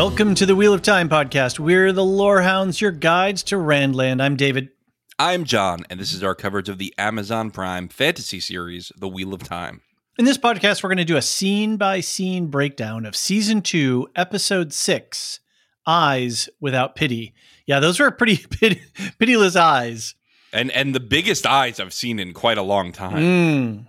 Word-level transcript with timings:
Welcome 0.00 0.34
to 0.36 0.46
the 0.46 0.56
Wheel 0.56 0.72
of 0.72 0.80
Time 0.80 1.10
podcast. 1.10 1.58
We're 1.58 1.92
the 1.92 2.02
Lorehounds, 2.02 2.80
your 2.80 2.90
guides 2.90 3.42
to 3.42 3.56
Randland. 3.56 4.22
I'm 4.22 4.34
David. 4.34 4.70
I'm 5.18 5.44
John, 5.44 5.84
and 5.90 6.00
this 6.00 6.14
is 6.14 6.22
our 6.22 6.34
coverage 6.34 6.70
of 6.70 6.78
the 6.78 6.94
Amazon 6.96 7.50
Prime 7.50 7.86
fantasy 7.86 8.40
series, 8.40 8.90
The 8.96 9.10
Wheel 9.10 9.34
of 9.34 9.42
Time. 9.42 9.82
In 10.18 10.24
this 10.24 10.38
podcast, 10.38 10.82
we're 10.82 10.88
going 10.88 10.96
to 10.96 11.04
do 11.04 11.18
a 11.18 11.22
scene 11.22 11.76
by 11.76 12.00
scene 12.00 12.46
breakdown 12.46 13.04
of 13.04 13.14
season 13.14 13.60
two, 13.60 14.08
episode 14.16 14.72
six 14.72 15.40
Eyes 15.86 16.48
Without 16.60 16.94
Pity. 16.94 17.34
Yeah, 17.66 17.78
those 17.78 18.00
were 18.00 18.10
pretty 18.10 18.38
pit- 18.50 18.78
pitiless 19.18 19.54
eyes. 19.54 20.14
And 20.50 20.70
and 20.70 20.94
the 20.94 21.00
biggest 21.00 21.46
eyes 21.46 21.78
I've 21.78 21.92
seen 21.92 22.18
in 22.18 22.32
quite 22.32 22.56
a 22.56 22.62
long 22.62 22.92
time. 22.92 23.16
Mm. 23.16 23.86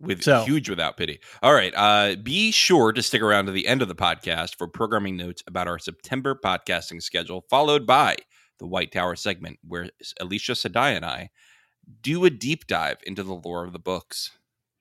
With 0.00 0.22
So- 0.22 0.44
huge 0.44 0.68
without 0.70 0.96
pity. 0.96 1.18
All 1.42 1.52
right. 1.54 1.72
Uh, 1.76 2.14
be 2.16 2.52
sure 2.52 2.92
to 2.92 3.02
stick 3.02 3.20
around 3.20 3.46
to 3.46 3.52
the 3.52 3.66
end 3.66 3.82
of 3.82 3.88
the 3.88 3.96
podcast 3.96 4.56
for 4.56 4.68
programming 4.68 5.16
notes 5.16 5.42
about 5.46 5.66
our 5.66 5.78
September 5.78 6.34
podcasting 6.36 7.02
schedule, 7.02 7.44
followed 7.50 7.84
by 7.86 8.16
the 8.60 8.66
White 8.66 8.92
Tower 8.92 9.16
segment, 9.16 9.58
where 9.66 9.90
Elysia 10.20 10.54
Sedai 10.54 10.94
and 10.94 11.04
I 11.04 11.30
do 12.02 12.24
a 12.24 12.30
deep 12.30 12.66
dive 12.66 12.98
into 13.06 13.22
the 13.22 13.34
lore 13.34 13.64
of 13.64 13.72
the 13.72 13.78
books. 13.78 14.30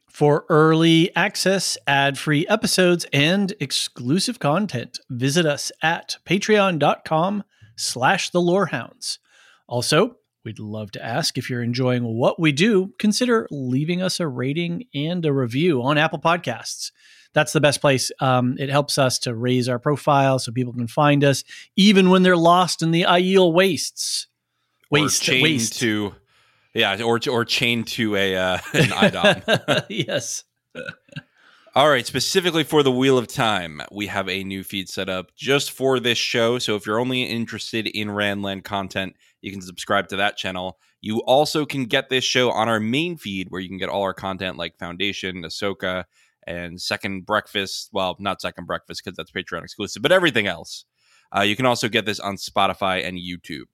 For 0.10 0.45
early 0.50 1.16
access, 1.16 1.78
ad 1.86 2.18
free 2.18 2.48
episodes, 2.48 3.06
and 3.14 3.54
exclusive 3.60 4.40
content, 4.40 5.00
visit 5.10 5.45
us 5.45 5.72
at 5.82 6.18
patreon.com 6.26 7.44
slash 7.76 8.30
the 8.32 8.42
lorehounds. 8.42 9.20
Also, 9.68 10.16
we'd 10.47 10.59
love 10.59 10.91
to 10.91 11.05
ask 11.05 11.37
if 11.37 11.49
you're 11.49 11.61
enjoying 11.61 12.05
what 12.05 12.39
we 12.39 12.53
do, 12.53 12.93
consider 12.99 13.49
leaving 13.52 14.02
us 14.02 14.21
a 14.21 14.27
rating 14.30 14.85
and 14.95 15.25
a 15.25 15.33
review 15.33 15.83
on 15.83 15.97
Apple 15.97 16.19
Podcasts. 16.19 16.93
That's 17.33 17.52
the 17.52 17.59
best 17.59 17.81
place. 17.81 18.13
Um, 18.21 18.55
it 18.58 18.69
helps 18.69 18.97
us 18.97 19.19
to 19.19 19.35
raise 19.35 19.67
our 19.67 19.77
profile 19.77 20.39
so 20.39 20.53
people 20.53 20.71
can 20.71 20.87
find 20.87 21.21
us, 21.25 21.43
even 21.75 22.09
when 22.09 22.23
they're 22.23 22.37
lost 22.37 22.81
in 22.81 22.91
the 22.91 23.02
Aiel 23.02 23.52
wastes. 23.52 24.27
Waste, 24.89 25.21
or 25.21 25.25
chained 25.25 25.43
waste. 25.43 25.80
to, 25.81 26.15
yeah, 26.73 27.03
or 27.03 27.19
or 27.29 27.43
chained 27.43 27.87
to 27.89 28.15
a 28.15 28.37
uh, 28.37 28.58
an 28.73 28.91
a'dam. 28.93 29.83
yes. 29.89 30.45
All 31.75 31.89
right, 31.89 32.08
specifically 32.08 32.64
for 32.64 32.83
the 32.83 32.91
Wheel 32.91 33.17
of 33.17 33.27
Time, 33.27 33.81
we 33.91 34.08
have 34.08 34.29
a 34.29 34.45
new 34.45 34.64
feed 34.64 34.87
set 34.87 35.09
up 35.09 35.35
just 35.35 35.71
for 35.71 35.99
this 35.99 36.17
show. 36.17 36.58
So 36.58 36.77
if 36.77 36.85
you're 36.85 36.99
only 36.99 37.23
interested 37.23 37.85
in 37.85 38.08
Randland 38.08 38.64
content, 38.64 39.15
you 39.47 39.53
can 39.53 39.61
subscribe 39.61 40.09
to 40.09 40.17
that 40.17 40.37
channel. 40.37 40.77
You 41.02 41.19
also 41.23 41.65
can 41.65 41.85
get 41.85 42.09
this 42.09 42.23
show 42.23 42.52
on 42.52 42.67
our 42.67 42.80
main 42.80 43.17
feed 43.17 43.47
where 43.49 43.61
you 43.61 43.69
can 43.69 43.77
get 43.77 43.89
all 43.89 44.03
our 44.03 44.13
content 44.13 44.58
like 44.58 44.77
Foundation, 44.77 45.43
Ahsoka, 45.43 46.03
and 46.45 46.81
Second 46.81 47.25
Breakfast. 47.25 47.89
Well, 47.93 48.17
not 48.19 48.41
Second 48.41 48.67
Breakfast 48.67 49.02
because 49.03 49.15
that's 49.15 49.31
Patreon 49.31 49.63
exclusive, 49.63 50.02
but 50.02 50.11
everything 50.11 50.47
else. 50.47 50.85
Uh, 51.35 51.41
you 51.41 51.55
can 51.55 51.65
also 51.65 51.87
get 51.87 52.05
this 52.05 52.19
on 52.19 52.35
Spotify 52.35 53.05
and 53.08 53.17
YouTube. 53.17 53.65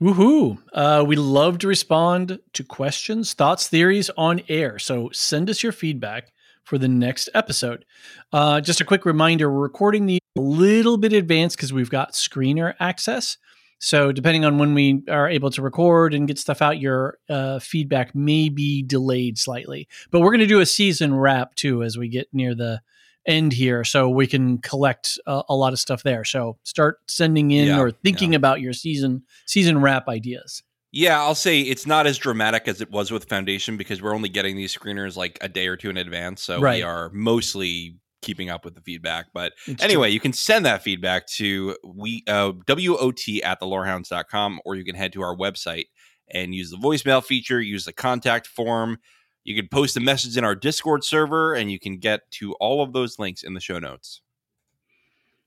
Woohoo! 0.00 0.58
Uh, 0.72 1.04
we 1.06 1.16
love 1.16 1.58
to 1.58 1.68
respond 1.68 2.40
to 2.52 2.64
questions, 2.64 3.32
thoughts, 3.32 3.68
theories 3.68 4.10
on 4.16 4.42
air. 4.48 4.78
So 4.78 5.10
send 5.12 5.48
us 5.48 5.62
your 5.62 5.72
feedback 5.72 6.32
for 6.64 6.78
the 6.78 6.88
next 6.88 7.28
episode. 7.34 7.84
Uh, 8.32 8.60
just 8.60 8.80
a 8.80 8.84
quick 8.84 9.04
reminder 9.04 9.50
we're 9.50 9.60
recording 9.60 10.06
these 10.06 10.20
a 10.36 10.40
little 10.40 10.96
bit 10.96 11.12
advanced 11.12 11.56
because 11.56 11.72
we've 11.72 11.90
got 11.90 12.12
screener 12.12 12.74
access. 12.80 13.36
So, 13.84 14.12
depending 14.12 14.44
on 14.44 14.56
when 14.58 14.72
we 14.72 15.02
are 15.08 15.28
able 15.28 15.50
to 15.50 15.60
record 15.62 16.14
and 16.14 16.26
get 16.26 16.38
stuff 16.38 16.62
out, 16.62 16.80
your 16.80 17.18
uh, 17.28 17.58
feedback 17.58 18.14
may 18.14 18.48
be 18.48 18.82
delayed 18.82 19.38
slightly. 19.38 19.88
But 20.10 20.20
we're 20.20 20.30
going 20.30 20.40
to 20.40 20.46
do 20.46 20.60
a 20.60 20.66
season 20.66 21.14
wrap 21.14 21.54
too 21.54 21.82
as 21.82 21.98
we 21.98 22.08
get 22.08 22.28
near 22.32 22.54
the 22.54 22.80
end 23.26 23.52
here, 23.52 23.84
so 23.84 24.08
we 24.08 24.26
can 24.26 24.58
collect 24.58 25.18
uh, 25.26 25.42
a 25.48 25.54
lot 25.54 25.72
of 25.72 25.78
stuff 25.78 26.02
there. 26.02 26.24
So, 26.24 26.56
start 26.64 26.98
sending 27.06 27.50
in 27.50 27.66
Yeah, 27.68 27.80
or 27.80 27.90
thinking 27.90 28.32
yeah. 28.32 28.36
about 28.36 28.60
your 28.62 28.72
season 28.72 29.22
season 29.44 29.80
wrap 29.80 30.08
ideas. 30.08 30.62
Yeah, 30.90 31.20
I'll 31.20 31.34
say 31.34 31.60
it's 31.60 31.86
not 31.86 32.06
as 32.06 32.18
dramatic 32.18 32.68
as 32.68 32.80
it 32.80 32.90
was 32.90 33.10
with 33.10 33.28
Foundation 33.28 33.76
because 33.76 34.00
we're 34.00 34.14
only 34.14 34.28
getting 34.28 34.56
these 34.56 34.72
screeners 34.76 35.16
like 35.16 35.38
a 35.40 35.48
day 35.48 35.66
or 35.66 35.76
two 35.76 35.90
in 35.90 35.96
advance. 35.96 36.42
So 36.42 36.60
Right. 36.60 36.76
we 36.76 36.82
are 36.82 37.10
mostly 37.12 37.96
keeping 38.24 38.50
up 38.50 38.64
with 38.64 38.74
the 38.74 38.80
feedback. 38.80 39.26
But 39.32 39.52
It's 39.66 39.82
anyway, 39.82 40.10
you 40.10 40.20
can 40.20 40.32
send 40.32 40.64
that 40.66 40.82
feedback 40.82 41.26
to 41.38 41.76
we 41.84 42.22
uh, 42.26 42.52
WOT 42.68 43.20
at 43.44 43.60
thelorehounds.com 43.60 44.60
or 44.64 44.74
you 44.74 44.84
can 44.84 44.94
head 44.94 45.12
to 45.12 45.22
our 45.22 45.36
website 45.36 45.86
and 46.30 46.54
use 46.54 46.70
the 46.70 46.76
voicemail 46.78 47.22
feature, 47.22 47.60
use 47.60 47.84
the 47.84 47.92
contact 47.92 48.46
form. 48.46 48.98
You 49.44 49.54
can 49.54 49.68
post 49.68 49.96
a 49.96 50.00
message 50.00 50.36
in 50.38 50.44
our 50.44 50.54
Discord 50.54 51.04
server 51.04 51.54
and 51.54 51.70
you 51.70 51.78
can 51.78 51.98
get 51.98 52.22
to 52.32 52.54
all 52.54 52.82
of 52.82 52.92
those 52.94 53.18
links 53.18 53.42
in 53.42 53.52
the 53.54 53.60
show 53.60 53.78
notes. 53.78 54.22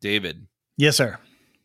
David, 0.01 0.47
Yes, 0.77 0.95
sir. 0.95 1.17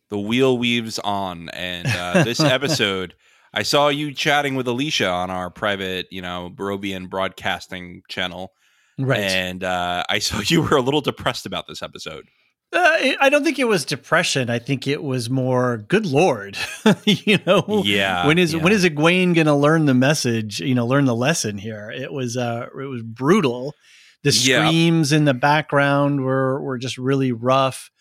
the 0.09 0.17
wheel 0.19 0.57
weaves 0.57 0.97
on 0.99 1.49
and 1.49 1.87
uh, 1.87 2.23
this 2.23 2.39
episode 2.57 3.13
i 3.53 3.61
saw 3.63 3.87
you 3.89 4.11
chatting 4.13 4.55
with 4.55 4.65
elysia 4.67 5.11
on 5.11 5.29
our 5.29 5.49
private 5.51 6.07
you 6.11 6.21
know 6.21 6.49
barobian 6.53 7.07
broadcasting 7.07 8.01
channel 8.09 8.51
Right. 8.99 9.19
and 9.21 9.63
uh, 9.63 10.03
i 10.09 10.19
saw 10.19 10.39
you 10.45 10.61
were 10.61 10.77
a 10.77 10.81
little 10.81 11.01
depressed 11.01 11.45
about 11.45 11.67
this 11.67 11.81
episode 11.81 12.25
Uh, 12.73 13.13
I- 13.21 13.29
don't 13.29 13.43
think 13.43 13.59
it 13.59 13.67
was 13.67 13.85
depression. 13.85 14.49
I 14.49 14.57
think 14.59 14.87
it 14.87 15.03
was 15.03 15.29
more, 15.29 15.77
good 15.77 16.07
lord, 16.07 16.57
you 17.05 17.37
know. 17.45 17.83
Yeah, 17.85 18.25
When 18.25 18.39
is 18.39 18.53
yeah. 18.53 18.63
when 18.63 18.73
is 18.73 18.83
Egwene 18.83 19.35
going 19.35 19.45
to 19.45 19.53
learn 19.53 19.85
the 19.85 19.93
message? 19.93 20.59
You 20.59 20.73
know, 20.73 20.87
learn 20.87 21.05
the 21.05 21.15
lesson 21.15 21.59
here. 21.59 21.91
It 21.91 22.11
was 22.11 22.35
uh, 22.35 22.65
it 22.73 22.85
was 22.89 23.03
brutal. 23.03 23.75
The 24.23 24.31
Yeah. 24.31 24.65
screams 24.67 25.11
in 25.11 25.25
the 25.25 25.35
background 25.35 26.21
were 26.21 26.59
were 26.61 26.79
just 26.79 26.97
really 26.97 27.31
rough. 27.31 27.91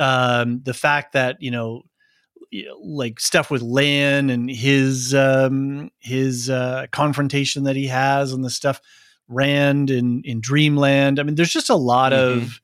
Um, 0.00 0.62
the 0.64 0.74
fact 0.74 1.12
that 1.12 1.36
you 1.40 1.52
know, 1.52 1.82
like 2.82 3.20
stuff 3.20 3.50
with 3.52 3.62
Lan 3.62 4.30
and 4.30 4.50
his 4.50 5.14
um, 5.14 5.90
his 6.00 6.50
uh, 6.50 6.86
confrontation 6.90 7.64
that 7.64 7.76
he 7.76 7.86
has, 7.86 8.32
and 8.32 8.44
the 8.44 8.50
stuff 8.50 8.80
Rand 9.28 9.90
in 9.90 10.22
in 10.24 10.40
Dreamland. 10.40 11.20
I 11.20 11.22
mean, 11.22 11.34
there's 11.34 11.52
just 11.52 11.70
a 11.70 11.76
lot 11.76 12.12
of 12.12 12.60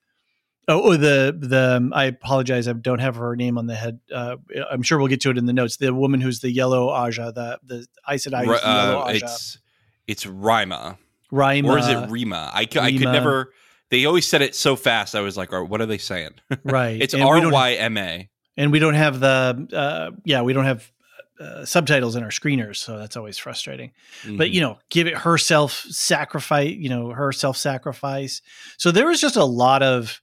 Oh, 0.66 0.92
oh, 0.92 0.96
the 0.96 1.36
the 1.38 1.76
um, 1.76 1.92
I 1.94 2.04
apologize. 2.04 2.66
I 2.68 2.72
don't 2.72 2.98
have 2.98 3.16
her 3.16 3.36
name 3.36 3.58
on 3.58 3.66
the 3.66 3.74
head. 3.74 4.00
Uh, 4.12 4.36
I'm 4.70 4.82
sure 4.82 4.96
we'll 4.98 5.08
get 5.08 5.20
to 5.22 5.30
it 5.30 5.36
in 5.36 5.44
the 5.44 5.52
notes. 5.52 5.76
The 5.76 5.92
woman 5.92 6.22
who's 6.22 6.40
the 6.40 6.50
yellow 6.50 6.88
Ajah, 6.88 7.34
the 7.34 7.58
the 7.62 7.86
who's 8.08 8.26
yellow 8.26 9.00
uh, 9.00 9.08
Ajah, 9.08 9.22
it's 9.22 9.58
it's 10.06 10.26
rima 10.26 10.98
Rima, 11.30 11.68
or 11.70 11.78
is 11.78 11.88
it 11.88 12.08
rima 12.10 12.50
I 12.54 12.60
I 12.60 12.64
could 12.66 13.00
never 13.02 13.52
they 13.90 14.06
always 14.06 14.26
said 14.26 14.40
it 14.42 14.54
so 14.54 14.76
fast 14.76 15.14
i 15.14 15.20
was 15.20 15.36
like 15.36 15.52
"Oh, 15.52 15.64
what 15.64 15.80
are 15.80 15.86
they 15.86 15.98
saying 15.98 16.30
right? 16.64 17.00
it's 17.00 17.12
And 17.14 17.22
we 17.24 17.40
don't- 17.40 17.52
r-y-m-a 17.52 18.30
and 18.56 18.72
we 18.72 18.78
don't 18.78 18.94
have 18.94 19.20
the 19.20 19.68
uh, 19.72 20.10
yeah, 20.24 20.42
we 20.42 20.52
don't 20.52 20.64
have 20.64 20.90
uh, 21.40 21.64
subtitles 21.64 22.16
in 22.16 22.22
our 22.22 22.30
screeners, 22.30 22.76
so 22.76 22.98
that's 22.98 23.16
always 23.16 23.38
frustrating. 23.38 23.92
Mm-hmm. 24.22 24.36
But 24.36 24.50
you 24.50 24.60
know, 24.60 24.78
give 24.90 25.06
it 25.06 25.16
her 25.18 25.38
self 25.38 25.72
sacrifice. 25.72 26.72
You 26.72 26.88
know, 26.88 27.10
her 27.10 27.32
self 27.32 27.56
sacrifice. 27.56 28.40
So 28.78 28.90
there 28.90 29.06
was 29.06 29.20
just 29.20 29.36
a 29.36 29.44
lot 29.44 29.82
of, 29.82 30.20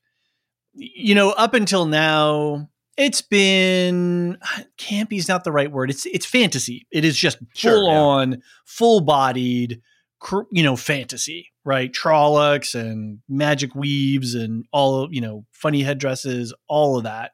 you 0.74 1.16
know, 1.16 1.32
up 1.32 1.54
until 1.54 1.86
now, 1.86 2.70
it's 2.98 3.22
been 3.22 4.38
campy 4.78 5.18
is 5.18 5.28
not 5.28 5.44
the 5.44 5.52
right 5.52 5.72
word. 5.72 5.90
It's 5.90 6.06
it's 6.06 6.26
fantasy. 6.26 6.88
It 6.92 7.04
is 7.04 7.18
just 7.18 7.40
Sure, 7.54 7.74
full 7.74 7.92
yeah. 7.92 8.00
on, 8.00 8.44
full 8.66 9.02
bodied, 9.02 9.82
cr- 10.20 10.42
you 10.52 10.64
know, 10.64 10.76
fantasy. 10.76 11.48
Right, 11.64 11.94
Trollocs 11.94 12.74
and 12.74 13.20
magic 13.30 13.76
weaves 13.76 14.34
and 14.34 14.66
all 14.72 15.08
you 15.12 15.22
know, 15.22 15.46
funny 15.52 15.84
headdresses, 15.84 16.56
all 16.68 16.98
of 16.98 17.04
that 17.04 17.34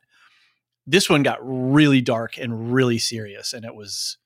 this 0.88 1.10
one 1.10 1.22
got 1.22 1.38
really 1.42 2.02
dark 2.02 2.38
and 2.38 2.74
really 2.74 2.98
serious 2.98 3.54
and 3.54 3.66
it 3.66 3.76
was 3.76 4.18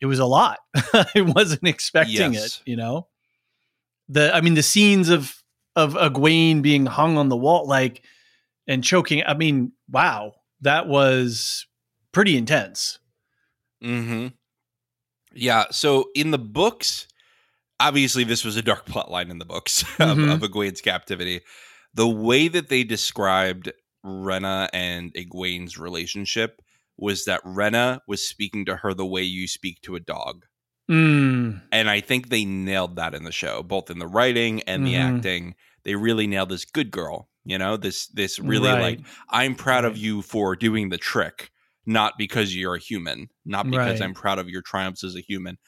it 0.00 0.06
was 0.06 0.18
a 0.18 0.24
lot 0.26 0.58
i 0.94 1.20
wasn't 1.20 1.66
expecting 1.66 2.32
Yes. 2.34 2.56
it 2.56 2.70
you 2.70 2.76
know 2.76 3.08
the 4.08 4.34
i 4.34 4.40
mean 4.40 4.54
the 4.54 4.62
scenes 4.62 5.08
of 5.08 5.42
of 5.76 5.94
egwene 5.94 6.62
being 6.62 6.86
hung 6.86 7.18
on 7.18 7.28
the 7.28 7.36
wall 7.36 7.66
like 7.66 8.02
and 8.66 8.82
choking 8.84 9.22
i 9.26 9.34
mean 9.34 9.72
wow 9.90 10.32
that 10.62 10.86
was 10.86 11.66
pretty 12.12 12.36
intense 12.36 12.98
mm-hmm 13.82 14.28
Yeah. 15.32 15.66
So 15.70 16.10
in 16.14 16.32
the 16.32 16.38
books, 16.38 17.06
obviously 17.78 18.24
this 18.24 18.44
was 18.44 18.56
a 18.56 18.62
dark 18.62 18.84
plot 18.84 19.10
line 19.10 19.30
in 19.30 19.38
the 19.38 19.44
books 19.44 19.82
of, 20.00 20.18
Mhm. 20.18 20.32
of 20.34 20.40
Egwene's 20.42 20.80
captivity. 20.80 21.40
The 21.94 22.08
way 22.08 22.48
that 22.48 22.68
they 22.68 22.82
described 22.84 23.72
Renna 24.04 24.68
and 24.72 25.12
Egwene's 25.14 25.78
relationship 25.78 26.62
was 26.96 27.24
that 27.24 27.42
Renna 27.44 28.00
was 28.06 28.26
speaking 28.26 28.64
to 28.66 28.76
her 28.76 28.94
the 28.94 29.06
way 29.06 29.22
you 29.22 29.48
speak 29.48 29.80
to 29.82 29.96
a 29.96 30.00
dog. 30.00 30.46
mm, 30.88 31.60
And 31.72 31.88
I 31.88 32.00
think 32.00 32.28
they 32.28 32.44
nailed 32.44 32.96
that 32.96 33.14
in 33.14 33.24
the 33.24 33.32
show, 33.32 33.62
both 33.62 33.90
in 33.90 33.98
the 33.98 34.06
writing 34.06 34.62
and 34.62 34.84
the 34.84 34.96
Mhm. 34.96 34.96
acting. 34.96 35.54
They 35.84 35.94
really 35.94 36.26
nailed 36.26 36.48
this 36.48 36.64
good 36.64 36.90
girl, 36.90 37.30
you 37.44 37.58
know, 37.58 37.76
this 37.76 38.08
this 38.08 38.38
really 38.40 38.74
right. 38.74 38.80
like 38.80 39.06
I'm 39.30 39.54
proud 39.54 39.84
of 39.84 39.96
you 39.96 40.22
for 40.22 40.56
doing 40.56 40.88
the 40.88 40.98
trick, 40.98 41.50
not 41.86 42.18
because 42.18 42.56
you're 42.56 42.74
a 42.74 42.80
human, 42.80 43.28
not 43.44 43.70
because 43.70 44.00
Right. 44.00 44.04
I'm 44.04 44.14
proud 44.14 44.38
of 44.38 44.48
your 44.48 44.62
triumphs 44.62 45.04
as 45.04 45.14
a 45.14 45.20
human. 45.20 45.58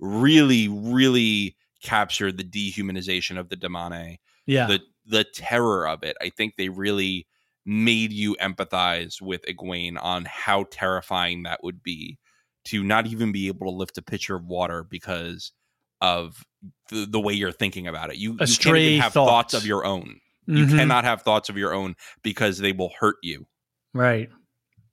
Really, 0.00 0.68
really 0.68 1.56
captured 1.82 2.38
the 2.38 2.44
dehumanization 2.44 3.38
of 3.38 3.48
the 3.50 3.56
Damane, 3.56 4.18
yeah 4.46 4.66
the 4.68 4.80
the 5.06 5.24
terror 5.24 5.86
of 5.88 6.02
it. 6.04 6.16
I 6.20 6.30
think 6.30 6.56
they 6.56 6.68
really 6.70 7.26
made 7.64 8.12
you 8.12 8.36
empathize 8.36 9.20
with 9.20 9.44
Egwene 9.46 9.96
on 10.02 10.24
how 10.24 10.64
terrifying 10.70 11.44
that 11.44 11.62
would 11.62 11.82
be 11.82 12.18
to 12.64 12.82
not 12.82 13.06
even 13.06 13.32
be 13.32 13.48
able 13.48 13.66
to 13.66 13.76
lift 13.76 13.98
a 13.98 14.02
pitcher 14.02 14.36
of 14.36 14.44
water 14.46 14.84
because 14.84 15.52
of 16.00 16.44
the, 16.90 17.06
the 17.06 17.20
way 17.20 17.32
you're 17.32 17.52
thinking 17.52 17.86
about 17.86 18.10
it. 18.10 18.16
You, 18.16 18.32
you 18.32 18.56
can't 18.56 18.76
even 18.76 19.00
have 19.00 19.12
thought. 19.12 19.26
thoughts 19.26 19.54
of 19.54 19.66
your 19.66 19.84
own. 19.84 20.20
You 20.46 20.66
Mhm. 20.66 20.76
cannot 20.76 21.04
have 21.04 21.22
thoughts 21.22 21.48
of 21.48 21.56
your 21.56 21.72
own 21.72 21.94
because 22.22 22.58
they 22.58 22.72
will 22.72 22.92
hurt 22.98 23.16
you. 23.22 23.46
Right. 23.94 24.28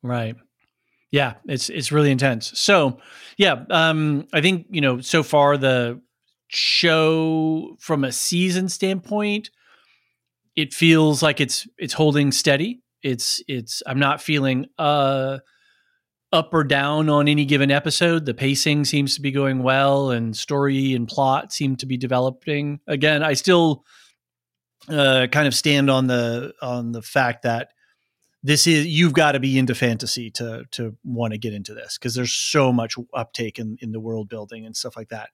Right. 0.04 0.36
Yeah, 1.12 1.36
it's 1.45 1.69
it's 1.69 1.92
really 1.92 2.12
intense. 2.12 2.57
So, 2.60 3.00
yeah, 3.38 3.65
um 3.72 4.27
I 4.31 4.42
think, 4.42 4.68
you 4.69 4.81
know, 4.81 5.01
so 5.01 5.24
far 5.24 5.57
the 5.57 6.00
show 6.50 7.75
from 7.80 8.04
a 8.04 8.12
season 8.12 8.69
standpoint, 8.69 9.50
it 10.59 10.73
feels 10.73 11.23
like 11.23 11.39
it's 11.39 11.67
it's 11.77 11.94
holding 11.94 12.31
steady. 12.31 12.81
It's 13.01 13.41
it's 13.47 13.81
I'm 13.88 14.00
not 14.00 14.21
feeling 14.21 14.65
uh 14.77 15.39
up 16.31 16.53
or 16.53 16.63
down 16.63 17.09
on 17.09 17.27
any 17.27 17.45
given 17.45 17.71
episode. 17.71 18.25
The 18.25 18.33
pacing 18.33 18.85
seems 18.85 19.15
to 19.15 19.21
be 19.21 19.31
going 19.31 19.63
well 19.63 20.11
and 20.11 20.35
story 20.35 20.94
and 20.94 21.07
plot 21.07 21.51
seem 21.51 21.75
to 21.77 21.85
be 21.85 21.97
developing. 21.97 22.81
Again, 22.88 23.23
I 23.23 23.33
still 23.33 23.85
uh 24.89 25.27
kind 25.31 25.47
of 25.47 25.56
stand 25.56 25.89
on 25.89 26.07
the 26.07 26.53
on 26.62 26.91
the 26.91 27.01
fact 27.01 27.44
that 27.44 27.69
this 28.44 28.67
is 28.67 28.85
you've 28.85 29.13
got 29.13 29.33
to 29.33 29.39
be 29.39 29.57
into 29.57 29.75
fantasy 29.75 30.29
to 30.31 30.65
to 30.71 30.95
want 31.05 31.31
to 31.31 31.39
get 31.39 31.53
into 31.53 31.73
this 31.73 31.97
because 31.97 32.15
there's 32.15 32.33
so 32.33 32.73
much 32.73 32.95
uptake 33.13 33.59
in 33.59 33.77
in 33.81 33.91
the 33.91 34.00
world 34.00 34.27
building 34.27 34.65
and 34.65 34.75
stuff 34.75 34.97
like 34.97 35.09
that. 35.09 35.29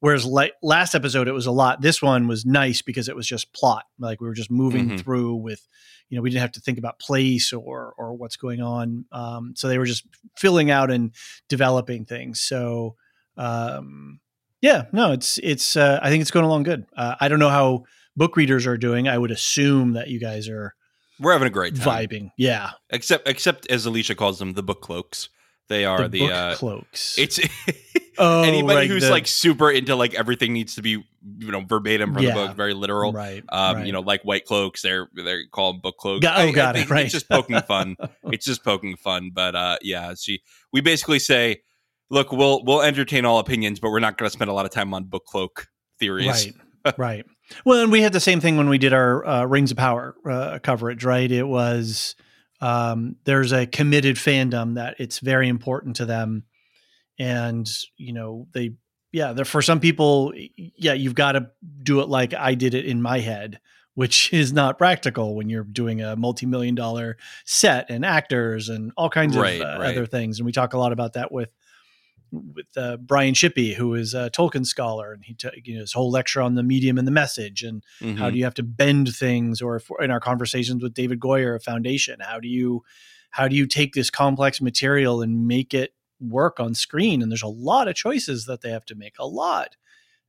Whereas 0.00 0.26
like 0.26 0.52
last 0.62 0.94
episode, 0.94 1.26
it 1.28 1.32
was 1.32 1.46
a 1.46 1.50
lot. 1.52 1.80
This 1.80 2.02
one 2.02 2.28
was 2.28 2.44
nice 2.44 2.82
because 2.82 3.08
it 3.08 3.16
was 3.16 3.26
just 3.26 3.52
plot. 3.54 3.84
Like 3.98 4.20
we 4.20 4.26
were 4.28 4.34
just 4.34 4.50
moving 4.50 4.90
Mhm. 4.90 5.00
through 5.00 5.36
with, 5.36 5.66
you 6.10 6.16
know, 6.16 6.22
we 6.22 6.28
didn't 6.30 6.42
have 6.42 6.52
to 6.52 6.60
think 6.60 6.78
about 6.78 6.98
place 6.98 7.52
or 7.52 7.94
or 7.96 8.14
what's 8.14 8.36
going 8.36 8.60
on. 8.60 9.06
Um, 9.10 9.54
so 9.56 9.68
they 9.68 9.78
were 9.78 9.86
just 9.86 10.04
filling 10.36 10.70
out 10.70 10.90
and 10.90 11.12
developing 11.48 12.04
things. 12.04 12.40
So 12.40 12.96
um, 13.36 14.20
yeah, 14.62 14.84
no, 14.92 15.12
it's 15.12 15.38
it's. 15.42 15.76
Uh, 15.76 15.98
I 16.02 16.08
think 16.10 16.22
it's 16.22 16.30
going 16.30 16.44
along 16.44 16.62
good. 16.64 16.86
Uh, 16.96 17.14
I 17.20 17.28
don't 17.28 17.38
know 17.38 17.50
how 17.50 17.84
book 18.16 18.36
readers 18.36 18.66
are 18.66 18.76
doing. 18.78 19.08
I 19.08 19.18
would 19.18 19.30
assume 19.30 19.92
that 19.92 20.08
you 20.08 20.18
guys 20.18 20.48
are 20.48 20.74
We're 21.20 21.32
having 21.32 21.46
a 21.48 21.50
great 21.50 21.76
time. 21.76 22.06
vibing. 22.08 22.30
Yeah, 22.38 22.70
Except 22.90 23.28
except 23.28 23.70
as 23.70 23.86
Elysia 23.86 24.16
calls 24.16 24.38
them, 24.38 24.54
the 24.54 24.62
book 24.62 24.80
cloaks. 24.80 25.28
They 25.68 25.84
are 25.84 26.02
the, 26.02 26.08
the, 26.08 26.18
book 26.20 26.32
uh 26.32 26.54
cloaks. 26.56 27.18
it's 27.18 27.40
oh, 28.18 28.42
anybody 28.42 28.76
right, 28.80 28.88
who's 28.88 29.02
the- 29.04 29.10
like 29.10 29.26
super 29.26 29.70
into 29.70 29.96
like 29.96 30.14
everything 30.14 30.52
needs 30.52 30.76
to 30.76 30.82
be 30.82 30.90
you 30.90 31.50
know 31.50 31.60
verbatim 31.66 32.14
from 32.14 32.22
Yeah. 32.22 32.34
the 32.34 32.46
book, 32.46 32.56
very 32.56 32.72
literal. 32.74 33.12
right, 33.12 33.42
Um, 33.48 33.76
right. 33.76 33.86
you 33.86 33.92
know, 33.92 34.00
like 34.00 34.22
white 34.22 34.44
cloaks, 34.44 34.82
they're 34.82 35.08
they're 35.14 35.46
called 35.50 35.82
book 35.82 35.96
cloaks. 35.98 36.22
Got- 36.22 36.38
oh, 36.38 36.42
I- 36.42 36.46
I 36.46 36.52
got 36.52 36.76
it, 36.76 36.80
think 36.80 36.90
right. 36.90 37.04
It's 37.04 37.12
just 37.14 37.28
poking 37.28 37.60
fun. 37.62 37.96
it's 38.24 38.44
just 38.46 38.62
poking 38.64 38.96
fun. 38.96 39.30
But 39.34 39.56
uh, 39.56 39.78
yeah, 39.82 40.14
she 40.14 40.40
we 40.72 40.80
basically 40.80 41.18
say, 41.18 41.62
look, 42.10 42.30
we'll 42.32 42.64
we'll 42.64 42.82
entertain 42.82 43.24
all 43.24 43.38
opinions, 43.40 43.80
but 43.80 43.90
we're 43.90 43.98
not 44.00 44.16
going 44.18 44.26
to 44.28 44.32
spend 44.32 44.50
a 44.50 44.54
lot 44.54 44.64
of 44.66 44.70
time 44.70 44.94
on 44.94 45.04
book 45.04 45.24
cloak 45.26 45.66
theories. 45.98 46.52
Right. 46.84 46.94
right. 46.98 47.26
Well, 47.64 47.80
and 47.82 47.90
we 47.92 48.00
had 48.02 48.12
the 48.12 48.20
same 48.20 48.40
thing 48.40 48.56
when 48.56 48.68
we 48.68 48.78
did 48.78 48.92
our 48.92 49.26
uh, 49.26 49.44
Rings 49.46 49.70
of 49.72 49.76
Power 49.76 50.14
uh, 50.28 50.58
coverage, 50.60 51.04
right? 51.04 51.30
It 51.30 51.44
was 51.44 52.14
um, 52.60 53.16
there's 53.24 53.52
a 53.52 53.66
committed 53.66 54.16
fandom 54.16 54.74
that 54.74 54.96
it's 54.98 55.18
very 55.18 55.48
important 55.48 55.96
to 55.96 56.06
them, 56.06 56.44
and 57.18 57.68
you 57.96 58.12
know 58.12 58.46
they, 58.52 58.72
yeah, 59.12 59.34
for 59.44 59.62
some 59.62 59.80
people, 59.80 60.32
yeah, 60.56 60.92
you've 60.92 61.14
got 61.14 61.32
to 61.32 61.50
do 61.82 62.00
it 62.00 62.08
like 62.08 62.34
I 62.34 62.54
did 62.54 62.74
it 62.74 62.84
in 62.86 63.00
my 63.02 63.20
head, 63.20 63.60
which 63.94 64.32
is 64.32 64.52
not 64.52 64.78
practical 64.78 65.34
when 65.34 65.48
you're 65.48 65.64
doing 65.64 66.00
a 66.02 66.16
multi-million 66.16 66.74
dollar 66.74 67.16
set 67.44 67.90
and 67.90 68.04
actors 68.04 68.68
and 68.68 68.92
all 68.96 69.10
kinds 69.10 69.36
Right, 69.36 69.60
of 69.60 69.66
uh, 69.66 69.80
right. 69.80 69.90
other 69.96 70.06
things, 70.06 70.38
and 70.38 70.46
we 70.46 70.52
talk 70.52 70.74
a 70.74 70.78
lot 70.78 70.92
about 70.92 71.14
that 71.14 71.30
with 71.32 71.50
with 72.32 72.66
uh, 72.76 72.96
Brian 72.98 73.34
Shippey, 73.34 73.74
who 73.74 73.94
is 73.94 74.14
a 74.14 74.30
Tolkien 74.30 74.66
scholar, 74.66 75.12
and 75.12 75.24
he 75.24 75.34
took 75.34 75.54
you 75.64 75.74
know, 75.74 75.80
his 75.80 75.92
whole 75.92 76.10
lecture 76.10 76.40
on 76.42 76.54
the 76.54 76.62
medium 76.62 76.98
and 76.98 77.06
the 77.06 77.12
message, 77.12 77.62
and 77.62 77.82
Mhm. 78.00 78.16
how 78.18 78.30
do 78.30 78.36
you 78.38 78.44
have 78.44 78.54
to 78.54 78.62
bend 78.62 79.14
things, 79.14 79.60
or 79.62 79.76
if, 79.76 79.88
in 80.00 80.10
our 80.10 80.20
conversations 80.20 80.82
with 80.82 80.94
David 80.94 81.20
Goyer 81.20 81.54
of 81.56 81.62
Foundation, 81.62 82.18
how 82.20 82.40
do 82.40 82.48
you 82.48 82.82
how 83.30 83.48
do 83.48 83.56
you 83.56 83.66
take 83.66 83.92
this 83.94 84.08
complex 84.10 84.60
material 84.62 85.20
and 85.20 85.46
make 85.46 85.74
it 85.74 85.92
work 86.20 86.58
on 86.58 86.74
screen? 86.74 87.20
And 87.20 87.30
there's 87.30 87.42
a 87.42 87.48
lot 87.48 87.86
of 87.88 87.94
choices 87.94 88.46
that 88.46 88.62
they 88.62 88.70
have 88.70 88.86
to 88.86 88.94
make, 88.94 89.14
a 89.18 89.26
lot. 89.26 89.76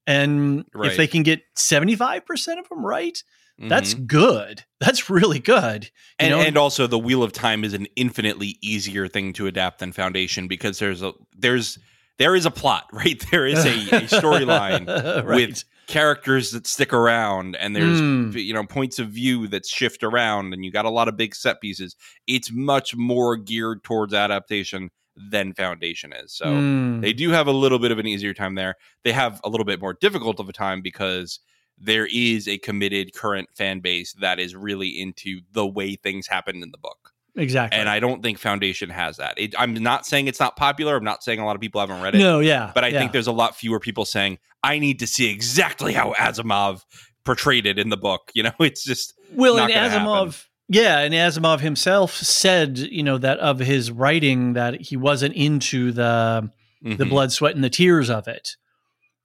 And 0.05 0.65
Right. 0.73 0.91
if 0.91 0.97
they 0.97 1.07
can 1.07 1.23
get 1.23 1.41
75% 1.55 2.59
of 2.59 2.67
them 2.69 2.85
right, 2.85 3.21
Mhm. 3.61 3.69
that's 3.69 3.93
good. 3.95 4.63
That's 4.79 5.09
really 5.09 5.39
good. 5.39 5.89
And, 6.19 6.31
know? 6.31 6.39
and 6.41 6.57
also 6.57 6.85
the 6.87 6.99
wheel 6.99 7.23
of 7.23 7.31
time 7.33 7.63
is 7.63 7.73
an 7.73 7.87
infinitely 7.95 8.57
easier 8.61 9.07
thing 9.07 9.33
to 9.33 9.47
adapt 9.47 9.79
than 9.79 9.91
foundation 9.91 10.47
because 10.47 10.77
there's 10.79 11.01
a 11.01 11.13
there's 11.35 11.79
there 12.19 12.35
is 12.35 12.45
a 12.45 12.51
plot 12.51 12.85
right 12.93 13.23
there 13.31 13.45
is 13.47 13.65
a, 13.65 13.69
a 13.95 14.01
storyline 14.01 14.85
Right. 15.25 15.47
with 15.47 15.63
characters 15.87 16.51
that 16.51 16.67
stick 16.67 16.91
around 16.93 17.55
and 17.55 17.75
there's 17.75 17.99
Mm. 18.01 18.33
you 18.43 18.53
know 18.53 18.63
points 18.65 18.99
of 18.99 19.09
view 19.09 19.47
that 19.47 19.65
shift 19.65 20.03
around 20.03 20.53
and 20.53 20.63
you 20.65 20.71
got 20.71 20.85
a 20.85 20.89
lot 20.89 21.07
of 21.07 21.15
big 21.17 21.33
set 21.33 21.61
pieces 21.61 21.95
it's 22.27 22.51
much 22.51 22.95
more 22.95 23.37
geared 23.37 23.83
towards 23.83 24.13
adaptation 24.13 24.89
than 25.15 25.53
foundation 25.53 26.11
is 26.13 26.33
so 26.35 26.45
Mm. 26.45 27.01
they 27.01 27.13
do 27.13 27.29
have 27.31 27.47
a 27.47 27.51
little 27.53 27.79
bit 27.79 27.91
of 27.91 27.99
an 27.99 28.05
easier 28.05 28.33
time 28.33 28.55
there 28.55 28.75
they 29.03 29.13
have 29.13 29.39
a 29.43 29.49
little 29.49 29.65
bit 29.65 29.79
more 29.81 29.93
difficult 29.99 30.39
of 30.39 30.49
a 30.49 30.53
time 30.53 30.81
because 30.81 31.39
there 31.79 32.07
is 32.11 32.47
a 32.47 32.57
committed 32.57 33.13
current 33.13 33.49
fan 33.55 33.79
base 33.79 34.13
that 34.19 34.39
is 34.39 34.55
really 34.55 34.89
into 34.89 35.41
the 35.51 35.65
way 35.65 35.95
things 35.95 36.27
happened 36.27 36.63
in 36.63 36.71
the 36.71 36.77
book 36.77 37.13
exactly. 37.35 37.79
and 37.79 37.87
i 37.87 37.99
don't 37.99 38.23
think 38.23 38.37
foundation 38.37 38.89
has 38.89 39.17
that 39.17 39.33
it, 39.37 39.53
i'm 39.59 39.73
not 39.73 40.05
saying 40.05 40.27
it's 40.27 40.39
not 40.39 40.55
popular 40.55 40.95
i'm 40.95 41.03
not 41.03 41.23
saying 41.23 41.39
a 41.39 41.45
lot 41.45 41.55
of 41.55 41.61
people 41.61 41.79
haven't 41.79 42.01
read 42.01 42.15
it 42.15 42.19
no, 42.19 42.39
yeah. 42.39 42.71
but 42.73 42.83
I 42.83 42.89
yeah. 42.89 42.99
think 42.99 43.11
there's 43.11 43.27
a 43.27 43.31
lot 43.31 43.55
fewer 43.55 43.79
people 43.79 44.05
saying, 44.05 44.39
I 44.63 44.79
need 44.79 44.99
to 44.99 45.07
see 45.07 45.29
exactly 45.29 45.93
how 45.93 46.13
Asimov 46.13 46.83
portrayed 47.23 47.65
it 47.65 47.77
in 47.79 47.89
the 47.89 47.97
book. 47.97 48.31
You 48.35 48.43
know, 48.43 48.51
it's 48.59 48.83
just 48.83 49.13
Well, 49.33 49.57
and 49.57 49.71
Asimov, 49.71 50.25
happen. 50.25 50.33
yeah, 50.69 50.99
and 50.99 51.13
Asimov 51.13 51.59
himself 51.59 52.15
said, 52.15 52.77
you 52.77 53.03
know, 53.03 53.17
that 53.17 53.39
of 53.39 53.59
his 53.59 53.91
writing 53.91 54.53
that 54.53 54.81
he 54.81 54.97
wasn't 54.97 55.35
into 55.35 55.91
the 55.91 56.51
the 56.83 57.05
mhm. 57.05 57.09
blood, 57.09 57.31
sweat, 57.31 57.55
and 57.55 57.63
the 57.63 57.71
tears 57.71 58.09
of 58.09 58.27
it. 58.27 58.55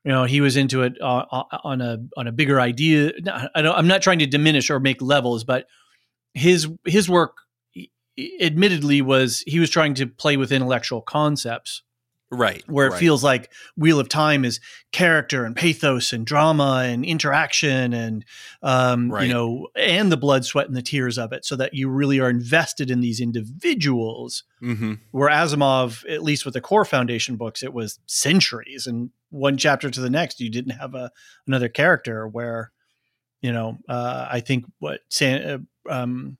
You 0.04 0.10
know, 0.10 0.24
he 0.24 0.40
was 0.40 0.56
into 0.56 0.82
it 0.82 0.94
uh, 1.00 1.24
uh, 1.30 1.44
on 1.62 1.80
a 1.80 1.98
on 2.16 2.26
a 2.26 2.32
bigger 2.32 2.60
idea. 2.60 3.12
I 3.54 3.62
don't, 3.62 3.76
I'm 3.76 3.86
not 3.86 4.02
trying 4.02 4.18
to 4.18 4.26
diminish 4.26 4.68
or 4.68 4.80
make 4.80 5.00
levels, 5.00 5.44
but 5.44 5.66
his 6.34 6.68
his 6.84 7.08
work, 7.08 7.36
admittedly, 8.40 9.00
was 9.00 9.44
he 9.46 9.60
was 9.60 9.70
trying 9.70 9.94
to 9.94 10.06
play 10.06 10.36
with 10.36 10.50
intellectual 10.50 11.02
concepts 11.02 11.82
right 12.32 12.64
where 12.66 12.86
it 12.86 12.90
right. 12.92 12.98
feels 12.98 13.22
like 13.22 13.52
Wheel 13.76 14.00
of 14.00 14.08
Time 14.08 14.44
is 14.44 14.58
character 14.90 15.44
and 15.44 15.54
pathos 15.54 16.12
and 16.12 16.26
drama 16.26 16.82
and 16.86 17.04
interaction 17.04 17.92
and 17.92 18.24
um, 18.62 19.12
Right. 19.12 19.26
you 19.26 19.32
know 19.32 19.68
and 19.76 20.10
the 20.10 20.16
blood, 20.16 20.44
sweat, 20.44 20.66
and 20.66 20.76
the 20.76 20.82
tears 20.82 21.18
of 21.18 21.32
it, 21.32 21.44
so 21.44 21.56
that 21.56 21.74
you 21.74 21.88
really 21.88 22.18
are 22.20 22.30
invested 22.30 22.90
in 22.90 23.00
these 23.00 23.20
individuals. 23.20 24.44
Mhm. 24.62 25.00
Where 25.10 25.28
Asimov, 25.28 26.08
at 26.10 26.22
least 26.22 26.44
with 26.44 26.54
the 26.54 26.60
core 26.60 26.84
Foundation 26.84 27.36
books, 27.36 27.62
it 27.62 27.72
was 27.72 27.98
centuries 28.06 28.86
and 28.86 29.10
one 29.30 29.56
chapter 29.56 29.90
to 29.90 30.00
the 30.00 30.10
next, 30.10 30.40
you 30.40 30.50
didn't 30.50 30.72
have 30.72 30.94
a 30.94 31.10
another 31.46 31.68
character. 31.68 32.26
Where 32.26 32.72
you 33.42 33.52
know, 33.52 33.76
uh, 33.88 34.26
I 34.30 34.40
think 34.40 34.64
what 34.78 35.00
San, 35.10 35.66
uh, 35.88 35.92
um, 35.92 36.38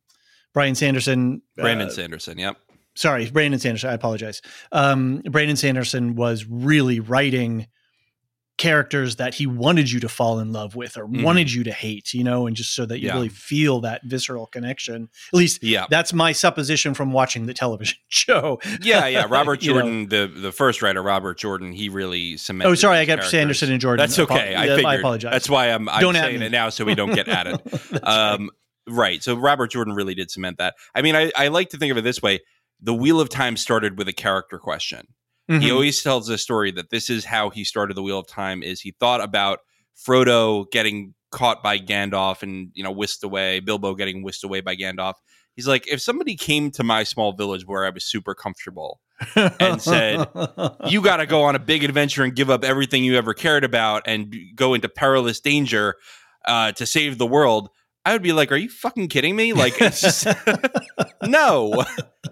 Brian 0.55 0.75
Sanderson, 0.75 1.43
brandon 1.57 1.89
uh, 1.89 1.91
sanderson 1.91 2.39
yep 2.39 2.57
sorry, 2.95 3.31
Brandon 3.31 3.61
Sanderson. 3.61 3.91
I 3.91 3.95
apologize. 3.95 4.43
Um, 4.73 5.23
Brandon 5.31 5.57
Sanderson 5.57 6.15
was 6.15 6.45
really 6.49 7.01
writing 7.01 7.67
characters 8.59 9.17
that 9.17 9.35
he 9.35 9.47
wanted 9.47 9.91
you 9.91 9.99
to 9.99 10.09
fall 10.09 10.39
in 10.39 10.53
love 10.53 10.77
with 10.77 10.97
or 10.97 11.07
Mhm. 11.09 11.23
wanted 11.25 11.51
you 11.51 11.65
to 11.65 11.73
hate, 11.73 12.13
you 12.13 12.23
know, 12.23 12.47
and 12.47 12.55
just 12.55 12.75
so 12.77 12.85
that 12.87 13.01
you 13.01 13.09
Yeah. 13.09 13.15
really 13.15 13.31
feel 13.31 13.81
that 13.81 14.03
visceral 14.05 14.47
connection. 14.47 15.09
At 15.33 15.37
least 15.37 15.65
yeah 15.65 15.87
that's 15.91 16.13
my 16.13 16.31
supposition 16.33 16.93
from 16.95 17.13
watching 17.13 17.47
the 17.47 17.55
television 17.55 17.97
show. 18.09 18.61
yeah 18.83 19.07
yeah 19.07 19.25
robert 19.29 19.63
You 19.63 19.73
know. 19.75 19.81
jordan 19.81 20.09
the 20.11 20.31
the 20.33 20.53
first 20.53 20.81
writer 20.83 21.03
robert 21.03 21.39
jordan 21.39 21.73
he 21.73 21.89
really 21.89 22.37
cemented 22.37 22.71
Oh, 22.71 22.75
sorry, 22.75 22.99
I 22.99 23.05
got 23.05 23.15
characters. 23.15 23.31
Sanderson 23.31 23.73
and 23.73 23.81
Jordan. 23.81 24.03
That's 24.07 24.19
okay. 24.19 24.55
I 24.55 24.67
figured. 24.69 24.85
I 24.85 24.95
apologize. 24.97 25.33
That's 25.33 25.51
why 25.51 25.69
I'm, 25.71 25.89
I'm 25.89 26.01
Don't 26.01 26.15
saying 26.15 26.43
it 26.43 26.53
now 26.53 26.69
so 26.69 26.85
we 26.85 26.95
don't 26.95 27.15
get 27.15 27.27
at 27.29 27.47
it. 27.49 28.07
um, 28.07 28.51
right. 28.87 29.23
So 29.25 29.35
Robert 29.35 29.71
Jordan 29.73 29.95
really 29.95 30.15
did 30.15 30.31
cement 30.31 30.59
that. 30.59 30.75
I 30.95 31.03
mean, 31.03 31.17
I, 31.17 31.33
I 31.35 31.49
like 31.49 31.71
to 31.71 31.79
think 31.79 31.91
of 31.91 31.97
it 31.97 32.03
this 32.03 32.21
way: 32.23 32.41
the 32.83 32.95
Wheel 32.95 33.21
of 33.21 33.29
Time 33.29 33.57
started 33.57 33.97
with 33.97 34.09
a 34.09 34.13
character 34.13 34.59
question. 34.59 35.07
right. 35.49 35.63
He 35.63 35.71
always 35.71 36.03
tells 36.03 36.27
the 36.27 36.39
story 36.39 36.71
that 36.73 36.91
this 36.91 37.09
is 37.09 37.25
how 37.25 37.51
he 37.51 37.65
started 37.65 37.97
the 37.97 38.03
Wheel 38.03 38.19
of 38.19 38.27
Time. 38.27 38.63
Is 38.63 38.81
he 38.81 38.93
thought 38.99 39.21
about 39.21 39.61
Frodo 39.97 40.71
getting 40.71 41.15
caught 41.31 41.63
by 41.63 41.79
Gandalf 41.79 42.43
and 42.43 42.71
you 42.75 42.85
know 42.85 42.93
whisked 42.93 43.25
away, 43.25 43.61
Bilbo 43.61 43.95
getting 43.95 44.23
whisked 44.23 44.45
away 44.45 44.61
by 44.61 44.77
Gandalf. 44.77 45.15
He's 45.57 45.69
like, 45.69 45.87
if 45.87 46.01
somebody 46.01 46.35
came 46.35 46.71
to 46.73 46.85
my 46.85 47.03
small 47.03 47.33
village 47.33 47.67
where 47.67 47.85
I 47.85 47.91
was 47.91 48.05
super 48.05 48.35
comfortable 48.35 49.01
and 49.37 49.83
said, 49.83 50.27
you 50.89 51.03
got 51.03 51.19
to 51.19 51.27
go 51.27 51.43
on 51.43 51.55
a 51.55 51.59
big 51.59 51.85
adventure 51.85 52.23
and 52.23 52.35
give 52.35 52.49
up 52.49 52.65
everything 52.65 53.05
you 53.05 53.17
ever 53.17 53.35
cared 53.35 53.63
about 53.63 54.03
and 54.07 54.35
go 54.55 54.73
into 54.73 54.89
perilous 54.89 55.41
danger 55.41 55.97
uh, 56.47 56.73
to 56.73 56.87
save 56.87 57.19
the 57.19 57.27
world. 57.27 57.69
I 58.05 58.13
would 58.13 58.23
be 58.23 58.33
like, 58.33 58.51
"Are 58.53 58.57
you 58.57 58.69
fucking 58.69 59.09
kidding 59.09 59.37
me?" 59.37 59.53
Like, 59.53 59.77
just 59.79 60.27
no, 61.23 61.85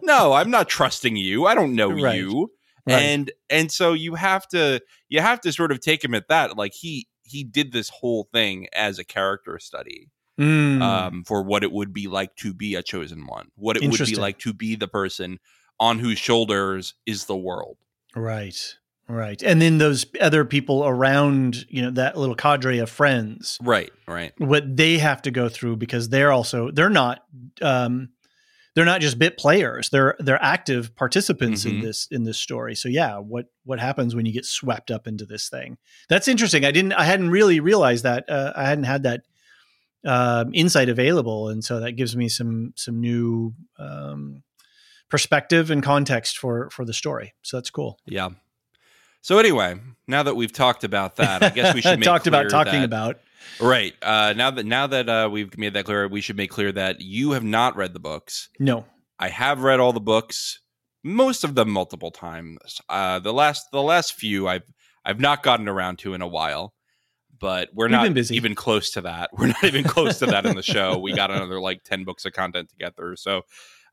no, 0.02 0.32
I'm 0.32 0.50
not 0.50 0.68
trusting 0.68 1.16
you. 1.16 1.46
I 1.46 1.54
don't 1.54 1.74
know 1.74 1.90
Right. 1.90 2.16
you, 2.16 2.52
Right. 2.86 3.02
and 3.02 3.30
and 3.48 3.70
so 3.70 3.92
you 3.92 4.14
have 4.14 4.48
to 4.48 4.80
you 5.08 5.20
have 5.20 5.40
to 5.42 5.52
sort 5.52 5.72
of 5.72 5.80
take 5.80 6.02
him 6.04 6.14
at 6.14 6.28
that. 6.28 6.56
Like 6.56 6.74
he 6.74 7.08
he 7.22 7.44
did 7.44 7.72
this 7.72 7.88
whole 7.88 8.28
thing 8.32 8.66
as 8.72 8.98
a 8.98 9.04
character 9.04 9.58
study 9.60 10.08
Mm. 10.40 10.80
um, 10.80 11.24
for 11.24 11.42
what 11.42 11.62
it 11.62 11.70
would 11.70 11.92
be 11.92 12.08
like 12.08 12.34
to 12.36 12.54
be 12.54 12.74
a 12.74 12.82
chosen 12.82 13.26
one, 13.26 13.48
what 13.56 13.76
it 13.76 13.82
would 13.82 13.98
be 14.06 14.16
like 14.16 14.38
to 14.38 14.54
be 14.54 14.74
the 14.74 14.88
person 14.88 15.38
on 15.78 15.98
whose 15.98 16.18
shoulders 16.18 16.94
is 17.04 17.26
the 17.26 17.36
world. 17.36 17.76
Right. 18.16 18.76
Right. 19.10 19.42
And 19.42 19.60
then 19.60 19.78
those 19.78 20.06
other 20.20 20.44
people 20.44 20.86
around, 20.86 21.66
you 21.68 21.82
know, 21.82 21.90
that 21.92 22.16
little 22.16 22.36
cadre 22.36 22.78
of 22.78 22.88
friends, 22.88 23.58
Right, 23.60 23.90
right. 24.06 24.32
what 24.38 24.76
they 24.76 24.98
have 24.98 25.22
to 25.22 25.32
go 25.32 25.48
through 25.48 25.76
because 25.78 26.08
they're 26.10 26.30
also 26.30 26.70
they're 26.70 26.88
not 26.90 27.24
um 27.60 28.10
they're 28.76 28.84
not 28.84 29.00
just 29.00 29.18
bit 29.18 29.36
players. 29.36 29.90
They're 29.90 30.14
they're 30.20 30.40
active 30.40 30.94
participants 30.94 31.64
in 31.64 31.72
Mhm. 31.78 31.82
this 31.82 32.06
in 32.12 32.22
this 32.22 32.38
story. 32.38 32.76
So 32.76 32.88
yeah, 32.88 33.16
what 33.18 33.46
what 33.64 33.80
happens 33.80 34.14
when 34.14 34.26
you 34.26 34.32
get 34.32 34.44
swept 34.44 34.92
up 34.92 35.08
into 35.08 35.26
this 35.26 35.48
thing? 35.48 35.76
That's 36.08 36.28
interesting. 36.28 36.64
I 36.64 36.70
didn't 36.70 36.92
I 36.92 37.02
hadn't 37.04 37.30
really 37.30 37.58
realized 37.58 38.04
that. 38.04 38.30
Uh, 38.30 38.52
I 38.54 38.64
hadn't 38.66 38.84
had 38.84 39.02
that 39.02 39.22
um, 40.06 40.50
insight 40.54 40.88
available, 40.88 41.48
and 41.48 41.64
so 41.64 41.80
that 41.80 41.92
gives 41.92 42.14
me 42.16 42.28
some 42.28 42.72
some 42.76 43.00
new 43.00 43.54
um, 43.78 44.44
perspective 45.08 45.70
and 45.72 45.82
context 45.82 46.38
for 46.38 46.70
for 46.70 46.84
the 46.84 46.94
story. 46.94 47.34
So 47.42 47.56
that's 47.56 47.70
cool. 47.70 47.98
Yeah. 48.06 48.28
So 49.22 49.38
anyway, 49.38 49.76
now 50.06 50.22
that 50.22 50.34
we've 50.36 50.52
talked 50.52 50.84
about 50.84 51.16
that, 51.16 51.42
I 51.42 51.50
guess 51.50 51.74
we 51.74 51.80
should 51.82 51.98
make 51.98 52.06
talked 52.06 52.26
about 52.26 52.48
talking 52.50 52.80
that- 52.80 52.84
about. 52.84 53.20
right. 53.60 53.94
Uh, 54.02 54.32
now 54.36 54.50
that 54.50 54.64
now 54.64 54.86
that 54.86 55.08
uh, 55.08 55.28
we've 55.30 55.56
made 55.58 55.74
that 55.74 55.84
clear, 55.84 56.08
we 56.08 56.20
should 56.20 56.36
make 56.36 56.50
clear 56.50 56.72
that 56.72 57.00
you 57.00 57.32
have 57.32 57.44
not 57.44 57.76
read 57.76 57.92
the 57.92 58.00
books. 58.00 58.48
No, 58.58 58.86
I 59.18 59.28
have 59.28 59.62
read 59.62 59.80
all 59.80 59.92
the 59.92 60.00
books, 60.00 60.60
most 61.04 61.44
of 61.44 61.54
them 61.54 61.70
multiple 61.70 62.10
times. 62.10 62.80
Uh, 62.88 63.18
the 63.18 63.32
last 63.32 63.66
the 63.72 63.82
last 63.82 64.14
few 64.14 64.48
I've 64.48 64.64
I've 65.04 65.20
not 65.20 65.42
gotten 65.42 65.68
around 65.68 65.98
to 66.00 66.14
in 66.14 66.22
a 66.22 66.28
while, 66.28 66.74
but 67.38 67.68
we're 67.74 67.86
We've 67.86 67.92
not 67.92 68.30
even 68.30 68.54
close 68.54 68.90
to 68.92 69.02
that. 69.02 69.30
We're 69.38 69.48
not 69.48 69.64
even 69.64 69.84
close 69.84 70.18
to 70.20 70.26
that 70.26 70.44
in 70.46 70.56
the 70.56 70.62
show. 70.62 70.98
We 70.98 71.12
got 71.14 71.30
another 71.34 71.60
like 71.60 71.84
ten 71.84 72.04
books 72.04 72.24
of 72.24 72.32
content 72.32 72.70
together, 72.70 73.16
so 73.16 73.42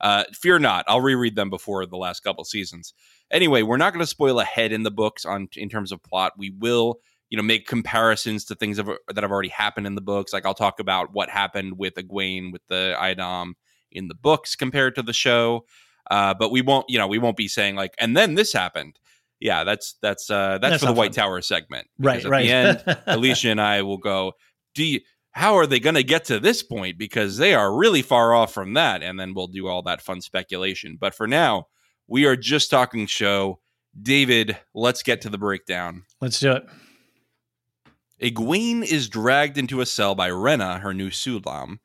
uh, 0.01 0.23
fear 0.33 0.59
not. 0.59 0.85
I'll 0.87 1.01
reread 1.01 1.35
them 1.35 1.49
before 1.49 1.85
the 1.85 1.97
last 1.97 2.21
couple 2.21 2.43
seasons. 2.45 2.93
Anyway, 3.31 3.61
we're 3.61 3.77
not 3.77 3.93
going 3.93 4.03
to 4.03 4.07
spoil 4.07 4.39
ahead 4.39 4.71
in 4.71 4.83
the 4.83 4.91
books 4.91 5.25
on 5.25 5.49
in 5.55 5.69
terms 5.69 5.91
of 5.91 6.01
plot. 6.03 6.33
We 6.37 6.49
will. 6.49 6.99
You 7.29 7.35
know, 7.35 7.43
make 7.43 7.67
comparisons 7.67 8.45
to 8.45 8.55
things 8.55 8.77
that 8.77 8.87
have- 8.87 9.31
already 9.31 9.49
happened 9.49 9.85
in 9.85 9.95
the 9.95 10.01
books. 10.01 10.31
Like 10.31 10.45
I'll 10.45 10.53
talk 10.53 10.79
about 10.79 11.11
what 11.11 11.29
happened 11.29 11.77
with 11.77 11.95
Egwene 11.95 12.53
with 12.53 12.61
the 12.69 12.95
a'dam 12.97 13.55
in 13.91 14.07
the 14.07 14.15
books 14.15 14.55
compared 14.55 14.95
to 14.95 15.01
the 15.01 15.11
show. 15.11 15.65
Uh, 16.09 16.33
but 16.33 16.51
we 16.51 16.61
won't, 16.61 16.85
you 16.87 16.97
know, 16.97 17.05
we 17.07 17.17
won't 17.17 17.35
be 17.35 17.49
saying 17.49 17.75
like, 17.75 17.93
and 17.99 18.15
then 18.15 18.35
this 18.35 18.53
happened. 18.53 18.97
Yeah, 19.41 19.65
that's 19.65 19.95
that's 20.01 20.29
uh, 20.29 20.57
that's, 20.59 20.71
That's 20.71 20.83
for 20.83 20.87
the 20.87 20.93
White 20.93 21.13
fun. 21.13 21.25
Tower 21.25 21.41
segment. 21.41 21.87
right, 21.99 22.23
at 22.23 22.31
right. 22.31 22.45
the 22.45 22.51
end, 22.51 22.77
Elysia 23.07 23.51
and 23.51 23.61
I 23.61 23.81
will 23.81 23.97
go. 23.97 24.31
Do 24.73 24.85
you, 24.85 25.01
how 25.31 25.55
are 25.55 25.67
they 25.67 25.79
going 25.79 25.95
to 25.95 26.03
get 26.03 26.25
to 26.25 26.39
this 26.39 26.63
point? 26.63 26.97
Because 26.97 27.37
they 27.37 27.53
are 27.53 27.75
really 27.75 28.01
far 28.01 28.33
off 28.33 28.53
from 28.53 28.73
that, 28.75 29.03
and 29.03 29.19
then 29.19 29.33
we'll 29.33 29.47
do 29.47 29.67
all 29.67 29.83
that 29.83 30.01
fun 30.01 30.21
speculation. 30.21 30.97
But 30.99 31.13
for 31.13 31.27
now, 31.27 31.67
we 32.07 32.25
are 32.25 32.35
just 32.35 32.69
talking 32.69 33.05
show. 33.05 33.59
David, 33.99 34.57
let's 34.73 35.03
get 35.03 35.21
to 35.21 35.29
the 35.29 35.37
breakdown. 35.37 36.03
Let's 36.21 36.39
do 36.39 36.51
it. 36.51 36.65
Egwene 38.21 38.83
is 38.83 39.09
dragged 39.09 39.57
into 39.57 39.81
a 39.81 39.85
cell 39.85 40.15
by 40.15 40.29
Renna, 40.29 40.79
her 40.81 40.93
new 40.93 41.09
Suldam. 41.09 41.79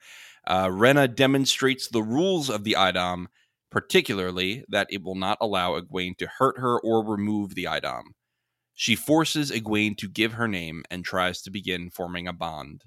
Uh, 0.46 0.66
Renna 0.66 1.12
demonstrates 1.12 1.88
the 1.88 2.02
rules 2.02 2.48
of 2.48 2.64
the 2.64 2.74
a'dam, 2.74 3.28
particularly 3.70 4.64
that 4.68 4.86
it 4.90 5.02
will 5.02 5.14
not 5.14 5.38
allow 5.40 5.78
Egwene 5.78 6.16
to 6.18 6.26
hurt 6.38 6.58
her 6.58 6.80
or 6.80 7.04
remove 7.04 7.54
the 7.54 7.66
a'dam. 7.66 8.14
She 8.74 8.96
forces 8.96 9.50
Egwene 9.50 9.96
to 9.98 10.08
give 10.08 10.32
her 10.34 10.48
name 10.48 10.84
and 10.90 11.04
tries 11.04 11.42
to 11.42 11.50
begin 11.50 11.90
forming 11.90 12.26
a 12.26 12.32
bond. 12.32 12.84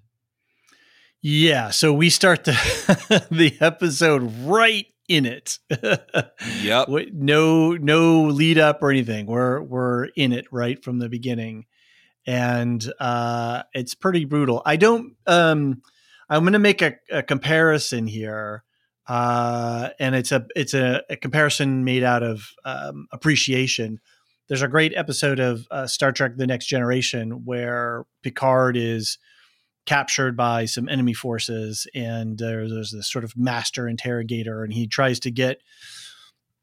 Yeah, 1.22 1.70
so 1.70 1.94
we 1.94 2.10
start 2.10 2.44
the 2.44 3.28
the 3.32 3.56
episode 3.60 4.32
right 4.42 4.88
in 5.08 5.26
it. 5.26 5.60
Yep. 6.62 6.90
No 7.14 7.74
no 7.74 8.24
lead 8.24 8.58
up 8.58 8.82
or 8.82 8.90
anything. 8.90 9.28
We're 9.28 9.62
we're 9.62 10.06
in 10.16 10.32
it 10.32 10.46
right 10.52 10.84
from 10.84 11.00
the 11.00 11.10
beginning. 11.10 11.66
And 12.26 12.84
uh 13.00 13.64
it's 13.74 13.94
pretty 13.94 14.26
brutal. 14.26 14.62
I 14.66 14.78
don't 14.78 15.16
um 15.28 15.82
I'm 16.28 16.42
going 16.44 16.54
to 16.54 16.60
make 16.60 16.82
a, 16.82 16.96
a 17.12 17.22
comparison 17.22 18.08
here. 18.08 18.64
Uh 19.08 19.90
and 20.00 20.16
it's 20.16 20.32
a 20.32 20.48
it's 20.56 20.74
a, 20.74 21.04
a 21.10 21.16
comparison 21.18 21.84
made 21.84 22.04
out 22.04 22.24
of 22.24 22.50
um 22.64 23.08
appreciation. 23.12 24.00
There's 24.48 24.64
a 24.64 24.68
great 24.68 24.94
episode 24.96 25.40
of 25.40 25.68
uh, 25.72 25.88
Star 25.88 26.12
Trek 26.12 26.34
The 26.38 26.48
Next 26.48 26.68
Generation 26.68 27.46
where 27.46 28.06
Picard 28.22 28.78
is 28.78 29.18
captured 29.86 30.36
by 30.36 30.66
some 30.66 30.90
enemy 30.90 31.14
forces 31.14 31.88
and 31.94 32.38
there's, 32.38 32.72
there's 32.72 32.92
this 32.92 33.10
sort 33.12 33.24
of 33.24 33.36
master 33.38 33.88
interrogator 33.88 34.64
and 34.64 34.74
he 34.74 34.88
tries 34.88 35.20
to 35.20 35.32
get 35.32 35.62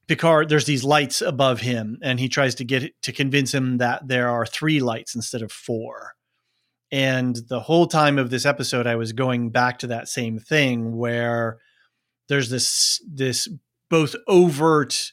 Picard 0.09 0.49
there's 0.49 0.65
these 0.67 0.83
lights 0.85 1.23
above 1.23 1.61
him 1.61 1.99
and 2.03 2.19
he 2.19 2.29
tries 2.29 2.55
to 2.57 2.65
get 2.65 2.93
to 3.03 3.13
convince 3.13 3.55
him 3.55 3.79
that 3.79 4.09
there 4.09 4.29
are 4.29 4.45
three 4.45 4.81
lights 4.81 5.15
instead 5.15 5.43
of 5.43 5.53
four 5.53 6.15
and 6.91 7.37
the 7.49 7.61
whole 7.61 7.87
time 7.87 8.19
of 8.19 8.29
this 8.29 8.45
episode 8.45 8.87
I 8.87 8.97
was 8.97 9.13
going 9.13 9.51
back 9.51 9.79
to 9.79 9.87
that 9.87 10.09
same 10.09 10.39
thing 10.39 10.97
where 10.97 11.59
there's 12.29 12.51
this 12.51 13.01
this 13.09 13.49
both 13.89 14.15
overt 14.27 15.13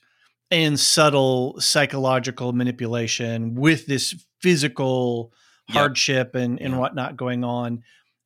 and 0.52 0.80
subtle 0.80 1.60
psychological 1.60 2.54
manipulation 2.54 3.54
with 3.54 3.86
this 3.86 4.16
physical 4.42 5.32
Yep. 5.70 5.78
hardship 5.78 6.34
and, 6.34 6.60
and 6.60 6.74
Yeah. 6.74 6.80
whatnot 6.80 7.16
going 7.16 7.44
on. 7.44 7.84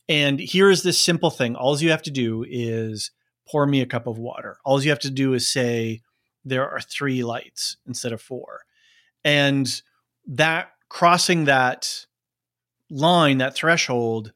And 0.09 0.39
here's 0.39 0.83
this 0.83 0.99
simple 0.99 1.29
thing. 1.29 1.55
All 1.55 1.79
you 1.79 1.91
have 1.91 2.03
to 2.03 2.11
do 2.11 2.45
is 2.47 3.11
pour 3.47 3.65
me 3.65 3.81
a 3.81 3.85
cup 3.85 4.07
of 4.07 4.17
water. 4.17 4.57
All 4.65 4.81
you 4.83 4.89
have 4.89 4.99
to 4.99 5.09
do 5.09 5.33
is 5.33 5.49
say 5.49 6.01
there 6.45 6.69
are 6.69 6.81
three 6.81 7.23
lights 7.23 7.77
instead 7.87 8.11
of 8.11 8.21
four. 8.21 8.61
And 9.23 9.81
that 10.27 10.71
crossing 10.89 11.45
that 11.45 12.05
line, 12.89 13.37
that 13.37 13.55
threshold 13.55 14.33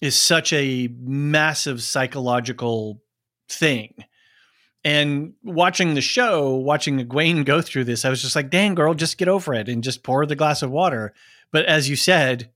is 0.00 0.16
such 0.16 0.52
a 0.52 0.88
massive 0.98 1.82
psychological 1.82 3.02
thing. 3.48 3.94
And 4.82 5.34
watching 5.42 5.94
the 5.94 6.00
show, 6.00 6.54
watching 6.54 6.98
Egwene 7.04 7.44
go 7.44 7.60
through 7.60 7.84
this, 7.84 8.04
I 8.04 8.10
was 8.10 8.22
just 8.22 8.34
like, 8.34 8.48
dang, 8.48 8.74
girl, 8.74 8.94
just 8.94 9.18
get 9.18 9.28
over 9.28 9.52
it 9.52 9.68
and 9.68 9.84
just 9.84 10.02
pour 10.02 10.24
the 10.24 10.36
glass 10.36 10.62
of 10.62 10.70
water. 10.70 11.12
But 11.52 11.66
as 11.66 11.90
you 11.90 11.96
said, 11.96 12.50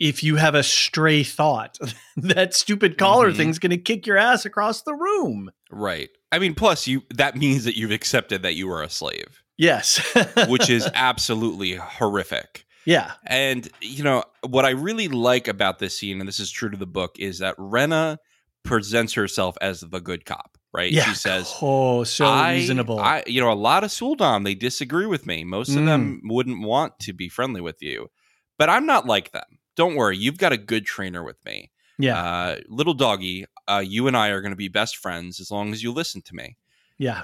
if 0.00 0.22
you 0.24 0.36
have 0.36 0.54
a 0.56 0.62
stray 0.62 1.22
thought, 1.22 1.78
that 2.16 2.54
stupid 2.54 2.98
collar 2.98 3.30
Mhm. 3.30 3.36
thing's 3.36 3.58
going 3.60 3.70
to 3.70 3.76
kick 3.78 4.06
your 4.06 4.16
ass 4.16 4.44
across 4.44 4.82
the 4.82 4.94
room. 4.94 5.50
Right. 5.70 6.08
I 6.32 6.38
mean, 6.38 6.54
plus 6.54 6.86
you 6.86 7.02
that 7.14 7.36
means 7.36 7.64
that 7.64 7.76
you've 7.76 7.90
accepted 7.92 8.42
that 8.42 8.54
you 8.54 8.70
are 8.70 8.82
a 8.82 8.90
slave, 8.90 9.42
Yes. 9.58 10.00
which 10.48 10.68
is 10.70 10.88
absolutely 10.94 11.74
horrific. 11.74 12.64
yeah. 12.86 13.12
And 13.26 13.68
you 13.80 14.02
know 14.02 14.24
what 14.48 14.64
I 14.64 14.70
really 14.70 15.08
like 15.08 15.46
about 15.48 15.78
this 15.78 15.98
scene, 15.98 16.18
and 16.20 16.26
this 16.28 16.40
is 16.40 16.50
true 16.50 16.70
to 16.70 16.76
the 16.76 16.86
book, 16.86 17.16
is 17.18 17.38
that 17.40 17.56
Renna 17.58 18.16
presents 18.64 19.14
herself 19.14 19.56
as 19.60 19.80
the 19.80 20.00
good 20.00 20.24
cop. 20.24 20.56
Right? 20.72 20.92
Yeah. 20.92 21.02
She 21.04 21.14
says, 21.16 21.52
oh, 21.62 22.04
so 22.04 22.26
I, 22.26 22.52
reasonable. 22.54 23.00
I, 23.00 23.24
you 23.26 23.40
know, 23.40 23.50
a 23.52 23.54
lot 23.54 23.82
of 23.82 23.90
Suldam 23.90 24.44
they 24.44 24.54
disagree 24.54 25.06
with 25.06 25.26
me. 25.26 25.42
Most 25.42 25.70
of 25.70 25.82
Mm. 25.82 25.86
them 25.86 26.20
wouldn't 26.24 26.62
want 26.62 26.92
to 27.00 27.12
be 27.12 27.28
friendly 27.28 27.60
with 27.60 27.82
you, 27.82 28.08
but 28.56 28.70
I'm 28.70 28.86
not 28.86 29.04
like 29.04 29.32
them. 29.32 29.58
Don't 29.80 29.94
worry, 29.96 30.16
you've 30.18 30.36
got 30.38 30.52
a 30.52 30.58
good 30.58 30.84
trainer 30.84 31.22
with 31.24 31.42
me. 31.46 31.70
yeah. 31.98 32.22
Uh, 32.22 32.56
little 32.68 32.92
doggy, 32.94 33.46
uh, 33.66 33.82
you 33.84 34.06
and 34.08 34.16
I 34.16 34.28
are 34.28 34.40
going 34.42 34.52
to 34.52 34.56
be 34.56 34.68
best 34.68 34.96
friends 34.98 35.40
as 35.40 35.50
long 35.50 35.72
as 35.72 35.82
you 35.82 35.90
listen 35.92 36.20
to 36.22 36.34
me. 36.34 36.56
yeah. 36.98 37.22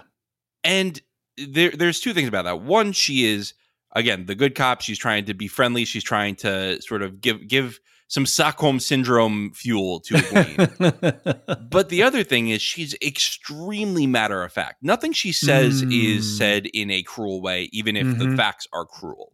And 0.64 1.00
there, 1.36 1.70
there's 1.70 2.00
two 2.00 2.14
things 2.14 2.28
about 2.28 2.44
that. 2.46 2.62
One, 2.62 2.92
she 2.92 3.26
is 3.26 3.52
again 3.92 4.24
the 4.26 4.34
good 4.34 4.54
cop. 4.54 4.80
She's 4.80 4.98
trying 4.98 5.26
to 5.26 5.34
be 5.34 5.48
friendly. 5.48 5.84
She's 5.84 6.02
trying 6.04 6.34
to 6.36 6.80
sort 6.82 7.02
of 7.02 7.20
give 7.20 7.46
give 7.46 7.78
some 8.08 8.24
Stockholm 8.26 8.80
syndrome 8.80 9.52
fuel 9.52 10.00
to 10.00 10.14
Egwene. 10.14 11.70
but 11.70 11.88
the 11.90 12.02
other 12.02 12.22
thing 12.24 12.48
is 12.48 12.62
she's 12.62 12.94
extremely 13.02 14.06
matter 14.06 14.42
of 14.44 14.52
fact. 14.52 14.76
Nothing 14.82 15.12
she 15.12 15.30
says 15.32 15.82
Mm. 15.82 15.92
is 16.16 16.38
said 16.38 16.66
in 16.66 16.90
a 16.90 17.02
cruel 17.02 17.40
way, 17.42 17.68
even 17.72 17.96
if 17.96 18.06
the 18.18 18.24
Mhm. 18.26 18.36
facts 18.36 18.66
are 18.72 18.86
cruel. 18.86 19.32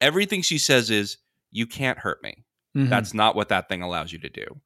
Everything 0.00 0.40
she 0.42 0.58
says 0.58 0.88
is, 0.90 1.18
"You 1.50 1.66
can't 1.66 1.98
hurt 1.98 2.22
me." 2.22 2.44
Mhm. 2.76 2.88
That's 2.90 3.14
not 3.14 3.34
what 3.34 3.48
that 3.48 3.68
thing 3.68 3.82
allows 3.82 4.12
you 4.12 4.18
to 4.20 4.28
do. 4.28 4.60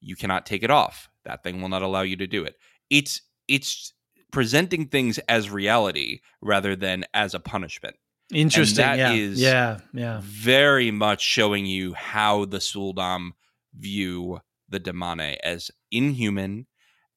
You 0.00 0.16
cannot 0.16 0.44
take 0.46 0.62
it 0.62 0.70
off. 0.70 1.08
That 1.24 1.42
thing 1.42 1.62
will 1.62 1.70
not 1.70 1.82
allow 1.82 2.02
you 2.02 2.16
to 2.16 2.26
do 2.26 2.44
it. 2.44 2.56
It's 2.90 3.22
it's 3.48 3.92
presenting 4.30 4.86
things 4.88 5.18
as 5.28 5.48
reality 5.50 6.20
rather 6.42 6.76
than 6.76 7.04
as 7.14 7.34
a 7.34 7.40
punishment. 7.40 7.96
interesting. 8.32 8.82
that 8.84 8.98
yeah. 8.98 9.12
is- 9.12 9.40
yeah. 9.40 9.78
Yeah. 9.92 10.20
Very 10.24 10.90
much 10.90 11.22
showing 11.22 11.66
you 11.66 11.92
how 11.94 12.46
the 12.46 12.58
Suldam 12.58 13.32
view 13.74 14.40
the 14.68 14.80
Damane 14.80 15.36
as 15.44 15.70
inhuman, 15.90 16.66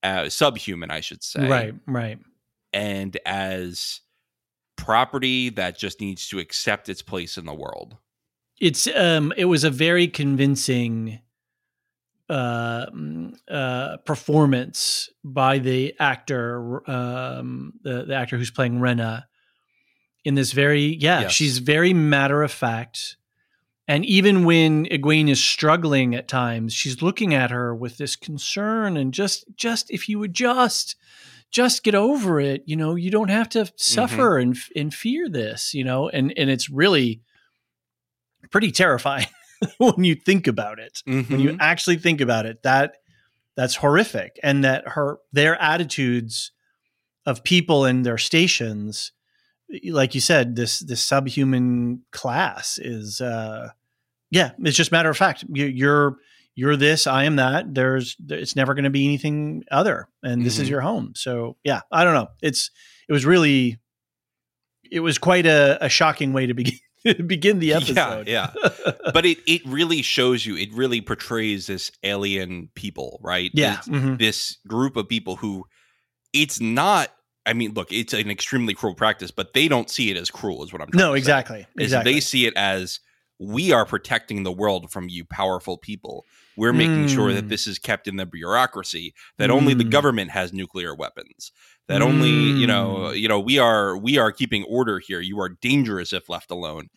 uh, 0.03 0.27
subhuman, 0.29 0.91
I 0.91 0.99
should 0.99 1.23
say, 1.23 1.47
Right. 1.47 1.73
Right. 1.87 2.19
and 2.73 3.17
as 3.25 4.01
property 4.75 5.49
that 5.49 5.77
just 5.77 5.99
needs 6.01 6.27
to 6.29 6.39
accept 6.39 6.89
its 6.89 7.01
place 7.01 7.37
in 7.37 7.45
the 7.45 7.53
world. 7.53 7.97
It's 8.59 8.87
um 8.95 9.33
it 9.37 9.45
was 9.45 9.63
a 9.63 9.69
very 9.69 10.07
convincing 10.07 11.19
uh 12.29 12.87
uh 13.49 13.97
performance 13.97 15.09
by 15.23 15.59
the 15.59 15.93
actor 15.99 16.89
um 16.89 17.73
the, 17.83 18.03
the 18.05 18.15
actor 18.15 18.37
who's 18.37 18.51
playing 18.51 18.79
Renna 18.79 19.23
in 20.25 20.35
this 20.35 20.51
very 20.51 20.97
yeah 20.99 21.21
Yes. 21.21 21.31
she's 21.31 21.59
very 21.59 21.93
matter 21.93 22.43
of 22.43 22.51
fact 22.51 23.15
and 23.87 24.03
even 24.03 24.43
when 24.43 24.85
Egwene 24.87 25.29
is 25.29 25.41
struggling 25.41 26.15
at 26.15 26.27
times 26.27 26.73
she's 26.73 27.01
looking 27.01 27.33
at 27.33 27.49
her 27.51 27.73
with 27.73 27.97
this 27.97 28.17
concern 28.17 28.97
and 28.97 29.13
just 29.13 29.45
just 29.55 29.89
if 29.89 30.09
you 30.09 30.19
would 30.19 30.33
just 30.33 30.97
just 31.49 31.81
get 31.83 31.95
over 31.95 32.41
it 32.41 32.61
you 32.65 32.75
know 32.75 32.95
you 32.95 33.09
don't 33.09 33.29
have 33.29 33.47
to 33.47 33.71
suffer 33.77 34.37
and 34.37 34.57
and 34.75 34.93
fear 34.93 35.29
this 35.29 35.73
you 35.73 35.85
know 35.85 36.09
and 36.09 36.33
and 36.35 36.49
it's 36.49 36.69
really 36.69 37.21
pretty 38.51 38.71
terrifying 38.71 39.27
when 39.77 40.03
you 40.03 40.15
think 40.15 40.47
about 40.47 40.79
it. 40.79 41.01
When 41.05 41.23
Mm-hmm. 41.23 41.39
you 41.39 41.57
actually 41.59 41.97
think 41.97 42.21
about 42.21 42.45
it 42.45 42.63
that 42.63 42.95
that's 43.55 43.75
horrific. 43.75 44.39
And 44.43 44.63
that 44.63 44.87
her 44.89 45.17
their 45.33 45.59
attitudes 45.61 46.51
of 47.25 47.43
people 47.43 47.85
and 47.85 48.05
their 48.05 48.17
stations 48.17 49.11
like 49.89 50.15
you 50.15 50.21
said 50.21 50.55
this 50.55 50.79
this 50.79 51.01
subhuman 51.03 52.01
class 52.13 52.77
is 52.81 53.19
uh 53.19 53.69
yeah 54.31 54.51
it's 54.60 54.77
just 54.77 54.91
matter 54.93 55.10
of 55.10 55.17
fact. 55.17 55.43
You, 55.51 55.65
you're 55.65 56.15
you're 56.55 56.75
this 56.77 57.05
i 57.07 57.25
am 57.25 57.36
that. 57.36 57.73
There's 57.75 58.15
it's 58.29 58.55
never 58.55 58.73
going 58.73 58.86
to 58.86 58.89
be 58.89 59.05
anything 59.05 59.63
other. 59.71 60.07
And 60.23 60.45
this 60.45 60.57
is 60.60 60.67
Mhm. 60.67 60.71
your 60.71 60.81
home. 60.81 61.13
So 61.15 61.57
yeah 61.63 61.81
i 61.91 62.03
don't 62.03 62.13
know. 62.13 62.27
It's 62.41 62.71
it 63.10 63.13
was 63.13 63.25
really 63.25 63.77
it 64.89 65.01
was 65.01 65.17
quite 65.17 65.45
a, 65.45 65.77
a 65.83 65.89
shocking 65.89 66.31
way 66.31 66.45
to 66.45 66.53
begin 66.53 66.79
begin 67.28 67.60
the 67.60 67.74
episode. 67.74 68.28
Yeah, 68.28 68.52
but 69.13 69.26
it 69.26 69.39
it 69.46 69.62
really 69.65 70.02
shows 70.02 70.46
you 70.46 70.56
it 70.58 70.72
really 70.74 71.02
portrays 71.02 71.67
this 71.67 71.91
alien 72.04 72.70
people 72.76 73.20
right? 73.24 73.52
Yeah 73.54 73.78
mhm. 73.88 74.17
this 74.17 74.58
group 74.67 74.96
of 74.96 75.08
people 75.08 75.36
who 75.36 75.65
it's 76.34 76.60
not 76.60 77.10
i 77.46 77.54
mean 77.54 77.74
look 77.74 77.91
it's 77.91 78.13
an 78.13 78.30
extremely 78.30 78.74
cruel 78.74 78.93
practice 78.93 79.32
but 79.32 79.54
they 79.54 79.67
don't 79.67 79.89
see 79.89 80.12
it 80.12 80.17
as 80.17 80.30
cruel 80.30 80.63
is 80.63 80.72
what 80.74 80.82
i'm 80.82 80.89
trying 80.89 81.00
no 81.00 81.13
exactly 81.13 81.65
exactly 81.78 82.13
they 82.13 82.20
see 82.20 82.46
it 82.46 82.56
as 82.56 83.00
we 83.39 83.71
are 83.71 83.86
protecting 83.86 84.43
the 84.43 84.52
world 84.52 84.91
from 84.91 85.10
you 85.10 85.23
powerful 85.23 85.78
people 85.78 86.26
we're 86.56 86.73
making 86.73 87.08
sure 87.08 87.32
that 87.34 87.45
Mm. 87.45 87.50
this 87.50 87.67
is 87.67 87.78
kept 87.78 88.08
in 88.08 88.15
the 88.15 88.26
bureaucracy 88.26 89.13
that 89.38 89.52
only 89.52 89.73
the 89.76 89.84
Mm. 89.84 89.91
government 89.91 90.32
has 90.32 90.52
nuclear 90.52 90.95
weapons 90.95 91.52
that 91.88 92.02
only 92.02 92.30
you 92.32 92.65
know 92.65 93.12
Mm. 93.12 93.19
you 93.19 93.28
know 93.28 93.39
we 93.39 93.60
are 93.60 93.95
we 93.97 94.17
are 94.17 94.32
keeping 94.32 94.63
order 94.63 95.00
here 95.00 95.19
you 95.19 95.39
are 95.39 95.50
dangerous 95.50 96.13
if 96.13 96.30
left 96.30 96.50
alone 96.50 96.89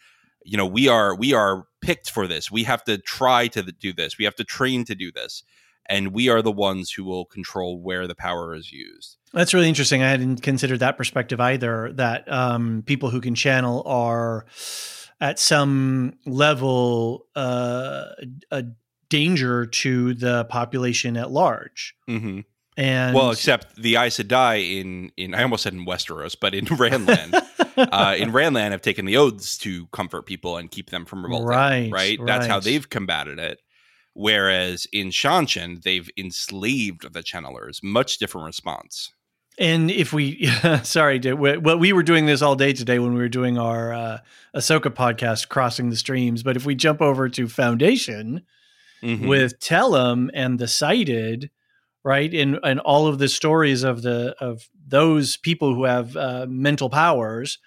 you 0.42 0.56
know 0.56 0.66
we 0.66 0.88
are 0.88 1.14
we 1.14 1.34
are 1.34 1.64
picked 1.82 2.10
for 2.10 2.26
this 2.26 2.50
we 2.50 2.64
have 2.64 2.82
to 2.84 2.96
try 2.96 3.46
to 3.48 3.62
do 3.62 3.92
this 3.92 4.16
we 4.16 4.24
have 4.24 4.34
to 4.36 4.44
train 4.44 4.84
to 4.86 4.94
do 4.94 5.12
this 5.12 5.42
and 5.86 6.12
we 6.14 6.28
are 6.28 6.40
the 6.40 6.52
ones 6.52 6.92
who 6.92 7.04
will 7.04 7.24
control 7.26 7.78
where 7.82 8.06
the 8.06 8.14
power 8.14 8.54
is 8.54 8.72
used 8.72 9.18
That's 9.32 9.52
really 9.54 9.68
interesting. 9.68 10.02
I 10.02 10.08
hadn't 10.10 10.42
considered 10.42 10.80
that 10.80 10.96
perspective 10.96 11.38
either. 11.40 11.92
That 11.92 12.30
um, 12.32 12.82
people 12.84 13.10
who 13.10 13.20
can 13.20 13.34
channel 13.36 13.82
are 13.86 14.44
at 15.20 15.38
some 15.38 16.14
level 16.26 17.26
uh, 17.36 18.06
a 18.50 18.64
danger 19.08 19.66
to 19.66 20.14
the 20.14 20.44
population 20.46 21.16
at 21.16 21.30
large. 21.30 21.94
mm-hmm. 22.08 22.40
And 22.76 23.14
well 23.14 23.30
except 23.30 23.76
the 23.76 23.96
Aes 23.96 24.18
Sedai 24.18 24.80
in 24.80 25.10
in 25.16 25.34
i 25.34 25.42
almost 25.42 25.64
said 25.64 25.74
in 25.74 25.84
westeros 25.84 26.36
but 26.40 26.54
in 26.54 26.64
randland 26.78 27.34
uh, 27.76 28.14
in 28.18 28.32
Randland 28.32 28.70
have 28.72 28.82
taken 28.82 29.06
the 29.06 29.16
oaths 29.16 29.56
to 29.58 29.86
comfort 29.88 30.26
people 30.26 30.56
and 30.56 30.70
keep 30.70 30.90
them 30.90 31.04
from 31.04 31.24
revolting. 31.24 31.48
Right, 31.48 31.90
right. 31.90 32.18
That's 32.24 32.46
how 32.46 32.60
they've 32.60 32.88
combated 32.88 33.38
it. 33.38 33.60
Whereas 34.14 34.86
in 34.92 35.08
Seanchan, 35.08 35.82
they've 35.82 36.10
enslaved 36.16 37.12
the 37.12 37.22
channelers. 37.22 37.82
Much 37.82 38.18
different 38.18 38.46
response. 38.46 39.12
And 39.60 39.90
if 39.90 40.12
we, 40.12 40.46
sorry, 40.82 41.18
we, 41.20 41.58
well, 41.58 41.78
we 41.78 41.92
were 41.92 42.02
doing 42.02 42.24
this 42.26 42.40
all 42.42 42.56
day 42.56 42.72
today 42.72 42.98
when 42.98 43.12
we 43.12 43.20
were 43.20 43.28
doing 43.28 43.58
our 43.58 43.92
uh, 43.92 44.18
Ahsoka 44.56 44.88
podcast, 44.90 45.48
Crossing 45.50 45.90
the 45.90 45.96
Streams. 45.96 46.42
But 46.42 46.56
if 46.56 46.64
we 46.64 46.74
jump 46.74 47.00
over 47.02 47.28
to 47.28 47.46
Foundation, 47.46 48.42
Mhm. 49.02 49.28
with 49.28 49.58
Tellem 49.60 50.30
and 50.34 50.58
the 50.58 50.68
sighted, 50.68 51.50
right, 52.04 52.32
and 52.34 52.58
and 52.62 52.80
all 52.80 53.06
of 53.06 53.18
the 53.18 53.28
stories 53.28 53.82
of 53.82 54.02
the 54.02 54.34
of 54.40 54.68
those 54.86 55.38
people 55.38 55.74
who 55.74 55.84
have 55.84 56.14
uh, 56.18 56.44
mental 56.46 56.90
powers, 56.90 57.58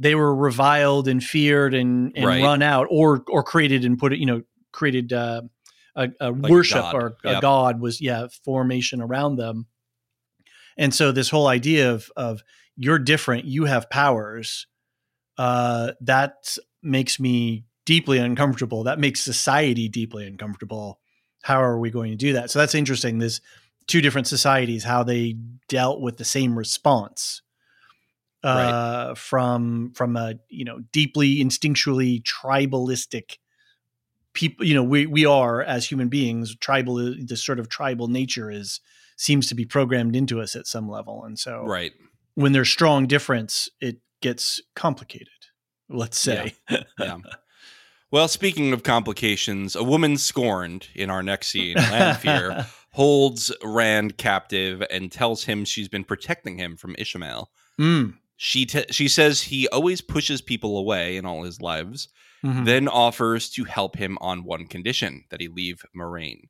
they 0.00 0.16
were 0.16 0.34
reviled 0.34 1.06
and 1.06 1.22
feared 1.22 1.74
and, 1.74 2.10
and 2.16 2.24
Right. 2.26 2.42
run 2.42 2.60
out, 2.62 2.88
or 2.90 3.22
or 3.28 3.44
created 3.44 3.84
and 3.84 3.98
put 4.00 4.12
it, 4.12 4.18
you 4.18 4.26
know, 4.26 4.42
created 4.72 5.12
uh, 5.12 5.42
a, 5.94 6.08
a 6.20 6.30
Like 6.32 6.50
worship 6.50 6.82
God. 6.82 6.94
or 6.96 7.16
a 7.24 7.40
god 7.40 7.80
was 7.80 8.00
yeah 8.00 8.26
formation 8.44 9.00
around 9.00 9.36
them, 9.36 9.66
and 10.76 10.94
so 10.94 11.12
this 11.12 11.30
whole 11.30 11.46
idea 11.46 11.92
of 11.92 12.10
of 12.16 12.42
you're 12.76 12.98
different, 12.98 13.44
you 13.44 13.64
have 13.66 13.90
powers, 13.90 14.66
uh, 15.38 15.92
that 16.00 16.56
makes 16.82 17.20
me 17.20 17.64
deeply 17.84 18.18
uncomfortable. 18.18 18.84
That 18.84 18.98
makes 18.98 19.20
society 19.20 19.88
deeply 19.88 20.26
uncomfortable. 20.26 21.00
How 21.42 21.62
are 21.62 21.78
we 21.78 21.90
going 21.90 22.10
to 22.10 22.16
do 22.16 22.34
that? 22.34 22.50
So 22.50 22.58
that's 22.58 22.74
interesting. 22.74 23.18
There's 23.18 23.40
two 23.86 24.00
different 24.00 24.28
societies, 24.28 24.84
how 24.84 25.02
they 25.02 25.36
dealt 25.68 26.00
with 26.00 26.16
the 26.16 26.24
same 26.24 26.56
response. 26.56 27.42
Uh, 28.42 29.14
from 29.14 29.92
from 29.94 30.16
a 30.16 30.34
you 30.48 30.64
know 30.64 30.80
deeply 30.92 31.44
instinctually 31.44 32.22
tribalistic 32.22 33.36
people 34.32 34.64
you 34.64 34.72
know 34.72 34.82
we 34.82 35.04
we 35.04 35.26
are 35.26 35.60
as 35.62 35.86
human 35.86 36.08
beings 36.08 36.56
tribal 36.56 37.14
this 37.18 37.44
sort 37.44 37.58
of 37.58 37.68
tribal 37.68 38.08
nature 38.08 38.50
is 38.50 38.80
seems 39.20 39.46
to 39.48 39.54
be 39.54 39.64
programmed 39.66 40.16
into 40.16 40.40
us 40.40 40.56
at 40.56 40.66
some 40.66 40.88
level 40.88 41.22
and 41.24 41.38
so 41.38 41.64
Right. 41.64 41.92
when 42.34 42.52
there's 42.52 42.70
strong 42.70 43.06
difference, 43.06 43.68
it 43.80 43.98
gets 44.22 44.60
complicated. 44.74 45.28
Let's 45.88 46.18
say. 46.18 46.54
Yeah. 46.98 47.18
Well, 48.12 48.28
speaking 48.28 48.72
of 48.72 48.82
complications, 48.82 49.76
a 49.76 49.84
woman 49.84 50.16
scorned 50.16 50.88
in 50.94 51.10
our 51.10 51.22
next 51.22 51.48
scene, 51.48 51.76
Lanfear, 51.76 52.66
holds 52.92 53.52
Rand 53.62 54.16
captive 54.18 54.82
and 54.90 55.12
tells 55.12 55.44
him 55.44 55.64
she's 55.64 55.88
been 55.88 56.04
protecting 56.04 56.58
him 56.58 56.76
from 56.76 56.94
Ishamael. 56.96 57.46
Mm. 57.80 58.14
She 58.36 58.66
t- 58.66 58.84
she 58.90 59.06
says 59.06 59.42
he 59.42 59.68
always 59.68 60.00
pushes 60.00 60.40
people 60.42 60.76
away 60.78 61.16
in 61.16 61.24
all 61.26 61.42
his 61.44 61.60
lives, 61.60 62.08
Mhm. 62.44 62.64
then 62.64 62.88
offers 62.88 63.50
to 63.50 63.64
help 63.64 63.96
him 63.96 64.16
on 64.20 64.44
one 64.44 64.66
condition 64.66 65.24
that 65.30 65.40
he 65.40 65.48
leave 65.48 65.82
Moiraine. 65.94 66.48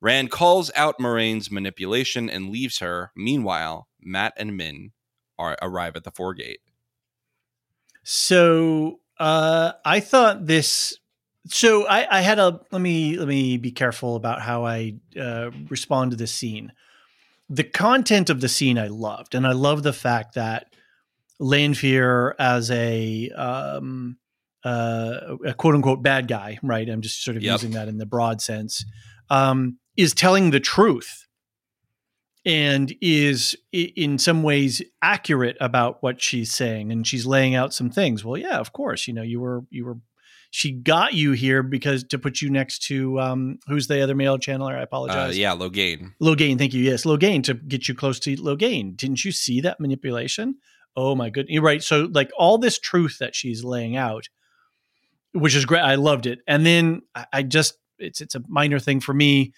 Rand 0.00 0.30
calls 0.30 0.70
out 0.74 0.98
Moiraine's 0.98 1.50
manipulation 1.50 2.30
and 2.30 2.50
leaves 2.50 2.78
her. 2.78 3.12
Meanwhile, 3.14 3.86
Mat 4.00 4.32
and 4.36 4.56
Min 4.56 4.92
are 5.38 5.56
arrive 5.60 5.96
at 5.96 6.04
the 6.04 6.10
foregate. 6.10 6.60
So 8.02 9.00
uh, 9.18 9.72
I 9.84 10.00
thought 10.00 10.46
this. 10.46 10.96
So 11.46 11.86
I, 11.86 12.18
I 12.18 12.20
had 12.20 12.38
a 12.38 12.60
let 12.70 12.80
me 12.80 13.16
let 13.16 13.28
me 13.28 13.56
be 13.56 13.72
careful 13.72 14.16
about 14.16 14.40
how 14.42 14.64
I 14.64 14.94
uh, 15.18 15.50
respond 15.68 16.12
to 16.12 16.16
this 16.16 16.32
scene. 16.32 16.72
The 17.48 17.64
content 17.64 18.30
of 18.30 18.40
the 18.40 18.48
scene 18.48 18.78
I 18.78 18.86
loved, 18.88 19.34
and 19.34 19.46
I 19.46 19.52
love 19.52 19.82
the 19.82 19.92
fact 19.92 20.34
that 20.34 20.66
Lanfear 21.40 22.36
as 22.38 22.70
a 22.70 23.28
um, 23.30 24.18
uh, 24.64 25.36
a 25.44 25.54
quote 25.54 25.74
unquote 25.74 26.02
bad 26.02 26.28
guy, 26.28 26.58
right? 26.62 26.88
I'm 26.88 27.00
just 27.00 27.24
sort 27.24 27.36
of 27.36 27.42
Yep. 27.42 27.52
using 27.52 27.70
that 27.72 27.88
in 27.88 27.98
the 27.98 28.06
broad 28.06 28.40
sense. 28.40 28.84
Um, 29.30 29.78
is 29.96 30.14
telling 30.14 30.50
the 30.50 30.60
truth 30.60 31.26
and 32.46 32.94
is 33.02 33.54
in 33.72 34.16
some 34.18 34.42
ways 34.42 34.80
accurate 35.02 35.56
about 35.60 36.02
what 36.02 36.22
she's 36.22 36.52
saying 36.52 36.90
and 36.90 37.06
she's 37.06 37.26
laying 37.26 37.54
out 37.54 37.74
some 37.74 37.90
things 37.90 38.24
well 38.24 38.38
yeah 38.38 38.58
of 38.58 38.72
course 38.72 39.06
you 39.06 39.12
know 39.12 39.22
you 39.22 39.38
were 39.40 39.62
you 39.70 39.84
were 39.84 39.98
she 40.52 40.72
got 40.72 41.12
you 41.12 41.32
here 41.32 41.62
because 41.62 42.02
to 42.02 42.18
put 42.18 42.40
you 42.40 42.48
next 42.48 42.78
to 42.82 43.20
um 43.20 43.58
who's 43.66 43.88
the 43.88 44.00
other 44.02 44.14
male 44.14 44.38
channeler 44.38 44.74
i 44.74 44.80
Uh, 44.80 44.84
apologize 44.84 45.36
yeah, 45.38 45.54
Logain. 45.54 46.12
Logain, 46.20 46.56
thank 46.58 46.72
you. 46.72 46.82
Yes, 46.82 47.04
Logain 47.04 47.44
to 47.44 47.54
get 47.54 47.86
you 47.88 47.94
close 47.94 48.18
to 48.20 48.34
Logain. 48.36 48.96
Didn't 48.96 49.24
you 49.24 49.32
see 49.32 49.60
that 49.60 49.78
manipulation? 49.78 50.56
Oh 50.96 51.14
my 51.14 51.30
goodness. 51.30 51.52
You're 51.52 51.62
right. 51.62 51.82
So 51.82 52.08
like 52.10 52.30
all 52.36 52.58
this 52.58 52.78
truth 52.80 53.18
that 53.20 53.36
she's 53.36 53.62
laying 53.62 53.96
out, 53.96 54.28
which 55.32 55.54
is 55.54 55.64
great. 55.66 55.82
I 55.82 55.94
loved 55.94 56.26
it. 56.26 56.40
And 56.48 56.66
then 56.66 57.02
I, 57.14 57.26
I 57.32 57.42
just 57.44 57.74
it's 57.98 58.20
it's 58.20 58.34
a 58.34 58.42
minor 58.48 58.80
thing 58.80 58.98
for 58.98 59.14
me. 59.14 59.52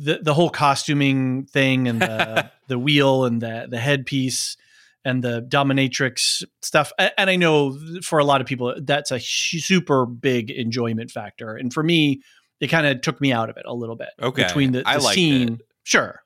The 0.00 0.20
the 0.22 0.34
whole 0.34 0.50
costuming 0.50 1.46
thing 1.46 1.88
and 1.88 2.00
the 2.00 2.50
the 2.68 2.78
wheel 2.78 3.24
and 3.24 3.40
the 3.42 3.66
the 3.68 3.78
headpiece 3.80 4.56
and 5.04 5.22
the 5.24 5.42
dominatrix 5.42 6.44
stuff. 6.62 6.92
And 6.98 7.30
I 7.30 7.36
know 7.36 7.76
for 8.02 8.18
a 8.18 8.24
lot 8.24 8.40
of 8.40 8.46
people 8.46 8.74
that's 8.80 9.10
a 9.10 9.18
super 9.20 10.06
big 10.06 10.50
enjoyment 10.50 11.10
factor. 11.10 11.56
And 11.56 11.72
for 11.72 11.82
me, 11.82 12.20
it 12.60 12.66
kind 12.68 12.86
of 12.86 13.00
took 13.00 13.20
me 13.20 13.32
out 13.32 13.48
of 13.50 13.56
it 13.56 13.64
a 13.66 13.74
little 13.74 13.96
bit. 13.96 14.10
Okay. 14.20 14.44
Between 14.44 14.72
the, 14.72 14.80
the 14.82 14.88
I 14.88 14.96
liked 14.96 15.14
scene. 15.14 15.54
it. 15.54 15.60
Sure. 15.84 16.20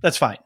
That's 0.00 0.16
fine. 0.16 0.38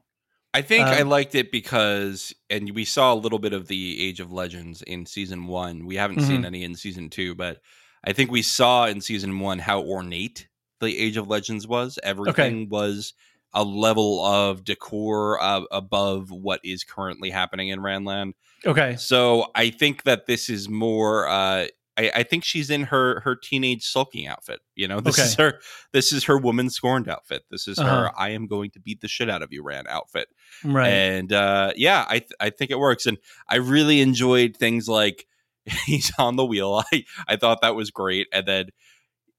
I 0.55 0.63
think 0.63 0.87
I 0.87 1.03
Um, 1.03 1.11
liked 1.11 1.35
it 1.35 1.53
because, 1.53 2.35
and 2.49 2.71
we 2.75 2.85
saw 2.87 3.13
a 3.13 3.15
little 3.15 3.39
bit 3.39 3.53
of 3.53 3.69
the 3.69 4.03
Age 4.03 4.21
of 4.21 4.33
Legends 4.33 4.81
in 4.83 5.05
season 5.07 5.47
one. 5.47 5.85
We 5.87 5.97
haven't 5.97 6.19
Mm-hmm. 6.19 6.29
seen 6.29 6.45
any 6.47 6.65
in 6.65 6.75
season 6.75 7.11
two, 7.11 7.35
but 7.35 7.61
I 8.05 8.13
think 8.15 8.31
we 8.31 8.41
saw 8.43 8.87
in 8.87 9.01
season 9.03 9.39
one 9.39 9.59
how 9.59 9.83
ornate 9.83 10.49
the 10.81 10.99
Age 10.99 11.17
of 11.17 11.29
Legends 11.29 11.67
was. 11.67 11.99
Everything 12.03 12.69
was 12.69 13.15
a 13.55 13.65
level 13.65 14.25
of 14.25 14.65
decor 14.65 15.41
uh, 15.41 15.63
above 15.71 16.31
what 16.31 16.61
is 16.65 16.85
currently 16.85 17.31
happening 17.31 17.69
in 17.69 17.81
Randland. 17.81 18.33
Okay. 18.67 18.97
So 18.97 19.47
I 19.55 19.71
think 19.71 20.03
that 20.05 20.27
this 20.27 20.51
is 20.51 20.69
more. 20.69 21.27
Uh, 21.29 21.67
I, 21.99 22.11
I 22.17 22.23
think 22.25 22.45
she's 22.45 22.69
in 22.69 22.83
her 22.85 23.21
her 23.21 23.35
teenage 23.37 23.83
sulking 23.85 24.27
outfit. 24.27 24.61
You 24.75 24.87
know, 24.89 25.01
this 25.01 25.19
Okay. 25.19 25.27
is 25.29 25.35
her. 25.37 25.61
This 25.93 26.13
is 26.13 26.25
her 26.25 26.37
woman 26.37 26.69
scorned 26.69 27.09
outfit. 27.09 27.45
This 27.51 27.67
is 27.69 27.79
Uh-huh. 27.79 27.89
her. 28.09 28.11
I 28.19 28.31
am 28.31 28.47
going 28.47 28.71
to 28.73 28.81
beat 28.81 29.01
the 29.01 29.09
shit 29.09 29.31
out 29.31 29.43
of 29.43 29.53
you, 29.53 29.63
Rand 29.63 29.87
outfit. 29.89 30.29
Right. 30.63 30.89
And 30.89 31.33
uh, 31.33 31.73
yeah, 31.77 32.05
I 32.09 32.19
th- 32.19 32.33
I 32.41 32.51
think 32.51 32.71
it 32.71 32.79
works, 32.79 33.07
and 33.07 33.17
I 33.49 33.57
really 33.57 34.01
enjoyed 34.03 34.57
things 34.57 34.89
like 34.89 35.27
he's 35.87 36.13
on 36.19 36.37
the 36.37 36.45
wheel. 36.45 36.83
I 36.93 37.05
I 37.29 37.37
thought 37.37 37.63
that 37.63 37.75
was 37.77 37.91
great, 37.91 38.27
and 38.33 38.47
then. 38.47 38.67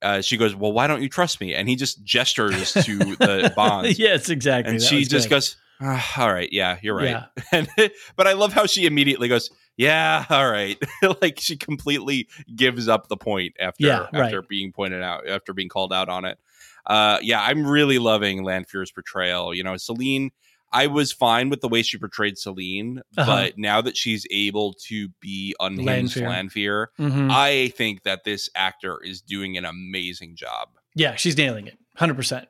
Uh, 0.01 0.21
she 0.21 0.37
goes, 0.37 0.55
well, 0.55 0.71
why 0.71 0.85
don't 0.87 1.01
you 1.01 1.09
trust 1.09 1.41
me? 1.41 1.53
And 1.55 1.67
he 1.67 1.75
just 1.75 2.03
gestures 2.03 2.73
to 2.73 2.97
the 2.97 3.51
bonds, 3.55 3.97
yes, 3.97 4.29
exactly. 4.29 4.73
and 4.73 4.79
That 4.81 4.85
she 4.85 5.03
just 5.05 5.29
goes, 5.29 5.55
"Ah, 5.81 6.13
"All 6.21 6.31
right, 6.31 6.49
yeah, 6.51 6.77
you're 6.81 6.95
right." 6.95 7.09
Yeah. 7.09 7.25
And 7.51 7.67
but 8.15 8.27
I 8.27 8.33
love 8.33 8.53
how 8.53 8.65
she 8.67 8.85
immediately 8.85 9.27
goes, 9.27 9.49
"Yeah, 9.75 10.25
all 10.29 10.49
right." 10.49 10.77
like 11.21 11.39
she 11.39 11.57
completely 11.57 12.27
gives 12.55 12.87
up 12.87 13.07
the 13.07 13.17
point 13.17 13.55
after 13.59 13.87
Yeah, 13.87 14.07
right. 14.13 14.25
after 14.25 14.41
being 14.43 14.71
pointed 14.71 15.01
out 15.01 15.27
after 15.27 15.53
being 15.53 15.69
called 15.69 15.91
out 15.93 16.09
on 16.09 16.25
it. 16.25 16.37
Uh, 16.85 17.17
yeah, 17.21 17.41
I'm 17.41 17.65
really 17.65 17.97
loving 17.99 18.43
Lanfear's 18.43 18.91
portrayal. 18.91 19.53
You 19.53 19.63
know, 19.63 19.77
Selene. 19.77 20.31
I 20.71 20.87
was 20.87 21.13
fine 21.13 21.49
with 21.49 21.61
the 21.61 21.67
way 21.69 21.81
she 21.81 21.97
portrayed 21.97 22.37
Selene, 22.37 23.01
Uh-huh. 23.17 23.25
but 23.25 23.57
now 23.57 23.81
that 23.81 23.95
she's 23.95 24.25
able 24.31 24.73
to 24.87 25.09
be 25.21 25.55
unhinged 25.59 26.17
Lanfear. 26.17 26.91
Mhm. 26.99 27.31
I 27.31 27.69
think 27.69 28.03
that 28.03 28.23
this 28.25 28.49
actor 28.55 28.99
is 29.03 29.21
doing 29.21 29.57
an 29.57 29.65
amazing 29.65 30.35
job. 30.35 30.69
Yeah, 30.95 31.15
she's 31.15 31.37
nailing 31.37 31.67
it. 31.67 31.77
100%. 31.97 32.47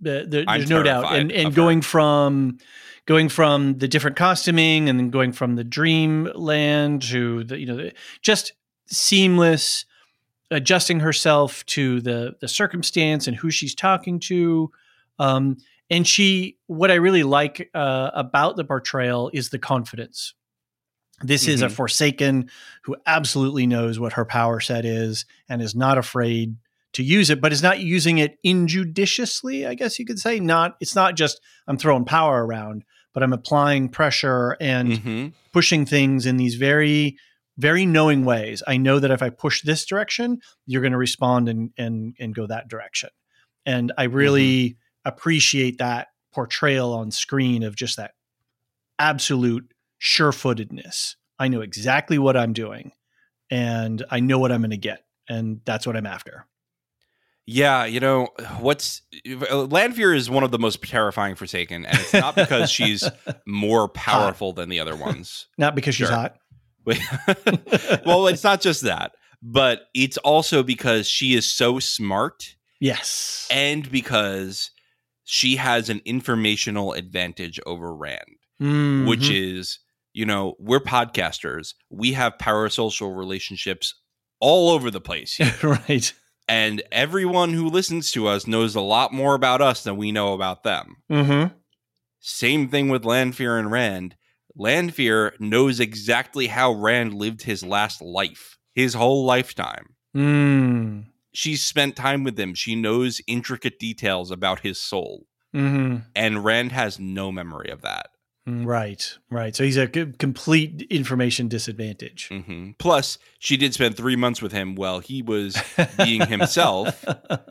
The, 0.00 0.26
the, 0.28 0.44
I'm 0.48 0.58
there's 0.60 0.70
no 0.70 0.82
doubt. 0.82 1.14
And 1.14 1.30
and 1.32 1.48
her. 1.48 1.54
going 1.54 1.80
from 1.80 2.58
going 3.06 3.28
from 3.28 3.78
the 3.78 3.86
different 3.88 4.16
costuming 4.16 4.88
and 4.88 4.98
then 4.98 5.10
going 5.10 5.32
from 5.32 5.54
the 5.56 5.64
dreamland 5.64 7.02
to 7.02 7.44
the 7.44 7.58
you 7.58 7.66
know 7.66 7.76
the, 7.76 7.92
just 8.22 8.52
seamless 8.86 9.84
adjusting 10.50 11.00
herself 11.00 11.64
to 11.66 12.00
the 12.00 12.34
the 12.40 12.48
circumstance 12.48 13.26
and 13.26 13.36
who 13.36 13.50
she's 13.50 13.74
talking 13.74 14.18
to 14.20 14.70
um 15.18 15.56
and 15.90 16.06
she 16.06 16.56
what 16.66 16.90
i 16.90 16.94
really 16.94 17.22
like 17.22 17.70
uh, 17.74 18.10
about 18.14 18.56
the 18.56 18.64
portrayal 18.64 19.30
is 19.32 19.50
the 19.50 19.58
confidence. 19.58 20.34
This 21.22 21.46
is 21.46 21.62
a 21.62 21.66
Mhm. 21.68 21.72
forsaken 21.72 22.50
who 22.84 22.96
absolutely 23.06 23.66
knows 23.68 24.00
what 24.00 24.14
her 24.14 24.24
power 24.24 24.58
set 24.60 24.84
is 24.84 25.24
and 25.48 25.62
is 25.62 25.74
not 25.74 25.96
afraid 25.96 26.56
to 26.94 27.02
use 27.02 27.30
it 27.30 27.40
but 27.40 27.52
is 27.52 27.62
not 27.62 27.78
using 27.80 28.18
it 28.18 28.36
injudiciously 28.42 29.66
i 29.66 29.74
guess 29.74 29.98
you 29.98 30.04
could 30.06 30.18
say. 30.18 30.40
Not 30.40 30.76
it's 30.80 30.94
not 30.94 31.16
just 31.16 31.40
i'm 31.66 31.76
throwing 31.78 32.04
power 32.04 32.44
around 32.46 32.84
but 33.12 33.22
i'm 33.22 33.32
applying 33.32 33.88
pressure 33.88 34.56
and 34.60 34.88
Mhm. 34.92 35.32
pushing 35.52 35.86
things 35.86 36.26
in 36.26 36.36
these 36.36 36.54
very 36.56 37.16
very 37.56 37.86
knowing 37.86 38.24
ways. 38.24 38.64
I 38.66 38.76
know 38.78 38.98
that 38.98 39.12
if 39.12 39.22
i 39.22 39.30
push 39.30 39.62
this 39.62 39.84
direction 39.86 40.40
you're 40.66 40.82
going 40.82 40.92
to 40.92 40.98
respond 40.98 41.48
and 41.48 41.70
and 41.76 42.16
and 42.18 42.34
go 42.34 42.46
that 42.48 42.68
direction. 42.68 43.10
And 43.64 43.92
i 43.96 44.04
really 44.04 44.76
appreciate 45.04 45.78
that 45.78 46.08
portrayal 46.32 46.92
on 46.92 47.10
screen 47.10 47.62
of 47.62 47.76
just 47.76 47.96
that 47.96 48.12
absolute 48.98 49.72
sure-footedness. 49.98 51.16
I 51.38 51.48
know 51.48 51.60
exactly 51.60 52.18
what 52.18 52.36
i'm 52.36 52.52
doing 52.52 52.92
and 53.50 54.04
i 54.10 54.20
know 54.20 54.38
what 54.38 54.52
i'm 54.52 54.60
going 54.60 54.70
to 54.70 54.76
get 54.76 55.04
and 55.28 55.60
that's 55.64 55.86
what 55.86 55.96
i'm 55.96 56.06
after. 56.06 56.46
Yeah, 57.46 57.84
you 57.84 58.00
know 58.00 58.28
what's 58.58 59.02
Lanfear 59.26 60.14
is 60.14 60.30
one 60.30 60.44
of 60.44 60.50
the 60.50 60.58
most 60.58 60.82
terrifying 60.82 61.34
Forsaken, 61.34 61.84
and 61.84 61.98
it's 61.98 62.14
not 62.14 62.34
because 62.34 62.70
she's 62.70 63.06
more 63.46 63.88
powerful 63.88 64.54
than 64.54 64.70
the 64.70 64.80
other 64.80 64.96
ones. 64.96 65.46
not 65.58 65.74
because 65.74 65.94
she's 65.94 66.08
hot. 66.08 66.36
Well, 68.06 68.26
it's 68.28 68.44
not 68.44 68.60
just 68.60 68.82
that, 68.82 69.12
but 69.42 69.88
it's 69.94 70.16
also 70.18 70.62
because 70.62 71.06
she 71.06 71.34
is 71.34 71.46
so 71.46 71.78
smart, 71.78 72.56
yes. 72.80 73.46
and 73.50 73.90
because 73.90 74.70
she 75.24 75.56
has 75.56 75.88
an 75.88 76.00
informational 76.04 76.92
advantage 76.92 77.58
over 77.66 77.94
Rand, 77.94 78.36
Mhm. 78.60 79.06
which 79.08 79.28
is 79.30 79.78
you 80.12 80.24
know 80.26 80.54
we're 80.58 80.80
podcasters, 80.80 81.74
we 81.90 82.12
have 82.12 82.34
parasocial 82.40 83.16
relationships 83.16 83.94
all 84.40 84.70
over 84.70 84.90
the 84.90 85.00
place. 85.00 85.40
right 85.62 86.12
and 86.46 86.82
everyone 86.92 87.54
who 87.54 87.68
listens 87.70 88.12
to 88.12 88.26
us 88.28 88.46
knows 88.46 88.74
a 88.74 88.80
lot 88.80 89.12
more 89.14 89.34
about 89.34 89.62
us 89.62 89.82
than 89.82 89.96
we 89.96 90.12
know 90.12 90.34
about 90.34 90.62
them. 90.62 90.96
mm-hmm. 91.10 91.54
Same 92.20 92.68
thing 92.68 92.88
with 92.90 93.04
Lanfear 93.04 93.56
and 93.58 93.70
Rand. 93.70 94.16
Lanfear 94.54 95.34
knows 95.40 95.80
exactly 95.80 96.46
how 96.48 96.72
Rand 96.72 97.14
lived 97.14 97.42
his 97.42 97.64
last 97.64 98.00
life, 98.02 98.56
his 98.74 98.94
whole 98.94 99.24
lifetime. 99.24 99.94
mm. 100.16 101.04
She's 101.34 101.62
spent 101.64 101.96
time 101.96 102.24
with 102.24 102.38
him. 102.38 102.54
She 102.54 102.74
knows 102.76 103.20
intricate 103.26 103.78
details 103.78 104.30
about 104.30 104.60
his 104.60 104.80
soul. 104.80 105.26
mm-hmm. 105.54 105.96
And 106.14 106.44
Rand 106.44 106.72
has 106.72 106.98
no 106.98 107.30
memory 107.32 107.70
of 107.70 107.82
that. 107.82 108.06
Right, 108.46 109.16
right. 109.30 109.56
So 109.56 109.64
he's 109.64 109.78
a 109.78 109.86
complete 109.88 110.82
information 110.90 111.48
disadvantage. 111.48 112.28
hmm 112.28 112.72
Plus, 112.78 113.18
she 113.38 113.56
did 113.56 113.72
spend 113.74 113.96
three 113.96 114.16
months 114.16 114.42
with 114.42 114.52
him 114.52 114.74
while 114.74 115.00
he 115.00 115.22
was 115.22 115.56
being 115.96 116.26
himself, 116.26 117.04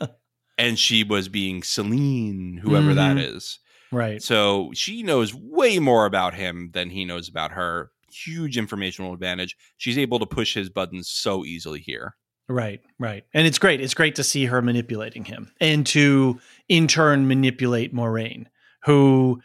and 0.57 0.77
she 0.77 1.03
was 1.03 1.29
being 1.29 1.63
Selene, 1.63 2.59
whoever 2.63 2.93
that 2.93 3.17
Mhm. 3.17 3.35
is. 3.37 3.59
right. 3.91 4.21
So 4.21 4.71
she 4.75 5.01
knows 5.03 5.33
way 5.33 5.79
more 5.79 6.05
about 6.05 6.35
him 6.35 6.69
than 6.73 6.89
he 6.91 7.05
knows 7.05 7.27
about 7.27 7.51
her. 7.53 7.91
Huge 8.11 8.57
informational 8.57 9.13
advantage. 9.13 9.55
She's 9.77 9.97
able 9.97 10.19
to 10.19 10.25
push 10.27 10.53
his 10.53 10.69
buttons 10.69 11.09
so 11.09 11.43
easily 11.43 11.79
here. 11.79 12.15
Right, 12.49 12.81
right. 12.99 13.23
And 13.33 13.47
it's 13.47 13.57
great. 13.57 13.79
It's 13.81 13.93
great 13.93 14.15
to 14.15 14.23
see 14.23 14.45
her 14.45 14.61
manipulating 14.61 15.25
him 15.25 15.51
and 15.61 15.85
to 15.87 16.39
in 16.67 16.87
turn 16.87 17.27
manipulate 17.27 17.93
Moiraine, 17.93 18.47
who 18.83 19.41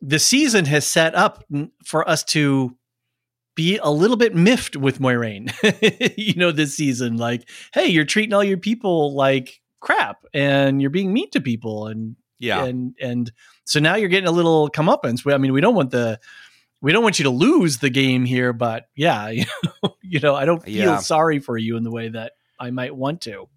the 0.00 0.18
season 0.18 0.66
has 0.66 0.86
set 0.86 1.14
up 1.14 1.44
for 1.84 2.06
us 2.08 2.22
to 2.24 2.76
be 3.56 3.78
a 3.82 3.90
little 3.90 4.16
bit 4.16 4.34
miffed 4.34 4.76
with 4.76 4.98
Moiraine, 4.98 5.52
you 6.18 6.34
know, 6.34 6.50
this 6.52 6.76
season. 6.76 7.16
Like, 7.16 7.48
hey, 7.72 7.86
you're 7.86 8.04
treating 8.04 8.34
all 8.34 8.44
your 8.44 8.58
people 8.58 9.14
like 9.14 9.60
crap 9.80 10.18
and 10.34 10.80
you're 10.80 10.90
being 10.90 11.12
mean 11.12 11.30
to 11.30 11.40
people 11.40 11.86
and 11.86 12.16
Yeah. 12.40 12.64
and 12.64 12.94
and 13.00 13.32
so 13.64 13.80
now 13.80 13.94
you're 13.94 14.08
getting 14.10 14.28
a 14.28 14.32
little 14.32 14.68
comeuppance. 14.68 15.30
I 15.32 15.38
mean, 15.38 15.52
we 15.54 15.60
don't 15.62 15.74
want 15.74 15.90
the 15.92 16.20
we 16.84 16.92
don't 16.92 17.02
want 17.02 17.18
you 17.18 17.24
to 17.24 17.30
lose 17.30 17.78
the 17.78 17.90
game 17.90 18.24
here, 18.26 18.52
but 18.52 18.86
yeah, 18.94 19.28
you 19.30 19.44
know, 19.82 19.96
you 20.02 20.20
know 20.20 20.34
I 20.34 20.44
don't 20.44 20.62
feel 20.62 20.72
Yeah. 20.74 20.96
sorry 20.98 21.38
for 21.40 21.56
you 21.58 21.76
in 21.76 21.82
the 21.82 21.90
way 21.90 22.08
that 22.10 22.32
I 22.60 22.70
might 22.70 22.94
want 22.94 23.22
to. 23.22 23.48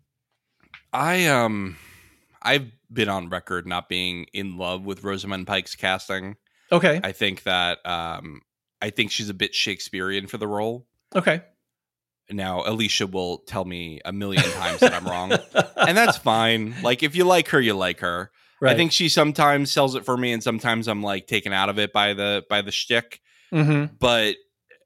I 0.93 1.27
um 1.27 1.77
I've 2.41 2.71
been 2.91 3.09
on 3.09 3.29
record 3.29 3.67
not 3.67 3.89
being 3.89 4.25
in 4.33 4.57
love 4.57 4.85
with 4.85 5.03
Rosamund 5.03 5.45
Pike's 5.45 5.75
casting. 5.75 6.37
Okay, 6.71 6.99
I 7.03 7.11
think 7.11 7.43
that 7.43 7.85
um 7.85 8.41
I 8.81 8.89
think 8.91 9.11
she's 9.11 9.29
a 9.29 9.33
bit 9.33 9.53
Shakespearean 9.53 10.27
for 10.27 10.37
the 10.37 10.47
role. 10.47 10.87
okay, 11.15 11.41
Now 12.29 12.61
Elysia 12.63 13.11
will 13.11 13.39
tell 13.39 13.65
me 13.65 13.99
a 14.05 14.13
million 14.13 14.43
times 14.43 14.79
that 14.79 14.93
I'm 14.93 15.05
wrong. 15.05 15.33
And 15.87 15.97
that's 15.97 16.17
fine. 16.17 16.75
Like 16.81 17.01
if 17.03 17.15
you 17.15 17.23
like 17.23 17.49
her, 17.49 17.61
you 17.61 17.73
like 17.73 17.99
her. 18.01 18.31
Right. 18.59 18.73
I 18.73 18.75
think 18.75 18.91
she 18.91 19.07
sometimes 19.09 19.71
sells 19.71 19.95
it 19.95 20.03
for 20.05 20.17
me 20.17 20.33
and 20.33 20.41
sometimes 20.41 20.87
I'm 20.87 21.03
like 21.03 21.27
taken 21.27 21.53
out 21.53 21.69
of 21.69 21.77
it 21.79 21.93
by 21.93 22.13
the 22.13 22.43
by 22.49 22.61
the 22.61 22.71
shtick. 22.71 23.21
Mhm. 23.53 23.91
But 23.99 24.35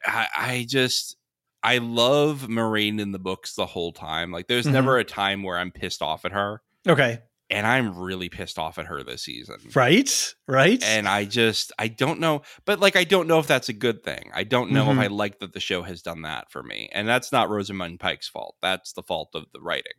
I, 0.06 0.28
I 0.38 0.66
just 0.68 1.16
I 1.64 1.78
love 1.78 2.48
Moiraine 2.50 3.00
in 3.00 3.12
the 3.12 3.20
books 3.20 3.54
the 3.56 3.66
whole 3.68 3.92
time. 3.94 4.32
Like 4.32 4.48
there's 4.48 4.66
Mhm. 4.66 4.72
never 4.74 4.98
a 4.98 5.04
time 5.04 5.44
where 5.44 5.58
I'm 5.58 5.72
pissed 5.72 6.02
off 6.02 6.26
at 6.26 6.32
her. 6.32 6.62
okay, 6.88 7.20
And 7.52 7.68
I'm 7.68 7.96
really 7.98 8.28
pissed 8.30 8.58
off 8.58 8.78
at 8.80 8.88
her 8.88 9.04
this 9.04 9.24
season. 9.24 9.58
right, 9.76 10.34
right, 10.48 10.84
and 10.84 11.08
I 11.08 11.26
just 11.26 11.72
I 11.78 11.88
don't 11.90 12.20
know, 12.20 12.42
but 12.66 12.80
like 12.80 12.96
I 12.96 13.04
don't 13.04 13.28
know 13.28 13.38
if 13.40 13.46
that's 13.48 13.70
a 13.70 13.74
good 13.74 14.04
thing. 14.04 14.32
I 14.34 14.44
don't 14.44 14.72
know 14.72 14.86
Mhm. 14.88 14.94
if 14.94 14.98
I 15.00 15.08
like 15.08 15.40
that 15.40 15.54
the 15.54 15.60
show 15.60 15.84
has 15.84 16.02
done 16.02 16.24
that 16.24 16.52
for 16.52 16.64
me, 16.64 16.90
and 16.92 17.08
that's 17.08 17.32
not 17.32 17.50
Rosamund 17.50 18.00
Pike's 18.00 18.28
fault. 18.28 18.56
That's 18.62 18.94
the 18.94 19.04
fault 19.04 19.30
of 19.36 19.46
the 19.54 19.62
writing. 19.62 19.94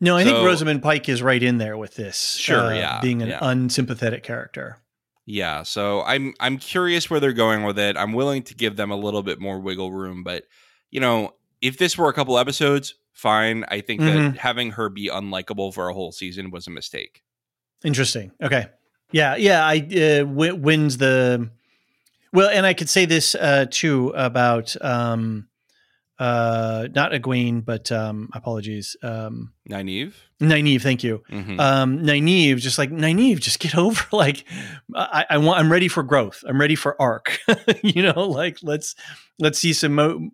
No, 0.00 0.16
I 0.16 0.24
think 0.24 0.36
so- 0.36 0.44
Rosamund 0.44 0.82
Pike 0.82 1.08
is 1.08 1.22
right 1.22 1.42
in 1.42 1.58
there 1.58 1.76
with 1.76 1.94
this. 1.94 2.36
Sure, 2.36 2.66
uh, 2.72 2.74
yeah, 2.74 3.00
being 3.00 3.22
an 3.22 3.28
yeah. 3.28 3.38
unsympathetic 3.42 4.22
character. 4.22 4.78
Yeah, 5.26 5.62
so 5.62 6.02
I'm 6.02 6.32
I'm 6.40 6.56
curious 6.58 7.10
where 7.10 7.20
they're 7.20 7.32
going 7.34 7.62
with 7.64 7.78
it. 7.78 7.96
I'm 7.96 8.12
willing 8.14 8.42
to 8.44 8.54
give 8.54 8.76
them 8.76 8.90
a 8.90 8.96
little 8.96 9.22
bit 9.22 9.38
more 9.40 9.58
wiggle 9.60 9.92
room, 9.92 10.22
but 10.24 10.44
you 10.90 11.00
know, 11.00 11.34
if 11.60 11.76
this 11.76 11.98
were 11.98 12.08
a 12.08 12.12
couple 12.14 12.38
episodes, 12.38 12.94
fine. 13.12 13.64
I 13.68 13.80
think 13.82 14.00
Mhm. 14.00 14.32
that 14.32 14.38
having 14.38 14.70
her 14.72 14.88
be 14.88 15.08
unlikable 15.08 15.74
for 15.74 15.88
a 15.88 15.92
whole 15.92 16.12
season 16.12 16.50
was 16.50 16.66
a 16.66 16.70
mistake. 16.70 17.22
Interesting. 17.84 18.32
Okay. 18.42 18.68
Yeah. 19.12 19.36
Yeah. 19.36 19.66
I 19.66 19.76
uh, 19.78 20.18
w- 20.24 20.54
wins 20.54 20.96
the 20.98 21.50
well, 22.32 22.48
and 22.48 22.64
I 22.64 22.72
could 22.74 22.88
say 22.88 23.04
this 23.04 23.34
uh, 23.34 23.66
too 23.70 24.08
about 24.16 24.74
um, 24.82 25.48
uh, 26.18 26.88
not 26.94 27.12
Egwene, 27.12 27.64
but 27.64 27.92
um, 27.92 28.28
apologies, 28.34 28.96
um, 29.02 29.52
Nynaeve. 29.70 30.14
Nynaeve. 30.40 30.82
Thank 30.82 31.04
you. 31.04 31.22
Mhm. 31.30 31.60
Um, 31.60 31.98
Nynaeve, 32.00 32.56
just 32.58 32.78
like 32.78 32.90
Nynaeve, 32.90 33.40
just 33.40 33.60
get 33.60 33.76
over. 33.78 34.04
Like, 34.12 34.44
I, 34.94 35.26
I 35.30 35.38
want. 35.38 35.60
I'm 35.60 35.70
ready 35.70 35.88
for 35.88 36.02
growth. 36.02 36.42
I'm 36.46 36.60
ready 36.60 36.74
for 36.74 37.00
arc. 37.00 37.38
you 37.82 38.02
know, 38.02 38.26
like 38.28 38.58
let's 38.62 38.94
let's 39.38 39.58
see 39.58 39.72
some 39.72 39.94
mo- 39.94 40.28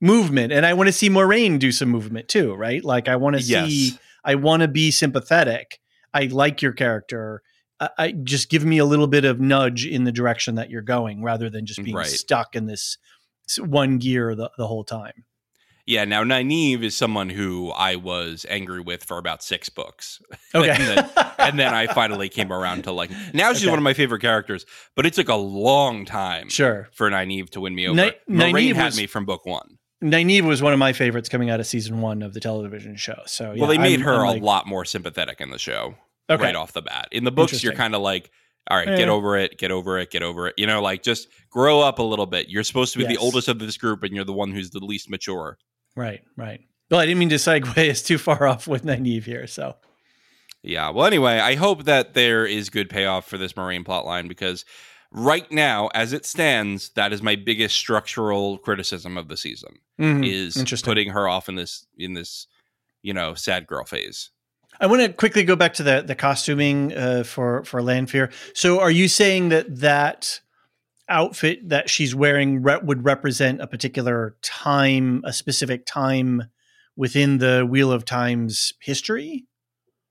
movement, 0.00 0.52
and 0.52 0.66
I 0.66 0.74
want 0.74 0.88
to 0.88 0.92
see 0.92 1.08
Moiraine 1.08 1.58
do 1.58 1.70
some 1.72 1.88
movement 1.88 2.28
too. 2.28 2.54
Right? 2.54 2.84
Like, 2.84 3.08
I 3.08 3.16
want 3.16 3.36
to 3.36 3.42
yes. 3.42 3.68
see. 3.68 3.98
I 4.24 4.34
want 4.34 4.62
to 4.62 4.68
be 4.68 4.90
sympathetic. 4.90 5.78
I 6.12 6.24
like 6.24 6.62
your 6.62 6.72
character. 6.72 7.42
I, 7.80 7.90
I 7.98 8.12
just 8.12 8.50
give 8.50 8.64
me 8.64 8.78
a 8.78 8.84
little 8.84 9.06
bit 9.06 9.24
of 9.24 9.40
nudge 9.40 9.86
in 9.86 10.02
the 10.04 10.10
direction 10.12 10.56
that 10.56 10.68
you're 10.70 10.82
going, 10.82 11.22
rather 11.22 11.48
than 11.48 11.64
just 11.64 11.82
being 11.82 11.96
Right. 11.96 12.06
stuck 12.06 12.56
in 12.56 12.66
this 12.66 12.98
one 13.56 13.98
gear 13.98 14.34
the, 14.34 14.50
the 14.58 14.66
whole 14.66 14.84
time. 14.84 15.24
Yeah, 15.86 16.04
now 16.04 16.22
Nynaeve 16.22 16.82
is 16.82 16.94
someone 16.94 17.30
who 17.30 17.70
I 17.70 17.96
was 17.96 18.44
angry 18.50 18.80
with 18.82 19.04
for 19.04 19.16
about 19.16 19.42
six 19.42 19.68
books. 19.70 20.20
Okay, 20.54 20.70
And 20.70 20.82
then- 20.82 21.10
and 21.38 21.58
then 21.58 21.72
I 21.74 21.86
finally 21.86 22.28
came 22.28 22.52
around 22.52 22.84
to 22.84 22.92
like 22.92 23.10
now 23.32 23.52
she's 23.52 23.62
Okay. 23.62 23.70
one 23.70 23.78
of 23.78 23.82
my 23.82 23.94
favorite 23.94 24.20
characters, 24.20 24.66
but 24.96 25.06
it 25.06 25.14
took 25.14 25.28
a 25.28 25.34
long 25.36 26.04
time 26.04 26.48
sure. 26.48 26.88
for 26.92 27.08
Nynaeve 27.10 27.50
to 27.50 27.60
win 27.60 27.74
me 27.74 27.86
over. 27.86 27.96
Ny- 27.96 28.14
Moiraine 28.28 28.52
Nynaeve 28.52 28.74
had 28.74 28.84
was- 28.86 28.96
me 28.98 29.06
from 29.06 29.24
book 29.24 29.46
one. 29.46 29.78
Nynaeve 30.02 30.42
was 30.42 30.62
one 30.62 30.72
of 30.72 30.78
my 30.78 30.92
favorites 30.92 31.28
coming 31.28 31.48
out 31.50 31.58
of 31.60 31.66
season 31.66 32.00
one 32.00 32.22
of 32.22 32.32
the 32.34 32.40
television 32.40 32.96
show. 32.96 33.20
So 33.26 33.52
yeah, 33.52 33.60
well, 33.60 33.68
they 33.68 33.78
made 33.78 34.00
I'm- 34.00 34.02
her 34.02 34.26
I'm 34.26 34.40
a 34.42 34.44
lot 34.44 34.66
more 34.66 34.84
sympathetic 34.84 35.40
in 35.40 35.50
the 35.50 35.58
show 35.58 35.94
Okay. 36.30 36.42
right 36.42 36.54
off 36.56 36.72
the 36.72 36.82
bat. 36.82 37.08
In 37.12 37.24
the 37.24 37.30
books, 37.32 37.62
you're 37.62 37.72
kind 37.72 37.94
of 37.94 38.02
like, 38.02 38.30
all 38.70 38.76
right, 38.76 38.88
Yeah. 38.88 38.96
get 38.96 39.08
over 39.08 39.36
it, 39.36 39.58
get 39.58 39.70
over 39.70 39.98
it, 39.98 40.10
get 40.10 40.22
over 40.22 40.48
it. 40.48 40.54
You 40.56 40.66
know, 40.66 40.80
like 40.82 41.02
just 41.02 41.28
grow 41.50 41.80
up 41.80 41.98
a 41.98 42.02
little 42.02 42.26
bit. 42.26 42.48
You're 42.48 42.64
supposed 42.64 42.92
to 42.92 42.98
be 42.98 43.04
Yes. 43.04 43.12
the 43.14 43.18
oldest 43.18 43.48
of 43.48 43.58
this 43.58 43.76
group, 43.76 44.02
and 44.02 44.14
you're 44.14 44.24
the 44.24 44.32
one 44.32 44.52
who's 44.52 44.70
the 44.70 44.78
least 44.84 45.08
mature. 45.10 45.58
Right, 45.96 46.22
right. 46.36 46.60
Well, 46.90 47.00
I 47.00 47.06
didn't 47.06 47.18
mean 47.18 47.28
to 47.30 47.36
segue 47.36 47.90
us 47.90 48.02
too 48.02 48.18
far 48.18 48.46
off 48.46 48.66
with 48.66 48.84
Nynaeve 48.84 49.24
here. 49.24 49.46
So 49.46 49.76
Yeah. 50.62 50.90
Well, 50.90 51.06
anyway, 51.06 51.38
I 51.38 51.54
hope 51.54 51.84
that 51.84 52.14
there 52.14 52.44
is 52.44 52.68
good 52.68 52.90
payoff 52.90 53.28
for 53.28 53.38
this 53.38 53.52
Moiraine 53.52 53.84
plotline 53.84 54.28
because 54.28 54.64
right 55.12 55.50
now, 55.52 55.88
as 55.94 56.12
it 56.12 56.26
stands, 56.26 56.90
that 56.90 57.12
is 57.12 57.22
my 57.22 57.36
biggest 57.36 57.76
structural 57.76 58.58
criticism 58.58 59.16
of 59.16 59.28
the 59.28 59.36
season 59.36 59.78
Mhm. 60.00 60.26
is 60.26 60.82
putting 60.82 61.10
her 61.10 61.28
off 61.28 61.48
in 61.48 61.54
this 61.54 61.86
in 61.96 62.14
this 62.14 62.46
you 63.02 63.14
know 63.14 63.34
sad 63.34 63.66
girl 63.66 63.84
phase. 63.84 64.30
I 64.80 64.86
want 64.86 65.02
to 65.02 65.12
quickly 65.12 65.42
go 65.44 65.56
back 65.56 65.74
to 65.74 65.82
the 65.82 66.02
the 66.02 66.14
costuming 66.14 66.94
uh, 66.96 67.24
for 67.24 67.64
for 67.64 67.82
Lanfear. 67.82 68.30
So, 68.54 68.80
are 68.80 68.90
you 68.90 69.08
saying 69.08 69.48
that 69.50 69.80
that 69.80 70.40
outfit 71.08 71.68
that 71.70 71.88
she's 71.90 72.14
wearing 72.14 72.62
re- 72.62 72.78
would 72.82 73.04
represent 73.04 73.60
a 73.60 73.66
particular 73.66 74.36
time, 74.42 75.22
a 75.24 75.32
specific 75.32 75.86
time 75.86 76.44
within 76.96 77.38
the 77.38 77.66
Wheel 77.68 77.90
of 77.90 78.04
Time's 78.04 78.72
history? 78.80 79.46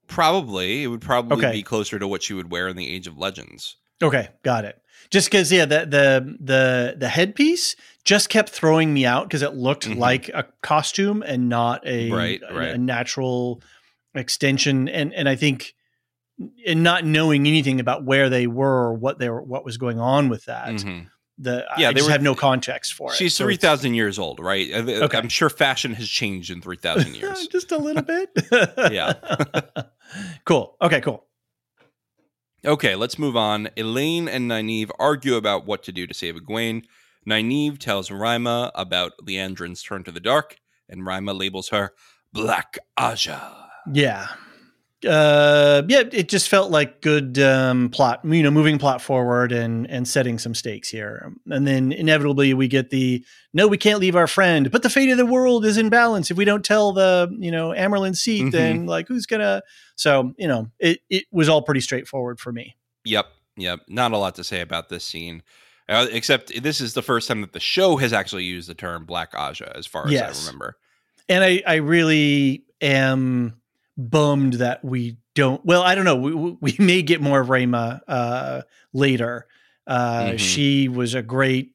Probably 0.06 0.82
it 0.84 0.86
would 0.88 1.00
probably 1.02 1.44
Okay. 1.46 1.52
be 1.58 1.62
closer 1.62 1.98
to 1.98 2.08
what 2.08 2.22
she 2.22 2.34
would 2.34 2.50
wear 2.50 2.68
in 2.68 2.76
the 2.76 2.88
Age 2.92 3.06
of 3.06 3.18
Legends. 3.18 3.76
Okay, 4.02 4.28
got 4.42 4.64
it. 4.64 4.80
Just 5.10 5.30
because, 5.30 5.50
yeah, 5.52 5.64
the 5.64 5.80
the 5.86 6.36
the 6.40 6.94
the 6.98 7.08
headpiece 7.08 7.76
just 8.04 8.28
kept 8.30 8.48
throwing 8.48 8.92
me 8.94 9.04
out 9.04 9.24
because 9.24 9.42
it 9.42 9.54
looked 9.54 9.86
Mhm. 9.88 9.98
like 9.98 10.28
a 10.30 10.44
costume 10.62 11.22
and 11.22 11.48
not 11.48 11.86
a, 11.86 12.10
Right, 12.10 12.40
a- 12.48 12.54
right. 12.54 12.68
a 12.70 12.78
natural 12.78 13.62
extension. 14.14 14.88
And 14.88 15.12
and 15.14 15.28
I 15.28 15.36
think, 15.36 15.74
and 16.66 16.82
not 16.82 17.04
knowing 17.04 17.46
anything 17.46 17.80
about 17.80 18.04
where 18.04 18.28
they 18.28 18.46
were 18.46 18.88
or 18.88 18.94
what 18.94 19.18
they 19.18 19.28
were, 19.28 19.42
what 19.42 19.64
was 19.64 19.76
going 19.76 19.98
on 20.00 20.28
with 20.28 20.44
that, 20.46 20.68
Mhm. 20.68 21.06
the 21.38 21.64
Yeah, 21.76 21.88
I 21.88 21.92
they 21.92 21.98
just 21.98 22.06
were- 22.06 22.12
have 22.12 22.22
no 22.22 22.34
context 22.34 22.94
for 22.94 23.12
it. 23.12 23.16
She's 23.16 23.34
So 23.34 23.44
three 23.44 23.58
years 23.94 24.18
old, 24.18 24.38
right? 24.40 24.72
Uh, 24.72 24.78
Okay. 25.04 25.18
I'm 25.18 25.28
sure 25.28 25.50
fashion 25.50 25.94
has 25.94 26.08
changed 26.08 26.50
in 26.50 26.60
three 26.60 26.76
thousand 26.76 27.14
years. 27.20 27.46
just 27.48 27.72
a 27.72 27.78
little 27.78 28.02
bit. 28.14 28.30
Yeah. 28.92 29.14
cool. 30.44 30.76
Okay. 30.82 31.00
Cool. 31.00 31.24
Okay, 32.64 32.96
let's 32.96 33.18
move 33.20 33.36
on. 33.36 33.66
Elayne 33.76 34.26
and 34.28 34.50
Nynaeve 34.50 34.90
argue 34.98 35.36
about 35.36 35.64
what 35.64 35.82
to 35.84 35.92
do 35.92 36.06
to 36.08 36.14
save 36.14 36.34
Egwene. 36.34 36.84
Nynaeve 37.26 37.78
tells 37.78 38.08
Ryma 38.10 38.72
about 38.74 39.12
Liandrin's 39.22 39.82
turn 39.82 40.02
to 40.04 40.10
the 40.12 40.18
dark, 40.20 40.56
and 40.88 41.02
Ryma 41.02 41.38
labels 41.38 41.68
her 41.68 41.92
Black 42.32 42.78
Ajah. 42.98 43.67
Yeah. 43.92 44.26
Uh, 45.06 45.82
yeah, 45.86 46.02
it 46.10 46.28
just 46.28 46.48
felt 46.48 46.72
like 46.72 47.00
good 47.02 47.38
um, 47.38 47.88
plot, 47.90 48.20
you 48.24 48.42
know, 48.42 48.50
moving 48.50 48.78
plot 48.78 49.00
forward 49.00 49.52
and 49.52 49.88
and 49.88 50.08
setting 50.08 50.40
some 50.40 50.56
stakes 50.56 50.88
here. 50.88 51.32
And 51.46 51.64
then 51.68 51.92
inevitably 51.92 52.52
we 52.52 52.66
get 52.66 52.90
the 52.90 53.24
no, 53.54 53.68
we 53.68 53.78
can't 53.78 54.00
leave 54.00 54.16
our 54.16 54.26
friend, 54.26 54.72
but 54.72 54.82
the 54.82 54.90
fate 54.90 55.10
of 55.10 55.16
the 55.16 55.24
world 55.24 55.64
is 55.64 55.76
in 55.78 55.88
balance. 55.88 56.32
If 56.32 56.36
we 56.36 56.44
don't 56.44 56.64
tell 56.64 56.92
the 56.92 57.32
you 57.38 57.52
know 57.52 57.68
Amyrlin 57.68 58.16
seat, 58.16 58.46
Mhm. 58.46 58.50
then 58.50 58.86
like 58.86 59.06
who's 59.06 59.24
gonna? 59.24 59.62
So 59.94 60.32
you 60.36 60.48
know, 60.48 60.68
it 60.80 60.98
it 61.08 61.26
was 61.30 61.48
all 61.48 61.62
pretty 61.62 61.80
straightforward 61.80 62.40
for 62.40 62.50
me. 62.50 62.76
Yep, 63.04 63.26
yep. 63.56 63.78
Not 63.86 64.10
a 64.10 64.18
lot 64.18 64.34
to 64.34 64.42
say 64.42 64.62
about 64.62 64.88
this 64.88 65.04
scene, 65.04 65.44
uh, 65.88 66.08
except 66.10 66.60
this 66.60 66.80
is 66.80 66.94
the 66.94 67.02
first 67.02 67.28
time 67.28 67.40
that 67.42 67.52
the 67.52 67.60
show 67.60 67.98
has 67.98 68.12
actually 68.12 68.44
used 68.44 68.68
the 68.68 68.74
term 68.74 69.04
Black 69.04 69.30
Ajah, 69.32 69.70
as 69.76 69.86
far 69.86 70.06
as 70.06 70.12
Yes. 70.12 70.42
I 70.44 70.46
remember. 70.46 70.76
And 71.28 71.44
I 71.44 71.62
I 71.64 71.74
really 71.76 72.64
am 72.80 73.60
bummed 73.98 74.54
that 74.54 74.82
we 74.84 75.18
don't. 75.34 75.62
Well, 75.66 75.82
I 75.82 75.94
don't 75.94 76.04
know. 76.04 76.16
We 76.16 76.32
we- 76.60 76.76
may 76.78 77.02
get 77.02 77.20
more 77.20 77.40
of 77.40 77.48
Rayma 77.48 78.00
uh, 78.08 78.62
later. 78.94 79.46
Uh, 79.86 80.30
Mhm. 80.32 80.38
She 80.38 80.88
was 80.88 81.14
a 81.14 81.22
great 81.22 81.72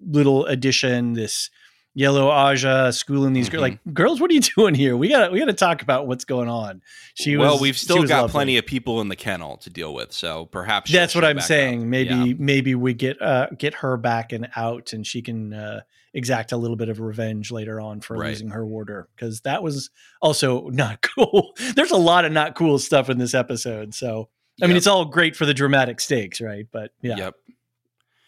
little 0.00 0.46
addition. 0.46 1.12
This 1.14 1.48
Yellow 1.92 2.28
Ajah 2.30 2.92
schooling 2.94 3.32
these 3.32 3.48
Mhm. 3.48 3.52
girls. 3.52 3.60
Like, 3.62 3.78
girls, 3.92 4.20
what 4.20 4.30
are 4.30 4.34
you 4.34 4.40
doing 4.56 4.74
here? 4.74 4.96
We 4.96 5.08
got 5.08 5.32
we 5.32 5.38
got 5.38 5.46
to 5.46 5.52
talk 5.52 5.82
about 5.82 6.06
what's 6.06 6.24
going 6.24 6.48
on. 6.48 6.82
She 7.14 7.36
well, 7.36 7.52
was, 7.52 7.60
we've 7.60 7.76
still 7.78 8.04
got 8.06 8.22
lovely. 8.22 8.32
plenty 8.32 8.56
of 8.58 8.66
people 8.66 9.00
in 9.00 9.08
the 9.08 9.16
kennel 9.16 9.56
to 9.58 9.70
deal 9.70 9.92
with, 9.94 10.12
so 10.12 10.46
perhaps 10.46 10.90
That's 10.90 11.14
what 11.14 11.24
I'm 11.24 11.40
saying. 11.40 11.82
up. 11.82 11.86
Maybe 11.86 12.14
Yeah. 12.14 12.34
maybe 12.38 12.74
we 12.74 12.94
get 12.94 13.20
uh 13.20 13.48
get 13.58 13.74
her 13.74 13.96
back 13.96 14.32
and 14.32 14.48
out, 14.56 14.92
and 14.92 15.06
she 15.06 15.20
can 15.22 15.52
uh, 15.52 15.80
exact 16.14 16.52
a 16.52 16.56
little 16.56 16.76
bit 16.76 16.88
of 16.88 16.98
revenge 17.00 17.50
later 17.52 17.80
on 17.80 18.00
for 18.00 18.16
Right. 18.16 18.28
losing 18.30 18.50
her 18.50 18.66
warder 18.66 19.08
because 19.14 19.42
that 19.42 19.62
was 19.62 19.90
also 20.20 20.68
not 20.68 21.02
cool. 21.16 21.52
There's 21.76 21.90
a 21.92 21.96
lot 21.96 22.24
of 22.24 22.32
not 22.32 22.54
cool 22.54 22.78
stuff 22.78 23.08
in 23.08 23.18
this 23.18 23.34
episode. 23.34 23.94
So 23.94 24.28
I 24.62 24.66
mean, 24.66 24.76
it's 24.76 24.86
all 24.86 25.04
great 25.06 25.36
for 25.36 25.46
the 25.46 25.54
dramatic 25.54 26.00
stakes, 26.00 26.40
right? 26.40 26.66
But 26.70 26.90
yeah, 27.00 27.16
Yep, 27.16 27.34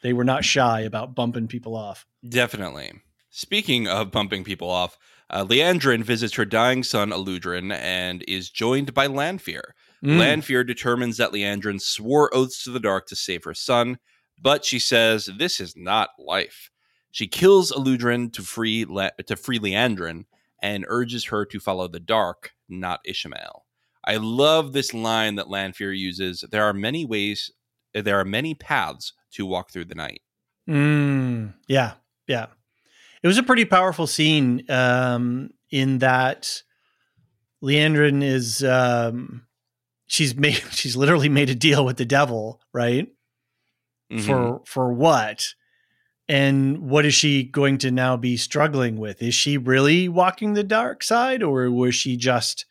they 0.03 0.12
were 0.12 0.25
not 0.25 0.45
shy 0.45 0.81
about 0.81 1.14
bumping 1.14 1.49
people 1.49 1.77
off. 1.77 2.07
definitely. 2.29 2.92
Speaking 3.35 3.88
of 3.88 4.11
bumping 4.11 4.45
people 4.45 4.68
off, 4.68 4.99
uh, 5.31 5.45
Liandrin 5.45 6.03
visits 6.03 6.35
her 6.35 6.45
dying 6.45 6.83
son 6.83 7.11
Eludrin 7.11 7.73
and 7.75 8.23
is 8.29 8.51
joined 8.51 8.92
by 8.92 9.07
Lanfear. 9.07 9.75
Mm. 10.05 10.18
Lanfear 10.18 10.64
determines 10.64 11.16
that 11.16 11.31
Liandrin 11.33 11.81
swore 11.81 12.35
oaths 12.35 12.62
to 12.64 12.71
the 12.71 12.81
dark 12.81 13.07
to 13.07 13.16
save 13.16 13.45
her 13.45 13.55
son, 13.55 13.99
but 14.38 14.66
she 14.66 14.79
says 14.79 15.31
this 15.38 15.61
is 15.61 15.75
not 15.77 16.11
life. 16.18 16.71
She 17.12 17.29
kills 17.29 17.70
Eludrin 17.70 18.33
to 18.33 18.42
free 18.42 18.85
Le- 18.85 19.12
to 19.27 19.37
free 19.37 19.59
Liandrin 19.59 20.25
and 20.61 20.85
urges 20.88 21.27
her 21.27 21.44
to 21.46 21.61
follow 21.61 21.87
the 21.87 22.01
dark, 22.01 22.53
not 22.68 23.01
Ishamael. 23.09 23.61
I 24.05 24.16
love 24.16 24.72
this 24.72 24.92
line 24.92 25.37
that 25.37 25.48
Lanfear 25.48 25.92
uses. 25.92 26.44
There 26.51 26.64
are 26.64 26.72
many 26.72 27.05
ways, 27.05 27.51
there 27.94 28.18
are 28.18 28.25
many 28.25 28.55
paths 28.55 29.12
to 29.33 29.46
walk 29.46 29.70
through 29.70 29.85
the 29.85 29.94
night. 29.94 30.22
Mm, 30.68 31.55
yeah, 31.68 31.92
yeah. 32.27 32.46
It 33.22 33.29
was 33.29 33.38
a 33.38 33.42
pretty 33.42 33.64
powerful 33.64 34.07
scene 34.09 34.64
um, 34.68 35.51
in 35.70 35.98
that 35.98 36.62
Liandrin 37.62 38.22
is 38.25 38.64
um, 38.64 39.46
she's 40.07 40.35
made 40.35 40.55
she's 40.70 40.96
literally 40.96 41.29
made 41.29 41.51
a 41.51 41.55
deal 41.55 41.85
with 41.85 41.96
the 41.98 42.05
devil, 42.05 42.61
right? 42.72 43.07
Mhm. 44.11 44.25
For 44.25 44.62
for 44.66 44.92
what? 44.92 45.55
And 46.33 46.79
what 46.88 47.05
is 47.05 47.12
she 47.12 47.42
going 47.42 47.77
to 47.79 47.90
now 47.90 48.16
be 48.16 48.38
struggling 48.38 48.97
with? 48.97 49.23
Is 49.23 49.35
she 49.35 49.59
really 49.59 50.09
walking 50.09 50.55
the 50.55 50.64
dark 50.64 51.03
side, 51.03 51.42
or 51.42 51.71
was 51.71 51.95
she 51.95 52.16
just 52.16 52.64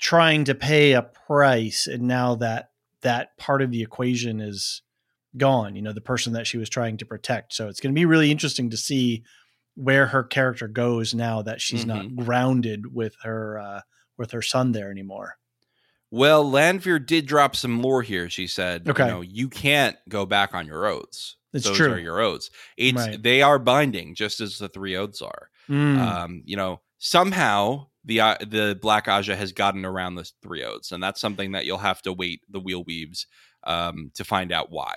trying 0.00 0.42
to 0.46 0.56
pay 0.56 0.90
a 0.90 1.02
price? 1.02 1.86
And 1.86 2.02
now 2.02 2.34
that 2.34 2.72
that 3.02 3.36
part 3.36 3.62
of 3.62 3.70
the 3.70 3.80
equation 3.80 4.40
is 4.40 4.82
gone, 5.36 5.76
you 5.76 5.82
know, 5.82 5.92
the 5.92 6.00
person 6.00 6.32
that 6.32 6.48
she 6.48 6.58
was 6.58 6.68
trying 6.68 6.96
to 6.96 7.06
protect. 7.06 7.52
So 7.52 7.68
it's 7.68 7.78
going 7.78 7.94
to 7.94 7.98
be 7.98 8.06
really 8.06 8.32
interesting 8.32 8.70
to 8.70 8.76
see 8.76 9.22
where 9.76 10.08
her 10.08 10.24
character 10.24 10.66
goes 10.66 11.14
now 11.14 11.42
that 11.42 11.60
she's 11.60 11.86
not 11.86 12.16
grounded 12.16 12.92
with 12.92 13.14
her 13.22 13.56
uh, 13.56 13.80
with 14.18 14.32
her 14.32 14.42
son 14.42 14.72
there 14.72 14.90
anymore. 14.90 15.36
Well, 16.10 16.50
Lanfear 16.50 16.98
did 16.98 17.26
drop 17.26 17.54
some 17.54 17.80
lore 17.82 18.02
here. 18.02 18.28
She 18.28 18.48
said, 18.48 18.88
Okay. 18.88 19.04
you 19.04 19.10
know, 19.12 19.20
you 19.20 19.48
can't 19.48 19.96
go 20.08 20.26
back 20.26 20.54
on 20.54 20.66
your 20.66 20.86
oaths. 20.86 21.36
It's 21.52 21.64
Those 21.66 21.76
true. 21.76 21.92
are 21.92 21.98
your 21.98 22.20
oaths. 22.20 22.50
It's 22.76 22.96
Right. 22.96 23.22
they 23.22 23.42
are 23.42 23.58
binding, 23.58 24.14
just 24.14 24.40
as 24.40 24.58
the 24.58 24.68
three 24.68 24.96
oaths 24.96 25.20
are. 25.22 25.50
Mm. 25.68 25.98
Um, 25.98 26.42
you 26.44 26.56
know, 26.56 26.80
somehow 26.98 27.86
the 28.04 28.20
uh, 28.20 28.36
the 28.40 28.78
Black 28.80 29.06
Ajah 29.06 29.36
has 29.36 29.52
gotten 29.52 29.84
around 29.84 30.14
the 30.14 30.30
three 30.42 30.64
oaths, 30.64 30.92
and 30.92 31.02
that's 31.02 31.20
something 31.20 31.52
that 31.52 31.66
you'll 31.66 31.78
have 31.78 32.00
to 32.02 32.12
wait 32.12 32.40
the 32.48 32.60
wheel 32.60 32.84
weaves 32.84 33.26
um, 33.64 34.10
to 34.14 34.24
find 34.24 34.52
out 34.52 34.70
why. 34.70 34.96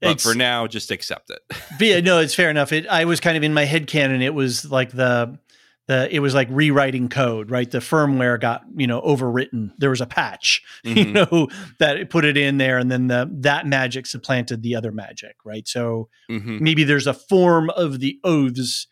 But 0.00 0.10
It's- 0.12 0.22
for 0.22 0.34
now, 0.34 0.66
just 0.66 0.90
accept 0.90 1.30
it. 1.30 1.40
Yeah, 1.80 2.00
no, 2.00 2.18
it's 2.18 2.34
fair 2.34 2.50
enough. 2.50 2.72
It 2.72 2.86
I 2.86 3.04
was 3.04 3.20
kind 3.20 3.36
of 3.36 3.42
in 3.42 3.52
my 3.52 3.64
head 3.64 3.86
canon. 3.88 4.22
It 4.22 4.34
was 4.34 4.70
like 4.70 4.90
the 4.92 5.38
the 5.86 6.08
it 6.14 6.20
was 6.20 6.34
like 6.34 6.48
rewriting 6.50 7.08
code, 7.08 7.50
right? 7.50 7.70
The 7.70 7.78
firmware 7.78 8.40
got 8.40 8.62
you 8.76 8.86
know 8.86 9.00
overwritten. 9.02 9.70
There 9.78 9.90
was 9.90 10.00
a 10.00 10.06
patch, 10.06 10.62
you 10.84 10.94
Mhm. 10.94 11.12
know, 11.30 11.48
that 11.78 11.96
it 11.98 12.10
put 12.10 12.24
it 12.24 12.36
in 12.36 12.58
there, 12.58 12.78
and 12.78 12.90
then 12.90 13.08
the 13.08 13.28
that 13.40 13.66
magic 13.66 14.06
supplanted 14.06 14.62
the 14.62 14.74
other 14.76 14.92
magic, 14.92 15.36
right? 15.44 15.66
So 15.68 16.08
Mhm. 16.30 16.60
maybe 16.60 16.84
there's 16.84 17.06
a 17.06 17.14
form 17.14 17.70
of 17.70 18.00
the 18.00 18.18
oaths, 18.24 18.86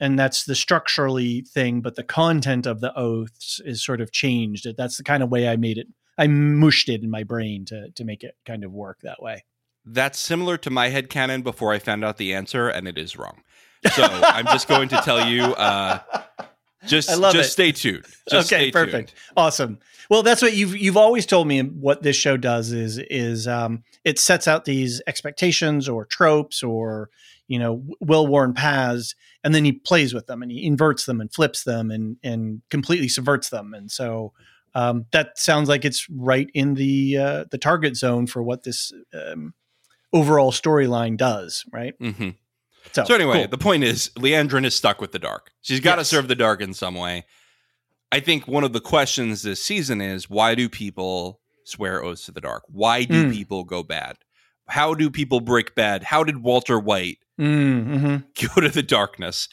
and 0.00 0.18
that's 0.18 0.44
the 0.44 0.54
structurally 0.54 1.40
thing, 1.42 1.80
but 1.80 1.94
the 1.96 2.04
content 2.04 2.66
of 2.66 2.80
the 2.80 2.92
oaths 2.98 3.60
is 3.64 3.82
sort 3.84 4.00
of 4.00 4.12
changed. 4.12 4.66
That's 4.76 4.96
the 4.96 5.04
kind 5.04 5.22
of 5.22 5.30
way 5.30 5.48
I 5.48 5.56
made 5.56 5.78
it. 5.78 5.86
I 6.18 6.26
mushed 6.26 6.88
it 6.88 7.02
in 7.02 7.10
my 7.10 7.24
brain 7.24 7.64
to 7.66 7.90
to 7.90 8.04
make 8.04 8.22
it 8.22 8.34
kind 8.44 8.64
of 8.64 8.72
work 8.72 9.00
that 9.02 9.22
way. 9.22 9.44
That's 9.86 10.18
similar 10.18 10.56
to 10.58 10.70
my 10.70 10.88
head 10.88 11.10
canon 11.10 11.42
before 11.42 11.72
I 11.72 11.78
found 11.78 12.04
out 12.04 12.16
the 12.16 12.32
answer, 12.32 12.68
and 12.68 12.88
it 12.88 12.96
is 12.96 13.16
wrong. 13.16 13.42
So 13.92 14.02
I'm 14.04 14.46
just 14.46 14.68
going 14.68 14.88
to 14.90 14.96
tell 14.98 15.28
you, 15.28 15.42
uh, 15.44 16.00
just 16.86 17.10
I 17.10 17.14
love 17.14 17.32
just 17.32 17.50
it. 17.50 17.52
stay 17.52 17.72
tuned. 17.72 18.04
Just 18.28 18.52
okay, 18.52 18.64
stay 18.64 18.72
perfect, 18.72 19.10
tuned. 19.10 19.20
awesome. 19.36 19.78
Well, 20.10 20.22
that's 20.22 20.42
what 20.42 20.54
you've 20.54 20.76
you've 20.76 20.96
always 20.96 21.26
told 21.26 21.46
me. 21.48 21.60
What 21.60 22.02
this 22.02 22.16
show 22.16 22.36
does 22.36 22.72
is 22.72 22.98
is 22.98 23.48
um, 23.48 23.84
it 24.04 24.18
sets 24.18 24.46
out 24.46 24.64
these 24.64 25.00
expectations 25.06 25.88
or 25.88 26.04
tropes 26.04 26.62
or 26.62 27.10
you 27.48 27.58
know 27.58 27.82
well 28.00 28.26
worn 28.26 28.52
paths, 28.54 29.14
and 29.42 29.54
then 29.54 29.64
he 29.64 29.72
plays 29.72 30.12
with 30.12 30.26
them 30.26 30.42
and 30.42 30.50
he 30.50 30.64
inverts 30.66 31.06
them 31.06 31.20
and 31.20 31.32
flips 31.32 31.64
them 31.64 31.90
and 31.90 32.16
and 32.22 32.62
completely 32.70 33.08
subverts 33.08 33.48
them. 33.48 33.72
And 33.74 33.90
so 33.90 34.32
um, 34.74 35.06
that 35.12 35.38
sounds 35.38 35.68
like 35.68 35.84
it's 35.84 36.06
right 36.10 36.50
in 36.52 36.74
the 36.74 37.16
uh, 37.16 37.44
the 37.50 37.58
target 37.58 37.96
zone 37.96 38.26
for 38.26 38.42
what 38.42 38.64
this 38.64 38.92
um, 39.14 39.54
overall 40.12 40.52
storyline 40.52 41.16
does. 41.16 41.64
Right. 41.72 41.94
hmm 41.98 42.30
So 42.92 43.14
anyway, 43.14 43.40
cool. 43.42 43.48
the 43.48 43.58
point 43.58 43.84
is, 43.84 44.10
Liandrin 44.16 44.64
is 44.64 44.74
stuck 44.74 45.00
with 45.00 45.12
the 45.12 45.18
dark. 45.18 45.50
She's 45.62 45.80
got 45.80 45.96
to 45.96 46.00
Yes. 46.00 46.08
serve 46.08 46.28
the 46.28 46.34
dark 46.34 46.60
in 46.60 46.74
some 46.74 46.94
way. 46.94 47.24
I 48.12 48.20
think 48.20 48.46
one 48.46 48.62
of 48.64 48.72
the 48.72 48.80
questions 48.80 49.42
this 49.42 49.62
season 49.62 50.00
is 50.00 50.30
why 50.30 50.54
do 50.54 50.68
people 50.68 51.40
swear 51.64 52.02
oaths 52.04 52.26
to 52.26 52.32
the 52.32 52.40
dark? 52.40 52.62
Why 52.68 53.04
do 53.04 53.24
Mm. 53.26 53.32
people 53.32 53.64
go 53.64 53.82
bad? 53.82 54.18
How 54.68 54.94
do 54.94 55.10
people 55.10 55.40
break 55.40 55.74
bad? 55.74 56.04
How 56.04 56.22
did 56.24 56.38
Walter 56.38 56.78
White 56.78 57.18
mm-hmm. 57.40 58.16
go 58.54 58.60
to 58.60 58.68
the 58.68 58.82
darkness? 58.82 59.48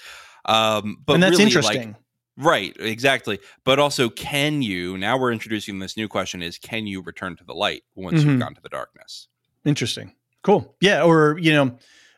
Um, 0.45 0.97
but 1.05 1.13
and 1.15 1.23
that's 1.23 1.31
really, 1.33 1.43
interesting. 1.45 1.87
Like, 1.91 2.45
right, 2.45 2.75
exactly. 2.79 3.39
But 3.63 3.79
also, 3.79 4.09
can 4.09 4.61
you? 4.61 4.97
Now 4.97 5.17
we're 5.17 5.31
introducing 5.31 5.79
this 5.79 5.97
new 5.97 6.07
question: 6.07 6.41
Is 6.43 6.57
can 6.57 6.85
you 6.87 7.01
return 7.01 7.35
to 7.37 7.43
the 7.43 7.53
light 7.53 7.83
once 7.95 8.21
Mhm. 8.21 8.25
you've 8.25 8.39
gone 8.39 8.55
to 8.55 8.61
the 8.61 8.69
darkness? 8.69 9.27
Interesting. 9.65 10.13
Cool. 10.43 10.75
Yeah. 10.81 11.03
Or, 11.03 11.37
you 11.39 11.53
know, 11.53 11.77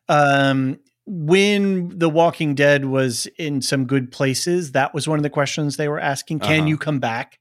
um, 0.10 0.80
when 1.06 1.98
The 1.98 2.10
Walking 2.10 2.56
Dead 2.56 2.86
was 2.86 3.28
in 3.38 3.62
some 3.62 3.86
good 3.86 4.12
places, 4.12 4.72
that 4.72 4.94
was 4.94 5.08
one 5.08 5.20
of 5.20 5.24
the 5.24 5.30
questions 5.30 5.76
they 5.76 5.88
were 5.90 6.00
asking. 6.00 6.40
Can 6.40 6.62
Uh-huh. 6.62 6.68
you 6.70 6.78
come 6.78 7.00
back? 7.00 7.40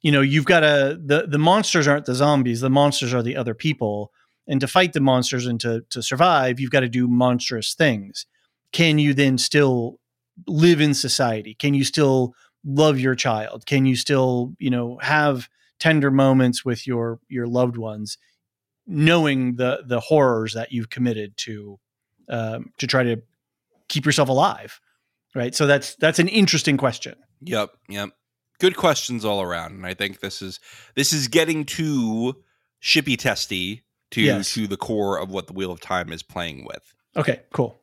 You 0.00 0.10
know, 0.10 0.20
you've 0.20 0.46
got 0.46 0.60
to, 0.60 0.98
the, 1.00 1.26
the 1.28 1.38
monsters 1.38 1.86
aren't 1.86 2.06
the 2.06 2.14
zombies, 2.14 2.60
the 2.60 2.70
monsters 2.70 3.14
are 3.14 3.22
the 3.22 3.36
other 3.36 3.54
people. 3.54 4.10
And 4.48 4.60
to 4.60 4.66
fight 4.66 4.92
the 4.92 5.00
monsters 5.00 5.46
and 5.46 5.60
to, 5.60 5.84
to 5.90 6.02
survive, 6.02 6.58
you've 6.58 6.72
got 6.72 6.80
to 6.80 6.88
do 6.88 7.06
monstrous 7.06 7.74
things. 7.74 8.26
Can 8.72 8.98
you 8.98 9.14
then 9.14 9.38
still 9.38 10.00
live 10.48 10.80
in 10.80 10.94
society? 10.94 11.54
Can 11.54 11.74
you 11.74 11.84
still 11.84 12.34
love 12.64 12.98
your 12.98 13.14
child? 13.14 13.66
Can 13.66 13.86
you 13.86 13.94
still, 13.94 14.54
you 14.58 14.70
know, 14.70 14.98
have 15.02 15.48
tender 15.78 16.10
moments 16.10 16.64
with 16.64 16.86
your 16.86 17.20
your 17.28 17.46
loved 17.46 17.76
ones? 17.76 18.18
knowing 18.84 19.54
the 19.54 19.80
the 19.86 20.00
horrors 20.00 20.54
that 20.54 20.72
you've 20.72 20.90
committed 20.90 21.36
to 21.36 21.78
um, 22.28 22.72
to 22.78 22.86
try 22.86 23.02
to 23.02 23.16
keep 23.88 24.06
yourself 24.06 24.28
alive 24.28 24.80
right 25.34 25.54
so 25.54 25.66
that's 25.66 25.94
that's 25.96 26.18
an 26.18 26.28
interesting 26.28 26.76
question 26.76 27.14
Yep, 27.44 27.70
yep. 27.88 28.10
Good 28.60 28.76
questions 28.76 29.24
all 29.24 29.42
around, 29.42 29.72
and 29.72 29.84
I 29.84 29.94
think 29.94 30.20
this 30.20 30.40
is 30.42 30.60
this 30.94 31.12
is 31.12 31.26
getting 31.26 31.64
too 31.64 32.36
shippy 32.80 33.18
testy 33.18 33.82
to 34.12 34.20
Yes. 34.22 34.54
to 34.54 34.68
the 34.68 34.76
core 34.76 35.18
of 35.18 35.30
what 35.30 35.48
the 35.48 35.52
Wheel 35.52 35.72
of 35.72 35.80
Time 35.80 36.12
is 36.12 36.22
playing 36.22 36.64
with. 36.64 36.94
okay 37.16 37.40
cool 37.52 37.80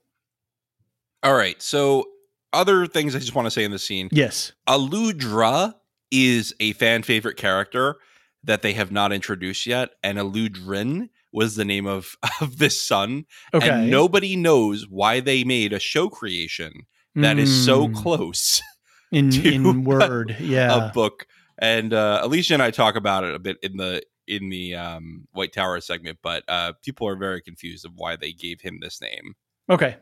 All 1.24 1.34
right, 1.36 1.62
so 1.62 2.06
other 2.54 2.88
things 2.88 3.16
I 3.16 3.20
just 3.20 3.36
want 3.36 3.46
to 3.48 3.52
say 3.52 3.66
in 3.66 3.72
the 3.72 3.80
scene. 3.80 4.08
yes 4.14 4.54
Aludra 4.68 5.76
is 6.12 6.54
a 6.62 6.72
fan 6.74 7.04
favorite 7.04 7.36
character 7.38 7.98
that 8.44 8.62
they 8.62 8.72
have 8.74 8.92
not 8.92 9.12
introduced 9.12 9.66
yet, 9.68 9.90
and 10.02 10.18
Aludrin 10.18 11.10
was 11.32 11.56
the 11.56 11.66
name 11.66 11.86
of 11.86 12.16
of 12.42 12.58
this 12.58 12.82
son, 12.82 13.26
okay. 13.54 13.70
and 13.70 13.92
nobody 13.92 14.36
knows 14.36 14.88
why 14.90 15.20
they 15.20 15.44
made 15.44 15.74
a 15.74 15.80
show 15.80 16.10
creation 16.10 16.86
that 17.16 17.40
is 17.40 17.66
so 17.66 17.88
Mm, 17.88 17.96
close 17.96 18.62
in 19.12 19.32
to 19.32 19.54
in 19.54 19.84
word 19.84 20.38
yeah. 20.40 20.90
a 20.90 20.94
book. 20.94 21.28
And 21.58 21.94
uh, 21.94 22.22
Elysia 22.24 22.54
and 22.54 22.64
I 22.64 22.72
talk 22.72 22.96
about 22.96 23.24
it 23.24 23.36
a 23.36 23.40
bit 23.40 23.58
in 23.62 23.78
the 23.78 24.02
in 24.28 24.50
the 24.50 24.76
um, 24.76 25.28
White 25.32 25.54
Tower 25.54 25.82
segment, 25.82 26.20
but 26.22 26.44
uh, 26.48 26.74
people 26.84 27.08
are 27.08 27.16
very 27.16 27.42
confused 27.42 27.84
of 27.86 27.94
why 27.96 28.16
they 28.16 28.32
gave 28.32 28.62
him 28.62 28.80
this 28.80 29.02
name. 29.02 29.36
okay. 29.70 29.98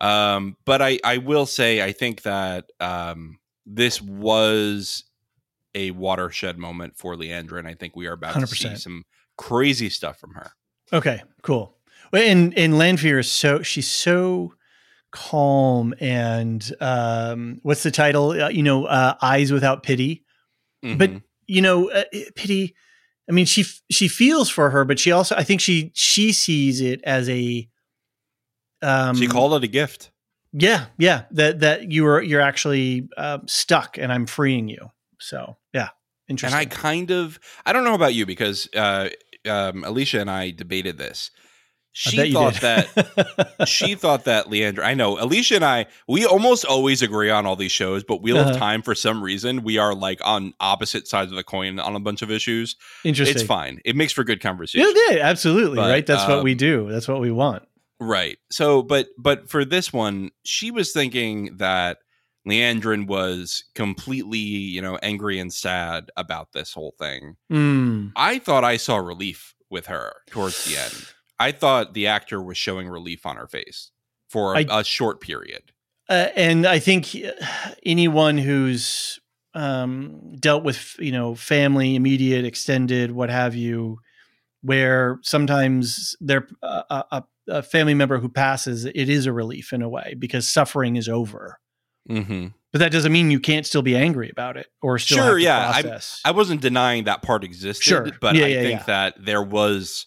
Um, 0.00 0.56
but 0.64 0.82
I 0.82 0.98
I 1.04 1.18
will 1.18 1.46
say 1.46 1.82
I 1.82 1.92
think 1.92 2.22
that 2.22 2.64
um, 2.80 3.38
this 3.64 4.02
was 4.02 5.04
a 5.74 5.92
watershed 5.92 6.58
moment 6.58 6.96
for 6.96 7.14
Leandra, 7.14 7.58
and 7.58 7.68
I 7.68 7.74
think 7.74 7.94
we 7.94 8.06
are 8.06 8.12
about 8.12 8.34
to 8.34 8.46
see 8.46 8.74
some 8.74 9.04
crazy 9.36 9.88
stuff 9.90 10.18
from 10.18 10.32
her. 10.34 10.52
okay 10.92 11.22
cool 11.42 11.76
and 12.12 12.56
and 12.56 12.78
Lanfear 12.78 13.18
is 13.18 13.30
so 13.30 13.62
she's 13.62 13.88
so 13.88 14.54
calm 15.10 15.94
and 16.00 16.72
um, 16.80 17.60
what's 17.62 17.82
the 17.84 17.90
title? 17.90 18.30
Uh, 18.30 18.48
you 18.48 18.62
know, 18.64 18.84
uh, 18.86 19.14
eyes 19.22 19.52
without 19.52 19.82
pity. 19.84 20.24
But 20.82 21.10
Mhm. 21.10 21.22
you 21.46 21.62
know, 21.62 21.90
uh, 21.90 22.04
pity. 22.36 22.74
I 23.28 23.32
mean, 23.32 23.46
she 23.46 23.62
f- 23.62 23.80
she 23.90 24.06
feels 24.08 24.50
for 24.50 24.70
her, 24.70 24.84
but 24.84 24.98
she 24.98 25.12
also, 25.12 25.34
I 25.36 25.42
think 25.44 25.60
she 25.60 25.90
she 25.94 26.32
sees 26.32 26.80
it 26.80 27.00
as 27.04 27.28
a. 27.28 27.68
Um, 28.82 29.16
she 29.16 29.26
called 29.26 29.54
it 29.54 29.64
a 29.64 29.68
gift. 29.68 30.10
Yeah, 30.52 30.86
yeah. 30.98 31.24
That 31.32 31.60
that 31.60 31.90
you 31.90 32.06
are 32.06 32.22
you're 32.22 32.40
actually 32.40 33.08
uh, 33.16 33.38
stuck, 33.46 33.98
and 33.98 34.12
I'm 34.12 34.26
freeing 34.26 34.68
you. 34.68 34.90
So 35.18 35.56
yeah, 35.72 35.88
Interesting. 36.28 36.60
And. 36.60 36.72
I 36.72 36.74
kind 36.74 37.10
of, 37.10 37.38
I 37.66 37.72
don't 37.72 37.84
know 37.84 37.94
about 37.94 38.14
you 38.14 38.26
because 38.26 38.68
uh, 38.74 39.08
um, 39.48 39.82
Elysia 39.84 40.20
and 40.20 40.30
I 40.30 40.50
debated 40.50 40.98
this. 40.98 41.30
She 41.96 42.32
thought 42.32 42.54
that 42.54 42.88
she 43.68 43.94
thought 43.94 44.24
that 44.24 44.46
Leandra. 44.46 44.80
I 44.82 44.94
know 44.94 45.14
Elysia 45.14 45.56
and 45.56 45.64
I. 45.64 45.86
We 46.08 46.26
almost 46.26 46.64
always 46.64 47.02
agree 47.02 47.30
on 47.30 47.46
all 47.46 47.54
these 47.54 47.70
shows, 47.70 48.02
but 48.02 48.20
Wheel 48.20 48.36
Uh-huh. 48.38 48.50
of 48.50 48.56
Time, 48.56 48.82
for 48.82 48.96
some 48.96 49.22
reason, 49.22 49.62
we 49.62 49.78
are 49.78 49.94
like 49.94 50.18
on 50.24 50.54
opposite 50.58 51.06
sides 51.06 51.30
of 51.30 51.36
the 51.36 51.44
coin 51.44 51.78
on 51.78 51.94
a 51.94 52.00
bunch 52.00 52.20
of 52.22 52.32
issues. 52.32 52.74
interesting. 53.04 53.36
It's 53.36 53.46
fine. 53.46 53.80
It 53.84 53.94
makes 53.94 54.12
for 54.12 54.24
good 54.24 54.40
conversation. 54.40 54.92
Yeah, 55.08 55.14
yeah, 55.16 55.22
absolutely. 55.22 55.76
But, 55.76 55.88
right. 55.88 56.04
That's 56.04 56.26
what 56.28 56.42
we 56.42 56.52
um, 56.52 56.56
do. 56.58 56.88
That's 56.90 57.06
what 57.06 57.20
we 57.20 57.30
want. 57.30 57.62
Right. 58.00 58.38
So, 58.50 58.82
but 58.82 59.06
but 59.16 59.48
for 59.48 59.64
this 59.64 59.92
one, 59.92 60.32
she 60.44 60.72
was 60.72 60.92
thinking 60.92 61.58
that 61.58 61.98
Liandrin 62.48 63.06
was 63.06 63.64
completely, 63.74 64.38
you 64.38 64.82
know, 64.82 64.96
angry 65.02 65.38
and 65.38 65.52
sad 65.52 66.10
about 66.16 66.52
this 66.52 66.72
whole 66.72 66.94
thing. 66.98 67.36
Mm. 67.50 68.12
I 68.16 68.38
thought 68.38 68.64
I 68.64 68.76
saw 68.76 68.96
relief 68.96 69.54
with 69.70 69.86
her 69.86 70.12
towards 70.30 70.64
the 70.64 70.76
end. 70.76 71.06
I 71.38 71.52
thought 71.52 71.94
the 71.94 72.06
actor 72.06 72.42
was 72.42 72.56
showing 72.58 72.88
relief 72.88 73.26
on 73.26 73.36
her 73.36 73.46
face 73.48 73.90
for 74.28 74.54
a, 74.54 74.58
I- 74.58 74.80
a 74.80 74.84
short 74.84 75.20
period. 75.20 75.72
Uh, 76.08 76.28
and 76.36 76.66
I 76.66 76.78
think 76.80 77.16
anyone 77.86 78.36
who's 78.36 79.18
um, 79.54 80.34
dealt 80.38 80.64
with, 80.64 80.96
you 80.98 81.12
know, 81.12 81.34
family, 81.34 81.94
immediate, 81.94 82.44
extended, 82.44 83.12
what 83.12 83.30
have 83.30 83.54
you, 83.54 83.98
where 84.62 85.18
sometimes 85.22 86.14
they're 86.20 86.46
uh, 86.62 87.02
a, 87.10 87.22
a 87.48 87.62
family 87.62 87.94
member 87.94 88.18
who 88.18 88.28
passes, 88.28 88.84
it 88.84 89.08
is 89.08 89.26
a 89.26 89.32
relief 89.32 89.72
in 89.72 89.80
a 89.82 89.88
way 89.88 90.14
because 90.18 90.48
suffering 90.48 90.96
is 90.96 91.08
over. 91.08 91.58
Hmm 92.08 92.48
But 92.72 92.78
that 92.80 92.92
doesn't 92.92 93.12
mean 93.12 93.30
you 93.30 93.40
can't 93.40 93.64
still 93.66 93.82
be 93.82 93.96
angry 93.96 94.28
about 94.30 94.56
it 94.56 94.66
or 94.82 94.98
still 94.98 95.18
Sure, 95.18 95.38
yeah, 95.38 95.72
process. 95.72 96.20
I 96.24 96.32
wasn't 96.32 96.60
denying 96.60 97.04
that 97.04 97.22
part 97.22 97.44
existed, 97.44 97.82
Sure. 97.84 98.08
but 98.20 98.34
Yeah, 98.34 98.44
I 98.44 98.48
yeah, 98.48 98.62
think 98.62 98.80
yeah. 98.80 98.86
that 98.86 99.14
there 99.24 99.42
was, 99.42 100.06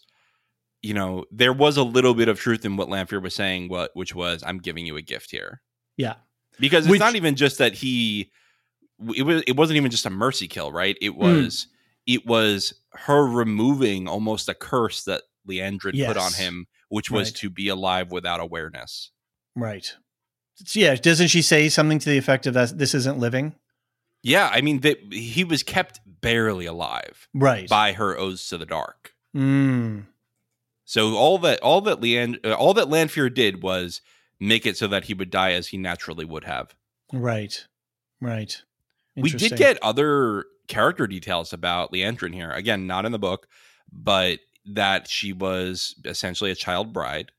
you 0.81 0.93
know, 0.93 1.25
there 1.31 1.53
was 1.53 1.77
a 1.77 1.83
little 1.83 2.13
bit 2.13 2.27
of 2.27 2.39
truth 2.39 2.65
in 2.65 2.75
what 2.77 2.89
Lanfear 2.89 3.19
was 3.19 3.33
saying, 3.35 3.69
what 3.69 3.91
which 3.95 4.13
was, 4.13 4.43
"I'm 4.45 4.59
giving 4.59 4.85
you 4.85 4.95
a 4.97 5.01
gift 5.01 5.31
here." 5.31 5.61
yeah. 5.97 6.15
because 6.59 6.85
it's 6.85 6.91
Which- 6.91 6.99
not 6.99 7.15
even 7.15 7.35
just 7.35 7.57
that 7.59 7.73
he 7.75 8.31
it 9.15 9.21
was 9.23 9.43
it 9.47 9.55
wasn't 9.55 9.77
even 9.77 9.91
just 9.91 10.05
a 10.07 10.09
mercy 10.09 10.47
kill 10.47 10.71
right 10.71 10.97
it 11.01 11.11
Mm. 11.11 11.17
was 11.17 11.67
it 12.07 12.25
was 12.25 12.73
her 12.93 13.25
removing 13.27 14.07
almost 14.07 14.49
a 14.49 14.55
curse 14.55 15.03
that 15.03 15.21
liandrin 15.47 16.03
put 16.07 16.17
on 16.17 16.33
him 16.33 16.65
which 16.89 17.11
was 17.11 17.27
Right. 17.29 17.35
to 17.37 17.49
be 17.51 17.67
alive 17.67 18.11
without 18.11 18.39
awareness 18.39 19.11
Right. 19.55 19.95
Yeah. 20.73 20.95
Doesn't 20.95 21.27
she 21.27 21.41
say 21.41 21.69
something 21.69 21.99
to 21.99 22.09
the 22.09 22.17
effect 22.17 22.45
of 22.47 22.53
that 22.53 22.77
this 22.77 22.93
isn't 22.93 23.19
living? 23.19 23.55
yeah 24.23 24.49
i 24.51 24.61
mean 24.61 24.79
that 24.79 24.97
he 25.13 25.43
was 25.43 25.61
kept 25.61 25.99
barely 26.21 26.65
alive 26.65 27.27
Right. 27.35 27.69
by 27.69 27.93
her 27.93 28.17
oaths 28.17 28.49
to 28.49 28.57
the 28.57 28.65
dark 28.65 29.13
Mm. 29.35 30.07
so 30.85 31.15
all 31.15 31.37
that 31.39 31.59
all 31.61 31.81
that 31.81 32.01
leand 32.01 32.39
uh, 32.43 32.53
all 32.53 32.73
that 32.73 32.89
lanfear 32.89 33.29
did 33.29 33.61
was 33.61 34.01
make 34.39 34.65
it 34.65 34.75
so 34.75 34.87
that 34.87 35.03
he 35.05 35.13
would 35.13 35.29
die 35.29 35.51
as 35.51 35.67
he 35.67 35.77
naturally 35.77 36.25
would 36.25 36.45
have 36.45 36.73
Right. 37.13 37.67
Right. 38.19 38.59
We 39.15 39.29
did 39.29 39.55
get 39.55 39.77
other 39.83 40.45
character 40.67 41.05
details 41.07 41.53
about 41.53 41.93
Liandrin 41.93 42.33
here. 42.33 42.51
Again, 42.51 42.85
not 42.87 43.05
in 43.05 43.11
the 43.11 43.19
book, 43.19 43.47
but 43.91 44.39
that 44.65 45.07
she 45.07 45.31
was 45.31 45.95
essentially 46.05 46.51
a 46.51 46.55
child 46.55 46.91
bride 46.91 47.31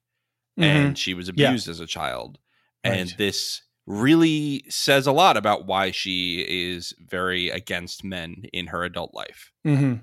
Mhm. 0.59 0.63
and 0.65 0.99
she 0.99 1.13
was 1.13 1.27
Yeah. 1.35 1.49
abused 1.49 1.69
as 1.69 1.81
a 1.81 1.87
child. 1.87 2.39
And 2.85 3.15
this 3.19 3.63
really 3.87 4.65
says 4.69 5.07
a 5.07 5.13
lot 5.13 5.37
about 5.37 5.67
why 5.67 5.91
she 5.91 6.45
is 6.47 6.93
very 6.99 7.49
against 7.51 8.05
men 8.05 8.45
in 8.53 8.67
her 8.69 8.85
adult 8.85 9.15
life. 9.15 9.51
hmm 9.65 9.95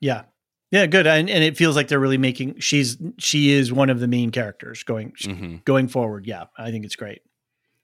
Yeah. 0.00 0.22
Yeah. 0.70 0.86
Good. 0.86 1.06
And, 1.06 1.28
and 1.30 1.42
it 1.44 1.56
feels 1.56 1.76
like 1.76 1.88
they're 1.88 2.00
really 2.00 2.18
making 2.18 2.58
she's 2.60 2.96
she 3.18 3.50
is 3.52 3.72
one 3.72 3.90
of 3.90 4.00
the 4.00 4.08
main 4.08 4.30
characters 4.30 4.82
going 4.82 5.12
hmm 5.22 5.56
going 5.64 5.88
forward. 5.88 6.26
Yeah, 6.26 6.44
I 6.58 6.70
think 6.70 6.84
it's 6.84 6.96
great. 6.96 7.22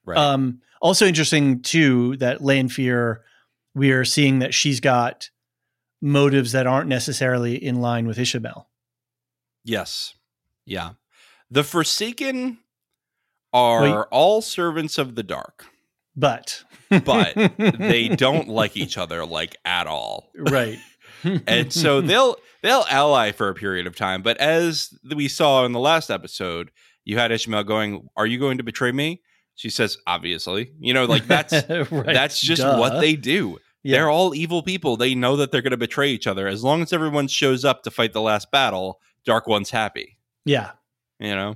Right. 0.05 0.17
Um, 0.17 0.61
also 0.81 1.05
interesting 1.05 1.61
too 1.61 2.17
that 2.17 2.41
Lanfear, 2.41 3.23
we 3.75 3.91
are 3.91 4.03
seeing 4.05 4.39
that 4.39 4.53
she's 4.53 4.79
got 4.79 5.29
motives 6.01 6.51
that 6.53 6.65
aren't 6.65 6.87
necessarily 6.89 7.55
in 7.63 7.79
line 7.81 8.07
with 8.07 8.17
Ishamael. 8.17 8.65
yes. 9.63 10.15
Yeah. 10.65 10.91
The 11.49 11.63
Forsaken 11.63 12.59
are 13.53 14.05
all 14.11 14.41
servants 14.41 14.97
of 14.97 15.15
the 15.15 15.23
dark, 15.23 15.65
But 16.15 16.63
but 17.03 17.33
they 17.57 18.07
don't 18.15 18.47
like 18.47 18.75
each 18.77 18.97
other 18.97 19.25
like 19.25 19.55
at 19.65 19.87
all. 19.87 20.29
right. 20.37 20.77
and 21.47 21.71
so 21.71 22.01
they'll 22.01 22.35
they'll 22.63 22.85
ally 22.89 23.31
for 23.31 23.49
a 23.49 23.53
period 23.53 23.85
of 23.87 23.95
time. 23.95 24.21
But 24.21 24.37
as 24.37 24.93
we 25.15 25.27
saw 25.27 25.65
in 25.65 25.71
the 25.71 25.79
last 25.79 26.09
episode, 26.09 26.71
you 27.05 27.17
had 27.17 27.31
Ishamael 27.31 27.65
going, 27.67 28.07
"Are 28.17 28.25
you 28.25 28.39
going 28.39 28.57
to 28.57 28.63
betray 28.63 28.91
me?" 28.91 29.21
She 29.55 29.69
says, 29.69 29.97
"Obviously." 30.07 30.71
You 30.79 30.93
know, 30.93 31.05
like 31.05 31.27
that's 31.27 31.53
Right. 31.91 32.05
that's 32.05 32.41
just 32.41 32.61
Duh. 32.61 32.77
what 32.77 32.99
they 32.99 33.15
do. 33.15 33.59
Yeah. 33.83 33.97
They're 33.97 34.09
all 34.09 34.33
evil 34.35 34.61
people. 34.63 34.95
They 34.97 35.13
know 35.15 35.35
that 35.37 35.51
they're 35.51 35.61
going 35.63 35.71
to 35.71 35.77
betray 35.77 36.09
each 36.09 36.27
other. 36.27 36.47
As 36.47 36.63
long 36.63 36.81
as 36.83 36.93
everyone 36.93 37.27
shows 37.27 37.65
up 37.65 37.83
to 37.83 37.91
fight 37.91 38.13
the 38.13 38.21
last 38.21 38.51
battle, 38.51 38.99
Dark 39.25 39.47
One's 39.47 39.69
happy. 39.71 40.17
yeah. 40.45 40.71
You 41.19 41.35
know. 41.35 41.55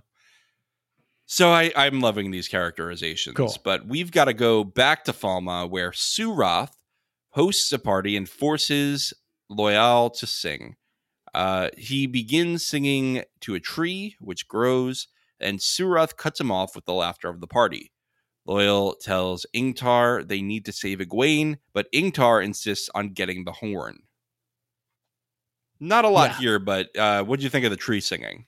So 1.26 1.50
I, 1.52 1.72
I'm 1.76 2.02
loving 2.02 2.30
these 2.32 2.48
characterizations, 2.48 3.36
Cool. 3.36 3.56
but 3.64 3.88
we've 3.88 4.12
got 4.12 4.26
to 4.26 4.34
go 4.34 4.64
back 4.64 5.04
to 5.06 5.12
Falme, 5.14 5.70
where 5.70 5.92
Suroth 5.92 6.74
hosts 7.32 7.72
a 7.74 7.80
party 7.80 8.16
and 8.16 8.30
forces 8.30 9.14
Loial 9.52 10.16
to 10.20 10.28
sing. 10.28 10.76
Uh, 11.34 11.70
he 11.78 12.06
begins 12.08 12.66
singing 12.66 13.24
to 13.42 13.56
a 13.56 13.60
tree, 13.60 14.16
which 14.20 14.48
grows, 14.48 15.08
and 15.40 15.60
Suroth 15.60 16.16
cuts 16.16 16.40
him 16.40 16.52
off 16.52 16.76
with 16.76 16.86
the 16.86 16.94
laughter 16.94 17.28
of 17.28 17.42
the 17.42 17.48
party. 17.48 17.92
Loial 18.48 18.94
tells 19.00 19.46
Ingtar 19.56 20.28
they 20.28 20.42
need 20.42 20.64
to 20.66 20.72
save 20.72 21.00
Egwene, 21.00 21.58
but 21.74 21.92
Ingtar 21.92 22.44
insists 22.46 22.90
on 22.94 23.10
getting 23.10 23.44
the 23.46 23.52
horn. 23.54 24.04
Not 25.80 26.06
a 26.06 26.10
lot 26.10 26.32
Yeah. 26.32 26.38
here, 26.38 26.60
but 26.60 26.96
uh, 26.98 27.24
what 27.24 27.40
do 27.40 27.44
you 27.44 27.50
think 27.50 27.66
of 27.66 27.72
the 27.72 27.78
tree 27.78 28.00
singing? 28.00 28.46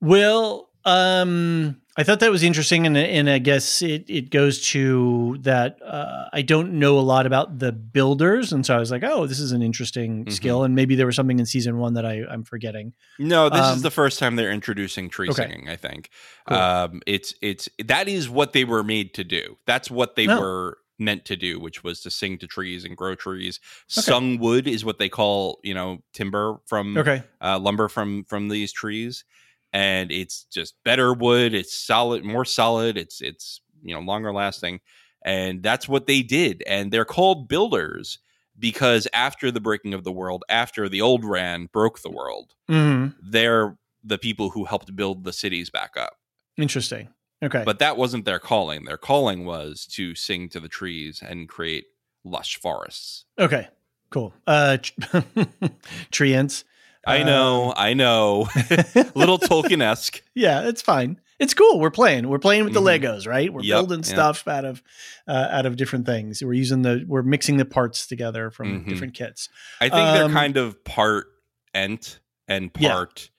Well, 0.00 0.70
um, 0.84 1.79
I 1.96 2.04
thought 2.04 2.20
that 2.20 2.30
was 2.30 2.42
interesting, 2.44 2.86
and 2.86 2.96
and 2.96 3.28
I 3.28 3.38
guess 3.38 3.82
it 3.82 4.04
it 4.08 4.30
goes 4.30 4.60
to 4.68 5.38
that 5.40 5.82
uh, 5.82 6.28
I 6.32 6.42
don't 6.42 6.74
know 6.74 6.98
a 6.98 7.00
lot 7.00 7.26
about 7.26 7.58
the 7.58 7.72
builders, 7.72 8.52
and 8.52 8.64
so 8.64 8.76
I 8.76 8.78
was 8.78 8.90
like, 8.92 9.02
oh, 9.04 9.26
this 9.26 9.40
is 9.40 9.50
an 9.52 9.60
interesting 9.60 10.24
Mhm. 10.24 10.32
skill, 10.32 10.62
and 10.62 10.74
maybe 10.74 10.94
there 10.94 11.06
was 11.06 11.16
something 11.16 11.38
in 11.40 11.46
season 11.46 11.78
one 11.78 11.94
that 11.94 12.06
I 12.06 12.22
I'm 12.30 12.44
forgetting. 12.44 12.94
No, 13.18 13.48
this 13.48 13.66
Um, 13.66 13.76
is 13.76 13.82
the 13.82 13.90
first 13.90 14.18
time 14.20 14.36
they're 14.36 14.52
introducing 14.52 15.10
tree 15.10 15.28
Okay. 15.30 15.42
singing. 15.42 15.68
I 15.68 15.76
think 15.76 16.10
Cool. 16.46 16.58
um, 16.58 17.02
it's 17.06 17.34
it's 17.42 17.68
that 17.84 18.08
is 18.08 18.30
what 18.30 18.52
they 18.52 18.64
were 18.64 18.84
made 18.84 19.12
to 19.14 19.24
do. 19.24 19.58
That's 19.66 19.90
what 19.90 20.14
they 20.14 20.28
Oh. 20.28 20.38
were 20.38 20.78
meant 21.00 21.24
to 21.24 21.34
do, 21.36 21.58
which 21.58 21.82
was 21.82 22.00
to 22.02 22.10
sing 22.10 22.38
to 22.38 22.46
trees 22.46 22.84
and 22.84 22.96
grow 22.96 23.14
trees. 23.16 23.58
Sung 23.88 24.38
wood 24.38 24.68
is 24.68 24.84
what 24.84 24.98
they 24.98 25.08
call 25.08 25.58
you 25.64 25.74
know 25.74 26.04
timber 26.14 26.58
from 26.66 26.96
Okay, 26.96 27.24
uh, 27.42 27.58
lumber 27.58 27.88
from 27.88 28.24
from 28.24 28.48
these 28.48 28.70
trees, 28.72 29.24
and 29.72 30.10
it's 30.10 30.44
just 30.44 30.74
better 30.84 31.12
wood. 31.14 31.54
It's 31.54 31.74
solid, 31.74 32.24
more 32.24 32.44
solid. 32.44 32.96
It's 32.96 33.20
it's 33.20 33.60
you 33.82 33.94
know 33.94 34.00
longer 34.00 34.32
lasting, 34.32 34.80
and 35.24 35.62
that's 35.62 35.88
what 35.88 36.06
they 36.06 36.22
did. 36.22 36.62
And 36.66 36.90
they're 36.92 37.04
called 37.04 37.48
builders 37.48 38.18
because 38.58 39.08
after 39.14 39.50
the 39.50 39.60
breaking 39.60 39.94
of 39.94 40.04
the 40.04 40.12
world, 40.12 40.44
after 40.48 40.88
the 40.88 41.00
old 41.00 41.24
Ran 41.24 41.66
broke 41.72 42.02
the 42.02 42.10
world, 42.10 42.54
hmm 42.68 43.08
they're 43.22 43.76
the 44.04 44.18
people 44.18 44.50
who 44.50 44.64
helped 44.64 44.94
build 44.96 45.24
the 45.24 45.32
cities 45.32 45.70
back 45.70 45.92
up. 45.96 46.14
interesting. 46.56 47.08
Okay, 47.42 47.62
But 47.64 47.78
that 47.78 47.96
wasn't 47.96 48.26
their 48.26 48.38
calling. 48.38 48.84
Their 48.84 48.98
calling 48.98 49.46
was 49.46 49.86
to 49.92 50.14
sing 50.14 50.50
to 50.50 50.60
the 50.60 50.68
trees 50.68 51.22
and 51.26 51.48
create 51.48 51.84
lush 52.22 52.58
forests. 52.60 53.24
okay, 53.38 53.68
cool. 54.10 54.34
Uh, 54.46 54.76
tr- 54.76 54.92
treants. 56.12 56.64
I 57.06 57.22
know, 57.22 57.72
I 57.76 57.94
know. 57.94 58.48
Little 59.14 59.38
Tolkien 59.48 59.82
esque. 59.82 60.22
yeah, 60.34 60.68
it's 60.68 60.82
fine. 60.82 61.20
It's 61.38 61.54
cool. 61.54 61.80
We're 61.80 61.90
playing. 61.90 62.28
We're 62.28 62.38
playing 62.38 62.64
with 62.64 62.74
the 62.74 62.80
Legos, 62.82 63.26
right? 63.26 63.50
We're 63.50 63.62
Yep, 63.62 63.78
building 63.78 64.00
yeah. 64.00 64.04
stuff 64.12 64.46
out 64.46 64.66
of 64.66 64.82
uh, 65.26 65.48
out 65.50 65.64
of 65.64 65.76
different 65.76 66.04
things. 66.04 66.42
We're 66.44 66.52
using 66.52 66.82
the 66.82 67.04
we're 67.08 67.22
mixing 67.22 67.56
the 67.56 67.64
parts 67.64 68.06
together 68.06 68.50
from 68.50 68.84
Mhm. 68.84 68.88
different 68.88 69.14
kits. 69.14 69.48
I 69.80 69.88
think 69.88 70.12
they're 70.12 70.24
Um, 70.24 70.32
kind 70.32 70.56
of 70.58 70.84
part 70.84 71.28
ent 71.72 72.20
and 72.46 72.70
Yeah. 72.78 72.90
part 72.90 73.30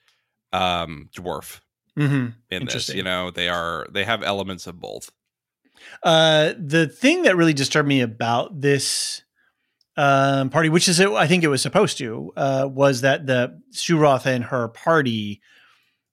um, 0.52 1.08
dwarf 1.16 1.60
hmm 1.96 2.26
in 2.50 2.66
this. 2.66 2.88
You 2.88 3.04
know, 3.04 3.30
they 3.30 3.48
are 3.48 3.86
they 3.90 4.04
have 4.04 4.22
elements 4.24 4.66
of 4.66 4.80
both. 4.80 5.10
Uh, 6.02 6.52
the 6.58 6.88
thing 6.88 7.22
that 7.22 7.36
really 7.36 7.54
disturbed 7.54 7.88
me 7.88 8.00
about 8.00 8.60
this 8.60 9.21
um, 9.96 10.48
party, 10.50 10.68
which 10.68 10.88
is 10.88 11.00
I 11.00 11.26
think 11.26 11.44
it 11.44 11.48
was 11.48 11.62
supposed 11.62 11.98
to, 11.98 12.32
uh, 12.36 12.68
was 12.70 13.02
that 13.02 13.26
the 13.26 13.60
Suroth 13.72 14.26
and 14.26 14.44
her 14.44 14.68
party 14.68 15.40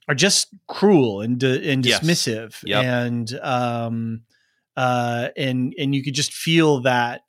are 0.08 0.16
just 0.16 0.48
cruel 0.68 1.22
and 1.22 1.42
and 1.44 1.86
Yes. 1.86 2.00
dismissive, 2.02 2.62
Yep. 2.66 2.84
and 2.84 3.40
um, 3.42 4.22
uh, 4.76 5.30
and 5.38 5.74
and 5.78 5.94
you 5.96 6.04
could 6.04 6.16
just 6.16 6.34
feel 6.34 6.82
that 6.82 7.22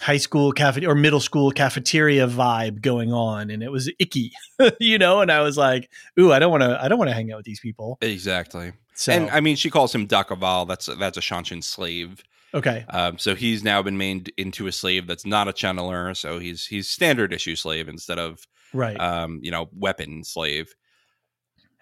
high 0.00 0.16
school 0.18 0.52
cafe 0.52 0.86
or 0.86 0.94
middle 0.94 1.18
school 1.20 1.50
cafeteria 1.50 2.28
vibe 2.28 2.80
going 2.80 3.12
on, 3.12 3.50
and 3.50 3.62
it 3.62 3.72
was 3.72 3.90
icky, 3.98 4.30
you 4.78 4.98
know. 4.98 5.20
And 5.20 5.32
I 5.32 5.40
was 5.40 5.56
like, 5.56 5.90
"Ooh, 6.20 6.32
I 6.32 6.38
don't 6.38 6.50
want 6.52 6.62
to. 6.62 6.78
I 6.82 6.86
don't 6.88 6.98
want 6.98 7.08
to 7.10 7.14
hang 7.14 7.32
out 7.32 7.38
with 7.38 7.46
these 7.46 7.60
people." 7.60 7.98
Exactly. 8.00 8.72
So 8.94 9.12
And 9.12 9.30
I 9.30 9.40
mean, 9.40 9.56
she 9.56 9.70
calls 9.70 9.94
him 9.94 10.06
da'covale. 10.06 10.66
That's 10.68 10.86
that's 10.86 11.16
a 11.16 11.20
Seanchan 11.20 11.62
slave. 11.64 12.22
Okay, 12.54 12.84
Um, 12.90 13.18
so 13.18 13.34
he's 13.34 13.62
now 13.62 13.82
been 13.82 13.98
made 13.98 14.32
into 14.36 14.66
a 14.66 14.72
slave 14.72 15.06
that's 15.06 15.26
not 15.26 15.48
a 15.48 15.52
channeler. 15.52 16.16
So 16.16 16.38
he's 16.38 16.66
he's 16.66 16.88
standard 16.88 17.32
issue 17.32 17.56
slave 17.56 17.88
instead 17.88 18.18
of 18.18 18.40
right. 18.72 18.98
um, 19.00 19.40
you 19.42 19.50
know 19.50 19.68
weapon 19.72 20.24
slave. 20.24 20.74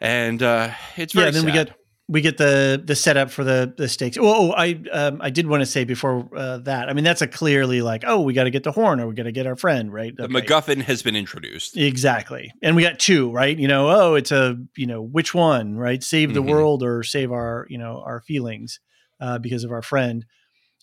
And 0.01 0.43
uh, 0.43 0.71
it's 0.97 1.13
very 1.13 1.27
yeah. 1.27 1.31
Then 1.31 1.45
we 1.45 1.53
get 1.53 1.71
we 2.09 2.21
get 2.21 2.37
the 2.37 2.81
the 2.85 2.95
setup 2.95 3.31
for 3.31 3.43
the 3.43 3.73
the 3.77 3.89
stakes. 3.89 4.17
Oh, 4.21 4.53
I 4.53 4.81
um, 4.93 5.21
I 5.23 5.31
did 5.31 5.47
want 5.47 5.63
to 5.63 5.67
say 5.67 5.85
before 5.85 6.29
uh, 6.37 6.59
that. 6.59 6.89
I 6.89 6.93
mean, 6.93 7.03
that's 7.03 7.23
a 7.23 7.27
clearly 7.27 7.81
like, 7.83 8.05
oh, 8.07 8.21
we 8.21 8.33
got 8.35 8.45
to 8.45 8.51
get 8.51 8.63
the 8.63 8.73
horn, 8.73 9.01
or 9.01 9.09
we 9.09 9.15
got 9.15 9.25
to 9.25 9.33
get 9.33 9.47
our 9.47 9.57
friend, 9.57 9.93
right? 9.93 10.15
the 10.17 10.29
MacGuffin 10.29 10.83
has 10.83 11.03
been 11.03 11.17
introduced. 11.17 11.77
Exactly. 11.77 12.53
And 12.63 12.77
we 12.77 12.83
got 12.83 12.99
two, 12.99 13.31
right? 13.33 13.59
You 13.59 13.69
know, 13.69 13.89
oh, 13.89 14.15
it's 14.15 14.31
a, 14.31 14.57
you 14.77 14.87
know, 14.87 15.03
which 15.03 15.35
one, 15.35 15.77
right? 15.77 16.03
Save 16.03 16.35
the 16.35 16.43
Mhm. 16.43 16.49
world 16.49 16.83
or 16.83 17.03
save 17.03 17.33
our, 17.33 17.67
you 17.71 17.79
know, 17.79 18.03
our 18.07 18.21
feelings 18.21 18.79
uh, 19.21 19.39
because 19.39 19.65
of 19.65 19.73
our 19.73 19.83
friend. 19.83 20.27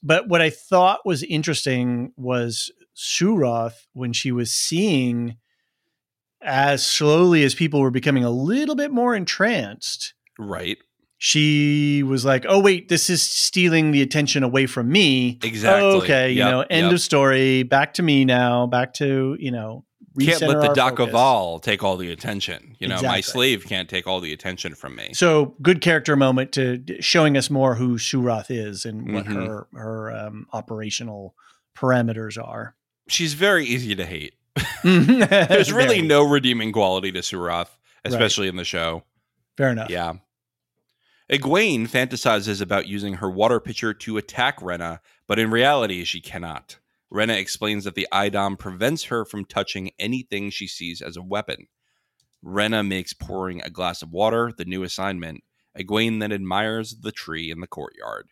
But 0.03 0.27
what 0.27 0.41
I 0.41 0.49
thought 0.49 0.99
was 1.05 1.23
interesting 1.23 2.11
was 2.17 2.71
Suroth 2.95 3.87
when 3.93 4.11
she 4.13 4.31
was 4.31 4.51
seeing 4.51 5.37
as 6.41 6.85
slowly 6.85 7.43
as 7.43 7.55
people 7.55 7.79
were 7.79 7.89
becoming 7.89 8.25
a 8.25 8.29
little 8.29 8.75
bit 8.75 8.91
more 8.91 9.15
entranced, 9.15 10.13
Right. 10.37 10.77
she 11.17 12.03
was 12.03 12.25
like, 12.25 12.45
"Oh 12.49 12.59
wait, 12.59 12.89
this 12.89 13.09
is 13.09 13.23
stealing 13.23 13.91
the 13.91 14.01
attention 14.01 14.43
away 14.43 14.65
from 14.65 14.91
me." 14.91 15.39
Exactly. 15.41 15.89
Oh, 15.89 16.01
okay, 16.01 16.31
you 16.31 16.43
know, 16.43 16.65
end 16.69 16.87
yep. 16.87 16.93
of 16.93 17.01
story. 17.01 17.63
Back 17.63 17.93
to 17.93 18.03
me 18.03 18.25
now. 18.25 18.67
Back 18.67 18.93
to 18.95 19.37
you 19.39 19.51
know. 19.51 19.85
Can't 20.19 20.41
let 20.41 20.61
the. 20.61 20.67
da'covale 20.79 21.61
take 21.61 21.83
all 21.83 21.97
the 21.97 22.11
attention. 22.11 22.75
You 22.79 22.87
know, 22.87 23.01
my 23.01 23.21
slave 23.21 23.65
can't 23.65 23.89
take 23.89 24.05
all 24.07 24.19
the 24.19 24.31
attention 24.33 24.75
from 24.75 24.95
me. 24.95 25.11
So 25.13 25.55
good 25.61 25.81
character 25.81 26.15
moment 26.15 26.51
to 26.53 26.83
showing 27.01 27.35
us 27.37 27.49
more 27.49 27.75
who 27.75 27.97
Suroth 27.97 28.47
is 28.49 28.85
and 28.85 29.13
what 29.13 29.25
Mhm. 29.25 29.35
her 29.47 29.67
her 29.73 30.11
um, 30.15 30.47
operational 30.53 31.35
parameters 31.75 32.41
are. 32.41 32.75
She's 33.07 33.33
very 33.33 33.65
easy 33.65 33.95
to 33.95 34.05
hate. 34.05 34.35
There's 34.83 35.73
really 35.73 36.01
no 36.01 36.23
redeeming 36.23 36.71
quality 36.71 37.11
to 37.13 37.19
Suroth, 37.19 37.69
especially 38.05 38.47
in 38.47 38.55
the 38.55 38.63
show. 38.63 39.03
fair 39.57 39.69
enough. 39.71 39.89
Yeah. 39.89 40.13
Egwene 41.31 41.87
fantasizes 41.89 42.61
about 42.61 42.87
using 42.87 43.15
her 43.15 43.29
water 43.29 43.59
pitcher 43.59 43.93
to 43.93 44.17
attack 44.17 44.59
Renna, 44.59 44.99
but 45.27 45.39
in 45.39 45.49
reality, 45.49 46.03
she 46.03 46.19
cannot. 46.21 46.77
Renna 47.13 47.37
explains 47.37 47.83
that 47.83 47.95
the 47.95 48.07
Idom 48.11 48.57
prevents 48.57 49.03
her 49.05 49.23
from 49.23 49.45
touching 49.45 49.91
anything 49.99 50.49
she 50.49 50.67
sees 50.67 51.01
as 51.01 51.15
a 51.15 51.21
weapon. 51.21 51.67
Renna 52.43 52.85
makes 52.85 53.13
pouring 53.13 53.61
a 53.61 53.69
glass 53.69 54.01
of 54.01 54.11
water 54.11 54.51
the 54.57 54.65
new 54.65 54.83
assignment. 54.83 55.43
Egwene 55.77 56.19
then 56.19 56.31
admires 56.31 56.95
the 57.01 57.11
tree 57.11 57.49
in 57.51 57.59
the 57.61 57.67
courtyard. 57.67 58.29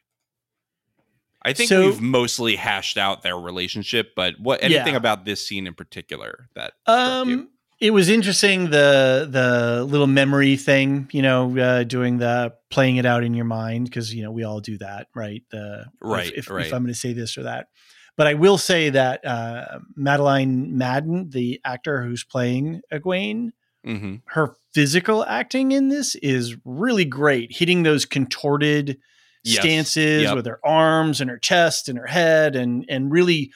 I 1.44 1.54
think 1.54 1.70
So- 1.70 1.88
we've 1.88 2.02
mostly 2.02 2.56
hashed 2.56 2.98
out 2.98 3.24
their 3.24 3.38
relationship, 3.40 4.14
but 4.16 4.40
what 4.40 4.64
anything 4.64 4.94
Yeah. 4.94 4.98
about 4.98 5.26
this 5.26 5.46
scene 5.48 5.66
in 5.66 5.74
particular 5.74 6.50
that? 6.56 6.74
Um, 6.86 7.50
it 7.80 7.92
was 7.92 8.10
interesting 8.10 8.70
the 8.70 9.28
the 9.32 9.84
little 9.86 10.06
memory 10.06 10.56
thing, 10.56 11.10
you 11.12 11.24
know, 11.24 11.58
uh, 11.58 11.84
doing 11.84 12.18
the 12.20 12.54
playing 12.70 12.98
it 12.98 13.08
out 13.08 13.24
in 13.24 13.34
your 13.34 13.46
mind 13.46 13.86
because 13.86 14.14
you 14.14 14.22
know 14.22 14.32
we 14.32 14.44
all 14.44 14.60
do 14.60 14.78
that, 14.80 15.08
right? 15.16 15.44
The 15.50 15.86
Right, 16.00 16.28
If, 16.32 16.38
if, 16.46 16.50
right. 16.52 16.68
if 16.68 16.74
I'm 16.74 16.84
going 16.84 16.94
to 16.94 17.00
say 17.00 17.14
this 17.14 17.36
or 17.40 17.44
that, 17.44 17.70
but 18.18 18.28
I 18.28 18.34
will 18.36 18.58
say 18.58 18.90
that 18.90 19.26
uh, 19.26 19.80
Madeline 19.96 20.78
Madden, 20.78 21.30
the 21.30 21.60
actor 21.66 22.04
who's 22.04 22.24
playing 22.24 22.82
Egwene, 22.92 23.52
hmm 23.84 24.16
her 24.26 24.56
physical 24.74 25.26
acting 25.26 25.72
in 25.74 25.90
this 25.90 26.16
is 26.16 26.56
really 26.64 27.04
great, 27.04 27.52
hitting 27.52 27.84
those 27.84 28.06
contorted 28.06 28.98
Yes. 29.44 29.58
stances 29.64 30.22
Yep. 30.22 30.36
with 30.36 30.46
her 30.46 30.60
arms 30.64 31.20
and 31.20 31.30
her 31.30 31.40
chest 31.40 31.90
and 31.90 31.98
her 31.98 32.06
head, 32.06 32.56
and 32.56 32.86
and 32.88 33.12
really 33.12 33.52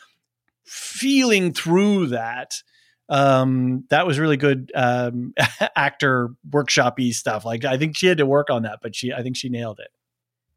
feeling 0.66 1.54
through 1.54 2.08
that. 2.08 2.62
Um, 3.08 3.86
that 3.92 4.08
was 4.08 4.18
really 4.18 4.38
good 4.38 4.72
um, 4.74 5.34
actor 5.76 6.30
workshopy 6.50 7.14
stuff. 7.14 7.46
Like 7.46 7.66
I 7.66 7.78
think 7.78 7.96
she 7.96 8.08
had 8.08 8.18
to 8.18 8.26
work 8.26 8.50
on 8.50 8.64
that, 8.64 8.80
but 8.82 8.96
she 8.96 9.14
I 9.14 9.22
think 9.22 9.36
she 9.38 9.50
nailed 9.50 9.80
it. 9.80 9.92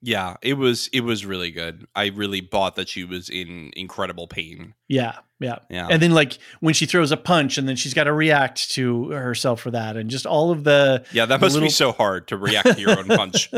Yeah, 0.00 0.36
it 0.42 0.54
was 0.54 0.88
it 0.92 1.00
was 1.00 1.26
really 1.26 1.50
good. 1.50 1.86
I 1.96 2.06
really 2.08 2.40
bought 2.40 2.76
that 2.76 2.88
she 2.88 3.02
was 3.04 3.28
in 3.28 3.72
incredible 3.74 4.28
pain. 4.28 4.74
Yeah, 4.86 5.16
yeah. 5.40 5.58
Yeah. 5.68 5.88
And 5.90 6.00
then 6.00 6.12
like 6.12 6.38
when 6.60 6.72
she 6.74 6.86
throws 6.86 7.10
a 7.10 7.16
punch, 7.16 7.58
and 7.58 7.68
then 7.68 7.74
she's 7.74 7.94
got 7.94 8.04
to 8.04 8.12
react 8.12 8.70
to 8.72 9.10
herself 9.10 9.60
for 9.60 9.72
that, 9.72 9.96
and 9.96 10.08
just 10.08 10.24
all 10.24 10.52
of 10.52 10.62
the 10.62 11.04
yeah, 11.12 11.26
that 11.26 11.40
must 11.40 11.58
be 11.58 11.68
so 11.68 11.90
hard 11.92 12.28
to 12.28 12.36
react 12.36 12.74
to 12.74 12.80
your 12.80 12.96
own 12.96 13.06
punch. 13.08 13.50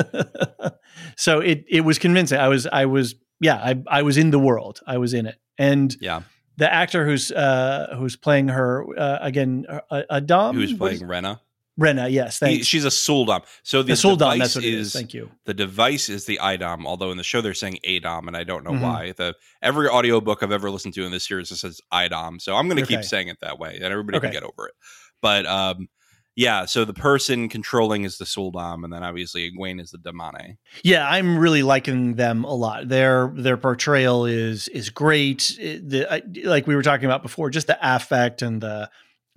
so 1.17 1.41
it 1.41 1.65
it 1.69 1.83
was 1.83 1.99
convincing. 1.99 2.39
I 2.39 2.49
was 2.49 2.67
I 2.67 2.87
was 2.87 3.15
yeah 3.41 3.57
I 3.57 3.83
I 3.87 4.03
was 4.03 4.17
in 4.17 4.31
the 4.31 4.39
world. 4.39 4.81
I 4.87 4.99
was 4.99 5.13
in 5.15 5.27
it, 5.27 5.37
and 5.59 5.95
Yeah. 6.01 6.23
the 6.57 6.73
actor 6.73 7.05
who's 7.05 7.31
uh 7.31 7.95
who's 7.99 8.17
playing 8.17 8.49
her 8.49 8.87
uh, 8.99 9.19
again 9.21 9.67
uh, 9.91 10.03
Adam 10.11 10.57
Who's 10.57 10.73
playing 10.73 11.01
Renna? 11.01 11.41
Renna. 11.81 12.11
Yes, 12.11 12.39
thanks. 12.39 12.67
she's 12.67 12.85
a 12.85 12.89
Suldam. 12.91 13.43
So 13.63 13.83
the 13.83 13.95
the 13.95 14.17
device 14.17 14.39
That's 14.39 14.55
what 14.57 14.65
it 14.65 14.75
is, 14.75 14.89
is. 14.89 14.93
Thank 14.93 15.15
you. 15.15 15.31
the 15.47 15.55
device 15.55 16.09
is 16.09 16.27
the 16.27 16.39
IDOM, 16.43 16.85
although 16.87 17.11
in 17.11 17.17
the 17.17 17.25
show 17.25 17.41
they're 17.41 17.55
saying 17.55 17.79
ADOM, 17.87 18.27
and 18.29 18.37
I 18.37 18.45
don't 18.45 18.65
know 18.65 18.73
Mhm. 18.73 18.81
why. 18.83 19.13
The 19.17 19.35
every 19.63 19.89
audiobook 19.89 20.43
I've 20.43 20.53
ever 20.53 20.71
listened 20.71 20.95
to 20.95 21.05
in 21.05 21.11
this 21.13 21.27
series 21.27 21.49
just 21.49 21.63
says 21.63 21.81
IDOM. 21.93 22.41
So 22.41 22.55
I'm 22.57 22.69
gonna 22.69 22.83
Okay. 22.83 22.97
keep 22.97 23.05
saying 23.05 23.29
it 23.29 23.39
that 23.41 23.59
way, 23.59 23.75
and 23.77 23.85
everybody 23.85 24.19
Okay. 24.19 24.27
can 24.29 24.35
get 24.35 24.43
over 24.43 24.69
it. 24.69 24.75
But 25.23 25.47
um 25.47 25.89
yeah, 26.37 26.65
so 26.65 26.85
the 26.85 26.95
person 26.95 27.49
controlling 27.49 28.05
is 28.05 28.17
the 28.17 28.25
Suldam, 28.25 28.85
and 28.85 28.93
then 28.93 29.03
obviously 29.03 29.51
Egwene 29.51 29.81
is 29.81 29.91
the 29.91 29.99
Damane. 29.99 30.57
Yeah, 30.85 31.07
I'm 31.07 31.37
really 31.37 31.63
liking 31.63 32.15
them 32.15 32.45
a 32.45 32.55
lot. 32.55 32.89
Their 32.89 33.33
their 33.37 33.57
portrayal 33.57 34.27
is 34.27 34.69
is 34.69 34.91
great. 34.91 35.57
It- 35.59 35.89
the, 35.91 36.11
I, 36.13 36.23
like 36.45 36.67
we 36.67 36.77
were 36.77 36.83
talking 36.85 37.07
about 37.07 37.23
before, 37.23 37.51
just 37.51 37.67
the 37.67 37.79
affect 37.83 38.43
and 38.43 38.61
the 38.63 38.89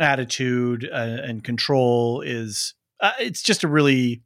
attitude 0.04 0.88
uh, 0.92 0.96
and 1.24 1.44
control 1.44 2.22
is 2.22 2.74
uh, 3.00 3.14
it's 3.20 3.42
just 3.42 3.64
a 3.64 3.68
really 3.68 4.24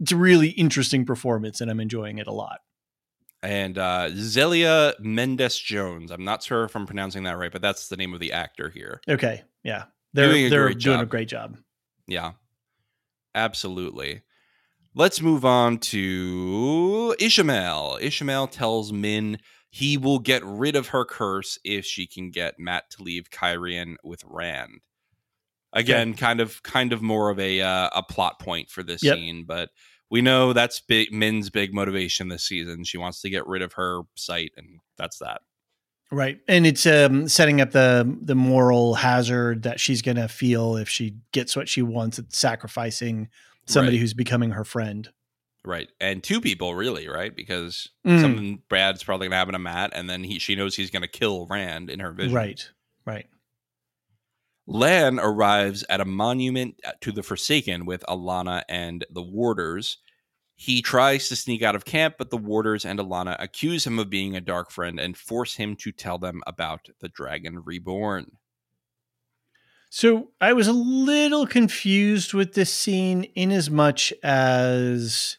it's 0.00 0.12
a 0.12 0.16
really 0.16 0.48
interesting 0.50 1.04
performance, 1.06 1.60
and 1.60 1.70
I'm 1.70 1.80
enjoying 1.80 2.18
it 2.18 2.26
a 2.26 2.32
lot. 2.32 2.60
and 3.42 3.78
uh, 3.78 4.08
Xelia 4.10 4.98
Mendes 5.00 5.58
Jones. 5.58 6.10
I'm 6.10 6.24
not 6.24 6.42
sure 6.42 6.64
if 6.64 6.74
I'm 6.74 6.86
pronouncing 6.86 7.22
that 7.24 7.36
right, 7.38 7.52
but 7.52 7.62
that's 7.62 7.88
the 7.88 7.96
name 7.96 8.12
of 8.14 8.20
the 8.20 8.32
actor 8.32 8.68
here. 8.70 9.00
Okay, 9.08 9.42
yeah, 9.62 9.84
they're 10.12 10.28
Doing 10.30 10.46
a 10.46 10.48
they're 10.50 10.64
great 10.66 10.78
doing 10.78 10.96
a 11.00 11.02
job. 11.02 11.08
great 11.10 11.28
job. 11.28 11.56
Yeah, 12.06 12.32
absolutely. 13.34 14.22
Let's 14.94 15.22
move 15.22 15.44
on 15.44 15.78
to 15.78 17.14
Ishamael. 17.20 18.00
Ishamael 18.00 18.50
tells 18.50 18.92
Min 18.92 19.38
he 19.70 19.96
will 19.96 20.18
get 20.18 20.44
rid 20.44 20.74
of 20.74 20.88
her 20.88 21.04
curse 21.04 21.58
if 21.64 21.84
she 21.84 22.06
can 22.08 22.30
get 22.30 22.58
Mat 22.58 22.90
to 22.90 23.02
leave 23.04 23.30
Cairhien 23.30 23.94
with 24.02 24.24
Rand. 24.26 24.80
Again, 25.72 26.14
kind 26.14 26.40
of, 26.40 26.62
kind 26.62 26.92
of 26.92 27.00
more 27.02 27.30
of 27.30 27.38
a 27.38 27.60
uh, 27.60 27.90
a 27.94 28.02
plot 28.02 28.38
point 28.40 28.70
for 28.70 28.82
this 28.82 29.02
Yep. 29.02 29.14
scene, 29.16 29.44
but 29.44 29.70
we 30.10 30.20
know 30.20 30.52
that's 30.52 30.80
big, 30.80 31.12
Min's 31.12 31.50
big 31.50 31.72
motivation 31.72 32.28
this 32.28 32.42
season. 32.44 32.82
She 32.84 32.98
wants 32.98 33.20
to 33.22 33.30
get 33.30 33.46
rid 33.46 33.62
of 33.62 33.74
her 33.74 34.02
sight, 34.16 34.50
and 34.56 34.80
that's 34.98 35.18
that. 35.18 35.42
Right, 36.10 36.40
and 36.48 36.66
it's 36.66 36.86
um, 36.86 37.28
setting 37.28 37.60
up 37.60 37.70
the 37.70 38.18
the 38.20 38.34
moral 38.34 38.94
hazard 38.94 39.62
that 39.62 39.78
she's 39.78 40.02
going 40.02 40.16
to 40.16 40.26
feel 40.26 40.76
if 40.76 40.88
she 40.88 41.14
gets 41.30 41.54
what 41.54 41.68
she 41.68 41.82
wants. 41.82 42.18
It's 42.18 42.36
sacrificing 42.36 43.28
somebody 43.66 43.96
Right. 43.96 44.00
who's 44.00 44.14
becoming 44.14 44.50
her 44.50 44.64
friend. 44.64 45.08
Right. 45.64 45.88
And 46.00 46.20
two 46.20 46.40
people 46.40 46.74
really, 46.74 47.06
right? 47.06 47.36
Because 47.36 47.90
Mm. 48.04 48.20
something 48.20 48.62
bad's 48.68 49.04
probably 49.04 49.28
gonna 49.28 49.36
happen 49.36 49.52
to 49.52 49.58
Mat, 49.60 49.90
and 49.94 50.10
then 50.10 50.24
he 50.24 50.40
she 50.40 50.56
knows 50.56 50.74
he's 50.74 50.90
gonna 50.90 51.06
kill 51.06 51.46
Rand 51.46 51.90
in 51.90 52.00
her 52.00 52.10
vision. 52.10 52.34
Right, 52.34 52.68
right. 53.04 53.26
Lan 54.66 55.18
arrives 55.18 55.84
at 55.88 56.00
a 56.00 56.04
monument 56.04 56.76
uh, 56.84 56.92
to 57.00 57.12
the 57.12 57.22
Forsaken 57.22 57.86
with 57.86 58.04
Alanna 58.08 58.62
and 58.68 59.04
the 59.10 59.22
warders. 59.22 59.98
He 60.54 60.82
tries 60.82 61.28
to 61.28 61.36
sneak 61.36 61.62
out 61.62 61.74
of 61.74 61.84
camp, 61.86 62.16
but 62.18 62.30
the 62.30 62.36
warders 62.36 62.84
and 62.84 62.98
Alanna 63.00 63.34
accuse 63.38 63.86
him 63.86 63.98
of 63.98 64.10
being 64.10 64.36
a 64.36 64.40
dark 64.40 64.70
friend 64.70 65.00
and 65.00 65.16
force 65.16 65.56
him 65.56 65.74
to 65.76 65.90
tell 65.90 66.18
them 66.18 66.42
about 66.46 66.88
the 67.00 67.08
dragon 67.08 67.62
reborn. 67.64 68.32
So 69.88 70.30
I 70.40 70.52
was 70.52 70.68
a 70.68 70.72
little 70.72 71.46
confused 71.46 72.32
with 72.34 72.54
this 72.54 72.72
scene 72.72 73.24
in 73.34 73.50
as 73.50 73.70
much 73.70 74.12
as 74.22 75.38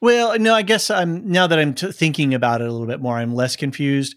Well, 0.00 0.38
no, 0.38 0.54
I 0.54 0.62
guess 0.62 0.90
I'm 0.90 1.30
now 1.30 1.46
that 1.46 1.58
I'm 1.58 1.74
t- 1.74 1.90
thinking 1.90 2.34
about 2.34 2.60
it 2.60 2.68
a 2.68 2.70
little 2.70 2.86
bit 2.86 3.00
more, 3.00 3.16
I'm 3.16 3.34
less 3.34 3.56
confused. 3.56 4.16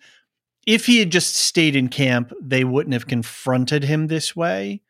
If 0.68 0.86
he 0.86 0.99
had 0.99 1.11
just 1.11 1.36
stayed 1.36 1.76
in 1.76 1.88
camp, 1.88 2.32
they 2.39 2.63
wouldn't 2.63 2.93
have 2.93 3.07
confronted 3.07 3.84
him 3.86 4.07
this 4.07 4.36
way. 4.36 4.82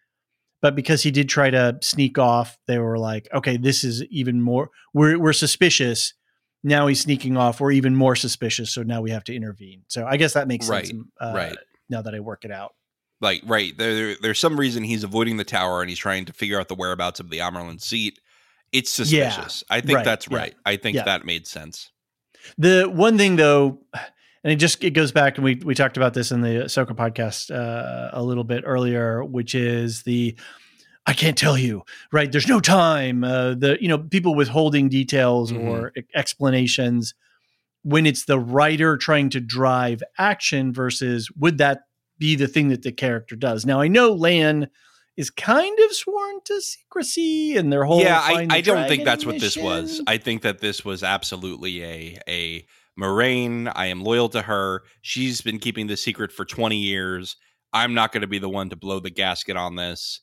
But 0.60 0.76
because 0.76 1.04
he 1.04 1.12
did 1.12 1.30
try 1.30 1.52
to 1.52 1.78
sneak 1.82 2.18
off, 2.18 2.58
they 2.66 2.80
were 2.80 2.98
like, 2.98 3.30
"Okay, 3.32 3.58
this 3.58 3.84
is 3.84 4.04
even 4.06 4.42
more. 4.42 4.72
We're 4.94 5.20
we're 5.20 5.34
suspicious. 5.34 6.16
Now 6.64 6.88
he's 6.88 7.00
sneaking 7.02 7.38
off. 7.38 7.62
We're 7.62 7.72
even 7.74 7.96
more 7.96 8.16
suspicious. 8.16 8.72
So 8.74 8.82
now 8.82 9.02
we 9.02 9.12
have 9.12 9.24
to 9.26 9.36
intervene." 9.36 9.84
So 9.88 10.06
I 10.08 10.18
guess 10.18 10.34
that 10.34 10.48
makes 10.48 10.68
Right, 10.68 10.88
sense. 10.88 11.04
Uh, 11.22 11.34
right. 11.36 11.58
Now 11.90 12.02
that 12.02 12.16
I 12.16 12.20
work 12.20 12.44
it 12.44 12.52
out. 12.52 12.74
Like, 13.22 13.42
right 13.46 13.76
there, 13.78 13.96
there, 13.96 14.16
there's 14.22 14.40
some 14.40 14.60
reason 14.60 14.84
he's 14.84 15.04
avoiding 15.04 15.38
the 15.38 15.44
tower 15.44 15.82
and 15.82 15.90
he's 15.90 16.00
trying 16.00 16.26
to 16.26 16.34
figure 16.34 16.60
out 16.60 16.68
the 16.68 16.76
whereabouts 16.76 17.20
of 17.20 17.30
the 17.30 17.38
Amyrlin 17.38 17.80
seat. 17.82 18.20
It's 18.72 18.98
Yeah, 19.00 19.30
suspicious. 19.30 19.64
I 19.70 19.82
think 19.82 19.98
right, 19.98 20.06
that's 20.06 20.28
yeah, 20.30 20.38
right. 20.38 20.56
I 20.66 20.76
think 20.76 20.96
yeah. 20.96 21.04
that 21.04 21.26
made 21.26 21.48
sense. 21.48 21.92
The 22.58 22.86
one 22.92 23.18
thing 23.18 23.36
though, 23.36 23.80
and 24.48 24.54
it 24.54 24.60
just 24.60 24.82
it 24.82 24.92
goes 24.92 25.12
back, 25.12 25.36
and 25.38 25.44
we 25.44 25.56
we 25.56 25.76
talked 25.76 25.98
about 25.98 26.14
this 26.14 26.32
in 26.32 26.40
the 26.40 26.64
Ahsoka 26.64 26.92
podcast 26.96 27.54
uh, 27.54 28.12
a 28.14 28.24
little 28.24 28.46
bit 28.46 28.64
earlier, 28.66 29.22
which 29.22 29.54
is 29.54 30.04
the 30.04 30.38
I 31.06 31.12
can't 31.12 31.38
tell 31.38 31.58
you, 31.58 31.84
right? 32.14 32.32
There's 32.32 32.48
no 32.48 32.62
time. 32.62 33.26
Uh, 33.26 33.56
the 33.56 33.78
you 33.82 33.90
know 33.90 33.98
people 33.98 34.36
withholding 34.36 34.88
details 34.88 35.52
Mhm. 35.52 35.66
or 35.66 35.94
explanations 36.16 37.14
when 37.84 38.06
it's 38.06 38.24
the 38.24 38.40
writer 38.40 38.96
trying 38.96 39.30
to 39.32 39.42
drive 39.42 40.02
action 40.18 40.72
versus 40.72 41.30
would 41.38 41.58
that 41.58 41.82
be 42.18 42.36
the 42.38 42.48
thing 42.48 42.70
that 42.70 42.84
the 42.84 42.94
character 42.94 43.36
does? 43.36 43.66
Now 43.66 43.82
I 43.82 43.90
know 43.90 44.14
Lan 44.14 44.70
is 45.18 45.30
kind 45.30 45.78
of 45.80 45.92
sworn 45.94 46.40
to 46.46 46.62
secrecy 46.62 47.58
and 47.58 47.70
their 47.74 47.84
whole 47.84 48.00
yeah, 48.00 48.22
I, 48.24 48.48
I 48.50 48.62
don't 48.62 48.88
think 48.88 49.04
that's 49.04 49.26
what 49.26 49.42
this 49.42 49.58
was. 49.58 50.02
I 50.08 50.18
think 50.18 50.44
that 50.44 50.60
this 50.60 50.86
was 50.86 51.04
absolutely 51.04 51.84
a 51.84 52.18
a 52.30 52.66
Moiraine. 53.00 53.72
I 53.76 53.88
am 53.88 54.04
loyal 54.04 54.30
to 54.30 54.42
her. 54.42 54.84
She's 55.02 55.42
been 55.42 55.60
keeping 55.60 55.88
the 55.88 55.98
secret 55.98 56.32
for 56.32 56.46
20 56.46 56.78
years. 56.78 57.36
I'm 57.74 57.94
not 57.94 58.12
going 58.12 58.22
to 58.22 58.28
be 58.28 58.40
the 58.40 58.50
one 58.50 58.70
to 58.70 58.76
blow 58.76 59.00
the 59.00 59.10
gasket 59.10 59.56
on 59.58 59.76
this. 59.76 60.22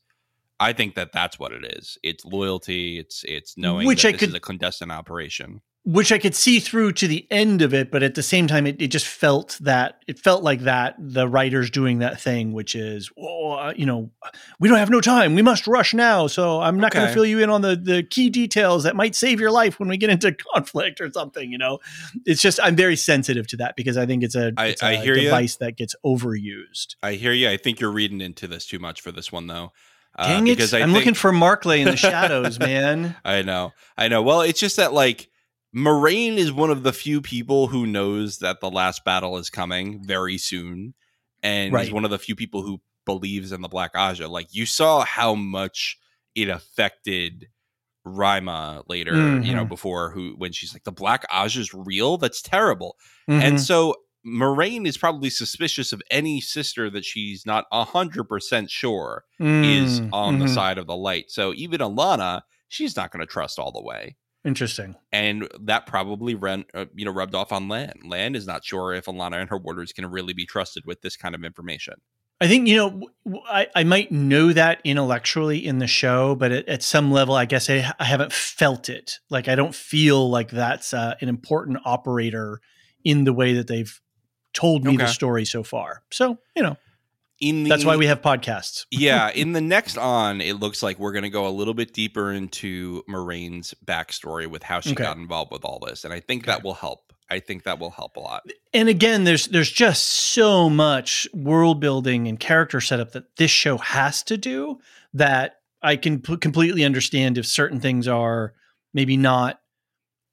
I 0.61 0.73
think 0.73 0.95
that 0.95 1.13
that's 1.13 1.39
what 1.39 1.53
it 1.53 1.65
is. 1.77 1.99
It's 2.03 2.25
loyalty. 2.25 2.99
It's 2.99 3.25
it's 3.25 3.59
knowing 3.59 3.87
Which 3.87 4.03
that 4.03 4.09
I 4.09 4.13
this 4.13 4.21
could- 4.21 4.29
is 4.31 4.35
a 4.35 4.41
clandestine 4.41 4.91
operation. 4.91 5.61
Which 5.87 6.11
I 6.13 6.19
could 6.19 6.35
see 6.35 6.61
through 6.61 6.93
to 6.93 7.07
the 7.07 7.27
end 7.31 7.61
of 7.61 7.75
it, 7.75 7.91
but 7.91 8.03
at 8.03 8.15
the 8.15 8.23
same 8.23 8.47
time, 8.47 8.67
it, 8.67 8.81
it 8.81 8.89
just 8.89 9.07
felt 9.07 9.59
that 9.61 10.03
it 10.07 10.19
felt 10.19 10.43
like 10.43 10.61
that 10.61 10.95
the 10.99 11.29
writers 11.29 11.69
doing 11.69 11.99
that 11.99 12.19
thing, 12.19 12.55
which 12.55 12.75
is, 12.75 13.11
oh, 13.19 13.53
uh, 13.53 13.75
you 13.77 13.85
know, 13.85 14.11
we 14.59 14.69
don't 14.69 14.79
have 14.79 14.89
no 14.89 15.03
time, 15.03 15.35
we 15.35 15.43
must 15.43 15.67
rush 15.67 15.93
now, 15.93 16.27
so 16.27 16.61
I'm 16.63 16.81
not 16.81 16.93
going 16.93 17.07
to 17.07 17.13
fill 17.13 17.27
you 17.27 17.41
in 17.41 17.51
on 17.51 17.61
the 17.61 17.77
the 17.77 18.03
key 18.03 18.31
details 18.31 18.85
that 18.85 18.97
might 18.97 19.15
save 19.15 19.41
your 19.41 19.51
life 19.51 19.79
when 19.79 19.91
we 19.91 19.99
get 19.99 20.09
into 20.09 20.35
conflict 20.55 21.03
or 21.03 21.11
something. 21.13 21.51
You 21.53 21.59
know, 21.59 21.81
it's 22.25 22.41
just 22.41 22.59
I'm 22.63 22.77
very 22.77 22.97
sensitive 22.97 23.47
to 23.49 23.59
that 23.59 23.77
because 23.77 23.99
I 23.99 24.07
think 24.07 24.23
it's 24.23 24.35
a, 24.35 24.53
I- 24.57 24.67
it's 24.69 24.83
I 24.83 24.93
a 24.93 24.97
hear 25.03 25.17
ya. 25.17 25.25
device 25.25 25.57
that 25.57 25.77
gets 25.77 25.95
overused. 26.05 26.97
I 27.03 27.13
hear 27.13 27.33
you. 27.33 27.49
I 27.49 27.57
think 27.57 27.81
you're 27.81 27.93
reading 27.93 28.21
into 28.21 28.47
this 28.49 28.67
too 28.67 28.79
much 28.79 29.01
for 29.01 29.13
this 29.13 29.31
one 29.31 29.47
though. 29.47 29.73
Uh, 30.17 30.29
Dang 30.29 30.47
it! 30.47 30.57
because 30.57 30.73
I 30.73 30.79
I'm 30.79 30.89
think- 30.89 30.97
looking 30.97 31.15
for 31.15 31.33
Markley 31.33 31.81
in 31.81 31.89
the 31.89 31.97
shadows, 31.97 32.59
man. 32.59 33.17
I 33.25 33.43
know. 33.43 33.73
I 33.99 34.09
know. 34.09 34.23
Well, 34.23 34.41
it's 34.43 34.61
just 34.61 34.77
that 34.77 34.93
like 34.93 35.29
Moiraine 35.75 36.37
is 36.37 36.53
one 36.53 36.71
of 36.71 36.83
the 36.85 36.93
few 36.93 37.21
people 37.21 37.67
who 37.69 37.87
knows 37.87 38.39
that 38.39 38.61
the 38.61 38.71
last 38.71 39.05
battle 39.05 39.37
is 39.39 39.51
coming 39.51 40.03
very 40.05 40.39
soon. 40.39 40.95
And 41.43 41.73
Right. 41.73 41.85
he's 41.85 41.93
one 41.93 42.05
of 42.05 42.11
the 42.11 42.19
few 42.19 42.37
people 42.37 42.63
who 42.63 42.81
believes 43.05 43.53
in 43.53 43.61
the 43.61 43.69
Black 43.69 43.93
Ajah. 43.95 44.29
Like 44.31 44.49
you 44.55 44.67
saw 44.67 45.05
how 45.05 45.35
much 45.35 45.99
it 46.35 46.49
affected 46.49 47.49
Ryma 48.07 48.85
later, 48.89 49.41
you 49.43 49.55
know, 49.55 49.65
Mhm. 49.65 49.69
before 49.69 50.11
who 50.11 50.35
when 50.37 50.53
she's 50.53 50.73
like, 50.75 50.85
the 50.85 50.93
Black 50.93 51.25
Ajah 51.31 51.61
is 51.61 51.75
real? 51.75 52.19
That's 52.19 52.41
terrible. 52.43 52.97
Mhm. 53.29 53.41
And 53.43 53.61
so 53.61 53.95
Moiraine 54.27 54.87
is 54.87 54.97
probably 54.97 55.29
suspicious 55.29 55.93
of 55.93 56.03
any 56.11 56.41
sister 56.41 56.89
that 56.91 57.05
she's 57.05 57.45
not 57.45 57.67
a 57.73 57.85
hundred 57.85 58.25
percent 58.25 58.71
sure 58.71 59.25
is 59.39 60.01
Mm, 60.01 60.09
on 60.13 60.39
the 60.39 60.47
mhm. 60.47 60.55
side 60.55 60.79
of 60.79 60.87
the 60.87 60.97
light. 60.97 61.31
So 61.31 61.53
even 61.55 61.81
Alanna, 61.81 62.43
she's 62.69 62.97
not 62.97 63.11
going 63.11 63.21
to 63.21 63.27
trust 63.31 63.59
all 63.59 63.73
the 63.73 63.83
way. 63.83 64.17
Interesting. 64.45 64.95
And 65.11 65.49
that 65.61 65.87
probably 65.87 66.35
ran, 66.35 66.67
uh, 66.75 66.85
you 66.95 67.05
know, 67.05 67.13
rubbed 67.13 67.35
off 67.35 67.51
on 67.51 67.69
Lan. 67.69 67.95
Lan 68.05 68.35
is 68.35 68.47
not 68.47 68.65
sure 68.65 68.93
if 68.93 69.07
Alanna 69.07 69.41
and 69.41 69.49
her 69.49 69.57
warders 69.57 69.93
can 69.93 70.07
really 70.07 70.35
be 70.35 70.45
trusted 70.45 70.85
with 70.85 71.01
this 71.01 71.17
kind 71.17 71.35
of 71.35 71.45
information. 71.45 71.95
I 72.41 72.49
think 72.49 72.67
you 72.67 72.77
know 72.77 73.09
I, 73.49 73.69
I 73.75 73.85
might 73.85 74.11
know 74.11 74.53
that 74.53 74.81
intellectually 74.85 75.65
in 75.65 75.79
the 75.79 75.87
show, 75.87 76.35
but 76.35 76.53
at, 76.53 76.69
at 76.69 76.83
some 76.83 77.13
level, 77.13 77.35
I 77.35 77.45
guess 77.45 77.71
I, 77.71 77.91
I 77.99 78.05
haven't 78.05 78.33
felt 78.33 78.89
it. 78.89 79.21
Like 79.31 79.49
I 79.49 79.55
don't 79.55 79.75
feel 79.75 80.29
like 80.29 80.51
that's 80.51 80.93
uh, 80.93 81.15
an 81.21 81.29
important 81.29 81.79
operator 81.85 82.61
in 83.05 83.25
the 83.25 83.33
way 83.33 83.55
that 83.55 83.69
they've 83.69 83.99
told 84.53 84.85
me 84.85 84.97
the 84.97 85.07
story 85.07 85.45
so 85.45 85.63
far. 85.63 86.03
So 86.11 86.39
you 86.57 86.63
know 86.63 86.77
In 87.47 87.65
the, 87.65 87.71
that's 87.71 87.85
why 87.85 87.97
we 87.97 88.07
have 88.07 88.23
podcasts. 88.23 88.87
yeah, 88.91 89.31
in 89.31 89.53
the 89.53 89.61
next 89.61 89.99
on, 89.99 90.41
it 90.41 90.55
looks 90.55 90.83
like 90.83 90.99
we're 90.99 91.13
going 91.13 91.25
to 91.25 91.31
go 91.31 91.47
a 91.47 91.51
little 91.51 91.75
bit 91.75 91.93
deeper 91.93 92.33
into 92.33 93.03
Moiraine's 93.09 93.75
backstory 93.85 94.47
with 94.47 94.63
how 94.63 94.81
she 94.81 94.93
Okay. 94.93 95.03
got 95.05 95.17
involved 95.17 95.53
with 95.53 95.65
all 95.65 95.79
this, 95.79 96.05
and 96.05 96.13
I 96.15 96.21
think 96.21 96.45
Okay. 96.45 96.53
that 96.53 96.65
will 96.65 96.75
help. 96.75 97.13
I 97.31 97.41
think 97.41 97.65
that 97.65 97.79
will 97.79 97.91
help 97.91 98.17
a 98.17 98.21
lot. 98.21 98.43
And 98.73 98.89
again, 98.89 99.25
there's 99.25 99.47
there's 99.49 99.71
just 99.71 100.05
so 100.05 100.71
much 100.71 101.27
world 101.35 101.81
building 101.81 102.29
and 102.29 102.39
character 102.39 102.81
setup 102.81 103.13
that 103.13 103.37
this 103.37 103.51
show 103.51 103.79
has 103.79 104.23
to 104.25 104.37
do 104.37 104.79
that 105.15 105.57
I 105.83 105.97
can 105.97 106.21
p- 106.21 106.37
completely 106.37 106.85
understand 106.85 107.37
if 107.39 107.47
certain 107.47 107.81
things 107.81 108.09
are 108.09 108.55
maybe 108.93 109.17
not 109.17 109.61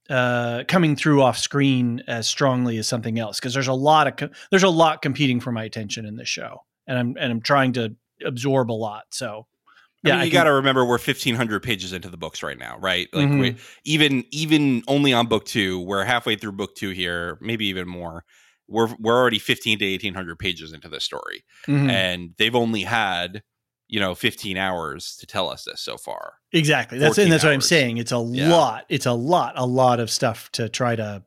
uh, 0.09 0.63
coming 0.67 0.95
through 0.95 1.21
off 1.21 1.37
screen 1.37 2.03
as 2.07 2.27
strongly 2.27 2.77
as 2.77 2.87
something 2.87 3.17
else 3.19 3.39
because 3.39 3.53
there's 3.53 3.67
a 3.67 3.73
lot 3.73 4.07
of 4.07 4.15
co- 4.17 4.29
there's 4.49 4.63
a 4.63 4.69
lot 4.69 5.01
competing 5.01 5.39
for 5.39 5.51
my 5.51 5.63
attention 5.63 6.05
in 6.05 6.15
this 6.17 6.27
show, 6.29 6.63
and 6.87 6.97
I'm 6.97 7.15
and 7.19 7.31
I'm 7.31 7.41
trying 7.41 7.73
to 7.73 7.95
absorb 8.25 8.71
a 8.71 8.73
lot. 8.73 9.03
So 9.11 9.47
Yeah, 10.03 10.17
I 10.19 10.23
you 10.23 10.31
got 10.31 10.45
to 10.45 10.53
remember 10.53 10.85
we're 10.85 10.97
fifteen 10.97 11.35
hundred 11.35 11.61
pages 11.63 11.93
into 11.93 12.09
the 12.09 12.17
books 12.17 12.41
right 12.43 12.57
now, 12.57 12.77
right? 12.79 13.07
Like 13.13 13.27
Mhm. 13.27 13.39
we, 13.41 13.55
even 13.85 14.25
even 14.31 14.83
only 14.87 15.13
on 15.13 15.27
book 15.27 15.45
two, 15.45 15.79
we're 15.79 16.03
halfway 16.05 16.35
through 16.35 16.53
book 16.53 16.75
two 16.75 16.89
here, 16.89 17.37
maybe 17.41 17.65
even 17.67 17.87
more. 17.87 18.23
We're 18.67 18.93
we're 18.99 19.17
already 19.19 19.39
fifteen 19.39 19.77
to 19.79 19.85
eighteen 19.85 20.13
hundred 20.13 20.39
pages 20.39 20.71
into 20.73 20.87
this 20.89 21.03
story, 21.03 21.43
Mhm. 21.67 21.89
and 21.89 22.29
they've 22.37 22.55
only 22.55 22.83
had 22.83 23.43
you 23.89 23.99
know 23.99 24.15
fifteen 24.15 24.57
hours 24.57 25.17
to 25.19 25.25
tell 25.27 25.49
us 25.49 25.65
this 25.65 25.81
so 25.81 25.97
far. 25.97 26.35
Exactly. 26.53 26.97
That's 26.97 27.17
and 27.17 27.31
that's 27.31 27.43
what 27.43 27.53
I'm 27.53 27.59
saying. 27.61 27.97
It's 27.97 28.11
a 28.13 28.25
Yeah. 28.31 28.49
lot. 28.49 28.85
It's 28.89 29.05
a 29.05 29.11
lot, 29.13 29.53
a 29.57 29.65
lot 29.65 29.99
of 29.99 30.09
stuff 30.09 30.49
to 30.53 30.69
try 30.69 30.95
to 30.95 31.23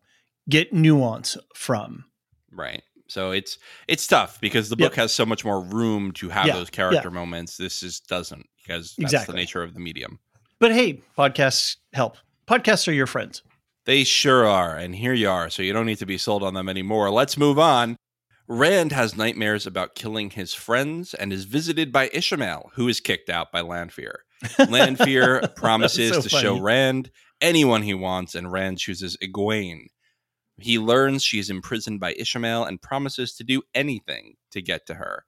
get 0.49 0.73
nuance 0.73 1.37
from. 1.55 2.05
Right. 2.51 2.83
So 3.09 3.33
it's 3.33 3.59
it's 3.89 4.07
tough 4.07 4.41
because 4.41 4.69
the 4.71 4.77
Yep. 4.79 4.91
book 4.91 4.97
has 4.97 5.13
so 5.13 5.27
much 5.27 5.45
more 5.45 5.61
room 5.61 6.13
to 6.13 6.29
have 6.31 6.47
Yeah, 6.47 6.55
those 6.55 6.71
character 6.71 7.11
moments. 7.11 7.57
This 7.57 7.81
just 7.81 8.09
doesn't 8.09 8.47
because 8.63 8.95
that's 8.99 9.13
Exactly. 9.13 9.33
the 9.33 9.37
nature 9.37 9.63
of 9.63 9.75
the 9.75 9.81
medium. 9.81 10.19
But 10.59 10.73
hey, 10.73 11.03
podcasts 11.19 11.77
help. 11.93 12.17
Podcasts 12.47 12.89
are 12.89 12.93
your 12.93 13.07
friends. 13.07 13.43
They 13.87 14.05
sure 14.05 14.47
are, 14.47 14.77
and 14.77 14.95
here 14.95 15.13
you 15.13 15.29
are, 15.29 15.51
so 15.51 15.63
you 15.63 15.75
don't 15.75 15.85
need 15.85 15.99
to 15.99 16.07
be 16.07 16.17
sold 16.17 16.43
on 16.43 16.55
them 16.55 16.69
anymore. 16.71 17.11
Let's 17.11 17.37
move 17.37 17.59
on. 17.59 17.97
Rand 18.49 18.93
has 18.93 19.17
nightmares 19.17 19.67
about 19.67 19.95
killing 19.95 20.31
his 20.31 20.55
friends 20.55 21.13
and 21.15 21.33
is 21.33 21.45
visited 21.45 21.93
by 21.93 22.09
Ishamael, 22.11 22.71
who 22.75 22.89
is 22.89 23.01
kicked 23.01 23.29
out 23.31 23.53
by 23.53 23.61
Lanfear. 23.63 24.21
Lanfear 24.69 25.43
promises 25.57 26.15
so 26.15 26.21
to 26.23 26.29
show. 26.29 26.59
Rand 26.59 27.11
anyone 27.41 27.83
he 27.83 27.95
wants, 27.95 28.35
and 28.35 28.51
Rand 28.53 28.79
chooses 28.79 29.17
Egwene. 29.23 29.87
He 30.59 30.79
learns 30.79 31.25
she 31.25 31.39
is 31.39 31.51
imprisoned 31.51 32.01
by 32.01 32.15
Ishamael 32.15 32.69
and 32.69 32.81
promises 32.81 33.35
to 33.37 33.45
do 33.45 33.63
anything 33.75 34.37
to 34.53 34.63
get 34.63 34.87
to 34.87 34.95
her. 34.95 35.25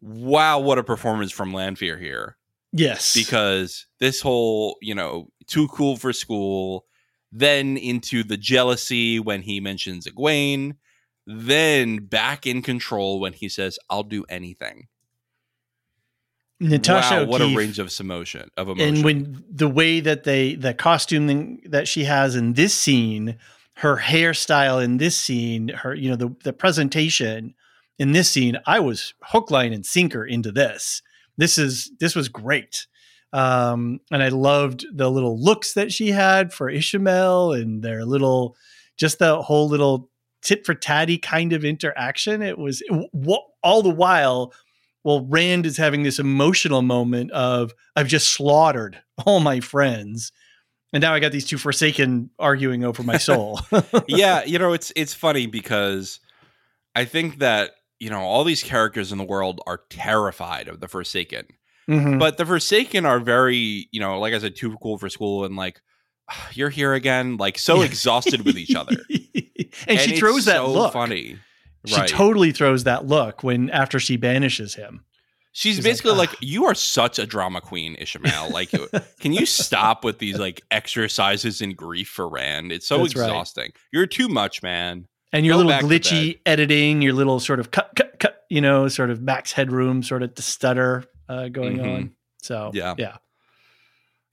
Wow, 0.00 0.60
what 0.60 0.78
a 0.78 0.82
performance 0.82 1.30
from 1.30 1.52
Lanfear 1.52 1.98
here 1.98 2.36
Yes. 2.72 3.14
because 3.14 3.86
this 3.98 4.20
whole 4.20 4.76
you 4.80 4.94
know 4.94 5.28
too 5.46 5.68
cool 5.68 5.96
for 5.96 6.12
school 6.12 6.86
then 7.32 7.76
into 7.76 8.22
the 8.22 8.36
jealousy 8.36 9.18
when 9.18 9.42
he 9.42 9.60
mentions 9.60 10.06
Egwene 10.06 10.76
then 11.26 11.98
back 11.98 12.46
in 12.46 12.62
control 12.62 13.18
when 13.18 13.32
he 13.32 13.48
says 13.48 13.78
i'll 13.88 14.04
do 14.04 14.24
anything 14.28 14.86
Natasha 16.60 17.24
wow 17.24 17.24
what 17.24 17.40
a 17.40 17.56
range 17.56 17.78
of 17.78 17.92
emotion 17.98 18.50
of 18.56 18.68
emotion 18.68 18.96
and 18.96 19.04
when 19.04 19.44
the 19.50 19.68
way 19.68 19.98
that 19.98 20.24
they 20.24 20.54
the 20.54 20.74
costume 20.74 21.58
that 21.64 21.88
she 21.88 22.04
has 22.04 22.36
in 22.36 22.52
this 22.52 22.74
scene, 22.74 23.36
her 23.80 23.96
hairstyle 23.96 24.82
in 24.84 24.98
this 24.98 25.16
scene, 25.16 25.68
her 25.68 25.94
you 25.94 26.10
know 26.10 26.16
the 26.16 26.34
the 26.44 26.52
presentation 26.52 27.54
in 27.98 28.12
this 28.12 28.30
scene, 28.30 28.58
I 28.66 28.80
was 28.80 29.12
hook, 29.22 29.50
line, 29.50 29.74
and 29.74 29.84
sinker 29.84 30.24
into 30.24 30.50
this. 30.50 31.02
This 31.36 31.58
is 31.58 31.90
this 32.00 32.16
was 32.16 32.28
great. 32.28 32.86
Um, 33.32 34.00
and 34.10 34.22
I 34.22 34.28
loved 34.28 34.86
the 34.92 35.10
little 35.10 35.38
looks 35.40 35.74
that 35.74 35.92
she 35.92 36.08
had 36.08 36.52
for 36.52 36.70
Ishamael 36.70 37.58
and 37.60 37.82
their 37.82 38.04
little, 38.04 38.56
just 38.96 39.18
the 39.18 39.40
whole 39.40 39.68
little 39.68 40.10
tit 40.42 40.66
for 40.66 40.74
tatty 40.74 41.16
kind 41.16 41.52
of 41.52 41.64
interaction. 41.64 42.42
It 42.42 42.58
was 42.58 42.82
all 43.62 43.82
the 43.82 43.90
while. 43.90 44.52
Well, 45.04 45.26
Rand 45.26 45.64
is 45.64 45.76
having 45.76 46.02
this 46.02 46.18
emotional 46.18 46.82
moment 46.82 47.30
of 47.32 47.72
I've 47.96 48.08
just 48.08 48.32
slaughtered 48.32 49.00
all 49.26 49.40
my 49.40 49.60
friends, 49.60 50.32
And 50.92 51.00
now 51.02 51.14
I 51.14 51.20
got 51.20 51.30
these 51.32 51.46
two 51.46 51.58
Forsaken 51.58 52.30
arguing 52.38 52.84
over 52.84 53.02
my 53.02 53.16
soul. 53.16 53.60
yeah, 54.08 54.44
you 54.44 54.58
know, 54.58 54.72
it's 54.72 54.92
it's 54.96 55.14
funny 55.14 55.46
because 55.46 56.18
I 56.94 57.04
think 57.04 57.38
that, 57.38 57.70
you 58.00 58.10
know, 58.10 58.20
all 58.20 58.42
these 58.44 58.62
characters 58.62 59.12
in 59.12 59.18
the 59.18 59.24
world 59.24 59.60
are 59.66 59.82
terrified 59.88 60.66
of 60.68 60.80
the 60.80 60.88
Forsaken. 60.88 61.46
Mhm. 61.88 62.18
But 62.18 62.36
the 62.38 62.46
Forsaken 62.46 63.06
are 63.06 63.20
very, 63.20 63.88
you 63.92 64.00
know, 64.00 64.18
like 64.18 64.34
I 64.34 64.38
said, 64.38 64.56
too 64.56 64.76
cool 64.82 64.98
for 64.98 65.08
school 65.08 65.44
and 65.44 65.56
like 65.56 65.80
you're 66.52 66.70
here 66.70 66.94
again, 66.94 67.36
like 67.36 67.58
so 67.58 67.82
exhausted 67.82 68.44
with 68.44 68.56
each 68.56 68.74
other. 68.74 68.96
and, 69.86 69.98
she 70.00 70.10
it's 70.12 70.18
throws 70.18 70.44
that 70.46 70.56
so 70.56 70.72
look. 70.72 70.92
funny. 70.92 71.36
She 71.86 71.96
Right. 71.96 72.08
totally 72.08 72.52
throws 72.52 72.84
that 72.84 73.06
look 73.06 73.42
when 73.42 73.70
after 73.70 73.98
she 73.98 74.16
banishes 74.18 74.74
him. 74.74 75.04
She's, 75.52 75.76
She's 75.76 75.84
basically 75.84 76.12
like, 76.12 76.30
like, 76.30 76.38
you 76.42 76.66
are 76.66 76.74
such 76.76 77.18
a 77.18 77.26
drama 77.26 77.60
queen, 77.60 77.96
Ishamael. 77.96 78.52
Like, 78.52 78.70
can 79.18 79.32
you 79.32 79.44
stop 79.46 80.04
with 80.04 80.18
these 80.18 80.38
like 80.38 80.62
exercises 80.70 81.60
in 81.60 81.74
grief 81.74 82.08
for 82.08 82.28
Rand? 82.28 82.70
It's 82.70 82.86
so 82.86 82.98
That's 83.02 83.16
right. 83.16 83.24
exhausting. 83.24 83.72
You're 83.92 84.06
too 84.06 84.28
much, 84.28 84.62
man. 84.62 85.08
And 85.32 85.44
your 85.44 85.56
Go 85.58 85.64
little 85.64 85.88
glitchy 85.88 86.38
editing, 86.46 87.02
your 87.02 87.12
little 87.14 87.40
sort 87.40 87.58
of 87.60 87.70
cut, 87.72 87.90
cut, 87.96 88.18
cut, 88.20 88.42
you 88.48 88.60
know, 88.60 88.86
sort 88.88 89.10
of 89.10 89.20
max 89.22 89.50
headroom, 89.52 90.02
sort 90.04 90.22
of 90.22 90.34
the 90.36 90.42
stutter 90.42 91.04
uh, 91.28 91.48
going 91.48 91.78
Mhm. 91.78 91.94
on. 91.96 92.10
So 92.42 92.70
Yeah. 92.74 92.94
yeah, 92.98 93.16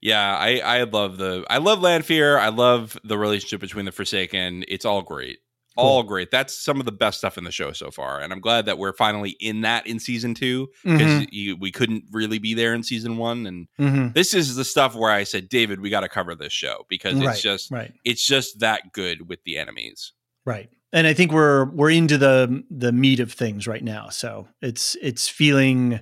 Yeah, 0.00 0.36
I 0.36 0.58
I 0.58 0.82
love 0.84 1.18
the 1.18 1.44
I 1.50 1.58
love 1.58 1.80
Lanfear. 1.80 2.38
I 2.38 2.48
love 2.48 2.96
the 3.04 3.18
relationship 3.18 3.60
between 3.60 3.84
the 3.84 3.92
Forsaken. 3.92 4.64
It's 4.68 4.84
all 4.84 5.02
great. 5.02 5.38
All 5.78 6.02
great. 6.02 6.30
That's 6.30 6.54
some 6.54 6.80
of 6.80 6.86
the 6.86 6.92
best 6.92 7.18
stuff 7.18 7.38
in 7.38 7.44
the 7.44 7.52
show 7.52 7.72
so 7.72 7.90
far, 7.90 8.20
and 8.20 8.32
I'm 8.32 8.40
glad 8.40 8.66
that 8.66 8.78
we're 8.78 8.92
finally 8.92 9.36
in 9.40 9.60
that 9.62 9.86
in 9.86 9.98
season 9.98 10.34
two 10.34 10.68
because 10.84 11.20
Mhm. 11.20 11.60
we 11.60 11.70
couldn't 11.70 12.04
really 12.10 12.38
be 12.38 12.54
there 12.54 12.74
in 12.74 12.82
season 12.82 13.16
one. 13.16 13.46
And 13.46 13.68
Mhm. 13.78 14.14
this 14.14 14.34
is 14.34 14.56
the 14.56 14.64
stuff 14.64 14.94
where 14.94 15.10
I 15.10 15.24
said, 15.24 15.48
David, 15.48 15.80
we 15.80 15.90
got 15.90 16.00
to 16.00 16.08
cover 16.08 16.34
this 16.34 16.52
show 16.52 16.84
because 16.88 17.20
Right, 17.20 17.30
it's 17.34 17.42
just 17.42 17.70
right, 17.70 17.92
it's 18.04 18.26
just 18.26 18.60
that 18.60 18.92
good 18.92 19.28
with 19.28 19.42
the 19.44 19.56
enemies. 19.56 20.12
right. 20.44 20.68
And 20.92 21.06
I 21.06 21.12
think 21.14 21.32
we're 21.32 21.66
we're 21.72 21.90
into 21.90 22.16
the 22.18 22.64
the 22.70 22.92
meat 22.92 23.20
of 23.20 23.32
things 23.32 23.66
right 23.66 23.84
now. 23.84 24.08
So 24.08 24.48
it's 24.62 24.96
it's 25.02 25.28
feeling 25.28 26.00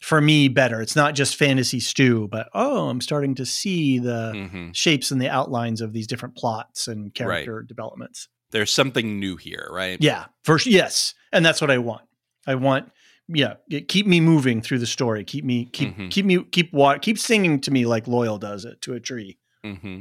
for 0.00 0.20
me 0.20 0.48
better. 0.48 0.80
It's 0.80 0.96
not 0.96 1.14
just 1.14 1.36
fantasy 1.36 1.80
stew, 1.80 2.28
but 2.30 2.48
oh, 2.54 2.88
I'm 2.88 3.00
starting 3.00 3.34
to 3.36 3.44
see 3.46 3.98
the 3.98 4.48
hmm 4.50 4.70
shapes 4.72 5.10
and 5.10 5.20
the 5.20 5.28
outlines 5.28 5.80
of 5.80 5.92
these 5.92 6.06
different 6.06 6.36
plots 6.36 6.86
and 6.86 7.12
character 7.14 7.62
developments. 7.62 8.28
There's 8.50 8.72
something 8.72 9.18
new 9.20 9.36
here, 9.36 9.68
right? 9.70 9.98
Yeah, 10.00 10.26
first, 10.44 10.66
yes, 10.66 11.14
and 11.32 11.44
that's 11.44 11.60
what 11.60 11.70
I 11.70 11.78
want. 11.78 12.02
I 12.46 12.54
want, 12.56 12.90
yeah, 13.28 13.54
keep 13.88 14.06
me 14.06 14.20
moving 14.20 14.60
through 14.60 14.78
the 14.80 14.86
story. 14.86 15.24
Keep 15.24 15.44
me, 15.44 15.66
keep, 15.66 15.96
Mhm. 15.96 16.10
keep 16.10 16.24
me, 16.24 16.42
keep 16.50 16.72
wa- 16.72 16.98
keep 16.98 17.18
singing 17.18 17.60
to 17.60 17.70
me 17.70 17.86
like 17.86 18.06
Loial 18.06 18.40
does 18.40 18.64
it 18.64 18.80
to 18.82 18.94
a 18.94 19.00
tree. 19.00 19.38
hmm 19.64 20.00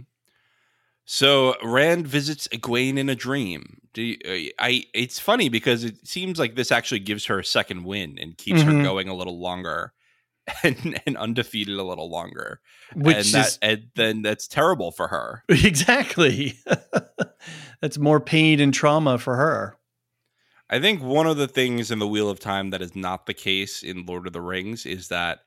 So 1.06 1.56
Rand 1.64 2.08
visits 2.08 2.48
Egwene 2.50 2.98
in 2.98 3.10
a 3.10 3.16
dream. 3.16 3.82
Do 3.94 4.02
you, 4.04 4.18
uh, 4.26 4.64
I? 4.64 4.86
It's 4.94 5.18
funny 5.20 5.50
because 5.50 5.84
it 5.84 6.08
seems 6.08 6.38
like 6.40 6.56
this 6.56 6.72
actually 6.72 7.00
gives 7.00 7.26
her 7.26 7.40
a 7.40 7.44
second 7.44 7.84
win 7.84 8.18
and 8.20 8.38
keeps 8.38 8.62
Mhm. 8.62 8.66
her 8.78 8.84
going 8.84 9.10
a 9.10 9.16
little 9.16 9.40
longer, 9.40 9.94
and, 10.64 11.02
and 11.08 11.18
undefeated 11.18 11.78
a 11.78 11.84
little 11.84 12.10
longer. 12.10 12.62
Which 12.96 13.16
and 13.18 13.26
is 13.26 13.32
that, 13.34 13.58
and 13.62 13.88
then 13.96 14.22
that's 14.22 14.48
terrible 14.48 14.92
for 14.92 15.08
her. 15.08 15.44
exactly 15.50 16.60
that's 17.82 17.98
more 17.98 18.20
pain 18.20 18.60
and 18.60 18.74
trauma 18.74 19.18
for 19.18 19.36
her. 19.36 19.76
I 20.70 20.80
think 20.80 21.02
one 21.02 21.26
of 21.26 21.38
the 21.38 21.48
things 21.48 21.90
in 21.90 22.00
the 22.00 22.08
Wheel 22.08 22.30
of 22.30 22.40
Time 22.40 22.70
that 22.70 22.82
is 22.82 22.96
not 22.96 23.26
the 23.26 23.34
case 23.34 23.82
in 23.82 24.06
Lord 24.06 24.28
of 24.28 24.34
the 24.34 24.42
Rings 24.42 24.86
is 24.86 25.08
that 25.08 25.40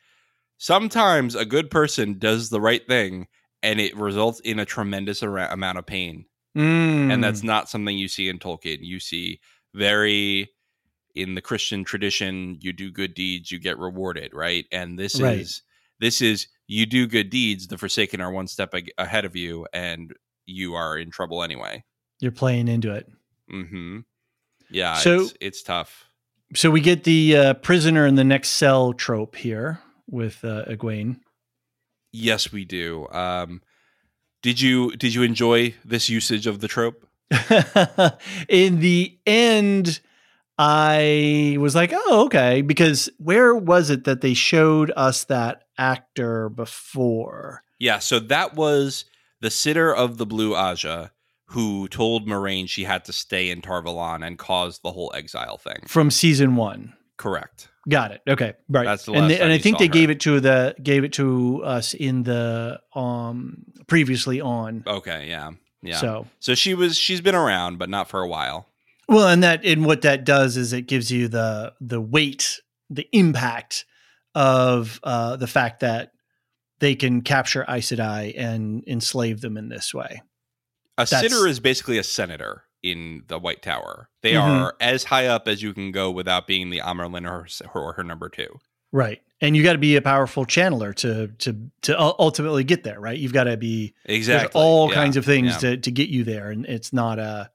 sometimes 0.58 1.34
a 1.34 1.44
good 1.44 1.70
person 1.70 2.18
does 2.18 2.50
the 2.50 2.60
right 2.60 2.86
thing 2.86 3.28
and 3.62 3.80
it 3.80 3.96
results 3.96 4.40
in 4.40 4.58
a 4.58 4.64
tremendous 4.64 5.22
amount 5.22 5.78
of 5.78 5.86
pain. 5.86 6.26
Mm. 6.56 7.10
and 7.10 7.24
that's 7.24 7.42
not 7.42 7.70
something 7.70 7.96
you 7.96 8.08
see 8.08 8.28
in 8.28 8.38
Tolkien. 8.38 8.80
You 8.82 9.00
see 9.00 9.40
very 9.72 10.50
in 11.14 11.34
the 11.34 11.40
Christian 11.40 11.82
tradition, 11.82 12.58
you 12.60 12.74
do 12.74 12.90
good 12.90 13.14
deeds, 13.14 13.50
you 13.50 13.58
get 13.58 13.78
rewarded, 13.78 14.34
right? 14.34 14.66
And 14.70 14.98
this 14.98 15.18
Right. 15.18 15.38
is 15.38 15.62
this 15.98 16.20
is 16.20 16.48
you 16.66 16.84
do 16.84 17.06
good 17.06 17.30
deeds, 17.30 17.68
the 17.68 17.78
Forsaken 17.78 18.20
are 18.20 18.30
one 18.30 18.48
step 18.48 18.74
ahead 18.98 19.24
of 19.24 19.34
you, 19.34 19.66
and 19.72 20.12
you 20.44 20.74
are 20.74 20.98
in 20.98 21.10
trouble 21.10 21.42
anyway. 21.42 21.84
You're 22.22 22.30
playing 22.30 22.68
into 22.68 22.92
it. 22.92 23.08
Mm-hmm. 23.52 23.98
Yeah, 24.70 24.94
So- 24.94 25.22
it's, 25.22 25.34
it's 25.40 25.62
tough. 25.62 26.06
So 26.54 26.70
we 26.70 26.80
get 26.80 27.04
the 27.04 27.36
uh, 27.36 27.54
prisoner 27.54 28.06
in 28.06 28.14
the 28.14 28.24
next 28.24 28.50
cell 28.50 28.92
trope 28.92 29.36
here 29.36 29.80
with 30.08 30.44
uh, 30.44 30.66
Egwene. 30.66 31.18
Yes, 32.12 32.52
we 32.52 32.64
do. 32.66 33.08
Um, 33.10 33.62
did 34.42 34.60
you 34.60 34.94
did 34.96 35.14
you 35.14 35.22
enjoy 35.22 35.74
this 35.82 36.10
usage 36.10 36.46
of 36.46 36.60
the 36.60 36.68
trope? 36.68 37.06
in 38.50 38.80
the 38.80 39.18
end, 39.26 40.00
I 40.58 41.56
was 41.58 41.74
like, 41.74 41.92
oh, 41.94 42.24
okay. 42.26 42.60
Because 42.60 43.08
where 43.18 43.54
was 43.54 43.88
it 43.88 44.04
that 44.04 44.20
they 44.20 44.34
showed 44.34 44.92
us 44.94 45.24
that 45.24 45.62
actor 45.78 46.50
before? 46.50 47.62
Yeah, 47.78 47.98
so 47.98 48.18
that 48.20 48.54
was 48.54 49.06
the 49.40 49.50
sitter 49.50 49.92
of 49.94 50.18
the 50.18 50.26
Blue 50.26 50.52
Ajah 50.52 51.10
who 51.52 51.88
told 51.88 52.26
Moiraine 52.26 52.68
she 52.68 52.84
had 52.84 53.04
to 53.06 53.12
stay 53.12 53.50
in 53.50 53.62
Tar 53.62 53.82
Valon 53.82 54.26
and 54.26 54.38
caused 54.38 54.82
the 54.82 54.92
whole 54.92 55.12
exile 55.14 55.56
thing. 55.58 55.84
From 55.86 56.10
season 56.10 56.56
one. 56.56 56.94
Correct. 57.16 57.68
Got 57.88 58.12
it. 58.12 58.20
Okay. 58.28 58.54
Right. 58.68 58.84
That's 58.84 59.04
the 59.04 59.12
and 59.12 59.20
last 59.22 59.28
they- 59.28 59.40
and 59.40 59.52
I 59.52 59.58
think 59.58 59.78
they 59.78 59.86
her. 59.86 59.92
gave 59.92 60.10
it 60.10 60.20
to 60.20 60.40
the 60.40 60.74
gave 60.82 61.04
it 61.04 61.12
to 61.14 61.62
us 61.64 61.94
in 61.94 62.22
the 62.22 62.80
um 62.94 63.64
previously 63.86 64.40
on. 64.40 64.82
Okay, 64.86 65.28
yeah. 65.28 65.50
Yeah. 65.82 65.96
So, 65.96 66.26
So 66.40 66.54
she 66.54 66.74
was 66.74 66.96
she's 66.96 67.20
been 67.20 67.34
around 67.34 67.78
but 67.78 67.88
not 67.90 68.08
for 68.08 68.20
a 68.20 68.28
while. 68.28 68.68
well, 69.08 69.26
and 69.28 69.42
that 69.42 69.64
and 69.64 69.84
what 69.84 70.02
that 70.02 70.24
does 70.24 70.56
is 70.56 70.72
it 70.72 70.82
gives 70.86 71.10
you 71.10 71.26
the 71.28 71.74
the 71.80 72.00
weight, 72.00 72.60
the 72.88 73.06
impact 73.12 73.84
of 74.34 75.00
uh 75.02 75.36
the 75.36 75.46
fact 75.48 75.80
that 75.80 76.12
they 76.78 76.94
can 76.94 77.20
capture 77.22 77.64
Aes 77.68 77.90
Sedai 77.90 78.32
and 78.36 78.82
enslave 78.86 79.40
them 79.40 79.56
in 79.56 79.68
this 79.68 79.92
way. 79.92 80.22
A 80.98 81.04
That's- 81.06 81.20
sitter 81.22 81.46
is 81.46 81.58
basically 81.60 81.98
a 81.98 82.02
senator 82.02 82.64
in 82.82 83.22
the 83.28 83.38
White 83.38 83.62
Tower. 83.62 84.08
They 84.22 84.32
Mhm. 84.32 84.42
are 84.42 84.76
as 84.80 85.04
high 85.04 85.26
up 85.26 85.46
as 85.48 85.62
you 85.62 85.72
can 85.72 85.92
go 85.92 86.10
without 86.10 86.46
being 86.46 86.70
the 86.70 86.80
Amyrlin 86.80 87.26
or 87.28 87.46
her, 87.72 87.80
or 87.80 87.92
her 87.94 88.04
number 88.04 88.28
2. 88.28 88.58
Right. 88.90 89.22
And 89.40 89.56
you 89.56 89.62
got 89.62 89.72
to 89.72 89.78
be 89.78 89.96
a 89.96 90.02
powerful 90.02 90.44
channeler 90.44 90.94
to 90.96 91.28
to 91.38 91.70
to 91.82 91.98
ultimately 91.98 92.62
get 92.62 92.84
there, 92.84 93.00
right? 93.00 93.18
You've 93.18 93.32
got 93.32 93.44
to 93.44 93.56
be 93.56 93.94
Exactly. 94.04 94.60
all 94.60 94.88
Yeah, 94.88 94.94
kinds 94.96 95.16
of 95.16 95.24
things 95.24 95.52
yeah. 95.52 95.58
to 95.58 95.76
to 95.78 95.90
get 95.90 96.08
you 96.10 96.24
there 96.24 96.50
and 96.50 96.66
it's 96.66 96.92
not 96.92 97.18
a 97.18 97.50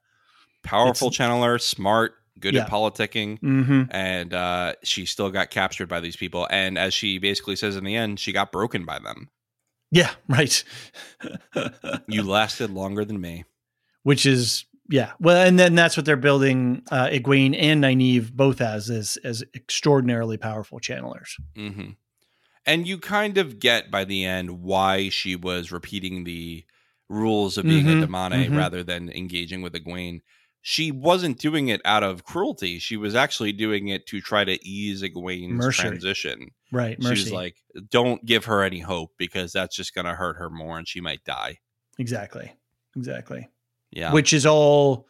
powerful 0.64 1.10
channeler, 1.10 1.60
smart, 1.60 2.14
good 2.40 2.54
Yeah. 2.54 2.62
at 2.64 2.70
politicking. 2.70 3.38
mhm. 3.40 3.88
and 3.90 4.34
uh, 4.34 4.74
she 4.82 5.06
still 5.06 5.30
got 5.30 5.50
captured 5.50 5.88
by 5.88 6.00
these 6.00 6.16
people. 6.16 6.46
And 6.50 6.76
as 6.76 6.92
she 6.94 7.18
basically 7.18 7.56
says 7.56 7.76
in 7.76 7.84
the 7.84 7.96
end, 7.96 8.18
she 8.20 8.32
got 8.32 8.50
broken 8.52 8.84
by 8.84 8.98
them. 8.98 9.30
Yeah, 9.90 10.10
right. 10.28 10.62
You 12.06 12.22
lasted 12.22 12.70
longer 12.70 13.04
than 13.04 13.20
me. 13.20 13.44
Which 14.02 14.26
is 14.26 14.64
yeah. 14.90 15.12
Well, 15.20 15.36
and 15.46 15.58
then 15.58 15.74
that's 15.74 15.96
what 15.96 16.06
they're 16.06 16.16
building 16.16 16.82
uh 16.90 17.06
Egwene 17.08 17.56
and 17.58 17.82
Nynaeve 17.82 18.32
both 18.32 18.60
as 18.60 18.88
as 18.90 19.18
as 19.24 19.44
extraordinarily 19.54 20.36
powerful 20.36 20.78
channelers. 20.80 21.30
Mm-hmm. 21.56 21.90
And 22.66 22.86
you 22.86 22.98
kind 22.98 23.38
of 23.38 23.58
get 23.60 23.90
by 23.90 24.04
the 24.04 24.24
end 24.24 24.62
why 24.62 25.08
she 25.08 25.36
was 25.36 25.72
repeating 25.72 26.24
the 26.24 26.64
rules 27.08 27.56
of 27.56 27.64
being 27.64 27.86
Mhm, 27.86 28.02
a 28.02 28.06
Damane 28.06 28.48
mhm. 28.50 28.56
rather 28.56 28.82
than 28.82 29.08
engaging 29.10 29.62
with 29.62 29.72
Egwene. 29.72 30.20
She 30.60 30.90
wasn't 30.90 31.38
doing 31.38 31.68
it 31.68 31.80
out 31.86 32.02
of 32.02 32.24
cruelty. 32.24 32.78
She 32.78 32.96
was 32.98 33.14
actually 33.14 33.52
doing 33.52 33.88
it 33.88 34.06
to 34.08 34.20
try 34.20 34.44
to 34.44 34.62
ease 34.66 35.02
Egwene's 35.02 35.52
Mercy. 35.52 35.82
transition. 35.82 36.50
Right. 36.70 36.96
She 37.00 37.08
Mercy. 37.08 37.22
was 37.24 37.32
like, 37.32 37.56
"Don't 37.90 38.24
give 38.24 38.44
her 38.46 38.62
any 38.62 38.80
hope 38.80 39.12
because 39.18 39.52
that's 39.52 39.74
just 39.74 39.94
going 39.94 40.06
to 40.06 40.14
hurt 40.14 40.36
her 40.36 40.50
more, 40.50 40.78
and 40.78 40.86
she 40.86 41.00
might 41.00 41.24
die." 41.24 41.58
exactly. 41.98 42.52
Exactly. 42.96 43.48
Yeah, 43.90 44.12
Which 44.12 44.32
is 44.32 44.44
all 44.46 45.06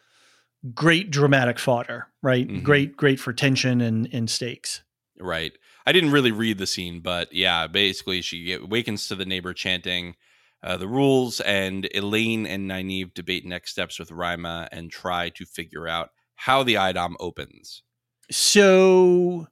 great 0.73 1.11
dramatic 1.11 1.59
fodder, 1.59 2.07
right? 2.21 2.47
Mhm. 2.47 2.63
Great, 2.63 2.97
great 2.97 3.19
for 3.19 3.33
tension 3.33 3.81
and, 3.81 4.07
and 4.13 4.29
stakes. 4.29 4.83
Right. 5.19 5.51
I 5.85 5.91
didn't 5.91 6.11
really 6.11 6.31
read 6.31 6.57
the 6.57 6.67
scene, 6.67 7.01
but 7.01 7.33
yeah, 7.33 7.67
basically 7.67 8.21
she 8.21 8.53
awakens 8.53 9.07
to 9.07 9.15
the 9.15 9.25
neighbor 9.25 9.53
chanting 9.53 10.15
uh, 10.61 10.77
the 10.77 10.87
rules, 10.87 11.39
and 11.41 11.87
Elayne 11.95 12.45
and 12.45 12.69
Nynaeve 12.69 13.13
debate 13.13 13.45
next 13.45 13.71
steps 13.71 13.97
with 13.97 14.09
Ryma 14.09 14.67
and 14.71 14.91
try 14.91 15.29
to 15.29 15.45
figure 15.45 15.87
out 15.87 16.09
how 16.35 16.63
the 16.63 16.75
IDOM 16.75 17.15
opens. 17.19 17.83
So 18.29 19.47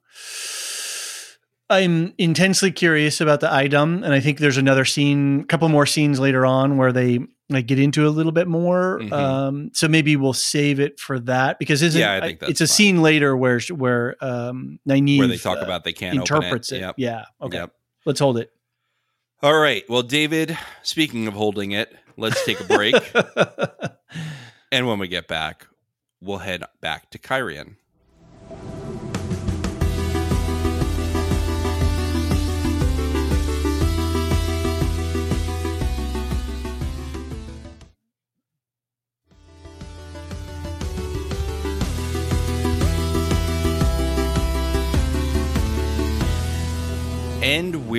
I'm 1.70 2.14
intensely 2.16 2.70
curious 2.72 3.20
about 3.20 3.40
the 3.40 3.52
item, 3.52 4.02
and 4.02 4.14
I 4.14 4.20
think 4.20 4.38
there's 4.38 4.56
another 4.56 4.84
scene, 4.86 5.40
a 5.40 5.44
couple 5.44 5.68
more 5.68 5.84
scenes 5.86 6.18
later 6.18 6.46
on 6.46 6.76
where 6.78 6.92
they 6.92 7.18
like 7.50 7.66
get 7.66 7.78
into 7.78 8.06
a 8.06 8.10
little 8.10 8.32
bit 8.32 8.46
more. 8.48 9.00
Mhm. 9.02 9.12
Um, 9.12 9.70
so 9.74 9.86
maybe 9.88 10.16
we'll 10.16 10.32
save 10.32 10.80
it 10.80 10.98
for 11.00 11.18
that 11.20 11.58
because 11.58 11.82
isn't 11.82 12.00
Yeah, 12.00 12.14
I 12.14 12.20
think 12.20 12.40
that's 12.40 12.50
it's 12.52 12.60
a 12.62 12.66
fine. 12.66 12.74
scene 12.74 13.02
later 13.02 13.36
where 13.36 13.60
where 13.74 14.16
um, 14.24 14.78
Nynaeve 14.88 15.18
where 15.18 15.28
they 15.28 15.36
talk 15.38 15.58
uh, 15.58 15.62
about 15.62 15.84
they 15.84 15.92
can't 15.92 16.16
interprets 16.16 16.72
open 16.72 16.76
it. 16.76 16.84
it. 16.84 16.86
Yep. 16.88 16.94
Yeah. 16.98 17.24
Okay. 17.42 17.58
Yep. 17.58 17.72
Let's 18.06 18.20
hold 18.20 18.38
it. 18.38 18.50
All 19.42 19.58
right. 19.58 19.84
Well, 19.88 20.02
David, 20.02 20.56
speaking 20.82 21.26
of 21.26 21.34
holding 21.34 21.72
it, 21.72 21.94
let's 22.16 22.44
take 22.44 22.60
a 22.60 22.64
break. 22.64 22.94
and 24.72 24.86
when 24.86 24.98
we 24.98 25.08
get 25.08 25.28
back, 25.28 25.66
we'll 26.20 26.38
head 26.38 26.64
back 26.80 27.10
to 27.10 27.18
Cairhien. 27.18 27.76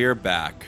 We're 0.02 0.16
back. 0.16 0.66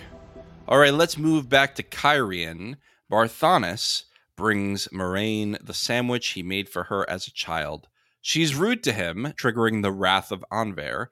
All 0.67 0.77
right, 0.77 0.93
let's 0.93 1.17
move 1.17 1.47
back 1.47 1.75
to 1.75 1.83
Cairhien. 1.83 2.75
Barthanes 3.09 4.03
brings 4.35 4.89
Moiraine 4.89 5.57
the 5.65 5.73
sandwich 5.73 6.27
he 6.31 6.43
made 6.43 6.67
for 6.67 6.83
her 6.83 7.09
as 7.09 7.27
a 7.27 7.31
child. 7.31 7.87
She's 8.21 8.55
rude 8.55 8.83
to 8.83 8.91
him, 8.91 9.33
triggering 9.41 9.83
the 9.83 9.91
wrath 9.93 10.33
of 10.33 10.43
Anvaere, 10.51 11.07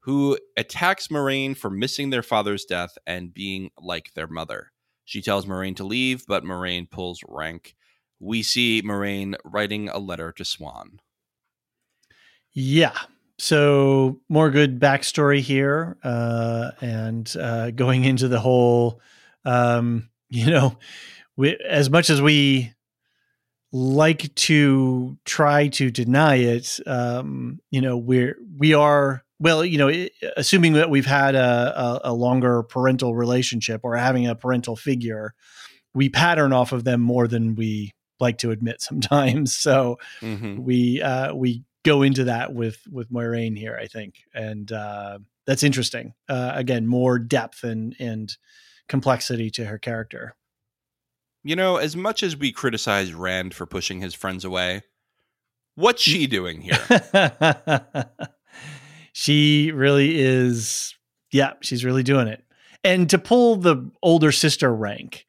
who 0.00 0.36
attacks 0.56 1.12
Moiraine 1.12 1.56
for 1.56 1.70
missing 1.70 2.10
their 2.10 2.24
father's 2.24 2.64
death 2.64 2.98
and 3.06 3.32
being 3.32 3.70
like 3.80 4.14
their 4.14 4.26
mother. 4.26 4.72
She 5.04 5.22
tells 5.22 5.46
Moiraine 5.46 5.76
to 5.76 5.84
leave, 5.84 6.26
but 6.26 6.42
Moiraine 6.42 6.90
pulls 6.90 7.20
rank. 7.28 7.76
We 8.18 8.42
see 8.42 8.82
Moiraine 8.82 9.36
writing 9.44 9.88
a 9.88 9.98
letter 9.98 10.32
to 10.32 10.42
Siuan. 10.42 10.98
Yeah. 12.52 12.98
So 13.40 14.20
more 14.28 14.50
good 14.50 14.78
backstory 14.78 15.40
here, 15.40 15.96
uh, 16.04 16.72
and 16.82 17.34
uh, 17.40 17.70
going 17.70 18.04
into 18.04 18.28
the 18.28 18.38
whole, 18.38 19.00
um, 19.46 20.10
you 20.28 20.50
know, 20.50 20.76
we, 21.38 21.56
as 21.66 21.88
much 21.88 22.10
as 22.10 22.20
we 22.20 22.74
like 23.72 24.34
to 24.34 25.16
try 25.24 25.68
to 25.68 25.90
deny 25.90 26.34
it, 26.34 26.80
um, 26.86 27.60
you 27.70 27.80
know, 27.80 27.96
we're 27.96 28.36
we 28.58 28.74
are 28.74 29.24
well, 29.38 29.64
you 29.64 29.78
know, 29.78 30.06
assuming 30.36 30.74
that 30.74 30.90
we've 30.90 31.06
had 31.06 31.34
a, 31.34 31.40
a, 32.04 32.10
a 32.10 32.12
longer 32.12 32.62
parental 32.62 33.14
relationship 33.14 33.80
or 33.84 33.96
having 33.96 34.26
a 34.26 34.34
parental 34.34 34.76
figure, 34.76 35.32
we 35.94 36.10
pattern 36.10 36.52
off 36.52 36.72
of 36.72 36.84
them 36.84 37.00
more 37.00 37.26
than 37.26 37.54
we 37.54 37.94
like 38.20 38.36
to 38.36 38.50
admit 38.50 38.82
sometimes. 38.82 39.56
So 39.56 39.98
mm-hmm. 40.20 40.62
we 40.62 41.00
uh, 41.00 41.32
we 41.34 41.64
go 41.84 42.02
into 42.02 42.24
that 42.24 42.52
with 42.52 42.80
with 42.90 43.10
Moiraine 43.10 43.56
here, 43.56 43.78
I 43.80 43.86
think, 43.86 44.24
and 44.34 44.70
uh, 44.70 45.18
that's 45.46 45.62
interesting. 45.62 46.14
Uh, 46.28 46.52
again, 46.54 46.86
more 46.86 47.18
depth 47.18 47.64
and 47.64 47.94
and 47.98 48.36
complexity 48.88 49.50
to 49.50 49.64
her 49.64 49.78
character. 49.78 50.34
You 51.42 51.56
know, 51.56 51.76
as 51.76 51.96
much 51.96 52.22
as 52.22 52.36
we 52.36 52.52
criticize 52.52 53.14
Rand 53.14 53.54
for 53.54 53.64
pushing 53.64 54.00
his 54.00 54.14
friends 54.14 54.44
away, 54.44 54.82
what's 55.74 56.02
she 56.02 56.26
doing 56.26 56.60
here? 56.60 56.78
she 59.12 59.72
really 59.72 60.20
is. 60.20 60.94
Yeah, 61.32 61.54
she's 61.60 61.84
really 61.84 62.02
doing 62.02 62.28
it. 62.28 62.44
And 62.84 63.08
to 63.10 63.18
pull 63.18 63.56
the 63.56 63.90
older 64.02 64.32
sister 64.32 64.74
rank, 64.74 65.26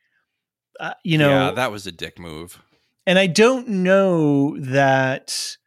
uh, 0.79 0.93
you 1.03 1.17
know, 1.17 1.29
yeah, 1.29 1.51
that 1.51 1.71
was 1.71 1.87
a 1.87 1.91
dick 1.91 2.19
move. 2.19 2.61
And 3.05 3.17
I 3.17 3.27
don't 3.27 3.67
know 3.67 4.57
that 4.59 5.57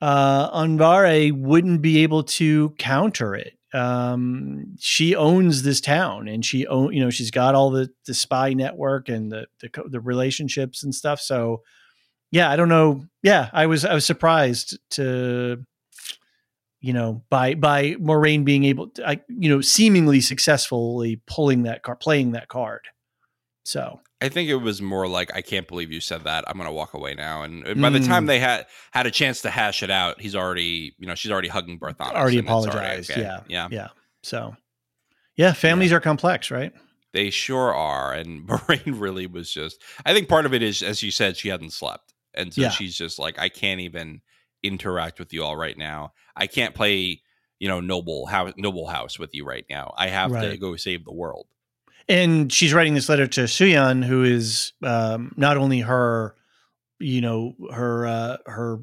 uh, 0.00 0.50
Anvaere 0.50 1.32
wouldn't 1.32 1.82
be 1.82 2.02
able 2.02 2.24
to 2.24 2.70
counter 2.78 3.34
it. 3.34 3.54
Um, 3.72 4.76
she 4.78 5.16
owns 5.16 5.62
this 5.62 5.80
town, 5.80 6.28
and 6.28 6.44
she 6.44 6.66
own 6.66 6.92
you 6.92 7.02
know 7.02 7.10
she's 7.10 7.30
got 7.30 7.54
all 7.54 7.70
the 7.70 7.90
the 8.06 8.14
spy 8.14 8.52
network 8.52 9.08
and 9.08 9.32
the, 9.32 9.46
the 9.60 9.70
the 9.88 10.00
relationships 10.00 10.84
and 10.84 10.94
stuff. 10.94 11.20
So 11.20 11.62
yeah, 12.30 12.50
I 12.50 12.56
don't 12.56 12.68
know. 12.68 13.04
Yeah, 13.22 13.50
I 13.52 13.66
was 13.66 13.84
I 13.84 13.94
was 13.94 14.04
surprised 14.04 14.78
to 14.90 15.64
you 16.80 16.92
know 16.92 17.22
by 17.30 17.54
by 17.54 17.94
Moiraine 17.94 18.44
being 18.44 18.64
able 18.64 18.90
to 18.90 19.08
I, 19.08 19.20
you 19.28 19.48
know 19.48 19.60
seemingly 19.60 20.20
successfully 20.20 21.20
pulling 21.26 21.64
that 21.64 21.82
card, 21.82 22.00
playing 22.00 22.32
that 22.32 22.48
card. 22.48 22.82
So 23.64 24.00
I 24.24 24.30
think 24.30 24.48
it 24.48 24.56
was 24.56 24.80
more 24.80 25.06
like 25.06 25.34
I 25.34 25.42
can't 25.42 25.68
believe 25.68 25.92
you 25.92 26.00
said 26.00 26.24
that. 26.24 26.44
I'm 26.46 26.56
going 26.56 26.66
to 26.66 26.72
walk 26.72 26.94
away 26.94 27.14
now. 27.14 27.42
And 27.42 27.62
by 27.78 27.90
the 27.90 28.00
time 28.00 28.24
mm. 28.24 28.28
they 28.28 28.38
had 28.38 28.66
had 28.90 29.06
a 29.06 29.10
chance 29.10 29.42
to 29.42 29.50
hash 29.50 29.82
it 29.82 29.90
out, 29.90 30.18
he's 30.18 30.34
already 30.34 30.94
you 30.98 31.06
know 31.06 31.14
she's 31.14 31.30
already 31.30 31.48
hugging 31.48 31.78
Barthanes. 31.78 32.14
Already 32.14 32.38
apologized. 32.38 33.10
Already 33.10 33.12
okay. 33.12 33.20
Yeah, 33.20 33.40
yeah, 33.48 33.68
yeah. 33.70 33.88
So 34.22 34.56
yeah, 35.36 35.52
families 35.52 35.90
yeah. 35.90 35.98
are 35.98 36.00
complex, 36.00 36.50
right? 36.50 36.72
They 37.12 37.28
sure 37.28 37.74
are. 37.74 38.14
And 38.14 38.42
Moiraine 38.48 38.98
really 38.98 39.26
was 39.26 39.52
just. 39.52 39.82
I 40.06 40.14
think 40.14 40.28
part 40.28 40.46
of 40.46 40.54
it 40.54 40.62
is, 40.62 40.82
as 40.82 41.02
you 41.02 41.10
said, 41.10 41.36
she 41.36 41.48
hadn't 41.48 41.74
slept, 41.74 42.14
and 42.32 42.52
so 42.52 42.62
yeah. 42.62 42.70
she's 42.70 42.96
just 42.96 43.18
like, 43.18 43.38
I 43.38 43.50
can't 43.50 43.80
even 43.80 44.22
interact 44.62 45.18
with 45.18 45.34
you 45.34 45.44
all 45.44 45.56
right 45.56 45.76
now. 45.76 46.14
I 46.34 46.46
can't 46.46 46.74
play, 46.74 47.20
you 47.58 47.68
know, 47.68 47.80
noble 47.80 48.24
house, 48.24 48.54
noble 48.56 48.86
house 48.86 49.18
with 49.18 49.34
you 49.34 49.44
right 49.44 49.66
now. 49.68 49.92
I 49.98 50.08
have 50.08 50.32
right. 50.32 50.50
to 50.50 50.56
go 50.56 50.76
save 50.76 51.04
the 51.04 51.12
world 51.12 51.46
and 52.08 52.52
she's 52.52 52.74
writing 52.74 52.94
this 52.94 53.08
letter 53.08 53.26
to 53.26 53.42
Suyan, 53.42 54.04
who 54.04 54.22
is 54.24 54.72
um, 54.82 55.32
not 55.36 55.56
only 55.56 55.80
her, 55.80 56.34
you 56.98 57.20
know, 57.20 57.54
her 57.72 58.06
uh, 58.06 58.36
her 58.46 58.80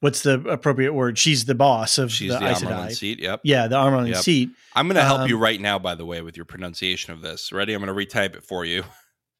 what's 0.00 0.22
the 0.22 0.40
appropriate 0.48 0.92
word? 0.92 1.18
She's 1.18 1.44
the 1.44 1.54
boss 1.54 1.98
of 1.98 2.12
she's 2.12 2.32
the, 2.32 2.38
the 2.38 2.86
Aes 2.86 2.98
seat. 2.98 3.20
Yep. 3.20 3.40
Yeah, 3.44 3.68
the 3.68 3.76
Amyrlin 3.76 4.08
yep. 4.08 4.18
seat. 4.18 4.50
I'm 4.74 4.86
going 4.86 4.96
to 4.96 5.02
help 5.02 5.20
um, 5.20 5.28
you 5.28 5.38
right 5.38 5.60
now, 5.60 5.78
by 5.78 5.94
the 5.94 6.04
way, 6.04 6.22
with 6.22 6.36
your 6.36 6.44
pronunciation 6.44 7.12
of 7.12 7.22
this. 7.22 7.52
Ready? 7.52 7.74
I'm 7.74 7.82
going 7.82 7.94
to 7.94 8.06
retype 8.06 8.36
it 8.36 8.44
for 8.44 8.64
you. 8.64 8.84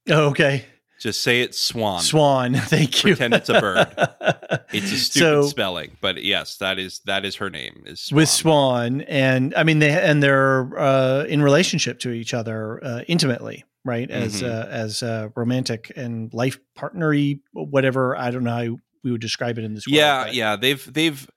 Oh, 0.08 0.28
okay. 0.30 0.64
Just 0.99 1.22
say 1.22 1.42
it 1.42 1.55
swan. 1.55 2.01
Swan. 2.03 2.55
Thank 2.57 3.05
you. 3.05 3.14
Pretend 3.14 3.34
it's 3.34 3.49
a 3.49 3.61
bird. 3.61 3.86
it's 4.72 4.90
a 4.90 4.96
stupid 4.96 5.20
so, 5.20 5.42
spelling, 5.42 5.96
but 6.01 6.22
yes, 6.24 6.57
that 6.57 6.78
is 6.78 7.01
that 7.07 7.24
is 7.24 7.36
her 7.36 7.51
name. 7.51 7.84
Is 7.86 8.01
swan. 8.01 8.16
with 8.16 8.28
Swan, 8.28 9.01
and 9.03 9.55
I 9.57 9.62
mean 9.62 9.78
they 9.78 9.90
and 9.90 10.22
they're 10.22 10.78
uh, 10.78 11.24
in 11.24 11.40
relationship 11.42 12.01
to 12.01 12.11
each 12.11 12.34
other 12.34 12.84
uh, 12.84 13.03
intimately, 13.07 13.64
right? 13.84 14.11
As 14.11 14.42
mm-hmm. 14.42 14.46
uh, 14.46 14.72
as 14.72 15.03
uh, 15.03 15.28
romantic 15.36 15.92
and 15.96 16.32
life 16.34 16.59
partnery, 16.76 17.40
whatever. 17.53 18.16
I 18.16 18.30
don't 18.30 18.44
know 18.44 18.51
how 18.51 18.76
we 19.05 19.12
would 19.12 19.20
describe 19.20 19.59
it 19.59 19.64
in 19.64 19.74
this. 19.74 19.86
Yeah, 19.86 20.24
world, 20.24 20.34
yeah. 20.34 20.57
They've 20.57 20.92
they've 20.92 21.28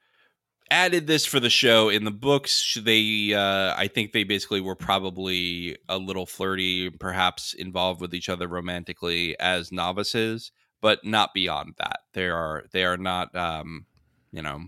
added 0.72 1.05
this 1.05 1.26
for 1.26 1.39
the 1.39 1.49
show. 1.51 1.89
In 1.89 2.03
the 2.05 2.11
books 2.11 2.78
they 2.82 3.34
uh, 3.34 3.76
i 3.78 3.88
think 3.88 4.11
they 4.11 4.24
basically 4.24 4.61
were 4.61 4.76
probably 4.76 5.78
a 5.88 5.97
little 5.97 6.26
flirty 6.26 6.89
perhaps 6.89 7.53
involved 7.53 8.01
with 8.01 8.15
each 8.15 8.30
other 8.30 8.47
romantically 8.47 9.39
as 9.39 9.72
novices 9.72 10.51
but 10.82 11.05
not 11.05 11.34
beyond 11.34 11.76
that. 11.78 11.99
They 12.13 12.28
are 12.28 12.65
they 12.72 12.84
are 12.84 12.97
not 12.97 13.34
um, 13.36 13.86
you 14.32 14.41
know 14.41 14.65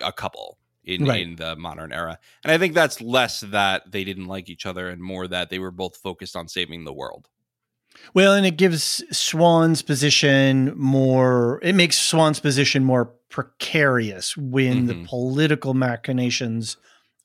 a 0.00 0.12
couple 0.12 0.58
in, 0.84 1.04
right. 1.04 1.20
in 1.20 1.36
the 1.36 1.56
modern 1.56 1.92
era. 1.92 2.18
And 2.44 2.52
i 2.52 2.56
think 2.56 2.72
that's 2.72 3.00
less 3.00 3.40
that 3.40 3.90
they 3.90 4.04
didn't 4.04 4.26
like 4.26 4.48
each 4.48 4.64
other 4.64 4.88
and 4.88 5.02
more 5.02 5.26
that 5.26 5.50
they 5.50 5.58
were 5.58 5.72
both 5.72 5.96
focused 5.96 6.36
on 6.36 6.48
saving 6.48 6.84
the 6.84 6.92
world. 6.92 7.28
Well, 8.14 8.32
and 8.32 8.46
it 8.46 8.56
gives 8.56 9.02
Siuan's 9.10 9.82
position 9.82 10.72
more, 10.76 11.58
it 11.64 11.74
makes 11.74 11.98
Siuan's 11.98 12.38
position 12.38 12.84
more 12.84 13.12
precarious 13.28 14.36
when 14.36 14.86
mm-hmm. 14.86 14.86
the 14.86 15.06
political 15.06 15.74
machinations 15.74 16.76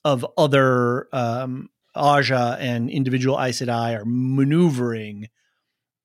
of 0.03 0.25
other 0.37 1.07
um, 1.13 1.69
Ajah 1.95 2.57
and 2.59 2.89
individual 2.89 3.39
Aes 3.39 3.61
Sedai 3.61 3.97
are 3.97 4.05
maneuvering. 4.05 5.29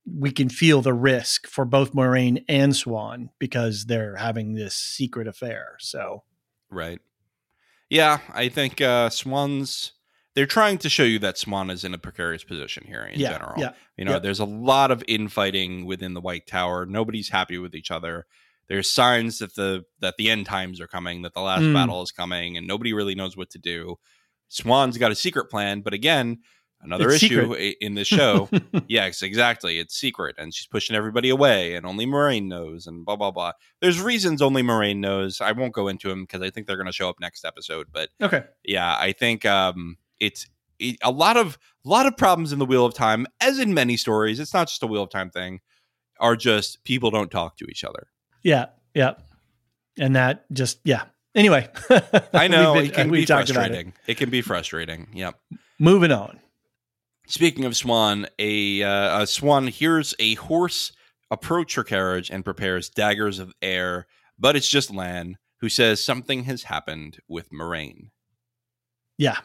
We 0.06 0.30
can 0.30 0.48
feel 0.48 0.80
the 0.80 0.94
risk 0.94 1.46
for 1.46 1.64
both 1.64 1.92
Moiraine 1.92 2.44
and 2.48 2.72
Siuan 2.72 3.28
because 3.38 3.86
they're 3.86 4.16
having 4.16 4.54
this 4.54 4.74
secret 4.74 5.26
affair. 5.26 5.76
So, 5.80 6.22
right. 6.70 7.00
Yeah, 7.90 8.18
I 8.32 8.48
think 8.48 8.80
uh, 8.80 9.08
Siuan's 9.08 9.92
they're 10.34 10.46
trying 10.46 10.78
to 10.78 10.88
show 10.88 11.02
you 11.02 11.18
that 11.18 11.34
Siuan 11.34 11.70
is 11.70 11.82
in 11.82 11.94
a 11.94 11.98
precarious 11.98 12.44
position 12.44 12.84
here 12.86 13.02
in 13.02 13.18
yeah, 13.18 13.32
general. 13.32 13.54
Yeah, 13.58 13.72
you 13.96 14.04
know, 14.04 14.12
yeah. 14.12 14.18
there's 14.20 14.38
a 14.38 14.44
lot 14.44 14.90
of 14.90 15.02
infighting 15.08 15.84
within 15.84 16.14
the 16.14 16.20
White 16.20 16.46
Tower. 16.46 16.86
Nobody's 16.86 17.30
happy 17.30 17.58
with 17.58 17.74
each 17.74 17.90
other. 17.90 18.26
There's 18.68 18.90
signs 18.90 19.38
that 19.38 19.54
the 19.54 19.84
that 20.00 20.16
the 20.18 20.30
end 20.30 20.46
times 20.46 20.80
are 20.80 20.86
coming, 20.86 21.22
that 21.22 21.34
the 21.34 21.40
last 21.40 21.62
mm. 21.62 21.72
battle 21.72 22.02
is 22.02 22.12
coming, 22.12 22.56
and 22.56 22.66
nobody 22.66 22.92
really 22.92 23.14
knows 23.14 23.36
what 23.36 23.50
to 23.50 23.58
do. 23.58 23.96
Siuan's 24.50 24.98
got 24.98 25.12
a 25.12 25.14
secret 25.14 25.50
plan, 25.50 25.80
but 25.80 25.94
again, 25.94 26.38
another 26.82 27.08
it's 27.08 27.22
issue 27.22 27.54
secret. 27.54 27.76
in 27.80 27.94
this 27.94 28.08
show. 28.08 28.48
yes, 28.88 29.22
exactly. 29.22 29.78
It's 29.78 29.94
secret, 29.94 30.36
and 30.38 30.54
she's 30.54 30.66
pushing 30.66 30.96
everybody 30.96 31.30
away, 31.30 31.74
and 31.74 31.86
only 31.86 32.06
Moiraine 32.06 32.46
knows, 32.46 32.86
and 32.86 33.04
blah 33.04 33.16
blah 33.16 33.30
blah. 33.30 33.52
There's 33.80 34.00
reasons 34.00 34.42
only 34.42 34.62
Moiraine 34.62 34.98
knows. 34.98 35.40
I 35.40 35.52
won't 35.52 35.72
go 35.72 35.88
into 35.88 36.08
them 36.08 36.24
because 36.24 36.42
I 36.42 36.50
think 36.50 36.66
they're 36.66 36.76
going 36.76 36.86
to 36.86 36.92
show 36.92 37.08
up 37.08 37.16
next 37.20 37.44
episode. 37.44 37.88
But 37.92 38.10
okay, 38.20 38.44
yeah, 38.64 38.96
I 38.98 39.12
think 39.12 39.46
um, 39.46 39.96
it's 40.20 40.46
it, 40.78 40.96
a 41.02 41.10
lot 41.10 41.36
of 41.36 41.58
a 41.84 41.88
lot 41.88 42.06
of 42.06 42.16
problems 42.16 42.52
in 42.52 42.58
the 42.58 42.66
Wheel 42.66 42.84
of 42.84 42.94
Time, 42.94 43.26
as 43.40 43.58
in 43.58 43.72
many 43.72 43.96
stories. 43.96 44.38
It's 44.40 44.54
not 44.54 44.68
just 44.68 44.82
a 44.82 44.86
Wheel 44.86 45.04
of 45.04 45.10
Time 45.10 45.30
thing. 45.30 45.60
Are 46.20 46.36
just 46.36 46.82
people 46.82 47.10
don't 47.10 47.30
talk 47.30 47.56
to 47.58 47.66
each 47.66 47.84
other. 47.84 48.08
Yeah, 48.42 48.66
yeah, 48.94 49.14
and 49.98 50.16
that 50.16 50.44
just 50.52 50.80
yeah. 50.84 51.04
Anyway, 51.34 51.68
I 52.32 52.48
know 52.48 52.74
been, 52.74 52.86
it 52.86 52.94
can 52.94 53.10
be 53.10 53.26
frustrating. 53.26 53.88
It. 53.88 54.12
it 54.12 54.16
can 54.16 54.30
be 54.30 54.42
frustrating. 54.42 55.08
Yep. 55.12 55.38
Moving 55.78 56.10
on. 56.10 56.40
Speaking 57.26 57.66
of 57.66 57.74
Siuan, 57.74 58.26
a, 58.38 58.82
uh, 58.82 59.20
a 59.20 59.22
Siuan 59.24 59.68
hears 59.68 60.14
a 60.18 60.34
horse 60.36 60.92
approach 61.30 61.74
her 61.74 61.84
carriage 61.84 62.30
and 62.30 62.44
prepares 62.44 62.88
daggers 62.88 63.38
of 63.38 63.52
air, 63.60 64.06
but 64.38 64.56
it's 64.56 64.68
just 64.68 64.90
Lan 64.90 65.36
who 65.60 65.68
says 65.68 66.04
something 66.04 66.44
has 66.44 66.64
happened 66.64 67.18
with 67.28 67.50
Moiraine. 67.50 68.10
Yeah. 69.18 69.38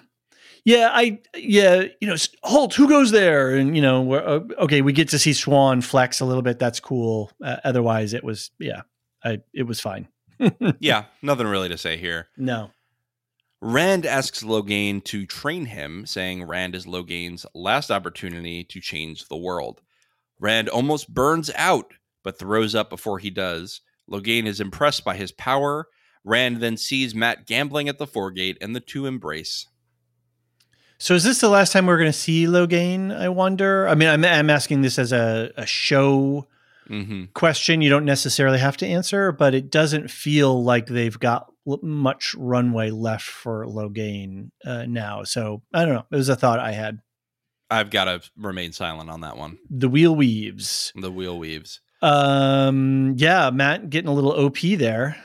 Yeah, 0.66 0.90
I 0.94 1.20
yeah, 1.36 1.84
you 2.00 2.08
know, 2.08 2.16
Holt, 2.44 2.74
Who 2.76 2.88
goes 2.88 3.12
there? 3.12 3.56
And 3.56 3.76
you 3.76 3.82
know, 3.82 4.14
uh, 4.14 4.40
okay, 4.60 4.82
we 4.82 4.94
get 4.94 5.10
to 5.10 5.20
see 5.20 5.32
Siuan 5.32 5.84
flex 5.84 6.22
a 6.22 6.26
little 6.26 6.42
bit. 6.42 6.58
That's 6.58 6.80
cool. 6.80 7.32
Uh, 7.44 7.58
otherwise, 7.64 8.14
it 8.14 8.24
was 8.24 8.52
yeah, 8.60 8.82
I 9.24 9.40
it 9.54 9.64
was 9.64 9.80
fine. 9.82 10.08
yeah, 10.80 11.06
nothing 11.22 11.48
really 11.48 11.70
to 11.70 11.78
say 11.78 11.98
here. 11.98 12.28
No. 12.38 12.72
Rand 13.62 14.06
asks 14.06 14.44
Logain 14.44 15.02
to 15.06 15.26
train 15.26 15.66
him, 15.66 16.06
saying 16.06 16.44
Rand 16.44 16.76
is 16.76 16.86
Logain's 16.86 17.46
last 17.54 17.92
opportunity 17.92 18.66
to 18.66 18.82
change 18.82 19.28
the 19.28 19.38
world. 19.38 19.82
Rand 20.38 20.68
almost 20.68 21.14
burns 21.14 21.50
out, 21.56 21.94
but 22.24 22.38
throws 22.38 22.76
up 22.76 22.90
before 22.90 23.20
he 23.20 23.30
does. 23.30 23.80
Logain 24.12 24.48
is 24.48 24.60
impressed 24.60 25.06
by 25.06 25.16
his 25.16 25.32
power. 25.32 25.88
Rand 26.26 26.58
then 26.58 26.76
sees 26.76 27.16
Mat 27.16 27.46
gambling 27.48 27.88
at 27.88 28.00
the 28.00 28.08
foregate, 28.08 28.58
and 28.60 28.76
the 28.76 28.82
two 28.82 29.06
embrace. 29.06 29.68
So 31.04 31.16
is 31.16 31.26
this 31.26 31.42
the 31.42 31.50
last 31.50 31.74
time 31.74 31.86
we're 31.86 31.98
going 31.98 32.14
to 32.14 32.18
see 32.18 32.46
Logain? 32.46 33.14
I 33.14 33.28
wonder. 33.28 33.90
I 33.90 33.94
mean, 33.94 34.08
I'm, 34.08 34.24
I'm 34.24 34.50
asking 34.50 34.84
this 34.84 34.98
as 34.98 35.12
a, 35.12 35.52
a 35.58 35.66
show 35.66 36.48
mm-hmm. 36.88 37.26
question. 37.34 37.82
You 37.82 37.90
don't 37.90 38.06
necessarily 38.06 38.58
have 38.60 38.78
to 38.78 38.88
answer, 38.88 39.34
but 39.34 39.54
it 39.54 39.70
doesn't 39.70 40.10
feel 40.10 40.64
like 40.64 40.86
they've 40.86 41.20
got 41.20 41.52
much 41.82 42.34
runway 42.36 42.90
left 42.90 43.26
for 43.26 43.66
Logain 43.66 44.52
uh, 44.66 44.86
now. 44.86 45.26
So 45.26 45.62
I 45.74 45.84
don't 45.84 45.94
know. 45.94 46.06
It 46.10 46.16
was 46.16 46.30
a 46.30 46.38
thought 46.38 46.62
I 46.62 46.72
had. 46.72 47.02
I've 47.70 47.90
got 47.90 48.06
to 48.06 48.22
remain 48.38 48.72
silent 48.72 49.10
on 49.10 49.20
that 49.22 49.36
one. 49.36 49.58
The 49.70 49.90
wheel 49.90 50.16
weaves. 50.16 50.94
The 50.96 51.12
wheel 51.12 51.38
weaves. 51.38 51.82
Um. 52.02 53.16
Yeah, 53.18 53.50
Mat, 53.50 53.90
getting 53.90 54.08
a 54.08 54.14
little 54.14 54.32
OP 54.32 54.60
there. 54.62 55.18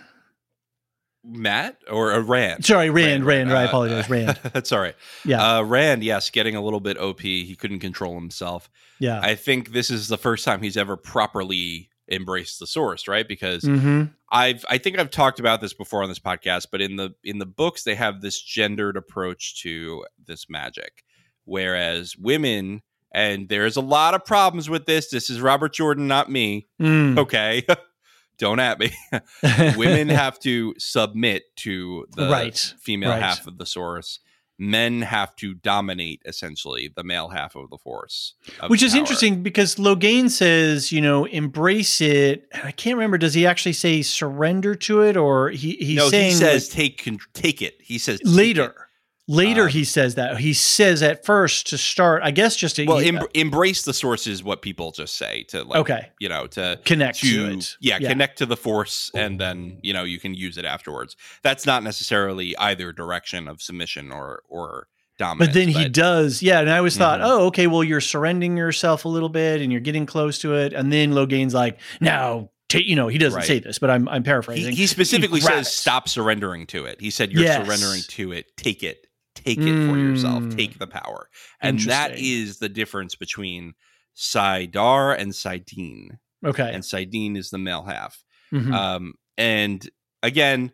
Mat 1.28 1.76
or 1.90 2.12
a 2.12 2.20
Rand? 2.20 2.64
Sorry, 2.64 2.90
Rand. 2.90 3.24
Rand. 3.24 3.48
Rand 3.48 3.52
uh, 3.52 3.56
I 3.56 3.62
apologize. 3.64 4.10
Rand. 4.10 4.38
that's 4.52 4.72
all 4.72 4.80
right. 4.80 4.96
Yeah. 5.24 5.58
Uh, 5.58 5.62
Rand. 5.62 6.02
Yes, 6.02 6.30
getting 6.30 6.56
a 6.56 6.62
little 6.62 6.80
bit 6.80 6.98
OP. 6.98 7.20
He 7.20 7.54
couldn't 7.56 7.80
control 7.80 8.14
himself. 8.14 8.70
Yeah. 8.98 9.20
I 9.22 9.34
think 9.34 9.72
this 9.72 9.90
is 9.90 10.08
the 10.08 10.18
first 10.18 10.44
time 10.44 10.62
he's 10.62 10.76
ever 10.76 10.96
properly 10.96 11.90
embraced 12.10 12.58
the 12.58 12.66
source, 12.66 13.06
right? 13.06 13.28
Because 13.28 13.62
mm-hmm. 13.62 14.04
I've 14.30 14.64
I 14.68 14.78
think 14.78 14.98
I've 14.98 15.10
talked 15.10 15.40
about 15.40 15.60
this 15.60 15.74
before 15.74 16.02
on 16.02 16.08
this 16.08 16.18
podcast, 16.18 16.68
but 16.72 16.80
in 16.80 16.96
the 16.96 17.14
in 17.22 17.38
the 17.38 17.46
books 17.46 17.84
they 17.84 17.94
have 17.94 18.20
this 18.20 18.40
gendered 18.40 18.96
approach 18.96 19.62
to 19.62 20.04
this 20.26 20.48
magic, 20.48 21.04
whereas 21.44 22.16
women 22.16 22.82
and 23.12 23.48
there's 23.48 23.76
a 23.76 23.80
lot 23.80 24.14
of 24.14 24.24
problems 24.24 24.68
with 24.68 24.86
this. 24.86 25.10
This 25.10 25.30
is 25.30 25.40
Robert 25.40 25.72
Jordan, 25.72 26.06
not 26.06 26.30
me. 26.30 26.68
Mm. 26.80 27.18
Okay. 27.18 27.64
don't 28.38 28.60
at 28.60 28.78
me. 28.78 28.92
Women 29.76 30.08
have 30.08 30.38
to 30.40 30.74
submit 30.78 31.54
to 31.56 32.06
the 32.14 32.28
right. 32.28 32.74
female 32.80 33.10
right. 33.10 33.22
half 33.22 33.46
of 33.46 33.58
the 33.58 33.66
source. 33.66 34.20
Men 34.60 35.02
have 35.02 35.36
to 35.36 35.54
dominate 35.54 36.20
essentially 36.24 36.92
the 36.92 37.04
male 37.04 37.28
half 37.28 37.54
of 37.54 37.70
the 37.70 37.78
force. 37.78 38.34
Of 38.58 38.70
Which 38.70 38.82
is 38.82 38.90
power. 38.90 39.00
interesting 39.00 39.40
because 39.40 39.76
Logain 39.76 40.28
says, 40.28 40.90
you 40.90 41.00
know, 41.00 41.26
embrace 41.26 42.00
it. 42.00 42.48
I 42.64 42.72
can't 42.72 42.96
remember. 42.96 43.18
Does 43.18 43.34
he 43.34 43.46
actually 43.46 43.74
say 43.74 44.02
surrender 44.02 44.74
to 44.74 45.02
it, 45.02 45.16
or 45.16 45.50
he 45.50 45.76
he's 45.76 45.96
no, 45.96 46.08
saying 46.08 46.30
he 46.30 46.36
says 46.36 46.68
like, 46.70 46.76
take 46.76 47.20
take 47.34 47.62
it. 47.62 47.76
He 47.80 47.98
says 47.98 48.20
later. 48.24 48.87
Later, 49.30 49.64
um, 49.64 49.68
he 49.68 49.84
says 49.84 50.14
that 50.14 50.38
he 50.38 50.54
says 50.54 51.02
at 51.02 51.22
first 51.22 51.66
to 51.68 51.76
start. 51.76 52.22
I 52.24 52.30
guess 52.30 52.56
just 52.56 52.76
to 52.76 52.86
well, 52.86 52.98
em- 52.98 53.20
embrace 53.34 53.82
the 53.82 53.92
source 53.92 54.26
is 54.26 54.42
what 54.42 54.62
people 54.62 54.90
just 54.90 55.16
say 55.16 55.42
to 55.50 55.64
like, 55.64 55.80
okay, 55.80 56.08
you 56.18 56.30
know, 56.30 56.46
to 56.48 56.80
connect 56.86 57.20
to, 57.20 57.48
to 57.48 57.52
it. 57.52 57.76
Yeah, 57.78 57.98
yeah, 58.00 58.08
connect 58.08 58.38
to 58.38 58.46
the 58.46 58.56
force, 58.56 59.10
and 59.14 59.38
then 59.38 59.80
you 59.82 59.92
know 59.92 60.02
you 60.04 60.18
can 60.18 60.32
use 60.32 60.56
it 60.56 60.64
afterwards. 60.64 61.14
That's 61.42 61.66
not 61.66 61.82
necessarily 61.82 62.56
either 62.56 62.90
direction 62.90 63.48
of 63.48 63.60
submission 63.60 64.10
or 64.10 64.42
or 64.48 64.88
dominance. 65.18 65.48
But 65.48 65.54
then 65.54 65.74
but, 65.74 65.82
he 65.82 65.88
does, 65.90 66.42
yeah. 66.42 66.60
And 66.60 66.70
I 66.70 66.78
always 66.78 66.96
thought, 66.96 67.20
mm-hmm. 67.20 67.28
oh, 67.30 67.46
okay, 67.48 67.66
well, 67.66 67.84
you're 67.84 68.00
surrendering 68.00 68.56
yourself 68.56 69.04
a 69.04 69.08
little 69.08 69.28
bit, 69.28 69.60
and 69.60 69.70
you're 69.70 69.82
getting 69.82 70.06
close 70.06 70.38
to 70.38 70.54
it, 70.54 70.72
and 70.72 70.90
then 70.90 71.12
Logain's 71.12 71.52
like, 71.52 71.78
now 72.00 72.48
you 72.74 72.96
know, 72.96 73.08
he 73.08 73.18
doesn't 73.18 73.38
right. 73.38 73.46
say 73.46 73.58
this, 73.60 73.78
but 73.78 73.90
I'm 73.90 74.08
I'm 74.08 74.22
paraphrasing. 74.22 74.72
He, 74.72 74.82
he 74.82 74.86
specifically 74.86 75.40
he 75.40 75.46
says, 75.46 75.72
"Stop 75.72 76.08
surrendering 76.08 76.66
to 76.68 76.84
it." 76.84 77.00
He 77.00 77.10
said, 77.10 77.32
"You're 77.32 77.42
yes. 77.42 77.64
surrendering 77.64 78.02
to 78.08 78.32
it. 78.32 78.56
Take 78.56 78.82
it." 78.82 79.07
Take 79.44 79.58
it 79.58 79.88
for 79.88 79.96
yourself 79.96 80.42
mm. 80.42 80.56
take 80.56 80.78
the 80.78 80.86
power. 80.86 81.28
And 81.60 81.78
that 81.80 82.18
is 82.18 82.58
the 82.58 82.68
difference 82.68 83.14
between 83.14 83.74
saidar 84.16 85.18
and 85.18 85.32
saidin. 85.32 86.18
Okay. 86.44 86.72
And 86.72 86.82
saidin 86.82 87.36
is 87.36 87.50
the 87.50 87.58
male 87.58 87.84
half. 87.84 88.24
Mm-hmm. 88.52 88.72
um 88.72 89.12
and 89.36 89.88
again 90.22 90.72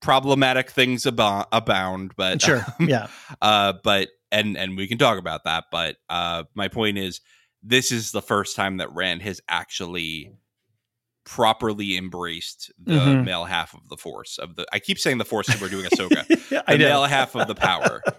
problematic 0.00 0.70
things 0.70 1.04
abo- 1.04 1.44
abound 1.52 2.12
but 2.16 2.40
sure. 2.40 2.64
yeah. 2.80 3.08
uh 3.42 3.74
but 3.84 4.08
and 4.32 4.56
and 4.56 4.74
we 4.74 4.88
can 4.88 4.96
talk 4.96 5.18
about 5.18 5.44
that 5.44 5.64
but 5.70 5.96
uh 6.08 6.44
my 6.54 6.68
point 6.68 6.96
is 6.96 7.20
this 7.62 7.92
is 7.92 8.10
the 8.10 8.22
first 8.22 8.56
time 8.56 8.78
that 8.78 8.90
rand 8.94 9.20
has 9.20 9.42
actually 9.50 10.32
properly 11.24 11.96
embraced 11.96 12.72
the 12.78 12.92
mm-hmm. 12.92 13.24
male 13.24 13.44
half 13.44 13.74
of 13.74 13.88
the 13.88 13.96
force 13.96 14.38
of 14.38 14.56
the 14.56 14.66
I 14.72 14.78
keep 14.78 14.98
saying 14.98 15.18
the 15.18 15.24
force 15.24 15.46
because 15.46 15.60
we're 15.60 15.68
doing 15.68 15.84
Ahsoka. 15.84 16.26
the 16.48 16.64
I 16.66 16.76
male 16.76 17.04
half 17.04 17.34
of 17.36 17.46
the 17.46 17.54
power. 17.54 18.02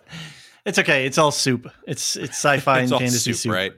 It's 0.64 0.78
okay. 0.78 1.06
It's 1.06 1.18
all 1.18 1.32
soup. 1.32 1.72
It's 1.88 2.16
it's 2.16 2.38
sci-fi 2.38 2.82
it's 2.82 2.92
and 2.92 3.00
fantasy 3.00 3.34
soup, 3.34 3.36
soup, 3.36 3.52
right? 3.52 3.74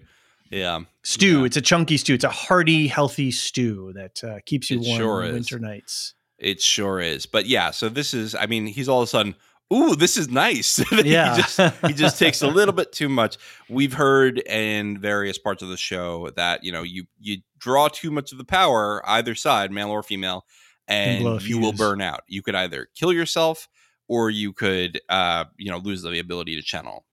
Yeah, 0.52 0.82
stew. 1.04 1.40
Yeah. 1.40 1.46
It's 1.46 1.58
a 1.58 1.62
chunky 1.62 1.96
stew. 1.96 2.14
It's 2.14 2.26
a 2.26 2.30
hearty, 2.30 2.88
healthy 2.88 3.32
stew 3.32 3.94
that 3.96 4.22
uh, 4.22 4.40
keeps 4.46 4.70
you 4.70 4.82
it 4.82 4.86
warm 4.86 5.00
sure 5.00 5.24
on 5.24 5.32
winter 5.34 5.60
nights. 5.60 6.14
It 6.38 6.62
sure 6.62 7.00
is. 7.00 7.26
But 7.26 7.46
yeah, 7.46 7.72
so 7.72 7.88
this 7.88 8.14
is. 8.14 8.36
I 8.36 8.48
mean, 8.48 8.68
he's 8.68 8.90
all 8.90 9.02
of 9.02 9.08
a 9.08 9.10
sudden 9.10 9.36
ooh, 9.74 9.96
this 9.96 10.18
is 10.18 10.30
nice. 10.30 10.80
yeah. 11.04 11.36
he 11.36 11.42
just 11.42 11.76
he 11.88 11.94
just 11.94 12.20
takes 12.20 12.42
a 12.42 12.48
little 12.48 12.74
bit 12.74 12.92
too 12.92 13.10
much. 13.10 13.38
We've 13.70 13.94
heard 13.94 14.40
in 14.40 15.00
various 15.00 15.38
parts 15.38 15.64
of 15.64 15.70
the 15.70 15.78
show 15.78 16.30
that, 16.36 16.64
you 16.64 16.72
know, 16.72 16.84
you 16.84 17.06
you 17.20 17.38
draw 17.58 17.88
too 17.88 18.12
much 18.12 18.32
of 18.32 18.38
the 18.38 18.46
power, 18.46 19.02
either 19.06 19.36
side, 19.36 19.72
male 19.72 19.90
or 19.90 20.04
female, 20.04 20.46
and 20.88 21.42
you 21.42 21.60
will 21.60 21.74
burn 21.74 22.02
out. 22.02 22.22
You 22.28 22.42
could 22.42 22.56
either 22.56 22.88
kill 22.96 23.12
yourself 23.12 23.68
or 24.08 24.30
you 24.30 24.54
could 24.54 25.02
uh, 25.10 25.46
you 25.58 25.72
know, 25.72 25.78
lose 25.78 26.02
the 26.02 26.20
ability 26.20 26.56
to 26.56 26.62
channel. 26.62 27.06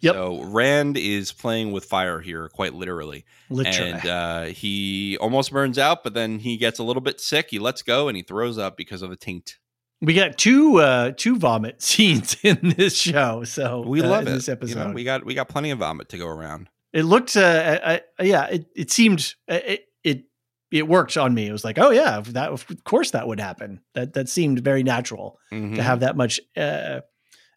Yep. 0.00 0.14
So 0.14 0.42
Rand 0.44 0.98
is 0.98 1.32
playing 1.32 1.72
with 1.72 1.84
fire 1.84 2.20
here, 2.20 2.48
quite 2.50 2.74
literally. 2.74 3.24
Literally. 3.48 3.92
And 3.92 4.06
uh, 4.06 4.42
he 4.44 5.16
almost 5.18 5.50
burns 5.50 5.78
out, 5.78 6.04
but 6.04 6.14
then 6.14 6.38
he 6.38 6.58
gets 6.58 6.78
a 6.78 6.82
little 6.82 7.00
bit 7.00 7.20
sick. 7.20 7.48
He 7.50 7.58
lets 7.58 7.82
go 7.82 8.08
and 8.08 8.16
he 8.16 8.22
throws 8.22 8.58
up 8.58 8.76
because 8.76 9.02
of 9.02 9.10
a 9.10 9.16
taint. 9.16 9.56
We 10.00 10.14
got 10.14 10.36
two 10.36 10.78
uh 10.78 11.12
two 11.16 11.38
vomit 11.38 11.82
scenes 11.82 12.36
in 12.42 12.74
this 12.76 12.96
show, 12.96 13.44
so 13.44 13.80
we 13.80 14.02
uh, 14.02 14.08
love 14.08 14.26
it. 14.26 14.30
This 14.30 14.48
episode, 14.48 14.78
you 14.78 14.84
know, 14.84 14.92
we 14.92 15.04
got 15.04 15.24
we 15.24 15.34
got 15.34 15.48
plenty 15.48 15.70
of 15.70 15.78
vomit 15.78 16.08
to 16.10 16.18
go 16.18 16.26
around. 16.26 16.68
It 16.92 17.02
looked, 17.02 17.36
uh, 17.36 17.78
I, 17.84 18.00
I, 18.18 18.22
yeah, 18.22 18.46
it, 18.46 18.66
it 18.74 18.90
seemed 18.90 19.34
uh, 19.50 19.58
it, 19.64 19.84
it 20.02 20.24
it 20.70 20.88
worked 20.88 21.16
on 21.16 21.34
me. 21.34 21.46
It 21.46 21.52
was 21.52 21.64
like, 21.64 21.78
oh 21.78 21.90
yeah, 21.90 22.20
that 22.28 22.50
of 22.50 22.66
course 22.84 23.10
that 23.10 23.26
would 23.26 23.40
happen. 23.40 23.80
That 23.94 24.14
that 24.14 24.28
seemed 24.28 24.60
very 24.60 24.82
natural 24.82 25.38
mm-hmm. 25.52 25.74
to 25.74 25.82
have 25.82 26.00
that 26.00 26.16
much 26.16 26.40
uh, 26.56 27.00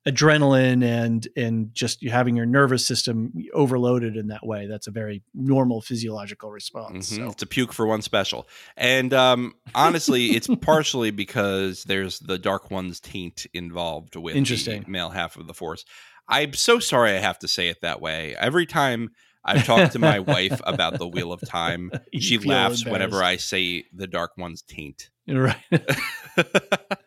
adrenaline 0.07 0.83
and 0.83 1.27
and 1.35 1.75
just 1.75 2.03
having 2.05 2.35
your 2.35 2.45
nervous 2.45 2.85
system 2.85 3.33
overloaded 3.53 4.15
in 4.15 4.27
that 4.27 4.45
way 4.45 4.65
that's 4.65 4.87
a 4.87 4.91
very 4.91 5.21
normal 5.33 5.81
physiological 5.81 6.49
response 6.49 7.11
mm-hmm. 7.11 7.25
so. 7.25 7.31
it's 7.31 7.43
a 7.43 7.45
puke 7.45 7.73
for 7.73 7.85
one 7.85 8.01
special 8.01 8.47
and 8.77 9.13
um, 9.13 9.53
honestly 9.75 10.27
it's 10.27 10.47
partially 10.61 11.11
because 11.11 11.83
there's 11.83 12.19
the 12.19 12.37
dark 12.37 12.71
one's 12.71 13.01
taint 13.01 13.45
involved 13.53 14.15
with 14.15 14.37
Interesting. 14.37 14.83
the 14.83 14.89
male 14.89 15.09
half 15.09 15.35
of 15.35 15.47
the 15.47 15.53
force 15.53 15.83
i'm 16.29 16.53
so 16.53 16.79
sorry 16.79 17.11
i 17.11 17.19
have 17.19 17.39
to 17.39 17.47
say 17.47 17.67
it 17.67 17.81
that 17.81 18.01
way 18.01 18.35
every 18.39 18.65
time 18.65 19.09
I've 19.45 19.65
talked 19.65 19.93
to 19.93 19.99
my 19.99 20.19
wife 20.19 20.59
about 20.65 20.99
the 20.99 21.07
Wheel 21.07 21.31
of 21.31 21.39
Time. 21.41 21.91
she 22.13 22.37
laughs 22.37 22.85
whenever 22.85 23.23
I 23.23 23.37
say 23.37 23.85
the 23.93 24.05
Dark 24.05 24.31
One's 24.37 24.61
taint. 24.61 25.09
Right. 25.29 25.55
but 25.71 26.97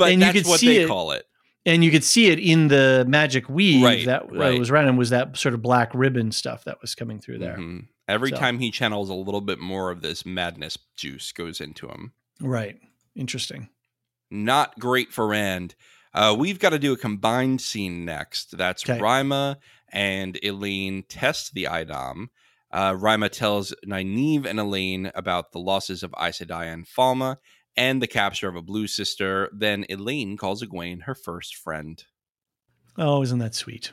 and 0.00 0.20
that's 0.20 0.46
what 0.46 0.60
they 0.60 0.82
it. 0.82 0.88
call 0.88 1.12
it 1.12 1.24
and 1.64 1.84
you 1.84 1.90
could 1.90 2.04
see 2.04 2.28
it 2.28 2.38
in 2.38 2.68
the 2.68 3.04
magic 3.08 3.48
weave 3.48 3.84
right, 3.84 4.06
that 4.06 4.32
right. 4.32 4.58
was 4.58 4.70
running 4.70 4.96
was 4.96 5.10
that 5.10 5.36
sort 5.36 5.54
of 5.54 5.62
black 5.62 5.90
ribbon 5.94 6.32
stuff 6.32 6.64
that 6.64 6.80
was 6.80 6.94
coming 6.94 7.20
through 7.20 7.38
there. 7.38 7.56
Mm-hmm. 7.56 7.80
Every 8.08 8.30
so. 8.30 8.36
time 8.36 8.58
he 8.58 8.70
channels 8.70 9.08
a 9.08 9.14
little 9.14 9.40
bit 9.40 9.58
more 9.58 9.90
of 9.90 10.02
this 10.02 10.26
madness 10.26 10.76
juice 10.96 11.32
goes 11.32 11.60
into 11.60 11.88
him. 11.88 12.12
Right. 12.40 12.78
Interesting. 13.14 13.68
Not 14.30 14.78
great 14.78 15.12
for 15.12 15.26
Rand. 15.26 15.74
Uh, 16.14 16.34
we've 16.38 16.58
got 16.58 16.70
to 16.70 16.78
do 16.78 16.92
a 16.92 16.96
combined 16.96 17.60
scene 17.60 18.04
next. 18.04 18.56
That's 18.56 18.88
okay. 18.88 18.98
Ryma 18.98 19.56
and 19.90 20.38
Elayne 20.42 21.04
test 21.08 21.54
the 21.54 21.66
a'dam. 21.66 22.28
Uh, 22.70 22.94
Ryma 22.94 23.30
tells 23.30 23.74
Nynaeve 23.86 24.46
and 24.46 24.58
Elayne 24.58 25.10
about 25.14 25.52
the 25.52 25.58
losses 25.58 26.02
of 26.02 26.14
Aes 26.18 26.38
Sedai 26.38 26.72
and 26.72 26.86
Falme, 26.86 27.36
and 27.76 28.02
the 28.02 28.06
capture 28.06 28.48
of 28.48 28.56
a 28.56 28.62
blue 28.62 28.86
sister, 28.86 29.48
then 29.52 29.84
Elayne 29.88 30.36
calls 30.36 30.62
Egwene 30.62 31.02
her 31.02 31.14
first 31.14 31.56
friend. 31.56 32.02
Oh, 32.98 33.22
isn't 33.22 33.38
that 33.38 33.54
sweet? 33.54 33.92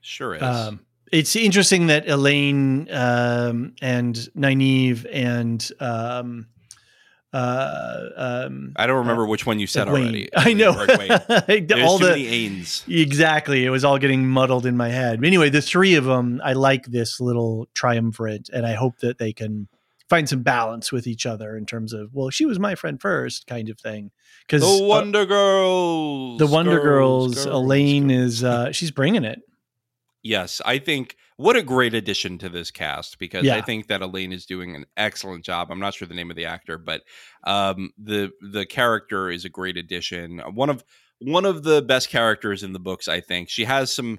Sure 0.00 0.34
is. 0.34 0.42
Um, 0.42 0.80
it's 1.12 1.36
interesting 1.36 1.86
that 1.86 2.06
Elayne 2.06 2.88
um, 2.92 3.74
and 3.80 4.14
Nynaeve 4.36 5.06
and 5.10 5.70
um, 5.78 6.46
uh, 7.32 8.08
um, 8.16 8.72
I 8.76 8.86
don't 8.86 8.98
remember 8.98 9.26
which 9.26 9.44
one 9.46 9.58
you 9.58 9.66
said 9.66 9.88
already. 9.88 10.28
I 10.36 10.52
know 10.54 10.70
Or 10.70 10.86
Egwene. 10.86 11.68
There's 11.68 11.82
all 11.82 11.98
the 11.98 12.06
Ains. 12.06 12.88
exactly. 12.88 13.64
It 13.64 13.70
was 13.70 13.84
all 13.84 13.98
getting 13.98 14.26
muddled 14.26 14.64
in 14.64 14.76
my 14.76 14.88
head. 14.88 15.22
Anyway, 15.24 15.50
the 15.50 15.60
three 15.62 15.94
of 15.96 16.04
them, 16.04 16.40
I 16.42 16.54
like 16.54 16.86
this 16.86 17.20
little 17.20 17.68
triumvirate, 17.74 18.48
and 18.52 18.64
I 18.64 18.74
hope 18.74 18.98
that 18.98 19.18
they 19.18 19.32
can 19.32 19.68
find 20.08 20.28
some 20.28 20.42
balance 20.42 20.92
with 20.92 21.06
each 21.06 21.26
other 21.26 21.56
in 21.56 21.66
terms 21.66 21.92
of 21.92 22.10
well, 22.12 22.30
she 22.30 22.44
was 22.46 22.58
my 22.58 22.74
friend 22.74 23.00
first, 23.00 23.46
kind 23.46 23.68
of 23.68 23.78
thing. 23.78 24.10
Because 24.46 24.62
The 24.62 24.84
Wonder 24.84 25.26
Girls. 25.26 26.38
the 26.38 26.46
Wonder 26.46 26.80
Girls, 26.80 27.34
girls, 27.34 27.46
Elayne 27.46 28.08
girls. 28.08 28.34
is 28.34 28.44
uh, 28.44 28.72
she's 28.72 28.90
bringing 28.90 29.24
it. 29.24 29.40
Yes, 30.22 30.60
I 30.64 30.78
think 30.78 31.16
what 31.36 31.54
a 31.54 31.62
great 31.62 31.94
addition 31.94 32.38
to 32.38 32.48
this 32.48 32.70
cast 32.70 33.18
because 33.18 33.46
I 33.48 33.60
think 33.60 33.88
that 33.88 34.00
Elayne 34.00 34.32
is 34.32 34.46
doing 34.46 34.74
an 34.74 34.86
excellent 34.96 35.44
job. 35.44 35.70
I'm 35.70 35.78
not 35.78 35.94
sure 35.94 36.08
the 36.08 36.14
name 36.14 36.30
of 36.30 36.36
the 36.36 36.46
actor, 36.46 36.78
but 36.78 37.02
um, 37.44 37.90
the 37.96 38.32
the 38.40 38.66
character 38.66 39.30
is 39.30 39.44
a 39.44 39.48
great 39.48 39.76
addition. 39.76 40.38
One 40.54 40.70
of 40.70 40.82
one 41.20 41.44
of 41.44 41.62
the 41.62 41.82
best 41.82 42.08
characters 42.08 42.62
in 42.62 42.72
the 42.72 42.78
books. 42.80 43.06
I 43.06 43.20
think 43.20 43.48
she 43.48 43.64
has 43.64 43.94
some 43.94 44.18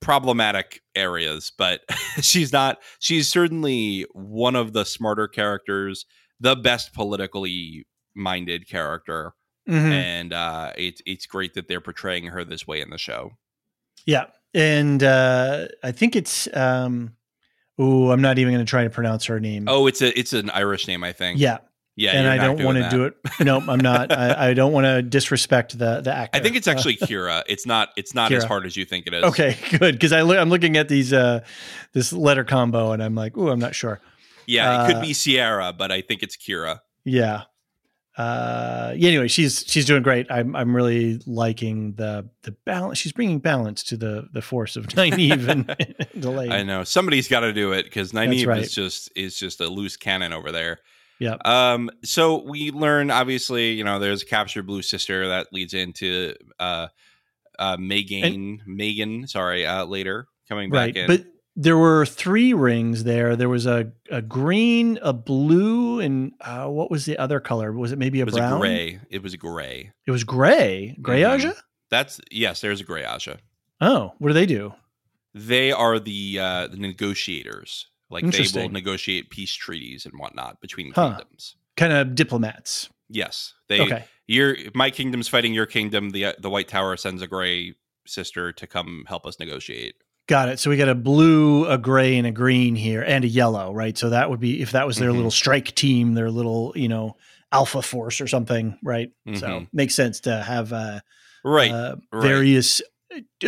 problematic 0.00 0.80
areas, 0.94 1.52
but 1.56 1.80
she's 2.20 2.52
not. 2.52 2.78
She's 2.98 3.28
certainly 3.28 4.06
one 4.12 4.56
of 4.56 4.72
the 4.72 4.84
smarter 4.84 5.28
characters, 5.28 6.06
the 6.40 6.56
best 6.56 6.92
politically 6.92 7.86
minded 8.14 8.68
character, 8.68 9.32
Mhm. 9.68 9.90
and 9.92 10.32
uh, 10.32 10.72
it's 10.76 11.02
it's 11.06 11.26
great 11.26 11.54
that 11.54 11.68
they're 11.68 11.80
portraying 11.80 12.26
her 12.26 12.44
this 12.44 12.66
way 12.66 12.80
in 12.80 12.90
the 12.90 12.98
show. 12.98 13.32
Yeah, 14.06 14.26
and 14.54 15.02
uh, 15.02 15.66
I 15.82 15.92
think 15.92 16.16
it's. 16.16 16.48
Um, 16.56 17.14
oh, 17.78 18.10
I'm 18.10 18.22
not 18.22 18.38
even 18.38 18.52
going 18.54 18.64
to 18.64 18.68
try 18.70 18.84
to 18.84 18.90
pronounce 18.90 19.26
her 19.26 19.38
name. 19.40 19.64
Oh, 19.68 19.86
it's 19.86 20.00
a 20.02 20.18
it's 20.18 20.32
an 20.32 20.50
Irish 20.50 20.88
name, 20.88 21.04
I 21.04 21.12
think. 21.12 21.38
yeah, 21.40 21.58
yeah, 21.98 22.12
and 22.12 22.28
I 22.28 22.36
don't 22.38 22.62
want 22.64 22.78
to 22.78 22.88
do 22.88 23.04
it. 23.04 23.16
No, 23.44 23.58
I'm 23.58 23.80
not. 23.80 24.12
I, 24.12 24.50
I 24.50 24.54
don't 24.54 24.72
want 24.72 24.84
to 24.86 25.02
disrespect 25.02 25.76
the 25.78 26.00
the 26.00 26.14
actor. 26.14 26.38
I 26.38 26.40
think 26.40 26.54
it's 26.56 26.68
actually 26.68 26.96
Kira. 27.08 27.42
It's 27.48 27.66
not. 27.66 27.90
It's 27.96 28.14
not 28.14 28.30
as 28.32 28.44
hard 28.44 28.66
as 28.66 28.76
you 28.76 28.84
think 28.84 29.06
it 29.06 29.14
is. 29.14 29.24
okay. 29.24 29.56
Good, 29.78 29.94
because 29.96 30.12
I 30.12 30.20
I'm 30.20 30.48
looking 30.48 30.76
at 30.76 30.88
these 30.88 31.12
uh, 31.12 31.44
this 31.92 32.12
letter 32.12 32.44
combo, 32.44 32.92
and 32.92 33.02
I'm 33.02 33.14
like, 33.14 33.36
oh, 33.36 33.48
I'm 33.48 33.58
not 33.58 33.74
sure. 33.74 34.00
Yeah, 34.46 34.84
it 34.84 34.86
could 34.86 34.96
Uh, 34.96 35.00
be 35.02 35.12
Sierra, 35.12 35.72
but 35.72 35.90
I 35.90 36.00
think 36.00 36.22
it's 36.22 36.36
Kira. 36.36 36.80
Yeah. 37.04 37.42
Uh, 38.16 38.94
yeah, 38.96 39.10
anyway, 39.10 39.28
she's 39.28 39.64
she's 39.66 39.84
doing 39.84 40.02
great. 40.02 40.26
I'm 40.30 40.56
I'm 40.56 40.74
really 40.74 41.20
liking 41.26 41.94
the 41.94 42.28
the 42.42 42.50
balance. 42.50 42.98
She's 42.98 43.12
bringing 43.12 43.38
balance 43.38 43.82
to 43.84 43.96
the 43.96 44.28
the 44.32 44.42
force 44.42 44.74
of 44.76 44.86
Nynaeve 44.88 45.46
and, 45.48 45.70
and 45.70 46.24
Elayne. 46.24 46.50
I 46.50 46.62
know 46.64 46.82
somebody's 46.82 47.28
got 47.28 47.40
to 47.40 47.52
do 47.52 47.72
it 47.72 47.84
because 47.84 48.12
Nynaeve 48.12 48.46
right. 48.46 48.62
is 48.62 48.74
just 48.74 49.10
is 49.14 49.36
just 49.38 49.60
a 49.60 49.68
loose 49.68 49.96
cannon 49.96 50.32
over 50.32 50.50
there. 50.50 50.80
Yep. 51.20 51.46
Um. 51.46 51.90
So 52.04 52.42
we 52.44 52.70
learn 52.70 53.10
obviously, 53.10 53.72
you 53.72 53.84
know, 53.84 53.98
there's 53.98 54.22
a 54.22 54.26
captured 54.26 54.66
blue 54.66 54.82
sister 54.82 55.28
that 55.28 55.52
leads 55.52 55.74
into 55.74 56.34
uh, 56.58 56.88
uh, 57.58 57.76
Megan. 57.78 58.62
Megan, 58.66 59.26
sorry, 59.26 59.66
uh, 59.66 59.84
later 59.84 60.26
coming 60.48 60.70
back 60.70 60.78
right 60.78 60.96
in. 60.96 61.06
but 61.08 61.24
there 61.60 61.76
were 61.76 62.06
three 62.06 62.54
rings 62.54 63.02
there 63.02 63.34
there 63.34 63.48
was 63.48 63.66
a, 63.66 63.90
a 64.12 64.22
green 64.22 64.96
a 65.02 65.12
blue 65.12 65.98
and 65.98 66.32
uh, 66.40 66.66
what 66.68 66.88
was 66.88 67.04
the 67.04 67.18
other 67.18 67.40
color 67.40 67.72
was 67.72 67.90
it 67.90 67.98
maybe 67.98 68.20
a 68.20 68.22
it 68.22 68.26
was 68.26 68.34
brown 68.36 68.54
a 68.54 68.60
gray. 68.60 69.00
It 69.10 69.22
was 69.24 69.34
gray. 69.34 69.90
it 70.06 70.10
was 70.12 70.22
gray 70.22 70.96
gray 71.02 71.22
Mhm. 71.22 71.34
Ajah? 71.40 71.54
That's 71.90 72.20
yes. 72.30 72.60
There's 72.60 72.80
a 72.80 72.84
gray 72.84 73.02
Ajah. 73.02 73.38
oh 73.80 74.12
what 74.18 74.28
do 74.28 74.34
they 74.34 74.46
do 74.46 74.72
they 75.34 75.72
are 75.72 75.98
the 75.98 76.38
uh, 76.40 76.68
the 76.68 76.76
negotiators. 76.76 77.88
Like 78.10 78.30
they 78.30 78.46
will 78.54 78.68
negotiate 78.70 79.30
peace 79.30 79.52
treaties 79.52 80.06
and 80.06 80.14
whatnot 80.18 80.60
between 80.60 80.92
Huh. 80.92 81.08
kingdoms. 81.10 81.56
kind 81.76 81.92
of 81.92 82.14
diplomats 82.14 82.88
Yes, 83.08 83.54
they. 83.68 83.80
okay 83.80 84.04
Your 84.26 84.56
my 84.74 84.90
kingdom's 84.90 85.28
fighting 85.28 85.54
your 85.54 85.66
kingdom. 85.66 86.10
The 86.10 86.34
the 86.38 86.50
White 86.50 86.68
Tower 86.68 86.96
sends 86.96 87.22
a 87.22 87.26
gray 87.26 87.74
sister 88.06 88.52
to 88.52 88.66
come 88.66 89.04
help 89.08 89.24
us 89.26 89.38
negotiate. 89.38 89.94
got 90.26 90.48
it 90.50 90.58
so 90.58 90.68
we 90.68 90.76
got 90.76 90.88
a 90.90 90.94
blue 90.94 91.64
a 91.66 91.78
gray 91.78 92.16
and 92.18 92.26
a 92.26 92.30
green 92.30 92.74
here 92.76 93.02
and 93.02 93.24
a 93.24 93.28
yellow 93.28 93.72
right 93.72 93.96
so 93.96 94.10
that 94.10 94.28
would 94.28 94.40
be 94.40 94.60
if 94.60 94.72
that 94.72 94.86
was 94.86 94.96
their 94.98 95.08
Mhm. 95.10 95.16
little 95.16 95.30
strike 95.30 95.74
team 95.74 96.12
their 96.14 96.30
little 96.30 96.72
you 96.76 96.88
know 96.88 97.16
alpha 97.52 97.80
force 97.80 98.20
or 98.20 98.26
something 98.26 98.78
right 98.82 99.10
so 99.36 99.46
Mhm. 99.46 99.68
makes 99.72 99.94
sense 99.94 100.20
to 100.20 100.42
have 100.42 100.70
uh, 100.72 101.00
Right. 101.44 101.70
uh, 101.70 101.96
right. 102.12 102.28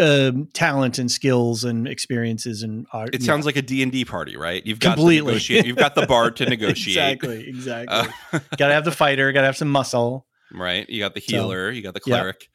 Um, 0.00 0.48
talent 0.54 0.98
and 0.98 1.10
skills 1.10 1.64
and 1.64 1.86
experiences 1.88 2.62
and 2.62 2.86
art 2.92 3.14
it 3.14 3.20
yeah. 3.20 3.26
sounds 3.26 3.46
like 3.46 3.56
a 3.56 3.62
D 3.62 3.82
and 3.82 3.90
D 3.92 4.04
party, 4.04 4.36
right? 4.36 4.64
You've 4.64 4.78
got 4.80 4.94
Completely. 4.96 5.38
You've 5.64 5.76
got 5.76 5.94
the 5.94 6.06
bard 6.06 6.36
to 6.36 6.46
negotiate. 6.48 6.96
exactly 6.96 7.48
exactly 7.48 8.12
Uh, 8.32 8.38
gotta 8.56 8.74
have 8.74 8.84
the 8.84 8.92
fighter 8.92 9.30
gotta 9.32 9.46
have 9.46 9.56
some 9.56 9.68
muscle 9.70 10.26
right. 10.52 10.88
You 10.88 11.00
got 11.00 11.14
the 11.14 11.20
So, 11.20 11.32
healer. 11.36 11.70
you 11.70 11.82
got 11.82 11.94
the 11.94 12.00
yeah. 12.06 12.14
cleric. 12.16 12.48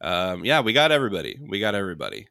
Um, 0.00 0.44
yeah, 0.44 0.60
we 0.60 0.72
got 0.72 0.90
everybody. 0.92 1.38
We 1.48 1.60
got 1.60 1.74
everybody. 1.74 2.26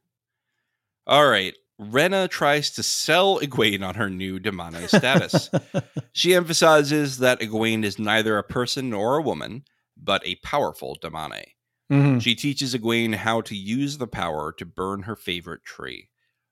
All 1.08 1.28
right. 1.28 1.54
Renna 1.80 2.30
tries 2.30 2.70
to 2.72 2.84
sell 2.84 3.39
Egwene 3.39 3.82
on 3.88 3.96
her 3.96 4.10
new 4.10 4.39
Damane 4.39 4.88
status. 4.88 5.50
She 6.14 6.36
emphasizes 6.36 7.20
that 7.20 7.39
Egwene 7.39 7.84
is 7.86 7.98
neither 7.98 8.38
a 8.38 8.44
person 8.44 8.89
nor 8.89 9.18
a 9.18 9.22
woman, 9.22 9.64
but 9.96 10.22
a 10.28 10.36
powerful 10.44 10.98
Damane. 11.02 11.44
Mhm. 11.92 12.22
She 12.22 12.34
teaches 12.36 12.74
Egwene 12.74 13.16
how 13.16 13.42
to 13.42 13.56
use 13.56 13.98
the 13.98 14.08
power 14.08 14.52
to 14.54 14.66
burn 14.66 15.04
her 15.04 15.16
favorite 15.16 15.64
tree. 15.66 16.10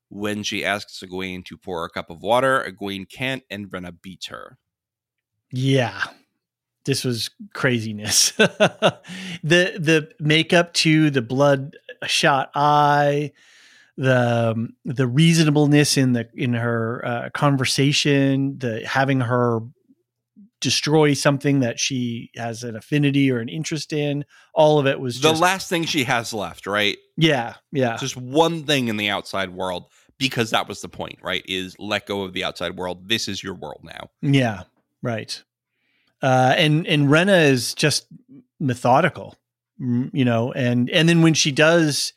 When 0.10 0.44
she 0.44 0.66
asks 0.66 1.00
Egwene 1.02 1.46
to 1.46 1.58
pour 1.58 1.86
a 1.86 1.90
cup 1.90 2.10
of 2.10 2.22
water, 2.22 2.64
Egwene 2.68 3.10
can't 3.10 3.44
and 3.50 3.68
Renna 3.70 3.94
beats 4.02 4.28
her. 4.28 4.58
yeah 5.52 6.04
this 6.86 7.04
was 7.04 7.30
craziness 7.54 8.32
the 8.38 9.02
the 9.44 10.10
makeup 10.20 10.74
to 10.74 11.10
the 11.10 11.22
blood 11.22 11.76
shot 12.06 12.52
eye 12.56 13.32
the 13.98 14.52
um, 14.52 14.76
the 14.86 15.08
reasonableness 15.08 15.98
in 15.98 16.14
the 16.14 16.30
in 16.36 16.54
her 16.54 17.04
uh, 17.06 17.30
conversation 17.34 18.58
the 18.60 18.86
having 18.88 19.20
her 19.22 19.60
destroy 20.62 21.14
something 21.14 21.60
that 21.62 21.80
she 21.80 22.30
has 22.36 22.64
an 22.64 22.76
affinity 22.76 23.32
or 23.32 23.40
an 23.40 23.48
interest 23.50 23.94
in 23.94 24.26
all 24.54 24.78
of 24.80 24.86
it 24.88 25.00
was 25.00 25.22
The 25.22 25.30
just 25.30 25.42
last 25.42 25.70
thing 25.70 25.86
she 25.86 26.04
has 26.04 26.34
left, 26.34 26.68
right? 26.68 26.98
yeah 27.18 27.56
yeah 27.72 27.98
Just 27.98 28.18
one 28.18 28.64
thing 28.64 28.88
in 28.88 28.98
the 28.98 29.10
outside 29.10 29.50
world, 29.52 29.86
because 30.18 30.50
that 30.52 30.68
was 30.68 30.82
the 30.82 30.90
point, 30.90 31.20
right? 31.22 31.44
Is 31.48 31.76
let 31.80 32.06
go 32.06 32.24
of 32.24 32.34
the 32.34 32.44
outside 32.44 32.76
world. 32.78 33.08
This 33.08 33.28
is 33.28 33.42
your 33.44 33.54
world 33.56 33.82
now. 33.84 34.10
Yeah, 34.22 34.64
right. 35.02 35.42
Uh, 36.22 36.54
and 36.58 36.86
and 36.88 37.08
Renna 37.08 37.44
is 37.50 37.74
just 37.74 38.06
methodical, 38.60 39.36
you 39.80 40.26
know, 40.26 40.52
and 40.52 40.90
and 40.90 41.08
then 41.08 41.22
when 41.22 41.34
she 41.34 41.52
does 41.52 42.12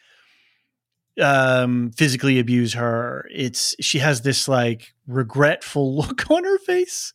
um 1.21 1.91
physically 1.91 2.39
abuse 2.39 2.73
her 2.73 3.29
it's 3.31 3.77
she 3.81 3.99
has 3.99 4.23
this 4.23 4.49
like 4.49 4.95
regretful 5.07 5.95
look 5.99 6.31
on 6.31 6.43
her 6.43 6.57
face 6.59 7.13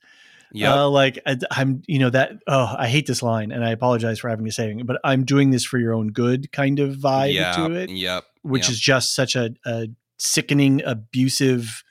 Yeah. 0.53 0.73
uh, 0.83 0.89
like 0.89 1.19
I, 1.25 1.37
i'm 1.51 1.81
you 1.87 1.99
know 1.99 2.09
that 2.09 2.31
oh 2.47 2.73
i 2.77 2.87
hate 2.87 3.05
this 3.05 3.21
line 3.21 3.51
and 3.51 3.65
i 3.65 3.71
apologize 3.71 4.19
for 4.19 4.29
having 4.29 4.45
to 4.45 4.51
say 4.51 4.71
it 4.71 4.87
but 4.87 4.99
i'm 5.03 5.25
doing 5.25 5.49
this 5.51 5.65
for 5.65 5.77
your 5.77 5.93
own 5.93 6.07
good 6.09 6.51
kind 6.51 6.79
of 6.79 6.95
vibe 6.95 7.55
to 7.55 7.73
it 7.75 7.89
Yep. 7.89 8.23
which 8.43 8.63
Yep. 8.63 8.71
is 8.71 8.79
just 8.79 9.13
such 9.15 9.35
a, 9.35 9.49
a 9.65 9.87
sickening, 10.19 10.81
abusive 10.83 11.83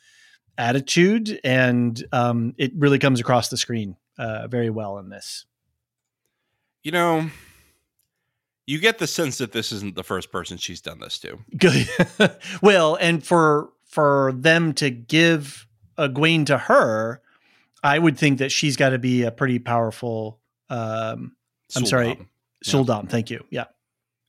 attitude, 0.59 1.39
and 1.45 2.03
um, 2.13 2.55
it 2.57 2.73
really 2.77 2.99
comes 2.99 3.21
across 3.21 3.51
the 3.51 3.57
screen 3.57 3.95
uh, 4.19 4.49
very 4.49 4.71
well 4.71 4.99
in 4.99 5.11
this. 5.11 5.45
You 6.83 6.93
know, 6.93 7.31
you 8.67 8.79
get 8.81 8.99
the 8.99 9.07
sense 9.07 9.39
that 9.39 9.53
this 9.53 9.71
isn't 9.71 9.95
the 9.97 10.03
first 10.03 10.33
person 10.33 10.57
she's 10.57 10.81
done 10.81 10.99
this 10.99 11.19
to. 11.21 11.39
Good. 11.57 11.89
well, 12.63 12.97
and 12.97 13.23
for 13.25 13.71
for 13.85 14.33
them 14.35 14.73
to 14.75 14.91
give 14.91 15.67
Egwene 15.99 16.47
to 16.47 16.59
her, 16.59 17.21
I 17.87 17.99
would 17.99 18.19
think 18.19 18.39
that 18.39 18.51
she's 18.53 18.77
got 18.77 18.91
to 18.91 18.99
be 18.99 19.23
a 19.23 19.31
pretty 19.31 19.59
powerful. 19.59 20.41
Um, 20.69 21.37
I'm 21.75 21.87
sorry. 21.87 22.19
Suldam. 22.65 22.87
Suldam, 22.87 23.09
thank 23.09 23.31
you. 23.31 23.45
Yeah, 23.51 23.67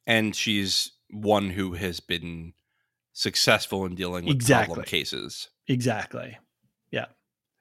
And 0.06 0.36
she's 0.36 0.92
one 1.10 1.50
who 1.50 1.74
has 1.74 2.00
been 2.00 2.54
successful 3.14 3.86
in 3.86 3.96
dealing 3.96 4.26
with 4.26 4.36
Exactly. 4.36 4.66
problem 4.76 4.86
cases. 4.86 5.50
exactly. 5.68 6.38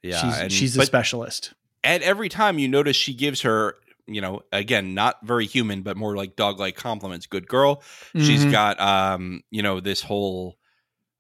Yeah. 0.03 0.21
she's 0.21 0.39
and, 0.39 0.53
she's 0.53 0.77
a 0.77 0.85
specialist. 0.87 1.53
at 1.83 2.01
every 2.03 2.29
time 2.29 2.61
you 2.61 2.69
notice 2.69 2.95
she 2.95 3.13
gives 3.15 3.41
her, 3.43 3.75
you 4.07 4.21
know, 4.21 4.43
again, 4.53 4.95
not 4.95 5.17
very 5.27 5.47
human, 5.47 5.83
but 5.83 5.97
more 5.97 6.15
like 6.15 6.37
dog 6.37 6.61
like 6.61 6.77
compliments. 6.77 7.27
Good 7.27 7.49
girl. 7.49 7.83
She's 8.15 8.45
Mhm. 8.45 8.53
got 8.53 8.79
um, 8.81 9.43
you 9.51 9.63
know, 9.63 9.81
this 9.81 10.03
whole 10.03 10.59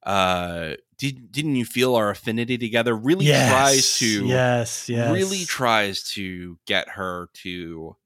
uh 0.04 0.74
did 0.98 1.30
didn't 1.32 1.56
you 1.56 1.64
feel 1.64 1.94
our 1.94 2.10
affinity 2.10 2.56
together? 2.58 2.94
Really 2.94 3.26
yes, 3.26 3.50
tries 3.50 3.98
to 3.98 4.26
yes, 4.26 4.88
yes, 4.88 5.12
really 5.12 5.44
tries 5.44 6.02
to 6.12 6.58
get 6.66 6.88
her 6.90 7.28
to 7.42 7.96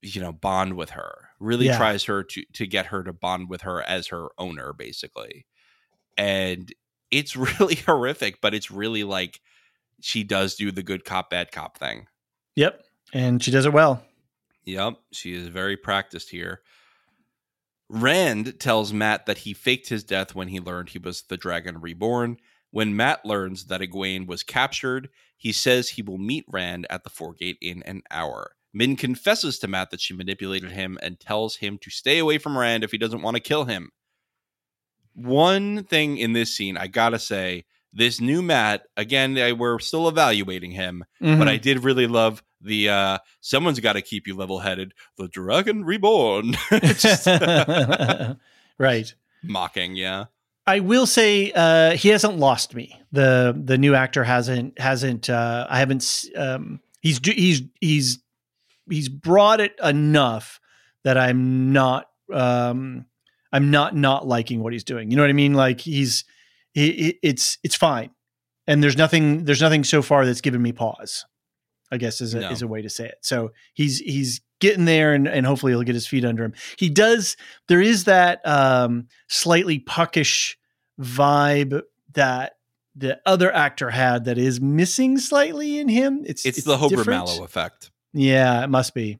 you 0.00 0.20
know 0.20 0.32
bond 0.32 0.74
with 0.74 0.90
her 0.90 1.28
really 1.40 1.66
Yeah. 1.66 1.76
tries 1.76 2.04
her 2.04 2.22
to 2.22 2.44
to 2.52 2.66
get 2.66 2.86
her 2.86 3.02
to 3.02 3.12
bond 3.12 3.48
with 3.48 3.62
her 3.62 3.82
as 3.82 4.08
her 4.08 4.28
owner 4.38 4.72
basically 4.72 5.44
and 6.16 6.72
it's 7.10 7.34
really 7.60 7.76
horrific, 7.76 8.40
but 8.40 8.54
it's 8.54 8.70
really 8.70 9.02
like 9.04 9.40
she 10.00 10.22
does 10.24 10.54
do 10.56 10.70
the 10.70 10.82
good 10.82 11.04
cop, 11.04 11.30
bad 11.30 11.50
cop 11.52 11.78
thing. 11.78 12.06
Yep. 12.56 12.82
And 13.12 13.42
she 13.42 13.50
does 13.50 13.66
it 13.66 13.72
well. 13.72 14.02
Yep. 14.64 14.98
She 15.12 15.32
is 15.32 15.48
very 15.48 15.76
practiced 15.76 16.28
here. 16.30 16.60
Rand 17.88 18.60
tells 18.60 18.92
Mat 18.92 19.26
that 19.26 19.38
he 19.38 19.54
faked 19.54 19.88
his 19.88 20.04
death 20.04 20.34
when 20.34 20.48
he 20.48 20.60
learned 20.60 20.90
he 20.90 20.98
was 20.98 21.22
the 21.22 21.36
Dragon 21.36 21.80
Reborn. 21.80 22.36
When 22.70 22.96
Mat 22.96 23.24
learns 23.24 23.66
that 23.66 23.80
Egwene 23.80 24.26
was 24.26 24.42
captured, 24.42 25.08
he 25.36 25.52
says 25.52 25.88
he 25.88 26.02
will 26.02 26.18
meet 26.18 26.44
Rand 26.48 26.86
at 26.90 27.04
the 27.04 27.10
Foregate 27.10 27.56
in 27.62 27.82
an 27.84 28.02
hour. 28.10 28.52
Min 28.74 28.96
confesses 28.96 29.58
to 29.58 29.68
Mat 29.68 29.90
that 29.90 30.02
she 30.02 30.12
manipulated 30.12 30.72
him 30.72 30.98
and 31.02 31.18
tells 31.18 31.56
him 31.56 31.78
to 31.78 31.90
stay 31.90 32.18
away 32.18 32.36
from 32.36 32.58
Rand 32.58 32.84
if 32.84 32.90
he 32.90 32.98
doesn't 32.98 33.22
want 33.22 33.36
to 33.36 33.42
kill 33.42 33.64
him. 33.64 33.90
One 35.14 35.84
thing 35.84 36.18
in 36.18 36.34
this 36.34 36.54
scene, 36.54 36.76
I 36.76 36.88
gotta 36.88 37.18
say, 37.18 37.64
this 37.92 38.20
new 38.20 38.42
Mat, 38.42 38.82
again, 38.98 39.34
we're 39.56 39.78
still 39.78 40.08
evaluating 40.08 40.72
him, 40.72 41.04
mm-hmm. 41.22 41.38
but 41.38 41.48
I 41.48 41.56
did 41.56 41.82
really 41.82 42.06
love 42.06 42.42
the 42.60 42.88
uh 42.88 43.18
someone's 43.40 43.80
got 43.80 43.94
to 43.94 44.02
keep 44.02 44.26
you 44.26 44.34
level 44.36 44.58
headed 44.60 44.94
the 45.16 45.28
dragon 45.28 45.84
reborn. 45.84 46.56
Right. 48.78 49.12
Mocking 49.42 49.96
yeah. 49.96 50.26
I 50.66 50.80
will 50.80 51.06
say 51.06 51.52
uh 51.54 51.92
he 51.96 52.08
hasn't 52.10 52.38
lost 52.38 52.74
me. 52.74 53.00
The 53.12 53.60
the 53.60 53.76
new 53.76 53.94
actor 53.94 54.24
hasn't 54.24 54.78
hasn't 54.78 55.28
uh 55.28 55.66
i 55.68 55.78
haven't 55.78 56.24
um 56.36 56.80
he's 57.00 57.18
he's 57.24 57.62
he's 57.80 58.18
he's 58.88 59.08
brought 59.08 59.60
it 59.60 59.74
enough 59.82 60.60
that 61.04 61.18
i'm 61.18 61.72
not 61.72 62.08
um 62.32 63.06
i'm 63.52 63.70
not 63.70 63.96
not 63.96 64.26
liking 64.26 64.62
what 64.62 64.72
he's 64.72 64.84
doing. 64.84 65.10
You 65.10 65.16
know 65.16 65.22
what 65.22 65.30
i 65.30 65.34
mean? 65.34 65.54
Like 65.54 65.80
he's 65.80 66.24
he, 66.72 67.18
it's 67.22 67.58
it's 67.64 67.74
fine. 67.74 68.10
And 68.66 68.82
there's 68.82 68.96
nothing 68.96 69.44
there's 69.44 69.62
nothing 69.62 69.82
so 69.82 70.02
far 70.02 70.24
that's 70.26 70.42
given 70.42 70.62
me 70.62 70.72
pause 70.72 71.24
I 71.90 71.96
guess 71.96 72.20
is 72.20 72.34
a 72.34 72.40
no. 72.40 72.50
is 72.50 72.62
a 72.62 72.68
way 72.68 72.82
to 72.82 72.90
say 72.90 73.06
it. 73.06 73.18
So 73.22 73.52
he's 73.74 73.98
he's 73.98 74.40
getting 74.60 74.84
there 74.84 75.14
and, 75.14 75.28
and 75.28 75.46
hopefully 75.46 75.72
he'll 75.72 75.82
get 75.82 75.94
his 75.94 76.06
feet 76.06 76.24
under 76.24 76.44
him. 76.44 76.54
He 76.76 76.88
does 76.88 77.36
there 77.68 77.80
is 77.80 78.04
that 78.04 78.46
um, 78.46 79.08
slightly 79.28 79.78
puckish 79.78 80.58
vibe 81.00 81.82
that 82.14 82.56
the 82.98 83.20
other 83.24 83.54
actor 83.54 83.90
had 83.90 84.24
that 84.24 84.38
is 84.38 84.60
missing 84.60 85.18
slightly 85.18 85.78
in 85.78 85.88
him. 85.88 86.24
It's 86.26 86.44
it's, 86.44 86.58
it's 86.58 86.66
the 86.66 86.76
Hober 86.76 87.06
Mallow 87.06 87.44
effect. 87.44 87.90
Yeah, 88.12 88.64
it 88.64 88.68
must 88.68 88.94
be. 88.94 89.18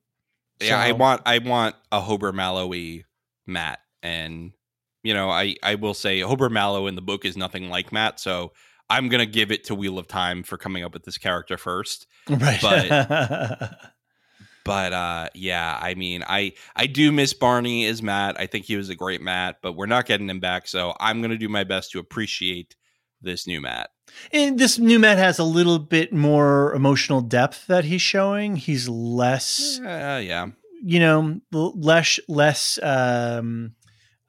Yeah, 0.61 0.83
so. 0.83 0.89
I 0.89 0.93
want 0.93 1.23
I 1.25 1.39
want 1.39 1.77
a 1.93 2.01
Hober 2.01 2.33
Mallowy 2.33 3.05
Mat, 3.47 3.79
and 4.03 4.53
you 5.03 5.15
know 5.15 5.31
I 5.31 5.55
I 5.63 5.77
will 5.77 5.95
say 5.95 6.21
Hober 6.21 6.51
Mallow 6.51 6.89
in 6.89 6.97
the 6.97 7.03
book 7.03 7.25
is 7.25 7.37
nothing 7.37 7.69
like 7.69 7.93
Mat, 7.93 8.19
so 8.19 8.53
I'm 8.91 9.09
gonna 9.09 9.27
give 9.27 9.53
it 9.53 9.65
to 9.65 9.75
Wheel 9.75 9.99
of 9.99 10.09
Time 10.09 10.43
for 10.43 10.57
coming 10.57 10.83
up 10.83 10.93
with 10.93 11.05
this 11.05 11.19
character 11.19 11.57
first. 11.57 12.07
Right. 12.29 12.59
But 12.61 13.79
but 14.65 14.93
uh 14.93 15.29
yeah, 15.35 15.79
I 15.81 15.95
mean 15.95 16.25
I 16.27 16.55
I 16.75 16.87
do 16.87 17.13
miss 17.13 17.35
Barney 17.35 17.87
as 17.87 18.03
Mat. 18.03 18.37
I 18.39 18.47
think 18.47 18.65
he 18.65 18.77
was 18.77 18.89
a 18.89 18.95
great 18.95 19.21
Mat, 19.21 19.59
but 19.63 19.75
we're 19.75 19.87
not 19.87 20.07
getting 20.07 20.29
him 20.29 20.41
back, 20.41 20.67
so 20.69 20.95
I'm 21.01 21.21
gonna 21.21 21.39
do 21.39 21.49
my 21.49 21.65
best 21.65 21.91
to 21.93 21.99
appreciate 21.99 22.77
this 23.21 23.47
new 23.47 23.61
Mat. 23.61 23.91
And 24.33 24.59
this 24.59 24.79
new 24.79 24.99
Mat 24.99 25.19
has 25.19 25.39
a 25.39 25.45
little 25.45 25.79
bit 25.79 26.13
more 26.13 26.73
emotional 26.75 27.21
depth 27.21 27.67
that 27.67 27.85
he's 27.85 28.03
showing. 28.03 28.57
He's 28.57 28.89
less 28.89 29.81
uh, 29.81 30.23
yeah. 30.25 30.49
You 30.83 31.01
know, 31.01 31.41
less 31.53 32.21
less 32.29 32.79
um 32.83 33.75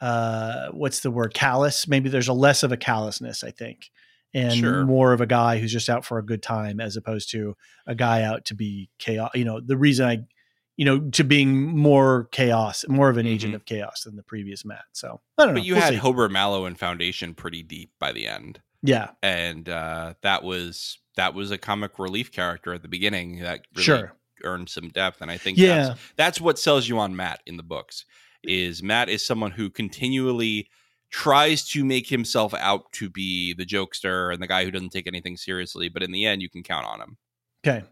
uh 0.01 0.69
what's 0.71 1.01
the 1.01 1.11
word 1.11 1.33
callous 1.33 1.87
maybe 1.87 2.09
there's 2.09 2.29
a 2.29 2.33
less 2.33 2.63
of 2.63 2.71
a 2.71 2.77
callousness 2.77 3.43
i 3.43 3.51
think 3.51 3.91
and 4.33 4.53
sure. 4.53 4.85
more 4.85 5.13
of 5.13 5.21
a 5.21 5.25
guy 5.25 5.59
who's 5.59 5.71
just 5.71 5.89
out 5.89 6.05
for 6.05 6.17
a 6.17 6.25
good 6.25 6.43
time 6.43 6.79
as 6.79 6.95
opposed 6.95 7.31
to 7.31 7.55
a 7.87 7.95
guy 7.95 8.23
out 8.23 8.45
to 8.45 8.55
be 8.55 8.89
chaos. 8.99 9.31
You 9.33 9.45
know, 9.45 9.59
the 9.59 9.77
reason 9.77 10.07
I, 10.07 10.19
you 10.77 10.85
know, 10.85 10.99
to 11.11 11.23
being 11.23 11.75
more 11.75 12.29
chaos, 12.31 12.85
more 12.87 13.09
of 13.09 13.17
an 13.17 13.25
agent 13.25 13.51
mm-hmm. 13.51 13.55
of 13.55 13.65
chaos 13.65 14.03
than 14.03 14.15
the 14.15 14.23
previous 14.23 14.63
Mat. 14.63 14.85
So 14.93 15.19
I 15.37 15.45
don't 15.45 15.53
know. 15.53 15.59
But 15.61 15.65
you 15.65 15.73
we'll 15.73 15.81
had 15.81 15.93
see. 15.93 15.99
Hober 15.99 16.29
Mallow 16.29 16.65
and 16.65 16.77
Foundation 16.77 17.33
pretty 17.33 17.63
deep 17.63 17.91
by 17.99 18.11
the 18.11 18.27
end. 18.27 18.61
Yeah, 18.81 19.09
and 19.21 19.67
uh, 19.67 20.13
that 20.21 20.41
was 20.41 20.99
that 21.17 21.33
was 21.33 21.51
a 21.51 21.57
comic 21.57 21.99
relief 21.99 22.31
character 22.31 22.73
at 22.73 22.81
the 22.81 22.87
beginning 22.87 23.39
that 23.39 23.61
really 23.75 23.83
sure. 23.83 24.13
earned 24.45 24.69
some 24.69 24.87
depth, 24.87 25.21
and 25.21 25.29
I 25.29 25.35
think 25.35 25.57
yeah. 25.57 25.87
that's, 25.89 25.99
that's 26.15 26.41
what 26.41 26.57
sells 26.57 26.87
you 26.87 26.97
on 26.97 27.13
Mat 27.13 27.41
in 27.45 27.57
the 27.57 27.63
books. 27.63 28.05
Is 28.41 28.81
Mat 28.81 29.09
is 29.09 29.25
someone 29.25 29.51
who 29.51 29.69
continually 29.69 30.69
tries 31.09 31.67
to 31.69 31.83
make 31.83 32.07
himself 32.07 32.53
out 32.53 32.91
to 32.93 33.09
be 33.09 33.53
the 33.53 33.65
jokester 33.65 34.31
and 34.31 34.41
the 34.41 34.47
guy 34.47 34.63
who 34.63 34.71
doesn't 34.71 34.89
take 34.89 35.07
anything 35.07 35.37
seriously, 35.37 35.89
but 35.89 36.03
in 36.03 36.11
the 36.11 36.25
end, 36.25 36.41
you 36.41 36.49
can 36.49 36.63
count 36.63 36.85
on 36.85 37.01
him. 37.01 37.17
Okay. 37.65 37.83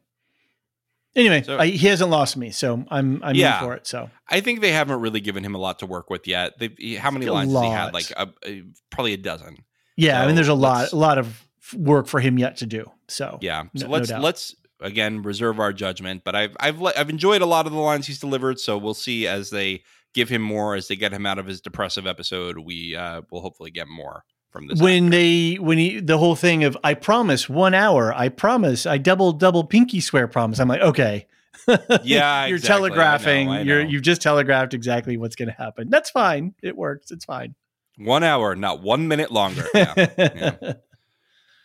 Anyway, 1.16 1.42
so, 1.42 1.58
I, 1.58 1.68
he 1.68 1.88
hasn't 1.88 2.12
lost 2.12 2.38
me, 2.38 2.52
so 2.52 2.86
I'm 2.90 3.24
I'm 3.24 3.34
yeah, 3.34 3.60
for 3.60 3.74
it. 3.74 3.88
So 3.88 4.12
I 4.30 4.40
think 4.40 4.62
they 4.62 4.72
haven't 4.72 5.02
really 5.02 5.20
given 5.20 5.44
him 5.44 5.56
a 5.56 5.58
lot 5.58 5.80
to 5.80 5.88
work 5.88 6.12
with 6.12 6.28
yet. 6.28 6.60
They've, 6.60 6.98
how 7.00 7.10
many 7.10 7.26
lines 7.26 7.52
has 7.52 7.62
he 7.64 7.70
had? 7.70 7.94
Like 7.94 8.12
a, 8.16 8.30
a, 8.46 8.64
probably 8.92 9.14
a 9.14 9.18
dozen. 9.18 9.58
Yeah, 9.96 10.20
so 10.20 10.24
I 10.24 10.28
mean, 10.28 10.36
there's 10.36 10.48
a 10.48 10.54
lot 10.54 10.92
a 10.92 10.96
lot 10.96 11.18
of 11.18 11.48
work 11.76 12.06
for 12.06 12.20
him 12.20 12.38
yet 12.38 12.58
to 12.58 12.68
do. 12.68 12.92
So 13.08 13.40
yeah, 13.42 13.64
so 13.76 13.88
no, 13.88 13.94
let's 13.94 14.12
no 14.12 14.20
let's 14.20 14.56
again 14.80 15.24
reserve 15.24 15.60
our 15.60 15.74
judgment. 15.74 16.22
But 16.24 16.36
I've 16.36 16.56
I've 16.60 16.84
I've 16.84 17.10
enjoyed 17.10 17.42
a 17.42 17.48
lot 17.48 17.66
of 17.66 17.72
the 17.72 17.80
lines 17.80 18.06
he's 18.06 18.20
delivered. 18.20 18.60
So 18.60 18.78
we'll 18.78 18.94
see 18.94 19.26
as 19.26 19.50
they 19.50 19.82
give 20.18 20.30
him 20.30 20.42
more 20.42 20.76
as 20.76 20.88
they 20.88 20.96
get 20.96 21.14
him 21.14 21.28
out 21.28 21.38
of 21.38 21.46
his 21.46 21.62
depressive 21.62 22.08
episode. 22.08 22.58
We 22.58 22.96
uh, 22.96 23.22
will 23.32 23.42
hopefully 23.42 23.70
get 23.70 23.88
more 23.88 24.26
from 24.50 24.68
this. 24.68 24.82
When 24.82 25.06
actor. 25.06 25.18
they 25.18 25.54
when 25.56 25.78
he 25.78 26.00
the 26.00 26.18
whole 26.18 26.36
thing 26.36 26.64
of 26.64 26.76
I 26.84 26.96
promise 26.96 27.48
one 27.48 27.76
hour, 27.76 28.12
I 28.14 28.30
promise, 28.30 28.86
I 28.88 28.98
double 28.98 29.32
double 29.32 29.64
pinky 29.64 30.02
swear 30.02 30.28
promise. 30.28 30.60
I'm 30.60 30.68
like, 30.68 30.82
okay. 30.82 31.28
Yeah, 31.68 31.78
you're 32.48 32.58
exactly. 32.58 32.60
telegraphing. 32.60 33.50
I 33.50 33.52
know, 33.52 33.52
I 33.52 33.58
know. 33.58 33.64
You're 33.64 33.86
you've 33.86 34.02
just 34.02 34.22
telegraphed 34.22 34.74
exactly 34.74 35.18
what's 35.18 35.36
going 35.36 35.50
to 35.50 35.56
happen. 35.56 35.90
That's 35.90 36.10
fine. 36.10 36.56
It 36.64 36.76
works. 36.76 37.12
It's 37.12 37.26
fine. 37.26 37.54
One 38.00 38.24
hour, 38.24 38.56
not 38.56 38.82
one 38.82 39.08
minute 39.08 39.32
longer. 39.32 39.66
Yeah. 39.74 39.94
yeah. 40.18 40.74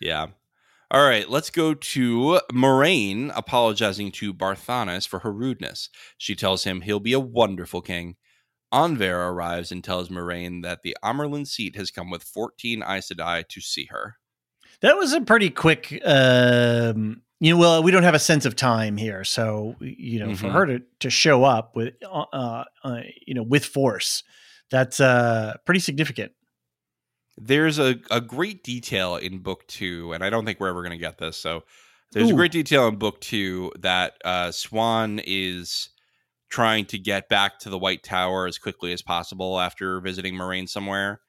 yeah. 0.01 0.27
All 0.91 1.09
right, 1.09 1.27
let's 1.27 1.49
go 1.49 1.73
to 1.73 2.41
Moiraine 2.53 3.33
apologizing 3.35 4.13
to 4.13 4.35
Barthanes 4.35 5.09
for 5.09 5.21
her 5.21 5.33
rudeness. 5.33 5.89
She 6.19 6.35
tells 6.35 6.65
him 6.65 6.83
he'll 6.83 7.01
be 7.01 7.15
a 7.15 7.21
wonderful 7.21 7.81
king. 7.81 8.17
Anvaere 8.73 9.31
arrives 9.31 9.71
and 9.71 9.83
tells 9.83 10.09
Moiraine 10.09 10.63
that 10.63 10.83
the 10.83 10.97
Amyrlin 11.05 11.47
seat 11.47 11.77
has 11.77 11.91
come 11.91 12.11
with 12.11 12.23
14 12.23 12.83
Aes 12.83 13.09
Sedai 13.09 13.47
to 13.49 13.61
see 13.61 13.87
her. 13.87 14.17
That 14.81 14.97
was 14.97 15.13
a 15.13 15.21
pretty 15.21 15.51
quick, 15.51 16.01
um, 16.05 17.23
you 17.39 17.55
know, 17.55 17.59
well, 17.59 17.83
we 17.83 17.91
don't 17.93 18.03
have 18.03 18.15
a 18.15 18.19
sense 18.19 18.45
of 18.45 18.57
time 18.57 18.97
here. 18.97 19.23
So, 19.25 19.77
you 19.81 20.19
know, 20.19 20.29
mm-hmm. 20.29 20.35
for 20.35 20.51
her 20.51 20.67
to, 20.67 20.83
to 21.01 21.11
show 21.11 21.45
up 21.45 21.77
with, 21.77 21.95
uh, 22.05 22.25
uh, 22.33 22.65
uh, 22.83 23.01
you 23.27 23.35
know, 23.35 23.43
with 23.43 23.65
force, 23.65 24.25
that's 24.71 24.99
uh, 24.99 25.55
pretty 25.65 25.81
significant. 25.81 26.33
There's 27.37 27.79
a, 27.79 27.97
a 28.11 28.21
great 28.21 28.65
detail 28.65 29.17
in 29.17 29.39
book 29.39 29.67
two, 29.69 30.13
and 30.13 30.25
I 30.25 30.31
don't 30.31 30.45
think 30.45 30.61
we're 30.61 30.69
ever 30.69 30.83
going 30.83 30.93
to 30.93 30.99
get 30.99 31.19
this. 31.19 31.37
So, 31.37 31.63
there's 32.13 32.29
Ooh. 32.29 32.35
a 32.35 32.37
great 32.37 32.53
detail 32.53 32.89
in 32.89 32.97
book 32.97 33.21
two 33.21 33.73
that 33.81 34.15
uh, 34.25 34.49
Siuan 34.49 35.23
is 35.27 35.89
trying 36.53 36.85
to 36.85 36.99
get 36.99 37.31
back 37.31 37.59
to 37.59 37.71
the 37.71 37.79
White 37.79 38.03
Tower 38.03 38.47
as 38.47 38.59
quickly 38.59 38.93
as 38.93 39.01
possible 39.01 39.59
after 39.59 40.01
visiting 40.01 40.35
Moiraine 40.35 40.69
somewhere. 40.69 41.23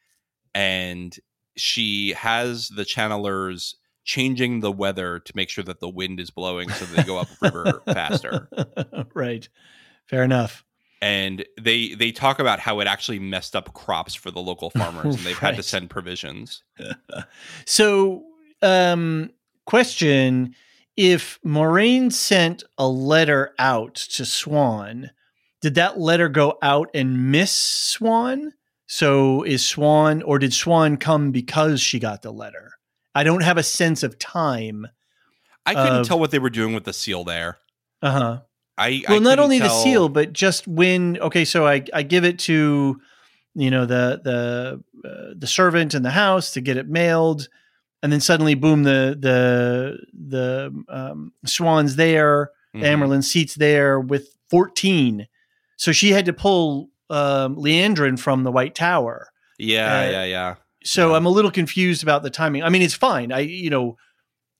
And 0.54 1.18
she 1.56 2.12
has 2.12 2.68
the 2.68 2.84
channelers 2.84 3.76
changing 4.04 4.60
the 4.60 4.72
weather 4.72 5.20
to 5.20 5.34
make 5.34 5.50
sure 5.50 5.64
that 5.64 5.80
the 5.80 5.88
wind 5.88 6.20
is 6.20 6.30
blowing 6.30 6.70
so 6.70 6.84
they 6.86 7.04
go 7.04 7.20
upriver 7.20 7.82
faster. 7.88 8.50
Right. 9.14 9.48
Fair 10.08 10.24
enough. 10.24 10.66
And 11.02 11.45
they 11.62 11.94
they 11.94 12.12
talk 12.12 12.40
about 12.40 12.60
how 12.60 12.80
it 12.80 12.88
actually 12.88 13.20
messed 13.20 13.56
up 13.56 13.74
crops 13.74 14.16
for 14.16 14.32
the 14.32 14.41
local 14.41 14.72
farmers 14.72 15.16
and 15.16 15.24
they've 15.24 15.41
right. 15.41 15.52
had 15.52 15.56
to 15.58 15.64
send 15.74 15.90
provisions. 15.90 16.64
so 17.66 18.24
um 18.62 19.30
question 19.66 20.56
if 20.95 21.40
Moiraine 21.45 22.11
sent 22.11 22.64
a 22.78 22.88
letter 22.88 23.53
out 23.57 23.95
to 23.95 24.24
Siuan, 24.24 25.10
did 25.61 25.76
that 25.76 25.99
letter 25.99 26.30
go 26.30 26.57
out 26.61 26.90
and 26.94 27.32
miss 27.32 27.98
Siuan? 27.98 28.52
So 28.86 29.44
is 29.44 29.64
Siuan, 29.64 30.22
or 30.26 30.40
did 30.40 30.52
Siuan 30.52 30.99
come 30.99 31.32
because 31.32 31.82
she 31.82 31.99
got 31.99 32.22
the 32.22 32.32
letter? 32.32 32.74
I 33.15 33.24
don't 33.24 33.44
have 33.44 33.57
a 33.57 33.64
sense 33.64 34.03
of 34.03 34.20
time. 34.20 34.88
I 35.65 35.74
couldn't 35.74 36.02
of, 36.02 36.07
tell 36.07 36.20
what 36.20 36.32
they 36.32 36.40
were 36.40 36.49
doing 36.49 36.74
with 36.74 36.84
the 36.84 36.94
seal 36.94 37.24
there. 37.24 37.57
Uh 38.02 38.11
huh. 38.11 38.41
I 38.78 39.03
well, 39.07 39.18
I 39.18 39.20
not 39.20 39.40
only 39.40 39.60
tell... 39.60 39.70
the 39.70 39.84
seal, 39.84 40.10
but 40.10 40.34
just 40.34 40.68
when. 40.68 41.18
Okay, 41.20 41.45
so 41.45 41.65
I 41.65 41.84
I 41.94 42.03
give 42.03 42.26
it 42.26 42.40
to 42.40 42.99
you 43.56 43.72
know 43.72 43.86
the 43.86 44.22
the 44.24 45.07
uh, 45.07 45.34
the 45.38 45.48
servant 45.48 45.94
in 45.94 46.03
the 46.03 46.11
house 46.11 46.52
to 46.52 46.61
get 46.61 46.78
it 46.78 46.88
mailed 46.88 47.48
and 48.04 48.12
then 48.12 48.20
suddenly, 48.20 48.54
boom, 48.54 48.84
the 48.84 49.18
the 49.18 49.98
the 50.14 50.84
um, 50.90 51.32
Siuan's 51.48 51.96
there, 51.96 52.52
mm-hmm. 52.76 53.22
seats 53.22 53.56
there 53.56 53.98
with 54.00 54.28
fourteen. 54.50 55.28
So 55.78 55.94
she 55.94 56.12
had 56.12 56.26
to 56.26 56.34
pull 56.34 56.90
um, 57.10 57.56
Liandrin 57.56 58.20
from 58.20 58.44
the 58.44 58.52
White 58.52 58.76
Tower. 58.76 59.30
Yeah, 59.58 60.00
uh, 60.00 60.10
yeah, 60.12 60.24
yeah. 60.26 60.56
so 60.84 61.10
Yeah. 61.10 61.16
I'm 61.16 61.26
a 61.26 61.30
little 61.30 61.50
confused 61.50 62.04
about 62.04 62.24
the 62.24 62.30
timing. 62.30 62.62
I 62.62 62.70
mean, 62.70 62.82
it's 62.82 62.94
fine. 62.94 63.32
I 63.32 63.40
you 63.40 63.70
know, 63.70 63.96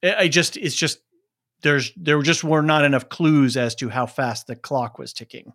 I 0.02 0.15
I 0.15 0.28
just 0.30 0.56
it's 0.56 0.76
just 0.76 0.99
there's 1.64 1.91
there 1.98 2.22
just 2.22 2.45
were 2.45 2.61
not 2.61 2.86
enough 2.86 3.10
clues 3.10 3.57
as 3.57 3.76
to 3.76 3.90
how 3.90 4.06
fast 4.06 4.48
the 4.48 4.56
clock 4.56 4.98
was 4.98 5.11
ticking. 5.11 5.52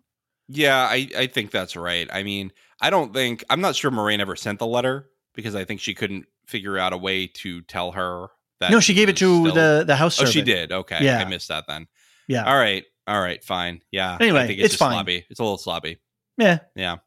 Yeah, 0.47 0.77
I, 0.77 1.07
I 1.17 1.27
think 1.27 1.49
that's 1.49 1.75
right. 1.75 2.07
I 2.11 2.21
mean, 2.21 2.51
I 2.81 2.91
don't 2.91 3.13
think 3.13 3.43
I'm 3.49 3.61
not 3.61 3.75
sure 3.75 3.89
Moiraine 3.89 4.19
ever 4.19 4.35
sent 4.35 4.59
the 4.59 4.67
letter 4.67 5.09
because 5.33 5.55
I 5.55 5.63
think 5.63 5.79
she 5.79 5.95
couldn't 5.95 6.25
figure 6.49 6.77
out 6.77 6.91
a 6.93 6.97
way 6.97 7.27
to 7.27 7.61
tell 7.61 7.91
her 7.93 8.27
that. 8.59 8.71
no, 8.71 8.79
she 8.79 8.93
gave 8.93 9.07
it 9.09 9.17
to 9.17 9.49
still- 9.49 9.53
the 9.55 9.83
the 9.87 9.95
house 9.95 10.17
Oh, 10.19 10.25
servant. 10.25 10.33
she 10.33 10.41
did. 10.41 10.71
Okay, 10.71 11.03
Yeah. 11.03 11.19
I 11.19 11.25
missed 11.25 11.47
that 11.47 11.65
then. 11.67 11.87
Yeah. 12.27 12.43
All 12.45 12.57
right. 12.57 12.83
All 13.07 13.19
right. 13.21 13.43
Fine. 13.43 13.81
Yeah. 13.91 14.17
Anyway, 14.19 14.41
I 14.41 14.47
think 14.47 14.59
it's, 14.59 14.65
it's 14.65 14.73
just 14.73 14.79
fine. 14.79 14.93
sloppy. 14.93 15.25
It's 15.29 15.39
a 15.39 15.43
little 15.43 15.57
sloppy. 15.57 15.97
Yeah, 16.37 16.59
Yeah. 16.75 16.97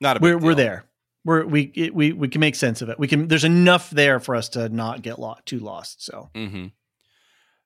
Not 0.00 0.16
a. 0.16 0.20
Big 0.20 0.24
we're 0.34 0.38
we're 0.38 0.54
there. 0.54 0.84
We're 1.24 1.44
we 1.46 1.62
it, 1.74 1.94
we 1.94 2.12
we 2.12 2.26
can 2.28 2.40
make 2.40 2.56
sense 2.56 2.82
of 2.82 2.88
it. 2.88 2.98
We 2.98 3.06
can. 3.06 3.28
There's 3.28 3.44
enough 3.44 3.90
there 3.90 4.18
for 4.18 4.34
us 4.34 4.48
to 4.50 4.68
not 4.68 5.02
get 5.02 5.18
lost 5.20 5.46
too 5.46 5.60
lost. 5.60 6.02
So 6.04 6.30
Mm-hmm. 6.34 6.66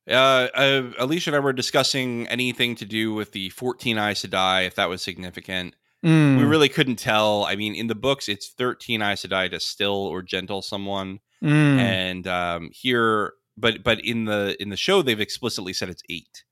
Uh, 0.09 0.13
uh, 0.13 0.83
Elysia 1.01 1.29
and 1.29 1.37
I 1.37 1.41
were 1.41 1.53
discussing 1.53 2.29
anything 2.29 2.77
to 2.77 2.85
do 2.85 3.13
with 3.13 3.33
the 3.33 3.49
14 3.51 3.99
Aes 3.99 4.23
Sedai, 4.25 4.67
if 4.67 4.77
that 4.77 4.89
was 4.89 5.03
significant. 5.03 5.75
Mm, 6.05 6.39
We 6.39 6.45
really 6.45 6.69
couldn't 6.69 6.97
tell. 6.97 7.45
I 7.45 7.57
mean, 7.57 7.75
in 7.75 7.87
the 7.87 7.95
books, 7.95 8.29
it's 8.29 8.51
13 8.51 9.03
Aes 9.03 9.23
Sedai 9.25 9.51
to 9.51 9.59
still 9.61 9.93
or 9.95 10.23
gentle 10.23 10.63
someone, 10.63 11.21
mm. 11.43 11.79
and 11.79 12.27
um, 12.27 12.71
here, 12.73 13.33
but 13.57 13.83
but 13.83 14.05
in 14.05 14.25
the 14.27 14.57
in 14.61 14.69
the 14.69 14.77
show, 14.77 15.03
they've 15.03 15.21
explicitly 15.21 15.73
said 15.73 15.89
it's 15.89 16.03
eight, 16.11 16.45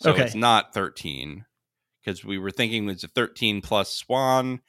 so 0.00 0.10
Okay. 0.12 0.24
it's 0.24 0.34
not 0.34 0.72
13 0.74 1.44
because 2.04 2.24
we 2.24 2.38
were 2.38 2.50
thinking 2.50 2.88
it's 2.88 3.04
a 3.04 3.08
13 3.08 3.60
plus 3.60 4.02
Siuan, 4.08 4.60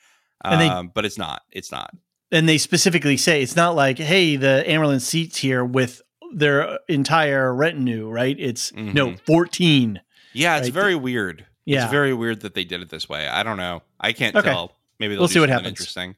And 0.44 0.62
they- 0.62 0.68
um, 0.70 0.92
but 0.94 1.06
it's 1.06 1.18
not. 1.18 1.44
It's 1.52 1.72
not. 1.72 1.92
and 2.32 2.48
they 2.50 2.58
specifically 2.58 3.16
say 3.16 3.42
it's 3.42 3.56
not 3.56 3.74
like 3.76 3.98
hey 3.98 4.36
the 4.36 4.62
Amyrlin 4.68 5.00
seats 5.02 5.38
here 5.38 5.64
with 5.64 6.02
their 6.34 6.78
entire 6.90 7.56
retinue 7.56 8.10
right 8.10 8.36
it's 8.38 8.74
no 8.74 9.12
Mhm. 9.12 9.20
14 9.22 10.02
Yeah, 10.34 10.58
it's 10.58 10.66
Right. 10.68 10.74
very 10.74 10.96
weird. 10.96 11.46
Yeah. 11.68 11.84
It's 11.84 11.92
very 11.92 12.14
weird 12.14 12.42
that 12.42 12.54
they 12.56 12.64
did 12.64 12.82
it 12.82 12.90
this 12.90 13.08
way. 13.10 13.28
I 13.28 13.44
don't 13.44 13.58
know. 13.58 13.84
I 14.00 14.14
can't 14.14 14.36
Okay. 14.36 14.50
tell. 14.50 14.72
Maybe 15.00 15.14
they'll 15.14 15.22
We'll 15.22 15.28
see 15.28 15.40
what 15.40 15.50
happens. 15.50 15.68
interesting. 15.68 16.16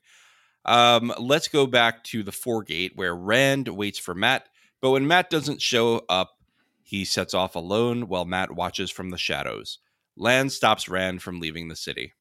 Um, 0.66 1.14
let's 1.20 1.48
go 1.48 1.66
back 1.66 2.04
to 2.06 2.22
the 2.24 2.32
Foregate 2.32 2.96
where 2.96 3.16
Rand 3.16 3.68
waits 3.70 3.98
for 3.98 4.14
Mat, 4.14 4.48
but 4.82 4.92
when 4.92 5.08
Mat 5.08 5.30
doesn't 5.30 5.62
show 5.62 6.06
up, 6.08 6.38
he 6.84 7.04
sets 7.06 7.34
off 7.34 7.56
alone 7.56 8.08
while 8.08 8.26
Mat 8.26 8.52
watches 8.52 8.92
from 8.92 9.10
the 9.10 9.18
shadows. 9.18 9.80
Lan 10.16 10.50
stops 10.50 10.88
Rand 10.88 11.22
from 11.24 11.40
leaving 11.40 11.68
the 11.68 11.76
city. 11.76 12.14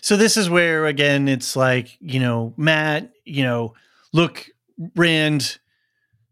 so 0.00 0.16
this 0.16 0.36
is 0.36 0.50
where 0.50 0.86
again 0.86 1.28
it's 1.28 1.54
like 1.54 1.96
you 2.00 2.18
know 2.18 2.52
matt 2.56 3.12
you 3.24 3.42
know 3.44 3.72
look 4.12 4.48
rand 4.96 5.58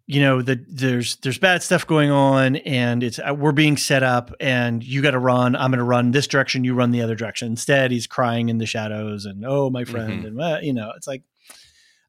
you 0.06 0.20
know 0.20 0.42
the 0.42 0.62
there's 0.68 1.16
there's 1.16 1.38
bad 1.38 1.62
stuff 1.62 1.86
going 1.86 2.10
on 2.10 2.56
and 2.56 3.02
it's 3.02 3.18
uh, 3.18 3.34
we're 3.34 3.52
being 3.52 3.76
set 3.76 4.02
up 4.02 4.30
and 4.38 4.84
you 4.84 5.00
got 5.00 5.12
to 5.12 5.18
run 5.18 5.56
i'm 5.56 5.70
going 5.70 5.78
to 5.78 5.84
run 5.84 6.10
this 6.10 6.26
direction 6.26 6.62
you 6.62 6.74
run 6.74 6.90
the 6.90 7.00
other 7.00 7.14
direction 7.14 7.48
instead 7.48 7.90
he's 7.90 8.06
crying 8.06 8.50
in 8.50 8.58
the 8.58 8.66
shadows 8.66 9.24
and 9.24 9.44
oh 9.46 9.70
my 9.70 9.84
friend 9.84 10.24
Mhm. 10.24 10.40
and 10.56 10.66
you 10.66 10.74
know 10.74 10.92
it's 10.96 11.06
like 11.06 11.22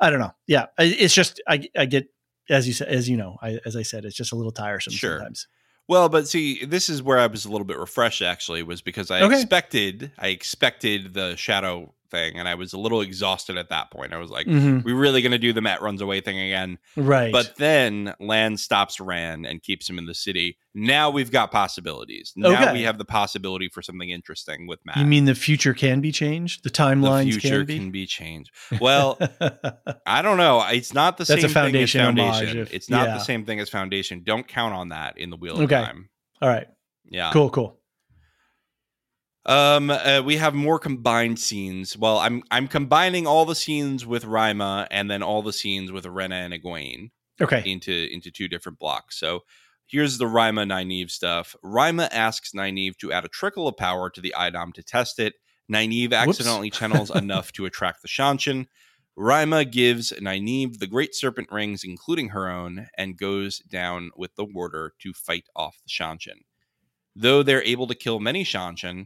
i 0.02 0.10
don't 0.10 0.20
know 0.20 0.34
yeah 0.46 0.66
it's 0.78 1.14
just 1.14 1.42
i 1.48 1.68
i 1.78 1.86
get 1.86 2.10
as 2.50 2.68
you 2.68 2.74
said 2.74 2.90
as 2.90 3.08
you 3.10 3.16
know 3.16 3.38
I, 3.42 3.60
as 3.66 3.76
i 3.78 3.82
said 3.82 4.04
it's 4.04 4.16
just 4.16 4.34
a 4.34 4.36
little 4.36 4.52
tiresome 4.52 4.92
Sure. 4.94 5.18
sometimes 5.18 5.48
Well, 5.88 6.10
but 6.10 6.28
see, 6.28 6.66
this 6.66 6.90
is 6.90 7.02
where 7.04 7.20
I 7.20 7.28
was 7.28 7.46
a 7.46 7.50
little 7.52 7.64
bit 7.66 7.78
refreshed 7.78 8.24
actually, 8.24 8.64
was 8.64 8.82
because 8.82 9.10
I 9.12 9.22
Okay. 9.22 9.36
expected 9.40 10.12
I 10.20 10.28
expected 10.30 11.14
the 11.14 11.36
shadow 11.38 11.94
thing 12.10 12.36
and 12.38 12.48
I 12.48 12.56
was 12.56 12.74
a 12.74 12.78
little 12.78 13.02
exhausted 13.02 13.58
at 13.58 13.70
that 13.70 13.92
point. 13.92 14.14
I 14.14 14.18
was 14.18 14.30
like, 14.30 14.48
Mhm. 14.48 14.84
we 14.84 14.94
really 14.94 15.22
gonna 15.22 15.38
do 15.38 15.54
the 15.54 15.62
Mat 15.62 15.82
runs 15.82 16.02
away 16.02 16.22
thing 16.22 16.40
again. 16.40 16.78
right 16.96 17.32
But 17.32 17.56
then 17.58 18.14
Lan 18.20 18.58
stops 18.58 19.00
Rand 19.00 19.46
and 19.46 19.62
keeps 19.62 19.90
him 19.90 19.98
in 19.98 20.06
the 20.06 20.14
city. 20.14 20.58
Now 20.74 21.10
we've 21.10 21.32
got 21.32 21.52
possibilities. 21.52 22.34
Now 22.36 22.50
Okay. 22.54 22.74
we 22.74 22.82
have 22.84 22.98
the 22.98 23.06
possibility 23.06 23.70
for 23.70 23.82
something 23.82 24.10
interesting 24.10 24.68
with 24.68 24.80
Mat. 24.86 24.98
you 24.98 25.06
mean 25.06 25.26
the 25.26 25.36
future 25.36 25.74
can 25.74 26.02
be 26.02 26.12
changed 26.12 26.64
the 26.64 26.70
the 26.70 26.76
timelines 26.76 27.32
future 27.34 27.66
can 27.66 27.78
can 27.78 27.86
be 27.92 28.02
be 28.02 28.06
changed? 28.06 28.52
Well, 28.82 29.18
I 30.06 30.22
don't 30.22 30.38
know. 30.38 30.64
It's 30.72 30.94
not 30.94 31.18
the 31.18 31.24
That's 31.24 31.42
same 31.42 31.50
a 31.50 31.54
foundation 31.54 32.16
thing 32.16 32.20
as 32.26 32.34
Foundation. 32.36 32.58
if- 32.60 32.74
it's 32.74 32.90
not 32.90 33.08
yeah. 33.08 33.14
the 33.16 33.24
same 33.24 33.46
thing 33.46 33.60
as 33.60 33.70
Foundation. 33.70 34.22
Don't 34.24 34.48
count 34.48 34.74
on 34.74 34.90
that 34.90 35.18
in 35.18 35.30
the 35.30 35.38
Wheel 35.38 35.54
Okay. 35.62 35.76
of 35.76 35.86
Time. 35.86 36.10
all 36.42 36.50
right 36.50 36.68
Yeah. 37.10 37.32
cool 37.32 37.50
cool 37.50 37.80
Um, 39.46 39.92
uh, 39.92 40.22
we 40.26 40.38
have 40.38 40.56
more 40.56 40.80
combined 40.80 41.40
scenes. 41.40 41.98
Well, 41.98 42.18
I'm 42.18 42.44
I'm 42.50 42.68
combining 42.68 43.28
all 43.28 43.46
the 43.46 43.56
scenes 43.56 44.06
with 44.06 44.26
Ryma 44.26 44.88
and 44.90 45.10
then 45.10 45.22
all 45.22 45.44
the 45.44 45.54
scenes 45.54 45.92
with 45.92 46.06
Renna 46.06 46.46
and 46.46 46.54
Egwene 46.54 47.12
okay 47.40 47.62
into 47.66 48.08
into 48.12 48.32
two 48.32 48.48
different 48.48 48.80
blocks. 48.80 49.20
So 49.20 49.42
here's 49.86 50.18
the 50.18 50.26
Ryma 50.26 50.66
Nynaeve 50.68 51.12
stuff. 51.12 51.56
Ryma 51.64 52.10
asks 52.12 52.54
Nynaeve 52.54 52.98
to 52.98 53.12
add 53.12 53.26
a 53.26 53.30
trickle 53.30 53.68
of 53.68 53.78
power 53.78 54.10
to 54.10 54.22
the 54.22 54.34
a'dam 54.38 54.72
to 54.74 54.84
test 54.84 55.20
it. 55.20 55.36
Nynaeve 55.72 56.12
Whoops. 56.12 56.40
accidentally 56.40 56.70
channels 56.72 57.10
enough 57.16 57.52
to 57.54 57.66
attract 57.66 58.02
the 58.02 58.08
Seanchan. 58.08 58.66
Ryma 59.18 59.72
gives 59.72 60.12
Nynaeve 60.12 60.80
the 60.80 60.88
Great 60.88 61.16
Serpent 61.16 61.50
rings, 61.52 61.84
including 61.84 62.30
her 62.30 62.50
own, 62.50 62.88
and 62.98 63.18
goes 63.18 63.60
down 63.60 64.12
with 64.18 64.36
the 64.36 64.44
warder 64.44 64.94
to 65.00 65.14
fight 65.14 65.46
off 65.56 65.78
the 65.84 65.90
Seanchan. 65.90 66.44
Though 67.16 67.42
they're 67.42 67.64
able 67.64 67.88
to 67.88 67.96
kill 67.96 68.20
many 68.20 68.44
Seanchan, 68.44 69.06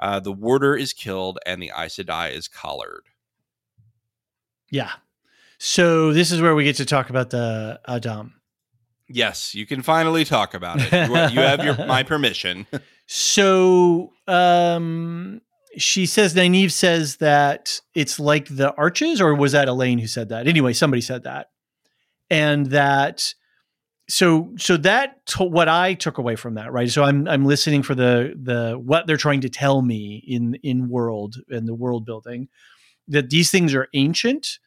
uh, 0.00 0.18
the 0.18 0.32
warder 0.32 0.74
is 0.74 0.92
killed 0.92 1.38
and 1.46 1.62
the 1.62 1.70
Aes 1.76 1.96
Sedai 1.96 2.34
is 2.34 2.48
collared. 2.48 3.04
Yeah. 4.70 4.90
So 5.58 6.12
this 6.12 6.32
is 6.32 6.40
where 6.40 6.54
we 6.54 6.64
get 6.64 6.76
to 6.76 6.86
talk 6.86 7.10
about 7.10 7.30
the 7.30 7.78
a'dam. 7.86 8.32
Yes, 9.08 9.54
you 9.54 9.66
can 9.66 9.82
finally 9.82 10.24
talk 10.24 10.54
about 10.54 10.80
it. 10.80 10.92
You, 10.92 11.40
you 11.40 11.46
have 11.46 11.62
your 11.62 11.76
my 11.86 12.02
permission. 12.02 12.66
So 13.12 14.12
um 14.28 15.40
she 15.76 16.06
says 16.06 16.32
Nynaeve 16.32 16.70
says 16.70 17.16
that 17.16 17.80
it's 17.92 18.20
like 18.20 18.46
the 18.46 18.72
arches, 18.74 19.20
or 19.20 19.34
was 19.34 19.50
that 19.50 19.66
Elaine 19.66 19.98
who 19.98 20.06
said 20.06 20.28
that? 20.28 20.46
Anyway, 20.46 20.72
somebody 20.72 21.00
said 21.00 21.24
that. 21.24 21.50
And 22.30 22.66
that 22.66 23.34
so 24.10 24.52
so 24.58 24.76
that 24.78 25.24
to, 25.26 25.44
what 25.44 25.68
I 25.68 25.94
took 25.94 26.18
away 26.18 26.36
from 26.36 26.54
that, 26.54 26.72
right? 26.72 26.90
So 26.90 27.04
I'm 27.04 27.28
I'm 27.28 27.44
listening 27.44 27.82
for 27.82 27.94
the 27.94 28.34
the 28.40 28.78
what 28.78 29.06
they're 29.06 29.16
trying 29.16 29.40
to 29.42 29.48
tell 29.48 29.82
me 29.82 30.22
in 30.26 30.56
in 30.62 30.88
world 30.88 31.36
and 31.48 31.66
the 31.68 31.74
world 31.74 32.04
building 32.04 32.48
that 33.08 33.30
these 33.30 33.50
things 33.50 33.74
are 33.74 33.88
ancient, 33.94 34.58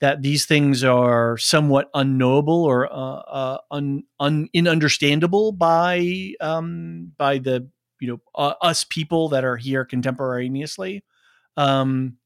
that 0.00 0.22
these 0.22 0.46
things 0.46 0.84
are 0.84 1.36
somewhat 1.36 1.90
unknowable 1.94 2.64
or 2.64 2.92
uh, 2.92 2.96
uh, 2.96 3.58
un, 3.70 4.04
un 4.20 4.48
ununderstandable 4.54 5.56
by 5.56 6.32
um 6.40 7.12
by 7.18 7.38
the 7.38 7.68
you 8.00 8.08
know 8.08 8.20
uh, 8.36 8.54
us 8.62 8.84
people 8.84 9.28
that 9.30 9.44
are 9.44 9.56
here 9.56 9.84
contemporaneously 9.84 11.04
um 11.56 12.16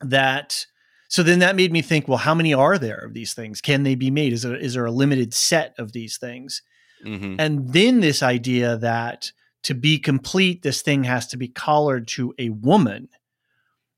that 0.00 0.66
so 1.14 1.22
then 1.22 1.38
that 1.38 1.54
made 1.56 1.72
me 1.72 1.82
think 1.82 2.08
well 2.08 2.18
how 2.28 2.34
many 2.34 2.52
are 2.52 2.76
there 2.78 2.98
of 3.06 3.12
these 3.14 3.34
things 3.34 3.60
can 3.60 3.82
they 3.84 3.94
be 3.94 4.10
made 4.10 4.32
is 4.32 4.42
there 4.42 4.56
is 4.66 4.74
there 4.74 4.86
a 4.86 4.90
limited 5.02 5.32
set 5.32 5.74
of 5.78 5.92
these 5.92 6.16
things 6.18 6.62
hmm 7.02 7.36
and 7.38 7.72
then 7.72 8.00
this 8.00 8.22
idea 8.22 8.76
that 8.78 9.30
to 9.62 9.74
be 9.74 9.98
complete 9.98 10.62
this 10.62 10.82
thing 10.82 11.04
has 11.04 11.26
to 11.28 11.36
be 11.36 11.48
collared 11.48 12.06
to 12.16 12.34
a 12.38 12.48
woman 12.50 13.08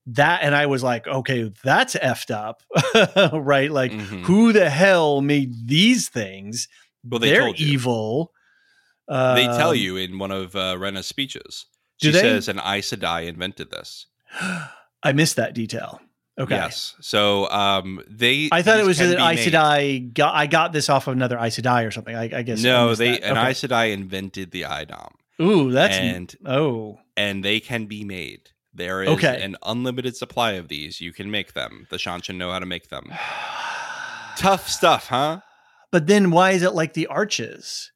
that 0.06 0.43
and 0.43 0.55
i 0.55 0.66
was 0.66 0.82
like 0.82 1.06
okay 1.06 1.52
that's 1.64 1.94
effed 1.97 2.30
up 2.30 2.62
right 3.32 3.70
like 3.70 3.93
Mhm. 3.93 4.22
who 4.24 4.52
the 4.52 4.70
hell 4.70 5.20
made 5.20 5.51
these 5.68 6.09
things 6.09 6.68
Well, 7.09 7.20
they 7.20 7.30
you. 7.34 7.55
evil 7.56 8.32
They 9.09 9.47
tell 9.47 9.70
Um, 9.70 9.76
you 9.76 9.97
in 9.97 10.18
one 10.18 10.32
of 10.32 10.55
uh, 10.56 10.76
Renna's 10.78 11.06
speeches. 11.06 11.66
She 12.02 12.12
says 12.12 12.48
an 12.48 12.59
Aes 12.59 12.90
Sedai 12.90 13.26
invented 13.28 13.70
this. 13.70 14.06
I 15.09 15.12
missed 15.14 15.36
that 15.36 15.55
detail. 15.55 16.01
Okay. 16.38 16.54
Yes. 16.54 16.94
So 17.00 17.48
um, 17.50 18.02
they. 18.08 18.48
I 18.52 18.62
thought 18.62 18.78
it 18.78 18.86
was 18.86 19.00
an 19.00 19.14
Aes. 19.18 19.46
Sedai. 19.46 20.12
Got, 20.12 20.34
I 20.34 20.46
got 20.46 20.72
this 20.72 20.90
off 20.90 21.06
of 21.06 21.12
another 21.14 21.38
Aes 21.38 21.58
Sedai 21.58 21.86
or 21.86 21.90
something. 21.90 22.14
I, 22.14 22.38
I 22.38 22.42
guess. 22.42 22.62
No, 22.62 22.88
missed 22.88 22.98
they 22.98 23.12
that. 23.12 23.24
an 23.24 23.38
Okay. 23.38 23.48
Aes 23.48 23.60
Sedai 23.62 23.92
invented 23.92 24.50
the 24.50 24.64
a'dam, 24.64 25.14
Ooh, 25.40 25.70
that's 25.70 25.96
and 25.96 26.34
oh. 26.44 26.98
and 27.16 27.42
they 27.44 27.60
can 27.60 27.86
be 27.86 28.04
made. 28.04 28.50
There 28.74 29.02
is 29.02 29.08
Okay. 29.08 29.42
an 29.42 29.56
unlimited 29.62 30.16
supply 30.16 30.52
of 30.52 30.68
these. 30.68 31.00
You 31.00 31.10
can 31.12 31.30
make 31.30 31.54
them. 31.54 31.86
The 31.90 31.96
Seanchan 31.96 32.36
know 32.36 32.50
how 32.52 32.58
to 32.58 32.66
make 32.66 32.90
them. 32.90 33.10
Tough 34.36 34.68
stuff, 34.68 35.06
huh? 35.08 35.40
But 35.90 36.06
then 36.06 36.30
why 36.30 36.50
is 36.50 36.62
it 36.62 36.74
like 36.74 36.92
the 36.92 37.06
arches? 37.06 37.90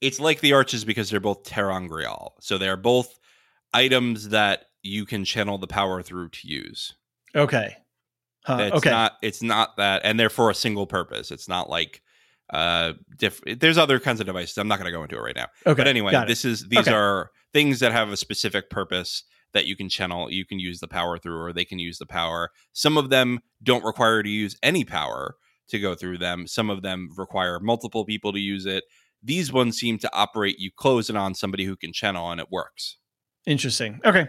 It's 0.00 0.20
like 0.20 0.38
the 0.40 0.52
arches 0.52 0.84
because 0.84 1.10
they're 1.10 1.18
both 1.18 1.42
ter'angreal. 1.42 2.30
So 2.40 2.58
they're 2.58 2.76
both 2.76 3.18
items 3.74 4.28
that 4.28 4.66
you 4.82 5.04
can 5.04 5.24
channel 5.24 5.58
the 5.58 5.66
power 5.66 6.00
through 6.00 6.28
to 6.28 6.48
use. 6.48 6.94
Okay. 7.34 7.76
Huh, 8.44 8.58
it's 8.62 8.76
okay. 8.76 8.90
not 8.90 9.12
it's 9.22 9.42
not 9.42 9.76
that 9.76 10.00
and 10.04 10.18
they're 10.18 10.30
for 10.30 10.50
a 10.50 10.54
single 10.54 10.86
purpose. 10.86 11.30
It's 11.30 11.48
not 11.48 11.68
like 11.68 12.00
uh 12.50 12.94
diff- 13.18 13.42
there's 13.58 13.78
other 13.78 14.00
kinds 14.00 14.20
of 14.20 14.26
devices. 14.26 14.56
I'm 14.58 14.66
not 14.68 14.78
going 14.78 14.86
to 14.86 14.96
go 14.96 15.02
into 15.02 15.16
it 15.16 15.20
right 15.20 15.36
now. 15.36 15.46
okay. 15.66 15.76
But 15.76 15.86
anyway, 15.88 16.12
this 16.26 16.44
is 16.44 16.66
these 16.68 16.80
Okay. 16.80 16.92
are 16.92 17.30
things 17.52 17.80
that 17.80 17.92
have 17.92 18.10
a 18.10 18.16
specific 18.16 18.70
purpose 18.70 19.24
that 19.52 19.66
you 19.66 19.76
can 19.76 19.88
channel, 19.88 20.30
you 20.30 20.44
can 20.46 20.58
use 20.58 20.80
the 20.80 20.88
power 20.88 21.18
through 21.18 21.40
or 21.40 21.52
they 21.52 21.64
can 21.64 21.78
use 21.78 21.98
the 21.98 22.06
power. 22.06 22.50
Some 22.72 22.96
of 22.96 23.10
them 23.10 23.40
don't 23.62 23.84
require 23.84 24.22
to 24.22 24.28
use 24.28 24.56
any 24.62 24.84
power 24.84 25.34
to 25.68 25.78
go 25.78 25.94
through 25.94 26.18
them. 26.18 26.46
Some 26.46 26.70
of 26.70 26.82
them 26.82 27.08
require 27.16 27.60
multiple 27.60 28.04
people 28.04 28.32
to 28.32 28.38
use 28.40 28.64
it. 28.64 28.84
These 29.22 29.52
ones 29.52 29.76
seem 29.76 29.98
to 29.98 30.10
operate. 30.14 30.58
You 30.58 30.70
close 30.74 31.10
it 31.10 31.16
on 31.16 31.34
somebody 31.34 31.64
who 31.64 31.76
can 31.76 31.92
channel, 31.92 32.30
and 32.30 32.40
it 32.40 32.46
works. 32.50 32.96
Interesting. 33.46 34.00
Okay. 34.04 34.28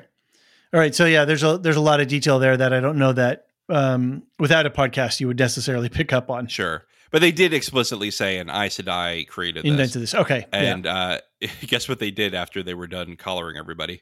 All 0.73 0.79
right. 0.79 0.93
So 0.95 1.05
yeah, 1.05 1.25
there's 1.25 1.43
a 1.43 1.57
there's 1.57 1.75
a 1.75 1.81
lot 1.81 1.99
of 2.01 2.07
detail 2.07 2.39
there 2.39 2.55
that 2.57 2.71
I 2.73 2.79
don't 2.79 2.97
know 2.97 3.13
that 3.13 3.47
um, 3.69 4.23
without 4.39 4.65
a 4.65 4.69
podcast 4.69 5.19
you 5.19 5.27
would 5.27 5.39
necessarily 5.39 5.89
pick 5.99 6.13
up 6.13 6.29
on. 6.29 6.47
Sure, 6.47 6.85
but 7.11 7.21
they 7.21 7.31
did 7.31 7.53
explicitly 7.53 8.11
say 8.11 8.37
an 8.37 8.49
Aes 8.49 8.77
Sedai 8.77 9.27
created 9.27 9.63
this. 9.63 9.69
Invented 9.71 10.01
this. 10.01 10.15
Okay. 10.15 10.45
And 10.53 10.85
uh, 10.87 11.19
guess 11.67 11.89
what 11.89 11.99
they 11.99 12.11
did 12.11 12.33
after 12.33 12.63
they 12.63 12.73
were 12.73 12.87
done 12.87 13.15
coloring 13.17 13.57
everybody? 13.57 14.01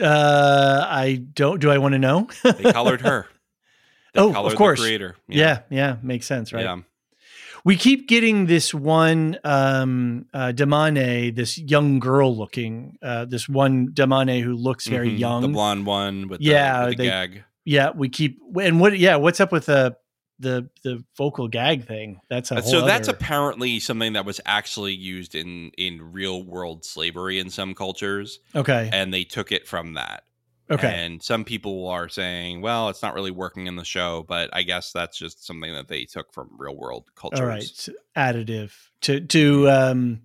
uh, 0.00 0.86
I 0.88 1.16
don't. 1.34 1.60
Do 1.60 1.70
I 1.70 1.78
want 1.78 1.92
to 1.92 1.98
know? 1.98 2.28
They 2.42 2.72
colored 2.72 3.02
her. 3.02 3.26
They 4.14 4.20
Oh, 4.20 4.28
of 4.28 4.34
colored 4.34 4.52
the 4.52 4.56
course. 4.56 4.80
creator. 4.80 5.16
yeah. 5.26 5.60
Yeah. 5.70 5.96
Makes 6.02 6.26
sense, 6.26 6.52
right? 6.52 6.64
Yeah. 6.64 6.80
We 7.64 7.76
keep 7.76 8.08
getting 8.08 8.46
this 8.46 8.74
one 8.74 9.38
um, 9.44 10.26
uh, 10.34 10.52
Damane, 10.54 11.34
this 11.34 11.58
young 11.58 12.00
girl 12.00 12.36
looking, 12.36 12.96
uh, 13.02 13.24
this 13.26 13.48
one 13.48 13.88
Damane 13.92 14.42
who 14.42 14.54
looks 14.54 14.86
very 14.88 15.10
Mhm. 15.10 15.18
young. 15.18 15.42
The 15.42 15.48
blonde 15.48 15.86
one 15.86 16.28
with 16.28 16.40
the, 16.40 16.46
Yeah, 16.46 16.86
with 16.86 16.96
the 16.98 17.04
they- 17.04 17.08
gag. 17.08 17.44
Yeah, 17.64 17.90
we 17.94 18.08
keep 18.08 18.38
and 18.60 18.80
what? 18.80 18.98
Yeah, 18.98 19.16
what's 19.16 19.40
up 19.40 19.52
with 19.52 19.66
the 19.66 19.96
the 20.40 20.68
the 20.82 21.04
vocal 21.16 21.46
gag 21.46 21.86
thing? 21.86 22.18
That's 22.28 22.50
a 22.50 22.56
whole 22.60 22.64
So 22.64 22.80
that's 22.84 23.08
other- 23.08 23.16
apparently 23.16 23.78
something 23.78 24.14
that 24.14 24.24
was 24.24 24.40
actually 24.44 24.94
used 24.94 25.36
in 25.36 25.70
in 25.78 26.00
real 26.12 26.42
world 26.42 26.84
slavery 26.84 27.38
in 27.38 27.48
some 27.50 27.74
cultures, 27.74 28.40
okay. 28.56 28.90
and 28.92 29.14
they 29.14 29.22
took 29.22 29.52
it 29.52 29.68
from 29.68 29.94
that. 29.94 30.24
Okay, 30.72 31.04
And 31.04 31.22
some 31.22 31.44
people 31.44 31.86
are 31.88 32.08
saying, 32.08 32.62
well, 32.62 32.88
it's 32.88 33.02
not 33.02 33.14
really 33.14 33.30
working 33.30 33.66
in 33.66 33.76
the 33.76 33.84
show, 33.84 34.24
but 34.26 34.48
I 34.52 34.62
guess 34.62 34.90
that's 34.92 35.18
just 35.18 35.44
something 35.46 35.72
that 35.72 35.88
they 35.88 36.04
took 36.04 36.32
from 36.32 36.48
real 36.56 36.76
world 36.76 37.10
cultures. 37.14 37.40
all 37.40 37.46
right. 37.46 37.62
So 37.62 37.92
additive 38.16 38.72
to 39.02 39.20
to 39.20 39.68
um, 39.70 40.22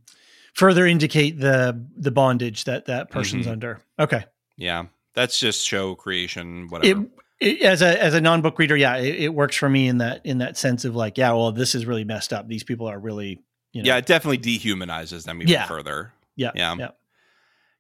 further 0.54 0.86
indicate 0.88 1.40
the 1.40 1.86
the 1.96 2.12
bondage 2.12 2.64
that 2.64 2.86
that 2.86 3.12
person's 3.12 3.46
Mhm. 3.46 3.52
under. 3.52 3.82
Okay. 4.00 4.26
Yeah. 4.58 4.86
That's 5.14 5.40
just 5.40 5.66
show 5.66 5.96
creation, 5.96 6.64
It, 6.66 6.72
whatever. 6.72 7.06
it 7.40 7.62
as 7.64 7.82
a 7.82 8.02
as 8.02 8.14
a 8.14 8.22
non 8.22 8.42
book 8.42 8.58
reader, 8.60 8.78
yeah, 8.78 8.98
it, 8.98 9.16
it 9.16 9.34
works 9.34 9.56
for 9.56 9.68
me 9.70 9.88
in 9.88 9.98
that 9.98 10.22
in 10.26 10.38
that 10.38 10.58
sense 10.58 10.86
of 10.86 10.96
like, 10.96 11.18
yeah, 11.18 11.32
well, 11.34 11.52
this 11.52 11.76
is 11.76 11.86
really 11.86 12.04
messed 12.04 12.32
up. 12.34 12.48
These 12.48 12.64
people 12.64 12.88
are 12.88 13.00
really, 13.00 13.42
you 13.74 13.82
know, 13.84 13.88
yeah, 13.88 13.98
it 13.98 14.06
definitely 14.06 14.38
dehumanizes 14.38 15.24
them 15.26 15.42
even 15.42 15.52
Yeah. 15.52 15.66
further. 15.66 16.14
yeah, 16.36 16.52
yeah. 16.56 16.76
yeah. 16.78 16.90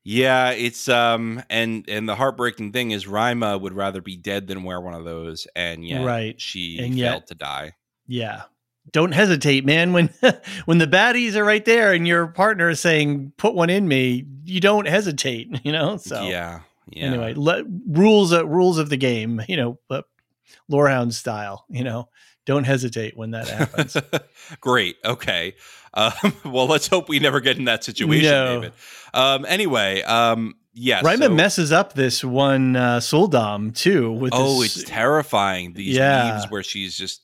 Yeah, 0.09 0.51
it's 0.51 0.87
um 0.87 1.43
and 1.49 1.83
and 1.89 2.07
the 2.07 2.15
heartbreaking 2.15 2.71
thing 2.71 2.91
is 2.91 3.05
Ryma 3.05 3.59
would 3.59 3.73
rather 3.73 4.01
be 4.01 4.15
dead 4.15 4.47
than 4.47 4.63
wear 4.63 4.79
one 4.79 4.93
of 4.93 5.03
those, 5.03 5.47
and 5.53 5.85
yet 5.85 6.05
Right. 6.05 6.39
she 6.39 6.77
And 6.79 6.93
failed 6.93 6.97
yet- 6.97 7.27
to 7.27 7.35
die. 7.35 7.73
Yeah. 8.07 8.43
Don't 8.93 9.11
hesitate, 9.11 9.65
man. 9.65 9.91
When 9.91 10.09
when 10.65 10.77
the 10.77 10.87
baddies 10.87 11.35
are 11.35 11.43
right 11.43 11.65
there 11.65 11.91
and 11.91 12.07
your 12.07 12.27
partner 12.27 12.69
is 12.69 12.79
saying, 12.79 13.33
"Put 13.35 13.53
one 13.53 13.69
in 13.69 13.85
me," 13.85 14.25
you 14.45 14.61
don't 14.61 14.87
hesitate. 14.87 15.49
You 15.65 15.73
know. 15.73 15.97
So 15.97 16.23
yeah, 16.23 16.61
yeah. 16.89 17.07
anyway, 17.07 17.33
le- 17.35 17.65
rules 17.89 18.31
uh, 18.31 18.47
rules 18.47 18.77
of 18.77 18.89
the 18.89 18.95
game. 18.95 19.41
You 19.49 19.57
know, 19.57 19.79
but 19.89 20.05
Lorehound 20.69 21.13
style. 21.13 21.65
You 21.69 21.83
know, 21.83 22.07
don't 22.45 22.63
hesitate 22.63 23.17
when 23.17 23.31
that 23.31 23.49
happens. 23.49 23.97
Great. 24.61 24.95
Okay. 25.03 25.55
Um, 25.97 26.33
well, 26.45 26.67
let's 26.67 26.87
hope 26.87 27.09
we 27.09 27.19
never 27.19 27.39
get 27.41 27.57
in 27.57 27.65
that 27.65 27.83
situation, 27.83 28.29
No. 28.29 28.55
David. 28.61 28.73
Um, 29.13 29.45
anyway, 29.49 30.01
um, 30.03 30.53
yes. 30.73 31.03
Ryma 31.03 31.23
so- 31.23 31.29
messes 31.33 31.71
up 31.71 31.93
this 31.93 32.23
one 32.23 32.75
uh, 32.75 32.99
Suldam 32.99 33.71
too. 33.75 34.11
With 34.11 34.31
oh, 34.35 34.61
this, 34.61 34.77
it's 34.77 34.89
terrifying. 34.89 35.73
These 35.73 35.95
Yeah. 35.97 36.33
leaves 36.35 36.51
where 36.51 36.63
she's 36.63 36.95
just. 36.97 37.21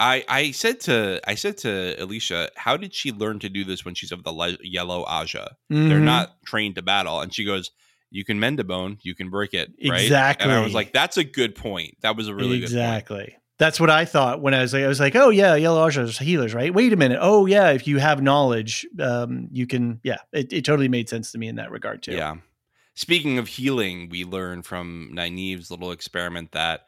I 0.00 0.24
I 0.28 0.50
said 0.52 0.78
to 0.82 1.20
I 1.26 1.34
said 1.34 1.58
to 1.58 1.96
Elysia, 1.98 2.50
how 2.56 2.76
did 2.76 2.94
she 2.94 3.10
learn 3.12 3.40
to 3.40 3.48
do 3.48 3.64
this 3.64 3.84
when 3.84 3.94
she's 3.94 4.12
of 4.12 4.22
the 4.22 4.30
le- 4.32 4.56
yellow 4.62 5.04
Ajah? 5.04 5.48
They're 5.68 5.98
Mhm. 5.98 6.02
not 6.02 6.42
trained 6.46 6.76
to 6.76 6.82
battle, 6.82 7.20
and 7.20 7.34
she 7.34 7.44
goes, 7.44 7.72
"You 8.10 8.24
can 8.24 8.38
mend 8.38 8.60
a 8.60 8.64
bone, 8.64 8.98
you 9.02 9.16
can 9.16 9.28
break 9.28 9.54
it." 9.54 9.72
Right? 9.84 10.02
Exactly. 10.02 10.44
And 10.44 10.52
I 10.52 10.62
was 10.62 10.72
like, 10.72 10.92
"That's 10.92 11.16
a 11.16 11.24
good 11.24 11.56
point. 11.56 11.96
That 12.02 12.16
was 12.16 12.28
a 12.28 12.34
really 12.34 12.60
good 12.60 12.66
point." 12.70 12.74
exactly. 12.78 13.36
That's 13.58 13.80
what 13.80 13.90
I 13.90 14.04
thought 14.04 14.40
when 14.40 14.54
I 14.54 14.62
was 14.62 14.72
like, 14.72 14.84
I 14.84 14.88
was 14.88 15.00
like, 15.00 15.16
oh 15.16 15.30
yeah, 15.30 15.54
yellow 15.56 15.86
Ajah's 15.86 16.18
healers, 16.18 16.54
right? 16.54 16.72
Wait 16.72 16.92
a 16.92 16.96
minute. 16.96 17.18
Oh 17.20 17.46
yeah, 17.46 17.70
if 17.70 17.86
you 17.86 17.98
have 17.98 18.22
knowledge, 18.22 18.86
um, 19.00 19.48
you 19.50 19.66
can. 19.66 20.00
Yeah, 20.04 20.18
it, 20.32 20.52
it 20.52 20.64
totally 20.64 20.88
made 20.88 21.08
sense 21.08 21.32
to 21.32 21.38
me 21.38 21.48
in 21.48 21.56
that 21.56 21.70
regard 21.70 22.02
too. 22.02 22.12
Yeah. 22.12 22.36
Speaking 22.94 23.38
of 23.38 23.48
healing, 23.48 24.08
we 24.08 24.24
learned 24.24 24.66
from 24.66 25.10
Nynaeve's 25.12 25.70
little 25.70 25.92
experiment 25.92 26.52
that 26.52 26.82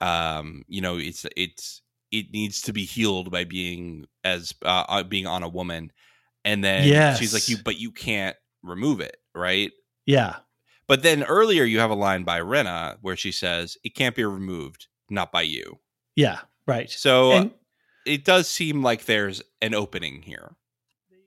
um, 0.00 0.64
you 0.68 0.80
know, 0.80 0.98
it's 0.98 1.26
it's 1.36 1.82
it 2.10 2.30
needs 2.32 2.62
to 2.62 2.72
be 2.72 2.84
healed 2.84 3.30
by 3.30 3.44
being 3.44 4.06
as 4.22 4.54
uh, 4.62 4.84
uh, 4.88 5.02
being 5.02 5.26
on 5.26 5.42
a 5.42 5.48
woman. 5.48 5.92
And 6.44 6.62
then 6.62 7.16
she's 7.16 7.32
like 7.32 7.48
you 7.48 7.56
but 7.64 7.78
you 7.78 7.90
can't 7.90 8.36
remove 8.62 9.00
it, 9.00 9.16
right? 9.34 9.72
yeah, 10.06 10.36
But 10.86 11.02
then 11.02 11.22
earlier 11.22 11.64
you 11.64 11.78
have 11.78 11.90
a 11.90 11.94
line 11.94 12.24
by 12.24 12.40
Renna 12.40 12.98
where 13.00 13.16
she 13.16 13.32
says 13.32 13.78
it 13.82 13.94
can't 13.94 14.14
be 14.14 14.24
removed, 14.24 14.88
not 15.08 15.32
by 15.32 15.42
you. 15.42 15.78
Yeah, 16.16 16.40
right. 16.66 16.90
So 16.90 17.32
and 17.32 17.50
it 18.06 18.24
does 18.24 18.48
seem 18.48 18.82
like 18.82 19.04
there's 19.04 19.42
an 19.62 19.74
opening 19.74 20.22
here. 20.22 20.56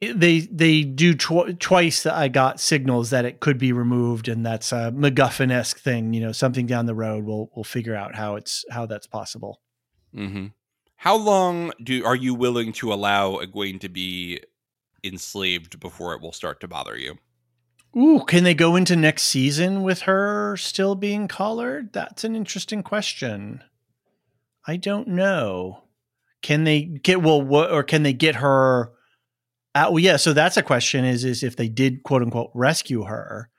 they 0.02 0.42
they 0.42 0.84
do 0.84 1.14
tw- 1.14 1.60
twice. 1.60 2.06
I 2.06 2.28
got 2.28 2.60
signals 2.60 3.10
that 3.10 3.26
it 3.26 3.40
could 3.40 3.58
be 3.58 3.72
removed, 3.72 4.28
and 4.28 4.46
that's 4.46 4.72
a 4.72 4.92
MacGuffin 4.96 5.52
esque 5.52 5.80
thing. 5.80 6.14
You 6.14 6.22
know, 6.22 6.32
something 6.32 6.66
down 6.66 6.86
the 6.86 6.96
road. 6.96 7.26
We'll 7.26 7.50
we'll 7.56 7.64
figure 7.64 7.96
out 7.96 8.16
how 8.16 8.36
it's 8.36 8.66
how 8.70 8.86
that's 8.86 9.08
possible. 9.08 9.62
Mm-hmm. 10.16 10.48
How 10.98 11.16
long 11.16 11.72
do 11.84 12.04
are 12.06 12.16
you 12.16 12.34
willing 12.34 12.74
to 12.74 12.94
allow 12.94 13.38
Egwene 13.38 13.80
to 13.82 13.90
be 13.90 14.42
enslaved 15.04 15.80
before 15.80 16.14
it 16.14 16.22
will 16.22 16.32
start 16.32 16.60
to 16.62 16.68
bother 16.68 16.98
you? 16.98 17.18
Ooh, 17.96 18.24
can 18.28 18.44
they 18.44 18.54
go 18.54 18.76
into 18.76 18.96
next 18.96 19.24
season 19.24 19.82
with 19.82 20.02
her 20.02 20.58
still 20.58 20.96
being 20.96 21.28
collared? 21.28 21.94
That's 21.94 22.24
an 22.24 22.36
interesting 22.36 22.84
question. 22.84 23.64
I 24.68 24.76
don't 24.78 25.08
know. 25.08 25.84
Can 26.42 26.66
they 26.66 26.82
get 26.84 27.22
well, 27.22 27.42
what, 27.42 27.72
or 27.72 27.84
can 27.84 28.04
they 28.04 28.14
get 28.14 28.36
her? 28.36 28.92
Out, 29.74 29.92
well, 29.94 30.00
yeah. 30.00 30.18
So 30.18 30.34
that's 30.34 30.58
a 30.58 30.64
question: 30.64 31.06
is 31.06 31.24
is 31.24 31.44
if 31.44 31.56
they 31.56 31.70
did 31.70 32.04
quote 32.04 32.22
unquote 32.22 32.52
rescue 32.54 33.04
her 33.04 33.50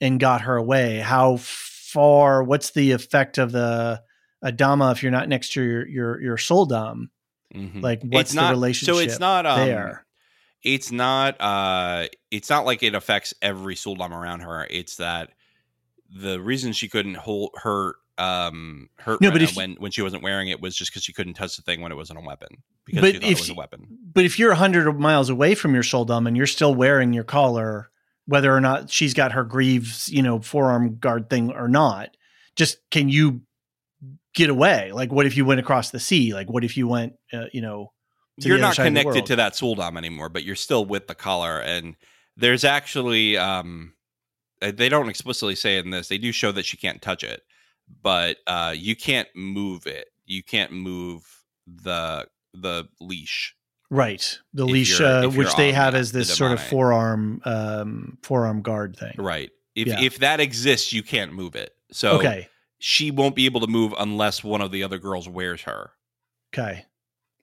and 0.00 0.20
got 0.20 0.42
her 0.42 0.56
away, 0.56 0.98
how 0.98 1.36
far? 1.38 2.42
What's 2.42 2.70
the 2.70 2.92
effect 2.92 3.38
of 3.38 3.52
the 3.52 4.02
Adama 4.44 4.92
if 4.92 5.02
you're 5.02 5.12
not 5.12 5.28
next 5.28 5.52
to 5.52 5.62
your 5.62 5.86
your 5.86 6.20
your 6.20 6.36
Suldam? 6.36 7.10
Mhm. 7.54 7.82
Like, 7.82 8.02
what's 8.02 8.30
It's 8.30 8.34
not- 8.34 8.48
the 8.48 8.54
relationship 8.54 8.94
So 8.94 9.00
it's 9.00 9.20
not 9.20 9.46
um, 9.46 9.60
there? 9.66 10.04
It's 10.62 10.90
not. 10.90 11.40
uh 11.40 12.06
It's 12.30 12.50
not 12.50 12.64
like 12.66 12.82
it 12.82 12.94
affects 12.94 13.32
every 13.40 13.76
Suldam 13.76 14.12
around 14.12 14.40
her. 14.40 14.66
It's 14.68 14.96
that 14.96 15.30
the 16.10 16.40
reason 16.40 16.72
she 16.72 16.88
couldn't 16.88 17.16
hold 17.16 17.50
hurt 17.54 17.96
um 18.18 18.88
hurt 18.98 19.20
No, 19.20 19.30
but 19.30 19.42
if- 19.42 19.56
when 19.56 19.74
when 19.74 19.90
she 19.90 20.02
wasn't 20.02 20.22
wearing 20.22 20.48
it 20.48 20.60
was 20.60 20.74
just 20.76 20.90
because 20.90 21.04
she 21.04 21.12
couldn't 21.12 21.34
touch 21.34 21.56
the 21.56 21.62
thing 21.62 21.82
when 21.82 21.92
it 21.92 21.96
wasn't 21.96 22.18
a 22.18 22.22
weapon 22.22 22.48
because 22.84 23.02
But 23.02 23.06
she 23.14 23.18
thought 23.20 23.26
if 23.26 23.36
it 23.38 23.40
was 23.40 23.50
a 23.50 23.54
weapon. 23.54 23.86
But 24.14 24.24
if 24.24 24.38
you're 24.38 24.50
100 24.50 24.98
miles 24.98 25.28
away 25.28 25.54
from 25.54 25.74
your 25.74 25.82
Suldam 25.82 26.26
and 26.26 26.36
you're 26.36 26.46
still 26.46 26.74
wearing 26.74 27.12
your 27.12 27.24
collar, 27.24 27.90
whether 28.26 28.54
or 28.54 28.60
not 28.60 28.90
she's 28.90 29.12
got 29.14 29.32
her 29.32 29.44
greaves, 29.44 30.08
you 30.08 30.22
know, 30.22 30.40
forearm 30.40 30.96
guard 30.96 31.28
thing 31.28 31.50
or 31.52 31.68
not, 31.68 32.16
just 32.56 32.78
can 32.90 33.08
you 33.08 33.42
get 34.34 34.50
away? 34.50 34.92
Like, 34.92 35.12
what 35.12 35.26
if 35.26 35.36
you 35.36 35.44
went 35.44 35.60
across 35.60 35.90
the 35.90 36.00
sea? 36.00 36.32
Like, 36.34 36.50
what 36.50 36.64
if 36.64 36.76
you 36.76 36.88
went, 36.88 37.14
uh, 37.32 37.46
you 37.52 37.60
know, 37.60 37.92
you're 38.38 38.58
not 38.58 38.76
side 38.76 38.86
of 38.88 38.94
the 38.94 39.00
connected 39.00 39.26
to 39.26 39.36
that 39.36 39.54
Suldam 39.54 39.96
anymore, 39.96 40.28
but 40.28 40.44
you're 40.44 40.56
still 40.56 40.84
with 40.84 41.06
the 41.06 41.14
collar. 41.14 41.58
And 41.60 41.96
there's 42.36 42.64
actually, 42.64 43.36
um, 43.38 43.94
uh, 44.60 44.72
they 44.74 44.88
don't 44.88 45.08
explicitly 45.08 45.54
say 45.54 45.78
it 45.78 45.84
in 45.84 45.90
this. 45.90 46.08
They 46.08 46.18
do 46.18 46.32
show 46.32 46.52
that 46.52 46.64
she 46.66 46.76
can't 46.76 47.00
touch 47.00 47.24
it, 47.24 47.42
but 48.02 48.38
uh, 48.46 48.74
you 48.76 48.96
can't 48.96 49.28
move 49.34 49.86
it. 49.86 50.08
You 50.26 50.42
can't 50.42 50.72
move 50.72 51.24
the 51.66 52.28
the 52.54 52.88
leash. 53.00 53.54
right? 53.90 54.38
The 54.54 54.64
leash, 54.66 55.00
uh, 55.00 55.28
which 55.28 55.54
they 55.56 55.72
have 55.72 55.94
as 55.94 56.10
this 56.12 56.28
the 56.28 56.34
sort 56.34 56.52
of 56.52 56.60
forearm, 56.62 57.40
um, 57.44 58.18
forearm 58.22 58.62
guard 58.62 58.96
thing. 58.96 59.14
Right. 59.18 59.50
If 59.74 59.86
Yeah. 59.88 60.00
if 60.00 60.18
that 60.20 60.40
exists, 60.40 60.92
you 60.92 61.02
can't 61.02 61.32
move 61.32 61.54
it. 61.54 61.74
So 61.92 62.12
Okay. 62.18 62.48
she 62.78 63.10
won't 63.10 63.36
be 63.36 63.44
able 63.46 63.60
to 63.60 63.66
move 63.66 63.94
unless 63.98 64.42
one 64.42 64.60
of 64.62 64.70
the 64.72 64.82
other 64.82 64.98
girls 64.98 65.28
wears 65.28 65.62
her. 65.62 65.90
Okay. 66.52 66.86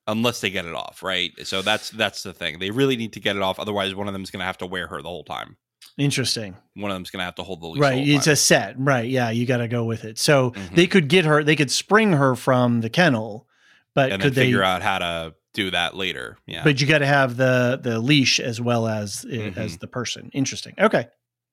Unless 0.06 0.40
they 0.42 0.50
get 0.50 0.66
it 0.66 0.74
off, 0.74 1.02
right? 1.02 1.32
So 1.46 1.62
that's 1.62 1.88
that's 1.90 2.22
the 2.22 2.34
thing. 2.34 2.58
They 2.58 2.70
really 2.70 2.96
need 2.96 3.12
to 3.14 3.20
get 3.20 3.36
it 3.36 3.42
off. 3.42 3.58
Otherwise, 3.58 3.94
one 3.94 4.06
of 4.08 4.12
them's 4.12 4.30
going 4.30 4.40
to 4.40 4.46
have 4.46 4.58
to 4.58 4.66
wear 4.66 4.86
her 4.88 5.00
the 5.00 5.08
whole 5.08 5.24
time. 5.24 5.56
Interesting. 5.98 6.56
One 6.74 6.90
of 6.90 6.96
them's 6.96 7.10
going 7.10 7.20
to 7.20 7.24
have 7.24 7.34
to 7.36 7.42
hold 7.42 7.60
the 7.60 7.66
leash. 7.68 7.80
right. 7.80 8.06
It's 8.08 8.26
a 8.26 8.36
set. 8.36 8.74
Right. 8.78 9.08
Yeah. 9.08 9.30
You 9.30 9.46
got 9.46 9.58
to 9.58 9.68
go 9.68 9.84
with 9.84 10.04
it. 10.04 10.18
So 10.18 10.50
Mhm. 10.50 10.74
they 10.74 10.86
could 10.86 11.08
get 11.08 11.24
her, 11.24 11.44
they 11.44 11.56
could 11.56 11.70
spring 11.70 12.12
her 12.12 12.34
from 12.34 12.80
the 12.80 12.90
kennel, 12.90 13.46
but 13.94 14.10
and 14.12 14.20
then 14.20 14.28
could 14.30 14.34
they 14.34 14.44
figure 14.46 14.62
out 14.62 14.82
how 14.82 14.98
to 14.98 15.34
do 15.52 15.70
that 15.70 15.96
later. 15.96 16.36
Yeah. 16.46 16.64
but 16.64 16.80
you 16.80 16.86
got 16.88 16.98
to 16.98 17.06
have 17.06 17.36
the 17.36 17.78
the 17.80 18.00
leash 18.00 18.40
as 18.40 18.60
well 18.60 18.88
as 18.88 19.24
Mhm. 19.28 19.56
as 19.56 19.78
the 19.78 19.86
person. 19.86 20.30
Interesting. 20.32 20.74
Okay. 20.78 21.06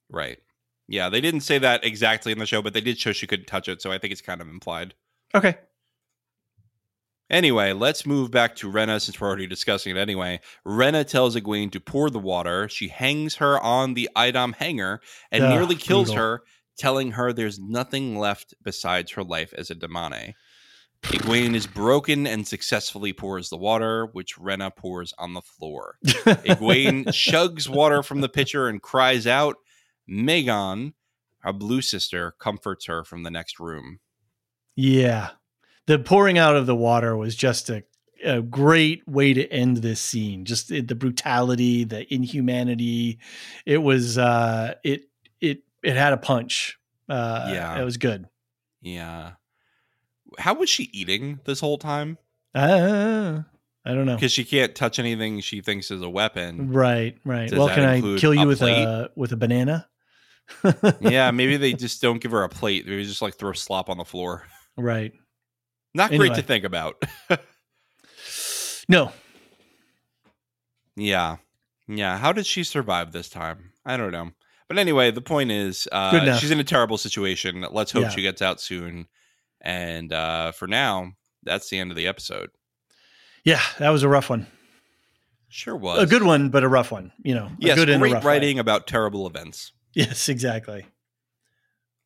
right. 0.10 0.40
Yeah, 0.88 1.08
they 1.10 1.22
didn't 1.22 1.41
say 1.41 1.58
that 1.60 1.86
exactly 1.86 2.32
in 2.34 2.40
the 2.40 2.45
show, 2.45 2.62
but 2.62 2.74
they 2.74 2.82
did 2.82 2.99
show 2.99 3.14
she 3.14 3.26
couldn't 3.28 3.45
touch 3.45 3.70
it, 3.70 3.82
so 3.82 3.91
I 3.94 3.98
think 3.98 4.12
it's 4.12 4.22
kind 4.22 4.41
of 4.41 4.49
implied. 4.49 4.94
Okay. 5.34 5.56
Anyway, 7.32 7.72
let's 7.72 8.06
move 8.06 8.30
back 8.30 8.58
to 8.58 8.70
Renna 8.70 8.99
since 9.02 9.20
we're 9.20 9.28
already 9.28 9.48
discussing 9.48 9.95
it 9.95 9.99
anyway. 9.99 10.41
Renna 10.68 11.08
tells 11.08 11.38
Egwene 11.38 11.72
to 11.72 11.80
pour 11.80 12.10
the 12.10 12.20
water. 12.20 12.68
She 12.68 12.90
hangs 12.90 13.36
her 13.36 13.58
on 13.60 13.94
the 13.94 14.10
a'dam 14.18 14.53
hanger 14.53 14.99
and 15.32 15.45
Ugh, 15.45 15.49
nearly 15.49 15.76
kills 15.76 16.10
brutal. 16.10 16.24
her, 16.24 16.44
telling 16.78 17.12
her 17.12 17.32
there's 17.32 17.58
nothing 17.58 18.18
left 18.20 18.53
besides 18.62 19.14
her 19.14 19.24
life 19.24 19.53
as 19.58 19.72
a 19.72 19.76
Damane. 19.76 20.34
Egwene 21.03 21.56
is 21.56 21.68
broken 21.68 22.28
and 22.28 22.45
successfully 22.45 23.14
pours 23.14 23.49
the 23.49 23.58
water, 23.58 24.08
which 24.08 24.36
Renna 24.36 24.76
pours 24.76 25.14
on 25.18 25.34
the 25.34 25.41
floor. 25.41 25.95
Egwene 26.06 27.06
chugs 27.08 27.70
water 27.70 28.03
from 28.03 28.20
the 28.20 28.30
pitcher 28.30 28.68
and 28.68 28.82
cries 28.82 29.26
out. 29.26 29.56
Megan, 30.06 30.94
her 31.40 31.53
blue 31.53 31.82
sister, 31.82 32.36
comforts 32.40 32.88
her 32.88 33.06
from 33.06 33.24
the 33.24 33.32
next 33.32 33.58
room. 33.58 33.99
Yeah. 34.76 35.30
The 35.88 35.99
pouring 35.99 36.38
out 36.38 36.56
of 36.56 36.66
the 36.66 36.76
water 36.76 37.16
was 37.18 37.36
just 37.36 37.70
a, 37.70 37.84
a 38.24 38.41
great 38.41 39.08
way 39.08 39.34
to 39.34 39.48
end 39.52 39.78
this 39.78 39.99
scene. 39.99 40.45
Just 40.45 40.70
the 40.70 40.82
the 40.82 40.95
brutality, 40.95 41.84
the 41.84 42.12
inhumanity. 42.14 43.20
It 43.66 43.80
was 43.80 44.18
uh 44.18 44.76
it 44.84 45.03
it 45.40 45.64
it 45.84 45.95
had 45.95 46.14
a 46.14 46.18
punch. 46.18 46.78
Uh 47.10 47.49
Yeah. 47.52 47.80
It 47.80 47.84
was 47.84 47.98
good. 47.98 48.28
Yeah. 48.82 49.32
How 50.38 50.53
was 50.53 50.70
she 50.70 50.90
eating 50.94 51.40
this 51.45 51.60
whole 51.60 51.78
time? 51.78 52.18
Uh, 52.53 53.41
I 53.86 53.94
don't 53.94 54.06
know. 54.06 54.16
Because 54.16 54.32
she 54.32 54.44
can't 54.45 54.76
touch 54.76 54.99
anything 54.99 55.40
she 55.41 55.62
thinks 55.62 55.91
is 55.91 56.02
a 56.02 56.10
weapon. 56.10 56.72
Right, 56.72 57.18
right. 57.26 57.49
Does 57.49 57.58
well, 57.58 57.70
can 57.70 57.84
I 57.84 57.99
kill 58.18 58.34
you 58.34 58.44
a 58.44 58.48
with 58.48 58.60
plate? 58.60 58.84
a 58.84 59.12
with 59.16 59.32
a 59.32 59.38
banana? 59.38 59.88
yeah, 61.02 61.32
maybe 61.32 61.58
they 61.58 61.74
just 61.74 62.02
don't 62.02 62.22
give 62.22 62.32
her 62.32 62.44
a 62.44 62.49
plate. 62.49 62.86
Maybe 62.86 63.03
just 63.03 63.22
like 63.22 63.36
throw 63.36 63.53
slop 63.53 63.90
on 63.90 63.98
the 63.98 64.06
floor. 64.06 64.45
Right. 64.78 65.14
Not 65.93 66.11
great 66.11 66.35
to 66.35 66.41
think 66.41 66.63
about. 66.63 67.01
No. 68.89 69.11
yeah. 70.97 71.38
Yeah. 71.88 72.18
How 72.18 72.34
did 72.34 72.45
she 72.45 72.63
survive 72.63 73.11
this 73.13 73.30
time? 73.30 73.72
I 73.85 73.95
don't 73.95 74.11
know. 74.11 74.31
But 74.68 74.77
anyway, 74.80 75.11
the 75.11 75.22
point 75.22 75.51
is 75.51 75.88
uh, 75.91 76.38
she's 76.38 76.51
in 76.51 76.59
a 76.59 76.63
terrible 76.65 76.97
situation. 76.97 77.65
Let's 77.72 77.91
hope 77.91 78.03
Yeah. 78.03 78.09
she 78.09 78.22
gets 78.22 78.41
out 78.41 78.59
soon. 78.59 79.07
And 79.61 80.11
uh, 80.11 80.51
for 80.51 80.68
now, 80.68 81.13
that's 81.43 81.69
the 81.69 81.80
end 81.80 81.91
of 81.91 81.95
the 81.97 82.07
episode. 82.07 82.49
Yeah, 83.45 83.61
that 83.80 83.89
was 83.89 84.03
a 84.03 84.09
rough 84.09 84.30
one. 84.30 84.47
Sure 85.49 85.76
was. 85.76 86.01
A 86.03 86.05
good 86.05 86.23
one, 86.23 86.49
but 86.49 86.63
a 86.63 86.68
rough 86.68 86.91
one. 86.91 87.11
You 87.23 87.35
know, 87.35 87.45
a 87.45 87.55
Yes, 87.59 87.77
good 87.77 87.89
and 87.89 87.97
a 87.97 87.99
great 87.99 88.13
rough 88.13 88.23
way. 88.23 88.34
writing 88.34 88.59
about 88.59 88.88
terrible 88.88 89.26
events. 89.27 89.72
Yes, 89.93 90.27
exactly. 90.30 90.85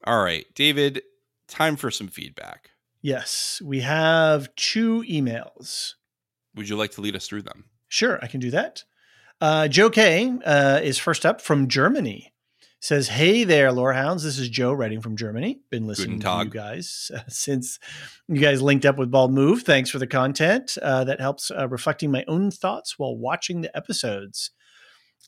All 0.03 0.23
right, 0.23 0.45
David, 0.55 1.01
time 1.47 1.75
for 1.77 1.89
some 1.91 2.07
feedback. 2.07 2.71
Yes, 3.05 3.61
we 3.63 3.81
have 3.81 4.49
two 4.55 5.03
emails. 5.03 5.93
Would 6.55 6.67
you 6.67 6.75
like 6.75 6.89
to 6.93 7.01
lead 7.01 7.15
us 7.15 7.27
through 7.27 7.43
them? 7.43 7.65
Sure, 7.87 8.17
I 8.19 8.25
can 8.25 8.39
do 8.39 8.49
that. 8.49 8.83
Uh, 9.39 9.67
Joe 9.67 9.91
K 9.91 10.33
uh, 10.43 10.79
is 10.81 10.97
first 10.97 11.23
up 11.23 11.39
from 11.39 11.67
Germany. 11.67 12.33
Says, 12.79 13.09
"Hey 13.09 13.43
there, 13.43 13.71
Lorehounds. 13.71 14.23
This 14.23 14.39
is 14.39 14.49
Joe 14.49 14.73
writing 14.73 15.01
from 15.01 15.17
Germany. 15.17 15.59
Been 15.69 15.85
listening 15.85 16.19
to 16.21 16.43
you 16.45 16.49
guys 16.49 17.11
uh, 17.13 17.19
since 17.27 17.77
you 18.27 18.41
guys 18.41 18.63
linked 18.63 18.85
up 18.85 18.97
with 18.97 19.11
Bald 19.11 19.31
Move. 19.31 19.61
Thanks 19.61 19.91
for 19.91 19.99
the 19.99 20.07
content 20.07 20.75
uh, 20.81 21.03
that 21.03 21.19
helps 21.21 21.51
uh, 21.51 21.67
reflecting 21.67 22.09
my 22.09 22.25
own 22.27 22.49
thoughts 22.49 22.97
while 22.97 23.15
watching 23.15 23.61
the 23.61 23.77
episodes. 23.77 24.49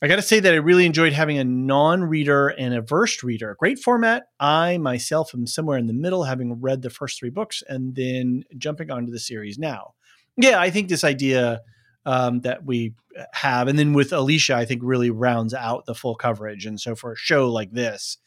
I 0.00 0.06
got 0.06 0.16
to 0.16 0.22
say 0.22 0.38
that 0.40 0.52
I 0.54 0.58
really 0.58 0.86
enjoyed 0.86 1.12
having 1.12 1.38
a 1.38 1.44
non-reader 1.44 2.48
and 2.48 2.72
a 2.74 2.80
versed 2.80 3.22
reader. 3.22 3.56
Great 3.58 3.80
format. 3.80 4.24
I 4.38 4.78
myself 4.78 5.34
am 5.34 5.46
somewhere 5.46 5.76
in 5.78 5.86
the 5.88 5.92
middle, 5.92 6.24
having 6.24 6.60
read 6.60 6.82
the 6.82 6.90
first 6.90 7.18
three 7.18 7.30
books 7.30 7.62
and 7.68 7.94
then 7.96 8.44
jumping 8.56 8.90
onto 8.90 9.10
the 9.10 9.18
series 9.18 9.58
now. 9.58 9.94
Yeah, 10.36 10.60
I 10.60 10.70
think 10.70 10.88
this 10.88 11.02
idea 11.02 11.62
um, 12.06 12.40
that 12.42 12.64
we 12.64 12.94
have, 13.32 13.66
and 13.66 13.76
then 13.76 13.92
with 13.92 14.10
Elysia, 14.10 14.54
I 14.54 14.64
think 14.64 14.82
really 14.84 15.10
rounds 15.10 15.52
out 15.52 15.84
the 15.86 15.96
full 15.96 16.14
coverage. 16.14 16.64
And 16.64 16.80
so 16.80 16.94
for 16.94 17.12
a 17.12 17.16
show 17.16 17.50
like 17.50 17.72
this, 17.72 18.18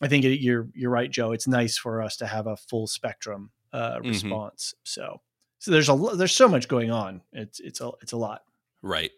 I 0.00 0.06
think 0.08 0.24
it, 0.24 0.40
you're 0.40 0.68
you're 0.74 0.90
right, 0.90 1.10
Joe. 1.10 1.32
It's 1.32 1.48
nice 1.48 1.76
for 1.76 2.02
us 2.02 2.16
to 2.18 2.26
have 2.26 2.46
a 2.46 2.56
full 2.56 2.86
spectrum 2.86 3.50
uh, 3.72 3.96
Mhm. 3.98 4.08
response. 4.10 4.74
So 4.84 5.20
so 5.58 5.70
there's 5.72 5.88
a 5.88 5.96
there's 6.16 6.36
so 6.36 6.46
much 6.48 6.68
going 6.68 6.90
on. 6.92 7.22
It's 7.32 7.58
it's 7.60 7.80
a 7.80 7.90
it's 8.00 8.12
a 8.12 8.16
lot. 8.16 8.42
Right. 8.82 9.10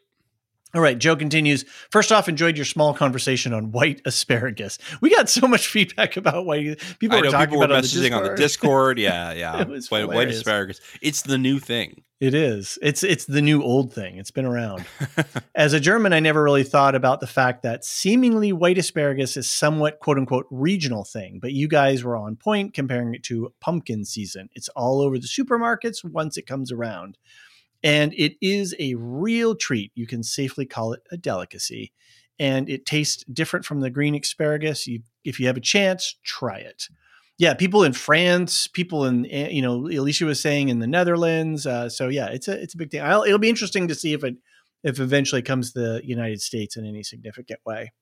All 0.75 0.83
right, 0.83 0.99
Joe 0.99 1.17
continues. 1.17 1.65
First 1.91 2.13
off, 2.13 2.29
enjoyed 2.29 2.57
your 2.57 2.67
small 2.67 2.93
conversation 2.93 3.55
on 3.55 3.73
white 3.73 4.03
asparagus. 4.05 4.79
We 5.01 5.11
got 5.11 5.31
so 5.31 5.47
much 5.49 5.67
feedback 5.67 6.17
about 6.17 6.45
white. 6.45 6.79
People 6.99 7.17
I 7.17 7.21
were 7.21 7.25
know 7.27 7.31
talking 7.31 7.47
people 7.47 7.59
were 7.61 7.65
about 7.65 7.85
it 7.85 7.87
messaging 7.87 8.15
on 8.15 8.23
the 8.23 8.35
Discord. 8.35 8.37
Discord. 8.37 8.99
Yeah, 8.99 9.33
yeah. 9.33 9.65
White, 9.89 10.09
white 10.09 10.29
asparagus. 10.29 10.81
It's 11.01 11.23
the 11.23 11.39
new 11.39 11.59
thing. 11.59 12.03
It 12.21 12.35
is. 12.35 12.81
It's 12.83 13.05
it's 13.05 13.27
the 13.27 13.41
new 13.41 13.63
old 13.63 13.93
thing. 13.93 14.17
It's 14.19 14.33
been 14.33 14.45
around. 14.45 14.85
As 15.55 15.73
a 15.73 15.79
German, 15.79 16.13
I 16.13 16.19
never 16.19 16.43
really 16.43 16.65
thought 16.65 16.97
about 16.97 17.21
the 17.21 17.29
fact 17.29 17.63
that 17.63 17.85
seemingly 17.85 18.53
white 18.53 18.77
asparagus 18.77 19.37
is 19.37 19.49
somewhat 19.49 20.01
quote 20.01 20.19
unquote 20.19 20.47
regional 20.51 21.05
thing, 21.05 21.39
but 21.41 21.53
you 21.53 21.69
guys 21.69 22.03
were 22.03 22.17
on 22.17 22.35
point 22.35 22.75
comparing 22.75 23.15
it 23.15 23.23
to 23.25 23.53
pumpkin 23.61 24.05
season. 24.05 24.49
It's 24.55 24.69
all 24.71 25.01
over 25.01 25.17
the 25.17 25.29
supermarkets 25.29 26.05
once 26.05 26.37
it 26.37 26.47
comes 26.47 26.73
around. 26.73 27.17
And 27.83 28.13
it 28.15 28.35
is 28.41 28.75
a 28.79 28.95
real 28.97 29.55
treat. 29.55 29.93
You 29.95 30.07
can 30.07 30.23
safely 30.23 30.67
call 30.67 30.93
it 30.93 31.03
a 31.13 31.17
delicacy. 31.17 31.93
And 32.39 32.69
it 32.69 32.87
tastes 32.87 33.25
different 33.25 33.65
from 33.65 33.81
the 33.81 33.91
green 33.91 34.15
asparagus. 34.15 34.87
You, 34.87 35.01
if 35.25 35.41
you 35.41 35.47
have 35.47 35.57
a 35.57 35.61
chance, 35.61 36.17
try 36.25 36.59
it. 36.59 36.89
Yeah, 37.37 37.55
people 37.55 37.85
in 37.85 37.93
France, 37.93 38.67
people 38.67 39.05
in 39.05 39.25
eh, 39.27 39.49
you 39.51 39.63
know, 39.63 39.83
Elysia 39.83 40.27
was 40.27 40.41
saying 40.41 40.71
in 40.71 40.81
the 40.81 40.89
Netherlands. 40.89 41.67
Uh, 41.67 41.89
so 41.89 42.09
yeah, 42.09 42.27
it's 42.27 42.49
a 42.49 42.61
it's 42.61 42.75
a 42.75 42.77
big 42.77 42.91
thing. 42.91 43.01
I'll, 43.01 43.23
it'll 43.23 43.39
be 43.39 43.49
interesting 43.49 43.87
to 43.89 43.95
see 43.95 44.13
if 44.13 44.25
it 44.25 44.35
if 44.83 44.99
eventually 44.99 45.43
comes 45.43 45.73
to 45.73 45.81
the 45.81 46.01
United 46.05 46.41
States 46.41 46.77
in 46.77 46.85
any 46.85 47.05
significant 47.05 47.61
way. 47.65 47.93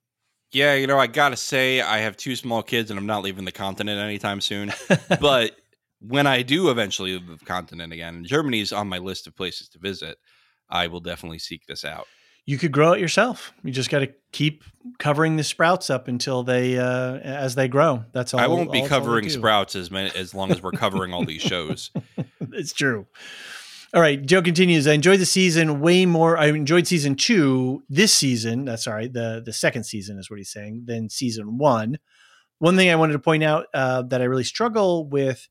Yeah, 0.51 0.73
you 0.75 0.87
know, 0.87 0.97
I 0.97 1.07
gotta 1.07 1.35
say, 1.35 1.81
I 1.81 1.99
have 1.99 2.17
two 2.17 2.35
small 2.35 2.63
kids, 2.63 2.89
and 2.89 2.99
I'm 2.99 3.05
not 3.05 3.21
leaving 3.21 3.45
the 3.45 3.51
continent 3.51 3.99
anytime 3.99 4.41
soon. 4.41 4.73
but 5.21 5.55
when 5.99 6.27
I 6.27 6.41
do 6.41 6.69
eventually 6.69 7.13
leave 7.13 7.39
the 7.39 7.45
continent 7.45 7.91
again, 7.93 8.15
and 8.15 8.25
Germany's 8.25 8.71
on 8.71 8.87
my 8.87 8.97
list 8.99 9.27
of 9.27 9.35
places 9.35 9.69
to 9.69 9.79
visit, 9.79 10.17
I 10.69 10.87
will 10.87 10.99
definitely 10.99 11.39
seek 11.39 11.65
this 11.65 11.83
out. 11.85 12.07
you 12.45 12.57
could 12.57 12.71
grow 12.71 12.93
it 12.93 12.99
yourself. 13.01 13.51
You 13.63 13.71
just 13.71 13.89
got 13.89 13.99
to 13.99 14.09
keep 14.31 14.63
covering 14.99 15.35
the 15.37 15.43
sprouts 15.43 15.89
up 15.89 16.07
until 16.07 16.43
they 16.43 16.77
uh, 16.77 17.17
as 17.17 17.55
they 17.55 17.67
grow. 17.67 18.05
That's 18.13 18.33
all. 18.33 18.39
I 18.39 18.47
won't 18.47 18.71
be 18.71 18.79
all- 18.79 18.83
that's 18.83 18.93
all 18.93 18.99
covering 18.99 19.29
sprouts 19.29 19.75
as 19.75 19.91
many, 19.91 20.11
as 20.15 20.33
long 20.33 20.51
as 20.51 20.61
we're 20.61 20.71
covering 20.71 21.13
all 21.13 21.25
these 21.25 21.41
shows. 21.41 21.91
it's 22.53 22.73
true. 22.73 23.05
All 23.93 24.01
right, 24.01 24.23
Joe 24.25 24.41
continues. 24.41 24.85
I 24.85 24.93
enjoyed 24.93 25.19
the 25.21 25.25
season 25.25 25.79
way 25.79 26.05
more. 26.05 26.37
I 26.37 26.47
enjoyed 26.47 26.85
season 26.87 27.15
two 27.15 27.83
this 27.89 28.13
season. 28.13 28.65
That's 28.65 28.85
all 28.85 28.93
right. 28.93 29.11
The 29.11 29.41
the 29.43 29.53
second 29.53 29.85
season 29.85 30.19
is 30.19 30.29
what 30.29 30.37
he's 30.37 30.51
saying. 30.51 30.83
Than 30.85 31.09
season 31.09 31.57
one. 31.57 31.97
One 32.59 32.75
thing 32.75 32.89
I 32.89 32.95
wanted 32.95 33.13
to 33.13 33.19
point 33.19 33.43
out 33.43 33.67
uh, 33.73 34.01
that 34.03 34.21
I 34.21 34.25
really 34.25 34.43
struggle 34.43 35.07
with 35.07 35.47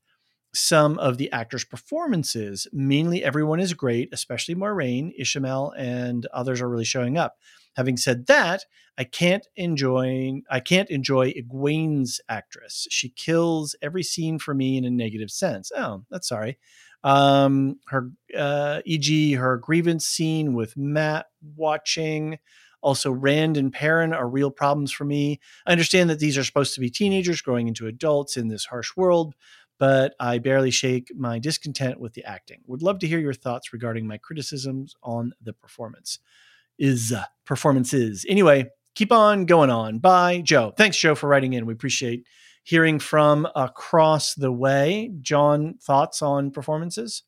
some 0.56 0.98
of 0.98 1.18
the 1.18 1.30
actors' 1.32 1.64
performances. 1.64 2.66
Mainly, 2.72 3.22
everyone 3.22 3.60
is 3.60 3.74
great, 3.74 4.08
especially 4.12 4.54
Moiraine, 4.54 5.12
Ishamael, 5.20 5.72
and 5.76 6.26
others 6.32 6.60
are 6.60 6.68
really 6.68 6.84
showing 6.84 7.18
up. 7.18 7.36
Having 7.76 7.98
said 7.98 8.26
that, 8.26 8.64
I 8.98 9.04
can't 9.04 9.46
enjoy 9.56 10.40
I 10.50 10.60
can't 10.60 10.88
enjoy 10.88 11.32
Egwene's 11.32 12.20
actress. 12.28 12.86
She 12.90 13.10
kills 13.10 13.76
every 13.82 14.02
scene 14.02 14.38
for 14.38 14.54
me 14.54 14.78
in 14.78 14.84
a 14.84 14.90
negative 14.90 15.30
sense. 15.30 15.70
Oh, 15.76 16.04
that's 16.10 16.28
sorry. 16.28 16.58
Um, 17.04 17.78
her 17.88 18.10
uh, 18.36 18.80
e.g. 18.84 19.34
her 19.34 19.58
grievance 19.58 20.06
scene 20.06 20.54
with 20.54 20.76
Mat 20.76 21.26
watching. 21.54 22.38
Also, 22.82 23.10
Rand 23.10 23.56
and 23.56 23.72
Perrin 23.72 24.12
are 24.12 24.28
real 24.28 24.50
problems 24.50 24.92
for 24.92 25.04
me. 25.04 25.40
I 25.66 25.72
understand 25.72 26.08
that 26.08 26.18
these 26.18 26.38
are 26.38 26.44
supposed 26.44 26.74
to 26.74 26.80
be 26.80 26.90
teenagers 26.90 27.40
growing 27.40 27.68
into 27.68 27.86
adults 27.86 28.36
in 28.36 28.48
this 28.48 28.66
harsh 28.66 28.96
world, 28.96 29.34
but 29.78 30.14
I 30.20 30.38
barely 30.38 30.70
shake 30.70 31.12
my 31.16 31.38
discontent 31.38 32.00
with 32.00 32.14
the 32.14 32.24
acting. 32.24 32.60
Would 32.66 32.82
love 32.82 32.98
to 33.00 33.06
hear 33.06 33.18
your 33.18 33.34
thoughts 33.34 33.72
regarding 33.72 34.06
my 34.06 34.16
criticisms 34.18 34.94
on 35.02 35.32
the 35.42 35.52
performance. 35.52 36.18
Is 36.78 37.12
uh, 37.12 37.24
performances. 37.46 38.26
Anyway, 38.28 38.66
keep 38.94 39.10
on 39.10 39.46
going 39.46 39.70
on. 39.70 39.98
Bye, 39.98 40.42
Joe. 40.44 40.74
Thanks, 40.76 40.96
Joe, 40.98 41.14
for 41.14 41.26
writing 41.28 41.54
in. 41.54 41.64
We 41.66 41.72
appreciate 41.72 42.26
hearing 42.64 42.98
from 42.98 43.46
across 43.56 44.34
the 44.34 44.52
way. 44.52 45.12
John, 45.22 45.76
thoughts 45.80 46.20
on 46.20 46.50
performances? 46.50 47.22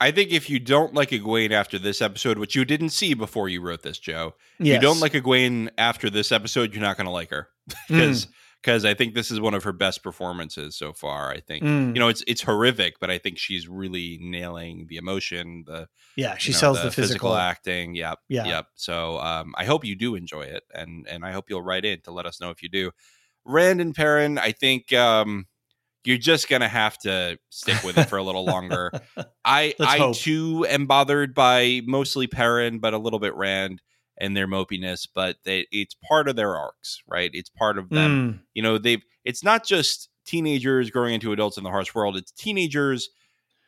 I 0.00 0.10
think 0.10 0.32
if 0.32 0.48
you 0.50 0.58
don't 0.58 0.94
like 0.94 1.10
Egwene 1.10 1.52
after 1.52 1.78
this 1.78 2.00
episode, 2.02 2.38
which 2.38 2.54
you 2.56 2.64
didn't 2.64 2.88
see 2.90 3.14
before 3.14 3.48
you 3.48 3.60
wrote 3.60 3.82
this, 3.82 3.98
Joe, 3.98 4.34
if 4.58 4.66
Yes. 4.66 4.74
you 4.76 4.80
don't 4.80 5.00
like 5.00 5.12
Egwene 5.12 5.68
after 5.78 6.08
this 6.10 6.32
episode, 6.32 6.72
you're 6.72 6.82
not 6.82 6.96
going 6.96 7.04
to 7.06 7.12
like 7.12 7.30
her 7.30 7.48
because 7.88 8.26
because 8.62 8.84
I 8.84 8.94
think 8.94 9.14
this 9.14 9.30
is 9.30 9.40
one 9.40 9.54
of 9.54 9.64
her 9.64 9.72
best 9.72 10.02
performances 10.04 10.76
so 10.76 10.92
far. 10.92 11.30
I 11.32 11.40
think 11.40 11.64
Mm. 11.64 11.94
you 11.94 12.00
know 12.00 12.08
it's 12.08 12.22
it's 12.26 12.42
horrific, 12.42 13.00
but 13.00 13.10
I 13.10 13.18
think 13.18 13.38
she's 13.38 13.68
really 13.68 14.18
nailing 14.20 14.86
the 14.88 14.96
emotion, 14.96 15.64
the 15.66 15.88
yeah, 16.16 16.36
she 16.38 16.50
you 16.50 16.54
know, 16.54 16.60
sells 16.60 16.82
the, 16.82 16.90
physical. 16.90 17.34
acting. 17.34 17.94
Yep, 17.94 18.18
Yeah. 18.28 18.46
yep. 18.46 18.66
So 18.74 19.18
um, 19.18 19.54
I 19.58 19.64
hope 19.64 19.84
you 19.84 19.96
do 19.96 20.14
enjoy 20.14 20.42
it, 20.42 20.62
and 20.74 21.06
and 21.08 21.24
I 21.24 21.32
hope 21.32 21.50
you'll 21.50 21.62
write 21.62 21.84
in 21.84 22.00
to 22.02 22.12
let 22.12 22.24
us 22.26 22.40
know 22.40 22.50
if 22.50 22.62
you 22.62 22.68
do. 22.68 22.92
Rand 23.44 23.80
and 23.80 23.92
Perrin, 23.94 24.38
I 24.38 24.52
think 24.52 24.92
um, 24.92 25.46
you're 26.04 26.16
just 26.18 26.48
gonna 26.48 26.68
have 26.68 26.96
to 26.98 27.38
stick 27.50 27.82
with 27.82 27.98
it 27.98 28.08
for 28.08 28.16
a 28.18 28.22
little 28.22 28.44
longer. 28.44 28.92
I 29.44 29.74
Let's 29.78 29.92
I 29.94 29.98
hope. 29.98 30.16
too 30.16 30.64
am 30.68 30.86
bothered 30.86 31.34
by 31.34 31.80
mostly 31.84 32.28
Perrin, 32.28 32.78
but 32.78 32.94
a 32.94 32.98
little 32.98 33.18
bit 33.18 33.34
Rand 33.34 33.82
and 34.18 34.36
their 34.36 34.46
mopiness. 34.46 35.06
But 35.12 35.36
they, 35.44 35.66
it's 35.70 35.94
part 35.94 36.28
of 36.28 36.36
their 36.36 36.56
arcs, 36.56 37.02
right? 37.08 37.30
It's 37.32 37.50
part 37.50 37.78
of 37.78 37.90
them. 37.90 38.32
Mm, 38.34 38.40
You 38.54 38.62
know, 38.62 38.78
they've. 38.78 39.02
It's 39.24 39.44
not 39.44 39.64
just 39.64 40.08
teenagers 40.26 40.90
growing 40.90 41.14
into 41.14 41.32
adults 41.32 41.56
in 41.56 41.64
the 41.64 41.70
harsh 41.70 41.94
world. 41.94 42.16
It's 42.16 42.32
teenagers 42.32 43.08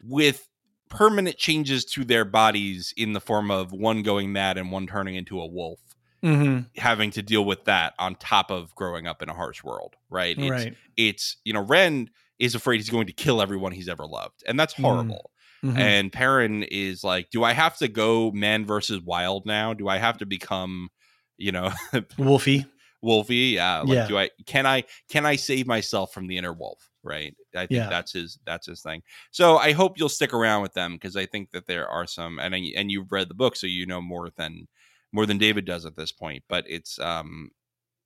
with 0.03 0.49
permanent 0.91 1.37
changes 1.37 1.85
to 1.85 2.05
their 2.05 2.25
bodies 2.25 2.93
in 2.97 3.13
the 3.13 3.21
form 3.21 3.51
of 3.51 3.73
one 3.73 4.03
going 4.03 4.33
mad 4.33 4.59
and 4.59 4.71
one 4.71 4.87
turning 4.87 5.15
into 5.17 5.41
a 5.41 5.47
wolf 5.47 5.81
mhm, 6.23 6.67
having 6.77 7.11
to 7.13 7.23
deal 7.23 7.45
with 7.45 7.65
that 7.65 7.95
on 7.99 8.15
top 8.17 8.51
of 8.51 8.75
growing 8.75 9.07
up 9.07 9.23
in 9.23 9.29
a 9.29 9.35
harsh 9.35 9.65
world, 9.65 9.95
right? 10.11 10.37
It's, 10.39 10.51
right. 10.51 10.77
it's 10.97 11.37
you 11.45 11.53
know, 11.53 11.63
Ren 11.63 12.11
is 12.39 12.55
afraid 12.55 12.77
he's 12.79 12.91
going 12.91 13.07
to 13.07 13.13
kill 13.13 13.41
everyone 13.43 13.73
he's 13.73 13.89
ever 13.89 14.07
loved, 14.07 14.43
and 14.47 14.59
that's 14.61 14.75
Mm. 14.75 14.83
horrible. 14.83 15.31
Mhm. 15.65 15.79
And 15.79 16.13
Perrin 16.13 16.63
is 16.65 17.03
like, 17.03 17.31
do 17.31 17.43
I 17.43 17.53
have 17.53 17.77
to 17.79 17.89
go 17.89 18.31
man 18.33 18.65
versus 18.67 19.01
wild 19.01 19.47
now? 19.47 19.73
Do 19.75 19.89
I 19.89 19.99
have 19.99 20.19
to 20.19 20.27
become, 20.27 20.91
you 21.39 21.53
know, 21.53 21.73
Wolfie. 22.19 22.67
Wolfie, 23.03 23.37
Yeah. 23.57 23.81
Like, 23.81 23.89
Yeah. 23.89 24.07
do 24.09 24.19
I 24.19 24.31
can 24.47 24.67
I 24.67 24.85
can 25.11 25.27
I 25.27 25.37
save 25.37 25.67
myself 25.67 26.13
from 26.13 26.27
the 26.27 26.37
inner 26.39 26.53
wolf? 26.53 26.91
Right. 27.03 27.35
I 27.55 27.61
think 27.67 27.73
Yeah. 27.73 27.89
that's 27.91 28.13
his 28.13 28.39
that's 28.47 28.67
his 28.67 28.81
thing. 28.83 29.03
So 29.31 29.59
I 29.59 29.73
hope 29.73 29.99
you'll 29.99 30.09
stick 30.09 30.33
around 30.33 30.63
with 30.63 30.73
them 30.75 30.95
because 30.95 31.17
I 31.17 31.27
think 31.27 31.51
that 31.51 31.67
there 31.67 31.87
are 31.89 32.07
some 32.07 32.39
and 32.39 32.55
I, 32.55 32.73
and 32.77 32.91
you've 32.91 33.13
read 33.13 33.29
the 33.29 33.35
book, 33.35 33.57
so 33.57 33.67
you 33.67 33.85
know 33.87 34.01
more 34.01 34.31
than 34.37 34.69
more 35.13 35.27
than 35.27 35.39
David 35.39 35.65
does 35.67 35.85
at 35.85 35.97
this 35.97 36.13
point. 36.13 36.45
But 36.49 36.65
it's 36.67 36.99
um 36.99 37.51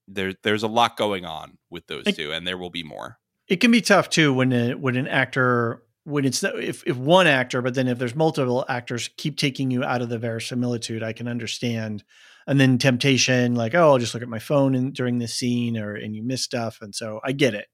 there 0.09 0.35
there's 0.43 0.65
a 0.65 0.69
lot 0.69 0.97
going 0.97 1.25
on 1.25 1.59
with 1.71 1.87
those 1.87 2.07
It- 2.07 2.17
two, 2.17 2.33
and 2.33 2.45
there 2.47 2.59
will 2.59 2.71
be 2.71 2.83
more. 2.83 3.19
It 3.47 3.61
can 3.61 3.71
be 3.71 3.81
tough 3.81 4.11
too 4.11 4.35
when 4.35 4.53
a, 4.53 4.75
when 4.75 4.97
an 4.97 5.07
actor 5.07 5.83
when 6.09 6.25
it's 6.25 6.43
if 6.43 6.83
if 6.87 6.97
one 6.97 7.27
actor, 7.27 7.63
but 7.63 7.75
then 7.75 7.89
if 7.89 7.99
there's 7.99 8.15
multiple 8.15 8.65
actors 8.69 9.11
keep 9.17 9.37
taking 9.37 9.71
you 9.71 9.85
out 9.85 10.03
of 10.03 10.09
the 10.09 10.19
verisimilitude, 10.19 11.03
I 11.03 11.13
can 11.13 11.29
understand. 11.29 12.03
And 12.47 12.59
then 12.59 12.79
temptation, 12.79 13.55
like 13.55 13.75
oh, 13.75 13.91
I'll 13.91 13.99
just 13.99 14.15
look 14.15 14.23
at 14.23 14.29
my 14.29 14.39
phone 14.39 14.75
and 14.75 14.95
during 14.95 15.19
this 15.19 15.35
scene, 15.35 15.77
or 15.77 15.95
and 15.95 16.17
you 16.17 16.23
miss 16.23 16.43
stuff, 16.43 16.79
and 16.81 16.95
so 16.95 17.21
I 17.23 17.33
get 17.33 17.55
it. 17.55 17.67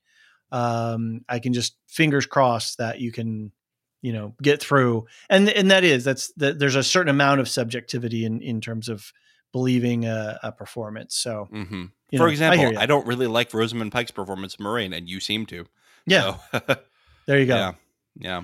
Um, 0.51 1.21
I 1.29 1.39
can 1.39 1.53
just 1.53 1.77
fingers 1.89 2.27
crossed 2.27 2.79
that 2.79 3.01
you 3.01 3.13
can, 3.13 3.53
you 4.03 4.13
know, 4.13 4.35
get 4.43 4.61
through, 4.61 5.07
and 5.31 5.49
and 5.49 5.71
that 5.71 5.85
is 5.85 6.03
that's 6.05 6.33
that. 6.39 6.59
There's 6.59 6.75
a 6.75 6.83
certain 6.83 7.11
amount 7.11 7.41
of 7.41 7.49
subjectivity 7.49 8.25
in 8.25 8.41
in 8.43 8.61
terms 8.61 8.89
of 8.89 9.13
believing 9.53 10.05
a, 10.07 10.39
a 10.43 10.51
performance. 10.51 11.15
So, 11.17 11.47
hmm 11.51 11.85
you 12.11 12.19
For 12.19 12.25
know, 12.25 12.27
I 12.27 12.33
example, 12.33 12.71
hear 12.71 12.79
I, 12.79 12.87
don't 12.87 13.07
really 13.07 13.27
like 13.29 13.55
Rosamund 13.55 13.93
Pike's 13.93 14.11
performance 14.11 14.55
of 14.55 14.61
Moiraine, 14.61 14.95
and 14.97 15.09
you 15.09 15.21
seem 15.21 15.47
to. 15.47 15.67
yeah, 16.07 16.37
So, 16.53 16.61
there 17.27 17.39
you 17.39 17.47
go. 17.47 17.57
yeah. 17.57 17.73
Yeah. 18.17 18.39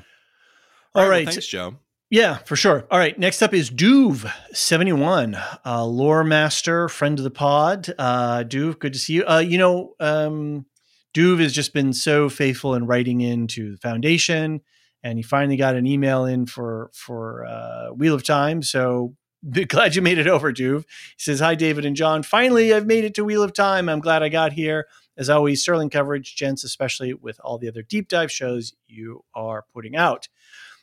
All 0.95 1.03
well, 1.03 1.09
right. 1.09 1.27
thanks, 1.27 1.47
Joe. 1.47 1.77
Yeah, 2.11 2.39
for 2.39 2.57
sure. 2.57 2.87
All 2.91 2.99
right. 2.99 3.17
Next 3.17 3.41
up 3.41 3.55
is 3.55 3.71
Duve71, 3.71 5.59
uh, 5.65 5.85
lore 5.85 6.25
master, 6.25 6.89
friend 6.89 7.17
of 7.19 7.23
the 7.23 7.31
pod. 7.31 7.95
Uh, 7.97 8.43
Duve, 8.43 8.81
good 8.81 8.93
to 8.95 8.99
see 8.99 9.13
you. 9.15 9.25
Uh, 9.25 9.39
you 9.39 9.59
know, 9.59 9.95
um, 10.01 10.67
Duve 11.15 11.39
has 11.39 11.53
just 11.53 11.73
been 11.73 11.93
so 11.93 12.29
faithful 12.29 12.75
in 12.75 12.87
writing 12.87 13.21
into 13.21 13.71
the 13.71 13.77
foundation, 13.77 14.61
and 15.05 15.19
he 15.19 15.23
finally 15.23 15.57
got 15.57 15.77
an 15.77 15.87
email 15.87 16.25
in 16.25 16.47
for 16.47 16.91
for 16.95 17.45
uh, 17.45 17.91
Wheel 17.91 18.15
of 18.15 18.25
Time. 18.25 18.63
So 18.63 19.15
glad 19.69 19.95
you 19.95 20.03
made 20.03 20.19
it 20.19 20.27
over, 20.27 20.53
Duve. 20.53 20.83
He 20.83 21.19
says, 21.19 21.39
"Hi, 21.39 21.55
David 21.55 21.85
and 21.85 21.95
John. 21.95 22.25
Finally, 22.25 22.75
I've 22.75 22.87
made 22.87 23.05
it 23.05 23.15
to 23.15 23.25
Wheel 23.25 23.45
of 23.45 23.53
Time. 23.53 23.89
I'm 23.89 24.01
glad 24.01 24.25
I 24.25 24.29
got 24.29 24.53
here. 24.53 24.87
As 25.21 25.31
always, 25.31 25.63
sterling 25.63 25.91
coverage, 25.91 26.35
gents, 26.35 26.65
especially 26.65 27.15
with 27.15 27.39
all 27.45 27.59
the 27.59 27.69
other 27.69 27.83
deep 27.83 28.09
dive 28.09 28.33
shows 28.33 28.73
you 28.89 29.25
are 29.35 29.67
putting 29.73 29.95
out." 29.95 30.29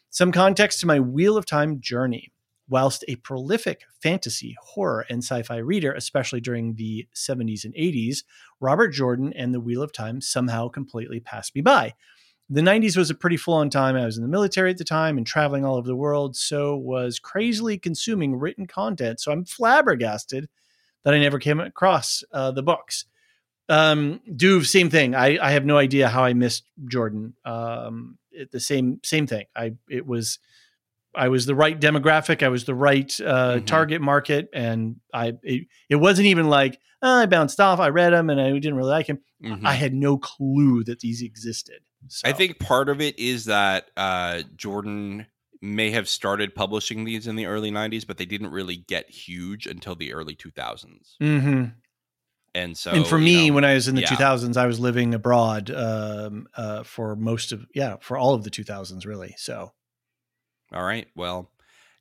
Some 0.10 0.32
context 0.32 0.80
to 0.80 0.88
my 0.88 1.00
Wheel 1.00 1.36
of 1.36 1.46
Time 1.46 1.82
journey. 1.82 2.32
Whilst 2.70 3.06
a 3.08 3.16
prolific 3.16 3.84
fantasy, 4.02 4.56
horror, 4.62 5.06
and 5.10 5.24
sci 5.24 5.42
fi 5.44 5.58
reader, 5.58 5.94
especially 5.94 6.42
during 6.42 6.76
the 6.76 7.08
70s 7.16 7.64
and 7.64 7.74
80s, 7.76 8.24
Robert 8.60 8.90
Jordan 8.90 9.32
and 9.34 9.54
the 9.54 9.60
Wheel 9.60 9.82
of 9.82 9.94
Time 9.94 10.20
somehow 10.20 10.68
completely 10.68 11.20
passed 11.20 11.56
me 11.56 11.62
by. 11.62 11.94
The 12.50 12.62
90s 12.62 12.96
was 12.96 13.10
a 13.10 13.16
pretty 13.16 13.38
full 13.38 13.56
on 13.56 13.70
time. 13.70 13.96
I 13.96 14.06
was 14.06 14.18
in 14.18 14.24
the 14.24 14.30
military 14.30 14.72
at 14.72 14.78
the 14.78 14.86
time 14.86 15.18
and 15.18 15.28
traveling 15.28 15.66
all 15.66 15.76
over 15.76 15.88
the 15.88 15.96
world, 15.96 16.36
so 16.36 16.78
was 16.78 17.20
crazily 17.20 17.78
consuming 17.78 18.38
written 18.38 18.68
content. 18.68 19.20
So 19.20 19.32
I'm 19.32 19.44
flabbergasted 19.44 20.48
that 21.04 21.14
I 21.14 21.20
never 21.20 21.40
came 21.40 21.60
across 21.60 22.24
uh, 22.32 22.52
the 22.52 22.64
books. 22.64 23.06
Um, 23.70 24.22
Duve, 24.30 24.66
same 24.66 24.90
thing. 24.90 25.14
I, 25.16 25.38
I 25.46 25.52
have 25.52 25.66
no 25.66 25.78
idea 25.78 26.08
how 26.08 26.24
I 26.24 26.34
missed 26.34 26.64
Jordan. 26.90 27.34
Um, 27.46 28.18
it, 28.32 28.52
the 28.52 28.60
same 28.60 29.00
same 29.04 29.28
thing. 29.28 29.46
I 29.56 29.74
it 29.90 30.06
was 30.06 30.40
I 31.16 31.30
was 31.30 31.46
the 31.46 31.56
right 31.56 31.80
demographic. 31.80 32.44
I 32.44 32.50
was 32.50 32.66
the 32.66 32.76
right 32.76 33.12
uh, 33.22 33.56
Mhm. 33.58 33.66
target 33.66 34.02
market, 34.02 34.50
and 34.54 34.98
I 35.14 35.34
it, 35.44 35.68
it 35.90 35.96
wasn't 35.96 36.28
even 36.28 36.48
like 36.48 36.80
"Oh, 37.02 37.20
I 37.22 37.26
bounced 37.26 37.60
off. 37.60 37.80
I 37.80 37.90
read 37.90 38.14
him, 38.14 38.30
and 38.30 38.40
I 38.40 38.52
didn't 38.52 38.76
really 38.76 38.92
like 38.92 39.08
him. 39.08 39.20
Mhm. 39.44 39.66
I 39.66 39.74
had 39.74 39.94
no 39.94 40.18
clue 40.18 40.84
that 40.86 41.00
these 41.00 41.22
existed. 41.22 41.80
So, 42.08 42.28
I 42.28 42.32
think 42.34 42.60
part 42.60 42.90
of 42.90 43.02
it 43.02 43.18
is 43.20 43.46
that 43.46 43.90
uh, 43.98 44.44
Jordan 44.56 45.26
may 45.62 45.90
have 45.90 46.08
started 46.08 46.54
publishing 46.54 47.04
these 47.04 47.26
in 47.26 47.36
the 47.36 47.48
early 47.48 47.72
90s, 47.72 48.06
but 48.06 48.18
they 48.18 48.26
didn't 48.26 48.52
really 48.52 48.78
get 48.78 49.10
huge 49.10 49.66
until 49.66 49.96
the 49.96 50.14
early 50.14 50.36
2000s. 50.36 51.16
Mhm. 51.20 51.74
And 52.58 52.76
so, 52.76 52.90
and 52.90 53.06
for 53.06 53.20
you 53.20 53.24
me, 53.24 53.48
know, 53.50 53.56
when 53.56 53.66
I 53.66 53.76
was 53.76 53.88
in 53.88 53.94
the 53.94 54.02
yeah. 54.02 54.08
2000s, 54.08 54.58
I 54.58 54.66
was 54.66 54.80
living 54.80 55.14
abroad 55.14 55.70
um, 55.70 56.48
uh, 56.56 56.82
for 56.82 57.16
most 57.16 57.52
of 57.52 57.68
yeah 57.76 57.98
for 58.02 58.18
all 58.18 58.34
of 58.34 58.44
the 58.44 58.50
2000s 58.50 59.06
really. 59.06 59.36
So 59.38 59.74
all 60.74 60.84
right, 60.84 61.08
well, 61.16 61.52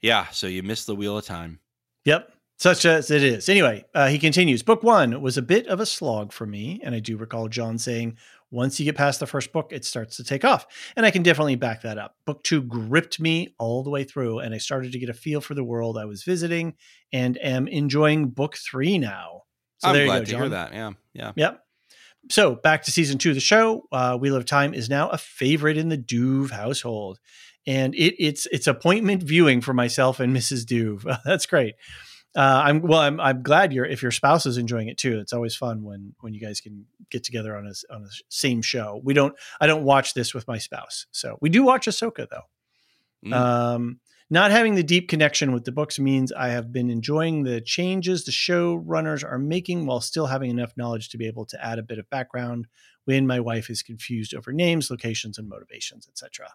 yeah, 0.01 0.27
so 0.31 0.47
you 0.47 0.63
missed 0.63 0.87
the 0.87 0.97
wheel 0.97 1.19
of 1.19 1.27
time. 1.27 1.61
Yep, 2.07 2.33
such 2.59 2.87
as 2.87 3.11
it 3.11 3.23
is. 3.23 3.49
Anyway, 3.49 3.85
uh, 3.95 4.09
he 4.09 4.19
continues. 4.19 4.63
Book 4.63 4.83
one 4.83 5.21
was 5.21 5.37
a 5.37 5.43
bit 5.43 5.67
of 5.67 5.79
a 5.79 5.87
slog 5.87 6.33
for 6.33 6.47
me, 6.47 6.81
and 6.83 6.95
I 6.95 7.01
do 7.01 7.17
recall 7.17 7.49
John 7.49 7.77
saying, 7.79 8.17
once 8.51 8.79
you 8.79 8.85
get 8.85 8.97
past 8.97 9.21
the 9.21 9.27
first 9.27 9.53
book, 9.53 9.73
it 9.73 9.85
starts 9.85 10.17
to 10.17 10.25
take 10.25 10.45
off. 10.45 10.67
And 10.97 11.05
I 11.05 11.11
can 11.11 11.23
definitely 11.23 11.57
back 11.57 11.83
that 11.83 11.99
up. 11.99 12.17
Book 12.25 12.43
two 12.45 12.63
gripped 12.63 13.21
me 13.21 13.55
all 13.59 13.83
the 13.83 13.91
way 13.91 14.05
through, 14.05 14.39
and 14.39 14.55
I 14.55 14.59
started 14.59 14.93
to 14.93 14.99
get 14.99 15.09
a 15.09 15.15
feel 15.15 15.41
for 15.41 15.55
the 15.55 15.65
world 15.65 15.99
I 15.99 16.05
was 16.07 16.23
visiting 16.23 16.75
and 17.13 17.37
am 17.39 17.69
enjoying 17.69 18.29
book 18.31 18.57
three 18.57 18.99
now. 18.99 19.43
So 19.79 19.89
I'm 19.89 19.95
there 19.95 20.07
glad 20.07 20.15
you 20.15 20.21
go, 20.21 20.25
to 20.25 20.31
John. 20.33 20.41
hear 20.41 20.49
that. 20.51 20.73
Yeah, 20.73 20.91
yeah. 21.15 21.33
Yep. 21.37 21.63
So 22.31 22.55
back 22.57 22.83
to 22.85 22.91
season 22.91 23.19
two 23.19 23.31
of 23.31 23.35
the 23.35 23.41
show. 23.41 23.87
Uh, 23.93 24.17
Wheel 24.17 24.37
of 24.37 24.45
Time 24.45 24.75
is 24.75 24.89
now 24.89 25.09
a 25.11 25.19
favorite 25.19 25.77
in 25.77 25.89
the 25.89 25.99
Duve 25.99 26.51
household, 26.51 27.19
and 27.67 27.95
it, 27.95 28.15
it's 28.19 28.47
it's 28.47 28.67
appointment 28.67 29.23
viewing 29.23 29.61
for 29.61 29.73
myself 29.73 30.21
and 30.21 30.35
Mrs. 30.35 30.65
Duve. 30.65 31.19
That's 31.25 31.47
great. 31.47 31.75
Uh, 32.35 32.63
I'm 32.65 32.83
well. 32.83 33.01
I'm 33.01 33.19
I'm 33.21 33.43
glad 33.43 33.73
your 33.73 33.87
if 33.87 34.03
your 34.03 34.11
spouse 34.11 34.45
is 34.45 34.59
enjoying 34.59 34.89
it 34.89 34.99
too. 34.99 35.19
It's 35.21 35.33
always 35.33 35.57
fun 35.57 35.83
when 35.83 36.15
when 36.21 36.35
you 36.35 36.41
guys 36.41 36.61
can 36.61 36.85
get 37.11 37.25
together 37.25 37.57
on 37.57 37.67
a 37.67 37.95
on 37.95 38.03
a 38.03 38.09
same 38.29 38.61
show. 38.61 39.01
We 39.03 39.15
don't. 39.15 39.35
I 39.61 39.67
don't 39.67 39.85
watch 39.85 40.13
this 40.13 40.35
with 40.35 40.47
my 40.47 40.59
spouse, 40.59 41.07
so 41.13 41.39
we 41.41 41.49
do 41.49 41.63
watch 41.63 41.87
Ahsoka 41.87 42.27
though. 42.29 42.43
Mm. 43.25 43.35
Um, 43.35 44.01
not 44.29 44.51
having 44.51 44.75
the 44.75 44.83
deep 44.83 45.09
connection 45.09 45.53
with 45.53 45.65
the 45.65 45.73
books 45.73 45.99
means 45.99 46.33
I 46.33 46.49
have 46.49 46.73
been 46.73 46.91
enjoying 46.91 47.45
the 47.45 47.61
changes 47.61 48.25
the 48.25 48.33
showrunners 48.33 49.25
are 49.25 49.39
making 49.39 49.87
while 49.87 50.01
still 50.01 50.27
having 50.27 50.51
enough 50.51 50.77
knowledge 50.77 51.11
to 51.11 51.19
be 51.19 51.27
able 51.27 51.47
to 51.47 51.65
add 51.65 51.79
a 51.79 51.85
bit 51.85 51.99
of 51.99 52.11
background 52.11 52.67
when 53.05 53.27
my 53.27 53.39
wife 53.39 53.71
is 53.71 53.83
confused 53.83 54.35
over 54.35 54.53
names, 54.53 54.91
locations, 54.91 55.39
and 55.39 55.49
motivations, 55.49 56.09
etc. 56.09 56.49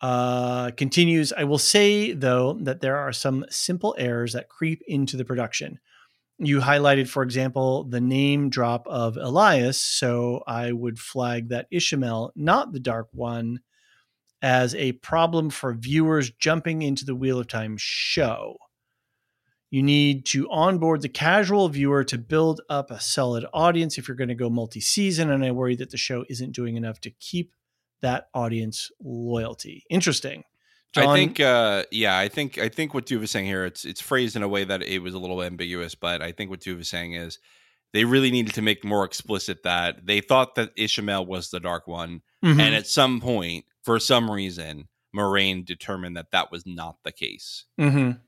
Uh, 0.00 0.72
continues, 0.72 1.32
I 1.32 1.44
will 1.44 1.58
say, 1.58 2.12
though, 2.12 2.54
that 2.62 2.80
there 2.80 2.96
are 2.96 3.12
some 3.12 3.44
simple 3.48 3.94
errors 3.96 4.32
that 4.32 4.48
creep 4.48 4.82
into 4.88 5.16
the 5.16 5.24
production. 5.24 5.78
You 6.38 6.58
highlighted, 6.58 7.06
for 7.08 7.22
example, 7.22 7.84
the 7.84 8.00
name 8.00 8.50
drop 8.50 8.84
of 8.88 9.16
Elias, 9.16 9.78
so 9.80 10.42
I 10.44 10.72
would 10.72 10.98
flag 10.98 11.50
that 11.50 11.70
Ishamael, 11.70 12.32
not 12.34 12.72
the 12.72 12.80
Dark 12.80 13.10
One, 13.12 13.60
as 14.42 14.74
a 14.74 14.92
problem 14.92 15.48
for 15.48 15.72
viewers 15.72 16.30
jumping 16.30 16.82
into 16.82 17.04
the 17.04 17.14
Wheel 17.14 17.38
of 17.38 17.46
Time 17.46 17.76
show. 17.78 18.56
You 19.70 19.82
need 19.82 20.26
to 20.26 20.50
onboard 20.50 21.00
the 21.00 21.08
casual 21.08 21.68
viewer 21.68 22.04
to 22.04 22.18
build 22.18 22.60
up 22.68 22.90
a 22.90 23.00
solid 23.00 23.46
audience 23.54 23.96
if 23.96 24.06
you're 24.06 24.16
going 24.16 24.28
to 24.28 24.34
go 24.34 24.50
multi 24.50 24.80
season. 24.80 25.30
And 25.30 25.42
I 25.44 25.52
worry 25.52 25.76
that 25.76 25.90
the 25.90 25.96
show 25.96 26.26
isn't 26.28 26.52
doing 26.52 26.76
enough 26.76 27.00
to 27.02 27.10
keep 27.10 27.54
that 28.02 28.28
audience 28.34 28.90
loyalty. 29.00 29.84
Interesting. 29.88 30.44
I 30.94 31.14
think, 31.14 31.40
uh, 31.40 31.84
yeah, 31.90 32.18
I 32.18 32.28
think, 32.28 32.58
I 32.58 32.68
think 32.68 32.92
what 32.92 33.06
Duve 33.06 33.22
is 33.22 33.30
saying 33.30 33.46
here, 33.46 33.64
it's 33.64 33.86
it's 33.86 34.02
phrased 34.02 34.36
in 34.36 34.42
a 34.42 34.48
way 34.48 34.64
that 34.64 34.82
it 34.82 34.98
was 34.98 35.14
a 35.14 35.18
little 35.18 35.42
ambiguous, 35.42 35.94
but 35.94 36.20
I 36.20 36.32
think 36.32 36.50
what 36.50 36.60
Duve 36.60 36.80
is 36.80 36.88
saying 36.90 37.14
is 37.14 37.38
they 37.94 38.04
really 38.04 38.30
needed 38.30 38.52
to 38.54 38.62
make 38.62 38.84
more 38.84 39.06
explicit 39.06 39.62
that 39.62 40.04
they 40.04 40.20
thought 40.20 40.54
that 40.56 40.76
Ishamael 40.76 41.26
was 41.26 41.48
the 41.48 41.60
Dark 41.60 41.86
One, 41.86 42.20
Mhm. 42.42 42.60
and 42.60 42.74
at 42.74 42.86
some 42.86 43.20
point, 43.20 43.64
for 43.82 43.98
some 44.00 44.30
reason, 44.30 44.88
Moiraine 45.14 45.64
determined 45.64 46.16
that 46.16 46.30
that 46.32 46.50
was 46.50 46.64
not 46.66 46.96
the 47.04 47.12
case. 47.12 47.64
Mhm. 47.78 48.20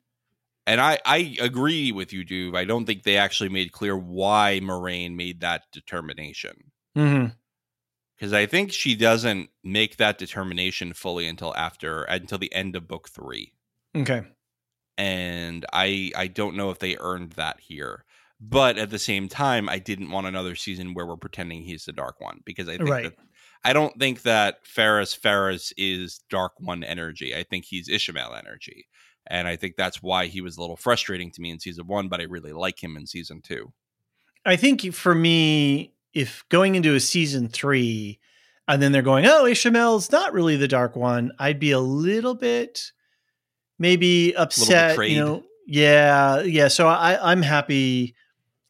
And 0.67 0.81
I, 0.81 0.99
I 1.05 1.37
agree 1.41 1.93
with 1.93 2.13
you, 2.13 2.25
Duve. 2.25 2.57
I 2.57 2.65
don't 2.65 2.87
think 2.87 3.03
they 3.03 3.17
actually 3.19 3.51
made 3.51 3.73
clear 3.73 3.97
why 3.97 4.61
Moiraine 4.63 5.15
made 5.15 5.41
that 5.41 5.65
determination. 5.73 6.71
Because 6.95 8.33
I 8.33 8.47
think 8.47 8.73
she 8.73 8.95
doesn't 8.95 9.51
make 9.63 9.97
that 9.97 10.17
determination 10.19 10.93
fully 10.93 11.27
until 11.27 11.55
after 11.57 12.05
until 12.05 12.39
the 12.39 12.53
end 12.55 12.77
of 12.77 12.87
book 12.89 13.09
three. 13.09 13.53
Okay. 13.97 14.23
And 14.97 15.67
I 15.73 16.13
I 16.17 16.29
don't 16.29 16.57
know 16.57 16.71
if 16.71 16.79
they 16.79 16.97
earned 16.99 17.33
that 17.33 17.61
here. 17.61 18.05
But 18.41 18.79
at 18.79 18.91
the 18.91 18.99
same 18.99 19.29
time, 19.29 19.69
I 19.69 19.79
didn't 19.79 20.11
want 20.11 20.27
another 20.27 20.55
season 20.55 20.93
where 20.95 21.07
we're 21.07 21.17
pretending 21.17 21.63
he's 21.63 21.85
the 21.87 21.93
dark 21.93 22.21
one 22.21 22.41
because 22.45 22.69
I 22.69 22.77
think 22.77 22.89
Right. 22.91 23.05
that 23.05 23.17
I 23.65 23.73
don't 23.73 23.99
think 23.99 24.23
that 24.23 24.67
Fares 24.67 25.15
Fares 25.15 25.73
is 25.77 26.21
dark 26.29 26.53
one 26.59 26.85
energy. 26.85 27.35
I 27.35 27.45
think 27.45 27.65
he's 27.65 27.89
Ishamael 27.89 28.39
energy. 28.39 28.87
And 29.27 29.49
I 29.49 29.57
think 29.57 29.77
that's 29.77 30.03
why 30.03 30.27
he 30.27 30.43
was 30.43 30.57
a 30.57 30.61
little 30.61 30.77
frustrating 30.77 31.31
to 31.33 31.41
me 31.41 31.51
in 31.51 31.59
season 31.59 31.87
one, 31.87 32.09
but 32.09 32.21
I 32.21 32.25
really 32.25 32.53
like 32.53 32.83
him 32.83 32.97
in 32.97 33.07
season 33.07 33.41
two. 33.43 33.73
I 34.45 34.57
think 34.57 34.93
for 34.93 35.15
me, 35.15 35.95
if 36.13 36.45
going 36.51 36.75
into 36.75 36.95
a 36.95 37.01
season 37.01 37.49
three 37.49 38.21
and 38.69 38.83
then 38.83 38.93
they're 38.93 39.03
going, 39.03 39.25
oh, 39.25 39.45
Ishamael's 39.45 40.13
not 40.13 40.35
really 40.35 40.57
the 40.57 40.69
dark 40.69 40.95
one, 40.95 41.33
I'd 41.39 41.59
be 41.59 41.71
a 41.71 41.81
little 41.81 42.35
bit 42.35 42.93
maybe 43.79 44.37
upset. 44.37 44.99
You 45.09 45.19
know, 45.19 45.43
yeah, 45.67 46.43
yeah. 46.43 46.69
So 46.69 46.87
I, 46.87 47.31
I'm 47.31 47.43
happy 47.43 48.15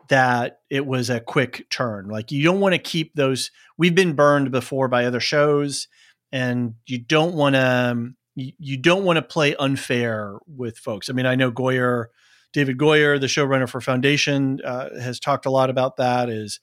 that 0.09 0.61
it 0.75 0.87
was 0.87 1.09
a 1.09 1.21
quick 1.21 1.71
turn. 1.71 2.09
Like 2.09 2.33
you 2.33 2.43
don't 2.43 2.59
want 2.59 2.73
to 2.73 2.81
keep 2.81 3.15
those. 3.15 3.53
We've 3.79 3.95
been 3.95 4.15
burned 4.15 4.51
before 4.51 4.89
by 4.89 5.05
other 5.05 5.21
shows, 5.21 5.87
and 6.33 6.75
you 6.89 6.99
don't 6.99 7.35
want 7.35 7.55
to. 7.55 8.11
You, 8.35 8.51
you 8.59 8.77
don't 8.77 9.05
want 9.05 9.19
to 9.19 9.23
play 9.23 9.55
unfair 9.55 10.37
with 10.49 10.77
folks. 10.77 11.09
I 11.09 11.13
mean, 11.13 11.27
I 11.27 11.37
know 11.37 11.53
Goyer, 11.53 12.07
David 12.53 12.77
Goyer, 12.77 13.21
the 13.21 13.29
showrunner 13.29 13.69
for 13.69 13.81
Foundation, 13.81 14.61
uh, 14.65 14.89
has 15.01 15.21
talked 15.21 15.47
a 15.47 15.51
lot 15.51 15.71
about 15.71 15.97
that. 15.99 16.29
Is 16.29 16.59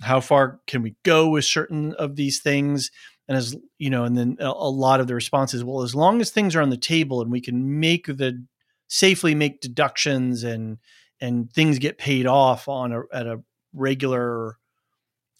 how 0.00 0.20
far 0.20 0.60
can 0.66 0.80
we 0.80 0.96
go 1.04 1.28
with 1.28 1.44
certain 1.44 1.92
of 1.96 2.16
these 2.16 2.40
things? 2.40 2.90
And 3.28 3.36
as 3.36 3.54
you 3.76 3.90
know, 3.90 4.04
and 4.04 4.16
then 4.16 4.38
a, 4.40 4.46
a 4.46 4.70
lot 4.70 5.00
of 5.00 5.06
the 5.06 5.14
responses, 5.14 5.62
well, 5.62 5.82
as 5.82 5.94
long 5.94 6.22
as 6.22 6.30
things 6.30 6.56
are 6.56 6.62
on 6.62 6.70
the 6.70 6.78
table 6.78 7.20
and 7.20 7.30
we 7.30 7.42
can 7.42 7.78
make 7.78 8.06
the 8.06 8.42
safely 8.88 9.34
make 9.34 9.60
deductions 9.60 10.44
and 10.44 10.78
and 11.20 11.52
things 11.52 11.78
get 11.78 11.98
paid 11.98 12.26
off 12.26 12.66
on 12.66 12.92
a, 12.92 13.02
at 13.12 13.26
a 13.26 13.42
regular 13.72 14.56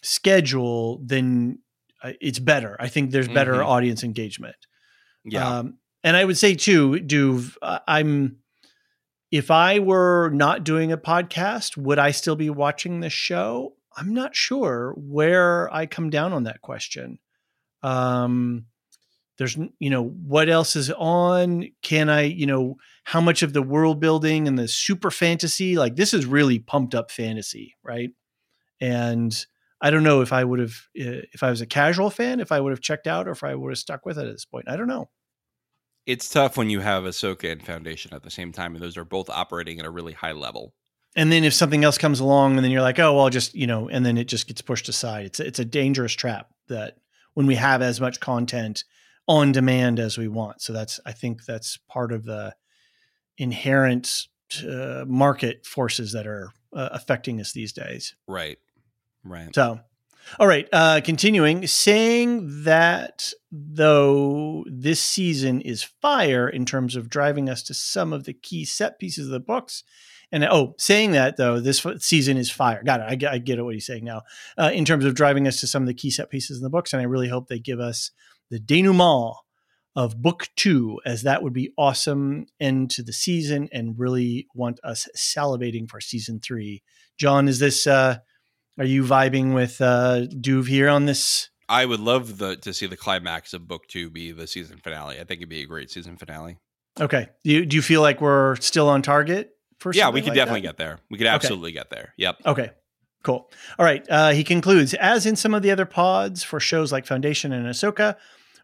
schedule, 0.02 1.00
then 1.04 1.58
uh, 2.02 2.12
it's 2.20 2.38
better. 2.38 2.76
I 2.80 2.88
think 2.88 3.10
there's 3.10 3.28
better 3.28 3.54
Mhm. 3.54 3.66
audience 3.66 4.02
engagement. 4.04 4.56
Yeah. 5.24 5.58
Um, 5.58 5.78
and 6.02 6.16
I 6.16 6.24
would 6.24 6.38
say 6.38 6.54
too, 6.54 6.92
Duve, 6.92 7.56
uh, 7.62 7.80
I'm 7.86 8.36
if 9.30 9.48
I 9.50 9.78
were 9.78 10.28
not 10.30 10.64
doing 10.64 10.90
a 10.90 10.98
podcast, 10.98 11.76
would 11.76 12.00
I 12.00 12.10
still 12.10 12.34
be 12.34 12.50
watching 12.50 12.98
the 12.98 13.10
show? 13.10 13.76
I'm 13.96 14.12
not 14.12 14.34
sure 14.34 14.92
where 14.96 15.72
I 15.72 15.86
come 15.86 16.10
down 16.10 16.32
on 16.32 16.44
that 16.44 16.62
question. 16.62 17.20
Um, 17.82 18.66
there's, 19.38 19.56
you 19.78 19.88
know, 19.88 20.02
what 20.02 20.48
else 20.48 20.74
is 20.74 20.90
on? 20.90 21.68
Can 21.82 22.08
I, 22.08 22.22
you 22.22 22.44
know, 22.46 22.76
how 23.04 23.20
much 23.20 23.42
of 23.42 23.52
the 23.52 23.62
world 23.62 24.00
building 24.00 24.48
and 24.48 24.58
the 24.58 24.66
super 24.68 25.10
fantasy? 25.12 25.76
Like 25.76 25.94
this 25.96 26.12
is 26.12 26.26
really 26.26 26.58
pumped 26.58 26.94
up 26.94 27.10
fantasy, 27.12 27.76
right? 27.84 28.10
And 28.80 29.34
I 29.80 29.90
don't 29.90 30.02
know 30.02 30.20
if 30.20 30.32
I 30.32 30.44
would 30.44 30.58
have, 30.60 30.74
if 30.94 31.42
I 31.42 31.50
was 31.50 31.60
a 31.60 31.66
casual 31.66 32.10
fan, 32.10 32.40
if 32.40 32.52
I 32.52 32.60
would 32.60 32.70
have 32.70 32.80
checked 32.80 33.06
out 33.06 33.28
or 33.28 33.32
if 33.32 33.42
I 33.44 33.54
would 33.54 33.70
have 33.70 33.78
stuck 33.78 34.04
with 34.06 34.18
it 34.18 34.26
at 34.26 34.32
this 34.32 34.44
point. 34.44 34.68
I 34.68 34.76
don't 34.76 34.88
know. 34.88 35.08
it's 36.06 36.28
tough 36.28 36.56
when 36.56 36.70
you 36.70 36.80
have 36.80 37.04
Ahsoka 37.04 37.50
and 37.52 37.64
Foundation 37.64 38.12
at 38.14 38.22
the 38.22 38.30
same 38.30 38.52
time, 38.52 38.74
and 38.74 38.82
those 38.82 38.96
are 38.96 39.04
both 39.04 39.30
operating 39.30 39.78
at 39.78 39.86
a 39.86 39.90
really 39.90 40.12
high 40.14 40.32
level. 40.32 40.74
and 41.16 41.30
then 41.30 41.44
if 41.44 41.52
something 41.54 41.84
else 41.84 41.98
comes 41.98 42.20
along 42.20 42.56
and 42.56 42.64
then 42.64 42.70
you're 42.70 42.82
like 42.82 42.98
oh 42.98 43.14
well 43.14 43.24
I'll 43.24 43.30
just 43.30 43.54
you 43.54 43.66
know 43.66 43.88
and 43.88 44.04
then 44.06 44.16
it 44.16 44.28
just 44.28 44.46
gets 44.46 44.62
pushed 44.62 44.88
aside 44.88 45.26
it's 45.26 45.40
a, 45.40 45.46
it's 45.46 45.58
a 45.58 45.64
dangerous 45.64 46.12
trap 46.12 46.48
that 46.68 46.98
when 47.34 47.46
we 47.46 47.56
have 47.56 47.82
as 47.82 48.00
much 48.00 48.20
content 48.20 48.84
on 49.26 49.50
demand 49.52 49.98
as 49.98 50.16
we 50.16 50.28
want 50.28 50.62
so 50.62 50.72
that's 50.72 51.00
i 51.04 51.12
think 51.12 51.44
that's 51.44 51.78
part 51.88 52.12
of 52.12 52.24
the 52.24 52.54
inherent 53.38 54.26
uh, 54.68 55.04
market 55.06 55.66
forces 55.66 56.12
that 56.12 56.26
are 56.26 56.52
uh, 56.72 56.88
affecting 56.92 57.40
us 57.40 57.52
these 57.52 57.72
days 57.72 58.14
Right. 58.26 58.58
Right. 59.24 59.54
so 59.54 59.80
all 60.38 60.46
right 60.46 60.68
uh 60.72 61.00
continuing 61.02 61.66
saying 61.66 62.64
that 62.64 63.32
though 63.50 64.64
this 64.70 65.00
season 65.00 65.60
is 65.60 65.82
fire 65.82 66.48
in 66.48 66.64
terms 66.64 66.94
of 66.96 67.08
driving 67.08 67.48
us 67.48 67.62
to 67.64 67.74
some 67.74 68.12
of 68.12 68.24
the 68.24 68.32
key 68.32 68.64
set 68.64 68.98
pieces 68.98 69.26
of 69.26 69.32
the 69.32 69.40
books 69.40 69.82
and 70.32 70.44
oh 70.44 70.74
saying 70.78 71.12
that 71.12 71.36
though 71.36 71.60
this 71.60 71.84
season 71.98 72.36
is 72.36 72.50
fire. 72.50 72.82
Got 72.84 73.00
it. 73.00 73.06
I 73.08 73.14
get, 73.16 73.32
I 73.32 73.38
get 73.38 73.64
what 73.64 73.74
he's 73.74 73.86
saying 73.86 74.04
now 74.04 74.22
uh, 74.56 74.70
in 74.72 74.84
terms 74.84 75.04
of 75.04 75.14
driving 75.14 75.48
us 75.48 75.60
to 75.60 75.66
some 75.66 75.82
of 75.82 75.88
the 75.88 75.94
key 75.94 76.10
set 76.10 76.30
pieces 76.30 76.58
in 76.58 76.62
the 76.62 76.70
books 76.70 76.92
and 76.92 77.00
i 77.00 77.04
really 77.04 77.28
hope 77.28 77.48
they 77.48 77.58
give 77.58 77.80
us 77.80 78.10
the 78.50 78.60
denouement 78.60 79.34
of 79.96 80.22
book 80.22 80.48
two 80.56 81.00
as 81.04 81.22
that 81.22 81.42
would 81.42 81.52
be 81.52 81.72
awesome 81.76 82.46
end 82.60 82.90
to 82.90 83.02
the 83.02 83.12
season 83.12 83.68
and 83.72 83.98
really 83.98 84.46
want 84.54 84.78
us 84.84 85.08
salivating 85.16 85.90
for 85.90 86.00
season 86.00 86.40
three. 86.40 86.82
John 87.18 87.48
is 87.48 87.58
this 87.58 87.86
uh 87.86 88.18
are 88.78 88.84
you 88.84 89.04
vibing 89.04 89.54
with 89.54 89.80
uh 89.80 90.26
Duve 90.30 90.68
here 90.68 90.88
on 90.88 91.06
this? 91.06 91.50
I 91.68 91.86
would 91.86 92.00
love 92.00 92.38
the 92.38 92.56
to 92.56 92.74
see 92.74 92.86
the 92.86 92.96
climax 92.96 93.54
of 93.54 93.68
book 93.68 93.86
two 93.86 94.10
be 94.10 94.32
the 94.32 94.46
season 94.46 94.78
finale. 94.82 95.16
I 95.16 95.24
think 95.24 95.40
it'd 95.40 95.48
be 95.48 95.62
a 95.62 95.66
great 95.66 95.90
season 95.90 96.16
finale. 96.16 96.58
Okay. 96.98 97.28
Do 97.44 97.52
you, 97.52 97.66
do 97.66 97.76
you 97.76 97.82
feel 97.82 98.02
like 98.02 98.20
we're 98.20 98.56
still 98.56 98.88
on 98.88 99.02
target 99.02 99.56
for 99.78 99.92
yeah, 99.94 100.10
we 100.10 100.20
could 100.20 100.30
like 100.30 100.36
definitely 100.36 100.62
that? 100.62 100.68
get 100.68 100.76
there. 100.76 100.98
We 101.10 101.18
could 101.18 101.28
absolutely 101.28 101.72
get 101.72 101.90
there. 101.90 102.12
Yep. 102.16 102.36
Okay. 102.46 102.70
Cool. 103.22 103.50
All 103.78 103.84
right. 103.84 104.04
Uh, 104.08 104.30
he 104.30 104.44
concludes, 104.44 104.94
as 104.94 105.26
in 105.26 105.36
some 105.36 105.54
of 105.54 105.62
the 105.62 105.70
other 105.70 105.86
pods 105.86 106.42
for 106.42 106.58
shows 106.58 106.90
like 106.90 107.06
Foundation 107.06 107.52
and 107.52 107.66
Ahsoka, 107.66 108.16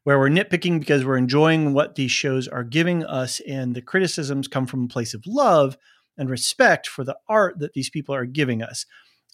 where 0.05 0.19
we're 0.19 0.31
nitpicking 0.31 0.81
because 0.81 1.05
we're 1.05 1.17
enjoying 1.17 1.75
what 1.75 1.95
these 1.95 2.11
shows 2.11 2.49
are 2.49 2.65
giving 2.65 3.05
us, 3.05 3.41
and 3.47 3.75
the 3.75 3.83
criticisms 3.83 4.49
come 4.49 4.67
from 4.67 4.85
a 4.85 4.89
place 4.89 5.15
of 5.15 5.23
love 5.27 5.77
and 6.17 6.31
respect 6.31 6.87
for 6.87 7.05
the 7.05 7.17
art 7.29 7.59
that 7.59 7.75
these 7.75 7.91
people 7.91 8.15
are 8.15 8.25
giving 8.25 8.63
us. 8.63 8.87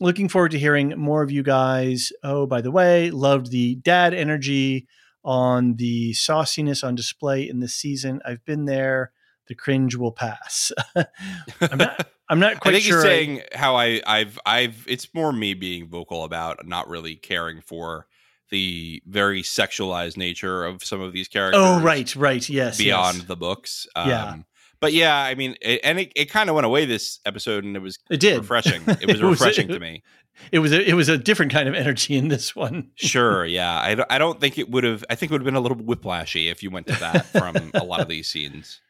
Looking 0.02 0.28
forward 0.28 0.50
to 0.50 0.58
hearing 0.58 0.98
more 0.98 1.22
of 1.22 1.30
you 1.30 1.44
guys. 1.44 2.12
Oh, 2.24 2.44
by 2.44 2.60
the 2.60 2.72
way, 2.72 3.12
loved 3.12 3.52
the 3.52 3.76
dad 3.76 4.14
energy 4.14 4.88
on 5.24 5.76
the 5.76 6.12
sauciness 6.14 6.82
on 6.82 6.96
display 6.96 7.48
in 7.48 7.60
this 7.60 7.72
season. 7.72 8.20
I've 8.24 8.44
been 8.44 8.64
there. 8.64 9.12
The 9.46 9.54
cringe 9.54 9.94
will 9.94 10.10
pass. 10.10 10.72
I'm 10.96 11.78
not. 11.78 12.08
I'm 12.28 12.40
not 12.40 12.56
I 12.62 12.72
think 12.72 12.82
sure. 12.82 12.96
he's 12.96 13.04
I- 13.04 13.08
saying 13.08 13.42
how 13.54 13.76
I, 13.76 14.02
I've, 14.04 14.40
I've. 14.44 14.84
It's 14.88 15.06
more 15.14 15.32
me 15.32 15.54
being 15.54 15.86
vocal 15.86 16.24
about 16.24 16.66
not 16.66 16.88
really 16.88 17.14
caring 17.14 17.60
for 17.60 18.08
the 18.50 19.02
very 19.06 19.42
sexualized 19.42 20.16
nature 20.16 20.64
of 20.64 20.82
some 20.82 21.00
of 21.00 21.12
these 21.12 21.28
oh, 21.30 21.32
characters. 21.32 21.62
Oh, 21.62 21.80
right, 21.80 22.16
right. 22.16 22.48
Yes. 22.48 22.76
beyond 22.76 23.18
yes. 23.18 23.26
the 23.26 23.36
books. 23.36 23.86
Yeah. 23.94 24.30
Um, 24.30 24.46
But 24.82 24.92
yeah, 24.92 25.16
I 25.16 25.34
mean, 25.36 25.54
it, 25.62 25.80
and 25.84 25.98
it, 25.98 26.12
it 26.14 26.24
kind 26.28 26.50
of 26.50 26.54
went 26.54 26.66
away 26.66 26.84
this 26.84 27.20
episode, 27.24 27.64
and 27.64 27.74
it 27.76 27.80
was 27.80 27.98
It 28.10 28.20
did. 28.20 28.36
refreshing. 28.38 28.82
It 28.86 29.06
was 29.06 29.20
It 29.20 29.22
was- 29.24 29.40
refreshing 29.40 29.68
to 29.68 29.80
me. 29.80 30.02
It 30.50 30.58
was 30.60 30.72
a, 30.72 30.82
it 30.82 30.94
was 30.94 31.08
a 31.10 31.18
different 31.18 31.52
kind 31.52 31.68
of 31.68 31.74
energy 31.74 32.16
in 32.16 32.28
this 32.28 32.56
one. 32.56 32.90
Sure, 32.96 33.44
yeah. 33.60 33.78
I, 33.78 33.94
don't- 33.94 34.10
I 34.10 34.18
don't 34.18 34.40
think 34.40 34.58
it 34.58 34.68
would 34.70 34.82
have. 34.82 35.04
I 35.10 35.14
think 35.14 35.30
it 35.30 35.34
would 35.34 35.42
have 35.42 35.44
been 35.44 35.54
a 35.56 35.60
little 35.60 35.76
whiplashy 35.76 36.50
if 36.50 36.62
you 36.62 36.70
went 36.70 36.86
to 36.88 36.94
that 37.00 37.26
from 37.26 37.54
a 37.74 37.84
lot 37.84 38.00
of 38.00 38.08
these 38.08 38.28
scenes. 38.28 38.80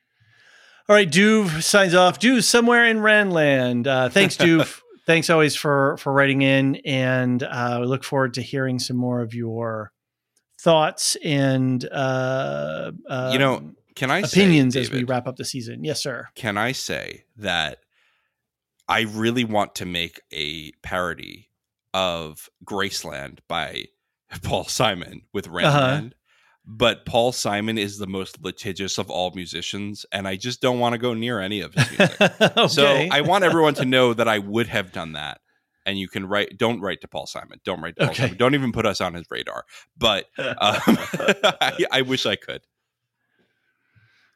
All 0.88 0.94
right, 0.96 1.10
Duve 1.10 1.62
signs 1.62 1.94
off. 1.94 2.20
Duve 2.20 2.44
somewhere 2.44 2.86
in 2.86 2.98
Randland. 2.98 3.86
Uh, 3.88 4.08
thanks, 4.08 4.36
Duve. 4.36 4.80
thanks 5.04 5.28
always 5.30 5.54
for 5.56 5.96
for 5.98 6.12
writing 6.12 6.42
in, 6.42 6.76
and 6.86 7.42
uh, 7.42 7.78
we 7.80 7.86
look 7.86 8.04
forward 8.04 8.34
to 8.34 8.40
hearing 8.42 8.78
some 8.78 8.96
more 8.96 9.20
of 9.20 9.34
your 9.34 9.92
thoughts 10.60 11.16
and 11.24 11.84
uh, 11.90 12.92
uh, 13.10 13.30
You 13.32 13.38
know, 13.40 13.72
Can 14.02 14.10
I 14.10 14.18
opinions 14.18 14.74
say, 14.74 14.80
as 14.80 14.90
we 14.90 15.04
wrap 15.04 15.28
up 15.28 15.36
the 15.36 15.44
season. 15.44 15.84
Yes, 15.84 16.02
sir. 16.02 16.26
Can 16.34 16.58
I 16.58 16.72
say 16.72 17.24
that 17.36 17.78
I 18.88 19.02
really 19.02 19.44
want 19.44 19.76
to 19.76 19.86
make 19.86 20.20
a 20.32 20.72
parody 20.82 21.50
of 21.94 22.48
Graceland 22.64 23.38
by 23.48 23.84
Paul 24.42 24.64
Simon 24.64 25.22
with 25.32 25.46
Uh-huh. 25.46 25.54
Randland? 25.78 26.12
But 26.64 27.06
Paul 27.06 27.30
Simon 27.32 27.78
is 27.78 27.98
the 27.98 28.06
most 28.08 28.42
litigious 28.42 28.98
of 28.98 29.08
all 29.10 29.30
musicians, 29.36 30.04
and 30.12 30.26
I 30.28 30.36
just 30.36 30.60
don't 30.60 30.78
want 30.80 30.92
to 30.94 30.98
go 30.98 31.12
near 31.14 31.40
any 31.40 31.60
of 31.60 31.74
his 31.74 31.90
music. 31.98 32.20
okay. 32.40 32.68
So 32.68 32.86
I 33.10 33.20
want 33.20 33.44
everyone 33.44 33.74
to 33.74 33.84
know 33.84 34.14
that 34.14 34.26
I 34.28 34.38
would 34.38 34.66
have 34.68 34.90
done 34.92 35.12
that. 35.12 35.40
And 35.86 35.98
you 35.98 36.06
can 36.08 36.26
write. 36.26 36.58
Don't 36.58 36.80
write 36.80 37.00
to 37.00 37.08
Paul 37.08 37.26
Simon. 37.26 37.58
Don't 37.64 37.80
write 37.80 37.96
to 37.96 38.02
Paul 38.02 38.10
Okay. 38.10 38.22
Simon. 38.22 38.36
Don't 38.36 38.54
even 38.54 38.70
put 38.70 38.86
us 38.86 39.00
on 39.00 39.14
his 39.14 39.26
radar. 39.30 39.64
But 39.98 40.26
um, 40.38 40.54
I, 40.58 41.84
I 41.90 42.02
wish 42.02 42.26
I 42.26 42.36
could. 42.36 42.62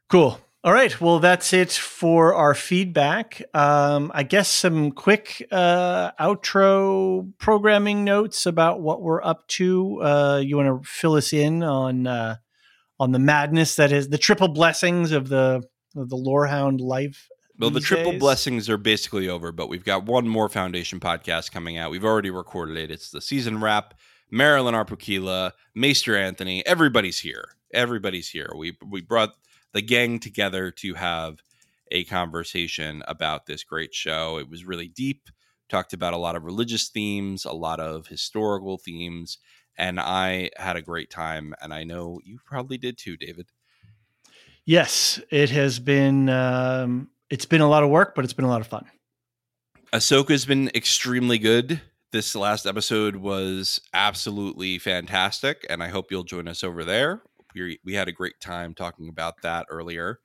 Cool. 0.08 0.40
All 0.62 0.72
right. 0.72 1.00
Well, 1.00 1.20
that's 1.20 1.52
it 1.52 1.70
for 1.70 2.34
our 2.34 2.54
feedback. 2.54 3.40
Um, 3.54 4.10
I 4.14 4.24
guess 4.24 4.48
some 4.48 4.90
quick 4.90 5.46
uh, 5.52 6.10
outro 6.18 7.32
programming 7.38 8.02
notes 8.02 8.46
about 8.46 8.80
what 8.80 9.00
we're 9.00 9.22
up 9.22 9.46
to. 9.48 10.02
Uh, 10.02 10.42
you 10.44 10.56
want 10.56 10.82
to 10.82 10.88
fill 10.88 11.14
us 11.14 11.32
in 11.32 11.62
on 11.62 12.06
uh, 12.06 12.36
on 12.98 13.12
the 13.12 13.18
madness 13.18 13.76
that 13.76 13.92
is 13.92 14.08
the 14.08 14.18
triple 14.18 14.48
blessings 14.48 15.12
of 15.12 15.28
the 15.28 15.62
of 15.94 16.08
the 16.08 16.16
Lorehound 16.16 16.80
life. 16.80 17.28
Well, 17.58 17.70
the 17.70 17.80
triple 17.80 18.12
days? 18.12 18.20
blessings 18.20 18.68
are 18.68 18.76
basically 18.76 19.28
over, 19.28 19.50
but 19.50 19.68
we've 19.68 19.84
got 19.84 20.04
one 20.04 20.28
more 20.28 20.48
Foundation 20.48 21.00
podcast 21.00 21.52
coming 21.52 21.78
out. 21.78 21.90
We've 21.90 22.04
already 22.04 22.30
recorded 22.30 22.76
it. 22.76 22.90
It's 22.90 23.10
the 23.10 23.20
season 23.20 23.60
wrap. 23.60 23.94
Marilyn 24.30 24.74
Arpukila, 24.74 25.52
Maester 25.74 26.16
Anthony. 26.16 26.66
Everybody's 26.66 27.20
here. 27.20 27.50
Everybody's 27.72 28.28
here. 28.28 28.50
We 28.56 28.76
we 28.84 29.00
brought 29.00 29.30
the 29.72 29.82
gang 29.82 30.18
together 30.18 30.70
to 30.70 30.94
have 30.94 31.42
a 31.90 32.04
conversation 32.04 33.02
about 33.06 33.46
this 33.46 33.64
great 33.64 33.94
show. 33.94 34.38
It 34.38 34.48
was 34.48 34.64
really 34.64 34.88
deep. 34.88 35.28
Talked 35.68 35.92
about 35.92 36.14
a 36.14 36.18
lot 36.18 36.36
of 36.36 36.44
religious 36.44 36.88
themes, 36.88 37.44
a 37.44 37.52
lot 37.52 37.80
of 37.80 38.06
historical 38.06 38.78
themes, 38.78 39.38
and 39.76 39.98
I 39.98 40.50
had 40.56 40.76
a 40.76 40.82
great 40.82 41.10
time. 41.10 41.54
And 41.60 41.74
I 41.74 41.84
know 41.84 42.20
you 42.24 42.38
probably 42.44 42.78
did 42.78 42.98
too, 42.98 43.16
David. 43.16 43.46
Yes, 44.64 45.20
it 45.30 45.50
has 45.50 45.78
been. 45.78 46.28
Um, 46.28 47.10
it's 47.30 47.46
been 47.46 47.60
a 47.60 47.68
lot 47.68 47.82
of 47.82 47.90
work, 47.90 48.14
but 48.14 48.24
it's 48.24 48.32
been 48.32 48.44
a 48.44 48.48
lot 48.48 48.60
of 48.60 48.66
fun. 48.66 48.86
Ahsoka's 49.92 50.44
been 50.44 50.70
extremely 50.74 51.38
good. 51.38 51.80
This 52.12 52.34
last 52.34 52.66
episode 52.66 53.16
was 53.16 53.80
absolutely 53.92 54.78
fantastic, 54.78 55.66
and 55.68 55.82
I 55.82 55.88
hope 55.88 56.10
you'll 56.10 56.24
join 56.24 56.48
us 56.48 56.62
over 56.64 56.84
there. 56.84 57.22
We 57.56 57.78
we 57.84 57.94
had 57.94 58.08
a 58.08 58.12
great 58.12 58.40
time 58.40 58.74
talking 58.74 59.08
about 59.08 59.42
that 59.42 59.66
earlier, 59.70 60.20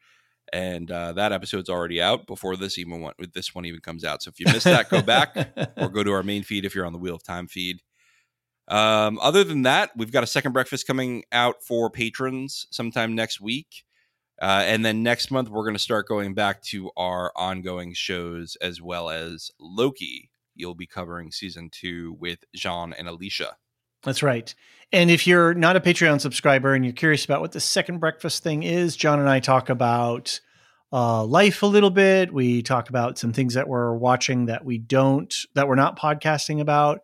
and 0.51 0.91
uh, 0.91 1.13
that 1.13 1.31
episode's 1.31 1.69
already 1.69 2.01
out 2.01 2.27
before 2.27 2.55
this 2.57 2.77
even 2.77 3.01
one, 3.01 3.13
this 3.33 3.55
one 3.55 3.65
even 3.65 3.79
comes 3.79 4.03
out. 4.03 4.21
So 4.21 4.29
if 4.29 4.39
you 4.39 4.45
missed 4.51 4.65
that, 4.65 4.89
go 4.89 5.01
back 5.01 5.35
or 5.77 5.89
go 5.89 6.03
to 6.03 6.11
our 6.11 6.23
main 6.23 6.43
feed 6.43 6.65
if 6.65 6.75
you're 6.75 6.85
on 6.85 6.93
the 6.93 6.99
Wheel 6.99 7.15
of 7.15 7.23
Time 7.23 7.47
feed. 7.47 7.81
Um, 8.67 9.19
other 9.21 9.43
than 9.43 9.63
that, 9.63 9.91
we've 9.95 10.11
got 10.11 10.23
a 10.23 10.27
second 10.27 10.53
breakfast 10.53 10.87
coming 10.87 11.23
out 11.31 11.61
for 11.61 11.89
patrons 11.89 12.67
sometime 12.71 13.15
next 13.15 13.41
week. 13.41 13.83
Uh, 14.41 14.63
and 14.65 14.83
then 14.83 15.03
next 15.03 15.29
month, 15.29 15.49
we're 15.49 15.63
going 15.63 15.75
to 15.75 15.79
start 15.79 16.07
going 16.07 16.33
back 16.33 16.63
to 16.63 16.89
our 16.97 17.31
ongoing 17.35 17.93
shows 17.93 18.57
as 18.61 18.81
well 18.81 19.09
as 19.09 19.51
Loki. 19.59 20.31
You'll 20.55 20.75
be 20.75 20.87
covering 20.87 21.31
season 21.31 21.69
two 21.71 22.15
with 22.19 22.39
Jean 22.55 22.93
and 22.93 23.07
Elysia. 23.07 23.53
That's 24.03 24.23
right. 24.23 24.53
And 24.91 25.09
if 25.09 25.25
you're 25.25 25.53
not 25.53 25.75
a 25.75 25.79
Patreon 25.79 26.19
subscriber 26.19 26.73
and 26.73 26.83
you're 26.83 26.93
curious 26.93 27.23
about 27.23 27.41
what 27.41 27.53
the 27.53 27.59
second 27.59 27.99
breakfast 27.99 28.43
thing 28.43 28.63
is, 28.63 28.95
John 28.95 29.19
and 29.19 29.29
I 29.29 29.39
talk 29.39 29.69
about 29.69 30.41
uh, 30.91 31.23
life 31.23 31.63
a 31.63 31.67
little 31.67 31.91
bit. 31.91 32.33
We 32.33 32.61
talk 32.61 32.89
about 32.89 33.17
some 33.17 33.31
things 33.31 33.53
that 33.53 33.69
we're 33.69 33.95
watching 33.95 34.47
that 34.47 34.65
we 34.65 34.77
don't, 34.77 35.33
that 35.55 35.67
we're 35.67 35.75
not 35.75 35.97
podcasting 35.97 36.59
about 36.59 37.01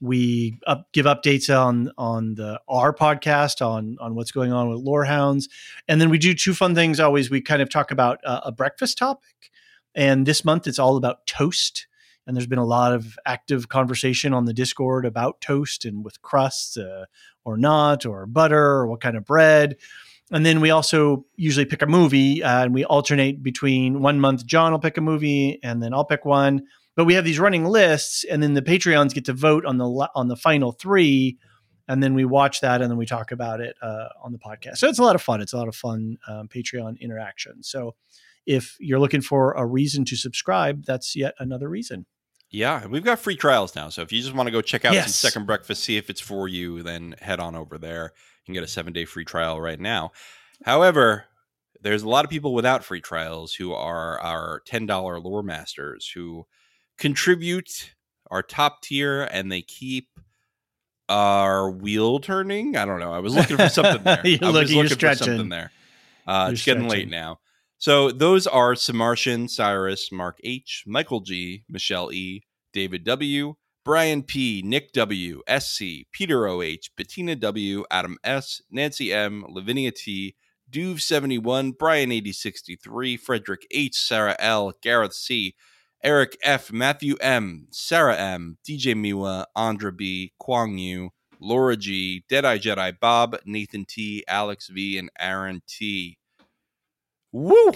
we 0.00 0.58
up, 0.66 0.90
give 0.92 1.06
updates 1.06 1.54
on 1.54 1.92
on 1.98 2.34
the 2.34 2.60
our 2.68 2.94
podcast 2.94 3.64
on 3.64 3.96
on 4.00 4.14
what's 4.14 4.32
going 4.32 4.52
on 4.52 4.68
with 4.68 4.78
Lorehounds, 4.78 5.48
and 5.88 6.00
then 6.00 6.08
we 6.10 6.18
do 6.18 6.34
two 6.34 6.54
fun 6.54 6.74
things. 6.74 6.98
Always, 6.98 7.30
we 7.30 7.40
kind 7.40 7.62
of 7.62 7.68
talk 7.68 7.90
about 7.90 8.18
uh, 8.24 8.40
a 8.44 8.52
breakfast 8.52 8.98
topic, 8.98 9.50
and 9.94 10.26
this 10.26 10.44
month 10.44 10.66
it's 10.66 10.78
all 10.78 10.96
about 10.96 11.26
toast. 11.26 11.86
And 12.30 12.36
there's 12.36 12.46
been 12.46 12.58
a 12.58 12.64
lot 12.64 12.92
of 12.92 13.18
active 13.26 13.68
conversation 13.68 14.32
on 14.32 14.44
the 14.44 14.54
Discord 14.54 15.04
about 15.04 15.40
toast 15.40 15.84
and 15.84 16.04
with 16.04 16.22
crusts 16.22 16.76
uh, 16.76 17.06
or 17.44 17.56
not, 17.56 18.06
or 18.06 18.24
butter, 18.24 18.56
or 18.56 18.86
what 18.86 19.00
kind 19.00 19.16
of 19.16 19.24
bread. 19.24 19.74
And 20.30 20.46
then 20.46 20.60
we 20.60 20.70
also 20.70 21.26
usually 21.34 21.66
pick 21.66 21.82
a 21.82 21.88
movie, 21.88 22.40
uh, 22.40 22.66
and 22.66 22.72
we 22.72 22.84
alternate 22.84 23.42
between 23.42 24.00
one 24.00 24.20
month 24.20 24.46
John 24.46 24.70
will 24.70 24.78
pick 24.78 24.96
a 24.96 25.00
movie, 25.00 25.58
and 25.64 25.82
then 25.82 25.92
I'll 25.92 26.04
pick 26.04 26.24
one. 26.24 26.62
But 26.94 27.06
we 27.06 27.14
have 27.14 27.24
these 27.24 27.40
running 27.40 27.64
lists 27.64 28.22
and 28.22 28.40
then 28.40 28.54
the 28.54 28.62
patreons 28.62 29.12
get 29.12 29.24
to 29.24 29.32
vote 29.32 29.66
on 29.66 29.78
the 29.78 30.08
on 30.14 30.28
the 30.28 30.36
final 30.36 30.70
three 30.70 31.36
and 31.88 32.00
then 32.00 32.14
we 32.14 32.24
watch 32.24 32.60
that 32.60 32.80
and 32.80 32.88
then 32.88 32.96
we 32.98 33.06
talk 33.06 33.32
about 33.32 33.60
it 33.60 33.74
uh, 33.82 34.06
on 34.22 34.30
the 34.30 34.38
podcast. 34.38 34.76
So 34.76 34.88
it's 34.88 35.00
a 35.00 35.02
lot 35.02 35.16
of 35.16 35.22
fun. 35.22 35.40
It's 35.40 35.52
a 35.52 35.56
lot 35.56 35.66
of 35.66 35.74
fun 35.74 36.18
um, 36.28 36.46
patreon 36.46 37.00
interaction. 37.00 37.64
So 37.64 37.96
if 38.46 38.76
you're 38.80 38.98
looking 38.98 39.20
for 39.20 39.52
a 39.52 39.64
reason 39.66 40.04
to 40.06 40.16
subscribe 40.16 40.84
that's 40.84 41.14
yet 41.14 41.34
another 41.38 41.68
reason 41.68 42.06
yeah 42.50 42.86
we've 42.86 43.04
got 43.04 43.18
free 43.18 43.36
trials 43.36 43.74
now 43.76 43.88
so 43.88 44.02
if 44.02 44.12
you 44.12 44.20
just 44.20 44.34
want 44.34 44.46
to 44.46 44.50
go 44.50 44.60
check 44.60 44.84
out 44.84 44.92
Yes. 44.92 45.14
some 45.14 45.30
second 45.30 45.46
breakfast 45.46 45.84
see 45.84 45.96
if 45.96 46.10
it's 46.10 46.20
for 46.20 46.48
you 46.48 46.82
then 46.82 47.14
head 47.20 47.40
on 47.40 47.54
over 47.54 47.78
there 47.78 48.12
you 48.42 48.46
can 48.46 48.54
get 48.54 48.64
a 48.64 48.68
seven 48.68 48.92
day 48.92 49.04
free 49.04 49.24
trial 49.24 49.60
right 49.60 49.78
now 49.80 50.12
however 50.64 51.26
there's 51.82 52.02
a 52.02 52.08
lot 52.08 52.24
of 52.24 52.30
people 52.30 52.52
without 52.52 52.84
free 52.84 53.00
trials 53.00 53.54
who 53.54 53.72
are 53.72 54.20
our 54.20 54.60
$10 54.68 55.24
lore 55.24 55.42
masters 55.42 56.10
who 56.14 56.44
contribute 56.98 57.94
our 58.30 58.42
top 58.42 58.82
tier 58.82 59.22
and 59.22 59.50
they 59.50 59.62
keep 59.62 60.08
our 61.08 61.70
wheel 61.70 62.18
turning. 62.20 62.76
I 62.76 62.84
don't 62.84 63.00
know. 63.00 63.12
I 63.12 63.18
was 63.20 63.34
looking 63.34 63.56
for 63.56 63.68
something 63.68 64.02
there. 64.04 64.20
You're 64.26 64.44
I 64.44 64.50
was 64.50 64.72
looking- 64.72 64.96
for 64.96 65.14
something 65.14 65.48
there. 65.48 65.72
Uh, 66.26 66.50
it's 66.52 66.64
getting 66.64 66.86
late 66.88 67.08
now. 67.08 67.40
So 67.80 68.10
those 68.10 68.46
are 68.46 68.74
Samartian, 68.74 69.48
Cyrus, 69.48 70.12
Mark 70.12 70.38
H, 70.44 70.84
Michael 70.86 71.20
G, 71.20 71.64
Michelle 71.66 72.12
E, 72.12 72.42
David 72.74 73.04
W, 73.04 73.54
Brian 73.86 74.22
P, 74.22 74.60
Nick 74.62 74.92
W, 74.92 75.40
SC, 75.48 76.04
Peter 76.12 76.46
OH, 76.46 76.90
Bettina 76.98 77.34
W, 77.36 77.86
Adam 77.90 78.18
S, 78.22 78.60
Nancy 78.70 79.14
M, 79.14 79.46
Lavinia 79.48 79.92
T, 79.92 80.36
Duve 80.70 81.00
71, 81.00 81.72
Brian 81.72 82.12
8063, 82.12 83.16
Frederick 83.16 83.66
H, 83.70 83.96
Sarah 83.96 84.36
L, 84.38 84.74
Gareth 84.82 85.14
C, 85.14 85.54
Eric 86.04 86.36
F, 86.44 86.70
Matthew 86.70 87.16
M, 87.22 87.66
Sarah 87.70 88.18
M, 88.18 88.58
DJ 88.62 88.94
Miwa, 88.94 89.46
Andra 89.56 89.90
B, 89.90 90.34
Kwang 90.38 90.76
Yu, 90.76 91.12
Laura 91.40 91.78
G, 91.78 92.24
Deadeye 92.28 92.58
Jedi 92.58 92.92
Bob, 93.00 93.38
Nathan 93.46 93.86
T, 93.86 94.22
Alex 94.28 94.68
V, 94.68 94.98
and 94.98 95.10
Aaron 95.18 95.62
T. 95.66 96.18
Woo! 97.32 97.72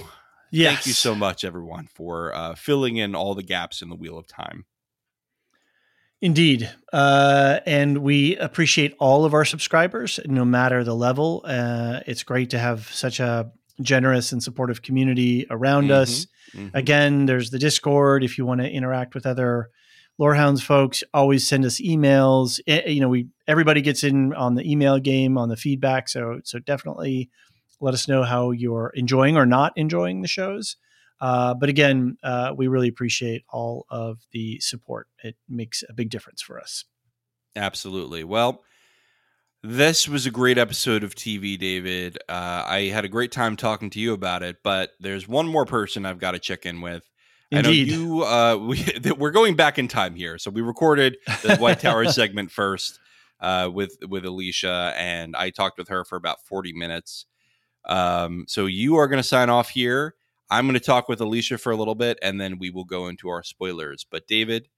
yes 0.50 0.74
Thank 0.74 0.86
you 0.86 0.92
so 0.92 1.14
much, 1.14 1.44
everyone, 1.44 1.88
for 1.94 2.34
uh, 2.34 2.54
filling 2.54 2.96
in 2.96 3.14
all 3.14 3.34
the 3.34 3.42
gaps 3.42 3.82
in 3.82 3.88
the 3.88 3.96
Wheel 3.96 4.16
of 4.18 4.26
Time. 4.26 4.64
Indeed. 6.20 6.70
Uh, 6.92 7.60
and 7.66 7.98
we 7.98 8.36
appreciate 8.36 8.94
all 8.98 9.24
of 9.24 9.34
our 9.34 9.44
subscribers, 9.44 10.18
no 10.24 10.44
matter 10.44 10.82
the 10.82 10.94
level. 10.94 11.42
Uh, 11.44 12.00
it's 12.06 12.22
great 12.22 12.50
to 12.50 12.58
have 12.58 12.88
such 12.92 13.20
a 13.20 13.50
generous 13.82 14.32
and 14.32 14.42
supportive 14.42 14.80
community 14.82 15.46
around 15.50 15.88
Mhm. 15.88 15.90
us. 15.90 16.26
Mhm. 16.54 16.70
Again, 16.74 17.26
there's 17.26 17.50
the 17.50 17.58
Discord. 17.58 18.24
If 18.24 18.38
you 18.38 18.46
want 18.46 18.60
to 18.62 18.70
interact 18.70 19.14
with 19.14 19.26
other 19.26 19.70
Lorehounds 20.16 20.62
folks, 20.62 21.02
always 21.12 21.46
send 21.46 21.64
us 21.64 21.80
emails. 21.80 22.60
Eh, 22.68 22.88
you 22.88 23.00
know, 23.00 23.08
we 23.08 23.26
everybody 23.48 23.82
gets 23.82 24.04
in 24.04 24.32
on 24.34 24.54
the 24.54 24.62
email 24.70 24.98
game 25.00 25.36
on 25.36 25.48
the 25.48 25.56
feedback. 25.56 26.08
So 26.08 26.38
so 26.44 26.60
definitely 26.60 27.30
let 27.80 27.94
us 27.94 28.08
know 28.08 28.22
how 28.22 28.50
you're 28.50 28.92
enjoying 28.94 29.36
or 29.36 29.46
not 29.46 29.72
enjoying 29.76 30.22
the 30.22 30.28
shows. 30.28 30.76
Uh, 31.20 31.54
but 31.54 31.68
again, 31.68 32.18
uh, 32.22 32.52
we 32.56 32.66
really 32.66 32.88
appreciate 32.88 33.44
all 33.48 33.86
of 33.88 34.18
the 34.32 34.58
support. 34.60 35.06
It 35.22 35.36
makes 35.48 35.82
a 35.88 35.92
big 35.92 36.10
difference 36.10 36.42
for 36.42 36.60
us. 36.60 36.84
Absolutely. 37.56 38.24
Well, 38.24 38.62
this 39.62 40.06
was 40.06 40.26
a 40.26 40.30
great 40.30 40.58
episode 40.58 41.02
of 41.02 41.14
TV, 41.14 41.58
David. 41.58 42.18
Uh, 42.28 42.64
I 42.66 42.90
had 42.92 43.06
a 43.06 43.08
great 43.08 43.32
time 43.32 43.56
talking 43.56 43.88
to 43.90 44.00
you 44.00 44.12
about 44.12 44.42
it, 44.42 44.56
but 44.62 44.90
there's 45.00 45.26
one 45.26 45.46
more 45.46 45.64
person 45.64 46.04
I've 46.04 46.18
got 46.18 46.32
to 46.32 46.38
check 46.38 46.66
in 46.66 46.82
with. 46.82 47.08
Indeed. 47.50 47.92
I 47.92 47.96
know 47.96 48.02
you. 48.02 48.22
Uh, 48.24 48.56
we 48.68 49.12
we're 49.12 49.30
going 49.30 49.56
back 49.56 49.78
in 49.78 49.88
time 49.88 50.14
here, 50.16 50.36
so 50.38 50.50
we 50.50 50.60
recorded 50.60 51.16
the 51.42 51.56
White 51.56 51.80
Tower 51.80 52.04
segment 52.12 52.50
first 52.50 52.98
uh, 53.40 53.70
with 53.72 53.96
with 54.06 54.24
Elysia, 54.24 54.92
and 54.96 55.34
I 55.34 55.50
talked 55.50 55.78
with 55.78 55.88
her 55.88 56.04
for 56.04 56.16
about 56.16 56.44
forty 56.44 56.72
minutes. 56.72 57.26
Um, 57.86 58.44
so 58.48 58.66
you 58.66 58.96
are 58.96 59.08
going 59.08 59.22
to 59.22 59.28
sign 59.28 59.50
off 59.50 59.70
here. 59.70 60.14
I'm 60.50 60.66
going 60.66 60.74
to 60.74 60.80
talk 60.80 61.08
with 61.08 61.20
Elysia 61.20 61.58
for 61.58 61.72
a 61.72 61.76
little 61.76 61.94
bit, 61.94 62.18
and 62.22 62.40
then 62.40 62.58
we 62.58 62.70
will 62.70 62.84
go 62.84 63.08
into 63.08 63.28
our 63.28 63.42
spoilers. 63.42 64.06
But 64.08 64.26
David, 64.26 64.68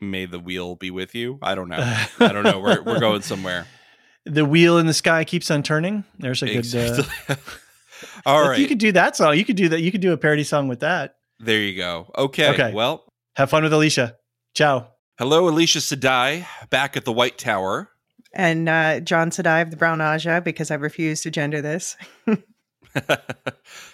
may 0.00 0.26
the 0.26 0.38
wheel 0.38 0.76
be 0.76 0.90
with 0.90 1.14
you. 1.14 1.38
I 1.42 1.54
don't 1.54 1.68
know. 1.68 1.78
I 2.20 2.32
don't 2.32 2.44
know. 2.44 2.60
We're 2.60 2.82
we're 2.82 3.00
going 3.00 3.22
somewhere. 3.22 3.66
the 4.24 4.44
wheel 4.44 4.78
in 4.78 4.86
the 4.86 4.94
sky 4.94 5.24
keeps 5.24 5.50
on 5.50 5.62
turning. 5.62 6.04
There's 6.18 6.42
a 6.42 6.46
good. 6.46 6.74
Uh. 6.74 7.34
All 8.26 8.42
if. 8.42 8.58
You 8.58 8.68
could 8.68 8.78
do 8.78 8.92
that 8.92 9.16
song. 9.16 9.36
You 9.36 9.44
could 9.44 9.56
do 9.56 9.68
that. 9.70 9.80
You 9.80 9.92
could 9.92 10.00
do 10.00 10.12
a 10.12 10.16
parody 10.16 10.44
song 10.44 10.68
with 10.68 10.80
that. 10.80 11.16
there 11.38 11.60
you 11.60 11.76
go. 11.76 12.10
Okay. 12.16 12.50
Okay. 12.50 12.72
Well, 12.72 13.04
Have 13.36 13.50
fun 13.50 13.62
with 13.62 13.72
Elysia. 13.72 14.14
Ciao. 14.54 14.88
hello, 15.18 15.50
Elysia 15.50 15.78
Sedai, 15.80 16.46
back 16.70 16.96
at 16.96 17.04
the 17.04 17.12
White 17.12 17.38
Tower. 17.38 17.90
And 18.32 18.68
uh, 18.68 19.00
John 19.00 19.30
said 19.30 19.46
I 19.46 19.58
have 19.58 19.70
the 19.70 19.76
brown 19.76 20.00
Ajah 20.00 20.42
because 20.44 20.70
I 20.70 20.74
refuse 20.76 21.22
to 21.22 21.30
gender 21.30 21.60
this. 21.60 21.96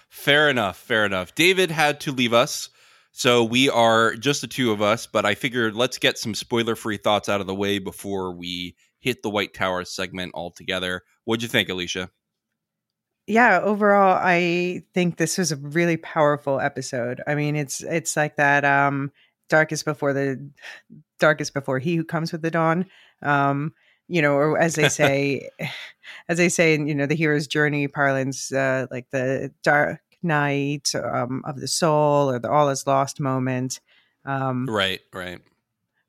fair 0.09 0.51
enough. 0.51 0.77
Fair 0.77 1.05
enough. 1.05 1.35
David 1.35 1.71
had 1.71 2.01
to 2.01 2.13
leave 2.13 2.33
us. 2.33 2.69
So 3.13 3.43
we 3.43 3.71
are 3.71 4.15
just 4.15 4.43
the 4.43 4.47
two 4.47 4.73
of 4.73 4.83
us, 4.83 5.07
but 5.07 5.25
I 5.25 5.35
figured 5.35 5.75
let's 5.75 5.97
get 5.97 6.19
some 6.19 6.35
spoiler 6.35 6.77
free 6.77 6.99
thoughts 6.99 7.31
out 7.31 7.41
of 7.41 7.47
the 7.47 7.55
way 7.55 7.79
before 7.79 8.33
we 8.33 8.77
hit 8.99 9.23
the 9.23 9.31
White 9.31 9.55
Tower 9.55 9.85
segment 9.87 10.33
altogether. 10.35 11.03
What'd 11.25 11.43
you 11.43 11.49
think, 11.49 11.69
Elysia? 11.71 12.11
yeah 13.27 13.61
overall 13.63 14.19
i 14.23 14.83
think 14.95 15.17
this 15.17 15.37
was 15.37 15.53
a 15.53 15.57
really 15.57 15.97
powerful 15.97 16.61
episode 16.61 17.21
i 17.27 17.35
mean 17.35 17.57
it's 17.57 17.83
it's 17.83 18.17
like 18.17 18.37
that 18.37 18.65
um 18.65 19.11
darkest 19.49 19.85
before 19.85 20.13
the 20.13 20.51
darkest 21.19 21.53
before 21.55 21.79
he 21.79 21.97
who 21.97 22.05
comes 22.05 22.33
with 22.33 22.43
the 22.43 22.51
dawn 22.51 22.87
um 23.23 23.73
you 24.09 24.23
know 24.23 24.35
or 24.35 24.59
as 24.59 24.75
they 24.75 24.89
say 25.01 25.49
as 26.29 26.39
they 26.39 26.49
say 26.49 26.75
in 26.75 26.87
you 26.87 26.95
know 26.95 27.07
the 27.07 27.15
hero's 27.17 27.47
journey 27.47 27.89
parlance 27.89 28.53
uh 28.53 28.87
like 28.91 29.09
the 29.11 29.53
dark 29.63 30.01
night 30.23 30.93
um 30.95 31.43
of 31.47 31.61
the 31.61 31.69
soul 31.69 32.31
or 32.31 32.39
the 32.39 32.51
all 32.51 32.69
is 32.69 32.87
lost 32.87 33.21
moment 33.21 33.81
um 34.25 34.67
Right, 34.69 35.01
right. 35.13 35.41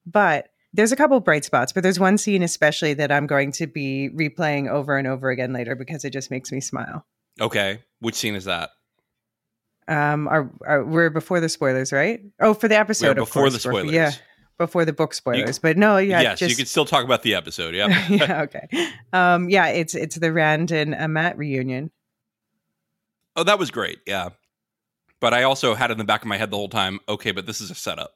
but 0.06 0.50
there's 0.74 0.92
a 0.92 0.96
couple 0.96 1.20
bright 1.22 1.44
spots, 1.46 1.72
but 1.72 1.82
there's 1.82 2.00
one 2.00 2.18
scene 2.18 2.44
especially 2.44 2.94
that 2.96 3.12
I'm 3.12 3.26
going 3.26 3.52
to 3.54 3.66
be 3.68 4.10
replaying 4.14 4.70
over 4.70 4.98
and 4.98 5.08
over 5.08 5.30
again 5.30 5.52
later 5.54 5.76
because 5.76 6.04
it 6.06 6.12
just 6.12 6.30
makes 6.30 6.52
me 6.52 6.62
smile. 6.62 7.06
Okay, 7.42 7.80
which 8.00 8.16
scene 8.16 8.36
is 8.36 8.46
that? 8.46 8.72
Um, 9.88 10.28
are, 10.28 10.52
are 10.66 10.84
we're 10.84 11.10
before 11.10 11.40
the 11.40 11.48
spoilers, 11.50 11.94
right? 11.94 12.20
Oh, 12.42 12.54
for 12.54 12.68
the 12.68 12.78
episode, 12.78 13.08
We're 13.18 13.24
of 13.24 13.28
before 13.28 13.44
course, 13.44 13.54
the 13.54 13.60
spoilers. 13.60 13.92
yeah, 13.92 14.12
before 14.58 14.86
the 14.86 14.94
book 14.94 15.14
spoilers. 15.14 15.60
but 15.60 15.78
no, 15.78 15.98
yeah, 15.98 16.22
yes, 16.22 16.40
just 16.40 16.50
you 16.50 16.56
can 16.56 16.66
still 16.66 16.86
talk 16.86 17.04
about 17.06 17.22
the 17.24 17.36
episode. 17.36 17.76
Yeah. 17.76 18.08
yeah, 18.10 18.42
okay. 18.44 18.68
Um, 19.14 19.50
yeah, 19.50 19.68
it's 19.68 19.94
it's 19.96 20.16
the 20.16 20.32
Rand 20.34 20.72
and 20.72 20.96
uh, 20.96 21.08
Mat 21.08 21.38
reunion. 21.38 21.92
oh, 23.36 23.44
that 23.44 23.60
was 23.60 23.72
great. 23.72 24.00
Yeah. 24.08 24.30
But 25.20 25.34
I 25.34 25.44
also 25.44 25.74
had 25.74 25.90
in 25.92 25.98
the 25.98 26.04
back 26.04 26.22
of 26.22 26.28
my 26.28 26.38
head 26.38 26.52
the 26.52 26.58
whole 26.58 26.70
time. 26.70 27.00
Okay, 27.10 27.32
but 27.32 27.46
this 27.48 27.60
is 27.62 27.72
a 27.72 27.76
setup. 27.76 28.14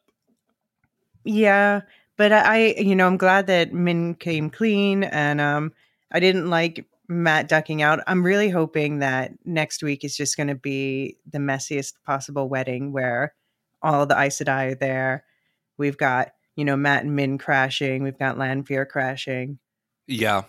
Yeah, 1.23 1.81
but 2.18 2.31
I, 2.31 2.73
I- 2.76 2.76
you 2.80 2.95
know, 2.95 3.07
I'm 3.07 3.18
glad 3.18 3.47
that 3.47 3.73
Min 3.73 4.15
came 4.15 4.49
clean, 4.49 5.03
and 5.03 5.39
um, 5.41 5.73
I 6.11 6.19
didn't 6.19 6.49
like 6.49 6.85
Mat 7.07 7.47
ducking 7.49 7.81
out. 7.81 7.99
I'm 8.07 8.23
really 8.23 8.49
hoping 8.49 8.99
that 8.99 9.31
next 9.45 9.84
week 9.84 10.03
is 10.03 10.15
just 10.15 10.38
going 10.38 10.47
to 10.47 10.55
be 10.55 11.18
the 11.30 11.39
messiest 11.39 11.93
possible 12.05 12.47
wedding 12.49 12.91
where 12.93 13.34
all 13.81 14.05
the 14.05 14.19
Aes 14.19 14.38
Sedai 14.39 14.72
are 14.72 14.76
there. 14.76 15.26
We've 15.77 15.98
got 15.98 16.30
you 16.56 16.65
know 16.65 16.76
Mat 16.76 17.03
and 17.03 17.15
Min 17.15 17.38
crashing. 17.38 18.03
We've 18.03 18.18
got 18.19 18.38
Lanfear 18.38 18.85
crashing. 18.85 19.60
Yeah. 20.07 20.43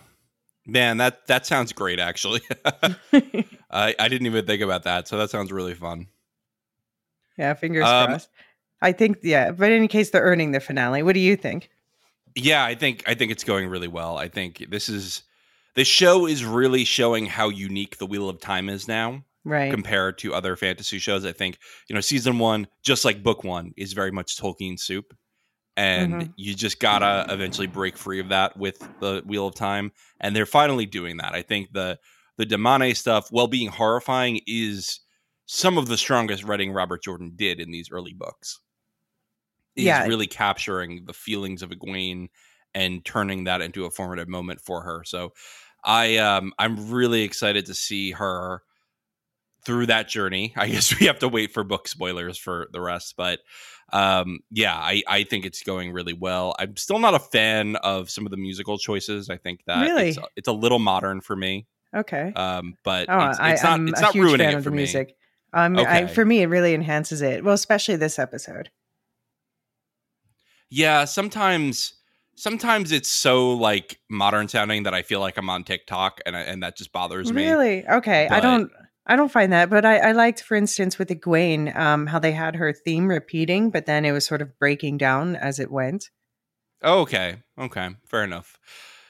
Man, 0.65 0.97
that 0.97 1.27
that 1.27 1.45
sounds 1.45 1.73
great. 1.73 1.99
Actually, 1.99 2.41
I 3.69 3.95
I 3.99 4.07
didn't 4.07 4.27
even 4.27 4.45
think 4.45 4.61
about 4.61 4.83
that. 4.83 5.07
So 5.07 5.17
that 5.17 5.29
sounds 5.29 5.51
really 5.51 5.73
fun. 5.73 6.07
yeah, 7.37 7.53
fingers 7.53 7.85
Um, 7.85 8.07
crossed. 8.07 8.29
I 8.81 8.91
think 8.91 9.19
yeah, 9.23 9.51
but 9.51 9.71
in 9.71 9.77
any 9.77 9.87
case, 9.87 10.09
they're 10.11 10.21
earning 10.23 10.51
the 10.51 10.59
finale. 10.59 11.03
What 11.03 11.13
do 11.13 11.19
you 11.19 11.35
think? 11.35 11.69
Yeah, 12.35 12.63
I 12.63 12.75
think 12.75 13.03
I 13.07 13.13
think 13.13 13.31
it's 13.31 13.43
going 13.43 13.67
really 13.69 13.87
well. 13.87 14.17
I 14.17 14.27
think 14.29 14.65
this 14.69 14.87
is 14.89 15.23
this 15.75 15.87
show 15.87 16.25
is 16.27 16.45
really 16.45 16.85
showing 16.85 17.25
how 17.25 17.49
unique 17.49 17.97
the 17.97 18.05
Wheel 18.05 18.29
of 18.29 18.39
Time 18.39 18.69
is 18.69 18.87
now 18.87 19.23
Right. 19.45 19.83
compared 19.83 20.17
to 20.19 20.33
other 20.33 20.55
fantasy 20.55 20.99
shows. 20.99 21.25
I 21.25 21.33
think 21.33 21.59
you 21.89 21.95
know 21.95 22.01
season 22.01 22.39
one, 22.39 22.67
just 22.83 23.05
like 23.05 23.23
book 23.23 23.43
one, 23.43 23.73
is 23.77 23.93
very 23.93 24.11
much 24.11 24.37
Tolkien 24.37 24.79
soup, 24.79 25.13
and 25.77 26.25
Mhm. 26.25 26.33
you 26.35 26.55
just 26.55 26.79
gotta 26.79 27.25
eventually 27.29 27.67
break 27.67 27.97
free 27.97 28.19
of 28.19 28.29
that 28.29 28.57
with 28.57 28.87
the 28.99 29.23
Wheel 29.25 29.47
of 29.47 29.55
Time, 29.55 29.91
and 30.21 30.35
they're 30.35 30.45
finally 30.45 30.85
doing 30.85 31.17
that. 31.17 31.33
I 31.35 31.41
think 31.43 31.73
the 31.73 31.99
the 32.37 32.45
Damane 32.45 32.95
stuff, 32.97 33.27
while 33.31 33.47
being 33.47 33.69
horrifying, 33.69 34.41
is 34.47 35.01
some 35.47 35.77
of 35.77 35.87
the 35.87 35.97
strongest 35.97 36.43
writing 36.45 36.71
Robert 36.73 37.03
Jordan 37.03 37.33
did 37.35 37.59
in 37.59 37.71
these 37.71 37.91
early 37.91 38.13
books. 38.13 38.59
Is 39.75 39.99
Yeah. 39.99 40.03
really 40.03 40.27
capturing 40.27 41.05
the 41.05 41.13
feelings 41.13 41.63
of 41.63 41.71
Egwene 41.71 42.27
and 42.75 43.03
turning 43.03 43.45
that 43.45 43.59
into 43.59 43.85
a 43.85 43.91
formative 43.91 44.27
moment 44.27 44.61
for 44.61 44.83
her. 44.83 45.03
So 45.03 45.33
I 45.83 46.17
um 46.17 46.53
I'm 46.59 46.91
really 46.91 47.23
excited 47.23 47.65
to 47.65 47.73
see 47.73 48.11
her 48.11 48.61
through 49.65 49.87
that 49.87 50.07
journey. 50.07 50.53
I 50.57 50.67
guess 50.67 50.97
we 50.99 51.07
have 51.07 51.19
to 51.19 51.27
wait 51.29 51.53
for 51.53 51.63
book 51.63 51.87
spoilers 51.87 52.37
for 52.37 52.67
the 52.71 52.81
rest, 52.81 53.15
but 53.17 53.39
um 53.91 54.39
yeah, 54.49 54.75
I 54.75 55.03
I 55.07 55.23
think 55.23 55.45
it's 55.45 55.61
going 55.63 55.91
really 55.91 56.13
well. 56.13 56.55
I'm 56.57 56.75
still 56.77 56.99
not 56.99 57.13
a 57.13 57.19
fan 57.19 57.75
of 57.77 58.09
some 58.09 58.25
of 58.25 58.31
the 58.31 58.37
musical 58.37 58.77
choices. 58.77 59.29
I 59.29 59.37
think 59.37 59.61
that 59.67 59.81
Really? 59.83 60.09
it's, 60.09 60.19
it's 60.35 60.47
a 60.47 60.53
little 60.53 60.79
modern 60.79 61.21
for 61.21 61.35
me. 61.35 61.67
Okay. 61.95 62.31
Um 62.35 62.75
but 62.83 63.07
Oh, 63.09 63.29
it's, 63.29 63.39
I, 63.39 63.51
not, 63.53 63.65
I'm 63.65 63.87
it's 63.89 63.99
a 63.99 64.03
not 64.03 64.13
huge 64.13 64.23
ruining 64.25 64.45
fan 64.47 64.53
it 64.53 64.57
of 64.57 64.63
the 64.63 64.71
me. 64.71 64.77
music. 64.77 65.15
Um, 65.55 65.77
I, 65.77 66.07
for 66.07 66.25
me, 66.25 66.41
it 66.41 66.47
really 66.47 66.73
enhances 66.73 67.21
it. 67.21 67.43
Well, 67.43 67.53
especially 67.53 67.95
this 67.97 68.17
episode. 68.17 68.71
Yeah, 70.69 71.05
sometimes 71.05 71.93
sometimes 72.35 72.91
it's 72.91 73.11
so 73.11 73.51
like 73.53 73.99
modern 74.09 74.47
sounding 74.47 74.83
that 74.83 74.93
I 74.95 75.03
feel 75.03 75.19
like 75.19 75.37
I'm 75.37 75.49
on 75.49 75.63
TikTok 75.63 76.21
and 76.25 76.35
I, 76.35 76.41
and 76.41 76.63
that 76.63 76.75
just 76.75 76.91
bothers 76.91 77.31
me. 77.31 77.45
Really? 77.45 77.87
Okay. 77.87 78.27
I 78.27 78.39
don't. 78.39 78.71
I 79.05 79.15
don't 79.15 79.31
find 79.31 79.51
that, 79.51 79.69
but 79.69 79.85
I, 79.85 79.97
I 79.97 80.11
liked, 80.13 80.41
for 80.43 80.55
instance, 80.55 80.97
with 80.97 81.09
Egwene, 81.09 81.75
um, 81.75 82.07
how 82.07 82.19
they 82.19 82.31
had 82.31 82.55
her 82.55 82.71
theme 82.71 83.07
repeating, 83.07 83.69
but 83.69 83.85
then 83.85 84.05
it 84.05 84.11
was 84.13 84.25
sort 84.25 84.41
of 84.41 84.57
breaking 84.59 84.97
down 84.97 85.35
as 85.35 85.59
it 85.59 85.69
went. 85.71 86.09
Oh, 86.81 87.01
okay. 87.01 87.37
Okay. 87.59 87.89
Fair 88.05 88.23
enough. 88.23 88.57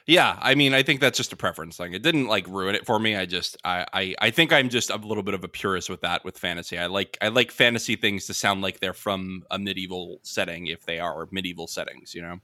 Yeah, 0.05 0.37
I 0.41 0.55
mean, 0.55 0.73
I 0.73 0.83
think 0.83 0.99
that's 0.99 1.15
just 1.17 1.31
a 1.31 1.37
preference 1.37 1.77
thing. 1.77 1.93
It 1.93 2.01
didn't 2.01 2.27
like 2.27 2.45
ruin 2.47 2.75
it 2.75 2.85
for 2.85 2.99
me. 2.99 3.15
I 3.15 3.25
just, 3.25 3.55
I, 3.63 3.85
I, 3.93 4.15
I 4.19 4.29
think 4.31 4.51
I'm 4.51 4.67
just 4.67 4.89
a 4.89 4.97
little 4.97 5.23
bit 5.23 5.33
of 5.33 5.43
a 5.45 5.47
purist 5.47 5.89
with 5.89 6.01
that 6.01 6.25
with 6.25 6.37
fantasy. 6.37 6.77
I 6.77 6.87
like, 6.87 7.17
I 7.21 7.29
like 7.29 7.51
fantasy 7.51 7.95
things 7.95 8.25
to 8.27 8.33
sound 8.33 8.61
like 8.61 8.79
they're 8.81 8.93
from 8.93 9.43
a 9.49 9.57
medieval 9.57 10.19
setting 10.23 10.67
if 10.67 10.85
they 10.85 10.99
are 10.99 11.27
medieval 11.31 11.67
settings. 11.67 12.13
You 12.13 12.21
know, 12.23 12.39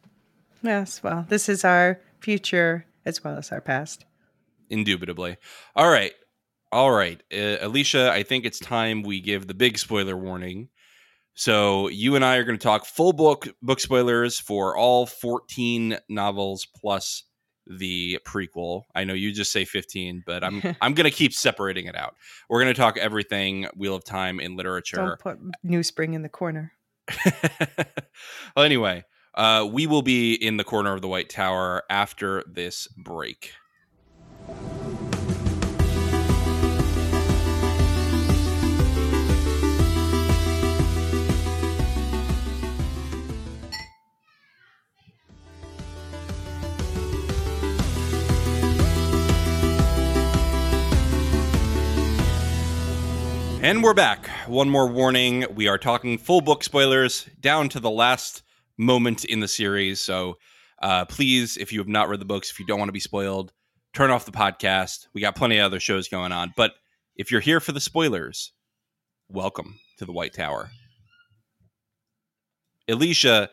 Yes. 0.62 1.04
Well, 1.04 1.26
this 1.30 1.50
is 1.50 1.66
our 1.66 2.00
future 2.22 2.86
as 3.06 3.24
well 3.24 3.38
as 3.38 3.52
our 3.52 3.62
past. 3.62 4.06
indubitably. 4.70 5.36
All 5.76 5.90
right, 5.90 6.14
all 6.72 6.92
right, 6.92 7.22
uh, 7.32 7.58
Elysia. 7.66 8.10
I 8.10 8.24
think 8.24 8.46
it's 8.46 8.60
time 8.60 9.04
we 9.04 9.22
give 9.22 9.48
the 9.48 9.54
big 9.54 9.78
spoiler 9.78 10.16
warning. 10.16 10.70
So 11.34 11.88
you 11.88 12.16
and 12.16 12.26
I 12.26 12.36
are 12.36 12.44
going 12.44 12.58
to 12.58 12.64
talk 12.64 12.86
full 12.86 13.14
book 13.14 13.48
book 13.62 13.80
spoilers 13.80 14.40
for 14.40 14.76
all 14.76 15.06
14 15.06 15.98
novels 16.10 16.68
plus 16.76 17.24
the 17.66 18.20
prequel. 18.26 18.84
I 18.96 19.04
know 19.04 19.14
you 19.14 19.32
just 19.32 19.52
say 19.52 19.64
15, 19.64 20.24
but 20.26 20.44
I'm 20.44 20.62
I'm 20.82 20.94
going 20.94 21.10
to 21.10 21.16
keep 21.16 21.34
separating 21.34 21.86
it 21.86 21.96
out. 21.96 22.16
We're 22.50 22.62
going 22.62 22.74
to 22.74 22.80
talk 22.80 22.98
everything 22.98 23.68
Wheel 23.76 23.96
of 23.96 24.04
Time 24.04 24.40
in 24.40 24.58
literature. 24.58 24.98
Don't 24.98 25.20
put 25.20 25.40
New 25.64 25.84
Spring 25.84 26.14
in 26.14 26.24
the 26.24 26.30
corner. 26.30 26.74
well, 28.56 28.66
anyway, 28.66 29.06
uh, 29.34 29.68
we 29.72 29.88
will 29.88 30.02
be 30.02 30.34
in 30.34 30.58
the 30.58 30.64
corner 30.64 30.94
of 30.94 31.02
the 31.02 31.08
White 31.08 31.30
Tower 31.30 31.84
after 31.90 32.44
this 32.48 32.88
break. 32.98 33.54
And 53.70 53.84
we're 53.84 53.94
back. 53.94 54.28
One 54.48 54.68
more 54.68 54.88
warning. 54.88 55.46
We 55.54 55.68
are 55.68 55.78
talking 55.78 56.18
full 56.18 56.42
book 56.42 56.64
spoilers 56.64 57.30
down 57.40 57.70
to 57.70 57.80
the 57.80 57.92
last 57.92 58.42
moment 58.80 59.26
in 59.26 59.42
the 59.42 59.48
series. 59.48 60.02
So 60.02 60.40
uh, 60.82 61.06
please, 61.06 61.56
if 61.56 61.72
you 61.72 61.78
have 61.78 61.88
not 61.88 62.10
read 62.10 62.20
the 62.20 62.26
books, 62.26 62.50
if 62.50 62.60
you 62.60 62.66
don't 62.66 62.80
want 62.80 62.90
to 62.90 62.94
be 62.94 63.00
spoiled, 63.00 63.54
turn 63.94 64.10
off 64.10 64.26
the 64.26 64.32
podcast. 64.32 65.06
We 65.14 65.22
got 65.22 65.36
plenty 65.36 65.60
of 65.60 65.66
other 65.66 65.80
shows 65.80 66.08
going 66.08 66.32
on. 66.32 66.52
But 66.58 66.72
if 67.16 67.30
you're 67.30 67.42
here 67.42 67.60
for 67.60 67.72
the 67.72 67.80
spoilers, 67.80 68.54
welcome 69.28 69.80
to 70.00 70.06
the 70.06 70.14
White 70.14 70.34
Tower. 70.34 70.72
Elysia, 72.90 73.50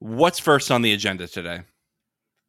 what's 0.00 0.40
first 0.40 0.72
on 0.72 0.82
the 0.82 0.92
agenda 0.92 1.28
today? 1.28 1.60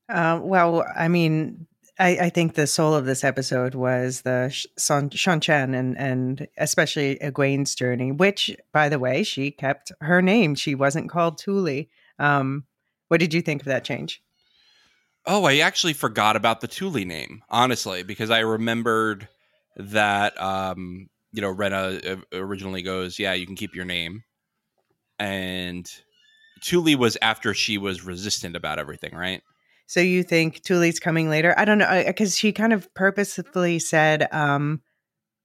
Uh, 0.10 0.40
well, 0.42 0.84
I 0.98 1.10
mean, 1.10 1.67
I, 2.00 2.10
I 2.10 2.30
think 2.30 2.54
the 2.54 2.68
soul 2.68 2.94
of 2.94 3.06
this 3.06 3.24
episode 3.24 3.74
was 3.74 4.22
the 4.22 4.54
Seanchan 4.80 5.96
and 5.98 6.48
especially 6.58 7.18
Egwene's 7.18 7.74
journey, 7.74 8.12
which, 8.12 8.56
by 8.72 8.88
the 8.88 9.00
way, 9.00 9.24
she 9.24 9.52
kept 9.52 9.92
her 10.02 10.22
name. 10.22 10.54
She 10.56 10.76
wasn't 10.76 11.10
called 11.10 11.38
Tuli. 11.38 11.90
Um, 12.20 12.66
what 13.08 13.20
did 13.20 13.34
you 13.34 13.42
think 13.42 13.62
of 13.62 13.68
that 13.68 13.84
change? 13.84 14.22
Oh, 15.26 15.46
I 15.46 15.58
actually 15.58 15.94
forgot 15.94 16.36
about 16.36 16.62
the 16.62 16.68
Tuli 16.68 17.04
name, 17.04 17.42
honestly, 17.50 18.04
because 18.04 18.30
I 18.30 18.40
remembered 18.40 19.28
that 19.76 20.40
um, 20.42 21.10
you 21.32 21.42
know, 21.42 21.54
Renna 21.54 22.18
uh, 22.18 22.38
originally 22.38 22.82
goes, 22.82 23.20
"Yeah, 23.20 23.34
you 23.34 23.46
can 23.46 23.56
keep 23.56 23.76
your 23.76 23.86
name," 23.86 24.24
and 25.20 25.90
Thule 26.64 26.98
was 26.98 27.18
after 27.22 27.54
she 27.54 27.78
was 27.78 28.04
resistant 28.04 28.56
about 28.56 28.80
everything, 28.80 29.14
right? 29.14 29.42
So 29.88 30.02
you 30.02 30.22
think 30.22 30.62
Tuli's 30.64 31.00
coming 31.00 31.30
later? 31.30 31.56
I 31.58 31.66
don't 31.66 31.78
know 31.78 32.04
because 32.06 32.38
she 32.38 32.52
kind 32.52 32.74
of 32.74 32.94
purposefully 32.94 33.80
said, 33.80 34.28
um, 34.34 34.82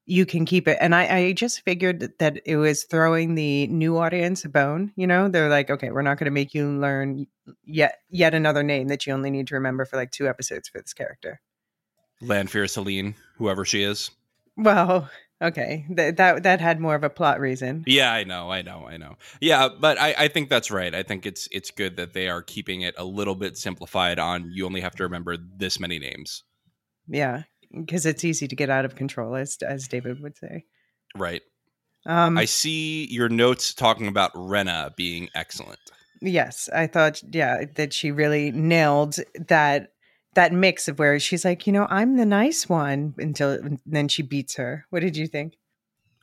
"You 0.04 0.26
can 0.26 0.44
keep 0.44 0.66
it," 0.66 0.78
and 0.80 0.94
I, 0.94 1.16
I 1.16 1.32
just 1.32 1.62
figured 1.62 2.12
that 2.18 2.40
it 2.44 2.56
was 2.56 2.84
throwing 2.84 3.36
the 3.36 3.68
new 3.68 3.98
audience 3.98 4.44
a 4.44 4.48
bone. 4.48 4.92
You 4.96 5.06
know, 5.06 5.28
they're 5.28 5.48
like, 5.48 5.70
"Okay, 5.70 5.92
we're 5.92 6.02
not 6.02 6.18
going 6.18 6.26
to 6.26 6.32
make 6.32 6.54
you 6.54 6.68
learn 6.68 7.26
yet 7.64 8.00
yet 8.10 8.34
another 8.34 8.64
name 8.64 8.88
that 8.88 9.06
you 9.06 9.12
only 9.12 9.30
need 9.30 9.46
to 9.46 9.54
remember 9.54 9.84
for 9.84 9.96
like 9.96 10.10
two 10.10 10.28
episodes 10.28 10.68
for 10.68 10.80
this 10.80 10.92
character." 10.92 11.40
Lanfear 12.20 12.66
Selene, 12.66 13.14
whoever 13.36 13.64
she 13.64 13.82
is. 13.82 14.10
Well, 14.56 15.08
okay, 15.42 15.84
Th- 15.94 16.14
that 16.16 16.42
that 16.44 16.60
had 16.60 16.80
more 16.80 16.94
of 16.94 17.04
a 17.04 17.10
plot 17.10 17.40
reason. 17.40 17.84
Yeah, 17.86 18.12
I 18.12 18.24
know, 18.24 18.50
I 18.50 18.62
know, 18.62 18.86
I 18.86 18.96
know. 18.96 19.16
Yeah, 19.40 19.68
but 19.80 19.98
I, 20.00 20.14
I 20.16 20.28
think 20.28 20.48
that's 20.48 20.70
right. 20.70 20.94
I 20.94 21.02
think 21.02 21.26
it's 21.26 21.48
it's 21.50 21.70
good 21.70 21.96
that 21.96 22.14
they 22.14 22.28
are 22.28 22.42
keeping 22.42 22.82
it 22.82 22.94
a 22.96 23.04
little 23.04 23.34
bit 23.34 23.56
simplified 23.56 24.18
on 24.18 24.50
you 24.52 24.64
only 24.66 24.80
have 24.80 24.94
to 24.96 25.02
remember 25.02 25.36
this 25.36 25.78
many 25.80 25.98
names. 25.98 26.44
Yeah, 27.08 27.42
because 27.74 28.06
it's 28.06 28.24
easy 28.24 28.48
to 28.48 28.56
get 28.56 28.70
out 28.70 28.84
of 28.84 28.94
control, 28.94 29.34
as 29.34 29.56
as 29.62 29.88
David 29.88 30.22
would 30.22 30.36
say. 30.36 30.64
Right. 31.16 31.42
Um, 32.04 32.36
I 32.36 32.46
see 32.46 33.06
your 33.10 33.28
notes 33.28 33.74
talking 33.74 34.08
about 34.08 34.32
Renna 34.34 34.94
being 34.96 35.28
excellent. 35.34 35.78
Yes, 36.20 36.68
I 36.72 36.86
thought 36.86 37.20
yeah 37.32 37.64
that 37.74 37.92
she 37.92 38.10
really 38.12 38.52
nailed 38.52 39.16
that 39.48 39.91
that 40.34 40.52
mix 40.52 40.88
of 40.88 40.98
where 40.98 41.18
she's 41.18 41.44
like, 41.44 41.66
you 41.66 41.72
know, 41.72 41.86
I'm 41.90 42.16
the 42.16 42.26
nice 42.26 42.68
one 42.68 43.14
until 43.18 43.58
then 43.84 44.08
she 44.08 44.22
beats 44.22 44.56
her. 44.56 44.86
What 44.90 45.00
did 45.00 45.16
you 45.16 45.26
think? 45.26 45.58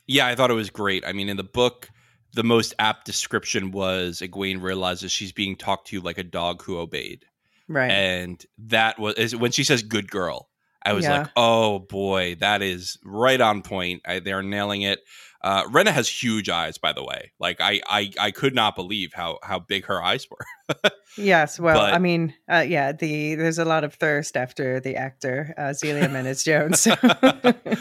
Yeah, 0.08 0.28
I 0.28 0.36
thought 0.36 0.50
it 0.50 0.56
was 0.56 0.70
great. 0.70 1.06
I 1.06 1.14
mean, 1.14 1.30
in 1.30 1.38
the 1.38 1.44
book, 1.44 1.90
the 2.34 2.44
most 2.44 2.74
apt 2.80 3.06
description 3.06 3.72
was 3.72 4.22
Egwene 4.22 4.62
realizes 4.62 5.12
she's 5.12 5.32
being 5.32 5.56
talked 5.56 5.88
to 5.88 6.02
like 6.02 6.18
a 6.18 6.24
dog 6.24 6.64
who 6.64 6.80
obeyed. 6.80 7.26
Right. 7.68 7.92
And 7.92 8.44
that 8.58 8.98
was 8.98 9.36
when 9.36 9.52
she 9.52 9.64
says 9.64 9.84
good 9.84 10.10
girl. 10.10 10.49
I 10.86 10.94
was 10.94 11.04
Yeah. 11.06 11.20
like, 11.22 11.30
oh 11.36 11.80
boy, 11.80 12.36
that 12.40 12.62
is 12.62 12.98
right 13.04 13.40
on 13.40 13.62
point. 13.62 14.02
I, 14.06 14.20
they're 14.20 14.42
nailing 14.44 14.82
it. 14.84 15.00
Uh, 15.42 15.64
Renna 15.66 15.88
has 15.92 16.10
huge 16.10 16.50
eyes, 16.50 16.78
by 16.78 16.92
the 16.92 17.04
way. 17.04 17.32
Like 17.40 17.62
I, 17.62 17.82
I, 17.88 18.12
I 18.20 18.32
could 18.32 18.54
not 18.54 18.76
believe 18.76 19.14
how 19.14 19.40
how 19.44 19.60
big 19.60 19.86
her 19.86 20.02
eyes 20.02 20.28
were. 20.30 20.80
Yes, 21.18 21.60
well, 21.60 21.76
But- 21.76 21.94
I 21.94 21.98
mean, 21.98 22.34
uh, 22.50 22.64
yeah, 22.66 22.92
the 22.94 23.36
there's 23.36 23.58
a 23.58 23.66
lot 23.66 23.84
of 23.84 23.96
thirst 23.96 24.38
after 24.38 24.80
the 24.80 24.96
actor 24.96 25.54
uh, 25.58 25.74
Xelia 25.74 26.10
Mendes-Jones. 26.10 26.88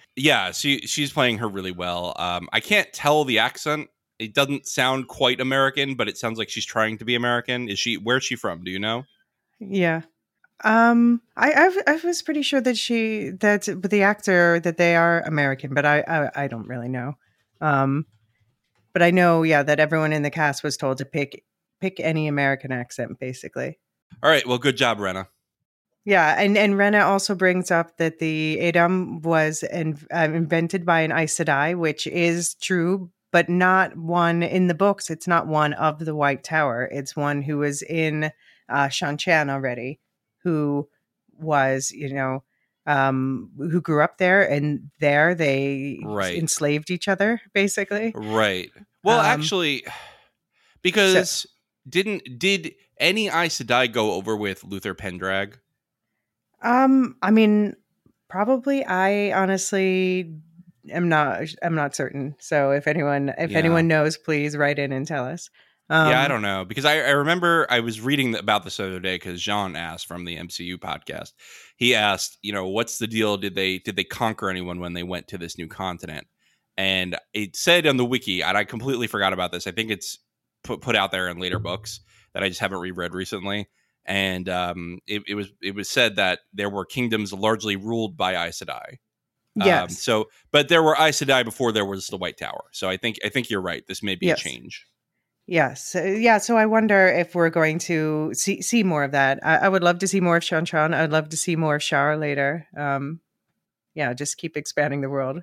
yeah, 0.16 0.50
she 0.52 0.78
she's 0.80 1.12
playing 1.12 1.38
her 1.38 1.48
really 1.48 1.70
well. 1.70 2.14
Um, 2.16 2.48
I 2.52 2.60
can't 2.60 2.92
tell 2.92 3.24
the 3.24 3.38
accent. 3.38 3.88
It 4.18 4.34
doesn't 4.34 4.66
sound 4.66 5.06
quite 5.08 5.40
American, 5.40 5.94
but 5.94 6.08
it 6.08 6.16
sounds 6.16 6.38
like 6.38 6.48
she's 6.48 6.64
trying 6.66 6.98
to 6.98 7.04
be 7.04 7.14
American. 7.14 7.68
Is 7.68 7.78
she? 7.78 7.96
Where's 7.96 8.24
she 8.24 8.36
from? 8.36 8.64
Do 8.64 8.70
you 8.70 8.78
know? 8.78 9.04
yeah, 9.60 10.02
um, 10.64 11.20
I 11.36 11.52
I've, 11.52 11.78
I 11.86 12.06
was 12.06 12.22
pretty 12.22 12.42
sure 12.42 12.60
that 12.60 12.76
she 12.76 13.30
that 13.40 13.68
the 13.82 14.02
actor 14.02 14.60
that 14.60 14.76
they 14.76 14.96
are 14.96 15.20
American, 15.22 15.74
but 15.74 15.84
I 15.84 16.00
I, 16.00 16.44
I 16.44 16.48
don't 16.48 16.68
really 16.68 16.88
know. 16.88 17.14
Um, 17.60 18.06
but 18.92 19.02
I 19.02 19.10
know, 19.10 19.42
yeah, 19.42 19.62
that 19.62 19.80
everyone 19.80 20.12
in 20.12 20.22
the 20.22 20.30
cast 20.30 20.62
was 20.62 20.76
told 20.76 20.98
to 20.98 21.04
pick 21.04 21.44
pick 21.80 21.98
any 22.00 22.28
American 22.28 22.72
accent, 22.72 23.18
basically. 23.18 23.78
All 24.22 24.30
right. 24.30 24.46
Well, 24.46 24.58
good 24.58 24.76
job, 24.76 24.98
Renna. 24.98 25.26
Yeah, 26.04 26.34
and 26.38 26.58
and 26.58 26.74
Renna 26.74 27.04
also 27.04 27.34
brings 27.34 27.70
up 27.70 27.96
that 27.98 28.18
the 28.18 28.58
a'dam 28.58 29.22
was 29.22 29.62
in, 29.62 29.98
uh, 30.12 30.28
invented 30.32 30.84
by 30.84 31.00
an 31.00 31.12
Aes 31.12 31.36
Sedai, 31.36 31.76
which 31.76 32.08
is 32.08 32.54
true, 32.54 33.10
but 33.30 33.48
not 33.48 33.96
one 33.96 34.42
in 34.42 34.66
the 34.66 34.74
books. 34.74 35.10
It's 35.10 35.28
not 35.28 35.46
one 35.46 35.74
of 35.74 36.00
the 36.00 36.14
White 36.14 36.42
Tower. 36.42 36.88
It's 36.90 37.14
one 37.14 37.40
who 37.42 37.58
was 37.58 37.82
in 37.82 38.32
uh, 38.68 38.86
Seanchan 38.88 39.48
already, 39.48 40.00
who 40.42 40.88
was 41.38 41.90
you 41.90 42.12
know 42.12 42.42
um, 42.86 43.50
who 43.56 43.80
grew 43.80 44.02
up 44.02 44.18
there, 44.18 44.42
and 44.48 44.90
there 45.00 45.34
they 45.34 45.98
Right. 46.02 46.36
enslaved 46.36 46.90
each 46.90 47.08
other, 47.08 47.40
basically. 47.52 48.12
Right. 48.14 48.70
Well, 49.04 49.20
Um, 49.20 49.40
actually, 49.40 49.84
because 50.82 51.46
didn't 51.88 52.38
did 52.38 52.74
any 52.98 53.28
Aes 53.28 53.58
Sedai 53.60 53.90
go 53.92 54.12
over 54.12 54.36
with 54.36 54.62
Luthair 54.64 54.94
Paendrag? 54.94 55.54
Um, 56.62 57.16
I 57.22 57.30
mean, 57.30 57.74
probably. 58.28 58.84
I 58.84 59.32
honestly 59.32 60.34
am 60.90 61.08
not. 61.08 61.42
I'm 61.62 61.74
not 61.74 61.94
certain. 61.94 62.36
So 62.38 62.70
if 62.70 62.86
anyone, 62.86 63.34
if 63.38 63.50
Yeah. 63.50 63.58
anyone 63.58 63.88
knows, 63.88 64.16
please 64.16 64.56
write 64.56 64.78
in 64.78 64.92
and 64.92 65.06
tell 65.06 65.24
us. 65.24 65.50
Um, 65.92 66.08
yeah, 66.08 66.22
I 66.22 66.28
don't 66.28 66.40
know 66.42 66.64
because 66.64 66.86
I, 66.86 67.00
I 67.00 67.10
remember 67.10 67.66
I 67.68 67.80
was 67.80 68.00
reading 68.00 68.34
about 68.34 68.64
this 68.64 68.78
the 68.78 68.86
other 68.86 69.00
day 69.00 69.16
because 69.16 69.42
Jean 69.42 69.76
asked 69.76 70.06
from 70.06 70.24
the 70.24 70.36
MCU 70.36 70.76
podcast. 70.78 71.32
He 71.76 71.94
asked, 71.94 72.38
you 72.40 72.52
know, 72.52 72.66
what's 72.66 72.96
the 72.98 73.06
deal? 73.06 73.36
Did 73.36 73.54
they 73.54 73.78
did 73.78 73.96
they 73.96 74.04
conquer 74.04 74.48
anyone 74.48 74.80
when 74.80 74.94
they 74.94 75.02
went 75.02 75.28
to 75.28 75.38
this 75.38 75.58
new 75.58 75.68
continent? 75.68 76.26
And 76.78 77.16
it 77.34 77.56
said 77.56 77.86
on 77.86 77.98
the 77.98 78.06
wiki, 78.06 78.42
and 78.42 78.56
I 78.56 78.64
completely 78.64 79.06
forgot 79.06 79.34
about 79.34 79.52
this. 79.52 79.66
I 79.66 79.72
think 79.72 79.90
it's 79.90 80.18
put 80.64 80.80
put 80.80 80.96
out 80.96 81.10
there 81.10 81.28
in 81.28 81.38
later 81.38 81.58
books 81.58 82.00
that 82.32 82.42
I 82.42 82.48
just 82.48 82.60
haven't 82.60 82.78
reread 82.80 83.12
recently. 83.12 83.68
And 84.06 84.48
um, 84.48 84.98
it, 85.06 85.22
it 85.28 85.34
was 85.34 85.52
it 85.60 85.74
was 85.74 85.90
said 85.90 86.16
that 86.16 86.40
there 86.54 86.70
were 86.70 86.86
kingdoms 86.86 87.32
largely 87.32 87.76
ruled 87.76 88.16
by 88.16 88.46
Aes 88.46 88.60
Sedai. 88.60 88.96
Um, 89.60 89.66
so, 89.90 90.30
but 90.50 90.68
there 90.68 90.82
were 90.82 90.96
Aes 90.98 91.20
Sedai 91.20 91.44
before 91.44 91.72
there 91.72 91.84
was 91.84 92.06
the 92.06 92.16
White 92.16 92.38
Tower. 92.38 92.64
So 92.72 92.88
I 92.88 92.96
think 92.96 93.18
I 93.24 93.28
think 93.28 93.50
you're 93.50 93.60
right. 93.60 93.86
This 93.86 94.02
may 94.02 94.14
be 94.14 94.26
Yes. 94.26 94.40
a 94.40 94.44
change. 94.44 94.86
Yes. 95.46 95.94
Uh, 95.94 96.02
yeah. 96.02 96.38
So 96.38 96.56
I 96.56 96.66
wonder 96.66 97.08
if 97.08 97.34
we're 97.34 97.50
going 97.50 97.78
to 97.80 98.32
see 98.34 98.62
see 98.62 98.82
more 98.82 99.04
of 99.04 99.12
that. 99.12 99.40
I, 99.44 99.56
I 99.58 99.68
would 99.68 99.82
love 99.82 99.98
to 100.00 100.08
see 100.08 100.20
more 100.20 100.36
of 100.36 100.42
Seanchan. 100.42 100.94
I'd 100.94 101.10
love 101.10 101.30
to 101.30 101.36
see 101.36 101.56
more 101.56 101.76
of 101.76 101.82
Shar 101.82 102.16
later. 102.16 102.66
Um, 102.76 103.20
yeah. 103.94 104.14
Just 104.14 104.38
keep 104.38 104.56
expanding 104.56 105.00
the 105.00 105.10
world. 105.10 105.42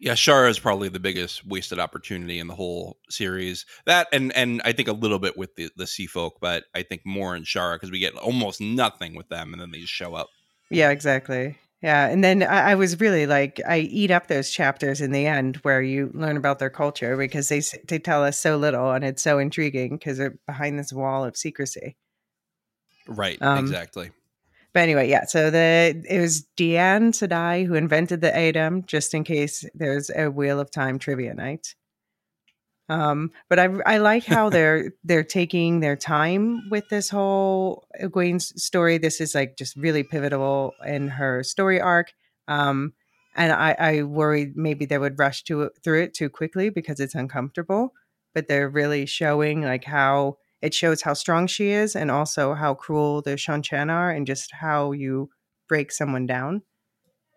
Yeah, 0.00 0.14
Shara 0.14 0.48
is 0.48 0.58
probably 0.58 0.88
the 0.88 0.98
biggest 0.98 1.46
wasted 1.46 1.78
opportunity 1.78 2.38
in 2.38 2.46
the 2.46 2.54
whole 2.54 2.96
series. 3.10 3.66
That 3.84 4.08
and 4.12 4.34
and 4.34 4.62
I 4.64 4.72
think 4.72 4.88
a 4.88 4.92
little 4.92 5.18
bit 5.18 5.36
with 5.36 5.54
the 5.56 5.68
the 5.76 5.86
Sea 5.86 6.06
Folk, 6.06 6.38
but 6.40 6.64
I 6.74 6.82
think 6.82 7.02
more 7.04 7.36
in 7.36 7.42
Shara 7.42 7.74
because 7.74 7.90
we 7.90 7.98
get 7.98 8.14
almost 8.14 8.62
nothing 8.62 9.14
with 9.14 9.28
them, 9.28 9.52
and 9.52 9.60
then 9.60 9.70
they 9.70 9.80
just 9.80 9.92
show 9.92 10.14
up. 10.14 10.28
Yeah, 10.70 10.88
exactly. 10.88 11.58
Yeah, 11.82 12.08
and 12.08 12.22
then 12.22 12.42
I, 12.42 12.72
I 12.72 12.74
was 12.74 13.00
really 13.00 13.26
like, 13.26 13.58
I 13.66 13.78
eat 13.78 14.10
up 14.10 14.26
those 14.26 14.50
chapters 14.50 15.00
in 15.00 15.12
the 15.12 15.26
end 15.26 15.56
where 15.58 15.80
you 15.80 16.10
learn 16.12 16.36
about 16.36 16.58
their 16.58 16.70
culture 16.70 17.16
because 17.16 17.48
they 17.48 17.62
they 17.88 17.98
tell 17.98 18.22
us 18.22 18.38
so 18.38 18.56
little, 18.58 18.90
and 18.90 19.04
it's 19.04 19.22
so 19.22 19.38
intriguing 19.38 19.96
because 19.96 20.18
they're 20.18 20.38
behind 20.46 20.78
this 20.78 20.92
wall 20.92 21.24
of 21.24 21.36
secrecy. 21.36 21.96
Right, 23.08 23.38
Um, 23.40 23.58
exactly. 23.58 24.10
But 24.72 24.80
anyway, 24.80 25.08
yeah. 25.08 25.24
So 25.24 25.50
the 25.50 26.04
it 26.08 26.20
was 26.20 26.46
Deain 26.56 27.12
Sadai 27.12 27.66
who 27.66 27.74
invented 27.74 28.20
the 28.20 28.30
a'dam, 28.36 28.84
just 28.86 29.14
in 29.14 29.24
case 29.24 29.64
there's 29.74 30.10
a 30.14 30.30
Wheel 30.30 30.60
of 30.60 30.70
Time 30.70 30.98
trivia 30.98 31.34
night. 31.34 31.74
Um, 32.90 33.30
but 33.48 33.60
I 33.60 33.68
I 33.86 33.98
like 33.98 34.24
how 34.26 34.50
they're 34.50 34.92
they're 35.04 35.24
taking 35.24 35.80
their 35.80 35.96
time 35.96 36.68
with 36.70 36.88
this 36.88 37.08
whole 37.08 37.86
Egwene's 38.02 38.62
story. 38.62 38.98
This 38.98 39.20
is 39.20 39.34
like 39.34 39.56
just 39.56 39.76
really 39.76 40.02
pivotal 40.02 40.74
in 40.84 41.08
her 41.08 41.44
story 41.44 41.80
arc. 41.80 42.12
Um, 42.48 42.92
and 43.36 43.52
I 43.52 43.76
I 43.78 44.02
worried 44.02 44.56
maybe 44.56 44.84
they 44.84 44.98
would 44.98 45.18
rush 45.18 45.44
to 45.44 45.62
it 45.62 45.72
through 45.84 46.02
it 46.02 46.14
too 46.14 46.28
quickly 46.28 46.68
because 46.68 46.98
it's 46.98 47.14
uncomfortable. 47.14 47.94
But 48.34 48.48
they're 48.48 48.68
really 48.68 49.06
showing 49.06 49.62
like 49.62 49.84
how 49.84 50.38
it 50.60 50.74
shows 50.74 51.02
how 51.02 51.14
strong 51.14 51.46
she 51.46 51.70
is 51.70 51.94
and 51.94 52.10
also 52.10 52.54
how 52.54 52.74
cruel 52.74 53.22
the 53.22 53.32
Seanchan 53.32 53.90
are 53.90 54.10
and 54.10 54.26
just 54.26 54.52
how 54.52 54.92
you 54.92 55.30
break 55.68 55.90
someone 55.92 56.26
down. 56.26 56.62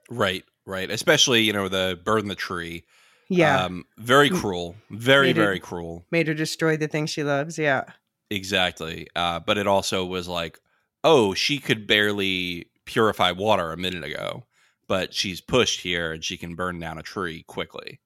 Right, 0.10 0.44
right. 0.66 0.90
Especially 0.90 1.44
you 1.44 1.54
know 1.54 1.68
the 1.68 2.00
burn 2.04 2.28
the 2.28 2.36
tree. 2.36 2.86
Yeah. 3.30 3.66
um, 3.66 3.86
very 3.98 4.30
cruel, 4.30 4.76
very 4.90 5.28
made 5.28 5.36
very 5.36 5.60
cruel. 5.60 6.06
Made 6.12 6.28
her 6.28 6.34
destroy 6.34 6.78
the 6.78 6.88
thing 6.88 7.06
she 7.06 7.24
loves. 7.24 7.58
Yeah. 7.58 7.84
Exactly. 8.30 9.08
Uh, 9.16 9.40
but 9.40 9.58
it 9.58 9.68
also 9.68 10.06
was 10.06 10.28
like, 10.28 10.60
oh, 11.04 11.34
she 11.34 11.60
could 11.60 11.88
barely 11.88 12.68
purify 12.86 13.32
water 13.32 13.72
a 13.72 13.78
minute 13.78 14.04
ago, 14.04 14.44
but 14.88 15.14
she's 15.14 15.42
pushed 15.42 15.82
here 15.82 16.12
and 16.12 16.24
she 16.24 16.38
can 16.38 16.56
burn 16.56 16.80
down 16.80 16.98
a 16.98 17.04
tree 17.04 17.44
quickly. 17.44 18.00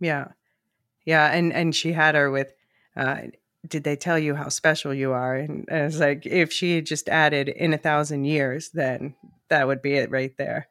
Yeah. 0.00 0.28
Yeah. 1.04 1.32
And 1.32 1.52
and 1.52 1.74
she 1.74 1.92
had 1.92 2.14
her 2.14 2.30
with 2.30 2.52
uh 2.96 3.18
did 3.66 3.84
they 3.84 3.96
tell 3.96 4.18
you 4.18 4.34
how 4.34 4.50
special 4.50 4.92
you 4.92 5.12
are? 5.12 5.34
And 5.34 5.66
I 5.70 5.84
was 5.84 5.98
like, 5.98 6.26
if 6.26 6.52
she 6.52 6.76
had 6.76 6.86
just 6.86 7.08
added 7.08 7.48
in 7.48 7.72
a 7.72 7.78
thousand 7.78 8.26
years, 8.26 8.70
then 8.70 9.14
that 9.48 9.66
would 9.66 9.80
be 9.80 9.94
it 9.94 10.10
right 10.10 10.36
there. 10.36 10.68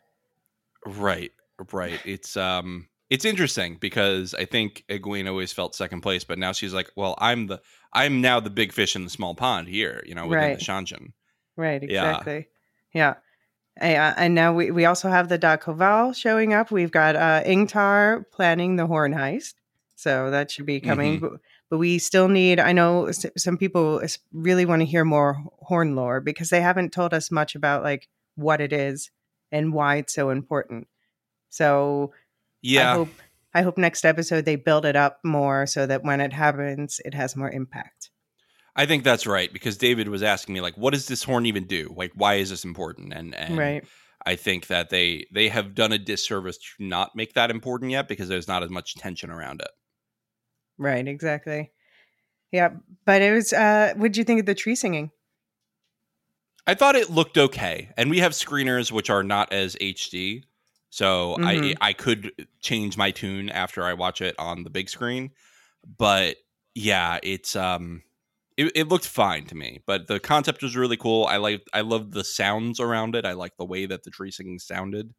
Right, 0.85 1.31
right. 1.71 1.99
It's 2.05 2.37
um 2.37 2.87
it's 3.13 3.25
interesting 3.25 3.77
because 3.79 4.33
I 4.33 4.45
think 4.45 4.83
Egwene 4.89 5.29
always 5.29 5.53
felt 5.53 5.75
second 5.75 6.01
place, 6.01 6.23
but 6.23 6.39
now 6.39 6.51
she's 6.51 6.73
like, 6.73 6.89
well, 6.95 7.13
I'm 7.19 7.45
the 7.45 7.61
I'm 7.93 8.21
now 8.21 8.39
the 8.39 8.49
big 8.49 8.73
fish 8.73 8.95
in 8.95 9.03
the 9.03 9.09
small 9.11 9.35
pond 9.35 9.67
here, 9.67 10.03
you 10.07 10.15
know, 10.15 10.25
within 10.25 10.43
Right. 10.43 10.57
the 10.57 10.65
Seanchan. 10.65 11.13
Right, 11.55 11.83
exactly. 11.83 12.47
Yeah. 12.91 13.13
And, 13.77 13.97
uh, 13.97 14.13
and 14.17 14.33
now 14.33 14.51
we, 14.53 14.71
we 14.71 14.85
also 14.85 15.09
have 15.09 15.29
the 15.29 15.37
da'covale 15.37 16.15
showing 16.15 16.55
up. 16.55 16.71
We've 16.71 16.89
got 16.89 17.15
uh, 17.15 17.43
Ingtar 17.45 18.25
planning 18.31 18.77
the 18.77 18.87
horn 18.87 19.13
heist. 19.13 19.53
So 19.95 20.31
that 20.31 20.49
should 20.49 20.65
be 20.65 20.79
coming. 20.79 21.17
Mm-hmm. 21.17 21.27
But, 21.27 21.39
but 21.69 21.77
we 21.77 21.99
still 21.99 22.29
need, 22.29 22.59
I 22.59 22.71
know 22.71 23.11
some 23.37 23.59
people 23.59 24.01
really 24.31 24.65
want 24.65 24.79
to 24.79 24.87
hear 24.87 25.05
more 25.05 25.37
horn 25.59 25.95
lore 25.95 26.19
because 26.19 26.49
they 26.49 26.61
haven't 26.61 26.93
told 26.93 27.13
us 27.13 27.29
much 27.29 27.53
about 27.53 27.83
like 27.83 28.09
what 28.33 28.59
it 28.59 28.73
is 28.73 29.11
and 29.51 29.71
why 29.71 29.97
it's 29.97 30.15
so 30.15 30.31
important. 30.31 30.87
So 31.49 32.11
I 32.63 32.67
Yeah. 32.69 32.95
hope 32.95 33.09
I 33.55 33.61
hope 33.61 33.77
next 33.77 34.03
episode 34.03 34.45
they 34.45 34.55
build 34.55 34.85
it 34.85 34.95
up 34.95 35.19
more 35.23 35.67
so 35.67 35.85
that 35.85 36.03
when 36.03 36.21
it 36.21 36.33
happens, 36.33 36.99
it 37.05 37.13
has 37.13 37.35
more 37.35 37.51
impact. 37.51 38.09
I 38.75 38.87
think 38.87 39.03
that's 39.03 39.27
right 39.27 39.53
because 39.53 39.77
David 39.77 40.07
was 40.07 40.23
asking 40.23 40.53
me 40.53 40.61
like, 40.61 40.75
what 40.75 40.93
does 40.93 41.07
this 41.07 41.23
horn 41.23 41.45
even 41.45 41.67
do? 41.67 41.93
Like, 41.95 42.11
why 42.15 42.35
is 42.35 42.49
this 42.49 42.63
important? 42.65 43.13
And 43.13 43.35
and 43.35 43.57
right. 43.57 43.83
I 44.25 44.35
think 44.35 44.67
that 44.67 44.89
they 44.89 45.27
they 45.31 45.49
have 45.49 45.75
done 45.75 45.91
a 45.91 45.99
disservice 45.99 46.57
to 46.57 46.83
not 46.83 47.15
make 47.15 47.33
that 47.33 47.51
important 47.51 47.91
yet 47.91 48.07
because 48.07 48.29
there's 48.29 48.47
not 48.47 48.63
as 48.63 48.69
much 48.71 48.95
tension 48.95 49.29
around 49.29 49.61
it. 49.61 49.69
Right, 50.79 51.07
exactly. 51.07 51.71
Yeah, 52.51 52.69
but 53.05 53.21
it 53.21 53.31
was. 53.31 53.53
uh 53.53 53.93
What 53.95 54.07
did 54.07 54.17
you 54.17 54.23
think 54.23 54.39
of 54.39 54.45
the 54.47 54.55
tree 54.55 54.75
singing? 54.75 55.11
I 56.65 56.73
thought 56.73 56.95
it 56.95 57.09
looked 57.09 57.37
okay, 57.37 57.91
and 57.97 58.09
we 58.09 58.19
have 58.19 58.31
screeners 58.31 58.91
which 58.91 59.09
are 59.09 59.21
not 59.23 59.51
as 59.51 59.75
HD, 59.75 60.43
so 60.93 61.37
Mhm. 61.37 61.73
I 61.81 61.89
I 61.89 61.93
could 61.93 62.47
change 62.61 62.97
my 62.97 63.09
tune 63.11 63.49
after 63.49 63.83
I 63.83 63.93
watch 63.93 64.21
it 64.21 64.35
on 64.37 64.63
the 64.63 64.69
big 64.69 64.89
screen. 64.89 65.31
But 65.97 66.37
yeah, 66.75 67.19
it's 67.23 67.55
um, 67.55 68.03
it, 68.57 68.71
it 68.75 68.87
looked 68.89 69.07
fine 69.07 69.45
to 69.47 69.55
me, 69.55 69.81
but 69.87 70.07
the 70.07 70.19
concept 70.19 70.61
was 70.63 70.75
really 70.75 70.97
cool. 70.97 71.25
I 71.25 71.37
like 71.37 71.63
I 71.73 71.81
loved 71.81 72.13
the 72.13 72.23
sounds 72.23 72.79
around 72.79 73.15
it. 73.15 73.25
I 73.25 73.33
like 73.33 73.57
the 73.57 73.65
way 73.65 73.85
that 73.87 74.03
the 74.03 74.11
tree 74.11 74.31
singing 74.31 74.59
sounded. 74.59 75.13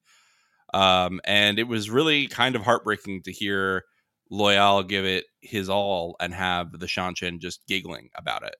Um, 0.74 1.20
and 1.24 1.58
it 1.58 1.64
was 1.68 1.90
really 1.90 2.26
kind 2.28 2.56
of 2.56 2.62
heartbreaking 2.62 3.22
to 3.24 3.32
hear 3.32 3.84
Loial 4.32 4.86
give 4.88 5.04
it 5.04 5.26
his 5.40 5.68
all 5.68 6.16
and 6.20 6.34
have 6.34 6.72
the 6.72 6.86
Seanchan 6.86 7.40
just 7.40 7.66
giggling 7.68 8.10
about 8.16 8.44
it. 8.44 8.56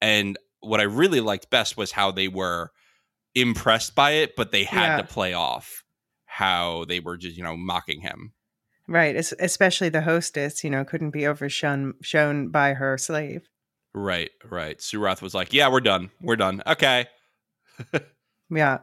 And 0.00 0.38
what 0.60 0.80
I 0.80 0.84
really 0.84 1.20
liked 1.20 1.50
best 1.50 1.76
was 1.76 1.92
how 1.92 2.12
they 2.12 2.28
were 2.28 2.70
impressed 3.34 3.94
by 3.94 4.12
it, 4.12 4.36
but 4.36 4.52
they 4.52 4.64
had 4.64 4.96
Yeah. 4.96 4.96
to 4.96 5.04
play 5.04 5.34
off 5.34 5.84
how 6.40 6.84
they 6.88 6.98
were 7.00 7.16
just, 7.16 7.36
you 7.36 7.44
know, 7.44 7.56
mocking 7.56 8.00
him. 8.00 8.32
Right, 8.88 9.14
es- 9.14 9.34
especially 9.38 9.90
the 9.90 10.00
hostess, 10.02 10.64
you 10.64 10.70
know, 10.70 10.84
couldn't 10.84 11.10
be 11.12 11.26
overshone 11.26 11.94
shown 12.02 12.48
by 12.50 12.74
her 12.74 12.98
slave. 12.98 13.42
Right, 13.94 14.30
right. 14.48 14.78
Suroth 14.78 15.20
was 15.22 15.34
like, 15.34 15.52
"Yeah, 15.52 15.68
we're 15.70 15.80
done. 15.92 16.10
We're 16.20 16.36
done. 16.46 16.62
Okay." 16.66 17.06
Yeah. 18.52 18.78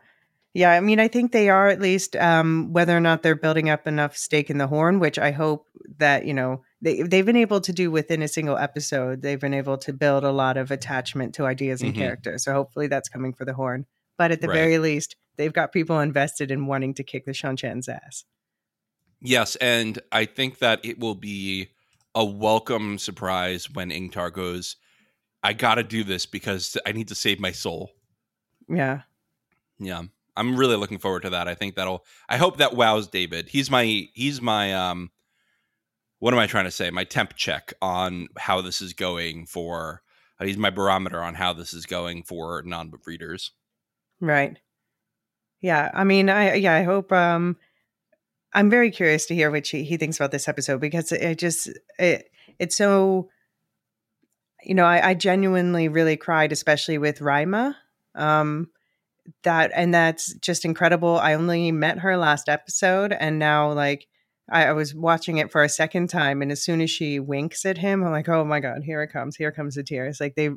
Yeah, 0.53 0.71
I 0.71 0.79
mean, 0.79 0.99
I 0.99 1.07
think 1.07 1.31
they 1.31 1.49
are 1.49 1.67
at 1.67 1.81
least 1.81 2.15
um, 2.15 2.71
whether 2.73 2.95
or 2.95 2.99
not 3.01 3.21
they're 3.21 3.35
building 3.35 3.69
up 3.69 3.85
enough 3.85 4.15
stake 4.17 4.49
in 4.49 4.57
the 4.57 4.65
horn, 4.67 4.99
which 4.99 5.19
I 5.19 5.31
hope 5.31 5.65
that 5.99 6.25
you 6.25 6.33
know 6.33 6.63
they 6.81 7.03
they've 7.03 7.25
been 7.25 7.35
able 7.35 7.61
to 7.61 7.71
do 7.73 7.91
within 7.91 8.21
a 8.23 8.27
single 8.27 8.57
episode. 8.57 9.21
They've 9.21 9.39
been 9.39 9.53
able 9.53 9.77
to 9.79 9.93
build 9.93 10.23
a 10.23 10.31
lot 10.31 10.57
of 10.57 10.71
attachment 10.71 11.35
to 11.35 11.45
ideas 11.45 11.81
and 11.81 11.93
Mhm. 11.93 11.97
characters. 11.97 12.43
So 12.45 12.53
hopefully 12.53 12.87
that's 12.87 13.09
coming 13.09 13.33
for 13.33 13.45
the 13.45 13.53
horn. 13.53 13.85
But 14.17 14.31
at 14.31 14.41
the 14.41 14.47
Right. 14.47 14.55
very 14.55 14.77
least, 14.79 15.15
they've 15.37 15.53
got 15.53 15.71
people 15.71 15.99
invested 15.99 16.51
in 16.51 16.67
wanting 16.67 16.93
to 16.95 17.03
kick 17.03 17.25
the 17.25 17.33
Seanchan's 17.33 17.87
ass. 17.87 18.25
Yes, 19.21 19.55
and 19.57 19.99
I 20.11 20.25
think 20.25 20.59
that 20.59 20.83
it 20.83 20.99
will 20.99 21.15
be 21.15 21.69
a 22.13 22.23
welcome 22.23 22.97
surprise 22.97 23.69
when 23.69 23.89
Ingtar 23.89 24.31
goes, 24.31 24.75
"I 25.43 25.53
got 25.53 25.75
to 25.75 25.83
do 25.83 26.03
this 26.03 26.25
because 26.25 26.77
I 26.85 26.91
need 26.91 27.07
to 27.07 27.15
save 27.15 27.39
my 27.39 27.51
soul." 27.51 27.91
Yeah. 28.69 29.01
Yeah. 29.79 30.03
I'm 30.35 30.55
really 30.55 30.75
looking 30.75 30.99
forward 30.99 31.23
to 31.23 31.31
that. 31.31 31.47
I 31.47 31.55
think 31.55 31.75
that'll 31.75 32.05
I 32.29 32.37
hope 32.37 32.57
that 32.57 32.75
wows 32.75 33.07
David. 33.07 33.49
He's 33.49 33.71
my 33.71 34.07
he's 34.13 34.41
my 34.41 34.73
um 34.73 35.11
what 36.19 36.33
am 36.33 36.39
I 36.39 36.47
trying 36.47 36.65
to 36.65 36.71
say? 36.71 36.89
My 36.89 37.03
temp 37.03 37.35
check 37.35 37.73
on 37.81 38.27
how 38.37 38.61
this 38.61 38.81
is 38.81 38.93
going 38.93 39.45
for 39.45 40.01
he's 40.39 40.57
my 40.57 40.69
barometer 40.69 41.21
on 41.21 41.35
how 41.35 41.53
this 41.53 41.73
is 41.73 41.85
going 41.85 42.23
for 42.23 42.61
non-book 42.63 43.05
readers. 43.07 43.51
Right. 44.19 44.57
Yeah. 45.61 45.89
I 45.93 46.03
mean, 46.03 46.29
I 46.29 46.55
yeah, 46.55 46.75
I 46.75 46.83
hope 46.83 47.11
um 47.11 47.57
I'm 48.53 48.69
very 48.69 48.91
curious 48.91 49.25
to 49.27 49.35
hear 49.35 49.51
what 49.51 49.67
he, 49.67 49.83
he 49.83 49.97
thinks 49.97 50.17
about 50.17 50.31
this 50.31 50.47
episode 50.47 50.81
because 50.81 51.11
it, 51.11 51.21
it 51.21 51.37
just 51.37 51.69
it 51.99 52.29
it's 52.59 52.75
so 52.75 53.29
you 54.63 54.73
know, 54.73 54.85
I, 54.85 55.09
I 55.09 55.13
genuinely 55.13 55.87
really 55.87 56.17
cried, 56.17 56.51
especially 56.51 56.97
with 56.97 57.19
Ryma. 57.19 57.75
Um 58.15 58.69
that 59.43 59.71
and 59.75 59.93
that's 59.93 60.33
just 60.35 60.63
incredible. 60.65 61.17
I 61.17 61.33
only 61.33 61.71
met 61.71 61.99
her 61.99 62.17
last 62.17 62.47
episode 62.49 63.11
and 63.13 63.39
now 63.39 63.71
like 63.73 64.07
I, 64.49 64.67
I 64.67 64.71
was 64.73 64.95
watching 64.95 65.37
it 65.37 65.51
for 65.51 65.63
a 65.63 65.69
second 65.69 66.07
time 66.09 66.41
and 66.41 66.51
as 66.51 66.63
soon 66.63 66.81
as 66.81 66.89
she 66.89 67.19
winks 67.19 67.65
at 67.65 67.77
him, 67.79 68.03
I'm 68.03 68.11
like, 68.11 68.29
oh 68.29 68.45
my 68.45 68.59
God, 68.59 68.83
here 68.85 69.01
it 69.01 69.11
comes. 69.11 69.35
Here 69.35 69.51
comes 69.51 69.75
the 69.75 69.83
tears. 69.83 70.19
Like 70.21 70.35
they 70.35 70.49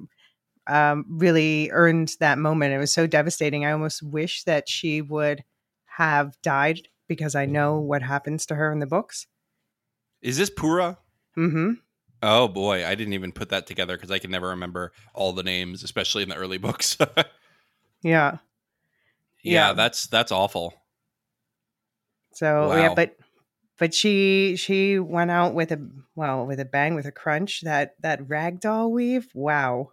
um, 0.71 1.05
really 1.09 1.71
earned 1.73 2.15
that 2.21 2.39
moment. 2.39 2.73
It 2.73 2.79
was 2.79 2.93
so 2.93 3.07
devastating. 3.07 3.65
I 3.65 3.73
almost 3.73 4.03
wish 4.03 4.45
that 4.45 4.69
she 4.69 5.03
would 5.03 5.45
have 5.87 6.41
died 6.43 6.89
because 7.09 7.35
I 7.35 7.47
know 7.47 7.79
what 7.79 8.03
happens 8.03 8.47
to 8.47 8.55
her 8.55 8.73
in 8.73 8.79
the 8.79 8.87
books. 8.87 9.27
Is 10.23 10.37
this 10.39 10.51
Pura? 10.51 10.99
Mm-hmm. 11.37 11.73
Oh 12.23 12.49
boy, 12.49 12.87
I 12.87 12.95
didn't 12.95 13.15
even 13.15 13.33
put 13.33 13.49
that 13.49 13.67
together 13.67 13.97
because 13.97 14.11
I 14.11 14.19
can 14.19 14.31
never 14.31 14.49
remember 14.49 14.93
all 15.15 15.33
the 15.33 15.43
names, 15.43 15.83
especially 15.83 16.23
in 16.23 16.29
the 16.29 16.37
early 16.37 16.59
books. 16.67 16.97
yeah, 17.01 17.25
Yeah. 18.03 18.39
Yeah. 19.43 19.73
that's 19.73 20.07
that's 20.07 20.31
awful. 20.33 20.75
So 22.33 22.75
yeah, 22.77 22.95
but 22.95 23.17
but 23.79 23.95
she 23.95 24.57
she 24.57 24.99
went 24.99 25.31
out 25.31 25.55
with 25.55 25.73
a 25.73 25.81
well 26.15 26.47
with 26.47 26.61
a 26.61 26.65
bang 26.65 26.95
with 26.95 27.07
a 27.07 27.13
crunch 27.13 27.63
that 27.63 27.95
that 28.01 28.21
ragdoll 28.29 28.91
weave. 28.91 29.29
Wow. 29.35 29.93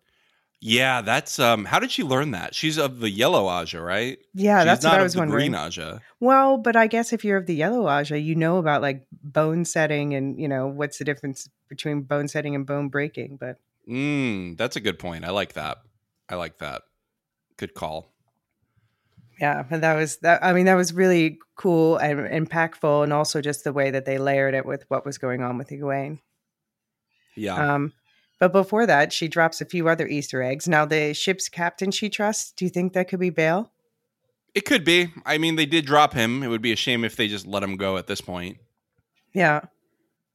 Yeah, 0.60 1.02
that's 1.02 1.38
um 1.40 1.66
how 1.66 1.80
did 1.80 1.92
she 1.92 2.04
learn 2.04 2.32
that? 2.32 2.56
She's 2.56 2.78
of 2.78 3.00
the 3.00 3.10
yellow 3.10 3.46
Ajah, 3.46 3.84
right? 3.84 4.18
Yeah, 4.34 4.60
She's 4.60 4.66
that's 4.66 4.86
what 4.86 5.00
I 5.00 5.04
was 5.04 5.16
wondering. 5.16 5.52
green 5.52 5.60
Ajah. 5.60 6.02
Well, 6.20 6.58
but 6.58 6.76
I 6.76 6.88
guess 6.88 7.14
if 7.14 7.24
you're 7.24 7.38
of 7.38 7.46
the 7.46 7.56
yellow 7.56 7.84
Ajah, 7.86 8.24
you 8.24 8.36
know 8.36 8.58
about 8.58 8.82
like 8.82 9.06
bone 9.12 9.66
setting 9.66 10.16
and 10.16 10.40
you 10.40 10.48
know 10.48 10.68
what's 10.68 10.98
the 10.98 11.06
difference 11.06 11.48
between 11.70 12.02
bone 12.02 12.28
setting 12.28 12.56
and 12.56 12.66
bone 12.66 12.90
breaking. 12.90 13.38
But 13.40 13.58
Mm, 13.88 14.58
that's 14.58 14.76
a 14.76 14.82
good 14.82 15.00
point. 15.00 15.24
I 15.24 15.30
like 15.30 15.54
that. 15.54 15.78
I 16.28 16.36
like 16.36 16.58
that. 16.58 16.82
Good 17.56 17.74
call. 17.74 18.12
Yeah, 19.40 19.64
and 19.70 19.84
that 19.84 19.96
was 19.96 20.18
that. 20.18 20.44
I 20.44 20.54
mean, 20.54 20.66
that 20.66 20.74
was 20.76 20.92
really 20.94 21.38
cool 21.56 21.98
and 21.98 22.20
impactful, 22.48 23.04
and 23.04 23.14
also 23.14 23.40
just 23.42 23.64
the 23.64 23.72
way 23.72 23.92
that 23.92 24.06
they 24.06 24.18
layered 24.18 24.56
it 24.56 24.66
with 24.66 24.84
what 24.90 25.06
was 25.06 25.18
going 25.20 25.44
on 25.44 25.58
with 25.58 25.70
Egwene. 25.70 26.20
Yeah. 27.36 27.76
Um, 27.76 27.94
but 28.40 28.52
before 28.52 28.86
that, 28.86 29.12
she 29.14 29.28
drops 29.28 29.62
a 29.62 29.66
few 29.66 29.88
other 29.90 30.08
Easter 30.08 30.42
eggs. 30.44 30.68
Now, 30.68 30.86
the 30.86 31.14
ship's 31.14 31.50
captain 31.50 31.92
she 31.92 32.10
trusts. 32.10 32.52
Do 32.52 32.66
you 32.66 32.70
think 32.70 32.94
that 32.94 33.08
could 33.08 33.20
be 33.20 33.30
Bayle? 33.30 33.72
it 34.56 34.66
could 34.66 34.84
be. 34.84 35.14
I 35.24 35.38
mean, 35.38 35.56
they 35.56 35.68
did 35.68 35.86
drop 35.86 36.14
him. 36.14 36.42
It 36.42 36.48
would 36.48 36.64
be 36.64 36.72
a 36.72 36.76
shame 36.76 37.04
if 37.06 37.16
they 37.16 37.28
just 37.28 37.46
let 37.46 37.62
him 37.62 37.78
go 37.78 37.98
at 37.98 38.08
this 38.08 38.22
point. 38.22 38.58
Yeah, 39.34 39.62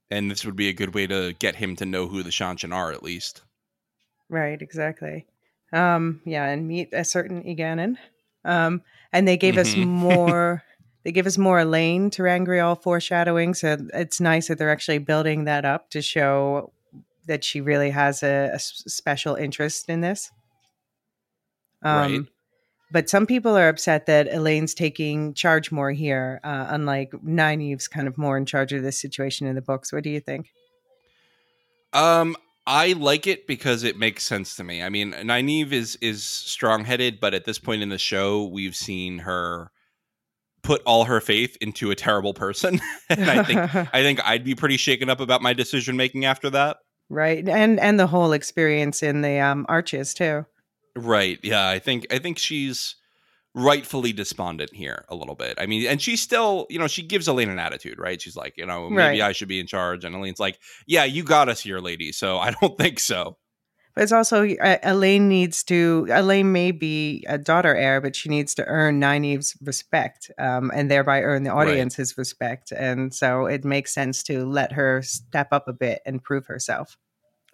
And 0.09 0.31
this 0.31 0.45
would 0.45 0.55
be 0.55 0.69
a 0.69 0.73
good 0.73 0.93
way 0.95 1.07
to 1.07 1.33
get 1.39 1.55
him 1.55 1.75
to 1.77 1.85
know 1.85 2.07
who 2.07 2.23
the 2.23 2.29
Seanchan 2.29 2.73
are, 2.73 2.91
at 2.93 3.03
least. 3.03 3.41
right, 4.29 4.61
exactly. 4.61 5.25
Um, 5.73 6.21
yeah, 6.23 6.45
and 6.47 6.67
meet 6.69 6.89
a 6.93 7.03
certain 7.03 7.43
Egeanin. 7.43 7.97
Um, 8.45 8.81
and 9.11 9.27
they 9.27 9.35
gave 9.35 9.57
us 9.57 9.73
Mhm. 9.75 9.87
more. 10.07 10.63
They 11.03 11.11
give 11.11 11.27
us 11.27 11.37
more 11.37 11.59
Elayne 11.59 12.09
ter'angreal 12.09 12.81
foreshadowing, 12.81 13.55
so 13.55 13.77
it's 13.93 14.21
nice 14.21 14.47
that 14.47 14.57
they're 14.57 14.71
actually 14.71 14.99
building 14.99 15.43
that 15.45 15.65
up 15.65 15.89
to 15.89 16.01
show 16.01 16.71
that 17.27 17.43
she 17.43 17.61
really 17.61 17.89
has 17.89 18.23
a 18.23 18.57
special 18.59 19.35
interest 19.35 19.89
in 19.89 20.01
this. 20.01 20.31
Um, 21.81 22.11
Right. 22.11 22.21
But 22.93 23.09
some 23.09 23.25
people 23.25 23.57
are 23.57 23.69
upset 23.69 24.05
that 24.05 24.27
Elayne's 24.27 24.75
taking 24.75 25.33
charge 25.33 25.71
more 25.71 25.91
here, 25.91 26.39
uh, 26.43 26.67
unlike 26.69 27.11
Nynaeve's 27.25 27.87
kind 27.87 28.07
of 28.07 28.19
more 28.19 28.37
in 28.37 28.45
charge 28.45 28.71
of 28.71 28.83
this 28.83 28.99
situation 28.99 29.47
in 29.47 29.55
the 29.55 29.63
books. 29.63 29.91
What 29.91 30.03
do 30.03 30.11
you 30.11 30.19
think? 30.19 30.51
Um, 31.91 32.35
I 32.67 32.93
like 32.93 33.25
it 33.25 33.47
because 33.47 33.83
it 33.83 33.97
makes 33.97 34.23
sense 34.23 34.55
to 34.57 34.63
me. 34.63 34.83
I 34.83 34.89
mean, 34.89 35.13
Nynaeve 35.13 35.71
is 35.71 35.97
is 36.01 36.23
strong 36.23 36.85
headed, 36.85 37.19
but 37.19 37.33
at 37.33 37.45
this 37.45 37.57
point 37.57 37.81
in 37.81 37.89
the 37.89 37.97
show, 37.97 38.45
we've 38.45 38.75
seen 38.75 39.17
her 39.19 39.71
put 40.61 40.83
all 40.85 41.05
her 41.05 41.19
faith 41.19 41.57
into 41.61 41.89
a 41.89 41.95
terrible 41.95 42.35
person, 42.35 42.79
and 43.09 43.29
I 43.29 43.43
think 43.43 43.59
I 43.75 44.03
think 44.03 44.23
I'd 44.23 44.43
be 44.43 44.53
pretty 44.53 44.77
shaken 44.77 45.09
up 45.09 45.19
about 45.19 45.41
my 45.41 45.53
decision 45.53 45.97
making 45.97 46.25
after 46.25 46.51
that. 46.51 46.77
Right, 47.13 47.47
and 47.47 47.79
and 47.79 47.99
the 47.99 48.07
whole 48.07 48.33
experience 48.33 49.03
in 49.03 49.21
the 49.21 49.39
um, 49.39 49.65
arches 49.69 50.13
too. 50.15 50.45
Right. 50.95 51.39
Yeah. 51.43 51.67
I 51.69 51.79
think 51.79 52.07
I 52.11 52.17
think 52.19 52.37
she's 52.39 52.95
rightfully 53.55 54.13
despondent 54.13 54.73
here 54.73 55.05
a 55.09 55.15
little 55.15 55.35
bit. 55.35 55.55
I 55.59 55.67
mean, 55.67 55.85
and 55.87 56.01
she's 56.01 56.21
still, 56.21 56.65
you 56.71 56.79
know, 56.79 56.87
she 56.87 57.03
gives 57.03 57.27
Elayne 57.27 57.49
an 57.51 57.59
attitude, 57.59 57.99
right? 57.99 58.19
She's 58.19 58.35
like, 58.35 58.55
you 58.57 58.65
know, 58.65 58.89
maybe 58.89 59.19
Right. 59.19 59.21
I 59.21 59.31
should 59.31 59.47
be 59.47 59.59
in 59.59 59.67
charge. 59.67 60.03
And 60.05 60.15
Elayne's 60.15 60.39
like, 60.39 60.57
yeah, 60.87 61.03
you 61.03 61.23
got 61.23 61.49
us 61.49 61.59
here, 61.61 61.77
lady. 61.79 62.11
So 62.11 62.39
I 62.39 62.51
don't 62.59 62.77
think 62.79 62.99
so. 62.99 63.37
But 63.95 64.01
it's 64.03 64.11
also 64.11 64.43
uh, 64.43 64.77
Elayne 64.81 65.27
needs 65.29 65.63
to. 65.65 66.07
Elayne 66.09 66.51
may 66.51 66.71
be 66.71 67.23
a 67.29 67.37
daughter 67.37 67.75
heir, 67.75 68.01
but 68.01 68.15
she 68.15 68.27
needs 68.27 68.55
to 68.55 68.65
earn 68.65 68.99
Nynaeve's 68.99 69.55
respect, 69.61 70.31
um, 70.39 70.71
and 70.73 70.89
thereby 70.89 71.21
earn 71.21 71.43
the 71.43 71.51
Right. 71.51 71.67
audience's 71.67 72.17
respect. 72.17 72.71
And 72.71 73.13
so 73.13 73.45
it 73.45 73.63
makes 73.63 73.93
sense 73.93 74.23
to 74.23 74.45
let 74.47 74.71
her 74.71 75.03
step 75.03 75.49
up 75.51 75.67
a 75.67 75.73
bit 75.73 76.01
and 76.07 76.23
prove 76.23 76.47
herself. 76.47 76.97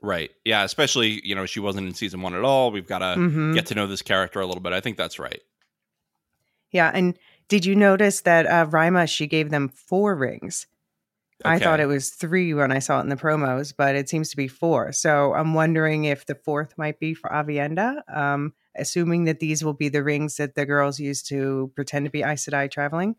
Right. 0.01 0.31
Yeah. 0.45 0.63
Especially, 0.63 1.25
you 1.27 1.35
know, 1.35 1.45
she 1.45 1.59
wasn't 1.59 1.87
in 1.87 1.93
season 1.93 2.21
one 2.21 2.33
at 2.33 2.43
all. 2.43 2.71
We've 2.71 2.87
got 2.87 2.99
to 2.99 3.19
Mhm. 3.19 3.53
get 3.53 3.65
to 3.67 3.75
know 3.75 3.85
this 3.87 4.01
character 4.01 4.39
a 4.39 4.45
little 4.45 4.61
bit. 4.61 4.71
I 4.73 4.79
think 4.79 4.97
that's 4.97 5.19
right. 5.19 5.41
Yeah, 6.71 6.91
and 6.93 7.17
did 7.47 7.65
you 7.65 7.75
notice 7.75 8.21
that 8.21 8.45
uh, 8.45 8.65
Ryma 8.67 9.09
she 9.09 9.25
gave 9.27 9.49
them 9.49 9.69
four 9.69 10.15
rings? 10.15 10.67
I 11.45 11.57
thought 11.57 11.79
it 11.79 11.85
was 11.85 12.09
three 12.09 12.53
when 12.53 12.71
I 12.71 12.79
saw 12.79 12.99
it 12.99 13.03
in 13.03 13.09
the 13.09 13.15
promos, 13.15 13.73
but 13.75 13.95
it 13.95 14.09
seems 14.09 14.29
to 14.29 14.37
be 14.37 14.49
four. 14.49 14.91
So 14.91 15.33
I'm 15.33 15.53
wondering 15.53 16.03
if 16.03 16.25
the 16.25 16.35
fourth 16.35 16.77
might 16.77 16.99
be 16.99 17.13
for 17.13 17.29
Aviendha, 17.29 18.01
um, 18.13 18.53
assuming 18.75 19.23
that 19.23 19.39
these 19.39 19.63
will 19.63 19.73
be 19.73 19.87
the 19.87 20.03
rings 20.03 20.35
that 20.35 20.55
the 20.55 20.65
girls 20.65 20.99
use 20.99 21.23
to 21.23 21.71
pretend 21.75 22.05
to 22.05 22.11
be 22.11 22.23
Aes 22.23 22.45
Sedai 22.45 22.69
traveling. 22.69 23.15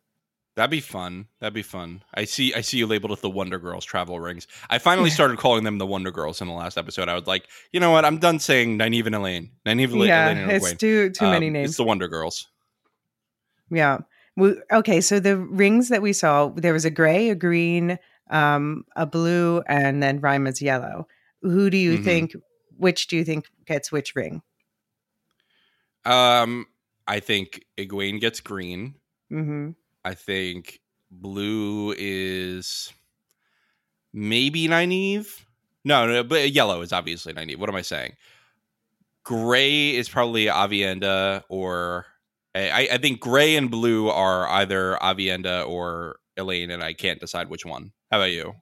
That'd 0.57 0.71
be 0.71 0.81
fun. 0.81 1.27
That'd 1.39 1.55
be 1.55 1.63
fun. 1.63 2.03
I 2.13 2.25
see. 2.25 2.53
I 2.53 2.61
see 2.61 2.79
you 2.79 2.87
labeled 2.87 3.13
it 3.13 3.21
the 3.23 3.31
Wonder 3.31 3.59
Girls 3.59 3.85
travel 3.85 4.19
rings. 4.21 4.47
I 4.69 4.79
finally 4.79 5.09
started 5.09 5.39
calling 5.39 5.65
them 5.65 5.79
the 5.79 5.87
Wonder 5.87 6.11
Girls 6.11 6.41
in 6.41 6.49
the 6.49 6.53
last 6.55 6.77
episode. 6.77 7.09
I 7.09 7.15
was 7.15 7.27
like, 7.27 7.47
you 7.73 7.81
know 7.81 7.93
what? 7.93 8.05
I'm 8.05 8.19
done 8.19 8.39
saying 8.41 8.77
Nynaeve 8.79 9.07
and 9.07 9.15
Elayne. 9.15 9.51
Nynaeve, 9.65 9.93
Ela- 9.95 10.07
yeah, 10.07 10.29
Elayne, 10.29 10.37
and 10.43 10.53
it's 10.53 10.73
Egwene. 10.73 10.79
too 10.79 11.11
too 11.11 11.25
many 11.27 11.47
Um, 11.47 11.53
names. 11.55 11.71
It's 11.71 11.77
the 11.77 11.85
Wonder 11.85 12.09
Girls. 12.09 12.49
Yeah. 13.71 13.99
We, 14.37 14.55
okay, 14.73 15.01
so 15.01 15.21
the 15.21 15.37
rings 15.39 15.89
that 15.89 16.03
we 16.03 16.13
saw, 16.13 16.49
there 16.49 16.73
was 16.73 16.85
a 16.85 16.91
gray, 16.91 17.31
a 17.31 17.35
green, 17.35 17.99
um, 18.31 18.85
a 18.97 19.07
blue, 19.07 19.63
and 19.67 20.03
then 20.03 20.21
Ryma's 20.21 20.61
yellow. 20.61 21.07
Who 21.43 21.71
do 21.71 21.77
you 21.77 21.99
Mhm. 21.99 22.05
think 22.05 22.33
which 22.77 23.07
do 23.07 23.17
you 23.17 23.25
think 23.25 23.47
gets 23.67 23.93
which 23.93 24.15
ring? 24.17 24.43
Um, 26.05 26.67
I 27.07 27.21
think 27.21 27.65
Egwene 27.79 28.21
gets 28.21 28.41
green. 28.41 28.95
Mm-hmm. 29.33 29.71
I 30.05 30.15
think 30.15 30.81
blue 31.11 31.95
is 31.97 32.93
maybe 34.13 34.69
Nynaeve. 34.69 35.29
No, 35.85 36.07
no, 36.07 36.23
but 36.23 36.53
yellow 36.53 36.83
is 36.83 36.93
obviously 36.93 37.33
Nynaeve. 37.33 37.59
What 37.59 37.69
am 37.69 37.77
I 37.77 37.83
saying? 37.83 38.13
Gray 39.25 39.95
is 39.95 40.09
probably 40.09 40.47
Aviendha, 40.47 41.43
or 41.49 42.07
I, 42.55 42.89
I 42.93 42.99
think 42.99 43.21
gray 43.21 43.57
and 43.57 43.71
blue 43.71 44.09
are 44.09 44.49
either 44.49 44.99
Aviendha 45.01 45.67
or 45.69 46.17
Elayne, 46.37 46.71
and 46.71 46.83
I 46.83 46.95
can't 46.95 47.21
decide 47.21 47.49
which 47.49 47.65
one. 47.65 47.93
How 48.11 48.19
about 48.19 48.33
you? 48.33 48.55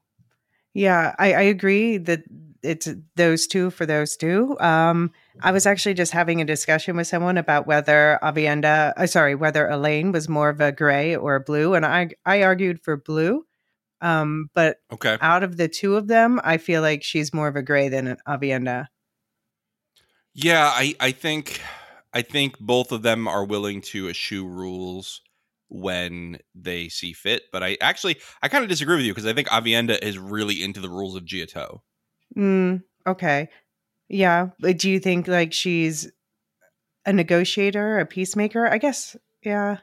Yeah, 0.74 1.14
I, 1.18 1.32
I 1.32 1.42
agree 1.42 1.96
that 1.98 2.20
it's 2.62 2.88
those 3.16 3.46
two 3.46 3.70
for 3.70 3.86
those 3.86 4.16
two. 4.16 4.58
Um, 4.60 5.12
I 5.40 5.52
was 5.52 5.66
actually 5.66 5.94
just 5.94 6.12
having 6.12 6.40
a 6.40 6.44
discussion 6.44 6.96
with 6.96 7.06
someone 7.06 7.38
about 7.38 7.66
whether 7.66 8.18
Aviendha, 8.22 8.92
uh, 8.96 9.06
sorry, 9.06 9.34
whether 9.34 9.68
Elayne 9.68 10.12
was 10.12 10.28
more 10.28 10.48
of 10.48 10.60
a 10.60 10.72
gray 10.72 11.14
or 11.16 11.36
a 11.36 11.40
blue, 11.40 11.74
and 11.74 11.86
I 11.86 12.10
I 12.24 12.42
argued 12.42 12.80
for 12.82 12.96
blue. 12.96 13.44
Um, 14.00 14.50
but 14.54 14.78
Okay. 14.92 15.18
out 15.20 15.42
of 15.42 15.56
the 15.56 15.68
two 15.68 15.96
of 15.96 16.06
them, 16.08 16.40
I 16.44 16.58
feel 16.58 16.82
like 16.82 17.02
she's 17.02 17.34
more 17.34 17.48
of 17.48 17.56
a 17.56 17.62
gray 17.62 17.88
than 17.88 18.06
an 18.06 18.18
Aviendha. 18.26 18.86
Yeah, 20.34 20.70
I, 20.72 20.94
I 21.00 21.12
think 21.12 21.60
I 22.12 22.22
think 22.22 22.58
both 22.58 22.92
of 22.92 23.02
them 23.02 23.26
are 23.28 23.44
willing 23.44 23.80
to 23.82 24.08
eschew 24.08 24.46
rules 24.46 25.20
when 25.68 26.38
they 26.54 26.88
see 26.88 27.12
fit. 27.12 27.42
But 27.52 27.62
I 27.62 27.76
actually 27.80 28.18
I 28.42 28.48
kind 28.48 28.62
of 28.62 28.70
disagree 28.70 28.96
with 28.96 29.04
you 29.04 29.12
because 29.12 29.26
I 29.26 29.32
think 29.32 29.48
Aviendha 29.48 30.00
is 30.02 30.18
really 30.18 30.62
into 30.62 30.80
the 30.80 30.88
rules 30.90 31.16
of 31.16 31.24
ji'e'toh. 31.24 31.80
Mm, 32.38 32.82
okay, 33.06 33.48
yeah. 34.08 34.50
But 34.60 34.78
do 34.78 34.90
you 34.90 35.00
think 35.00 35.26
like 35.26 35.52
she's 35.52 36.10
a 37.04 37.12
negotiator, 37.12 37.98
a 37.98 38.06
peacemaker? 38.06 38.66
I 38.66 38.78
guess. 38.78 39.16
Yeah. 39.42 39.78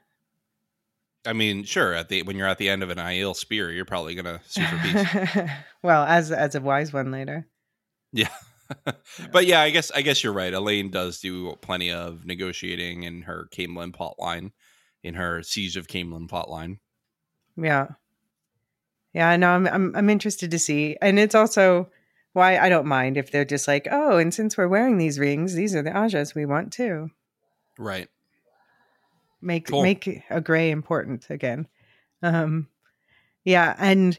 I 1.26 1.34
mean, 1.34 1.64
sure, 1.64 1.94
at 1.94 2.10
the 2.10 2.22
when 2.24 2.38
you're 2.38 2.48
at 2.48 2.58
the 2.58 2.70
end 2.70 2.84
of 2.84 2.90
an 2.90 2.98
Aiel 2.98 3.36
spear, 3.36 3.72
you're 3.72 3.86
probably 3.86 4.16
gonna 4.16 4.42
sue 4.46 4.64
for 4.64 4.78
peace. 4.78 5.50
well, 5.84 6.04
as 6.06 6.32
as 6.32 6.56
a 6.56 6.62
wise 6.62 6.94
one 6.94 7.12
later. 7.12 7.48
yeah. 8.14 8.30
but 9.32 9.46
yeah, 9.46 9.62
I 9.62 9.70
guess 9.72 9.92
I 9.92 10.02
guess 10.02 10.24
you're 10.24 10.34
right. 10.34 10.54
Elayne 10.54 10.92
does 10.92 11.20
do 11.20 11.56
plenty 11.62 11.92
of 11.92 12.26
negotiating 12.26 13.04
in 13.04 13.24
her 13.24 13.48
Caemlyn 13.52 13.92
plotline, 13.92 14.52
in 15.04 15.16
her 15.16 15.44
Siege 15.44 15.78
of 15.78 15.88
Caemlyn 15.88 16.28
plotline. 16.28 16.78
Yeah. 17.58 17.88
Yeah, 19.14 19.30
I 19.30 19.38
know. 19.38 19.50
I'm, 19.50 19.68
I'm 19.68 19.96
I'm 19.96 20.10
interested 20.10 20.52
to 20.52 20.60
see, 20.60 20.98
and 21.02 21.18
it's 21.18 21.36
also 21.36 21.90
why 22.36 22.58
I 22.58 22.70
don't 22.70 22.86
mind 22.86 23.18
if 23.18 23.32
they're 23.32 23.46
just 23.46 23.68
like, 23.68 23.88
oh, 23.92 24.18
and 24.18 24.34
since 24.34 24.58
we're 24.58 24.68
wearing 24.68 24.98
these 24.98 25.18
rings, 25.18 25.54
these 25.56 25.74
are 25.76 25.82
the 25.82 25.90
Ajahs 25.90 26.36
we 26.36 26.46
want 26.46 26.72
too. 26.72 27.10
Right. 27.80 28.08
Make 29.42 29.68
Cool. 29.68 29.84
make 29.84 30.22
a 30.30 30.42
gray 30.42 30.70
important 30.72 31.26
again. 31.30 31.68
Um, 32.22 32.68
yeah, 33.44 33.76
and 33.78 34.18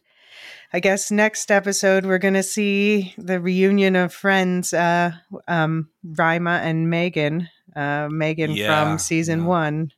I 0.73 0.81
guess 0.81 1.11
next 1.11 1.51
episode 1.51 2.07
we're 2.07 2.19
gonna 2.19 2.43
see 2.43 3.15
the 3.19 3.41
reunion 3.41 3.97
of 3.97 4.13
friends, 4.15 4.73
uh, 4.73 5.13
um, 5.49 5.89
Ryma 6.07 6.61
and 6.61 6.91
Megan. 6.91 7.49
Uh, 7.75 8.09
Megan 8.11 8.53
Yeah, 8.53 8.85
from 8.85 8.99
season 8.99 9.41
yeah. 9.41 9.47
one. 9.47 9.93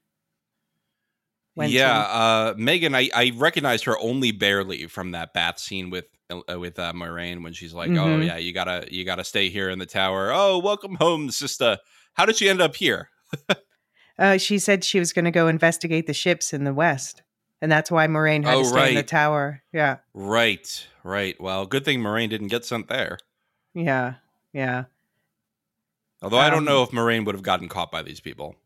went 1.55 1.71
to- 1.73 1.77
yeah, 1.79 1.99
uh, 2.01 2.55
Megan, 2.57 2.95
I, 2.95 3.09
I 3.15 3.33
recognized 3.37 3.85
her 3.85 3.99
only 3.99 4.31
barely 4.33 4.87
from 4.87 5.11
that 5.13 5.33
bath 5.33 5.59
scene 5.61 5.91
with 5.91 6.07
with 6.31 6.79
uh, 6.79 6.93
Moiraine 6.93 7.43
when 7.43 7.53
she's 7.53 7.73
like, 7.73 7.91
"Oh 7.91 8.19
Mhm. 8.19 8.27
yeah, 8.27 8.37
you 8.37 8.53
gotta 8.53 8.87
you 8.91 9.05
gotta 9.05 9.25
stay 9.25 9.49
here 9.49 9.71
in 9.71 9.79
the 9.79 9.87
tower." 9.87 10.31
Oh, 10.33 10.59
welcome 10.59 10.95
home, 10.97 11.31
sister. 11.31 11.79
How 12.15 12.27
did 12.27 12.37
she 12.37 12.49
end 12.49 12.61
up 12.61 12.77
here? 12.77 13.11
Uh, 14.19 14.37
she 14.37 14.59
said 14.59 14.83
she 14.83 14.99
was 14.99 15.13
going 15.13 15.27
to 15.27 15.31
go 15.31 15.47
investigate 15.47 16.09
the 16.09 16.13
ships 16.13 16.53
in 16.53 16.65
the 16.65 16.75
west, 16.75 17.23
and 17.63 17.71
that's 17.71 17.89
why 17.89 18.05
Moiraine 18.09 18.43
had 18.45 18.53
Oh, 18.53 18.63
to 18.65 18.69
stay 18.69 18.89
in 18.91 18.95
the 18.97 19.03
tower. 19.05 19.63
Yeah, 19.73 19.99
Right, 20.13 20.89
right. 21.05 21.41
Well, 21.41 21.67
good 21.67 21.85
thing 21.85 22.01
Moiraine 22.01 22.29
didn't 22.29 22.49
get 22.49 22.65
sent 22.65 22.89
there. 22.89 23.19
yeah, 23.75 24.15
yeah. 24.53 24.87
Although 26.21 26.39
I 26.39 26.51
don't 26.51 26.59
Um, 26.59 26.65
know 26.65 26.83
if 26.83 26.91
Moiraine 26.91 27.25
would 27.27 27.37
have 27.37 27.45
gotten 27.45 27.69
caught 27.69 27.93
by 27.93 28.03
these 28.03 28.19
people. 28.19 28.57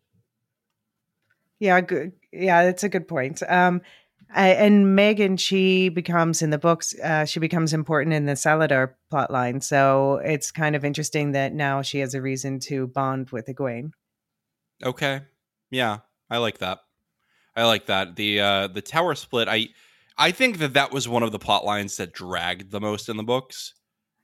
Yeah, 1.61 1.81
good. 1.83 2.13
Yeah, 2.33 2.65
that's 2.65 2.83
a 2.83 2.89
good 2.89 3.07
point. 3.07 3.43
Um, 3.47 3.83
I, 4.35 4.49
and 4.51 4.97
Megan, 4.97 5.37
she 5.37 5.89
becomes 5.91 6.43
in 6.43 6.51
the 6.51 6.59
books, 6.59 6.95
uh, 7.01 7.25
she 7.25 7.39
becomes 7.41 7.73
important 7.75 8.15
in 8.15 8.27
the 8.27 8.33
Salidar 8.33 8.95
plotline. 9.13 9.63
So 9.63 10.21
it's 10.25 10.51
kind 10.51 10.75
of 10.75 10.85
interesting 10.85 11.33
that 11.33 11.53
now 11.53 11.83
she 11.83 11.99
has 11.99 12.15
a 12.15 12.23
reason 12.23 12.59
to 12.61 12.87
bond 12.87 13.31
with 13.31 13.47
Egwene. 13.47 13.93
Okay. 14.83 15.21
Yeah, 15.71 15.99
I 16.31 16.39
like 16.39 16.59
that. 16.59 16.81
I 17.55 17.65
like 17.65 17.87
that. 17.87 18.17
The 18.17 18.41
uh 18.41 18.67
the 18.69 18.81
tower 18.81 19.15
split, 19.15 19.49
I 19.49 19.69
I 20.17 20.31
think 20.31 20.59
that 20.59 20.73
that 20.75 20.93
was 20.93 21.07
one 21.09 21.23
of 21.23 21.33
the 21.33 21.39
plot 21.39 21.65
lines 21.65 21.97
that 21.99 22.13
dragged 22.13 22.71
the 22.71 22.81
most 22.81 23.09
in 23.09 23.17
the 23.17 23.23
books. 23.23 23.75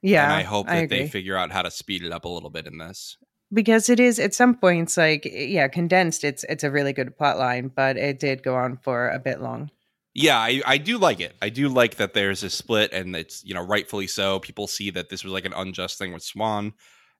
Yeah, 0.01 0.23
and 0.23 0.33
I 0.33 0.43
hope 0.43 0.67
that 0.67 0.85
agree. 0.85 0.99
they 0.99 1.07
figure 1.07 1.37
out 1.37 1.51
how 1.51 1.61
to 1.61 1.69
speed 1.71 2.03
it 2.03 2.11
up 2.11 2.25
a 2.25 2.29
little 2.29 2.49
bit 2.49 2.65
in 2.67 2.77
this. 2.77 3.17
because 3.51 3.89
it 3.89 3.99
is 3.99 4.19
at 4.19 4.33
some 4.33 4.55
points 4.55 4.97
like 4.97 5.27
yeah, 5.31 5.67
condensed. 5.67 6.23
It's 6.23 6.43
it's 6.49 6.63
a 6.63 6.71
really 6.71 6.93
good 6.93 7.17
plotline, 7.17 7.71
but 7.73 7.97
it 7.97 8.19
did 8.19 8.43
go 8.43 8.55
on 8.55 8.77
for 8.77 9.09
a 9.09 9.19
bit 9.19 9.41
long. 9.41 9.71
Yeah, 10.13 10.37
I, 10.37 10.61
I 10.65 10.77
do 10.77 10.97
like 10.97 11.19
it. 11.19 11.35
I 11.41 11.49
do 11.49 11.69
like 11.69 11.95
that 11.95 12.13
there's 12.13 12.43
a 12.43 12.49
split 12.49 12.91
and 12.93 13.15
it's, 13.15 13.43
you 13.43 13.53
know, 13.53 13.63
rightfully 13.65 14.07
so. 14.07 14.39
People 14.39 14.67
see 14.67 14.89
that 14.91 15.09
this 15.09 15.23
was 15.23 15.31
like 15.33 15.45
an 15.45 15.53
unjust 15.53 15.97
thing 15.97 16.11
with 16.13 16.23
Siuan 16.23 16.73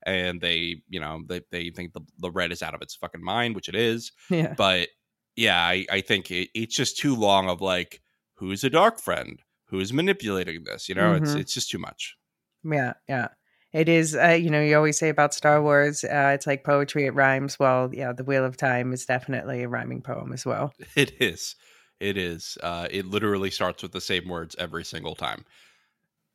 and 0.05 0.41
they, 0.41 0.81
you 0.89 0.99
know, 0.99 1.21
they, 1.27 1.41
they 1.51 1.69
think 1.69 1.93
the, 1.93 2.01
the 2.17 2.31
red 2.31 2.51
is 2.51 2.61
out 2.63 2.73
of 2.73 2.81
its 2.81 2.95
fucking 2.95 3.23
mind, 3.23 3.55
which 3.55 3.69
it 3.69 3.75
is. 3.75 4.11
Yeah, 4.29 4.53
But 4.57 4.89
yeah, 5.35 5.59
I, 5.61 5.85
I 5.91 6.01
think 6.01 6.31
it, 6.31 6.49
it's 6.55 6.75
just 6.75 6.97
too 6.97 7.15
long 7.15 7.47
of 7.49 7.61
like, 7.61 8.01
who's 8.35 8.63
a 8.63 8.69
dark 8.69 8.99
friend? 8.99 9.39
Who's 9.67 9.93
manipulating 9.93 10.63
this? 10.63 10.89
You 10.89 10.95
know, 10.95 11.13
it's 11.13 11.35
Mhm. 11.35 11.39
it's 11.41 11.53
just 11.53 11.69
too 11.69 11.77
much. 11.77 12.15
yeah, 12.63 12.93
yeah. 13.07 13.27
It 13.71 13.87
is. 13.87 14.15
Uh, 14.15 14.29
you 14.29 14.49
know, 14.49 14.59
you 14.61 14.75
always 14.75 14.97
say 14.97 15.09
about 15.09 15.35
Star 15.35 15.61
Wars, 15.61 16.03
uh, 16.03 16.31
it's 16.33 16.47
like 16.47 16.63
poetry. 16.63 17.05
It 17.05 17.13
rhymes. 17.13 17.59
Well, 17.59 17.91
yeah, 17.93 18.13
the 18.13 18.23
Wheel 18.23 18.43
of 18.43 18.57
Time 18.57 18.91
is 18.93 19.05
definitely 19.05 19.61
a 19.61 19.67
rhyming 19.69 20.01
poem 20.01 20.33
as 20.33 20.43
well. 20.43 20.73
It 20.95 21.21
is. 21.21 21.53
It 21.99 22.17
is. 22.17 22.57
Uh, 22.63 22.87
it 22.89 23.05
literally 23.05 23.51
starts 23.51 23.83
with 23.83 23.91
the 23.91 24.01
same 24.01 24.27
words 24.27 24.55
every 24.57 24.85
single 24.85 25.15
time. 25.15 25.43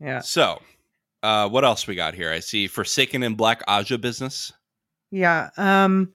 Yeah. 0.01 0.21
So, 0.21 0.61
uh, 1.23 1.49
what 1.49 1.65
else 1.65 1.87
we 1.87 1.95
got 1.95 2.15
here? 2.15 2.31
I 2.31 2.41
see 2.41 2.67
Forsaken 2.67 3.23
and 3.23 3.37
Black 3.37 3.65
Ajah 3.67 4.01
business. 4.01 4.53
Yeah. 5.11 5.51
Um 5.57 6.13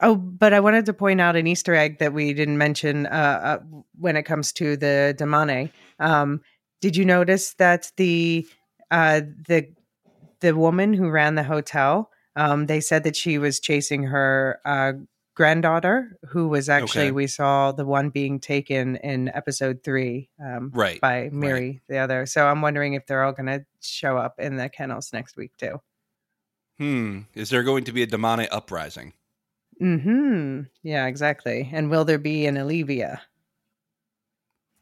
oh, 0.00 0.14
but 0.14 0.52
I 0.52 0.60
wanted 0.60 0.84
to 0.86 0.92
point 0.92 1.20
out 1.20 1.34
an 1.34 1.46
Easter 1.46 1.74
egg 1.74 1.98
that 1.98 2.12
we 2.12 2.34
didn't 2.34 2.58
mention 2.58 3.06
uh, 3.06 3.40
uh 3.42 3.58
when 3.98 4.16
it 4.16 4.24
comes 4.24 4.52
to 4.52 4.76
the 4.76 5.16
Damane. 5.18 5.72
Um 5.98 6.42
did 6.80 6.94
you 6.94 7.06
notice 7.06 7.54
that 7.54 7.90
the 7.96 8.46
uh 8.90 9.22
the 9.48 9.66
the 10.40 10.54
woman 10.54 10.92
who 10.92 11.08
ran 11.08 11.36
the 11.36 11.42
hotel 11.42 12.10
um 12.36 12.66
they 12.66 12.80
said 12.80 13.02
that 13.04 13.16
she 13.16 13.38
was 13.38 13.58
chasing 13.58 14.02
her 14.02 14.60
uh 14.66 14.92
granddaughter 15.38 16.18
who 16.30 16.48
was 16.48 16.68
actually 16.68 17.02
Okay. 17.04 17.10
we 17.12 17.28
saw 17.28 17.70
the 17.70 17.86
one 17.86 18.10
being 18.10 18.40
taken 18.40 18.96
in 18.96 19.28
episode 19.34 19.84
3 19.84 20.28
um 20.44 20.72
Right. 20.74 21.00
by 21.00 21.30
Miri 21.32 21.80
the 21.88 21.98
other. 21.98 22.26
So 22.26 22.44
I'm 22.48 22.60
wondering 22.60 22.94
if 22.94 23.06
they're 23.06 23.22
all 23.22 23.32
going 23.32 23.46
to 23.46 23.64
show 23.80 24.16
up 24.18 24.40
in 24.40 24.56
the 24.56 24.68
kennels 24.68 25.12
next 25.12 25.36
week 25.36 25.52
too. 25.56 25.80
Hmm. 26.78 27.20
Is 27.34 27.50
there 27.50 27.62
going 27.62 27.84
to 27.84 27.92
be 27.92 28.02
a 28.02 28.06
Damane 28.08 28.48
uprising? 28.50 29.12
Hmm. 29.78 30.62
Yeah, 30.82 31.06
exactly. 31.06 31.70
And 31.72 31.88
will 31.88 32.04
there 32.04 32.18
be 32.18 32.46
an 32.46 32.56
Alivia, 32.56 33.20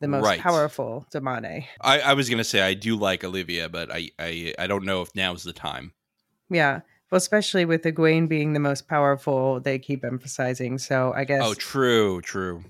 the 0.00 0.08
most 0.08 0.24
Right. 0.24 0.40
powerful 0.40 1.06
Damane? 1.12 1.66
I, 1.82 2.00
I 2.00 2.12
was 2.14 2.30
going 2.30 2.38
to 2.38 2.44
say 2.44 2.62
I 2.62 2.72
do 2.72 2.96
like 2.96 3.20
Alivia, 3.20 3.70
but 3.70 3.92
I, 3.92 4.10
I 4.18 4.54
I 4.58 4.66
don't 4.66 4.86
know 4.86 5.02
if 5.02 5.14
now's 5.14 5.42
the 5.44 5.52
time. 5.52 5.92
Yeah. 6.48 6.80
Well, 7.10 7.18
especially 7.18 7.64
with 7.64 7.82
Egwene 7.82 8.28
being 8.28 8.52
the 8.52 8.60
most 8.60 8.88
powerful, 8.88 9.60
they 9.60 9.78
keep 9.78 10.04
emphasizing. 10.04 10.78
So 10.78 11.12
I 11.14 11.24
guess 11.24 11.42
Oh, 11.44 11.54
true, 11.54 12.20
true. 12.20 12.64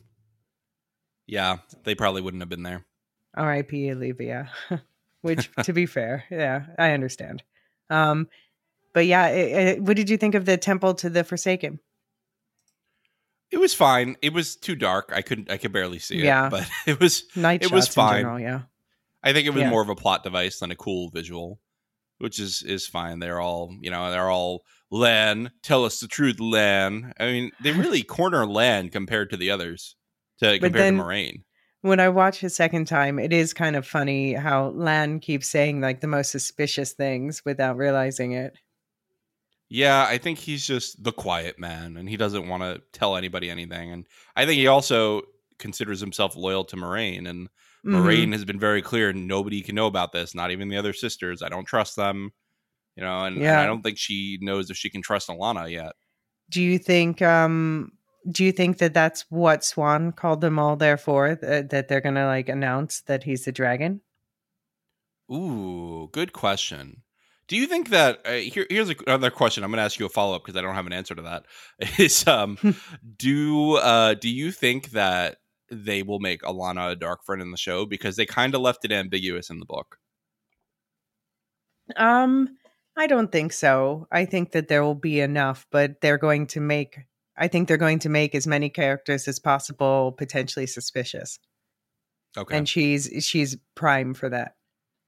Yeah, 1.26 1.58
they 1.84 1.94
probably 1.94 2.22
wouldn't 2.22 2.42
have 2.42 2.48
been 2.48 2.62
there. 2.62 2.84
R.I.P. 3.34 3.86
Alivia. 3.88 4.48
Which, 5.22 5.50
to 5.64 5.72
be 5.72 5.86
fair, 5.86 6.24
yeah, 6.30 6.66
I 6.78 6.92
understand. 6.92 7.42
Um, 7.90 8.28
but 8.92 9.06
yeah, 9.06 9.28
it, 9.28 9.68
it- 9.68 9.82
what 9.82 9.96
did 9.96 10.08
you 10.10 10.16
think 10.16 10.34
of 10.34 10.44
the 10.44 10.56
temple 10.56 10.94
to 10.94 11.10
the 11.10 11.24
Forsaken? 11.24 11.80
It 13.50 13.58
was 13.58 13.74
fine. 13.74 14.16
It 14.22 14.32
was 14.32 14.56
too 14.56 14.74
dark. 14.74 15.12
I 15.14 15.22
couldn't. 15.22 15.50
I 15.50 15.56
could 15.56 15.72
barely 15.72 15.98
see 15.98 16.18
it. 16.18 16.24
Yeah. 16.24 16.48
but 16.48 16.68
it 16.86 16.98
was. 17.00 17.24
Night 17.36 17.62
It 17.62 17.70
was 17.72 17.88
fine. 17.88 18.16
in 18.16 18.20
general, 18.22 18.40
yeah. 18.40 18.60
I 19.22 19.32
think 19.32 19.46
it 19.46 19.50
was 19.50 19.62
Yeah. 19.62 19.70
more 19.70 19.82
of 19.82 19.88
a 19.88 19.94
plot 19.94 20.22
device 20.24 20.58
than 20.60 20.70
a 20.70 20.76
cool 20.76 21.10
visual, 21.10 21.60
which 22.18 22.38
is 22.38 22.62
is 22.62 22.86
fine. 22.86 23.18
They're 23.18 23.40
all 23.40 23.74
you 23.80 23.90
know. 23.90 24.10
They're 24.10 24.30
all 24.30 24.62
Lan. 24.90 25.51
Tell 25.62 25.84
us 25.84 26.01
the 26.01 26.09
truth, 26.09 26.38
Lan. 26.40 27.12
I 27.18 27.26
mean, 27.26 27.52
they 27.62 27.72
really 27.72 28.02
corner 28.16 28.47
Lan 28.47 28.88
compared 28.88 29.30
to 29.30 29.36
the 29.36 29.51
others. 29.51 29.97
To 30.40 30.59
compared 30.59 30.74
then- 30.74 30.97
to 30.97 31.02
Moiraine. 31.02 31.43
when 31.80 31.98
I 32.01 32.09
watch 32.10 32.43
a 32.43 32.51
second 32.51 32.86
time, 32.86 33.18
it 33.18 33.32
is 33.32 33.55
kind 33.55 33.74
of 33.76 33.86
funny 33.86 34.34
how 34.34 34.68
Lan 34.68 35.18
keeps 35.20 35.48
saying 35.48 35.80
like 35.80 36.01
the 36.01 36.06
most 36.06 36.30
suspicious 36.30 36.93
things 36.93 37.43
without 37.44 37.76
realizing 37.76 38.32
it. 38.32 38.55
Yeah, 39.68 40.06
I 40.09 40.18
think 40.18 40.38
he's 40.38 40.64
just 40.66 41.02
the 41.02 41.12
quiet 41.12 41.59
man 41.59 41.97
and 41.97 42.09
he 42.09 42.16
doesn't 42.16 42.48
want 42.48 42.62
to 42.62 42.80
tell 42.93 43.16
anybody 43.16 43.51
anything. 43.51 43.90
And 43.90 44.06
I 44.36 44.47
think 44.47 44.59
he 44.59 44.68
also 44.68 45.22
considers 45.59 46.01
himself 46.01 46.36
loyal 46.36 46.64
to 46.66 46.76
Moiraine 46.76 47.28
and 47.28 47.48
Mhm. 47.86 47.92
Moiraine 47.92 48.32
has 48.32 48.44
been 48.44 48.58
very 48.58 48.82
clear 48.82 49.12
nobody 49.12 49.62
can 49.62 49.76
know 49.76 49.86
about 49.86 50.12
this, 50.12 50.34
not 50.34 50.50
even 50.50 50.68
the 50.68 50.76
other 50.76 50.92
sisters. 50.92 51.42
I 51.42 51.48
don't 51.48 51.64
trust 51.64 51.94
them. 51.94 52.32
You 52.96 53.04
know, 53.04 53.24
and, 53.24 53.36
and 53.36 53.60
I 53.60 53.66
don't 53.66 53.82
think 53.82 53.98
she 53.98 54.38
knows 54.40 54.70
if 54.70 54.76
she 54.76 54.90
can 54.90 55.02
trust 55.02 55.28
Alanna 55.28 55.70
yet. 55.70 55.92
Do 56.50 56.62
you 56.62 56.78
think 56.78 57.20
um 57.22 57.92
do 58.30 58.42
you 58.44 58.52
think 58.52 58.78
that 58.78 58.94
that's 58.94 59.24
what 59.28 59.60
Siuan 59.60 60.16
called 60.16 60.40
them 60.40 60.58
all 60.58 60.76
there 60.76 60.96
for 60.96 61.36
that, 61.36 61.70
that 61.70 61.88
they're 61.88 62.00
going 62.00 62.16
to 62.16 62.26
like 62.26 62.48
announce 62.48 63.02
that 63.02 63.22
he's 63.22 63.44
the 63.44 63.52
dragon? 63.52 64.00
Ooh, 65.32 66.08
good 66.12 66.32
question. 66.32 67.02
Do 67.48 67.56
you 67.56 67.66
think 67.66 67.90
that 67.90 68.20
uh, 68.24 68.32
here, 68.32 68.66
here's 68.68 68.90
another 69.06 69.30
question? 69.30 69.62
I'm 69.62 69.70
going 69.70 69.78
to 69.78 69.84
ask 69.84 70.00
you 70.00 70.06
a 70.06 70.08
follow 70.08 70.34
up 70.34 70.44
because 70.44 70.58
I 70.58 70.62
don't 70.62 70.74
have 70.74 70.86
an 70.86 70.92
answer 70.92 71.14
to 71.14 71.22
that. 71.22 71.44
Is 71.98 72.26
um, 72.26 72.58
do 73.16 73.76
uh, 73.76 74.14
do 74.14 74.28
you 74.28 74.50
think 74.50 74.90
that 74.90 75.36
they 75.70 76.02
will 76.02 76.20
make 76.20 76.43
Alanna 76.43 76.93
a 76.93 76.97
dark 76.97 77.24
friend 77.24 77.43
in 77.43 77.51
the 77.51 77.56
show 77.56 77.86
because 77.86 78.16
they 78.16 78.26
kind 78.26 78.55
of 78.55 78.60
left 78.60 78.84
it 78.84 78.93
ambiguous 78.93 79.51
in 79.51 79.59
the 79.59 79.66
book? 79.66 79.98
Um 81.97 82.59
I 82.98 83.06
don't 83.06 83.30
think 83.30 83.52
so. 83.52 84.09
I 84.10 84.24
think 84.24 84.52
that 84.52 84.68
there 84.68 84.82
will 84.82 84.94
be 84.94 85.20
enough, 85.20 85.66
but 85.70 86.01
they're 86.01 86.18
going 86.18 86.47
to 86.48 86.60
make 86.60 86.98
I 87.36 87.48
think 87.48 87.68
they're 87.68 87.76
going 87.76 87.98
to 88.01 88.09
make 88.09 88.34
as 88.34 88.47
many 88.47 88.70
characters 88.70 89.28
as 89.28 89.38
possible 89.38 90.12
potentially 90.12 90.66
suspicious. 90.66 91.38
Okay, 92.36 92.56
And 92.56 92.68
she's 92.68 93.10
she's 93.24 93.56
prime 93.74 94.14
for 94.14 94.28
that. 94.30 94.56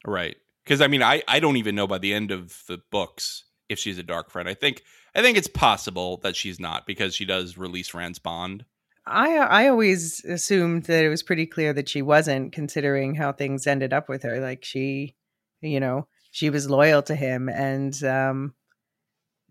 right. 0.06 0.36
Because 0.64 0.80
I 0.80 0.86
mean, 0.86 1.02
I 1.02 1.22
I 1.28 1.40
don't 1.40 1.56
even 1.56 1.74
know 1.74 1.86
by 1.86 1.98
the 1.98 2.12
end 2.12 2.30
of 2.30 2.62
the 2.68 2.78
books 2.90 3.44
if 3.68 3.78
she's 3.78 3.98
a 3.98 4.02
dark 4.02 4.30
friend. 4.30 4.48
I 4.48 4.54
think 4.54 4.82
I 5.14 5.22
think 5.22 5.38
it's 5.38 5.48
possible 5.48 6.18
that 6.18 6.36
she's 6.36 6.60
not 6.60 6.86
because 6.86 7.14
she 7.14 7.24
does 7.24 7.56
release 7.58 7.94
Rand's 7.94 8.18
bond. 8.18 8.64
I 9.08 9.36
I 9.36 9.68
always 9.68 10.24
assumed 10.24 10.84
that 10.84 11.04
it 11.04 11.08
was 11.08 11.22
pretty 11.22 11.46
clear 11.46 11.72
that 11.72 11.88
she 11.88 12.02
wasn't, 12.02 12.52
considering 12.52 13.14
how 13.14 13.32
things 13.32 13.66
ended 13.66 13.92
up 13.92 14.08
with 14.08 14.22
her. 14.22 14.40
Like 14.40 14.64
she, 14.64 15.14
you 15.60 15.80
know, 15.80 16.06
she 16.30 16.50
was 16.50 16.70
loyal 16.70 17.02
to 17.02 17.14
him, 17.14 17.48
and 17.48 18.02
um, 18.04 18.54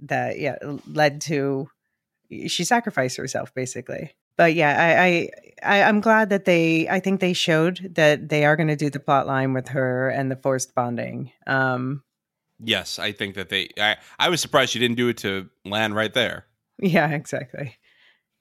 that 0.01 0.39
yeah 0.39 0.57
led 0.87 1.21
to 1.21 1.69
she 2.47 2.63
sacrificed 2.63 3.17
herself 3.17 3.53
basically. 3.53 4.13
But 4.35 4.53
yeah, 4.53 5.29
I, 5.63 5.71
I 5.71 5.81
I 5.81 5.83
I'm 5.83 6.01
glad 6.01 6.29
that 6.29 6.45
they 6.45 6.87
I 6.89 6.99
think 6.99 7.19
they 7.19 7.33
showed 7.33 7.95
that 7.95 8.29
they 8.29 8.45
are 8.45 8.55
going 8.55 8.67
to 8.67 8.75
do 8.75 8.89
the 8.89 8.99
plot 8.99 9.27
line 9.27 9.53
with 9.53 9.69
her 9.69 10.09
and 10.09 10.29
the 10.29 10.35
forced 10.35 10.75
bonding. 10.75 11.31
Um, 11.45 12.03
Yes, 12.59 12.97
I 12.97 13.11
think 13.11 13.35
that 13.35 13.49
they. 13.49 13.69
I, 13.79 13.97
I 14.17 14.29
was 14.29 14.41
surprised 14.41 14.71
she 14.71 14.79
didn't 14.79 14.97
do 14.97 15.09
it 15.09 15.17
to 15.17 15.49
land 15.63 15.95
right 15.95 16.13
there. 16.13 16.45
Yeah, 16.79 17.09
exactly. 17.09 17.75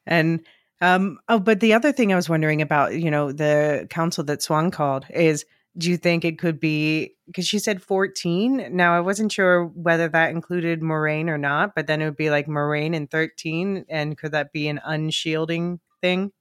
And 0.06 0.40
um 0.80 1.18
oh 1.28 1.38
but 1.38 1.60
the 1.60 1.74
other 1.74 1.92
thing 1.92 2.12
I 2.12 2.16
was 2.16 2.28
wondering 2.28 2.62
about, 2.62 2.94
you 2.94 3.10
know, 3.10 3.32
the 3.32 3.86
council 3.90 4.24
that 4.24 4.40
Siuan 4.40 4.72
called 4.72 5.06
is 5.10 5.44
do 5.78 5.90
you 5.90 5.96
think 5.96 6.24
it 6.24 6.38
could 6.38 6.58
be 6.58 7.14
because 7.26 7.46
she 7.46 7.58
said 7.58 7.82
14? 7.82 8.68
Now 8.74 8.96
I 8.96 9.00
wasn't 9.00 9.32
sure 9.32 9.66
whether 9.66 10.08
that 10.08 10.30
included 10.30 10.80
Moiraine 10.80 11.28
or 11.28 11.38
not, 11.38 11.74
but 11.74 11.86
then 11.86 12.00
it 12.00 12.06
would 12.06 12.16
be 12.16 12.30
like 12.30 12.46
Moiraine 12.46 12.94
and 12.96 13.10
13 13.10 13.86
and 13.88 14.16
could 14.16 14.32
that 14.32 14.52
be 14.52 14.68
an 14.68 14.80
unshielding 14.84 15.80
thing 16.00 16.32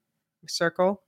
circle? 0.48 1.02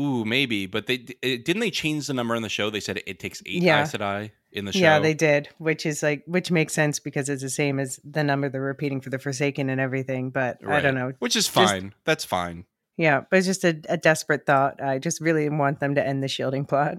Ooh, 0.00 0.24
maybe, 0.24 0.66
but 0.66 0.86
they 0.86 0.96
didn't 0.96 1.60
they 1.60 1.70
change 1.70 2.06
the 2.06 2.14
number 2.14 2.34
in 2.34 2.42
the 2.42 2.48
show. 2.48 2.70
They 2.70 2.80
said 2.80 3.02
it 3.06 3.18
takes 3.18 3.42
eight 3.44 3.62
Yeah. 3.62 3.82
Aes 3.82 3.92
Sedai 3.92 4.30
in 4.52 4.64
the 4.64 4.72
show. 4.72 4.78
Yeah, 4.78 4.98
they 4.98 5.12
did, 5.14 5.48
which 5.58 5.84
is 5.84 6.02
like 6.02 6.22
which 6.26 6.50
makes 6.50 6.72
sense 6.72 6.98
because 6.98 7.28
it's 7.28 7.42
the 7.42 7.50
same 7.50 7.78
as 7.78 8.00
the 8.04 8.24
number 8.24 8.48
they're 8.48 8.60
repeating 8.60 9.00
for 9.00 9.10
the 9.10 9.18
Forsaken 9.18 9.68
and 9.68 9.80
everything, 9.80 10.30
but 10.30 10.58
I 10.66 10.80
don't 10.80 10.94
know. 10.94 11.12
which 11.18 11.36
is 11.36 11.44
Just- 11.44 11.54
fine. 11.54 11.94
That's 12.04 12.24
fine. 12.24 12.64
Yeah, 12.96 13.22
but 13.30 13.38
it's 13.38 13.46
just 13.46 13.64
a, 13.64 13.80
a 13.88 13.96
desperate 13.96 14.44
thought. 14.46 14.82
I 14.82 14.98
just 14.98 15.20
really 15.22 15.48
want 15.48 15.80
them 15.80 15.94
to 15.94 16.06
end 16.06 16.22
the 16.22 16.28
shielding 16.28 16.66
plot. 16.66 16.98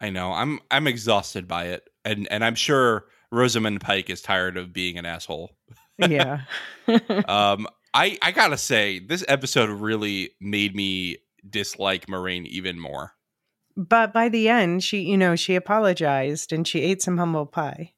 I 0.00 0.10
know. 0.10 0.32
I'm 0.32 0.58
I'm 0.70 0.86
exhausted 0.88 1.46
by 1.46 1.66
it, 1.66 1.88
and 2.04 2.26
and 2.30 2.44
I'm 2.44 2.56
sure 2.56 3.06
Rosamund 3.30 3.80
Pike 3.80 4.10
is 4.10 4.20
tired 4.22 4.56
of 4.56 4.72
being 4.72 4.98
an 4.98 5.06
asshole. 5.06 5.52
yeah. 5.98 6.42
Um, 7.28 7.68
I 7.94 8.18
I 8.22 8.32
gotta 8.32 8.56
say, 8.56 8.98
this 8.98 9.22
episode 9.28 9.68
really 9.68 10.30
made 10.40 10.74
me 10.74 11.18
dislike 11.48 12.06
Moiraine 12.06 12.46
even 12.46 12.78
more. 12.78 13.12
but 13.76 14.12
by 14.12 14.28
the 14.28 14.48
end, 14.48 14.84
she, 14.84 15.00
you 15.00 15.16
know, 15.16 15.34
she 15.36 15.54
apologized 15.54 16.52
and 16.52 16.66
she 16.68 16.80
ate 16.82 17.00
some 17.02 17.18
humble 17.18 17.46
pie. 17.46 17.92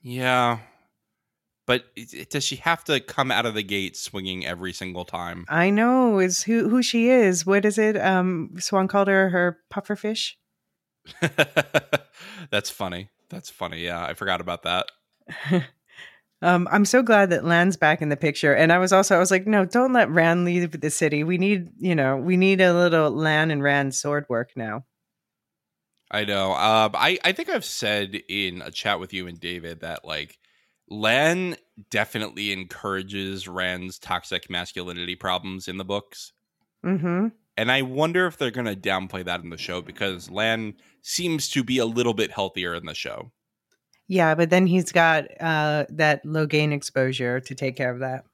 Yeah, 0.00 0.58
but 1.66 1.84
it, 1.94 2.12
it- 2.12 2.30
does 2.30 2.44
she 2.44 2.56
have 2.56 2.82
to 2.84 2.98
come 3.00 3.30
out 3.30 3.46
of 3.46 3.54
the 3.54 3.62
gate 3.62 3.96
swinging 3.96 4.44
every 4.44 4.72
single 4.72 5.04
time? 5.04 5.44
I 5.48 5.70
know 5.70 6.18
is 6.18 6.42
who 6.42 6.68
who 6.68 6.82
she 6.82 7.08
is. 7.08 7.46
What 7.46 7.64
is 7.64 7.78
it? 7.78 7.96
Um, 7.96 8.50
Siuan 8.56 8.88
called 8.88 9.08
her 9.08 9.28
her 9.30 9.58
pufferfish. 9.72 10.32
That's 12.50 12.70
funny. 12.70 13.10
That's 13.28 13.50
funny. 13.50 13.84
Yeah, 13.84 14.04
I 14.04 14.14
forgot 14.14 14.40
about 14.40 14.62
that. 14.64 14.86
Um, 16.42 16.68
I'm 16.70 16.84
so 16.84 17.02
glad 17.02 17.30
that 17.30 17.44
Lan's 17.44 17.76
back 17.76 18.02
in 18.02 18.08
the 18.08 18.16
picture. 18.16 18.52
And 18.52 18.72
I 18.72 18.78
was 18.78 18.92
also, 18.92 19.14
I 19.14 19.20
was 19.20 19.30
like, 19.30 19.46
no, 19.46 19.64
don't 19.64 19.92
let 19.92 20.10
Rand 20.10 20.44
leave 20.44 20.80
the 20.80 20.90
city. 20.90 21.22
We 21.22 21.38
need, 21.38 21.68
you 21.78 21.94
know, 21.94 22.16
we 22.16 22.36
need 22.36 22.60
a 22.60 22.74
little 22.74 23.10
Lan 23.10 23.52
and 23.52 23.62
Rand 23.62 23.94
sword 23.94 24.26
work 24.28 24.50
now. 24.56 24.84
I 26.10 26.24
know. 26.24 26.52
Um, 26.52 26.90
I 26.94 27.18
I 27.24 27.32
think 27.32 27.48
I've 27.48 27.64
said 27.64 28.20
in 28.28 28.60
a 28.60 28.70
chat 28.70 29.00
with 29.00 29.14
you 29.14 29.26
and 29.26 29.40
David 29.40 29.80
that 29.80 30.04
like 30.04 30.38
Lan 30.90 31.56
definitely 31.90 32.52
encourages 32.52 33.48
Rand's 33.48 33.98
toxic 33.98 34.50
masculinity 34.50 35.14
problems 35.14 35.68
in 35.68 35.78
the 35.78 35.86
books. 35.86 36.32
Mm-hmm. 36.84 37.28
And 37.56 37.72
I 37.72 37.82
wonder 37.82 38.26
if 38.26 38.36
they're 38.36 38.50
going 38.50 38.66
to 38.66 38.76
downplay 38.76 39.24
that 39.24 39.42
in 39.42 39.50
the 39.50 39.56
show 39.56 39.80
because 39.80 40.30
Lan 40.30 40.74
seems 41.00 41.48
to 41.50 41.64
be 41.64 41.78
a 41.78 41.86
little 41.86 42.14
bit 42.14 42.30
healthier 42.30 42.74
in 42.74 42.84
the 42.84 42.94
show. 42.94 43.30
Yeah, 44.12 44.34
but 44.34 44.50
then 44.50 44.66
he's 44.66 44.92
got 44.92 45.24
uh 45.40 45.86
that 45.88 46.22
Logain 46.26 46.70
exposure 46.70 47.40
to 47.40 47.54
take 47.54 47.76
care 47.76 47.90
of 47.90 48.00
that. 48.00 48.26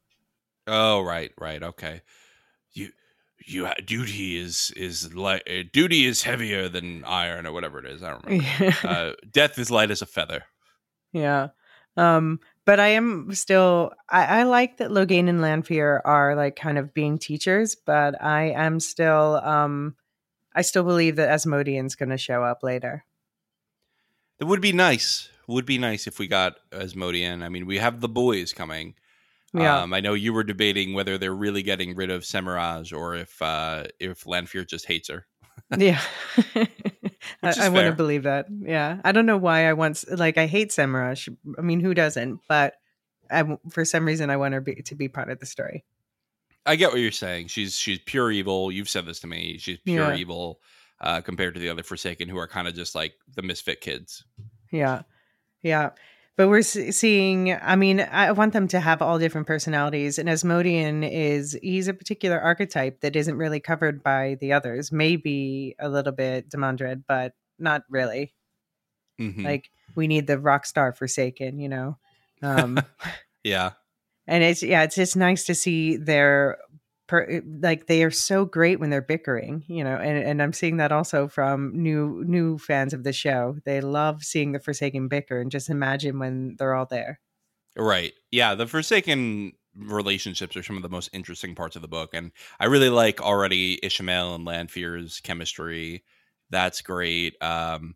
Oh, 0.66 1.02
right, 1.02 1.30
right, 1.38 1.62
okay. 1.62 2.02
You, 2.72 2.90
you, 3.46 3.70
duty 3.86 4.38
is 4.38 4.72
is 4.76 5.14
like 5.14 5.48
uh, 5.48 5.62
duty 5.72 6.05
is 6.05 6.24
heavier 6.24 6.68
than 6.68 7.05
iron 7.05 7.46
or 7.46 7.52
whatever 7.52 7.78
it 7.78 7.86
is. 7.86 8.02
I 8.02 8.10
don't 8.10 8.26
remember. 8.26 8.76
uh, 8.88 9.12
death 9.30 9.56
is 9.56 9.70
light 9.70 9.92
as 9.92 10.02
a 10.02 10.06
feather. 10.06 10.42
Yeah. 11.12 11.50
Um, 11.96 12.40
but 12.64 12.80
I 12.80 12.88
am 12.88 13.32
still 13.32 13.92
I, 14.09 14.40
I 14.40 14.42
like 14.42 14.78
that 14.78 14.90
Logain 14.90 15.28
and 15.28 15.40
Lanfear 15.40 16.02
are 16.05 16.34
like 16.34 16.56
kind 16.56 16.78
of 16.78 16.92
being 16.92 17.18
teachers, 17.18 17.76
but 17.76 18.20
I 18.20 18.50
am 18.50 18.80
still 18.80 19.40
um 19.44 19.94
I 20.56 20.62
still 20.62 20.82
believe 20.82 21.14
that 21.16 21.30
Asmodean's 21.30 21.94
gonna 21.94 22.18
show 22.18 22.42
up 22.42 22.64
later. 22.64 23.05
It 24.40 24.44
would 24.44 24.60
be 24.60 24.72
nice. 24.72 25.28
Would 25.49 25.66
be 25.66 25.79
nice 25.79 26.07
if 26.07 26.19
we 26.19 26.29
got 26.29 26.57
Asmodean. 26.73 27.43
I 27.43 27.49
mean, 27.49 27.66
we 27.66 27.79
have 27.79 28.01
the 28.01 28.09
boys 28.09 28.53
coming. 28.53 28.95
Yeah. 29.55 29.81
Um, 29.83 29.95
I 29.95 30.01
know 30.01 30.12
you 30.12 30.33
were 30.35 30.45
debating 30.45 30.93
whether 30.93 31.16
they're 31.16 31.35
really 31.35 31.62
getting 31.62 31.97
rid 31.97 32.11
of 32.11 32.23
Semirhage 32.23 32.97
or 32.97 33.15
if 33.16 33.41
uh, 33.41 33.85
if 33.99 34.27
Lanfear 34.27 34.65
just 34.65 34.85
hates 34.87 35.09
her. 35.09 35.27
yeah. 35.79 36.01
I, 36.55 36.65
I 37.43 37.47
want 37.47 37.53
to 37.53 37.70
fair. 37.70 37.93
believe 37.93 38.23
that. 38.25 38.47
Yeah. 38.51 39.01
I 39.05 39.12
don't 39.12 39.27
know 39.27 39.39
why 39.39 39.69
I 39.69 39.73
want 39.73 40.05
like 40.19 40.37
I 40.39 40.47
hate 40.47 40.70
Semirhage. 40.70 41.35
I 41.59 41.62
mean, 41.62 41.81
who 41.81 41.95
doesn't? 41.95 42.41
But 42.49 42.75
I, 43.31 43.57
for 43.70 43.85
some 43.85 44.05
reason 44.05 44.29
I 44.31 44.37
want 44.37 44.55
her 44.55 44.61
be, 44.61 44.75
to 44.77 44.95
be 44.95 45.09
part 45.09 45.31
of 45.31 45.39
the 45.41 45.47
story. 45.47 45.85
I 46.66 46.77
get 46.77 46.91
what 46.91 47.01
you're 47.01 47.11
saying. 47.11 47.47
She's 47.49 47.75
she's 47.77 47.99
pure 48.01 48.31
evil. 48.31 48.70
You've 48.70 48.89
said 48.91 49.07
this 49.07 49.20
to 49.20 49.27
me. 49.27 49.57
She's 49.59 49.79
pure 49.79 50.11
Yeah. 50.12 50.16
evil 50.16 50.61
uh, 51.01 51.23
compared 51.23 51.55
to 51.55 51.61
the 51.61 51.70
other 51.70 51.83
Forsaken, 51.83 52.29
who 52.29 52.37
are 52.39 52.49
kind 52.49 52.69
of 52.69 52.75
just 52.75 52.95
like 52.95 53.15
the 53.35 53.43
misfit 53.43 53.81
kids. 53.81 54.25
Yeah. 54.70 55.03
Yeah. 55.62 55.90
But 56.36 56.48
we're 56.48 56.62
seeing, 56.62 57.52
I 57.52 57.74
mean, 57.74 57.98
I 57.98 58.30
want 58.30 58.52
them 58.52 58.68
to 58.68 58.78
have 58.78 59.02
all 59.02 59.18
different 59.18 59.48
personalities. 59.48 60.20
And 60.20 60.28
Asmodean 60.28 61.02
is, 61.02 61.59
he's 61.60 61.89
a 61.89 61.94
particular 61.94 62.39
archetype 62.39 63.01
that 63.01 63.16
isn't 63.16 63.36
really 63.36 63.59
covered 63.59 64.05
by 64.05 64.36
the 64.40 64.52
others. 64.52 64.93
Maybe 64.93 65.74
a 65.80 65.89
little 65.89 66.12
bit 66.12 66.48
Demandred, 66.48 67.02
but 67.09 67.32
not 67.59 67.82
really. 67.90 68.35
Mhm. 69.18 69.43
Like, 69.43 69.68
we 69.97 70.06
need 70.06 70.28
the 70.28 70.39
rock 70.39 70.64
star 70.64 70.93
Forsaken, 70.93 71.59
you 71.59 71.68
know? 71.68 71.98
Um, 72.40 72.78
yeah, 73.43 73.72
and 74.28 74.44
it's, 74.44 74.62
yeah, 74.62 74.85
it's 74.85 74.94
just 74.94 75.16
nice 75.16 75.44
to 75.47 75.56
see 75.56 75.97
their, 75.97 76.59
per, 77.09 77.43
like, 77.60 77.86
they 77.86 78.05
are 78.05 78.10
so 78.10 78.44
great 78.44 78.78
when 78.78 78.90
they're 78.90 79.02
bickering, 79.02 79.64
you 79.66 79.82
know? 79.82 79.97
And, 79.97 80.18
and 80.18 80.43
I'm 80.43 80.52
seeing 80.52 80.76
that 80.76 80.93
also 80.93 81.26
from 81.26 81.72
new, 81.74 82.22
new 82.26 82.59
fans 82.59 82.94
of 82.94 83.02
the 83.02 83.12
show. 83.12 83.56
They 83.64 83.80
love 83.80 84.22
seeing 84.22 84.52
the 84.52 84.60
Forsaken 84.60 85.09
bicker 85.09 85.40
and 85.40 85.51
just 85.51 85.70
imagine 85.70 86.20
when 86.20 86.56
they're 86.59 86.74
all 86.74 86.86
there. 86.86 87.20
right. 87.76 88.12
Yeah, 88.30 88.55
the 88.55 88.66
Forsaken 88.66 89.52
relationships 89.76 90.56
are 90.56 90.62
some 90.62 90.76
of 90.76 90.82
the 90.82 90.89
most 90.89 91.10
interesting 91.12 91.55
parts 91.55 91.76
of 91.76 91.82
the 91.82 91.89
book, 91.89 92.10
and 92.12 92.32
I 92.59 92.66
really 92.66 92.90
like 92.90 93.20
already 93.20 93.78
Ishamael 93.82 94.35
and 94.35 94.44
Lanfear's 94.44 95.20
chemistry. 95.20 96.05
That's 96.51 96.82
great. 96.82 97.40
Um, 97.43 97.94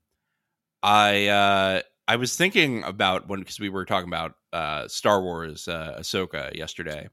I 0.82 1.28
uh, 1.28 1.82
I 2.08 2.16
was 2.16 2.36
thinking 2.36 2.84
about 2.84 3.28
when 3.28 3.40
because 3.40 3.60
we 3.60 3.68
were 3.68 3.84
talking 3.84 4.08
about 4.08 4.34
uh, 4.52 4.88
Star 4.88 5.22
Wars 5.22 5.68
uh, 5.68 5.96
Ahsoka 5.98 6.54
yesterday, 6.54 7.08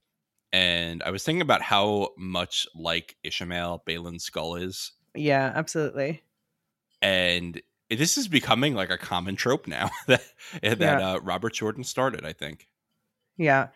and 0.51 1.03
I 1.03 1.11
was 1.11 1.23
thinking 1.23 1.41
about 1.41 1.61
how 1.61 2.09
much 2.17 2.67
like 2.76 3.15
Ishamael 3.26 3.81
Baylan's 3.88 4.30
Skoll 4.30 4.61
is, 4.61 4.91
Yeah, 5.15 5.51
absolutely. 5.55 6.23
and 7.01 7.61
this 7.89 8.17
is 8.17 8.27
becoming 8.27 8.76
like 8.76 8.89
a 8.91 8.97
common 8.97 9.35
trope 9.35 9.67
now 9.67 9.89
that 10.07 10.21
that 10.61 10.80
Yeah. 10.80 11.11
uh, 11.13 11.19
Robert 11.21 11.53
Jordan 11.53 11.84
started. 11.84 12.26
I 12.26 12.34
think. 12.34 12.67
Yeah. 13.38 13.67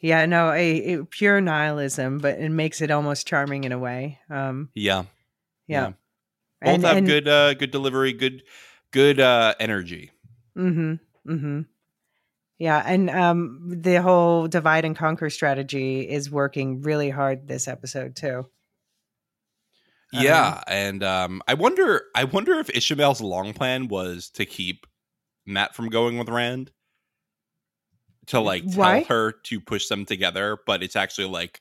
Yeah, 0.00 0.26
no, 0.26 0.50
a, 0.50 0.94
a 0.94 1.04
pure 1.04 1.40
nihilism, 1.40 2.18
but 2.18 2.36
it 2.40 2.48
makes 2.50 2.80
it 2.80 2.90
almost 2.90 3.24
charming 3.24 3.62
in 3.62 3.70
a 3.70 3.78
way. 3.78 4.18
Um, 4.28 4.68
Yeah, 4.74 5.04
yeah. 5.68 5.92
Both 6.60 6.74
And- 6.74 6.82
have 6.84 6.96
and- 6.96 7.06
good 7.06 7.28
uh, 7.28 7.54
good 7.54 7.70
delivery, 7.70 8.12
good 8.12 8.42
good 8.90 9.20
uh, 9.20 9.54
energy. 9.60 10.10
Mm-hmm. 10.56 10.94
Mm-hmm. 11.32 11.60
Yeah, 12.58 12.82
and 12.84 13.10
um, 13.10 13.80
the 13.82 14.00
whole 14.00 14.46
divide 14.46 14.84
and 14.84 14.96
conquer 14.96 15.30
strategy 15.30 16.08
is 16.08 16.30
working 16.30 16.82
really 16.82 17.10
hard 17.10 17.48
this 17.48 17.66
episode 17.66 18.14
too. 18.14 18.46
Um, 20.14 20.22
Yeah, 20.22 20.60
and 20.66 21.02
um, 21.02 21.42
I 21.48 21.54
wonder, 21.54 22.04
I 22.14 22.24
wonder 22.24 22.54
if 22.54 22.68
Ishamael's 22.68 23.20
long 23.20 23.52
plan 23.52 23.88
was 23.88 24.30
to 24.34 24.44
keep 24.44 24.86
Mat 25.44 25.74
from 25.74 25.88
going 25.88 26.18
with 26.18 26.28
Rand, 26.28 26.70
to 28.26 28.40
like 28.40 28.64
tell 28.64 28.80
Why? 28.80 29.02
her 29.04 29.32
to 29.32 29.60
push 29.60 29.88
them 29.88 30.04
together, 30.04 30.58
but 30.66 30.82
it's 30.82 30.96
actually 30.96 31.28
like 31.28 31.60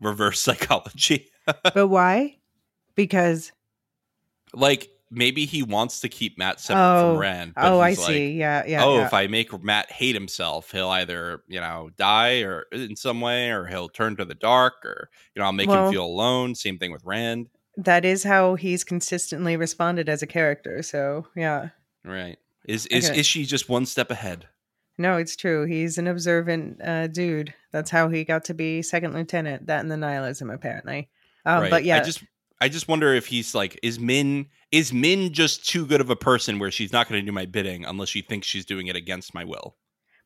reverse 0.00 0.40
psychology. 0.42 1.30
But 1.46 1.88
why? 1.88 2.36
Because 2.94 3.52
like 4.52 4.88
maybe 5.10 5.46
he 5.46 5.62
wants 5.62 6.00
to 6.00 6.08
keep 6.08 6.38
Mat 6.38 6.60
separate 6.60 6.82
Oh. 6.82 7.12
from 7.12 7.20
Rand. 7.20 7.52
But 7.54 7.64
oh, 7.64 7.78
I 7.78 7.90
like, 7.90 7.98
see. 7.98 8.32
yeah, 8.32 8.64
yeah. 8.66 8.84
oh, 8.84 8.96
yeah. 8.98 9.06
if 9.06 9.14
I 9.14 9.26
make 9.26 9.62
Mat 9.62 9.90
hate 9.90 10.14
himself, 10.14 10.70
he'll 10.72 10.88
either 10.88 11.42
you 11.46 11.60
know 11.60 11.90
die 11.96 12.40
or 12.40 12.66
in 12.72 12.96
some 12.96 13.20
way, 13.20 13.50
or 13.50 13.66
he'll 13.66 13.88
turn 13.88 14.16
to 14.16 14.24
the 14.24 14.34
dark, 14.34 14.74
or 14.84 15.08
you 15.34 15.40
know 15.40 15.46
I'll 15.46 15.52
make 15.52 15.68
Well- 15.68 15.86
him 15.86 15.92
feel 15.92 16.04
alone. 16.04 16.54
Same 16.54 16.78
thing 16.78 16.92
with 16.92 17.04
Rand, 17.04 17.48
that 17.76 18.04
is 18.04 18.24
how 18.24 18.54
he's 18.54 18.84
consistently 18.84 19.56
responded 19.56 20.08
as 20.08 20.22
a 20.22 20.26
character. 20.26 20.82
So 20.82 21.26
yeah. 21.36 21.68
right? 22.04 22.38
Is 22.66 22.86
is 22.86 23.10
Okay. 23.10 23.20
is 23.20 23.26
she 23.26 23.44
just 23.44 23.68
one 23.68 23.86
step 23.86 24.10
ahead? 24.10 24.48
No, 24.98 25.18
it's 25.18 25.36
true. 25.36 25.66
He's 25.66 25.98
an 25.98 26.06
observant 26.06 26.80
uh, 26.82 27.06
dude. 27.08 27.52
That's 27.70 27.90
how 27.90 28.08
he 28.08 28.24
got 28.24 28.44
to 28.46 28.54
be 28.54 28.80
second 28.80 29.12
lieutenant. 29.12 29.66
That 29.66 29.80
and 29.80 29.90
the 29.90 29.96
nihilism, 29.96 30.48
apparently. 30.50 31.10
Um, 31.44 31.62
right. 31.62 31.70
But 31.70 31.84
yeah, 31.84 31.98
I 31.98 32.00
just 32.00 32.24
I 32.60 32.68
just 32.68 32.88
wonder 32.88 33.12
if 33.14 33.26
he's 33.26 33.54
like, 33.54 33.78
is 33.82 33.98
Min 34.00 34.46
is 34.72 34.92
Min 34.92 35.32
just 35.32 35.68
too 35.68 35.86
good 35.86 36.00
of 36.00 36.10
a 36.10 36.16
person 36.16 36.58
where 36.58 36.70
she's 36.70 36.92
not 36.92 37.08
going 37.08 37.20
to 37.20 37.26
do 37.26 37.32
my 37.32 37.46
bidding 37.46 37.84
unless 37.84 38.08
she 38.08 38.22
thinks 38.22 38.46
she's 38.46 38.64
doing 38.64 38.86
it 38.86 38.96
against 38.96 39.34
my 39.34 39.44
will? 39.44 39.76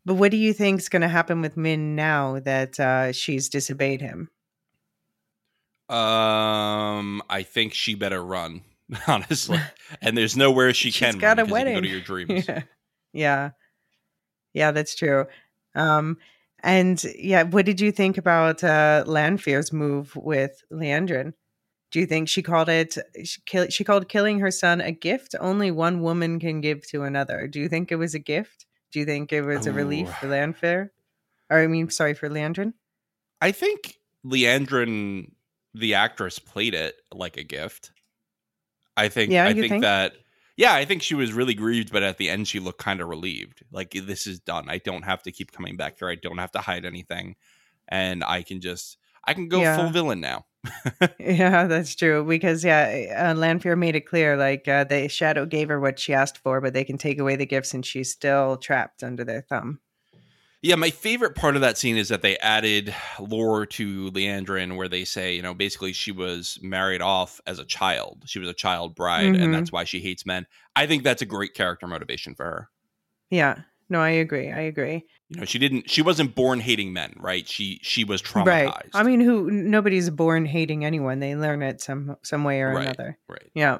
but 0.06 0.14
what 0.14 0.30
do 0.30 0.38
you 0.38 0.54
think's 0.54 0.88
going 0.88 1.02
to 1.02 1.08
happen 1.08 1.42
with 1.42 1.58
Min 1.58 1.94
now 1.94 2.40
that 2.40 2.80
uh, 2.80 3.12
she's 3.12 3.50
disobeyed 3.50 4.00
him? 4.00 4.30
Um, 5.90 7.22
I 7.28 7.42
think 7.42 7.74
she 7.74 7.94
better 7.94 8.24
run, 8.24 8.62
honestly. 9.06 9.58
and 10.00 10.16
there's 10.16 10.36
nowhere 10.36 10.72
she 10.72 10.90
She's 10.90 11.00
can 11.00 11.18
got 11.18 11.36
run 11.36 11.38
a 11.38 11.42
can 11.42 11.48
go 11.48 11.52
wedding. 11.52 11.82
to 11.82 11.88
your 11.88 12.00
dreams. 12.00 12.46
yeah. 12.48 12.62
yeah, 13.12 13.50
yeah, 14.54 14.70
that's 14.70 14.94
true. 14.94 15.26
Um, 15.74 16.16
and 16.62 17.02
yeah, 17.18 17.42
what 17.42 17.66
did 17.66 17.80
you 17.80 17.90
think 17.92 18.18
about 18.18 18.62
uh, 18.62 19.04
Lanfear's 19.06 19.72
move 19.72 20.14
with 20.16 20.62
Liandrin? 20.72 21.32
Do 21.90 21.98
you 21.98 22.06
think 22.06 22.28
she 22.28 22.42
called 22.42 22.68
it? 22.68 22.96
She, 23.24 23.40
kill, 23.46 23.68
she 23.68 23.82
called 23.84 24.08
killing 24.08 24.38
her 24.38 24.50
son 24.50 24.80
a 24.80 24.92
gift. 24.92 25.34
Only 25.40 25.70
one 25.70 26.02
woman 26.02 26.38
can 26.38 26.60
give 26.60 26.86
to 26.88 27.02
another. 27.02 27.48
Do 27.48 27.58
you 27.60 27.68
think 27.68 27.90
it 27.90 27.96
was 27.96 28.14
a 28.14 28.20
gift? 28.20 28.66
Do 28.92 29.00
you 29.00 29.04
think 29.04 29.32
it 29.32 29.42
was 29.42 29.66
a 29.66 29.72
relief 29.72 30.08
Ooh. 30.08 30.12
for 30.12 30.28
Lanfear? 30.28 30.92
Or 31.50 31.58
I 31.58 31.66
mean, 31.66 31.90
sorry 31.90 32.14
for 32.14 32.28
Liandrin. 32.28 32.74
I 33.40 33.52
think 33.52 33.98
Liandrin, 34.24 35.32
the 35.74 35.94
actress, 35.94 36.38
played 36.38 36.74
it 36.74 36.94
like 37.12 37.36
a 37.36 37.42
gift. 37.42 37.90
I 38.96 39.08
think. 39.08 39.32
Yeah, 39.32 39.46
I 39.46 39.54
think, 39.54 39.68
think? 39.68 39.82
that. 39.82 40.14
Yeah, 40.56 40.74
I 40.74 40.84
think 40.84 41.02
she 41.02 41.14
was 41.14 41.32
really 41.32 41.54
grieved, 41.54 41.90
but 41.90 42.02
at 42.02 42.18
the 42.18 42.28
end, 42.28 42.46
she 42.46 42.60
looked 42.60 42.80
kind 42.80 43.00
of 43.00 43.08
relieved. 43.08 43.64
Like 43.72 43.92
this 43.92 44.26
is 44.26 44.40
done. 44.40 44.68
I 44.68 44.78
don't 44.78 45.04
have 45.04 45.22
to 45.24 45.32
keep 45.32 45.52
coming 45.52 45.76
back 45.76 45.98
here. 45.98 46.10
I 46.10 46.16
don't 46.16 46.38
have 46.38 46.52
to 46.52 46.60
hide 46.60 46.84
anything, 46.84 47.36
and 47.88 48.22
I 48.22 48.42
can 48.42 48.60
just. 48.60 48.96
I 49.24 49.34
can 49.34 49.48
go 49.48 49.60
Yeah. 49.60 49.76
full 49.76 49.90
villain 49.90 50.20
now. 50.20 50.46
Yeah, 51.18 51.66
that's 51.66 51.94
true. 51.94 52.24
Because 52.24 52.64
yeah, 52.64 53.30
uh, 53.30 53.34
Lanfear 53.34 53.76
made 53.76 53.96
it 53.96 54.06
clear 54.06 54.36
like 54.36 54.68
uh, 54.68 54.84
the 54.84 55.08
shadow 55.08 55.46
gave 55.46 55.68
her 55.68 55.80
what 55.80 55.98
she 55.98 56.12
asked 56.12 56.38
for, 56.38 56.60
but 56.60 56.74
they 56.74 56.84
can 56.84 56.98
take 56.98 57.18
away 57.18 57.36
the 57.36 57.46
gifts, 57.46 57.74
and 57.74 57.84
she's 57.84 58.10
still 58.10 58.56
trapped 58.56 59.02
under 59.02 59.24
their 59.24 59.42
thumb. 59.42 59.80
Yeah, 60.62 60.74
my 60.74 60.90
favorite 60.90 61.34
part 61.36 61.54
of 61.54 61.62
that 61.62 61.78
scene 61.78 61.96
is 61.96 62.08
that 62.08 62.20
they 62.20 62.36
added 62.36 62.94
lore 63.18 63.64
to 63.64 64.10
Liandrin 64.10 64.76
where 64.76 64.88
they 64.88 65.06
say, 65.06 65.34
you 65.34 65.40
know, 65.40 65.54
basically 65.54 65.94
she 65.94 66.12
was 66.12 66.58
married 66.60 67.00
off 67.00 67.40
as 67.46 67.58
a 67.58 67.64
child. 67.64 68.24
She 68.26 68.38
was 68.38 68.48
a 68.48 68.54
child 68.54 68.94
bride, 68.94 69.32
Mhm. 69.32 69.42
and 69.42 69.54
that's 69.54 69.72
why 69.72 69.84
she 69.84 70.00
hates 70.00 70.26
men. 70.26 70.46
I 70.76 70.86
think 70.86 71.02
that's 71.02 71.22
a 71.22 71.26
great 71.26 71.54
character 71.54 71.86
motivation 71.86 72.34
for 72.34 72.44
her. 72.44 72.68
Yeah, 73.30 73.60
no, 73.90 74.00
I 74.00 74.10
agree. 74.10 74.50
I 74.50 74.60
agree. 74.60 75.04
You 75.28 75.40
know, 75.40 75.44
she 75.44 75.58
didn't 75.58 75.90
she 75.90 76.00
wasn't 76.02 76.34
born 76.34 76.60
hating 76.60 76.92
men, 76.92 77.14
right? 77.18 77.46
She 77.46 77.78
she 77.82 78.04
was 78.04 78.22
traumatized. 78.22 78.46
Right. 78.46 78.86
I 78.94 79.02
mean, 79.02 79.20
who? 79.20 79.50
Nobody's 79.50 80.08
born 80.10 80.46
hating 80.46 80.84
anyone. 80.84 81.20
They 81.20 81.36
learn 81.36 81.62
it 81.62 81.80
some 81.80 82.16
some 82.22 82.44
way 82.44 82.62
or 82.62 82.72
Right. 82.72 82.84
another. 82.86 83.18
right. 83.28 83.50
Yeah. 83.54 83.78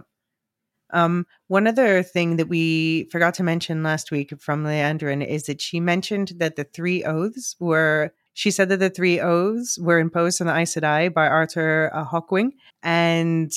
Um, 0.92 1.26
one 1.46 1.68
other 1.68 2.02
thing 2.02 2.36
that 2.36 2.48
we 2.48 3.08
forgot 3.12 3.34
to 3.34 3.44
mention 3.44 3.84
last 3.84 4.10
week 4.10 4.32
from 4.40 4.64
Liandrin 4.64 5.24
is 5.24 5.44
that 5.44 5.60
she 5.60 5.78
mentioned 5.78 6.32
that 6.38 6.56
the 6.56 6.64
three 6.64 7.04
oaths 7.04 7.56
were. 7.60 8.12
She 8.32 8.50
said 8.50 8.68
that 8.70 8.78
the 8.78 8.90
three 8.90 9.20
oaths 9.20 9.78
were 9.78 9.98
imposed 9.98 10.40
on 10.40 10.46
the 10.46 10.56
Aes 10.56 10.74
Sedai 10.74 11.12
by 11.12 11.26
Arthur 11.26 11.90
uh, 11.92 12.04
Hawkwing, 12.04 12.50
and 12.82 13.52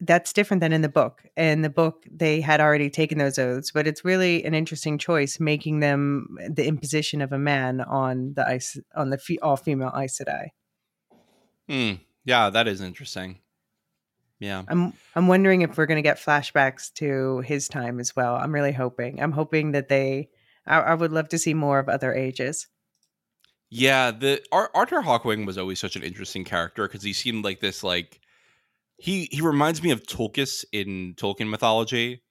that's 0.00 0.32
different 0.32 0.60
than 0.60 0.72
in 0.72 0.82
the 0.82 0.88
book. 0.88 1.24
In 1.36 1.62
the 1.62 1.70
book, 1.70 2.04
they 2.10 2.40
had 2.40 2.60
already 2.60 2.90
taken 2.90 3.18
those 3.18 3.38
oaths, 3.38 3.72
but 3.72 3.86
it's 3.86 4.04
really 4.04 4.44
an 4.44 4.54
interesting 4.54 4.98
choice, 4.98 5.40
making 5.40 5.80
them 5.80 6.36
the 6.48 6.66
imposition 6.66 7.20
of 7.20 7.32
a 7.32 7.38
man 7.38 7.80
on 7.80 8.34
the 8.34 8.46
ice 8.46 8.78
on 8.94 9.10
the 9.10 9.18
fe- 9.18 9.38
all 9.42 9.56
female 9.56 9.92
Aes 9.96 10.18
Sedai. 10.18 10.48
Hmm. 11.68 12.02
Yeah, 12.24 12.50
that 12.50 12.68
is 12.68 12.80
interesting. 12.80 13.38
Yeah. 14.38 14.62
I'm 14.68 14.92
I'm 15.16 15.26
wondering 15.26 15.62
if 15.62 15.76
we're 15.76 15.86
going 15.86 15.96
to 15.96 16.02
get 16.02 16.18
flashbacks 16.18 16.92
to 16.94 17.40
his 17.40 17.68
time 17.68 17.98
as 17.98 18.14
well. 18.14 18.36
I'm 18.36 18.54
really 18.54 18.72
hoping. 18.72 19.20
I'm 19.20 19.32
hoping 19.32 19.72
that 19.72 19.88
they. 19.88 20.28
I, 20.66 20.78
I 20.78 20.94
would 20.94 21.12
love 21.12 21.28
to 21.30 21.38
see 21.38 21.54
more 21.54 21.78
of 21.78 21.88
other 21.88 22.14
ages. 22.14 22.68
Yeah, 23.70 24.12
the 24.12 24.40
Ar- 24.52 24.70
Arthur 24.74 25.02
Hawkwing 25.02 25.44
was 25.44 25.58
always 25.58 25.80
such 25.80 25.96
an 25.96 26.02
interesting 26.02 26.44
character 26.44 26.86
because 26.86 27.02
he 27.02 27.12
seemed 27.12 27.44
like 27.44 27.60
this 27.60 27.82
like 27.82 28.20
he 28.98 29.28
he 29.30 29.40
reminds 29.40 29.82
me 29.82 29.90
of 29.90 30.02
Tolkien 30.02 30.64
in 30.72 31.14
Tolkien 31.16 31.48
mythology. 31.48 32.22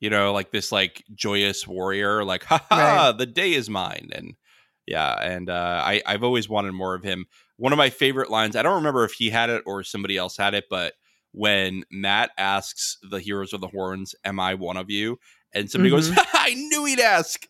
You 0.00 0.08
know, 0.10 0.32
like 0.32 0.50
this 0.50 0.72
like 0.72 1.04
joyous 1.14 1.66
warrior, 1.68 2.24
like 2.24 2.44
ha 2.44 2.64
ha, 2.70 3.08
Right. 3.08 3.18
the 3.18 3.26
day 3.26 3.52
is 3.52 3.68
mine, 3.68 4.08
and 4.12 4.34
yeah, 4.86 5.12
and 5.20 5.48
uh, 5.50 5.82
I 5.84 6.02
I've 6.06 6.24
always 6.24 6.48
wanted 6.48 6.72
more 6.72 6.94
of 6.94 7.02
him. 7.02 7.26
One 7.58 7.72
of 7.72 7.76
my 7.76 7.90
favorite 7.90 8.30
lines, 8.30 8.56
I 8.56 8.62
don't 8.62 8.76
remember 8.76 9.04
if 9.04 9.12
he 9.12 9.28
had 9.30 9.50
it 9.50 9.62
or 9.66 9.82
somebody 9.84 10.16
else 10.16 10.36
had 10.38 10.54
it, 10.54 10.64
but 10.70 10.94
when 11.32 11.84
Mat 11.92 12.30
asks 12.38 12.96
the 13.10 13.20
heroes 13.20 13.52
of 13.52 13.60
the 13.60 13.68
horns, 13.68 14.14
"Am 14.24 14.40
I 14.40 14.54
one 14.54 14.78
of 14.78 14.88
you?" 14.90 15.18
and 15.52 15.70
somebody 15.70 15.90
goes, 15.90 16.10
Mhm. 16.10 16.26
"I 16.32 16.54
knew 16.54 16.86
he'd 16.86 17.00
ask." 17.00 17.46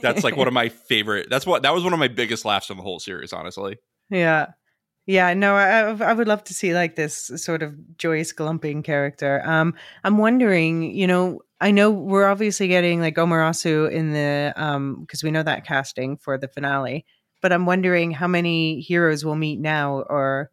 That's 0.00 0.22
like 0.24 0.36
one 0.36 0.46
of 0.48 0.54
my 0.54 0.68
favorite. 0.88 1.28
That's 1.28 1.46
what 1.46 1.62
that 1.62 1.74
was 1.74 1.82
one 1.84 1.92
of 1.92 1.98
my 1.98 2.08
biggest 2.08 2.44
laughs 2.44 2.70
in 2.70 2.76
the 2.76 2.82
whole 2.82 3.00
series, 3.00 3.32
honestly. 3.32 3.78
yeah, 4.10 4.52
yeah. 5.06 5.34
No, 5.34 5.54
I 5.54 5.90
I 5.90 6.12
would 6.12 6.28
love 6.28 6.44
to 6.44 6.54
see 6.54 6.74
like 6.74 6.96
this 6.96 7.30
sort 7.36 7.62
of 7.62 7.98
joyous 7.98 8.32
glumping 8.32 8.84
character. 8.84 9.42
Um, 9.44 9.74
I'm 10.04 10.18
wondering. 10.18 10.94
You 10.94 11.06
know, 11.06 11.40
I 11.60 11.70
know 11.70 11.90
we're 11.90 12.26
obviously 12.26 12.68
getting 12.68 13.00
like 13.00 13.16
Amaresu 13.16 13.90
in 13.90 14.12
the 14.12 14.52
um 14.56 15.00
because 15.00 15.22
we 15.22 15.30
know 15.30 15.42
that 15.42 15.66
casting 15.66 16.16
for 16.16 16.38
the 16.38 16.48
finale, 16.48 17.04
but 17.40 17.52
I'm 17.52 17.66
wondering 17.66 18.10
how 18.12 18.28
many 18.28 18.80
heroes 18.80 19.24
we'll 19.24 19.36
meet 19.36 19.60
now, 19.60 20.02
or 20.08 20.50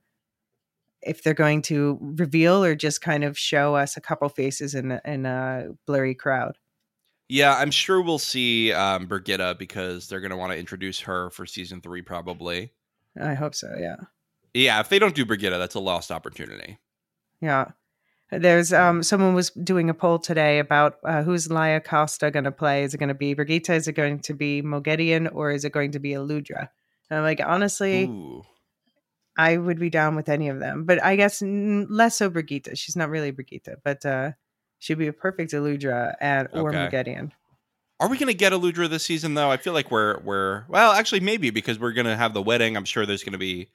if 1.02 1.24
they're 1.24 1.34
going 1.34 1.62
to 1.64 1.98
reveal 2.02 2.64
or 2.64 2.76
just 2.76 3.02
kind 3.02 3.24
of 3.24 3.38
show 3.38 3.76
us 3.76 3.96
a 3.96 4.02
couple 4.02 4.28
faces 4.30 4.76
in 4.76 5.00
in 5.06 5.26
a 5.26 5.70
blurry 5.86 6.16
crowd. 6.16 6.58
Yeah, 7.30 7.56
I'm 7.56 7.70
sure 7.70 8.02
we'll 8.02 8.18
see 8.18 8.74
um, 8.74 9.08
Brigitta 9.08 9.58
because 9.58 10.08
they're 10.08 10.20
going 10.20 10.32
to 10.32 10.38
want 10.38 10.52
to 10.52 10.58
introduce 10.58 11.00
her 11.02 11.30
for 11.30 11.46
season 11.46 11.80
three, 11.80 12.02
probably. 12.02 12.74
I 13.22 13.36
hope 13.36 13.54
so. 13.54 13.72
Yeah. 13.80 13.98
Yeah, 14.54 14.80
if 14.80 14.90
they 14.90 15.00
don't 15.00 15.16
do 15.16 15.26
Brigitta, 15.26 15.58
that's 15.58 15.76
a 15.76 15.80
lost 15.80 16.12
opportunity. 16.12 16.80
Yeah. 17.42 17.72
There's 18.32 18.72
um 18.74 19.02
someone 19.02 19.34
was 19.34 19.50
doing 19.50 19.90
a 19.90 19.94
poll 19.94 20.20
today 20.20 20.60
about 20.60 20.98
uh, 21.04 21.24
who's 21.24 21.48
Laia 21.48 21.84
Costa 21.84 22.30
going 22.30 22.44
to 22.46 22.52
play. 22.52 22.84
Is 22.84 22.94
it 22.94 23.00
going 23.00 23.10
to 23.10 23.16
be 23.16 23.34
Birgitte? 23.34 23.72
Is 23.72 23.88
it 23.88 23.94
going 23.94 24.20
to 24.20 24.34
be 24.34 24.62
Moghedien 24.62 25.30
or 25.34 25.52
is 25.52 25.66
it 25.66 25.72
going 25.72 25.92
to 25.94 26.00
be 26.00 26.12
Aludra? 26.12 26.70
And 27.10 27.18
I'm 27.18 27.24
like, 27.24 27.42
honestly, 27.44 28.04
Ooh. 28.04 28.44
I 29.36 29.58
would 29.58 29.80
be 29.80 29.90
down 29.90 30.16
with 30.16 30.30
any 30.30 30.50
of 30.50 30.60
them, 30.60 30.86
but 30.86 31.02
I 31.04 31.16
guess 31.16 31.42
n- 31.42 31.88
less 31.90 32.18
so 32.18 32.30
Birgitte. 32.30 32.78
She's 32.78 32.96
not 32.96 33.10
really 33.10 33.32
Birgitte, 33.32 33.78
but 33.84 34.06
uh, 34.06 34.32
she'd 34.78 35.00
be 35.00 35.08
a 35.08 35.14
perfect 35.14 35.52
Aludra 35.54 36.14
and 36.22 36.50
or 36.54 36.70
Okay. 36.70 36.78
Moghedien. 36.78 37.32
Are 38.00 38.10
we 38.10 38.18
going 38.18 38.28
to 38.28 38.34
get 38.34 38.54
Aludra 38.54 38.88
this 38.90 39.06
season 39.06 39.34
though? 39.34 39.50
I 39.50 39.58
feel 39.58 39.74
like 39.74 39.90
we're 39.90 40.20
we're 40.20 40.66
well, 40.70 40.92
actually 40.92 41.22
maybe 41.22 41.50
because 41.50 41.80
we're 41.80 41.94
going 41.94 42.06
to 42.06 42.16
have 42.16 42.34
the 42.36 42.42
wedding. 42.44 42.78
I'm 42.78 42.86
sure 42.86 43.06
there's 43.08 43.24
going 43.24 43.34
to 43.34 43.40
be 43.40 43.70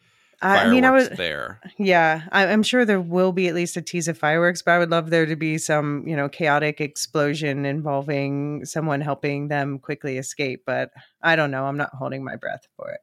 I 0.45 0.71
mean, 0.71 0.85
I 0.85 0.91
was 0.91 1.09
there. 1.11 1.61
yeah. 1.79 2.23
I, 2.33 2.47
I'm 2.47 2.63
sure 2.63 2.85
there 2.85 3.01
will 3.01 3.33
be 3.33 3.49
at 3.49 3.55
least 3.55 3.77
a 3.77 3.83
tease 3.83 4.09
of 4.09 4.19
fireworks, 4.19 4.63
but 4.63 4.73
I 4.73 4.79
would 4.79 4.91
love 4.91 5.11
there 5.11 5.27
to 5.27 5.37
be 5.37 5.59
some 5.59 6.07
you 6.07 6.15
know 6.17 6.29
chaotic 6.29 6.81
explosion 6.81 7.65
involving 7.65 8.65
someone 8.65 9.01
helping 9.01 9.49
them 9.49 9.79
quickly 9.79 10.19
escape. 10.19 10.63
But 10.67 10.91
I 11.23 11.37
don't 11.37 11.51
know. 11.51 11.65
I'm 11.65 11.77
not 11.77 11.91
holding 11.95 12.23
my 12.25 12.37
breath 12.37 12.67
for 12.77 12.91
it. 12.91 13.01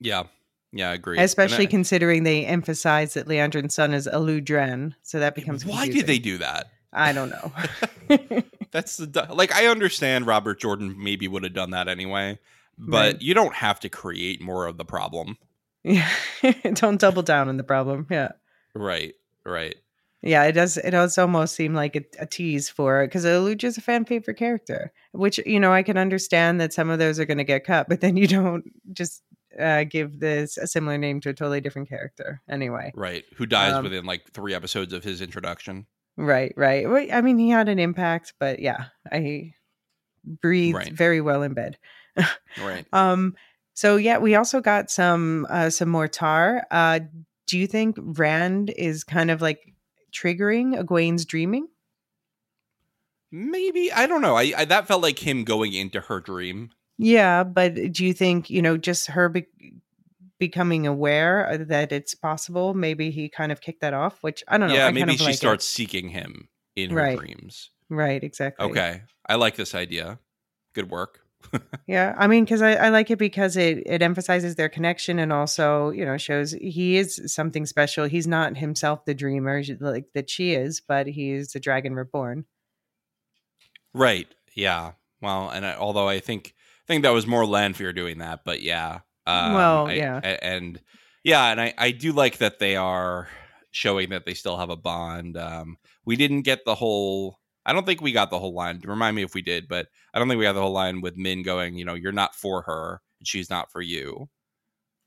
Yeah, 0.00 0.24
yeah, 0.72 0.90
I 0.90 0.94
agree. 0.94 1.18
Especially 1.18 1.64
And 1.64 1.70
considering 1.70 2.24
they 2.24 2.44
emphasize 2.44 3.14
that 3.14 3.26
Liandrin's 3.26 3.74
son 3.74 3.94
is 3.94 4.06
Aludren, 4.06 4.94
so 5.02 5.18
that 5.20 5.34
becomes 5.34 5.64
why 5.64 5.88
did 5.88 6.06
they 6.06 6.18
do 6.18 6.38
that? 6.38 6.70
I 6.92 7.12
don't 7.12 7.30
know. 7.30 7.52
That's 8.70 8.96
the 8.98 9.26
like 9.30 9.52
I 9.54 9.66
understand 9.66 10.26
Robert 10.26 10.60
Jordan 10.60 10.94
maybe 10.98 11.28
would 11.28 11.42
have 11.44 11.54
done 11.54 11.70
that 11.70 11.88
anyway, 11.88 12.38
but 12.78 13.14
Right. 13.14 13.22
you 13.22 13.34
don't 13.34 13.54
have 13.54 13.80
to 13.80 13.88
create 13.88 14.40
more 14.42 14.66
of 14.66 14.76
the 14.76 14.84
problem. 14.84 15.36
Yeah, 15.84 16.08
don't 16.74 17.00
double 17.00 17.22
down 17.22 17.48
on 17.48 17.56
the 17.56 17.64
problem. 17.64 18.06
Yeah. 18.10 18.32
Right, 18.74 19.14
right. 19.44 19.76
Yeah, 20.20 20.44
it 20.44 20.52
does. 20.52 20.76
It 20.76 20.90
does 20.90 21.16
almost 21.16 21.54
seem 21.54 21.74
like 21.74 21.94
a, 21.94 22.02
a 22.18 22.26
tease 22.26 22.68
for 22.68 23.02
it 23.02 23.06
because 23.08 23.24
Aludra's 23.24 23.78
a 23.78 23.80
fan 23.80 24.04
favorite 24.04 24.36
character, 24.36 24.92
which 25.12 25.38
you 25.46 25.60
know 25.60 25.72
I 25.72 25.82
can 25.84 25.96
understand 25.96 26.60
that 26.60 26.72
some 26.72 26.90
of 26.90 26.98
those 26.98 27.20
are 27.20 27.24
going 27.24 27.38
to 27.38 27.44
get 27.44 27.64
cut, 27.64 27.88
but 27.88 28.00
then 28.00 28.16
you 28.16 28.26
don't 28.38 28.64
just 28.92 29.22
uh, 29.60 29.84
give 29.84 30.18
this 30.18 30.56
a 30.56 30.66
similar 30.66 30.98
name 30.98 31.20
to 31.20 31.28
a 31.28 31.34
totally 31.34 31.60
different 31.60 31.88
character 31.88 32.40
anyway. 32.50 32.92
Right. 32.96 33.24
Who 33.36 33.46
dies 33.46 33.74
Um, 33.74 33.84
within 33.84 34.04
like 34.06 34.30
three 34.32 34.54
episodes 34.54 34.92
of 34.92 35.04
his 35.04 35.20
introduction. 35.20 35.86
Right, 36.16 36.52
right. 36.56 36.88
Well, 36.90 37.06
I 37.12 37.20
mean, 37.20 37.38
he 37.38 37.50
had 37.50 37.68
an 37.68 37.78
impact, 37.78 38.34
but 38.40 38.58
yeah, 38.58 38.86
I 39.10 39.54
breathed 40.24 40.76
Right. 40.76 40.92
very 40.92 41.20
well 41.20 41.42
in 41.42 41.54
bed. 41.54 41.78
Right. 42.60 42.84
Um. 42.92 43.36
So 43.78 43.94
yeah, 43.94 44.18
we 44.18 44.34
also 44.34 44.60
got 44.60 44.90
some 44.90 45.46
uh, 45.48 45.70
some 45.70 45.88
more 45.88 46.08
tar. 46.08 46.66
Uh, 46.68 46.98
do 47.46 47.56
you 47.56 47.68
think 47.68 47.94
Rand 47.96 48.70
is 48.76 49.04
kind 49.04 49.30
of 49.30 49.40
like 49.40 49.72
triggering 50.12 50.76
Egwene's 50.76 51.24
dreaming? 51.24 51.68
Maybe 53.30 53.92
I 53.92 54.08
don't 54.08 54.20
know. 54.20 54.34
I, 54.34 54.52
I 54.56 54.64
that 54.64 54.88
felt 54.88 55.00
like 55.00 55.20
him 55.20 55.44
going 55.44 55.74
into 55.74 56.00
her 56.00 56.18
dream. 56.18 56.70
Yeah, 56.98 57.44
but 57.44 57.92
do 57.92 58.04
you 58.04 58.12
think, 58.12 58.50
you 58.50 58.62
know, 58.62 58.76
just 58.76 59.06
her 59.06 59.28
be- 59.28 59.46
becoming 60.40 60.88
aware 60.88 61.48
uh, 61.48 61.58
that 61.68 61.92
it's 61.92 62.16
possible, 62.16 62.74
maybe 62.74 63.12
he 63.12 63.28
kind 63.28 63.52
of 63.52 63.60
kicked 63.60 63.82
that 63.82 63.94
off, 63.94 64.24
which 64.24 64.42
I 64.48 64.58
don't 64.58 64.70
know. 64.70 64.74
yeah, 64.74 64.86
I 64.86 64.90
maybe 64.90 65.02
kind 65.02 65.10
of 65.10 65.18
she 65.18 65.24
like 65.26 65.34
it. 65.34 65.36
starts 65.36 65.64
seeking 65.64 66.08
him 66.08 66.48
in 66.74 66.90
her 66.90 66.96
Right. 66.96 67.16
dreams. 67.16 67.70
Right, 67.88 68.24
exactly. 68.24 68.66
Okay, 68.66 69.02
I 69.24 69.36
like 69.36 69.54
this 69.54 69.72
idea. 69.76 70.18
Good 70.74 70.90
work. 70.90 71.20
Yeah, 71.86 72.14
I 72.18 72.26
mean, 72.26 72.44
because 72.44 72.60
I, 72.62 72.72
I 72.74 72.88
like 72.90 73.10
it 73.10 73.18
because 73.18 73.56
it, 73.56 73.82
it 73.86 74.02
emphasizes 74.02 74.56
their 74.56 74.68
connection 74.68 75.18
and 75.18 75.32
also, 75.32 75.90
you 75.90 76.04
know, 76.04 76.18
shows 76.18 76.52
he 76.52 76.96
is 76.96 77.22
something 77.32 77.64
special. 77.64 78.04
He's 78.04 78.26
not 78.26 78.56
himself 78.56 79.04
the 79.04 79.14
dreamer 79.14 79.62
like 79.80 80.06
that 80.14 80.28
she 80.28 80.52
is, 80.54 80.80
but 80.80 81.06
he 81.06 81.30
is 81.32 81.52
the 81.52 81.60
dragon 81.60 81.94
reborn. 81.94 82.44
Right. 83.94 84.28
Yeah. 84.54 84.92
Well, 85.22 85.50
and 85.50 85.64
I, 85.64 85.76
although 85.76 86.08
I 86.08 86.20
think 86.20 86.54
I 86.84 86.86
think 86.92 87.02
that 87.02 87.10
was 87.10 87.26
more 87.26 87.46
Lanfear 87.46 87.92
doing 87.92 88.18
that, 88.18 88.40
but 88.44 88.62
yeah. 88.62 89.00
Um, 89.26 89.54
Well, 89.54 89.86
I- 89.88 89.94
yeah. 89.94 90.18
and 90.42 90.80
yeah, 91.24 91.50
and 91.50 91.60
I 91.60 91.74
I 91.76 91.90
do 91.90 92.12
like 92.12 92.38
that 92.38 92.58
they 92.58 92.76
are 92.76 93.28
showing 93.70 94.10
that 94.10 94.24
they 94.26 94.34
still 94.34 94.56
have 94.56 94.70
a 94.70 94.76
bond. 94.76 95.36
Um, 95.36 95.78
we 96.04 96.16
didn't 96.16 96.42
get 96.42 96.64
the 96.64 96.74
whole. 96.74 97.38
I 97.68 97.72
don't 97.74 97.84
think 97.84 98.00
we 98.00 98.12
got 98.12 98.30
the 98.30 98.38
whole 98.38 98.54
line. 98.54 98.80
Remind 98.82 99.14
me 99.14 99.22
if 99.22 99.34
we 99.34 99.42
did, 99.42 99.68
but 99.68 99.88
I 100.14 100.18
don't 100.18 100.26
think 100.26 100.38
we 100.38 100.44
got 100.44 100.54
the 100.54 100.62
whole 100.62 100.72
line 100.72 101.02
with 101.02 101.16
Min 101.16 101.42
going. 101.42 101.76
You 101.76 101.84
know, 101.84 101.94
you're 101.94 102.12
not 102.12 102.34
for 102.34 102.62
her, 102.62 103.02
and 103.20 103.28
she's 103.28 103.50
not 103.50 103.70
for 103.70 103.82
you. 103.82 104.28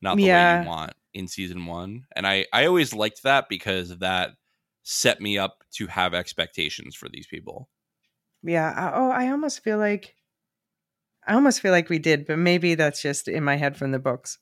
Not 0.02 0.18
the 0.18 0.30
way 0.30 0.62
you 0.62 0.68
want 0.68 0.94
in 1.14 1.28
season 1.28 1.66
one, 1.66 2.06
and 2.16 2.26
I 2.26 2.46
I 2.54 2.66
always 2.66 2.94
liked 2.94 3.24
that 3.24 3.50
because 3.50 3.98
that 3.98 4.32
set 4.84 5.22
me 5.22 5.38
up 5.38 5.64
to 5.74 5.88
have 5.88 6.14
expectations 6.14 6.96
for 6.96 7.10
these 7.10 7.28
people. 7.28 7.70
Yeah. 8.44 8.74
I, 8.76 8.92
oh, 8.98 9.12
I 9.12 9.30
almost 9.30 9.64
feel 9.64 9.78
like, 9.78 10.16
I 11.28 11.36
almost 11.36 11.62
feel 11.62 11.72
like 11.72 11.90
we 11.90 12.00
did, 12.00 12.26
but 12.26 12.38
maybe 12.38 12.76
that's 12.76 13.02
just 13.02 13.28
in 13.28 13.44
my 13.44 13.58
head 13.58 13.78
from 13.78 13.92
the 13.92 14.00
books. 14.00 14.40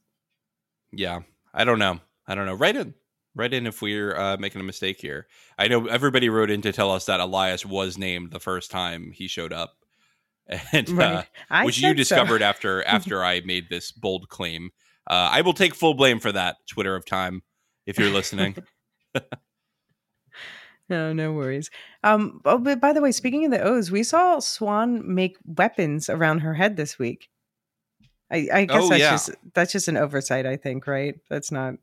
Yeah, 0.91 1.19
I 1.53 1.65
don't 1.65 1.79
know. 1.79 1.99
I 2.25 2.35
don't 2.35 2.45
know. 2.45 2.53
Write 2.53 2.77
in, 2.77 2.93
write 3.35 3.53
in 3.53 3.68
if 3.68 3.81
we're 3.81 4.15
uh, 4.18 4.38
making 4.38 4.61
a 4.61 4.64
mistake 4.64 4.99
here. 5.01 5.27
I 5.57 5.68
know 5.68 5.88
everybody 5.88 6.30
wrote 6.30 6.49
in 6.49 6.61
to 6.64 6.72
tell 6.72 6.91
us 6.91 7.06
that 7.06 7.19
Elyas 7.19 7.65
was 7.65 7.97
named 7.97 8.31
the 8.31 8.39
first 8.39 8.72
time 8.72 9.11
he 9.14 9.27
showed 9.27 9.53
up, 9.53 9.73
and 10.72 10.89
uh, 10.89 10.93
Right. 10.93 11.26
I 11.49 11.65
which 11.65 11.77
you 11.77 11.81
said 11.89 11.91
so. 11.91 11.93
discovered 11.95 12.41
after 12.41 12.84
after 12.88 13.23
I 13.23 13.41
made 13.41 13.69
this 13.69 13.91
bold 13.91 14.30
claim. 14.30 14.72
Uh, 15.10 15.30
I 15.31 15.41
will 15.41 15.53
take 15.53 15.73
full 15.73 15.95
blame 15.95 16.19
for 16.19 16.31
that. 16.31 16.57
Twitter 16.68 16.95
of 16.95 17.06
time, 17.06 17.41
if 17.85 17.97
you're 17.97 18.11
listening. 18.11 18.56
No, 20.89 21.14
no 21.14 21.34
worries. 21.34 21.69
Um, 22.03 22.41
oh, 22.45 22.57
but 22.57 22.79
by 22.79 22.94
the 22.94 23.02
way, 23.02 23.12
speaking 23.12 23.45
of 23.45 23.52
the 23.52 23.62
O's, 23.62 23.91
we 23.91 24.02
saw 24.02 24.37
Siuan 24.37 25.03
make 25.03 25.37
weapons 25.45 26.10
around 26.10 26.39
her 26.39 26.55
head 26.55 26.78
this 26.78 26.97
week. 26.97 27.29
I, 28.31 28.47
I 28.52 28.65
guess 28.65 28.81
Oh, 28.84 28.89
that's 28.89 28.99
yeah. 28.99 29.12
just 29.12 29.29
that's 29.53 29.71
just 29.71 29.87
an 29.87 29.97
oversight, 29.97 30.47
I 30.47 30.57
think, 30.57 30.87
right? 30.87 31.13
That's 31.29 31.52
not 31.52 31.76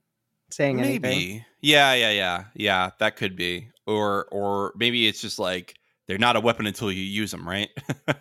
saying 0.51 0.81
anything. 0.81 1.01
maybe. 1.03 1.47
Yeah, 1.61 1.95
yeah, 1.95 2.11
yeah, 2.11 2.45
yeah. 2.55 2.91
That 2.99 3.17
could 3.17 3.37
be, 3.37 3.71
or 3.87 4.27
or 4.31 4.73
maybe 4.77 5.07
it's 5.09 5.21
just 5.21 5.39
like 5.39 5.75
they're 6.07 6.19
not 6.19 6.37
a 6.37 6.41
weapon 6.41 6.67
until 6.67 6.93
you 6.93 7.03
use 7.03 7.31
them, 7.31 7.47
right? 7.49 7.71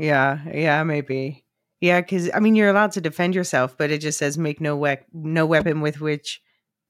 Yeah, 0.00 0.38
yeah, 0.54 0.84
maybe. 0.84 1.44
Yeah, 1.80 2.00
because 2.00 2.30
I 2.32 2.38
mean, 2.38 2.54
you're 2.54 2.68
allowed 2.68 2.92
to 2.92 3.00
defend 3.00 3.34
yourself, 3.34 3.76
but 3.76 3.90
it 3.90 3.98
just 4.00 4.18
says 4.18 4.38
make 4.38 4.60
no 4.60 4.76
we- 4.76 4.96
no 5.12 5.44
weapon 5.44 5.80
with 5.80 6.00
which 6.00 6.40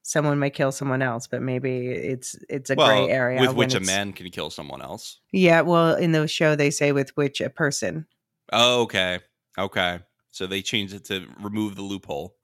someone 0.03 0.37
may 0.37 0.51
kill 0.51 0.71
someone 0.71 1.01
else. 1.01 1.25
But 1.25 1.41
maybe 1.41 1.87
it's 1.87 2.35
it's 2.49 2.69
a 2.69 2.75
well, 2.75 2.87
gray 2.87 3.11
area 3.11 3.41
with 3.41 3.55
which 3.55 3.73
a 3.73 3.79
man 3.79 4.13
can 4.13 4.29
kill 4.29 4.51
someone 4.51 4.83
else. 4.83 5.19
Yeah, 5.31 5.61
well, 5.61 5.95
in 5.95 6.11
the 6.11 6.27
show 6.27 6.55
they 6.55 6.69
say 6.69 6.91
with 6.91 7.09
which 7.17 7.41
a 7.41 7.49
person. 7.49 8.05
Oh, 8.53 8.83
okay. 8.83 9.21
Okay. 9.57 9.99
So 10.29 10.45
they 10.45 10.61
changed 10.61 10.93
it 10.93 11.05
to 11.05 11.25
remove 11.39 11.75
the 11.75 11.81
loophole. 11.81 12.35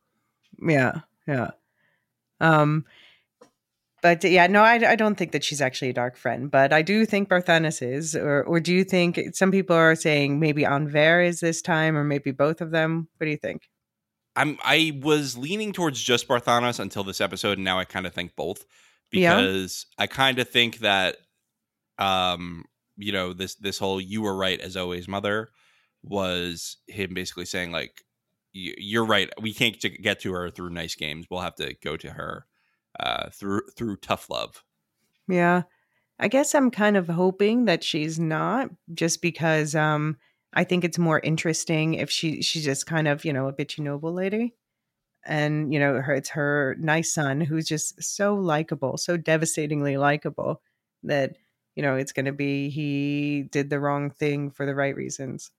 Yeah, 0.60 1.02
yeah. 1.28 1.52
Um, 2.40 2.86
but 4.02 4.24
yeah, 4.24 4.46
no, 4.48 4.62
I, 4.62 4.92
I 4.92 4.96
don't 4.96 5.16
think 5.16 5.32
that 5.32 5.44
she's 5.44 5.62
actually 5.62 5.90
a 5.90 5.94
dark 5.94 6.16
friend, 6.16 6.52
but 6.52 6.72
I 6.72 6.82
do 6.84 7.06
think 7.06 7.28
Barthanes 7.28 7.82
is. 7.82 8.16
Or, 8.16 8.44
or 8.44 8.60
do 8.60 8.74
you 8.74 8.84
think 8.84 9.20
some 9.34 9.52
people 9.52 9.76
are 9.76 9.96
saying 9.96 10.40
maybe 10.40 10.62
Anvaere 10.64 11.28
is 11.28 11.40
this 11.40 11.62
time, 11.62 11.98
or 11.98 12.04
maybe 12.04 12.32
both 12.32 12.62
of 12.62 12.70
them? 12.72 13.08
What 13.18 13.26
do 13.26 13.32
you 13.32 13.38
think? 13.38 13.64
I'm 14.36 14.58
I 14.64 15.00
was 15.02 15.38
leaning 15.38 15.72
towards 15.74 16.02
just 16.04 16.28
Barthanes 16.28 16.80
until 16.80 17.04
this 17.04 17.22
episode, 17.22 17.58
and 17.58 17.64
now 17.64 17.80
I 17.80 17.86
kind 17.86 18.06
of 18.06 18.14
think 18.14 18.36
both 18.36 18.66
Yeah. 19.12 19.36
because 19.36 19.86
I 19.98 20.08
kind 20.08 20.40
of 20.40 20.50
think 20.50 20.80
that 20.80 21.18
um 21.98 22.66
you 22.98 23.14
know 23.14 23.32
this 23.34 23.56
this 23.56 23.80
whole 23.80 24.02
you 24.02 24.22
were 24.22 24.36
right 24.36 24.60
as 24.60 24.76
always 24.76 25.08
mother 25.08 25.50
was 26.04 26.78
him 26.88 27.14
basically 27.14 27.46
saying 27.46 27.72
like 27.72 28.04
"Y- 28.04 28.15
you're 28.56 29.06
right 29.06 29.30
we 29.42 29.54
can't 29.54 29.80
get 30.02 30.20
to 30.22 30.34
her 30.34 30.50
through 30.50 30.70
nice 30.70 30.96
games 30.96 31.28
we'll 31.30 31.42
have 31.42 31.56
to 31.56 31.76
go 31.84 31.98
to 31.98 32.12
her 32.12 32.46
uh 33.00 33.30
through 33.30 33.62
through 33.76 33.98
tough 33.98 34.30
love 34.30 34.64
Yeah. 35.28 35.64
I 36.20 36.28
guess 36.30 36.56
I'm 36.56 36.72
kind 36.72 36.98
of 36.98 37.08
hoping 37.10 37.66
that 37.66 37.84
she's 37.84 38.20
not 38.20 38.70
just 38.94 39.22
because 39.22 39.76
um 39.76 40.18
I 40.54 40.64
think 40.66 40.84
it's 40.86 41.00
more 41.00 41.20
interesting 41.22 41.96
if 41.96 42.10
she 42.12 42.42
she's 42.42 42.66
just 42.66 42.86
kind 42.88 43.08
of, 43.08 43.26
you 43.26 43.34
know, 43.34 43.48
a 43.48 43.54
bitchy 43.54 43.80
noble 43.80 44.14
lady. 44.14 44.56
And, 45.26 45.74
you 45.74 45.80
know, 45.80 46.02
her 46.02 46.16
it's 46.16 46.30
her 46.32 46.76
nice 46.80 47.14
son 47.14 47.42
who's 47.42 47.68
just 47.68 48.04
so 48.04 48.36
likable, 48.36 48.98
so 48.98 49.18
devastatingly 49.18 49.98
likable 49.98 50.62
that, 51.04 51.38
you 51.76 51.84
know, 51.84 51.96
it's 51.98 52.14
gonna 52.14 52.34
be 52.34 52.70
he 52.70 53.44
did 53.52 53.70
the 53.72 53.80
wrong 53.80 54.12
thing 54.12 54.52
for 54.52 54.66
the 54.66 54.76
right 54.76 54.96
reasons. 54.96 55.52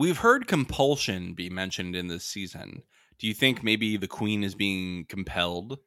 We've 0.00 0.18
heard 0.18 0.46
compulsion 0.46 1.34
be 1.34 1.50
mentioned 1.50 1.94
in 1.94 2.08
this 2.08 2.24
season 2.24 2.82
do 3.18 3.26
you 3.26 3.34
think 3.34 3.62
maybe 3.62 3.98
the 3.98 4.08
queen 4.08 4.42
is 4.42 4.54
being 4.54 5.04
compelled 5.04 5.78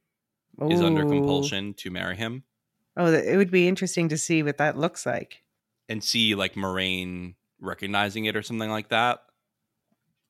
is 0.69 0.81
under 0.81 1.01
compulsion 1.03 1.73
to 1.73 1.89
marry 1.89 2.15
him 2.15 2.43
Oh, 2.95 3.11
it 3.11 3.37
would 3.37 3.49
be 3.51 3.67
interesting 3.67 4.09
to 4.09 4.17
see 4.17 4.43
what 4.43 4.57
that 4.57 4.77
looks 4.77 5.05
like. 5.05 5.41
and 5.89 6.03
see 6.03 6.35
like 6.35 6.53
Moiraine 6.53 7.33
recognizing 7.59 8.25
it 8.25 8.35
or 8.35 8.43
something 8.43 8.69
like 8.69 8.89
that. 8.89 9.23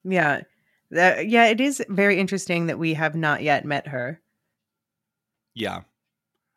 Yeah. 0.03 0.42
That, 0.92 1.28
yeah, 1.28 1.48
it 1.48 1.60
is 1.60 1.84
very 1.90 2.20
interesting 2.20 2.68
that 2.68 2.80
we 2.80 2.94
have 2.94 3.16
not 3.16 3.42
yet 3.42 3.66
met 3.66 3.88
her. 3.88 4.22
Yeah. 5.53 5.82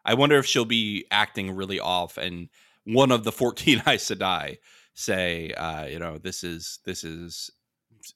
I 0.04 0.14
wonder 0.14 0.38
if 0.38 0.46
she'll 0.46 0.64
be 0.64 1.06
acting 1.10 1.50
really 1.56 1.80
off 1.80 2.18
and 2.18 2.48
one 2.84 3.10
of 3.10 3.24
the 3.24 3.32
14 3.32 3.82
Aes 3.86 4.08
Sedai 4.08 4.58
say, 4.96 5.52
uh, 5.52 5.86
you 5.86 6.00
know, 6.00 6.18
this 6.18 6.42
is, 6.42 6.80
this 6.84 7.04
is, 7.04 7.50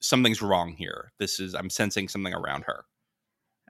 something's 0.01 0.41
wrong 0.41 0.73
here. 0.73 1.13
This 1.17 1.39
is, 1.39 1.55
I'm 1.55 1.69
sensing 1.69 2.09
something 2.09 2.33
around 2.33 2.63
her. 2.65 2.83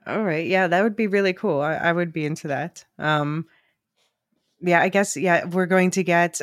All 0.06 0.24
right. 0.24 0.46
Yeah, 0.46 0.66
that 0.66 0.82
would 0.82 0.96
be 0.96 1.06
really 1.06 1.32
cool. 1.32 1.60
I, 1.60 1.74
I 1.74 1.92
would 1.92 2.12
be 2.12 2.26
into 2.26 2.48
that. 2.48 2.84
Um 2.98 3.46
yeah, 4.62 4.80
I 4.80 4.88
guess 4.88 5.16
yeah, 5.16 5.44
we're 5.44 5.66
going 5.66 5.90
to 5.92 6.04
get 6.04 6.40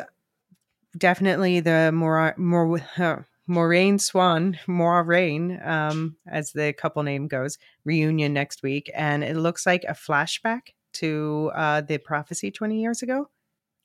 definitely 0.97 1.59
the 1.61 1.91
more 1.91 2.33
more 2.37 2.79
uh, 2.97 3.17
Moiraine 3.49 3.95
Siuan, 3.95 4.57
Moiraine, 4.67 5.65
um, 5.65 6.17
as 6.27 6.51
the 6.51 6.73
couple 6.73 7.01
name 7.03 7.27
goes, 7.27 7.57
reunion 7.85 8.33
next 8.33 8.61
week, 8.61 8.91
and 8.93 9.23
it 9.23 9.37
looks 9.37 9.65
like 9.65 9.83
a 9.85 9.93
flashback 9.93 10.73
to 10.93 11.51
uh, 11.55 11.81
the 11.81 11.97
prophecy 11.97 12.51
twenty 12.51 12.81
years 12.81 13.01
ago. 13.01 13.29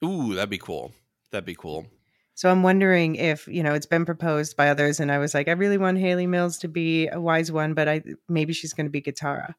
Ooh, 0.04 0.34
that'd 0.34 0.50
be 0.50 0.58
cool. 0.58 0.92
That'd 1.30 1.46
be 1.46 1.54
cool. 1.54 1.86
So 2.34 2.50
I'm 2.50 2.62
wondering 2.62 3.14
if 3.14 3.46
you 3.46 3.62
know 3.62 3.74
it's 3.74 3.86
been 3.86 4.04
proposed 4.04 4.56
by 4.56 4.68
others, 4.68 5.00
and 5.00 5.10
I 5.10 5.18
was 5.18 5.34
like, 5.34 5.48
I 5.48 5.52
really 5.52 5.78
want 5.78 5.98
Hayley 5.98 6.26
Mills 6.26 6.58
to 6.58 6.68
be 6.68 7.08
a 7.08 7.20
wise 7.20 7.52
one, 7.52 7.74
but 7.74 7.88
I 7.88 8.02
maybe 8.28 8.52
she's 8.52 8.74
going 8.74 8.86
to 8.86 8.90
be 8.90 9.02
Gitara. 9.02 9.54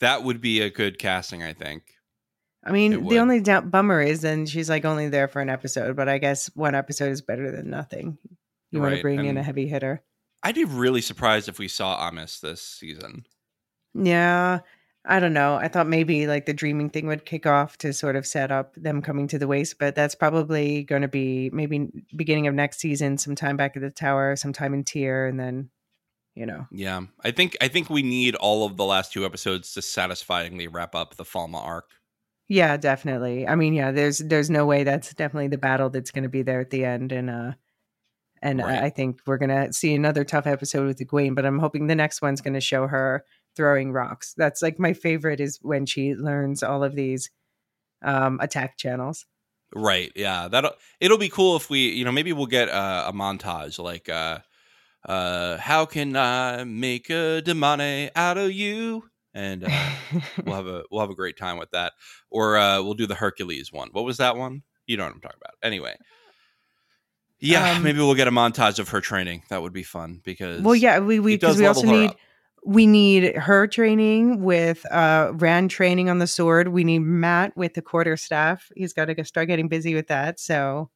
That 0.00 0.22
would 0.22 0.40
be 0.40 0.60
a 0.60 0.70
good 0.70 0.98
casting, 0.98 1.42
I 1.42 1.52
think. 1.52 1.82
I 2.64 2.72
mean, 2.72 3.08
the 3.08 3.18
only 3.18 3.40
doubt, 3.40 3.70
bummer 3.70 4.00
is 4.00 4.20
then 4.20 4.44
she's 4.46 4.68
like 4.68 4.84
only 4.84 5.08
there 5.08 5.28
for 5.28 5.40
an 5.40 5.48
episode, 5.48 5.96
but 5.96 6.08
I 6.08 6.18
guess 6.18 6.50
one 6.54 6.74
episode 6.74 7.10
is 7.10 7.22
better 7.22 7.50
than 7.50 7.70
nothing. 7.70 8.18
You 8.70 8.80
right. 8.80 8.88
want 8.88 8.96
to 8.96 9.02
bring 9.02 9.20
and 9.20 9.28
in 9.28 9.36
a 9.36 9.42
heavy 9.42 9.66
hitter. 9.66 10.02
I'd 10.42 10.54
be 10.54 10.64
really 10.64 11.00
surprised 11.00 11.48
if 11.48 11.58
we 11.58 11.68
saw 11.68 12.10
Amys 12.10 12.40
this 12.40 12.60
season. 12.60 13.24
Yeah, 13.94 14.60
I 15.10 15.20
don't 15.20 15.32
know. 15.32 15.54
I 15.54 15.68
thought 15.68 15.88
maybe 15.88 16.26
like 16.26 16.44
the 16.44 16.52
dreaming 16.52 16.90
thing 16.90 17.06
would 17.06 17.24
kick 17.24 17.46
off 17.46 17.78
to 17.78 17.94
sort 17.94 18.14
of 18.14 18.26
set 18.26 18.52
up 18.52 18.74
them 18.74 19.00
coming 19.00 19.26
to 19.28 19.38
the 19.38 19.46
waste, 19.46 19.78
but 19.78 19.94
that's 19.94 20.14
probably 20.14 20.84
going 20.84 21.00
to 21.00 21.08
be 21.08 21.48
maybe 21.50 21.88
beginning 22.14 22.46
of 22.46 22.54
next 22.54 22.78
season, 22.78 23.16
sometime 23.16 23.56
back 23.56 23.74
at 23.74 23.80
the 23.80 23.90
tower, 23.90 24.36
sometime 24.36 24.74
in 24.74 24.84
Tear, 24.84 25.26
and 25.26 25.40
then 25.40 25.70
you 26.34 26.44
know. 26.44 26.66
Yeah, 26.70 27.00
I 27.24 27.30
think 27.30 27.56
I 27.62 27.68
think 27.68 27.88
we 27.88 28.02
need 28.02 28.34
all 28.34 28.66
of 28.66 28.76
the 28.76 28.84
last 28.84 29.10
two 29.10 29.24
episodes 29.24 29.72
to 29.72 29.82
satisfyingly 29.82 30.68
wrap 30.68 30.94
up 30.94 31.16
the 31.16 31.24
Falme 31.24 31.56
arc. 31.56 31.88
Yeah, 32.46 32.76
definitely. 32.76 33.48
I 33.48 33.54
mean, 33.54 33.72
yeah, 33.72 33.92
there's 33.92 34.18
there's 34.18 34.50
no 34.50 34.66
way 34.66 34.84
that's 34.84 35.14
definitely 35.14 35.48
the 35.48 35.56
battle 35.56 35.88
that's 35.88 36.10
going 36.10 36.24
to 36.24 36.28
be 36.28 36.42
there 36.42 36.60
at 36.60 36.68
the 36.68 36.84
end, 36.84 37.12
and 37.12 37.30
uh, 37.30 37.52
and 38.42 38.60
right. 38.60 38.82
I 38.82 38.90
think 38.90 39.20
we're 39.26 39.38
going 39.38 39.48
to 39.48 39.72
see 39.72 39.94
another 39.94 40.24
tough 40.24 40.46
episode 40.46 40.86
with 40.86 40.98
Egwene, 40.98 41.34
but 41.34 41.46
I'm 41.46 41.58
hoping 41.58 41.86
the 41.86 41.94
next 41.94 42.20
one's 42.20 42.42
going 42.42 42.54
to 42.54 42.60
show 42.60 42.86
her 42.86 43.24
throwing 43.56 43.92
rocks. 43.92 44.34
That's 44.36 44.62
like 44.62 44.78
my 44.78 44.92
favorite 44.92 45.40
is 45.40 45.58
when 45.62 45.86
she 45.86 46.14
learns 46.14 46.62
all 46.62 46.84
of 46.84 46.94
these 46.94 47.30
um, 48.02 48.38
attack 48.40 48.76
channels. 48.76 49.26
Right. 49.74 50.10
Yeah. 50.14 50.48
That'll 50.48 50.72
it'll 51.00 51.18
be 51.18 51.28
cool 51.28 51.56
if 51.56 51.68
we, 51.68 51.90
you 51.90 52.04
know, 52.04 52.12
maybe 52.12 52.32
we'll 52.32 52.46
get 52.46 52.68
uh, 52.68 53.04
a 53.06 53.12
montage 53.12 53.78
like 53.78 54.08
uh 54.08 54.38
uh 55.04 55.58
how 55.58 55.84
can 55.84 56.16
I 56.16 56.64
make 56.64 57.10
a 57.10 57.42
damane 57.44 58.10
out 58.16 58.38
of 58.38 58.50
you? 58.50 59.04
And 59.34 59.64
uh, 59.64 59.90
we'll 60.44 60.56
have 60.56 60.66
a 60.66 60.84
we'll 60.90 61.02
have 61.02 61.10
a 61.10 61.14
great 61.14 61.36
time 61.36 61.58
with 61.58 61.70
that. 61.72 61.92
Or 62.30 62.56
uh 62.56 62.82
we'll 62.82 62.94
do 62.94 63.06
the 63.06 63.14
Hercules 63.14 63.70
one. 63.70 63.90
What 63.92 64.04
was 64.04 64.16
that 64.16 64.36
one? 64.36 64.62
You 64.86 64.96
know 64.96 65.04
what 65.04 65.14
I'm 65.14 65.20
talking 65.20 65.40
about. 65.42 65.54
Anyway. 65.62 65.96
Yeah, 67.40 67.72
um, 67.72 67.82
maybe 67.84 67.98
we'll 67.98 68.14
get 68.14 68.26
a 68.26 68.32
montage 68.32 68.78
of 68.80 68.88
her 68.88 69.00
training. 69.00 69.42
That 69.50 69.62
would 69.62 69.72
be 69.72 69.84
fun 69.84 70.20
because 70.24 70.60
Well, 70.62 70.74
yeah, 70.74 70.98
we 70.98 71.20
we 71.20 71.36
because 71.36 71.58
we 71.58 71.66
also 71.66 71.86
need 71.86 72.14
we 72.64 72.86
need 72.86 73.36
her 73.36 73.66
training 73.66 74.42
with 74.42 74.84
uh 74.92 75.32
Rand 75.34 75.70
training 75.70 76.10
on 76.10 76.18
the 76.18 76.26
sword. 76.26 76.68
We 76.68 76.84
need 76.84 77.00
Mat 77.00 77.56
with 77.56 77.74
the 77.74 77.82
quarter 77.82 78.16
staff. 78.16 78.70
He's 78.76 78.92
got 78.92 79.06
to 79.06 79.24
start 79.24 79.48
getting 79.48 79.68
busy 79.68 79.94
with 79.94 80.08
that. 80.08 80.38
So 80.40 80.90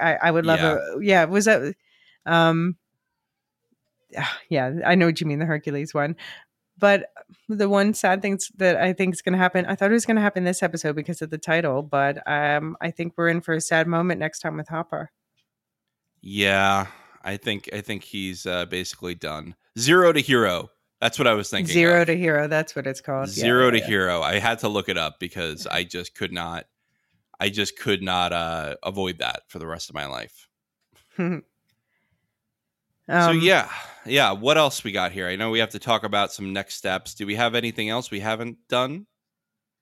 I, 0.00 0.14
I 0.14 0.30
would 0.30 0.46
love 0.46 0.60
yeah. 0.60 0.76
a 0.76 1.02
yeah. 1.02 1.24
Was 1.24 1.46
that 1.46 1.74
um 2.24 2.76
yeah? 4.48 4.72
I 4.84 4.94
know 4.94 5.06
what 5.06 5.20
you 5.20 5.26
mean 5.26 5.38
the 5.38 5.46
Hercules 5.46 5.94
one. 5.94 6.16
But 6.78 7.06
the 7.48 7.68
one 7.68 7.94
sad 7.94 8.20
thing 8.20 8.38
that 8.56 8.76
I 8.76 8.92
think 8.92 9.14
is 9.14 9.22
going 9.22 9.32
to 9.32 9.38
happen, 9.38 9.64
I 9.64 9.74
thought 9.74 9.90
it 9.90 9.94
was 9.94 10.04
going 10.04 10.16
to 10.16 10.22
happen 10.22 10.44
this 10.44 10.62
episode 10.62 10.94
because 10.94 11.22
of 11.22 11.30
the 11.30 11.38
title, 11.38 11.82
but 11.82 12.18
um, 12.30 12.76
I 12.82 12.90
think 12.90 13.14
we're 13.16 13.28
in 13.28 13.40
for 13.40 13.54
a 13.54 13.62
sad 13.62 13.86
moment 13.86 14.20
next 14.20 14.40
time 14.40 14.58
with 14.58 14.68
Hopper. 14.68 15.10
Yeah, 16.20 16.88
I 17.24 17.38
think 17.38 17.70
I 17.72 17.80
think 17.80 18.04
he's 18.04 18.44
uh, 18.44 18.66
basically 18.66 19.14
done. 19.14 19.54
Zero 19.78 20.12
to 20.12 20.20
hero 20.20 20.70
that's 21.00 21.18
what 21.18 21.28
I 21.28 21.34
was 21.34 21.50
thinking. 21.50 21.72
Zero 21.72 22.02
of. 22.02 22.06
to 22.06 22.16
hero. 22.16 22.48
That's 22.48 22.74
what 22.74 22.86
it's 22.86 23.00
called. 23.00 23.28
Zero 23.28 23.66
yeah, 23.66 23.70
to 23.72 23.78
yeah. 23.78 23.86
hero. 23.86 24.22
I 24.22 24.38
had 24.38 24.60
to 24.60 24.68
look 24.68 24.88
it 24.88 24.96
up 24.96 25.20
because 25.20 25.66
I 25.66 25.84
just 25.84 26.14
could 26.14 26.32
not. 26.32 26.66
I 27.38 27.50
just 27.50 27.78
could 27.78 28.02
not 28.02 28.32
uh, 28.32 28.76
avoid 28.82 29.18
that 29.18 29.42
for 29.48 29.58
the 29.58 29.66
rest 29.66 29.90
of 29.90 29.94
my 29.94 30.06
life. 30.06 30.48
um, 31.18 31.42
so 33.08 33.30
yeah, 33.30 33.68
yeah. 34.06 34.32
What 34.32 34.56
else 34.56 34.82
we 34.82 34.92
got 34.92 35.12
here? 35.12 35.28
I 35.28 35.36
know 35.36 35.50
we 35.50 35.58
have 35.58 35.70
to 35.70 35.78
talk 35.78 36.02
about 36.02 36.32
some 36.32 36.54
next 36.54 36.76
steps. 36.76 37.14
Do 37.14 37.26
we 37.26 37.34
have 37.34 37.54
anything 37.54 37.90
else 37.90 38.10
we 38.10 38.20
haven't 38.20 38.56
done? 38.68 39.06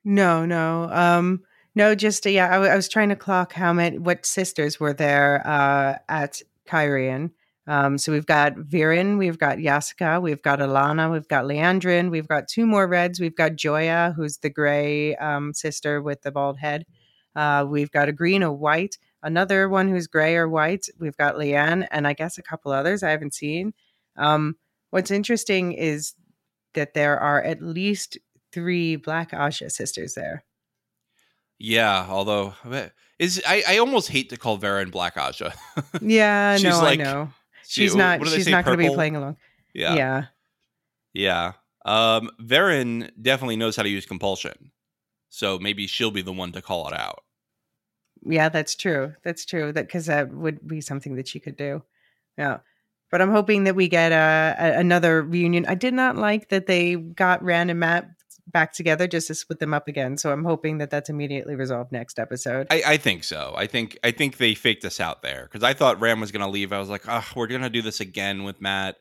No, 0.05 0.45
no, 0.45 0.91
um, 0.91 1.43
no. 1.77 1.95
Just 1.95 2.27
yeah, 2.27 2.49
I, 2.49 2.55
w- 2.55 2.73
I 2.73 2.77
was 2.77 2.89
trying 2.89 3.11
to 3.11 3.17
clock 3.17 3.53
how 3.53 3.73
many, 3.73 3.99
what 3.99 4.27
sisters 4.27 4.81
were 4.81 4.93
there 4.93 5.47
uh, 5.47 5.99
at 6.09 6.43
Cairhien. 6.69 7.31
Um, 7.67 7.97
so 7.97 8.13
we've 8.13 8.27
got 8.27 8.55
Verin, 8.57 9.17
we've 9.17 9.39
got 9.39 9.59
Jessica, 9.59 10.21
we've 10.21 10.43
got 10.43 10.59
Alanna, 10.59 11.11
we've 11.11 11.29
got 11.29 11.45
Liandrin, 11.45 12.11
we've 12.11 12.29
got 12.29 12.47
two 12.47 12.67
more 12.67 12.87
reds. 12.87 13.21
We've 13.21 13.35
got 13.37 13.53
Joiya, 13.53 14.15
who's 14.15 14.39
the 14.39 14.51
gray 14.51 15.17
um, 15.17 15.55
sister 15.55 16.03
with 16.03 16.23
the 16.23 16.31
bald 16.31 16.59
head. 16.59 16.85
Uh, 17.35 17.67
we've 17.69 17.91
got 17.91 18.09
a 18.09 18.13
green, 18.13 18.43
a 18.43 18.53
white, 18.53 18.99
another 19.23 19.69
one 19.69 19.89
who's 19.89 20.07
gray 20.07 20.37
or 20.37 20.49
white. 20.49 20.87
We've 20.99 21.17
got 21.17 21.37
Leanne, 21.37 21.89
and 21.91 22.07
I 22.07 22.13
guess 22.13 22.37
a 22.37 22.43
couple 22.43 22.71
others 22.71 23.03
I 23.03 23.11
haven't 23.11 23.35
seen. 23.35 23.73
Um, 24.17 24.57
what's 24.91 25.11
interesting 25.11 25.73
is 25.73 26.15
that 26.75 26.93
there 26.93 27.19
are 27.19 27.43
at 27.43 27.63
least 27.63 28.19
three 28.53 28.97
Black 28.97 29.33
Ajah 29.33 29.71
sisters 29.71 30.15
there. 30.15 30.45
Yeah, 31.59 32.07
although 32.09 32.55
is 33.19 33.43
I, 33.47 33.63
I 33.67 33.79
almost 33.79 34.09
hate 34.09 34.29
to 34.31 34.37
call 34.37 34.59
Verin 34.59 34.91
Black 34.91 35.15
Ajah. 35.15 35.55
yeah, 36.03 36.59
no, 36.61 36.81
like, 36.81 37.01
I 37.01 37.03
know 37.03 37.31
she's 37.67 37.95
not 37.95 38.27
she's 38.27 38.49
not 38.49 38.65
going 38.65 38.79
to 38.79 38.89
be 38.89 38.95
playing 38.95 39.17
along. 39.17 39.37
Yeah. 39.73 39.95
Yeah. 39.95 40.25
Yeah. 41.13 41.53
Um 41.85 42.31
Verin 42.41 43.11
definitely 43.21 43.57
knows 43.57 43.77
how 43.77 43.83
to 43.83 43.89
use 43.89 44.07
compulsion. 44.07 44.71
So 45.29 45.59
maybe 45.59 45.87
she'll 45.87 46.11
be 46.11 46.23
the 46.23 46.33
one 46.33 46.53
to 46.53 46.63
call 46.63 46.89
it 46.89 46.95
out. 46.95 47.25
Yeah, 48.25 48.49
that's 48.49 48.75
true. 48.75 49.15
That's 49.23 49.45
true. 49.45 49.73
That 49.73 49.89
cuz 49.89 50.07
that 50.07 50.33
would 50.33 50.67
be 50.67 50.81
something 50.81 51.17
that 51.17 51.29
she 51.29 51.41
could 51.41 51.57
do. 51.57 51.83
Yeah. 52.39 52.59
But 53.11 53.21
I'm 53.21 53.31
hoping 53.31 53.65
that 53.65 53.77
we 53.77 53.89
get 53.89 54.13
a, 54.13 54.57
a, 54.59 54.79
another 54.79 55.23
reunion. 55.23 55.67
I 55.67 55.75
did 55.75 55.95
not 55.95 56.17
like 56.17 56.49
that 56.49 56.67
they 56.67 56.97
got 56.97 57.43
Rand 57.45 57.71
and 57.71 57.79
Mat 57.79 58.09
back 58.55 58.73
together 58.73 59.07
just 59.07 59.27
to 59.27 59.35
split 59.35 59.59
them 59.59 59.75
up 59.75 59.89
again. 59.89 60.17
So 60.17 60.33
I'm 60.33 60.45
hoping 60.45 60.79
that 60.79 60.89
that's 60.89 61.11
immediately 61.11 61.57
resolved 61.57 61.93
next 61.93 62.19
episode. 62.19 62.69
I, 62.71 62.83
I 62.87 62.97
think 62.97 63.25
so. 63.25 63.53
I 63.55 63.67
think 63.67 63.99
I 64.03 64.13
think 64.13 64.39
they 64.39 64.55
faked 64.55 64.85
us 64.87 65.01
out 65.01 65.21
there 65.21 65.43
because 65.51 65.63
I 65.63 65.75
thought 65.75 66.01
Rand 66.01 66.23
was 66.23 66.33
going 66.33 66.45
to 66.45 66.51
leave. 66.51 66.73
I 66.73 66.79
was 66.79 66.89
like, 66.89 67.03
oh, 67.07 67.27
we're 67.37 67.49
going 67.49 67.61
to 67.61 67.69
do 67.69 67.83
this 67.83 68.01
again 68.01 68.45
with 68.45 68.63
Mat, 68.63 68.97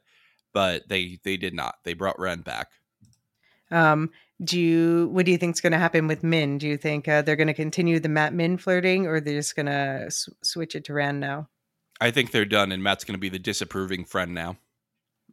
but 0.52 0.90
they 0.90 1.20
they 1.24 1.38
did 1.38 1.54
not. 1.54 1.76
They 1.86 1.94
brought 1.94 2.20
Rand 2.20 2.44
back. 2.44 2.72
Um, 3.72 4.10
do 4.44 4.60
you 4.60 5.08
what 5.14 5.26
do 5.26 5.32
you 5.32 5.38
think's 5.38 5.62
going 5.62 5.72
to 5.72 5.80
happen 5.80 6.08
with 6.08 6.24
Min? 6.24 6.58
Do 6.58 6.68
you 6.68 6.76
think 6.76 7.08
uh, 7.08 7.22
they're 7.22 7.38
going 7.38 7.48
to 7.48 7.54
continue 7.54 8.00
the 8.02 8.10
Mat 8.10 8.34
Min 8.34 8.58
flirting, 8.58 9.08
or 9.08 9.22
they're 9.22 9.36
just 9.36 9.56
going 9.56 9.68
to 9.68 10.08
switch 10.44 10.76
it 10.76 10.84
to 10.86 10.94
Rand 10.94 11.20
now? 11.20 11.48
I 12.02 12.12
think 12.12 12.32
they're 12.32 12.44
done, 12.44 12.72
and 12.72 12.84
Mat's 12.84 13.06
going 13.06 13.14
to 13.14 13.20
be 13.20 13.30
the 13.30 13.40
disapproving 13.40 14.04
friend 14.04 14.34
now 14.34 14.58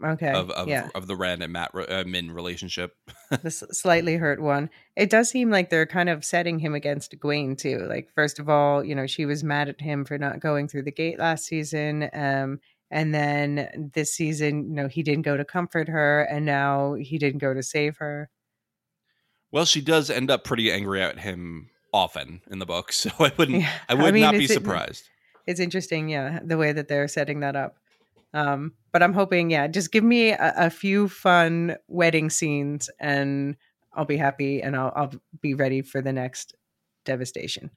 okay 0.04 0.32
of 0.32 0.50
of, 0.50 0.68
yeah. 0.68 0.88
of 0.94 1.06
the 1.06 1.16
Rand 1.16 1.42
and 1.42 1.52
Mat 1.52 1.70
uh, 1.74 2.04
Min 2.06 2.30
relationship. 2.30 2.96
the 3.30 3.50
slightly 3.50 4.16
hurt 4.16 4.40
one. 4.40 4.70
It 4.96 5.10
does 5.10 5.30
seem 5.30 5.50
like 5.50 5.70
they're 5.70 5.86
kind 5.86 6.08
of 6.08 6.24
setting 6.24 6.58
him 6.58 6.74
against 6.74 7.12
Egwene 7.18 7.56
too. 7.56 7.86
Like 7.88 8.10
first 8.14 8.38
of 8.38 8.48
all, 8.48 8.84
you 8.84 8.94
know, 8.94 9.06
she 9.06 9.26
was 9.26 9.44
mad 9.44 9.68
at 9.68 9.80
him 9.80 10.04
for 10.04 10.18
not 10.18 10.40
going 10.40 10.68
through 10.68 10.82
the 10.82 10.92
gate 10.92 11.18
last 11.18 11.44
season. 11.44 12.08
Um, 12.12 12.60
and 12.90 13.14
then 13.14 13.90
this 13.94 14.12
season, 14.12 14.68
you 14.68 14.74
know, 14.74 14.88
he 14.88 15.02
didn't 15.02 15.22
go 15.22 15.36
to 15.36 15.44
comfort 15.44 15.88
her, 15.88 16.22
and 16.22 16.44
now 16.44 16.94
he 16.94 17.18
didn't 17.18 17.38
go 17.38 17.54
to 17.54 17.62
save 17.62 17.98
her. 17.98 18.30
Well, 19.52 19.64
she 19.64 19.80
does 19.80 20.10
end 20.10 20.30
up 20.30 20.44
pretty 20.44 20.72
angry 20.72 21.02
at 21.02 21.20
him 21.20 21.70
often 21.92 22.40
in 22.50 22.58
the 22.58 22.66
book, 22.66 22.92
so 22.92 23.10
I 23.20 23.32
wouldn't. 23.36 23.62
Yeah. 23.62 23.72
I 23.88 23.94
would 23.94 24.06
I 24.06 24.10
mean, 24.10 24.22
not 24.22 24.34
be 24.34 24.46
surprised. 24.46 25.04
It, 25.46 25.52
it's 25.52 25.60
interesting, 25.60 26.08
yeah, 26.08 26.40
the 26.42 26.56
way 26.56 26.72
that 26.72 26.88
they're 26.88 27.08
setting 27.08 27.40
that 27.40 27.54
up. 27.54 27.76
Um, 28.32 28.72
but 28.92 29.02
I'm 29.02 29.12
hoping, 29.12 29.50
yeah, 29.50 29.66
just 29.66 29.92
give 29.92 30.04
me 30.04 30.30
a, 30.30 30.54
a, 30.56 30.70
few 30.70 31.08
fun 31.08 31.76
wedding 31.88 32.30
scenes 32.30 32.88
and 33.00 33.56
I'll 33.92 34.04
be 34.04 34.16
happy 34.16 34.62
and 34.62 34.76
I'll, 34.76 34.92
I'll 34.94 35.12
be 35.40 35.54
ready 35.54 35.82
for 35.82 36.00
the 36.00 36.12
next 36.12 36.54
devastation. 37.04 37.70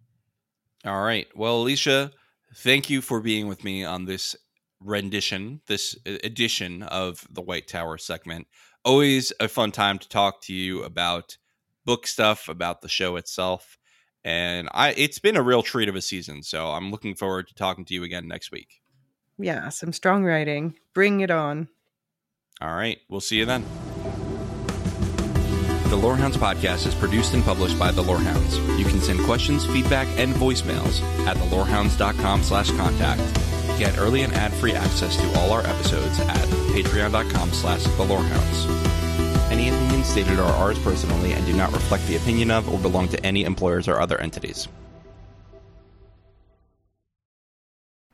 All 0.85 1.01
right. 1.01 1.27
Well, 1.35 1.63
Elysia, 1.63 2.11
thank 2.55 2.89
you 2.89 3.01
for 3.01 3.19
being 3.19 3.47
with 3.47 3.63
me 3.63 3.83
on 3.83 4.05
this 4.05 4.35
rendition, 4.79 5.61
this 5.67 5.97
edition 6.05 6.83
of 6.83 7.25
the 7.31 7.41
White 7.41 7.67
Tower 7.67 7.97
segment. 7.97 8.47
Always 8.85 9.31
a 9.39 9.47
fun 9.47 9.71
time 9.71 9.97
to 9.99 10.09
talk 10.09 10.41
to 10.43 10.53
you 10.53 10.83
about 10.83 11.37
book 11.85 12.05
stuff, 12.05 12.47
about 12.47 12.81
the 12.81 12.89
show 12.89 13.15
itself. 13.15 13.77
And 14.25 14.69
I 14.73 14.91
it's 14.91 15.19
been 15.19 15.35
a 15.35 15.41
real 15.41 15.63
treat 15.63 15.89
of 15.89 15.95
a 15.95 16.01
season, 16.01 16.43
so 16.43 16.67
I'm 16.67 16.91
looking 16.91 17.15
forward 17.15 17.47
to 17.47 17.55
talking 17.55 17.85
to 17.85 17.93
you 17.93 18.03
again 18.03 18.27
next 18.27 18.51
week 18.51 18.82
yeah, 19.37 19.69
some 19.69 19.93
strong 19.93 20.23
writing. 20.23 20.75
Bring 20.93 21.21
it 21.21 21.31
on. 21.31 21.67
All 22.61 22.73
right. 22.73 22.99
We'll 23.09 23.21
see 23.21 23.37
you 23.37 23.45
then. 23.45 23.65
The 25.89 25.97
Lorehounds 25.97 26.37
podcast 26.37 26.87
is 26.87 26.95
produced 26.95 27.33
and 27.33 27.43
published 27.43 27.77
by 27.77 27.91
The 27.91 28.01
Lorehounds. 28.01 28.57
You 28.79 28.85
can 28.85 28.99
send 28.99 29.19
questions, 29.25 29.65
feedback, 29.65 30.07
and 30.19 30.33
voicemails 30.33 31.01
at 31.27 31.37
thelorehounds.com 31.37 32.41
slash 32.41 32.71
contact. 32.71 33.21
Get 33.77 33.97
early 33.99 34.21
and 34.21 34.33
ad-free 34.33 34.73
access 34.73 35.15
to 35.17 35.39
all 35.39 35.51
our 35.51 35.61
episodes 35.61 36.19
at 36.19 36.47
patreon.com 36.73 37.51
slash 37.51 37.83
thelorehounds. 37.83 39.51
Any 39.51 39.69
opinions 39.69 40.07
stated 40.07 40.39
are 40.39 40.51
ours 40.53 40.79
personally 40.79 41.33
and 41.33 41.45
do 41.45 41.53
not 41.53 41.71
reflect 41.71 42.07
the 42.07 42.15
opinion 42.15 42.49
of 42.49 42.67
or 42.73 42.79
belong 42.79 43.07
to 43.09 43.23
any 43.23 43.43
employers 43.43 43.87
or 43.87 43.99
other 43.99 44.19
entities. 44.19 44.67